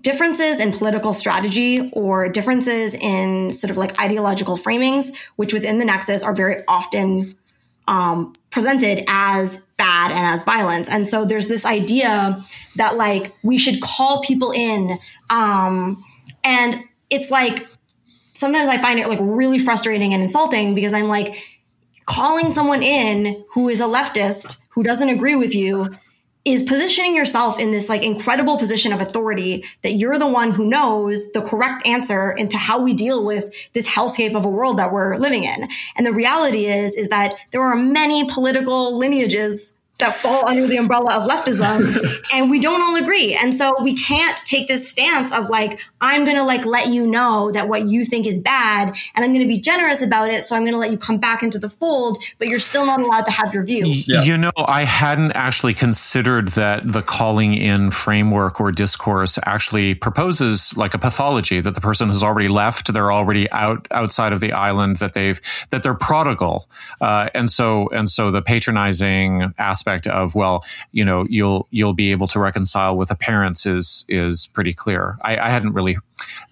differences 0.02 0.60
in 0.60 0.72
political 0.72 1.12
strategy 1.12 1.90
or 1.92 2.28
differences 2.28 2.94
in 2.94 3.52
sort 3.52 3.70
of 3.70 3.76
like 3.76 4.00
ideological 4.00 4.56
framings, 4.56 5.10
which 5.36 5.52
within 5.52 5.78
the 5.78 5.84
nexus 5.84 6.22
are 6.22 6.34
very 6.34 6.62
often 6.68 7.36
um, 7.86 8.32
presented 8.50 9.04
as 9.08 9.58
bad 9.76 10.10
and 10.10 10.26
as 10.26 10.42
violence. 10.44 10.88
And 10.88 11.06
so 11.06 11.24
there's 11.24 11.48
this 11.48 11.64
idea 11.64 12.40
that 12.76 12.96
like 12.96 13.34
we 13.42 13.58
should 13.58 13.80
call 13.80 14.22
people 14.22 14.52
in. 14.52 14.96
Um, 15.28 16.02
and 16.44 16.84
it's 17.10 17.30
like 17.30 17.66
sometimes 18.32 18.68
I 18.68 18.78
find 18.78 18.98
it 18.98 19.08
like 19.08 19.18
really 19.20 19.58
frustrating 19.58 20.14
and 20.14 20.22
insulting 20.22 20.74
because 20.74 20.94
I'm 20.94 21.08
like 21.08 21.34
calling 22.06 22.52
someone 22.52 22.82
in 22.82 23.44
who 23.54 23.68
is 23.68 23.80
a 23.80 23.84
leftist 23.84 24.60
who 24.70 24.82
doesn't 24.82 25.08
agree 25.08 25.36
with 25.36 25.54
you 25.54 25.88
is 26.44 26.62
positioning 26.62 27.14
yourself 27.14 27.58
in 27.58 27.70
this 27.70 27.88
like 27.88 28.02
incredible 28.02 28.56
position 28.56 28.92
of 28.92 29.00
authority 29.00 29.64
that 29.82 29.92
you're 29.92 30.18
the 30.18 30.26
one 30.26 30.52
who 30.52 30.66
knows 30.66 31.30
the 31.32 31.42
correct 31.42 31.86
answer 31.86 32.30
into 32.30 32.56
how 32.56 32.80
we 32.80 32.94
deal 32.94 33.24
with 33.24 33.54
this 33.74 33.86
hellscape 33.86 34.34
of 34.34 34.44
a 34.44 34.48
world 34.48 34.78
that 34.78 34.92
we're 34.92 35.16
living 35.16 35.44
in. 35.44 35.68
And 35.96 36.06
the 36.06 36.12
reality 36.12 36.66
is, 36.66 36.94
is 36.94 37.08
that 37.08 37.34
there 37.52 37.62
are 37.62 37.76
many 37.76 38.28
political 38.30 38.96
lineages 38.96 39.74
that 40.00 40.14
fall 40.14 40.48
under 40.48 40.66
the 40.66 40.76
umbrella 40.76 41.16
of 41.16 41.28
leftism 41.28 41.80
and 42.34 42.50
we 42.50 42.60
don't 42.60 42.82
all 42.82 42.96
agree. 42.96 43.34
And 43.34 43.54
so 43.54 43.74
we 43.82 43.94
can't 43.94 44.38
take 44.38 44.68
this 44.68 44.88
stance 44.88 45.32
of 45.32 45.48
like 45.48 45.80
i'm 46.00 46.24
gonna 46.24 46.44
like 46.44 46.64
let 46.64 46.88
you 46.88 47.06
know 47.06 47.50
that 47.52 47.68
what 47.68 47.86
you 47.86 48.04
think 48.04 48.26
is 48.26 48.38
bad 48.38 48.94
and 49.14 49.24
i'm 49.24 49.32
gonna 49.32 49.46
be 49.46 49.58
generous 49.58 50.02
about 50.02 50.28
it 50.28 50.42
so 50.42 50.56
i'm 50.56 50.64
gonna 50.64 50.76
let 50.76 50.90
you 50.90 50.96
come 50.96 51.18
back 51.18 51.42
into 51.42 51.58
the 51.58 51.68
fold 51.68 52.18
but 52.38 52.48
you're 52.48 52.58
still 52.58 52.86
not 52.86 53.00
allowed 53.00 53.24
to 53.24 53.30
have 53.30 53.52
your 53.52 53.64
view. 53.64 53.86
Yeah. 53.86 54.22
you 54.22 54.36
know 54.36 54.50
i 54.56 54.84
hadn't 54.84 55.32
actually 55.32 55.74
considered 55.74 56.48
that 56.50 56.90
the 56.90 57.02
calling 57.02 57.54
in 57.54 57.90
framework 57.90 58.60
or 58.60 58.72
discourse 58.72 59.38
actually 59.44 59.94
proposes 59.94 60.76
like 60.76 60.94
a 60.94 60.98
pathology 60.98 61.60
that 61.60 61.74
the 61.74 61.80
person 61.80 62.08
has 62.08 62.22
already 62.22 62.48
left 62.48 62.92
they're 62.92 63.12
already 63.12 63.50
out 63.52 63.86
outside 63.90 64.32
of 64.32 64.40
the 64.40 64.52
island 64.52 64.96
that 64.96 65.12
they've 65.12 65.40
that 65.70 65.82
they're 65.82 65.94
prodigal. 65.94 66.68
Uh, 67.00 67.28
and 67.34 67.50
so 67.50 67.88
and 67.88 68.08
so 68.08 68.30
the 68.30 68.42
patronizing 68.42 69.54
aspect 69.58 69.89
aspect 69.90 70.06
of 70.06 70.34
well, 70.34 70.64
you 70.92 71.04
know, 71.04 71.26
you'll 71.28 71.66
you'll 71.70 71.94
be 71.94 72.10
able 72.10 72.26
to 72.28 72.38
reconcile 72.38 72.96
with 72.96 73.08
the 73.08 73.14
parents 73.14 73.66
is 73.66 74.04
is 74.08 74.46
pretty 74.46 74.72
clear. 74.72 75.18
I, 75.22 75.36
I 75.36 75.48
hadn't 75.48 75.72
really. 75.72 75.96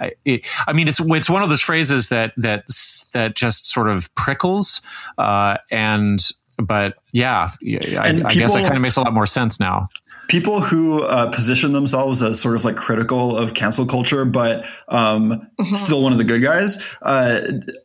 I, 0.00 0.12
it, 0.24 0.46
I, 0.66 0.72
mean, 0.72 0.88
it's 0.88 1.00
it's 1.00 1.30
one 1.30 1.42
of 1.42 1.48
those 1.48 1.60
phrases 1.60 2.08
that 2.08 2.32
that 2.36 2.64
that 3.12 3.34
just 3.34 3.66
sort 3.66 3.88
of 3.88 4.12
prickles, 4.14 4.80
uh, 5.18 5.58
and 5.70 6.20
but 6.56 6.94
yeah, 7.12 7.52
I, 7.52 8.12
people, 8.12 8.26
I 8.26 8.34
guess 8.34 8.56
it 8.56 8.62
kind 8.62 8.76
of 8.76 8.82
makes 8.82 8.96
a 8.96 9.02
lot 9.02 9.12
more 9.12 9.26
sense 9.26 9.60
now 9.60 9.88
people 10.28 10.60
who 10.60 11.02
uh, 11.04 11.30
position 11.30 11.72
themselves 11.72 12.22
as 12.22 12.38
sort 12.38 12.54
of 12.54 12.62
like 12.62 12.76
critical 12.76 13.34
of 13.34 13.54
cancel 13.54 13.86
culture, 13.86 14.26
but 14.26 14.66
um, 14.88 15.48
mm-hmm. 15.58 15.72
still 15.72 16.02
one 16.02 16.12
of 16.12 16.18
the 16.18 16.24
good 16.24 16.42
guys, 16.42 16.76
uh, 17.00 17.40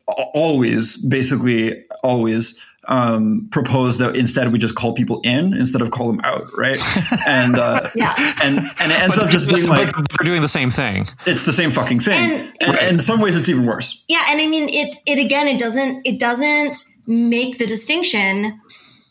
always, 0.07 0.98
basically, 1.06 1.85
always 2.03 2.59
um, 2.86 3.48
proposed 3.52 4.00
that 4.00 4.16
instead 4.16 4.52
we 4.52 4.60
just 4.60 4.76
call 4.76 4.94
people 4.94 5.22
in 5.24 5.53
instead 5.53 5.82
of 5.82 5.92
call 5.92 6.08
them 6.08 6.22
out, 6.24 6.48
right? 6.58 6.78
And 7.26 7.58
uh, 7.58 7.90
yeah, 7.95 8.14
and 8.44 8.58
and 8.58 8.92
it 8.92 9.02
ends 9.02 9.16
but 9.16 9.26
up 9.26 9.30
just 9.30 9.48
being 9.48 9.68
like 9.68 9.92
they're 9.94 10.26
doing 10.26 10.42
the 10.42 10.48
same 10.48 10.70
thing. 10.70 11.06
It's 11.26 11.45
the 11.45 11.53
same 11.53 11.72
fucking 11.72 12.02
thing, 12.02 12.32
and, 12.32 12.53
and, 12.60 12.80
and 12.80 12.92
in 12.94 13.00
some 13.00 13.22
ways 13.22 13.36
it's 13.38 13.48
even 13.48 13.66
worse. 13.66 14.03
Yeah, 14.08 14.26
and 14.30 14.42
I 14.42 14.48
mean 14.48 14.68
it. 14.70 14.95
It 15.06 15.20
again, 15.20 15.48
it 15.48 15.60
doesn't. 15.60 16.06
It 16.06 16.20
doesn't 16.20 16.84
make 17.08 17.60
the 17.60 17.66
distinction. 17.66 18.60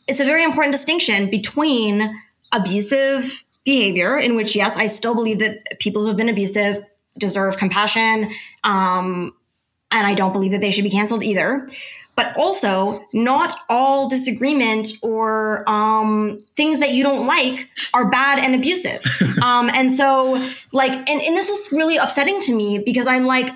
It's 0.08 0.20
a 0.20 0.24
very 0.24 0.44
important 0.44 0.72
distinction 0.72 1.30
between 1.30 2.20
abusive 2.52 3.44
behavior, 3.64 4.18
in 4.18 4.36
which 4.36 4.54
yes, 4.54 4.76
I 4.76 4.86
still 4.86 5.14
believe 5.14 5.38
that 5.38 5.78
people 5.78 6.02
who 6.02 6.08
have 6.08 6.16
been 6.16 6.28
abusive 6.28 6.84
deserve 7.16 7.56
compassion, 7.56 8.30
um, 8.64 9.34
and 9.90 10.06
I 10.06 10.14
don't 10.14 10.32
believe 10.32 10.52
that 10.52 10.60
they 10.60 10.70
should 10.70 10.84
be 10.84 10.90
canceled 10.90 11.22
either 11.22 11.68
but 12.14 12.36
also 12.36 13.04
not 13.12 13.54
all 13.68 14.08
disagreement 14.08 14.88
or 15.02 15.68
um, 15.68 16.42
things 16.56 16.78
that 16.80 16.92
you 16.92 17.02
don't 17.02 17.26
like 17.26 17.70
are 17.94 18.10
bad 18.10 18.38
and 18.38 18.54
abusive. 18.54 19.04
um, 19.42 19.70
and 19.74 19.90
so, 19.90 20.32
like, 20.72 20.92
and, 20.92 21.20
and 21.20 21.36
this 21.36 21.48
is 21.48 21.72
really 21.72 21.96
upsetting 21.96 22.40
to 22.42 22.54
me 22.54 22.78
because 22.78 23.06
I'm 23.06 23.26
like, 23.26 23.50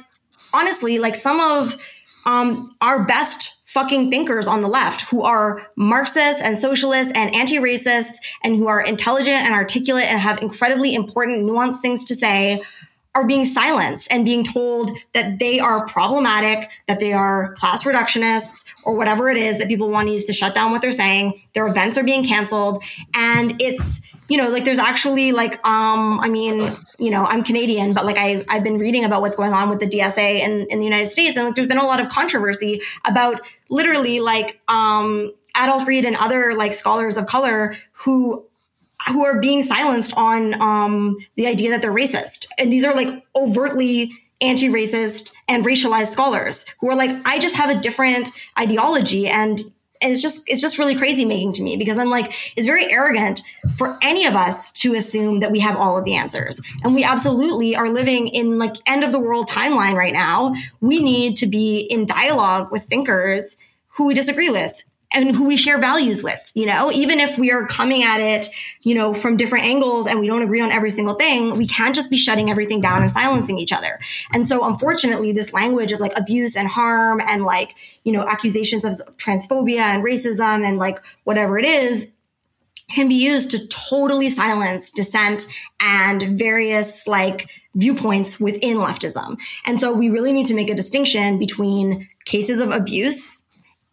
honestly, 0.55 0.99
like 0.99 1.17
some 1.17 1.39
of 1.41 1.77
um, 2.25 2.75
our 2.81 3.05
best 3.05 3.57
fucking 3.67 4.11
thinkers 4.11 4.47
on 4.47 4.63
the 4.63 4.69
left 4.69 5.03
who 5.11 5.21
are 5.21 5.67
Marxists 5.77 6.41
and 6.41 6.57
socialists 6.57 7.13
and 7.15 7.35
anti-racists 7.35 8.17
and 8.43 8.57
who 8.57 8.69
are 8.69 8.81
intelligent 8.81 9.37
and 9.37 9.53
articulate 9.53 10.07
and 10.07 10.19
have 10.19 10.41
incredibly 10.41 10.95
important 10.95 11.45
nuanced 11.45 11.81
things 11.81 12.03
to 12.05 12.15
say 12.15 12.63
are 13.17 13.27
being 13.27 13.47
silenced 13.47 14.13
and 14.13 14.27
being 14.27 14.45
told 14.45 14.91
that 15.15 15.39
they 15.39 15.59
are 15.59 15.87
problematic, 15.87 16.69
that 16.87 17.01
they 17.01 17.15
are 17.15 17.55
class 17.55 17.85
reductionists 17.85 18.67
or 18.85 18.95
whatever 18.95 19.31
it 19.31 19.39
is 19.39 19.57
that 19.57 19.69
people 19.69 19.89
want 19.91 20.07
to 20.07 20.13
use 20.13 20.27
to 20.27 20.35
shut 20.35 20.55
down 20.55 20.71
what 20.71 20.83
they're 20.83 20.93
saying. 20.93 21.41
Their 21.55 21.67
events 21.67 21.97
are 21.97 22.05
being 22.05 22.27
canceled. 22.27 22.85
And 23.15 23.59
it's, 23.59 24.03
you 24.29 24.37
know, 24.37 24.51
like 24.51 24.67
there's 24.67 24.79
actually 24.79 25.33
like, 25.33 25.55
um, 25.67 26.21
I 26.21 26.29
mean, 26.29 26.77
you 26.99 27.11
know, 27.11 27.25
I'm 27.25 27.43
Canadian, 27.43 27.95
but 27.95 28.05
like 28.05 28.19
I, 28.19 28.45
I've 28.51 28.63
been 28.63 28.77
reading 28.77 29.03
about 29.03 29.23
what's 29.23 29.37
going 29.37 29.55
on 29.55 29.71
with 29.71 29.81
the 29.81 29.87
DSA 29.87 30.41
in, 30.41 30.67
in 30.69 30.79
the 30.79 30.85
United 30.85 31.09
States. 31.09 31.39
And 31.39 31.47
like 31.47 31.55
there's 31.55 31.67
been 31.67 31.79
a 31.79 31.87
lot 31.87 32.01
of 32.01 32.11
controversy 32.11 32.83
about 33.07 33.41
literally 33.71 34.21
like, 34.21 34.61
um, 34.69 35.33
Adolph 35.57 35.87
Reed 35.87 36.05
and 36.05 36.17
other 36.17 36.55
like 36.55 36.75
scholars 36.75 37.17
of 37.17 37.25
color 37.25 37.77
who 37.93 38.45
who 39.09 39.25
are 39.25 39.41
being 39.41 39.63
silenced 39.63 40.17
on 40.17 40.61
um, 40.61 41.17
the 41.37 41.47
idea 41.47 41.71
that 41.71 41.83
they're 41.83 41.93
racist. 41.93 42.47
And 42.59 42.73
these 42.73 42.85
are 42.85 42.95
like 42.95 43.25
overtly 43.37 44.13
anti-racist 44.41 45.33
and 45.49 45.65
racialized 45.65 46.09
scholars 46.09 46.67
who 46.81 46.91
are 46.91 46.97
like, 46.97 47.11
I 47.25 47.39
just 47.39 47.57
have 47.57 47.71
a 47.71 47.81
different 47.81 48.31
ideology. 48.59 49.29
And 49.29 49.61
and 50.03 50.13
it's 50.13 50.21
just 50.21 50.43
it's 50.47 50.61
just 50.61 50.79
really 50.79 50.95
crazy 50.95 51.25
making 51.25 51.55
to 51.55 51.63
me 51.63 51.77
because 51.77 51.97
I'm 51.97 52.11
like 52.11 52.33
it's 52.55 52.67
very 52.67 52.93
arrogant 52.93 53.41
for 53.77 53.99
any 54.03 54.27
of 54.27 54.35
us 54.35 54.71
to 54.73 54.95
assume 54.95 55.41
that 55.41 55.51
we 55.51 55.61
have 55.61 55.77
all 55.77 55.97
of 55.97 56.05
the 56.05 56.15
answers. 56.15 56.61
And 56.85 56.95
we 56.95 57.03
absolutely 57.03 57.77
are 57.77 57.89
living 57.89 58.29
in 58.29 58.59
like 58.59 58.75
end 58.87 59.05
of 59.05 59.13
the 59.13 59.19
world 59.19 59.49
timeline 59.49 59.95
right 59.95 60.13
now. 60.13 60.55
We 60.81 61.03
need 61.03 61.37
to 61.39 61.47
be 61.47 61.79
in 61.79 62.05
dialogue 62.05 62.71
with 62.71 62.85
thinkers 62.85 63.57
who 63.97 64.07
we 64.07 64.15
disagree 64.15 64.51
with 64.51 64.85
and 65.17 65.35
who 65.35 65.47
we 65.47 65.57
share 65.57 65.79
values 65.79 66.23
with, 66.23 66.53
you 66.55 66.67
know, 66.67 66.93
even 66.93 67.21
if 67.21 67.39
we 67.39 67.51
are 67.51 67.67
coming 67.67 68.03
at 68.03 68.21
it, 68.21 68.49
you 68.83 68.95
know, 68.95 69.15
from 69.15 69.37
different 69.37 69.65
angles 69.65 70.07
and 70.07 70.21
we 70.21 70.27
don't 70.27 70.43
agree 70.43 70.61
on 70.61 70.71
every 70.71 70.91
single 70.91 71.15
thing, 71.15 71.57
we 71.57 71.67
can't 71.67 71.95
just 71.95 72.11
be 72.11 72.19
shutting 72.19 72.51
everything 72.51 72.83
down 72.83 73.03
and 73.03 73.11
silencing 73.11 73.59
each 73.59 73.73
other. 73.73 73.99
And 74.33 74.47
so 74.47 74.65
unfortunately, 74.65 75.33
this 75.33 75.55
language 75.55 75.93
of 75.93 76.01
like 76.01 76.13
abuse 76.17 76.55
and 76.55 76.69
harm 76.69 77.23
and 77.27 77.45
like, 77.45 77.75
you 78.05 78.13
know, 78.13 78.23
accusations 78.27 78.85
of 78.85 78.93
transphobia 79.17 79.81
and 79.81 80.05
racism 80.05 80.65
and 80.67 80.79
like 80.79 81.01
whatever 81.25 81.59
it 81.59 81.65
is 81.65 82.09
can 82.95 83.09
be 83.09 83.15
used 83.15 83.51
to 83.51 83.67
totally 83.69 84.29
silence 84.29 84.91
dissent 84.91 85.47
and 85.81 86.23
various 86.23 87.09
like 87.09 87.51
viewpoints 87.75 88.39
within 88.39 88.77
leftism. 88.77 89.39
And 89.65 89.81
so 89.81 89.93
we 89.93 90.11
really 90.11 90.33
need 90.33 90.47
to 90.47 90.55
make 90.55 90.71
a 90.71 90.75
distinction 90.75 91.39
between 91.39 92.09
cases 92.27 92.61
of 92.61 92.71
abuse 92.71 93.43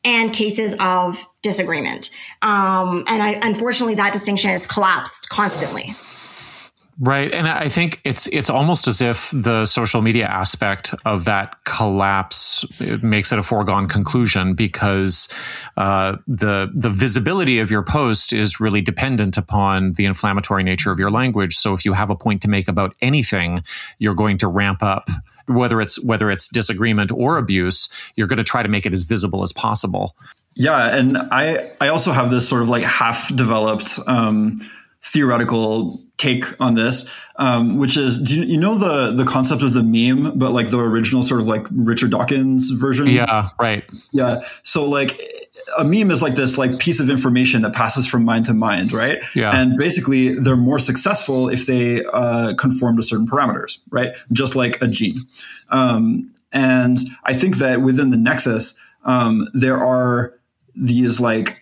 and 0.06 0.34
cases 0.34 0.76
of 0.80 1.26
disagreement. 1.42 2.10
Um, 2.42 3.04
and 3.08 3.22
I, 3.22 3.40
unfortunately, 3.42 3.96
that 3.96 4.14
distinction 4.14 4.50
has 4.50 4.66
collapsed 4.66 5.30
constantly. 5.30 5.96
Right, 7.00 7.34
and 7.34 7.48
I 7.48 7.70
think 7.70 8.02
it's 8.04 8.28
it's 8.28 8.52
almost 8.52 8.88
as 8.88 9.02
if 9.02 9.32
the 9.32 9.66
social 9.66 10.04
media 10.04 10.28
aspect 10.28 10.94
of 11.06 11.26
that 11.26 11.64
collapse 11.64 12.66
makes 13.02 13.34
it 13.34 13.40
a 13.40 13.44
foregone 13.44 13.88
conclusion 13.88 14.54
because 14.54 15.28
uh, 15.76 16.18
the 16.28 16.72
the 16.76 16.92
visibility 16.92 17.60
of 17.60 17.72
your 17.72 17.82
post 17.82 18.32
is 18.32 18.60
really 18.60 18.82
dependent 18.82 19.38
upon 19.38 19.94
the 19.94 20.06
inflammatory 20.06 20.62
nature 20.62 20.92
of 20.92 21.00
your 21.00 21.10
language. 21.10 21.56
So 21.56 21.74
if 21.74 21.84
you 21.84 21.94
have 21.94 22.12
a 22.12 22.16
point 22.16 22.44
to 22.44 22.48
make 22.48 22.68
about 22.68 22.94
anything, 23.02 23.64
you're 23.98 24.14
going 24.14 24.38
to 24.38 24.48
ramp 24.48 24.84
up 24.84 25.10
whether 25.48 25.82
it's 25.82 26.04
whether 26.04 26.30
it's 26.32 26.48
disagreement 26.48 27.12
or 27.12 27.38
abuse. 27.38 27.90
You're 28.16 28.28
going 28.28 28.38
to 28.38 28.44
try 28.44 28.64
to 28.64 28.70
make 28.70 28.86
it 28.86 28.94
as 28.94 29.04
visible 29.04 29.44
as 29.44 29.54
possible. 29.54 30.16
Yeah, 30.56 30.96
and 30.96 31.18
I 31.18 31.72
I 31.82 31.88
also 31.88 32.12
have 32.12 32.32
this 32.32 32.48
sort 32.48 32.62
of 32.62 32.70
like 32.70 32.84
half 32.84 33.34
developed. 33.36 34.00
Um, 34.08 34.58
theoretical 35.06 36.02
take 36.18 36.46
on 36.62 36.76
this, 36.76 37.12
um, 37.36 37.78
which 37.78 37.98
is, 37.98 38.20
do 38.20 38.40
you, 38.40 38.46
you, 38.46 38.58
know 38.58 38.76
the 38.76 39.12
the 39.12 39.26
concept 39.26 39.62
of 39.62 39.74
the 39.74 39.84
meme, 39.84 40.38
but 40.40 40.54
like 40.54 40.70
the 40.70 40.80
original 40.80 41.22
sort 41.22 41.42
of 41.42 41.48
like 41.48 41.66
Richard 41.72 42.12
Dawkins 42.12 42.72
version? 42.72 43.08
Yeah, 43.08 43.50
right. 43.60 43.84
Yeah. 44.12 44.42
So 44.64 44.86
like 44.86 45.20
a 45.78 45.84
meme 45.84 46.12
is 46.12 46.22
like 46.22 46.36
this 46.36 46.58
like 46.58 46.80
piece 46.80 47.00
of 47.00 47.10
information 47.10 47.62
that 47.64 47.74
passes 47.74 48.08
from 48.08 48.24
mind 48.24 48.46
to 48.46 48.54
mind, 48.54 48.94
right? 48.94 49.24
Yeah. 49.36 49.56
And 49.56 49.78
basically, 49.78 50.34
they're 50.36 50.56
more 50.56 50.80
successful 50.80 51.50
if 51.50 51.66
they 51.66 52.04
uh, 52.06 52.54
conform 52.56 52.98
to 52.98 53.04
certain 53.04 53.28
parameters, 53.28 53.80
right? 53.90 54.16
Just 54.32 54.56
like 54.56 54.82
a 54.82 54.88
gene. 54.88 55.22
Um, 55.70 56.34
and 56.52 56.98
I 57.24 57.34
think 57.34 57.58
that 57.58 57.82
within 57.82 58.12
the 58.12 58.18
nexus, 58.18 58.76
um, 59.06 59.50
there 59.54 59.84
are 59.84 60.34
these 60.76 61.20
like 61.20 61.60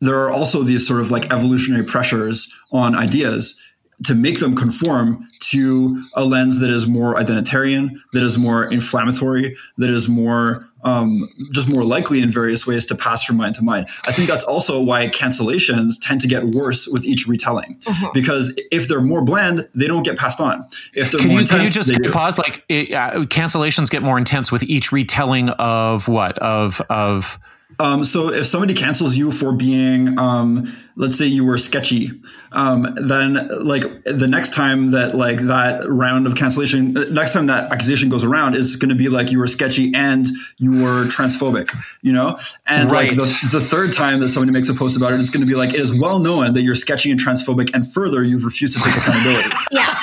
there 0.00 0.18
are 0.22 0.30
also 0.30 0.62
these 0.62 0.86
sort 0.86 1.00
of 1.00 1.10
like 1.10 1.32
evolutionary 1.32 1.84
pressures 1.84 2.52
on 2.72 2.94
ideas 2.94 3.60
to 4.04 4.14
make 4.14 4.40
them 4.40 4.54
conform 4.54 5.28
to 5.40 6.04
a 6.14 6.24
lens 6.24 6.58
that 6.58 6.70
is 6.70 6.86
more 6.86 7.14
identitarian, 7.14 7.92
that 8.12 8.22
is 8.22 8.36
more 8.36 8.64
inflammatory, 8.64 9.56
that 9.78 9.90
is 9.90 10.08
more 10.08 10.68
um, 10.84 11.28
just 11.50 11.68
more 11.68 11.82
likely 11.82 12.20
in 12.20 12.30
various 12.30 12.66
ways 12.66 12.86
to 12.86 12.94
pass 12.94 13.24
from 13.24 13.36
mind 13.36 13.54
to 13.56 13.64
mind. 13.64 13.88
I 14.06 14.12
think 14.12 14.28
that's 14.28 14.44
also 14.44 14.80
why 14.80 15.08
cancellations 15.08 15.94
tend 16.00 16.20
to 16.20 16.28
get 16.28 16.44
worse 16.44 16.86
with 16.86 17.04
each 17.04 17.26
retelling 17.26 17.80
uh-huh. 17.86 18.10
because 18.14 18.52
if 18.70 18.88
they're 18.88 19.00
more 19.00 19.22
bland, 19.22 19.68
they 19.74 19.86
don't 19.86 20.02
get 20.02 20.18
passed 20.18 20.40
on. 20.40 20.66
If 20.92 21.10
they're 21.10 21.20
can 21.20 21.28
more 21.28 21.36
you, 21.36 21.40
intense, 21.40 21.50
can 21.50 21.64
you 21.64 21.98
just 21.98 22.12
pause? 22.12 22.38
Like 22.38 22.64
it, 22.68 22.92
uh, 22.92 23.24
cancellations 23.24 23.90
get 23.90 24.02
more 24.02 24.18
intense 24.18 24.52
with 24.52 24.62
each 24.62 24.92
retelling 24.92 25.48
of 25.50 26.08
what 26.08 26.38
of 26.38 26.80
of 26.90 27.38
um, 27.78 28.04
so 28.04 28.32
if 28.32 28.46
somebody 28.46 28.74
cancels 28.74 29.16
you 29.16 29.30
for 29.30 29.52
being, 29.52 30.18
um, 30.18 30.74
let's 30.96 31.16
say 31.16 31.26
you 31.26 31.44
were 31.44 31.58
sketchy, 31.58 32.10
um, 32.52 32.96
then 33.00 33.48
like 33.64 33.82
the 34.04 34.28
next 34.28 34.54
time 34.54 34.92
that 34.92 35.14
like 35.14 35.40
that 35.46 35.88
round 35.88 36.26
of 36.26 36.36
cancellation, 36.36 36.96
uh, 36.96 37.04
next 37.10 37.32
time 37.32 37.46
that 37.46 37.72
accusation 37.72 38.08
goes 38.08 38.22
around 38.24 38.54
is 38.54 38.76
going 38.76 38.90
to 38.90 38.94
be 38.94 39.08
like 39.08 39.32
you 39.32 39.38
were 39.38 39.46
sketchy 39.46 39.92
and 39.94 40.28
you 40.58 40.82
were 40.82 41.04
transphobic, 41.04 41.74
you 42.02 42.12
know? 42.12 42.38
And 42.66 42.90
right. 42.90 43.08
like 43.08 43.16
the, 43.16 43.48
the 43.52 43.60
third 43.60 43.92
time 43.92 44.20
that 44.20 44.28
somebody 44.28 44.52
makes 44.52 44.68
a 44.68 44.74
post 44.74 44.96
about 44.96 45.12
it, 45.12 45.20
it's 45.20 45.30
going 45.30 45.44
to 45.44 45.50
be 45.50 45.56
like, 45.56 45.70
it 45.70 45.80
is 45.80 45.98
well 45.98 46.18
known 46.18 46.54
that 46.54 46.62
you're 46.62 46.74
sketchy 46.74 47.10
and 47.10 47.18
transphobic. 47.18 47.70
And 47.74 47.90
further, 47.90 48.22
you've 48.22 48.44
refused 48.44 48.76
to 48.76 48.82
take 48.82 48.96
accountability. 48.96 49.50
yeah. 49.72 49.98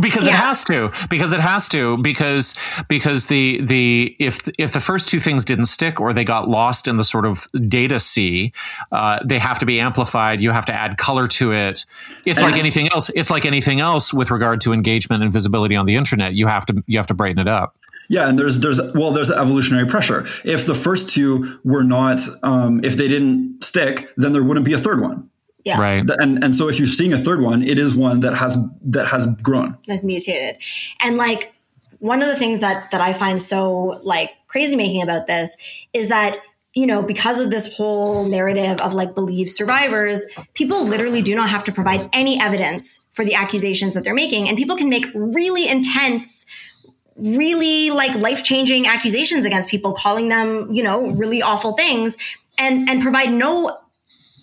Because 0.00 0.26
yeah. 0.26 0.32
it 0.32 0.36
has 0.36 0.64
to, 0.64 0.90
because 1.08 1.32
it 1.32 1.40
has 1.40 1.68
to, 1.70 1.98
because, 1.98 2.54
because 2.88 3.26
the, 3.26 3.60
the, 3.62 4.16
if, 4.18 4.48
if 4.58 4.72
the 4.72 4.80
first 4.80 5.08
two 5.08 5.20
things 5.20 5.44
didn't 5.44 5.66
stick 5.66 6.00
or 6.00 6.12
they 6.12 6.24
got 6.24 6.48
lost 6.48 6.88
in 6.88 6.96
the 6.96 7.04
sort 7.04 7.26
of 7.26 7.48
data 7.68 7.98
sea, 7.98 8.52
uh, 8.90 9.18
they 9.24 9.38
have 9.38 9.58
to 9.58 9.66
be 9.66 9.80
amplified. 9.80 10.40
You 10.40 10.50
have 10.50 10.66
to 10.66 10.72
add 10.72 10.96
color 10.96 11.26
to 11.28 11.52
it. 11.52 11.86
It's 12.26 12.40
like 12.40 12.56
anything 12.56 12.88
else. 12.92 13.10
It's 13.14 13.30
like 13.30 13.44
anything 13.44 13.80
else 13.80 14.12
with 14.12 14.30
regard 14.30 14.60
to 14.62 14.72
engagement 14.72 15.22
and 15.22 15.32
visibility 15.32 15.76
on 15.76 15.86
the 15.86 15.96
internet. 15.96 16.34
You 16.34 16.46
have 16.46 16.66
to, 16.66 16.82
you 16.86 16.98
have 16.98 17.06
to 17.08 17.14
brighten 17.14 17.38
it 17.38 17.48
up. 17.48 17.76
Yeah, 18.08 18.28
and 18.28 18.38
there's 18.38 18.58
there's 18.58 18.80
well 18.94 19.12
there's 19.12 19.30
evolutionary 19.30 19.86
pressure. 19.86 20.26
If 20.44 20.66
the 20.66 20.74
first 20.74 21.08
two 21.08 21.58
were 21.64 21.84
not, 21.84 22.20
um, 22.42 22.84
if 22.84 22.96
they 22.96 23.08
didn't 23.08 23.64
stick, 23.64 24.12
then 24.18 24.32
there 24.32 24.42
wouldn't 24.42 24.66
be 24.66 24.74
a 24.74 24.78
third 24.78 25.00
one. 25.00 25.30
Yeah. 25.64 25.80
Right. 25.80 26.04
And 26.18 26.42
and 26.42 26.54
so 26.54 26.68
if 26.68 26.78
you're 26.78 26.86
seeing 26.86 27.12
a 27.12 27.18
third 27.18 27.40
one, 27.40 27.62
it 27.62 27.78
is 27.78 27.94
one 27.94 28.20
that 28.20 28.34
has 28.34 28.58
that 28.86 29.08
has 29.08 29.26
grown. 29.42 29.78
Has 29.88 30.02
mutated. 30.02 30.60
And 31.00 31.16
like 31.16 31.54
one 31.98 32.20
of 32.20 32.28
the 32.28 32.36
things 32.36 32.60
that 32.60 32.90
that 32.90 33.00
I 33.00 33.12
find 33.12 33.40
so 33.40 34.00
like 34.02 34.30
crazy 34.48 34.76
making 34.76 35.02
about 35.02 35.26
this 35.26 35.56
is 35.92 36.08
that 36.08 36.40
you 36.74 36.86
know, 36.86 37.02
because 37.02 37.38
of 37.38 37.50
this 37.50 37.76
whole 37.76 38.24
narrative 38.26 38.80
of 38.80 38.94
like 38.94 39.14
believe 39.14 39.50
survivors, 39.50 40.24
people 40.54 40.84
literally 40.84 41.20
do 41.20 41.34
not 41.34 41.50
have 41.50 41.64
to 41.64 41.72
provide 41.72 42.08
any 42.14 42.40
evidence 42.40 43.06
for 43.12 43.24
the 43.24 43.34
accusations 43.34 43.92
that 43.92 44.04
they're 44.04 44.14
making. 44.14 44.48
And 44.48 44.56
people 44.56 44.76
can 44.76 44.88
make 44.88 45.04
really 45.14 45.68
intense, 45.68 46.46
really 47.14 47.90
like 47.90 48.14
life 48.14 48.42
changing 48.42 48.86
accusations 48.86 49.44
against 49.44 49.68
people, 49.68 49.92
calling 49.92 50.28
them, 50.28 50.72
you 50.72 50.82
know, 50.82 51.10
really 51.10 51.42
awful 51.42 51.72
things 51.72 52.16
and, 52.56 52.88
and 52.88 53.02
provide 53.02 53.32
no 53.32 53.78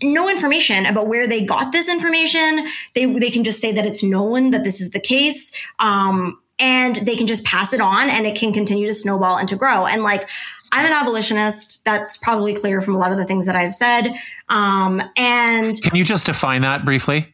no 0.02 0.30
information 0.30 0.86
about 0.86 1.08
where 1.08 1.28
they 1.28 1.44
got 1.44 1.72
this 1.72 1.90
information. 1.90 2.68
They 2.96 3.06
they 3.06 3.30
can 3.30 3.44
just 3.44 3.60
say 3.60 3.72
that 3.72 3.86
it's 3.86 4.04
known 4.04 4.52
that 4.52 4.64
this 4.64 4.82
is 4.82 4.92
the 4.92 5.00
case, 5.00 5.52
um, 5.80 6.40
and 6.58 6.96
they 6.98 7.16
can 7.16 7.28
just 7.28 7.44
pass 7.44 7.74
it 7.74 7.82
on, 7.82 8.10
and 8.10 8.26
it 8.26 8.38
can 8.38 8.54
continue 8.54 8.88
to 8.88 8.94
snowball 8.94 9.38
and 9.38 9.48
to 9.50 9.56
grow. 9.56 9.86
And 9.86 10.04
like, 10.04 10.30
I'm 10.72 10.86
an 10.86 10.94
abolitionist. 10.94 11.84
That's 11.86 12.18
probably 12.18 12.54
clear 12.54 12.82
from 12.82 12.96
a 12.96 12.98
lot 12.98 13.12
of 13.12 13.18
the 13.18 13.26
things 13.26 13.46
that 13.46 13.56
I've 13.56 13.76
said. 13.76 14.14
Um, 14.50 15.02
and 15.18 15.82
can 15.82 15.96
you 15.96 16.04
just 16.04 16.26
define 16.26 16.62
that 16.62 16.86
briefly? 16.86 17.34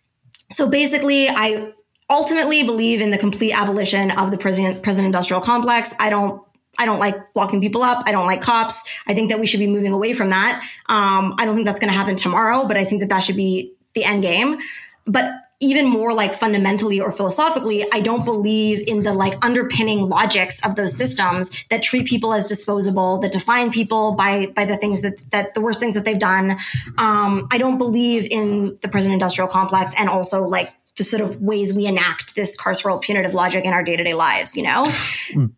So 0.51 0.69
basically, 0.69 1.29
I 1.29 1.73
ultimately 2.09 2.63
believe 2.63 3.01
in 3.01 3.09
the 3.09 3.17
complete 3.17 3.53
abolition 3.53 4.11
of 4.11 4.31
the 4.31 4.37
prison 4.37 4.79
prison 4.81 5.05
industrial 5.05 5.41
complex. 5.41 5.93
I 5.99 6.09
don't 6.09 6.44
I 6.77 6.85
don't 6.85 6.99
like 6.99 7.15
locking 7.35 7.61
people 7.61 7.83
up. 7.83 8.03
I 8.05 8.11
don't 8.11 8.25
like 8.25 8.41
cops. 8.41 8.83
I 9.07 9.13
think 9.13 9.29
that 9.29 9.39
we 9.39 9.45
should 9.45 9.59
be 9.59 9.67
moving 9.67 9.93
away 9.93 10.13
from 10.13 10.29
that. 10.29 10.61
Um, 10.87 11.35
I 11.37 11.45
don't 11.45 11.55
think 11.55 11.65
that's 11.65 11.79
going 11.79 11.91
to 11.91 11.97
happen 11.97 12.15
tomorrow, 12.15 12.67
but 12.67 12.77
I 12.77 12.85
think 12.85 13.01
that 13.01 13.09
that 13.09 13.19
should 13.19 13.35
be 13.35 13.73
the 13.93 14.03
end 14.03 14.21
game. 14.21 14.59
But 15.05 15.31
even 15.61 15.87
more 15.87 16.13
like 16.13 16.33
fundamentally 16.33 16.99
or 16.99 17.11
philosophically, 17.11 17.85
I 17.91 18.01
don't 18.01 18.25
believe 18.25 18.85
in 18.87 19.03
the 19.03 19.13
like 19.13 19.43
underpinning 19.43 20.09
logics 20.09 20.63
of 20.65 20.75
those 20.75 20.95
systems 20.95 21.49
that 21.69 21.81
treat 21.81 22.07
people 22.07 22.33
as 22.33 22.45
disposable, 22.45 23.19
that 23.19 23.31
define 23.31 23.71
people 23.71 24.11
by 24.13 24.47
by 24.47 24.65
the 24.65 24.75
things 24.75 25.01
that 25.01 25.17
that 25.31 25.53
the 25.53 25.61
worst 25.61 25.79
things 25.79 25.95
that 25.95 26.03
they've 26.03 26.19
done. 26.19 26.57
Um, 26.97 27.47
I 27.51 27.57
don't 27.57 27.77
believe 27.77 28.27
in 28.29 28.77
the 28.81 28.89
prison 28.89 29.13
industrial 29.13 29.47
complex 29.47 29.93
and 29.97 30.09
also 30.09 30.45
like 30.45 30.73
the 30.98 31.03
sort 31.03 31.22
of 31.22 31.41
ways 31.41 31.74
we 31.74 31.85
enact 31.85 32.35
this 32.35 32.57
carceral 32.57 33.01
punitive 33.01 33.33
logic 33.33 33.65
in 33.65 33.74
our 33.74 33.83
day 33.83 33.95
to 33.95 34.03
day 34.03 34.14
lives. 34.14 34.56
You 34.56 34.64
know, 34.64 34.91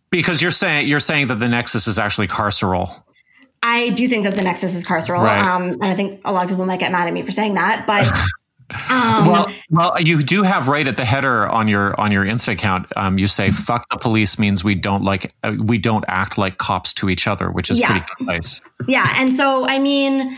because 0.09 0.41
you're 0.41 0.51
saying 0.51 0.87
you're 0.87 0.99
saying 0.99 1.27
that 1.27 1.39
the 1.39 1.47
nexus 1.47 1.87
is 1.87 1.99
actually 1.99 2.27
carceral. 2.27 3.03
I 3.63 3.89
do 3.89 4.07
think 4.07 4.23
that 4.23 4.35
the 4.35 4.43
nexus 4.43 4.75
is 4.75 4.85
carceral, 4.85 5.23
right. 5.23 5.39
um, 5.39 5.71
and 5.71 5.85
I 5.85 5.95
think 5.95 6.21
a 6.23 6.31
lot 6.31 6.43
of 6.43 6.49
people 6.49 6.65
might 6.65 6.79
get 6.79 6.91
mad 6.91 7.07
at 7.07 7.13
me 7.13 7.21
for 7.21 7.31
saying 7.31 7.55
that, 7.55 7.85
but. 7.87 8.07
Um, 8.89 9.27
well, 9.27 9.47
well, 9.69 10.01
you 10.01 10.21
do 10.21 10.43
have 10.43 10.67
right 10.67 10.85
at 10.85 10.97
the 10.97 11.05
header 11.05 11.47
on 11.47 11.69
your 11.69 11.97
on 11.97 12.11
your 12.11 12.25
Insta 12.25 12.51
account. 12.51 12.85
Um, 12.97 13.17
you 13.17 13.25
say 13.25 13.49
"fuck 13.49 13.87
the 13.89 13.95
police" 13.95 14.37
means 14.37 14.61
we 14.61 14.75
don't 14.75 15.05
like 15.05 15.33
uh, 15.41 15.53
we 15.57 15.77
don't 15.77 16.03
act 16.09 16.37
like 16.37 16.57
cops 16.57 16.93
to 16.95 17.09
each 17.09 17.27
other, 17.27 17.49
which 17.49 17.69
is 17.69 17.79
yeah. 17.79 17.91
pretty 17.91 18.05
concise. 18.17 18.59
Yeah, 18.85 19.09
and 19.15 19.33
so 19.33 19.65
I 19.65 19.79
mean, 19.79 20.37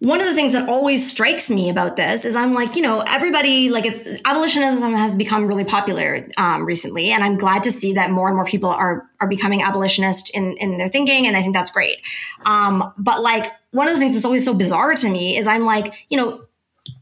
one 0.00 0.20
of 0.20 0.26
the 0.26 0.34
things 0.34 0.52
that 0.52 0.68
always 0.68 1.08
strikes 1.08 1.50
me 1.50 1.70
about 1.70 1.96
this 1.96 2.24
is 2.24 2.34
I'm 2.34 2.54
like, 2.54 2.74
you 2.76 2.82
know, 2.82 3.04
everybody 3.06 3.70
like 3.70 3.86
abolitionism 4.24 4.94
has 4.94 5.14
become 5.14 5.46
really 5.46 5.64
popular 5.64 6.26
um, 6.36 6.64
recently, 6.64 7.10
and 7.10 7.22
I'm 7.22 7.36
glad 7.36 7.62
to 7.64 7.72
see 7.72 7.94
that 7.94 8.10
more 8.10 8.26
and 8.26 8.36
more 8.36 8.44
people 8.44 8.70
are 8.70 9.08
are 9.20 9.28
becoming 9.28 9.62
abolitionist 9.62 10.30
in 10.34 10.56
in 10.58 10.76
their 10.76 10.88
thinking, 10.88 11.26
and 11.26 11.36
I 11.36 11.42
think 11.42 11.54
that's 11.54 11.70
great. 11.70 11.96
Um, 12.44 12.92
but 12.98 13.22
like 13.22 13.52
one 13.70 13.88
of 13.88 13.94
the 13.94 14.00
things 14.00 14.14
that's 14.14 14.24
always 14.24 14.44
so 14.44 14.54
bizarre 14.54 14.94
to 14.94 15.08
me 15.08 15.36
is 15.36 15.46
I'm 15.46 15.64
like, 15.64 15.94
you 16.08 16.16
know, 16.16 16.46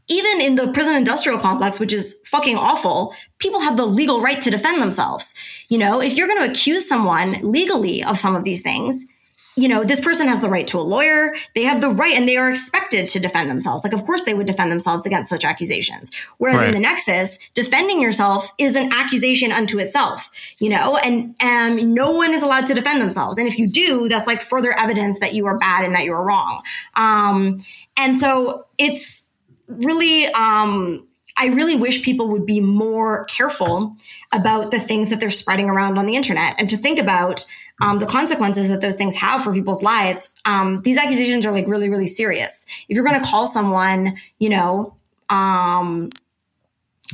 even 0.07 0.41
in 0.41 0.55
the 0.55 0.71
prison 0.71 0.95
industrial 0.95 1.39
complex, 1.39 1.79
which 1.79 1.93
is 1.93 2.17
fucking 2.25 2.57
awful, 2.57 3.13
people 3.39 3.61
have 3.61 3.77
the 3.77 3.85
legal 3.85 4.21
right 4.21 4.41
to 4.41 4.51
defend 4.51 4.81
themselves. 4.81 5.33
You 5.69 5.77
know, 5.77 6.01
if 6.01 6.13
you're 6.13 6.27
going 6.27 6.43
to 6.43 6.51
accuse 6.51 6.87
someone 6.87 7.33
legally 7.41 8.03
of 8.03 8.19
some 8.19 8.35
of 8.35 8.43
these 8.43 8.61
things, 8.61 9.05
you 9.61 9.67
know, 9.67 9.83
this 9.83 9.99
person 9.99 10.27
has 10.27 10.41
the 10.41 10.49
right 10.49 10.65
to 10.67 10.79
a 10.79 10.81
lawyer. 10.81 11.35
They 11.53 11.61
have 11.63 11.81
the 11.81 11.91
right 11.91 12.15
and 12.15 12.27
they 12.27 12.35
are 12.35 12.49
expected 12.49 13.07
to 13.09 13.19
defend 13.19 13.47
themselves. 13.47 13.83
Like, 13.83 13.93
of 13.93 14.03
course, 14.03 14.23
they 14.23 14.33
would 14.33 14.47
defend 14.47 14.71
themselves 14.71 15.05
against 15.05 15.29
such 15.29 15.45
accusations. 15.45 16.09
Whereas 16.39 16.57
right. 16.57 16.69
in 16.69 16.73
the 16.73 16.79
Nexus, 16.79 17.37
defending 17.53 18.01
yourself 18.01 18.51
is 18.57 18.75
an 18.75 18.91
accusation 18.91 19.51
unto 19.51 19.77
itself, 19.77 20.31
you 20.57 20.69
know, 20.69 20.97
and, 20.97 21.35
and 21.39 21.93
no 21.93 22.11
one 22.11 22.33
is 22.33 22.41
allowed 22.41 22.65
to 22.67 22.73
defend 22.73 23.03
themselves. 23.03 23.37
And 23.37 23.47
if 23.47 23.59
you 23.59 23.67
do, 23.67 24.09
that's 24.09 24.25
like 24.25 24.41
further 24.41 24.73
evidence 24.77 25.19
that 25.19 25.35
you 25.35 25.45
are 25.45 25.59
bad 25.59 25.85
and 25.85 25.93
that 25.93 26.05
you 26.05 26.13
are 26.13 26.25
wrong. 26.25 26.63
Um, 26.95 27.59
and 27.95 28.17
so 28.17 28.65
it's 28.79 29.27
really, 29.67 30.25
um, 30.25 31.07
I 31.37 31.47
really 31.47 31.75
wish 31.75 32.01
people 32.01 32.29
would 32.29 32.47
be 32.47 32.59
more 32.59 33.25
careful 33.25 33.95
about 34.33 34.71
the 34.71 34.79
things 34.79 35.09
that 35.09 35.19
they're 35.19 35.29
spreading 35.29 35.69
around 35.69 35.99
on 35.99 36.07
the 36.07 36.15
internet 36.15 36.55
and 36.57 36.67
to 36.69 36.77
think 36.77 36.99
about 36.99 37.45
um, 37.81 37.99
the 37.99 38.05
consequences 38.05 38.69
that 38.69 38.79
those 38.79 38.95
things 38.95 39.15
have 39.15 39.43
for 39.43 39.51
people's 39.51 39.81
lives. 39.81 40.29
Um, 40.45 40.81
these 40.83 40.97
accusations 40.97 41.45
are 41.45 41.51
like 41.51 41.67
really, 41.67 41.89
really 41.89 42.07
serious. 42.07 42.65
If 42.87 42.95
you're 42.95 43.03
going 43.03 43.19
to 43.19 43.27
call 43.27 43.47
someone, 43.47 44.17
you 44.37 44.49
know, 44.49 44.95
um, 45.29 46.11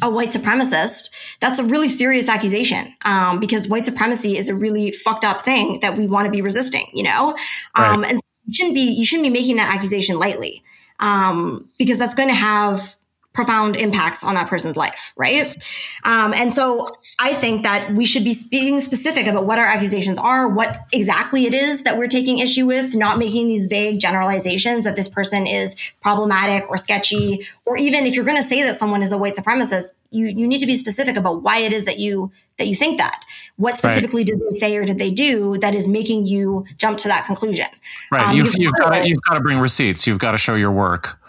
a 0.02 0.10
white 0.12 0.30
supremacist, 0.30 1.10
that's 1.40 1.58
a 1.58 1.64
really 1.64 1.90
serious 1.90 2.28
accusation 2.28 2.94
um, 3.06 3.40
because 3.40 3.68
white 3.68 3.86
supremacy 3.86 4.38
is 4.38 4.50
a 4.50 4.56
really 4.56 4.92
fucked 4.92 5.24
up 5.24 5.42
thing 5.42 5.80
that 5.80 5.98
we 5.98 6.06
want 6.06 6.26
to 6.26 6.32
be 6.32 6.42
resisting, 6.42 6.86
you 6.94 7.04
know? 7.04 7.36
Um, 7.74 8.02
right. 8.02 8.12
And 8.12 8.22
you 8.46 8.54
shouldn't 8.54 8.76
be, 8.76 8.82
you 8.82 9.06
shouldn't 9.06 9.26
be 9.26 9.32
making 9.32 9.56
that 9.56 9.74
accusation 9.74 10.18
lightly 10.18 10.64
um, 11.00 11.70
because 11.78 11.98
that's 11.98 12.14
going 12.14 12.30
to 12.30 12.36
have 12.36 12.97
profound 13.38 13.78
impacts 13.78 14.24
on 14.24 14.34
that 14.34 14.48
person's 14.48 14.76
life, 14.76 15.14
right? 15.16 15.64
Um, 16.04 16.34
and 16.34 16.52
so 16.52 16.90
I 17.20 17.36
think 17.36 17.62
that 17.62 17.92
we 17.94 18.04
should 18.04 18.24
be 18.24 18.36
being 18.50 18.82
specific 18.82 19.28
about 19.28 19.46
what 19.46 19.60
our 19.60 19.66
accusations 19.66 20.18
are, 20.18 20.50
what 20.50 20.80
exactly 20.92 21.46
it 21.46 21.54
is 21.54 21.84
that 21.84 22.00
we're 22.00 22.08
taking 22.08 22.40
issue 22.40 22.66
with, 22.66 22.96
not 22.96 23.20
making 23.20 23.48
these 23.48 23.68
vague 23.68 24.00
generalizations 24.00 24.86
that 24.86 24.96
this 24.96 25.08
person 25.08 25.46
is 25.46 25.76
problematic 26.02 26.68
or 26.68 26.78
sketchy, 26.78 27.48
or 27.64 27.78
even 27.78 28.08
if 28.08 28.16
you're 28.16 28.26
going 28.26 28.38
to 28.38 28.42
say 28.42 28.64
that 28.64 28.76
someone 28.76 29.04
is 29.04 29.12
a 29.12 29.20
white 29.20 29.36
supremacist, 29.36 29.94
you 30.10 30.26
you 30.26 30.48
need 30.48 30.58
to 30.58 30.66
be 30.66 30.76
specific 30.76 31.16
about 31.16 31.44
why 31.44 31.60
it 31.60 31.72
is 31.72 31.86
that 31.86 32.00
you 32.00 32.32
that 32.58 32.66
you 32.66 32.74
think 32.74 32.98
that. 32.98 33.24
What 33.58 33.78
specifically 33.78 34.22
right. 34.22 34.28
did 34.30 34.40
they 34.40 34.58
say 34.58 34.76
or 34.78 34.84
did 34.84 34.98
they 34.98 35.12
do 35.12 35.60
that 35.60 35.76
is 35.76 35.88
making 35.88 36.26
you 36.26 36.66
jump 36.80 36.98
to 37.00 37.08
that 37.08 37.26
conclusion? 37.26 37.68
Right. 38.12 38.30
Um, 38.30 38.36
you've, 38.36 38.56
you've 38.58 38.74
got 38.74 38.90
to, 38.96 39.08
you've 39.08 39.22
got 39.30 39.36
to 39.36 39.42
bring 39.42 39.60
receipts. 39.60 40.08
You've 40.08 40.18
got 40.18 40.32
to 40.32 40.40
show 40.40 40.56
your 40.56 40.72
work 40.72 41.20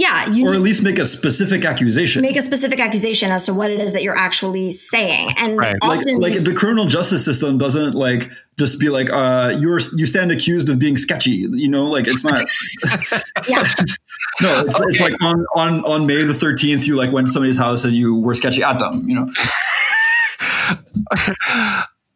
yeah, 0.00 0.30
you 0.30 0.48
or 0.48 0.54
at 0.54 0.62
least 0.62 0.82
make 0.82 0.98
a 0.98 1.04
specific 1.04 1.62
accusation. 1.62 2.22
Make 2.22 2.38
a 2.38 2.40
specific 2.40 2.80
accusation 2.80 3.30
as 3.30 3.44
to 3.44 3.52
what 3.52 3.70
it 3.70 3.80
is 3.80 3.92
that 3.92 4.02
you're 4.02 4.16
actually 4.16 4.70
saying, 4.70 5.34
and 5.36 5.58
right. 5.58 5.76
like, 5.82 6.06
like 6.06 6.42
the 6.42 6.54
criminal 6.54 6.86
justice 6.86 7.22
system 7.22 7.58
doesn't 7.58 7.94
like 7.94 8.30
just 8.58 8.80
be 8.80 8.88
like 8.88 9.10
uh, 9.10 9.54
you're 9.58 9.78
you 9.94 10.06
stand 10.06 10.32
accused 10.32 10.70
of 10.70 10.78
being 10.78 10.96
sketchy. 10.96 11.32
You 11.32 11.68
know, 11.68 11.84
like 11.84 12.08
it's 12.08 12.24
not. 12.24 12.46
yeah. 13.46 13.62
no, 14.40 14.64
it's, 14.64 14.74
okay. 14.74 14.84
it's, 14.88 15.00
like 15.00 15.22
on 15.22 15.44
on 15.54 15.84
on 15.84 16.06
May 16.06 16.22
the 16.22 16.32
thirteenth, 16.32 16.86
you 16.86 16.96
like 16.96 17.12
went 17.12 17.26
to 17.26 17.32
somebody's 17.34 17.58
house 17.58 17.84
and 17.84 17.94
you 17.94 18.14
were 18.14 18.32
sketchy 18.32 18.62
at 18.62 18.78
them. 18.78 19.06
You 19.06 19.16
know. 19.16 19.30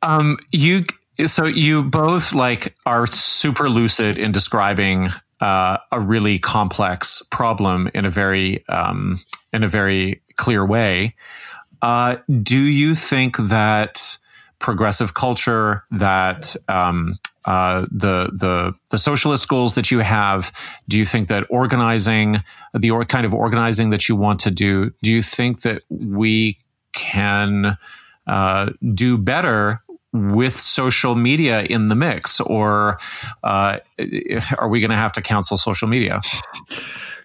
um, 0.03 0.39
you 0.53 0.85
so 1.27 1.45
you 1.45 1.83
both 1.83 2.33
like 2.33 2.75
are 2.87 3.07
super 3.07 3.69
lucid 3.69 4.19
in 4.19 4.33
describing 4.33 5.11
uh, 5.45 5.77
a 5.93 6.01
really 6.01 6.39
complex 6.39 7.23
problem 7.31 7.91
in 7.93 8.07
a 8.07 8.11
very 8.11 8.67
um, 8.69 9.19
in 9.53 9.63
a 9.63 9.69
very 9.69 10.23
clear 10.37 10.65
way. 10.65 11.15
Uh, 11.83 12.17
do 12.43 12.57
you 12.57 12.95
think 12.95 13.37
that 13.37 14.17
progressive 14.59 15.13
culture, 15.13 15.85
that 15.91 16.57
um, 16.69 17.13
uh, 17.45 17.83
the 17.91 18.31
the 18.33 18.73
the 18.91 18.97
socialist 18.97 19.47
goals 19.47 19.75
that 19.75 19.91
you 19.91 19.99
have, 19.99 20.51
do 20.89 20.97
you 20.97 21.05
think 21.05 21.29
that 21.29 21.45
organizing 21.51 22.43
the 22.73 22.91
or, 22.91 23.05
kind 23.05 23.27
of 23.27 23.35
organizing 23.35 23.91
that 23.91 24.09
you 24.09 24.17
want 24.17 24.41
to 24.41 24.51
do, 24.51 24.91
do 25.03 25.13
you 25.13 25.21
think 25.21 25.61
that 25.61 25.83
we 25.91 26.59
can 26.95 27.77
uh, 28.27 28.71
do 28.95 29.19
better 29.19 29.84
with 30.15 30.59
social 30.59 31.17
media 31.17 31.63
in 31.63 31.89
the 31.89 31.97
mix, 31.97 32.41
or 32.41 32.99
uh, 33.43 33.79
are 34.59 34.69
we 34.69 34.81
going 34.81 34.91
to 34.91 34.97
have 34.97 35.13
to 35.13 35.21
cancel 35.21 35.57
social 35.57 35.89
media? 35.89 36.23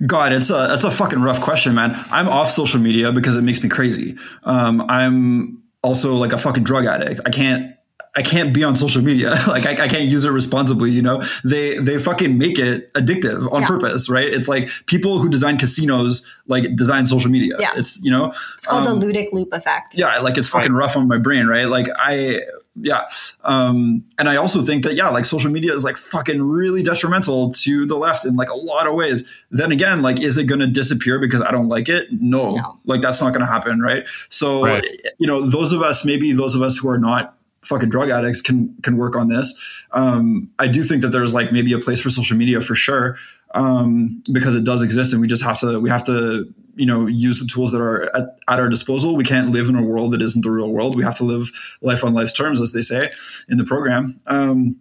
God, 0.06 0.32
it's 0.34 0.50
a 0.50 0.74
it's 0.74 0.84
a 0.84 0.92
fucking 0.92 1.22
rough 1.22 1.40
question, 1.40 1.76
man. 1.76 1.92
I'm 2.09 2.27
off 2.27 2.50
social 2.50 2.80
media 2.80 3.11
because 3.11 3.35
it 3.35 3.43
makes 3.43 3.61
me 3.61 3.69
crazy. 3.69 4.18
Um, 4.43 4.82
I'm 4.90 5.61
also 5.84 6.16
like 6.16 6.34
a 6.34 6.38
fucking 6.38 6.64
drug 6.64 6.85
addict. 6.85 7.22
I 7.26 7.30
can't 7.30 7.76
I 8.16 8.24
can't 8.24 8.53
be 8.53 8.64
on 8.64 8.76
social 8.76 9.03
media. 9.03 9.30
like 9.48 9.66
I, 9.66 9.84
I, 9.84 9.88
can't 9.88 10.06
use 10.06 10.26
it 10.26 10.32
responsibly. 10.32 10.92
You 10.92 11.01
know, 11.01 11.22
they 11.43 11.77
they 11.77 12.00
fucking 12.00 12.38
make 12.38 12.58
it 12.58 12.92
addictive 12.93 13.51
on 13.51 13.61
yeah. 13.61 13.68
purpose, 13.68 14.09
right? 14.09 14.27
It's 14.27 14.48
like 14.48 14.69
people 14.88 15.19
who 15.19 15.30
design 15.30 15.58
casinos 15.58 16.26
like 16.48 16.76
design 16.76 17.06
social 17.06 17.30
media. 17.30 17.56
Yeah. 17.59 17.74
It's 17.76 18.01
you 18.01 18.09
know, 18.09 18.34
it's 18.56 18.66
called 18.66 18.88
um, 18.88 19.00
the 19.00 19.06
ludic 19.06 19.32
loop 19.32 19.53
effect. 19.53 19.95
Yeah, 19.98 20.19
like 20.19 20.38
it's 20.38 20.50
fucking 20.50 20.74
right. 20.74 20.80
rough 20.80 20.98
on 20.98 21.08
my 21.08 21.18
brain, 21.18 21.45
right? 21.45 21.68
Like 21.68 21.88
I 21.95 22.42
yeah. 22.82 23.03
Um, 23.43 24.03
and 24.17 24.30
I 24.30 24.35
also 24.35 24.61
think 24.61 24.83
that, 24.83 24.95
yeah, 24.95 25.09
like 25.09 25.25
social 25.25 25.51
media 25.51 25.74
is 25.74 25.83
like 25.83 25.98
fucking 25.98 26.41
really 26.41 26.83
detrimental 26.83 27.53
to 27.53 27.85
the 27.85 27.98
left 27.98 28.25
in 28.25 28.35
like 28.35 28.49
a 28.49 28.56
lot 28.56 28.88
of 28.88 28.95
ways. 28.95 29.27
Then 29.51 29.72
again, 29.72 30.01
like, 30.01 30.19
is 30.19 30.38
it 30.38 30.45
going 30.45 30.59
to 30.59 30.67
disappear 30.67 31.19
because 31.19 31.41
I 31.41 31.51
don't 31.51 31.67
like 31.67 31.90
it? 31.90 32.08
No, 32.11 32.56
no. 32.56 32.80
like 32.85 33.01
that's 33.01 33.22
not 33.22 33.30
going 33.33 33.41
to 33.41 33.51
happen. 33.51 33.82
Right. 33.82 34.08
So, 34.30 34.66
right. 34.66 34.85
you 35.17 35.27
know, 35.27 35.45
those 35.45 35.72
of 35.72 35.82
us, 35.82 36.06
maybe 36.06 36.32
those 36.32 36.56
of 36.56 36.61
us 36.61 36.77
who 36.77 36.90
are 36.90 36.99
not 36.99 37.35
fucking 37.61 37.90
drug 37.90 38.09
addicts 38.09 38.41
can, 38.41 38.74
can 38.83 38.98
work 38.98 39.16
on 39.16 39.27
this. 39.27 39.53
Um, 39.91 40.49
I 40.59 40.67
do 40.67 40.82
think 40.82 41.01
that 41.01 41.09
there's 41.09 41.33
like 41.33 41.51
maybe 41.51 41.74
a 41.74 41.80
place 41.80 41.99
for 41.99 42.09
social 42.09 42.38
media 42.38 42.61
for 42.61 42.75
sure. 42.75 43.17
Um, 43.53 44.22
because 44.32 44.56
it 44.56 44.64
does 44.64 44.82
exist 44.82 45.11
and 45.11 45.22
we 45.22 45.27
just 45.27 45.43
have 45.43 45.59
to, 45.61 45.80
we 45.80 45.90
have 45.90 46.06
to 46.06 46.53
you 46.80 46.85
know 46.85 47.06
use 47.06 47.40
the 47.40 47.48
tools 47.48 47.72
that 47.72 47.82
are 47.82 48.16
at, 48.16 48.38
at, 48.48 48.59
our 48.59 48.69
disposal. 48.69 49.16
We 49.16 49.24
can't 49.24 49.49
live 49.49 49.67
in 49.67 49.75
a 49.75 49.83
world 49.83 50.14
that 50.14 50.22
isn't 50.22 50.41
the 50.41 50.51
real 50.51 50.69
world. 50.69 50.95
We 50.95 51.03
have 51.03 51.17
to 51.17 51.25
live 51.25 51.49
life 51.82 52.03
on 52.03 52.14
life's 52.14 52.33
terms 52.33 52.61
as 52.61 52.72
they 52.72 52.82
say 52.82 53.09
in 53.49 53.58
the 53.58 53.66
program. 53.66 54.19
Um, 54.27 54.77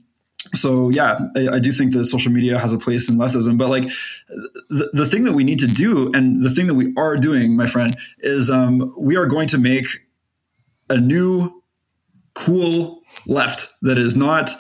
so 0.55 0.89
yeah 0.89 1.18
I, 1.36 1.49
I, 1.55 1.59
do 1.59 1.73
think 1.73 1.93
that 1.93 2.05
social 2.05 2.31
media 2.33 2.59
has 2.59 2.73
a 2.73 2.78
place 2.78 3.09
in 3.09 3.17
leftism 3.17 3.59
but 3.59 3.68
like 3.68 3.83
the, 4.68 4.89
the 4.93 5.05
thing 5.05 5.25
that 5.25 5.33
we 5.33 5.43
need 5.43 5.59
to 5.59 5.67
do 5.67 6.12
and 6.15 6.43
the 6.43 6.49
thing 6.49 6.68
that 6.68 6.75
we 6.75 6.94
are 6.97 7.17
doing 7.17 7.57
my 7.57 7.67
friend 7.67 7.97
is 8.20 8.49
um, 8.49 8.94
we 8.97 9.17
are 9.17 9.27
going 9.27 9.49
to 9.49 9.59
make 9.59 9.86
a 10.89 10.97
new 10.97 11.62
cool 12.35 13.02
left 13.27 13.68
that 13.83 13.99
is 13.99 14.17
not 14.17 14.51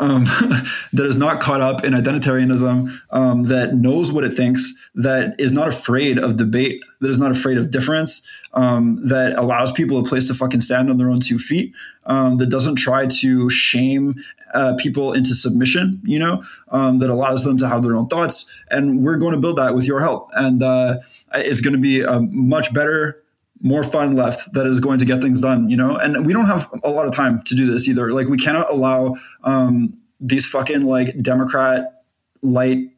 um, 0.00 0.24
that 0.92 1.06
is 1.06 1.16
not 1.16 1.40
caught 1.40 1.60
up 1.60 1.84
in 1.84 1.92
identitarianism, 1.92 3.00
um, 3.10 3.44
that 3.44 3.74
knows 3.74 4.12
what 4.12 4.24
it 4.24 4.32
thinks, 4.32 4.74
that 4.94 5.34
is 5.38 5.52
not 5.52 5.68
afraid 5.68 6.18
of 6.18 6.36
debate, 6.36 6.82
that 7.00 7.10
is 7.10 7.18
not 7.18 7.30
afraid 7.30 7.58
of 7.58 7.70
difference, 7.70 8.26
um, 8.54 9.06
that 9.06 9.34
allows 9.36 9.72
people 9.72 9.98
a 9.98 10.04
place 10.04 10.26
to 10.26 10.34
fucking 10.34 10.60
stand 10.60 10.90
on 10.90 10.96
their 10.96 11.10
own 11.10 11.20
two 11.20 11.38
feet, 11.38 11.72
um, 12.06 12.38
that 12.38 12.46
doesn't 12.46 12.76
try 12.76 13.06
to 13.06 13.50
shame 13.50 14.14
uh, 14.54 14.74
people 14.78 15.12
into 15.12 15.34
submission, 15.34 16.00
you 16.04 16.18
know, 16.18 16.42
um, 16.68 16.98
that 16.98 17.10
allows 17.10 17.44
them 17.44 17.58
to 17.58 17.68
have 17.68 17.82
their 17.82 17.96
own 17.96 18.06
thoughts. 18.06 18.50
And 18.70 19.04
we're 19.04 19.18
going 19.18 19.34
to 19.34 19.40
build 19.40 19.58
that 19.58 19.74
with 19.74 19.86
your 19.86 20.00
help. 20.00 20.30
And 20.34 20.62
uh, 20.62 20.98
it's 21.34 21.60
going 21.60 21.74
to 21.74 21.80
be 21.80 22.00
a 22.00 22.20
much 22.20 22.72
better 22.72 23.22
more 23.62 23.82
fun 23.82 24.14
left 24.14 24.52
that 24.52 24.66
is 24.66 24.80
going 24.80 24.98
to 24.98 25.04
get 25.04 25.20
things 25.20 25.40
done, 25.40 25.70
you 25.70 25.76
know? 25.76 25.96
And 25.96 26.26
we 26.26 26.32
don't 26.32 26.46
have 26.46 26.68
a 26.82 26.90
lot 26.90 27.06
of 27.06 27.14
time 27.14 27.42
to 27.44 27.54
do 27.54 27.70
this 27.70 27.88
either. 27.88 28.12
Like 28.12 28.28
we 28.28 28.38
cannot 28.38 28.70
allow 28.70 29.14
um, 29.44 29.96
these 30.20 30.46
fucking 30.46 30.82
like 30.82 31.20
Democrat 31.22 32.02
light 32.42 32.90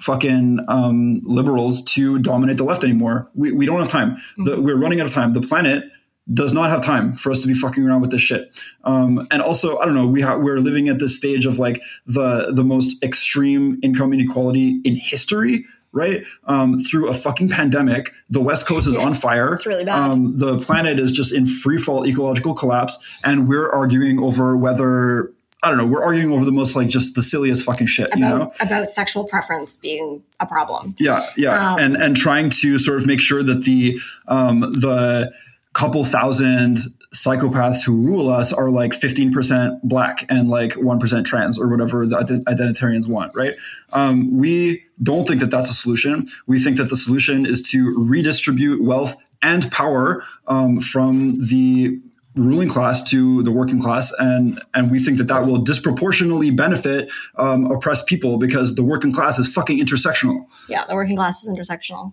fucking 0.00 0.58
um, 0.68 1.20
liberals 1.24 1.82
to 1.82 2.18
dominate 2.18 2.56
the 2.56 2.64
left 2.64 2.82
anymore. 2.82 3.30
We, 3.34 3.52
we 3.52 3.66
don't 3.66 3.78
have 3.78 3.88
time. 3.88 4.16
The, 4.36 4.52
mm-hmm. 4.52 4.64
we're 4.64 4.76
running 4.76 5.00
out 5.00 5.06
of 5.06 5.12
time. 5.12 5.32
The 5.32 5.40
planet 5.40 5.84
does 6.32 6.52
not 6.52 6.70
have 6.70 6.82
time 6.84 7.14
for 7.14 7.30
us 7.30 7.40
to 7.42 7.48
be 7.48 7.54
fucking 7.54 7.84
around 7.84 8.00
with 8.00 8.10
this 8.10 8.20
shit. 8.20 8.56
Um, 8.84 9.26
and 9.30 9.42
also, 9.42 9.78
I 9.78 9.84
don't 9.84 9.94
know, 9.94 10.06
we 10.06 10.20
ha- 10.20 10.38
we're 10.38 10.58
living 10.58 10.88
at 10.88 10.98
this 10.98 11.16
stage 11.16 11.46
of 11.46 11.58
like 11.58 11.82
the 12.06 12.52
the 12.52 12.64
most 12.64 13.02
extreme 13.02 13.78
income 13.82 14.12
inequality 14.12 14.80
in 14.84 14.94
history 14.94 15.64
right? 15.92 16.24
Um, 16.46 16.78
through 16.78 17.08
a 17.08 17.14
fucking 17.14 17.50
pandemic, 17.50 18.12
the 18.30 18.40
West 18.40 18.66
Coast 18.66 18.86
is 18.86 18.94
yes, 18.94 19.04
on 19.04 19.14
fire. 19.14 19.54
It's 19.54 19.66
really 19.66 19.84
bad. 19.84 20.10
Um, 20.10 20.38
the 20.38 20.58
planet 20.58 20.98
is 20.98 21.12
just 21.12 21.32
in 21.32 21.46
free 21.46 21.78
fall 21.78 22.06
ecological 22.06 22.54
collapse, 22.54 22.98
and 23.24 23.48
we're 23.48 23.70
arguing 23.70 24.18
over 24.18 24.56
whether 24.56 25.32
I 25.62 25.68
don't 25.68 25.78
know. 25.78 25.86
We're 25.86 26.02
arguing 26.02 26.32
over 26.32 26.44
the 26.44 26.52
most 26.52 26.74
like 26.74 26.88
just 26.88 27.14
the 27.14 27.22
silliest 27.22 27.64
fucking 27.64 27.86
shit, 27.86 28.08
about, 28.08 28.16
you 28.16 28.20
know, 28.20 28.52
about 28.60 28.88
sexual 28.88 29.24
preference 29.24 29.76
being 29.76 30.22
a 30.40 30.46
problem. 30.46 30.96
Yeah, 30.98 31.30
yeah, 31.36 31.74
um, 31.74 31.78
and 31.78 31.96
and 31.96 32.16
trying 32.16 32.50
to 32.50 32.78
sort 32.78 33.00
of 33.00 33.06
make 33.06 33.20
sure 33.20 33.44
that 33.44 33.62
the 33.62 34.00
um, 34.26 34.60
the 34.60 35.32
couple 35.72 36.04
thousand 36.04 36.78
psychopaths 37.14 37.84
who 37.84 38.00
rule 38.00 38.30
us 38.30 38.52
are 38.52 38.70
like 38.70 38.92
15% 38.92 39.80
black 39.82 40.24
and 40.30 40.48
like 40.48 40.72
1% 40.72 41.24
trans 41.24 41.58
or 41.58 41.68
whatever 41.68 42.06
the 42.06 42.16
identitarians 42.16 43.08
want, 43.08 43.34
right? 43.34 43.54
Um, 43.92 44.38
we 44.38 44.84
don't 45.02 45.26
think 45.26 45.40
that 45.40 45.50
that's 45.50 45.68
a 45.68 45.74
solution. 45.74 46.28
We 46.46 46.58
think 46.58 46.78
that 46.78 46.88
the 46.88 46.96
solution 46.96 47.44
is 47.44 47.60
to 47.70 47.94
redistribute 48.08 48.82
wealth 48.82 49.14
and 49.42 49.70
power 49.70 50.24
um, 50.46 50.80
from 50.80 51.34
the 51.46 52.00
ruling 52.34 52.68
class 52.68 53.02
to 53.10 53.42
the 53.42 53.50
working 53.50 53.80
class, 53.80 54.12
and 54.18 54.60
and 54.74 54.90
we 54.90 54.98
think 54.98 55.18
that 55.18 55.28
that 55.28 55.46
will 55.46 55.58
disproportionately 55.58 56.50
benefit 56.50 57.10
um, 57.36 57.70
oppressed 57.70 58.06
people 58.06 58.38
because 58.38 58.74
the 58.74 58.84
working 58.84 59.12
class 59.12 59.38
is 59.38 59.52
fucking 59.52 59.78
intersectional. 59.78 60.46
Yeah, 60.68 60.84
the 60.86 60.94
working 60.94 61.16
class 61.16 61.42
is 61.42 61.48
intersectional. 61.48 62.12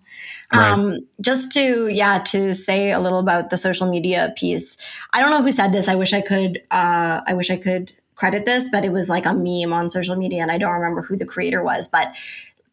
Right. 0.51 0.71
Um, 0.71 0.99
just 1.21 1.51
to 1.53 1.87
yeah 1.87 2.19
to 2.19 2.53
say 2.53 2.91
a 2.91 2.99
little 2.99 3.19
about 3.19 3.49
the 3.49 3.57
social 3.57 3.89
media 3.89 4.33
piece. 4.35 4.77
I 5.13 5.21
don't 5.21 5.31
know 5.31 5.41
who 5.41 5.51
said 5.51 5.71
this. 5.71 5.87
I 5.87 5.95
wish 5.95 6.13
I 6.13 6.21
could. 6.21 6.61
Uh, 6.71 7.21
I 7.25 7.33
wish 7.33 7.49
I 7.49 7.57
could 7.57 7.91
credit 8.15 8.45
this, 8.45 8.67
but 8.69 8.83
it 8.83 8.91
was 8.91 9.07
like 9.07 9.25
a 9.25 9.33
meme 9.33 9.71
on 9.71 9.89
social 9.89 10.15
media, 10.15 10.41
and 10.41 10.51
I 10.51 10.57
don't 10.57 10.73
remember 10.73 11.01
who 11.01 11.15
the 11.15 11.25
creator 11.25 11.63
was, 11.63 11.87
but 11.87 12.13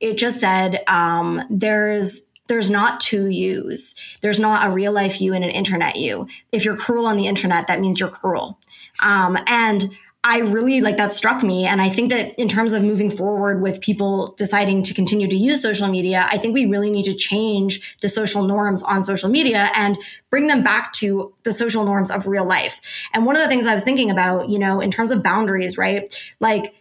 it 0.00 0.18
just 0.18 0.40
said 0.40 0.82
um, 0.88 1.42
there's 1.48 2.25
there's 2.48 2.70
not 2.70 3.00
two 3.00 3.26
yous. 3.26 3.94
There's 4.20 4.40
not 4.40 4.66
a 4.66 4.70
real 4.70 4.92
life 4.92 5.20
you 5.20 5.34
and 5.34 5.44
an 5.44 5.50
internet 5.50 5.96
you. 5.96 6.28
If 6.52 6.64
you're 6.64 6.76
cruel 6.76 7.06
on 7.06 7.16
the 7.16 7.26
internet, 7.26 7.66
that 7.66 7.80
means 7.80 8.00
you're 8.00 8.08
cruel. 8.08 8.58
Um, 9.00 9.36
and 9.46 9.94
I 10.28 10.38
really 10.40 10.80
like 10.80 10.96
that 10.96 11.12
struck 11.12 11.44
me. 11.44 11.66
And 11.66 11.80
I 11.80 11.88
think 11.88 12.10
that 12.10 12.34
in 12.34 12.48
terms 12.48 12.72
of 12.72 12.82
moving 12.82 13.12
forward 13.12 13.62
with 13.62 13.80
people 13.80 14.34
deciding 14.36 14.82
to 14.82 14.94
continue 14.94 15.28
to 15.28 15.36
use 15.36 15.62
social 15.62 15.86
media, 15.86 16.26
I 16.28 16.36
think 16.36 16.52
we 16.52 16.66
really 16.66 16.90
need 16.90 17.04
to 17.04 17.14
change 17.14 17.94
the 18.02 18.08
social 18.08 18.42
norms 18.42 18.82
on 18.82 19.04
social 19.04 19.28
media 19.28 19.70
and 19.76 19.96
bring 20.28 20.48
them 20.48 20.64
back 20.64 20.92
to 20.94 21.32
the 21.44 21.52
social 21.52 21.84
norms 21.84 22.10
of 22.10 22.26
real 22.26 22.44
life. 22.44 22.80
And 23.14 23.24
one 23.24 23.36
of 23.36 23.42
the 23.42 23.46
things 23.46 23.66
I 23.66 23.74
was 23.74 23.84
thinking 23.84 24.10
about, 24.10 24.48
you 24.48 24.58
know, 24.58 24.80
in 24.80 24.90
terms 24.90 25.12
of 25.12 25.22
boundaries, 25.22 25.78
right? 25.78 26.12
Like, 26.40 26.74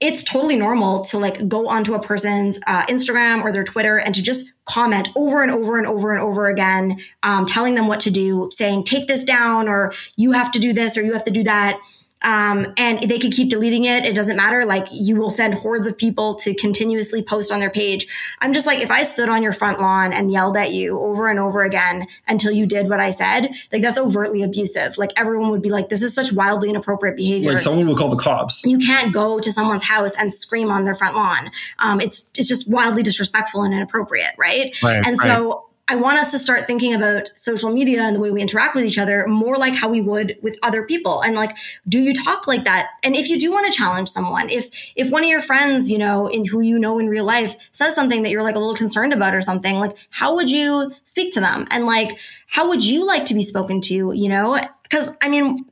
it's 0.00 0.22
totally 0.22 0.56
normal 0.56 1.00
to 1.00 1.18
like 1.18 1.48
go 1.48 1.68
onto 1.68 1.94
a 1.94 2.02
person's 2.02 2.60
uh, 2.66 2.84
Instagram 2.86 3.42
or 3.42 3.52
their 3.52 3.64
Twitter 3.64 3.98
and 3.98 4.14
to 4.14 4.22
just 4.22 4.46
comment 4.66 5.08
over 5.16 5.42
and 5.42 5.50
over 5.50 5.78
and 5.78 5.86
over 5.86 6.12
and 6.12 6.20
over 6.20 6.48
again, 6.48 7.00
um, 7.22 7.46
telling 7.46 7.74
them 7.74 7.86
what 7.86 8.00
to 8.00 8.10
do, 8.10 8.50
saying, 8.52 8.84
take 8.84 9.06
this 9.06 9.24
down, 9.24 9.68
or 9.68 9.92
you 10.16 10.32
have 10.32 10.50
to 10.50 10.58
do 10.58 10.72
this, 10.72 10.98
or 10.98 11.02
you 11.02 11.12
have 11.12 11.24
to 11.24 11.30
do 11.30 11.44
that. 11.44 11.80
Um, 12.26 12.74
and 12.76 12.98
they 13.08 13.20
could 13.20 13.32
keep 13.32 13.50
deleting 13.50 13.84
it. 13.84 14.04
It 14.04 14.16
doesn't 14.16 14.36
matter. 14.36 14.64
Like 14.66 14.88
you 14.90 15.14
will 15.14 15.30
send 15.30 15.54
hordes 15.54 15.86
of 15.86 15.96
people 15.96 16.34
to 16.34 16.54
continuously 16.54 17.22
post 17.22 17.52
on 17.52 17.60
their 17.60 17.70
page. 17.70 18.08
I'm 18.40 18.52
just 18.52 18.66
like, 18.66 18.80
if 18.80 18.90
I 18.90 19.04
stood 19.04 19.28
on 19.28 19.44
your 19.44 19.52
front 19.52 19.80
lawn 19.80 20.12
and 20.12 20.32
yelled 20.32 20.56
at 20.56 20.72
you 20.72 20.98
over 20.98 21.28
and 21.28 21.38
over 21.38 21.62
again 21.62 22.08
until 22.26 22.50
you 22.50 22.66
did 22.66 22.88
what 22.88 22.98
I 22.98 23.12
said, 23.12 23.50
like 23.72 23.80
that's 23.80 23.96
overtly 23.96 24.42
abusive. 24.42 24.98
Like 24.98 25.12
everyone 25.14 25.50
would 25.50 25.62
be 25.62 25.70
like, 25.70 25.88
this 25.88 26.02
is 26.02 26.16
such 26.16 26.32
wildly 26.32 26.68
inappropriate 26.68 27.16
behavior. 27.16 27.52
Like 27.52 27.60
someone 27.60 27.86
will 27.86 27.96
call 27.96 28.10
the 28.10 28.16
cops. 28.16 28.64
You 28.66 28.78
can't 28.78 29.14
go 29.14 29.38
to 29.38 29.52
someone's 29.52 29.84
house 29.84 30.16
and 30.16 30.34
scream 30.34 30.68
on 30.68 30.84
their 30.84 30.96
front 30.96 31.14
lawn. 31.14 31.52
Um, 31.78 32.00
it's, 32.00 32.28
it's 32.36 32.48
just 32.48 32.68
wildly 32.68 33.04
disrespectful 33.04 33.62
and 33.62 33.72
inappropriate. 33.72 34.34
Right. 34.36 34.74
right 34.82 35.06
and 35.06 35.16
so 35.16 35.48
right. 35.48 35.65
I 35.88 35.94
want 35.94 36.18
us 36.18 36.32
to 36.32 36.38
start 36.38 36.66
thinking 36.66 36.94
about 36.94 37.30
social 37.34 37.70
media 37.70 38.02
and 38.02 38.16
the 38.16 38.20
way 38.20 38.30
we 38.32 38.42
interact 38.42 38.74
with 38.74 38.84
each 38.84 38.98
other 38.98 39.24
more 39.28 39.56
like 39.56 39.74
how 39.74 39.88
we 39.88 40.00
would 40.00 40.36
with 40.42 40.58
other 40.62 40.82
people. 40.82 41.22
And 41.22 41.36
like, 41.36 41.56
do 41.88 42.00
you 42.00 42.12
talk 42.12 42.48
like 42.48 42.64
that? 42.64 42.90
And 43.04 43.14
if 43.14 43.28
you 43.28 43.38
do 43.38 43.52
want 43.52 43.70
to 43.70 43.76
challenge 43.76 44.08
someone, 44.08 44.50
if 44.50 44.68
if 44.96 45.10
one 45.10 45.22
of 45.22 45.30
your 45.30 45.40
friends, 45.40 45.88
you 45.88 45.98
know, 45.98 46.26
in 46.26 46.44
who 46.44 46.60
you 46.60 46.78
know 46.78 46.98
in 46.98 47.08
real 47.08 47.24
life 47.24 47.56
says 47.70 47.94
something 47.94 48.24
that 48.24 48.30
you're 48.30 48.42
like 48.42 48.56
a 48.56 48.58
little 48.58 48.74
concerned 48.74 49.12
about 49.12 49.34
or 49.34 49.40
something, 49.40 49.76
like 49.76 49.96
how 50.10 50.34
would 50.34 50.50
you 50.50 50.92
speak 51.04 51.32
to 51.34 51.40
them? 51.40 51.66
And 51.70 51.86
like, 51.86 52.18
how 52.48 52.68
would 52.68 52.84
you 52.84 53.06
like 53.06 53.24
to 53.26 53.34
be 53.34 53.42
spoken 53.42 53.80
to, 53.82 54.12
you 54.12 54.28
know? 54.28 54.60
Because 54.82 55.16
I 55.22 55.28
mean, 55.28 55.66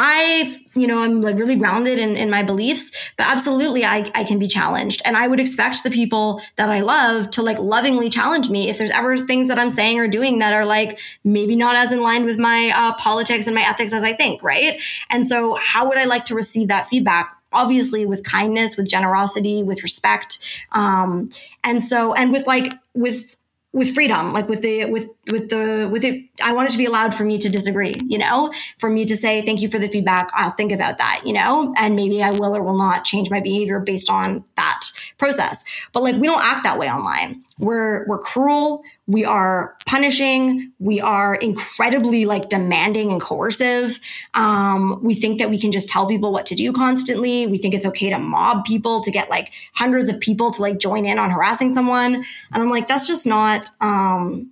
I, 0.00 0.56
you 0.76 0.86
know, 0.86 1.02
I'm 1.02 1.20
like 1.20 1.36
really 1.36 1.56
grounded 1.56 1.98
in, 1.98 2.16
in 2.16 2.30
my 2.30 2.44
beliefs, 2.44 2.92
but 3.16 3.26
absolutely 3.26 3.84
I, 3.84 4.08
I 4.14 4.22
can 4.22 4.38
be 4.38 4.46
challenged. 4.46 5.02
And 5.04 5.16
I 5.16 5.26
would 5.26 5.40
expect 5.40 5.82
the 5.82 5.90
people 5.90 6.40
that 6.54 6.70
I 6.70 6.80
love 6.80 7.30
to 7.30 7.42
like 7.42 7.58
lovingly 7.58 8.08
challenge 8.08 8.48
me 8.48 8.68
if 8.70 8.78
there's 8.78 8.92
ever 8.92 9.18
things 9.18 9.48
that 9.48 9.58
I'm 9.58 9.70
saying 9.70 9.98
or 9.98 10.06
doing 10.06 10.38
that 10.38 10.54
are 10.54 10.64
like 10.64 11.00
maybe 11.24 11.56
not 11.56 11.74
as 11.74 11.92
in 11.92 12.00
line 12.00 12.24
with 12.24 12.38
my 12.38 12.72
uh, 12.74 12.94
politics 12.94 13.48
and 13.48 13.56
my 13.56 13.62
ethics 13.62 13.92
as 13.92 14.04
I 14.04 14.12
think, 14.12 14.40
right? 14.42 14.80
And 15.10 15.26
so 15.26 15.56
how 15.60 15.88
would 15.88 15.98
I 15.98 16.04
like 16.04 16.24
to 16.26 16.34
receive 16.36 16.68
that 16.68 16.86
feedback? 16.86 17.34
Obviously 17.52 18.06
with 18.06 18.24
kindness, 18.24 18.76
with 18.76 18.88
generosity, 18.88 19.62
with 19.64 19.82
respect. 19.82 20.38
Um, 20.70 21.30
and 21.64 21.82
so, 21.82 22.14
and 22.14 22.30
with 22.30 22.46
like, 22.46 22.72
with 22.94 23.37
with 23.72 23.94
freedom, 23.94 24.32
like 24.32 24.48
with 24.48 24.62
the 24.62 24.86
with 24.86 25.08
with 25.30 25.50
the 25.50 25.88
with 25.90 26.04
it. 26.04 26.24
I 26.42 26.52
want 26.52 26.68
it 26.68 26.72
to 26.72 26.78
be 26.78 26.86
allowed 26.86 27.14
for 27.14 27.24
me 27.24 27.38
to 27.38 27.48
disagree, 27.48 27.94
you 28.06 28.18
know, 28.18 28.52
for 28.78 28.88
me 28.88 29.04
to 29.04 29.16
say 29.16 29.44
thank 29.44 29.60
you 29.60 29.68
for 29.68 29.78
the 29.78 29.88
feedback. 29.88 30.30
I'll 30.34 30.52
think 30.52 30.72
about 30.72 30.98
that, 30.98 31.22
you 31.24 31.32
know, 31.32 31.74
and 31.76 31.94
maybe 31.94 32.22
I 32.22 32.30
will 32.30 32.56
or 32.56 32.62
will 32.62 32.78
not 32.78 33.04
change 33.04 33.30
my 33.30 33.40
behavior 33.40 33.78
based 33.80 34.08
on 34.08 34.44
that 34.56 34.80
process. 35.18 35.64
But 35.92 36.02
like 36.02 36.16
we 36.16 36.26
don't 36.26 36.42
act 36.42 36.64
that 36.64 36.78
way 36.78 36.90
online. 36.90 37.44
We're 37.58 38.06
we're 38.06 38.18
cruel. 38.18 38.82
We 39.06 39.24
are 39.24 39.76
punishing. 39.86 40.72
We 40.78 41.00
are 41.00 41.34
incredibly 41.34 42.24
like 42.24 42.48
demanding 42.48 43.10
and 43.10 43.20
coercive. 43.20 43.98
Um, 44.34 45.00
we 45.02 45.14
think 45.14 45.38
that 45.38 45.50
we 45.50 45.58
can 45.58 45.72
just 45.72 45.88
tell 45.88 46.06
people 46.06 46.32
what 46.32 46.46
to 46.46 46.54
do 46.54 46.72
constantly. 46.72 47.46
We 47.46 47.58
think 47.58 47.74
it's 47.74 47.86
okay 47.86 48.10
to 48.10 48.18
mob 48.18 48.64
people 48.64 49.00
to 49.00 49.10
get 49.10 49.30
like 49.30 49.52
hundreds 49.74 50.08
of 50.08 50.20
people 50.20 50.50
to 50.52 50.62
like 50.62 50.78
join 50.78 51.04
in 51.04 51.18
on 51.18 51.30
harassing 51.30 51.74
someone. 51.74 52.14
And 52.14 52.62
I'm 52.62 52.70
like, 52.70 52.88
that's 52.88 53.06
just 53.06 53.26
not. 53.26 53.68
Um, 53.80 54.50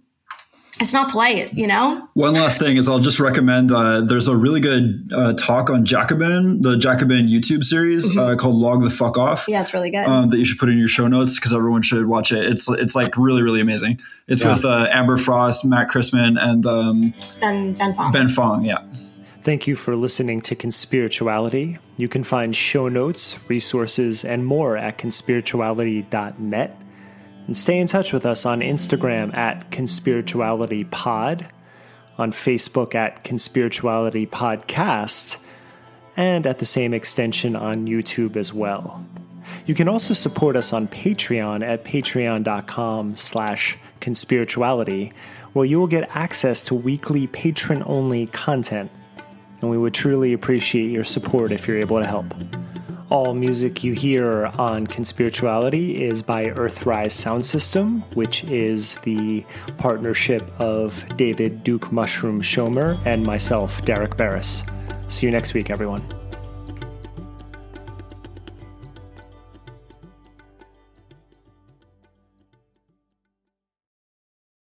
it's 0.79 0.93
not 0.93 1.11
polite, 1.11 1.55
you 1.55 1.67
know? 1.67 2.07
One 2.15 2.35
last 2.35 2.59
thing 2.59 2.77
is 2.77 2.89
I'll 2.89 2.99
just 2.99 3.19
recommend 3.19 3.73
uh, 3.73 4.03
there's 4.03 4.29
a 4.29 4.37
really 4.37 4.61
good 4.61 5.11
uh, 5.15 5.33
talk 5.33 5.71
on 5.71 5.87
Jacobin, 5.87 6.63
the 6.63 6.77
Jacobin 6.77 7.29
YouTube 7.29 7.65
series 7.65 8.09
mm-hmm. 8.09 8.19
uh, 8.19 8.37
called 8.37 8.57
Log 8.57 8.83
the 8.83 8.91
Fuck 8.91 9.17
Off. 9.17 9.47
Yeah, 9.49 9.63
it's 9.63 9.73
really 9.73 9.91
good. 9.91 10.07
Um, 10.07 10.31
that 10.31 10.39
you 10.39 10.45
should 10.45 10.59
put 10.59 10.69
in 10.69 10.79
your 10.79 10.89
show 10.89 11.09
notes 11.09 11.37
because 11.37 11.55
everyone 11.55 11.83
should 11.83 12.07
watch 12.07 12.31
it. 12.31 12.45
It's 12.45 12.69
it's 12.69 12.95
like 12.95 13.17
really, 13.17 13.43
really 13.43 13.61
amazing. 13.61 14.01
It's 14.29 14.43
yeah. 14.43 14.53
with 14.53 14.65
uh, 14.65 14.89
Amber 14.91 15.17
Frost, 15.17 15.65
Matt 15.65 15.89
Christman, 15.89 16.39
and 16.41 16.67
um, 16.67 17.15
Ben, 17.41 17.73
ben 17.75 17.95
Fong. 17.95 18.13
Ben 18.13 18.29
Fong, 18.29 18.65
yeah. 18.65 18.85
Thank 19.43 19.67
you 19.67 19.77
for 19.77 19.95
listening 19.95 20.41
to 20.43 20.57
Conspirituality. 20.57 21.79
You 21.97 22.09
can 22.09 22.25
find 22.25 22.55
show 22.55 22.89
notes, 22.89 23.39
resources, 23.49 24.25
and 24.25 24.45
more 24.45 24.77
at 24.77 24.99
conspirituality.net. 24.99 26.81
And 27.47 27.57
stay 27.57 27.79
in 27.79 27.87
touch 27.87 28.13
with 28.13 28.27
us 28.27 28.45
on 28.45 28.61
Instagram 28.61 29.35
at 29.37 29.71
conspiritualitypod, 29.71 31.47
on 32.19 32.33
Facebook 32.33 32.95
at 32.95 33.23
conspirituality 33.23 34.29
podcast, 34.29 35.37
and 36.17 36.47
at 36.47 36.59
the 36.59 36.65
same 36.65 36.93
extension 36.93 37.55
on 37.55 37.87
YouTube 37.87 38.37
as 38.37 38.53
well. 38.53 39.07
You 39.65 39.75
can 39.75 39.89
also 39.89 40.15
support 40.15 40.57
us 40.57 40.73
on 40.73 40.89
Patreon 40.89 41.65
at 41.65 41.85
patreon.com 41.85 43.17
slash 43.17 43.79
conspirituality, 44.01 45.13
where 45.53 45.67
you 45.67 45.79
will 45.79 45.87
get 45.87 46.09
access 46.17 46.65
to 46.65 46.75
weekly 46.75 47.27
patron-only 47.27 48.27
content, 48.27 48.91
and 49.61 49.71
we 49.71 49.79
would 49.79 49.95
truly 49.95 50.33
appreciate 50.33 50.91
your 50.91 51.05
support 51.05 51.53
if 51.53 51.67
you're 51.69 51.79
able 51.79 52.01
to 52.01 52.07
help. 52.07 52.27
All 53.09 53.35
music 53.35 53.85
you 53.85 53.93
hear 53.93 54.47
on 54.59 54.89
Conspirituality 54.89 55.95
is 55.95 56.23
by 56.23 56.47
Earthrise 56.47 57.13
Sound 57.13 57.47
System, 57.47 58.01
which 58.15 58.43
is 58.45 58.97
the 58.97 59.45
partnership 59.79 60.43
of 60.59 61.05
David 61.17 61.63
Duke 61.63 61.93
Mushroom 61.93 62.43
Schomer 62.43 62.99
and 63.07 63.25
myself, 63.25 63.85
Derek 63.85 64.17
Beres. 64.17 64.69
See 65.09 65.25
you 65.25 65.31
next 65.31 65.55
week, 65.55 65.71
everyone. 65.71 66.05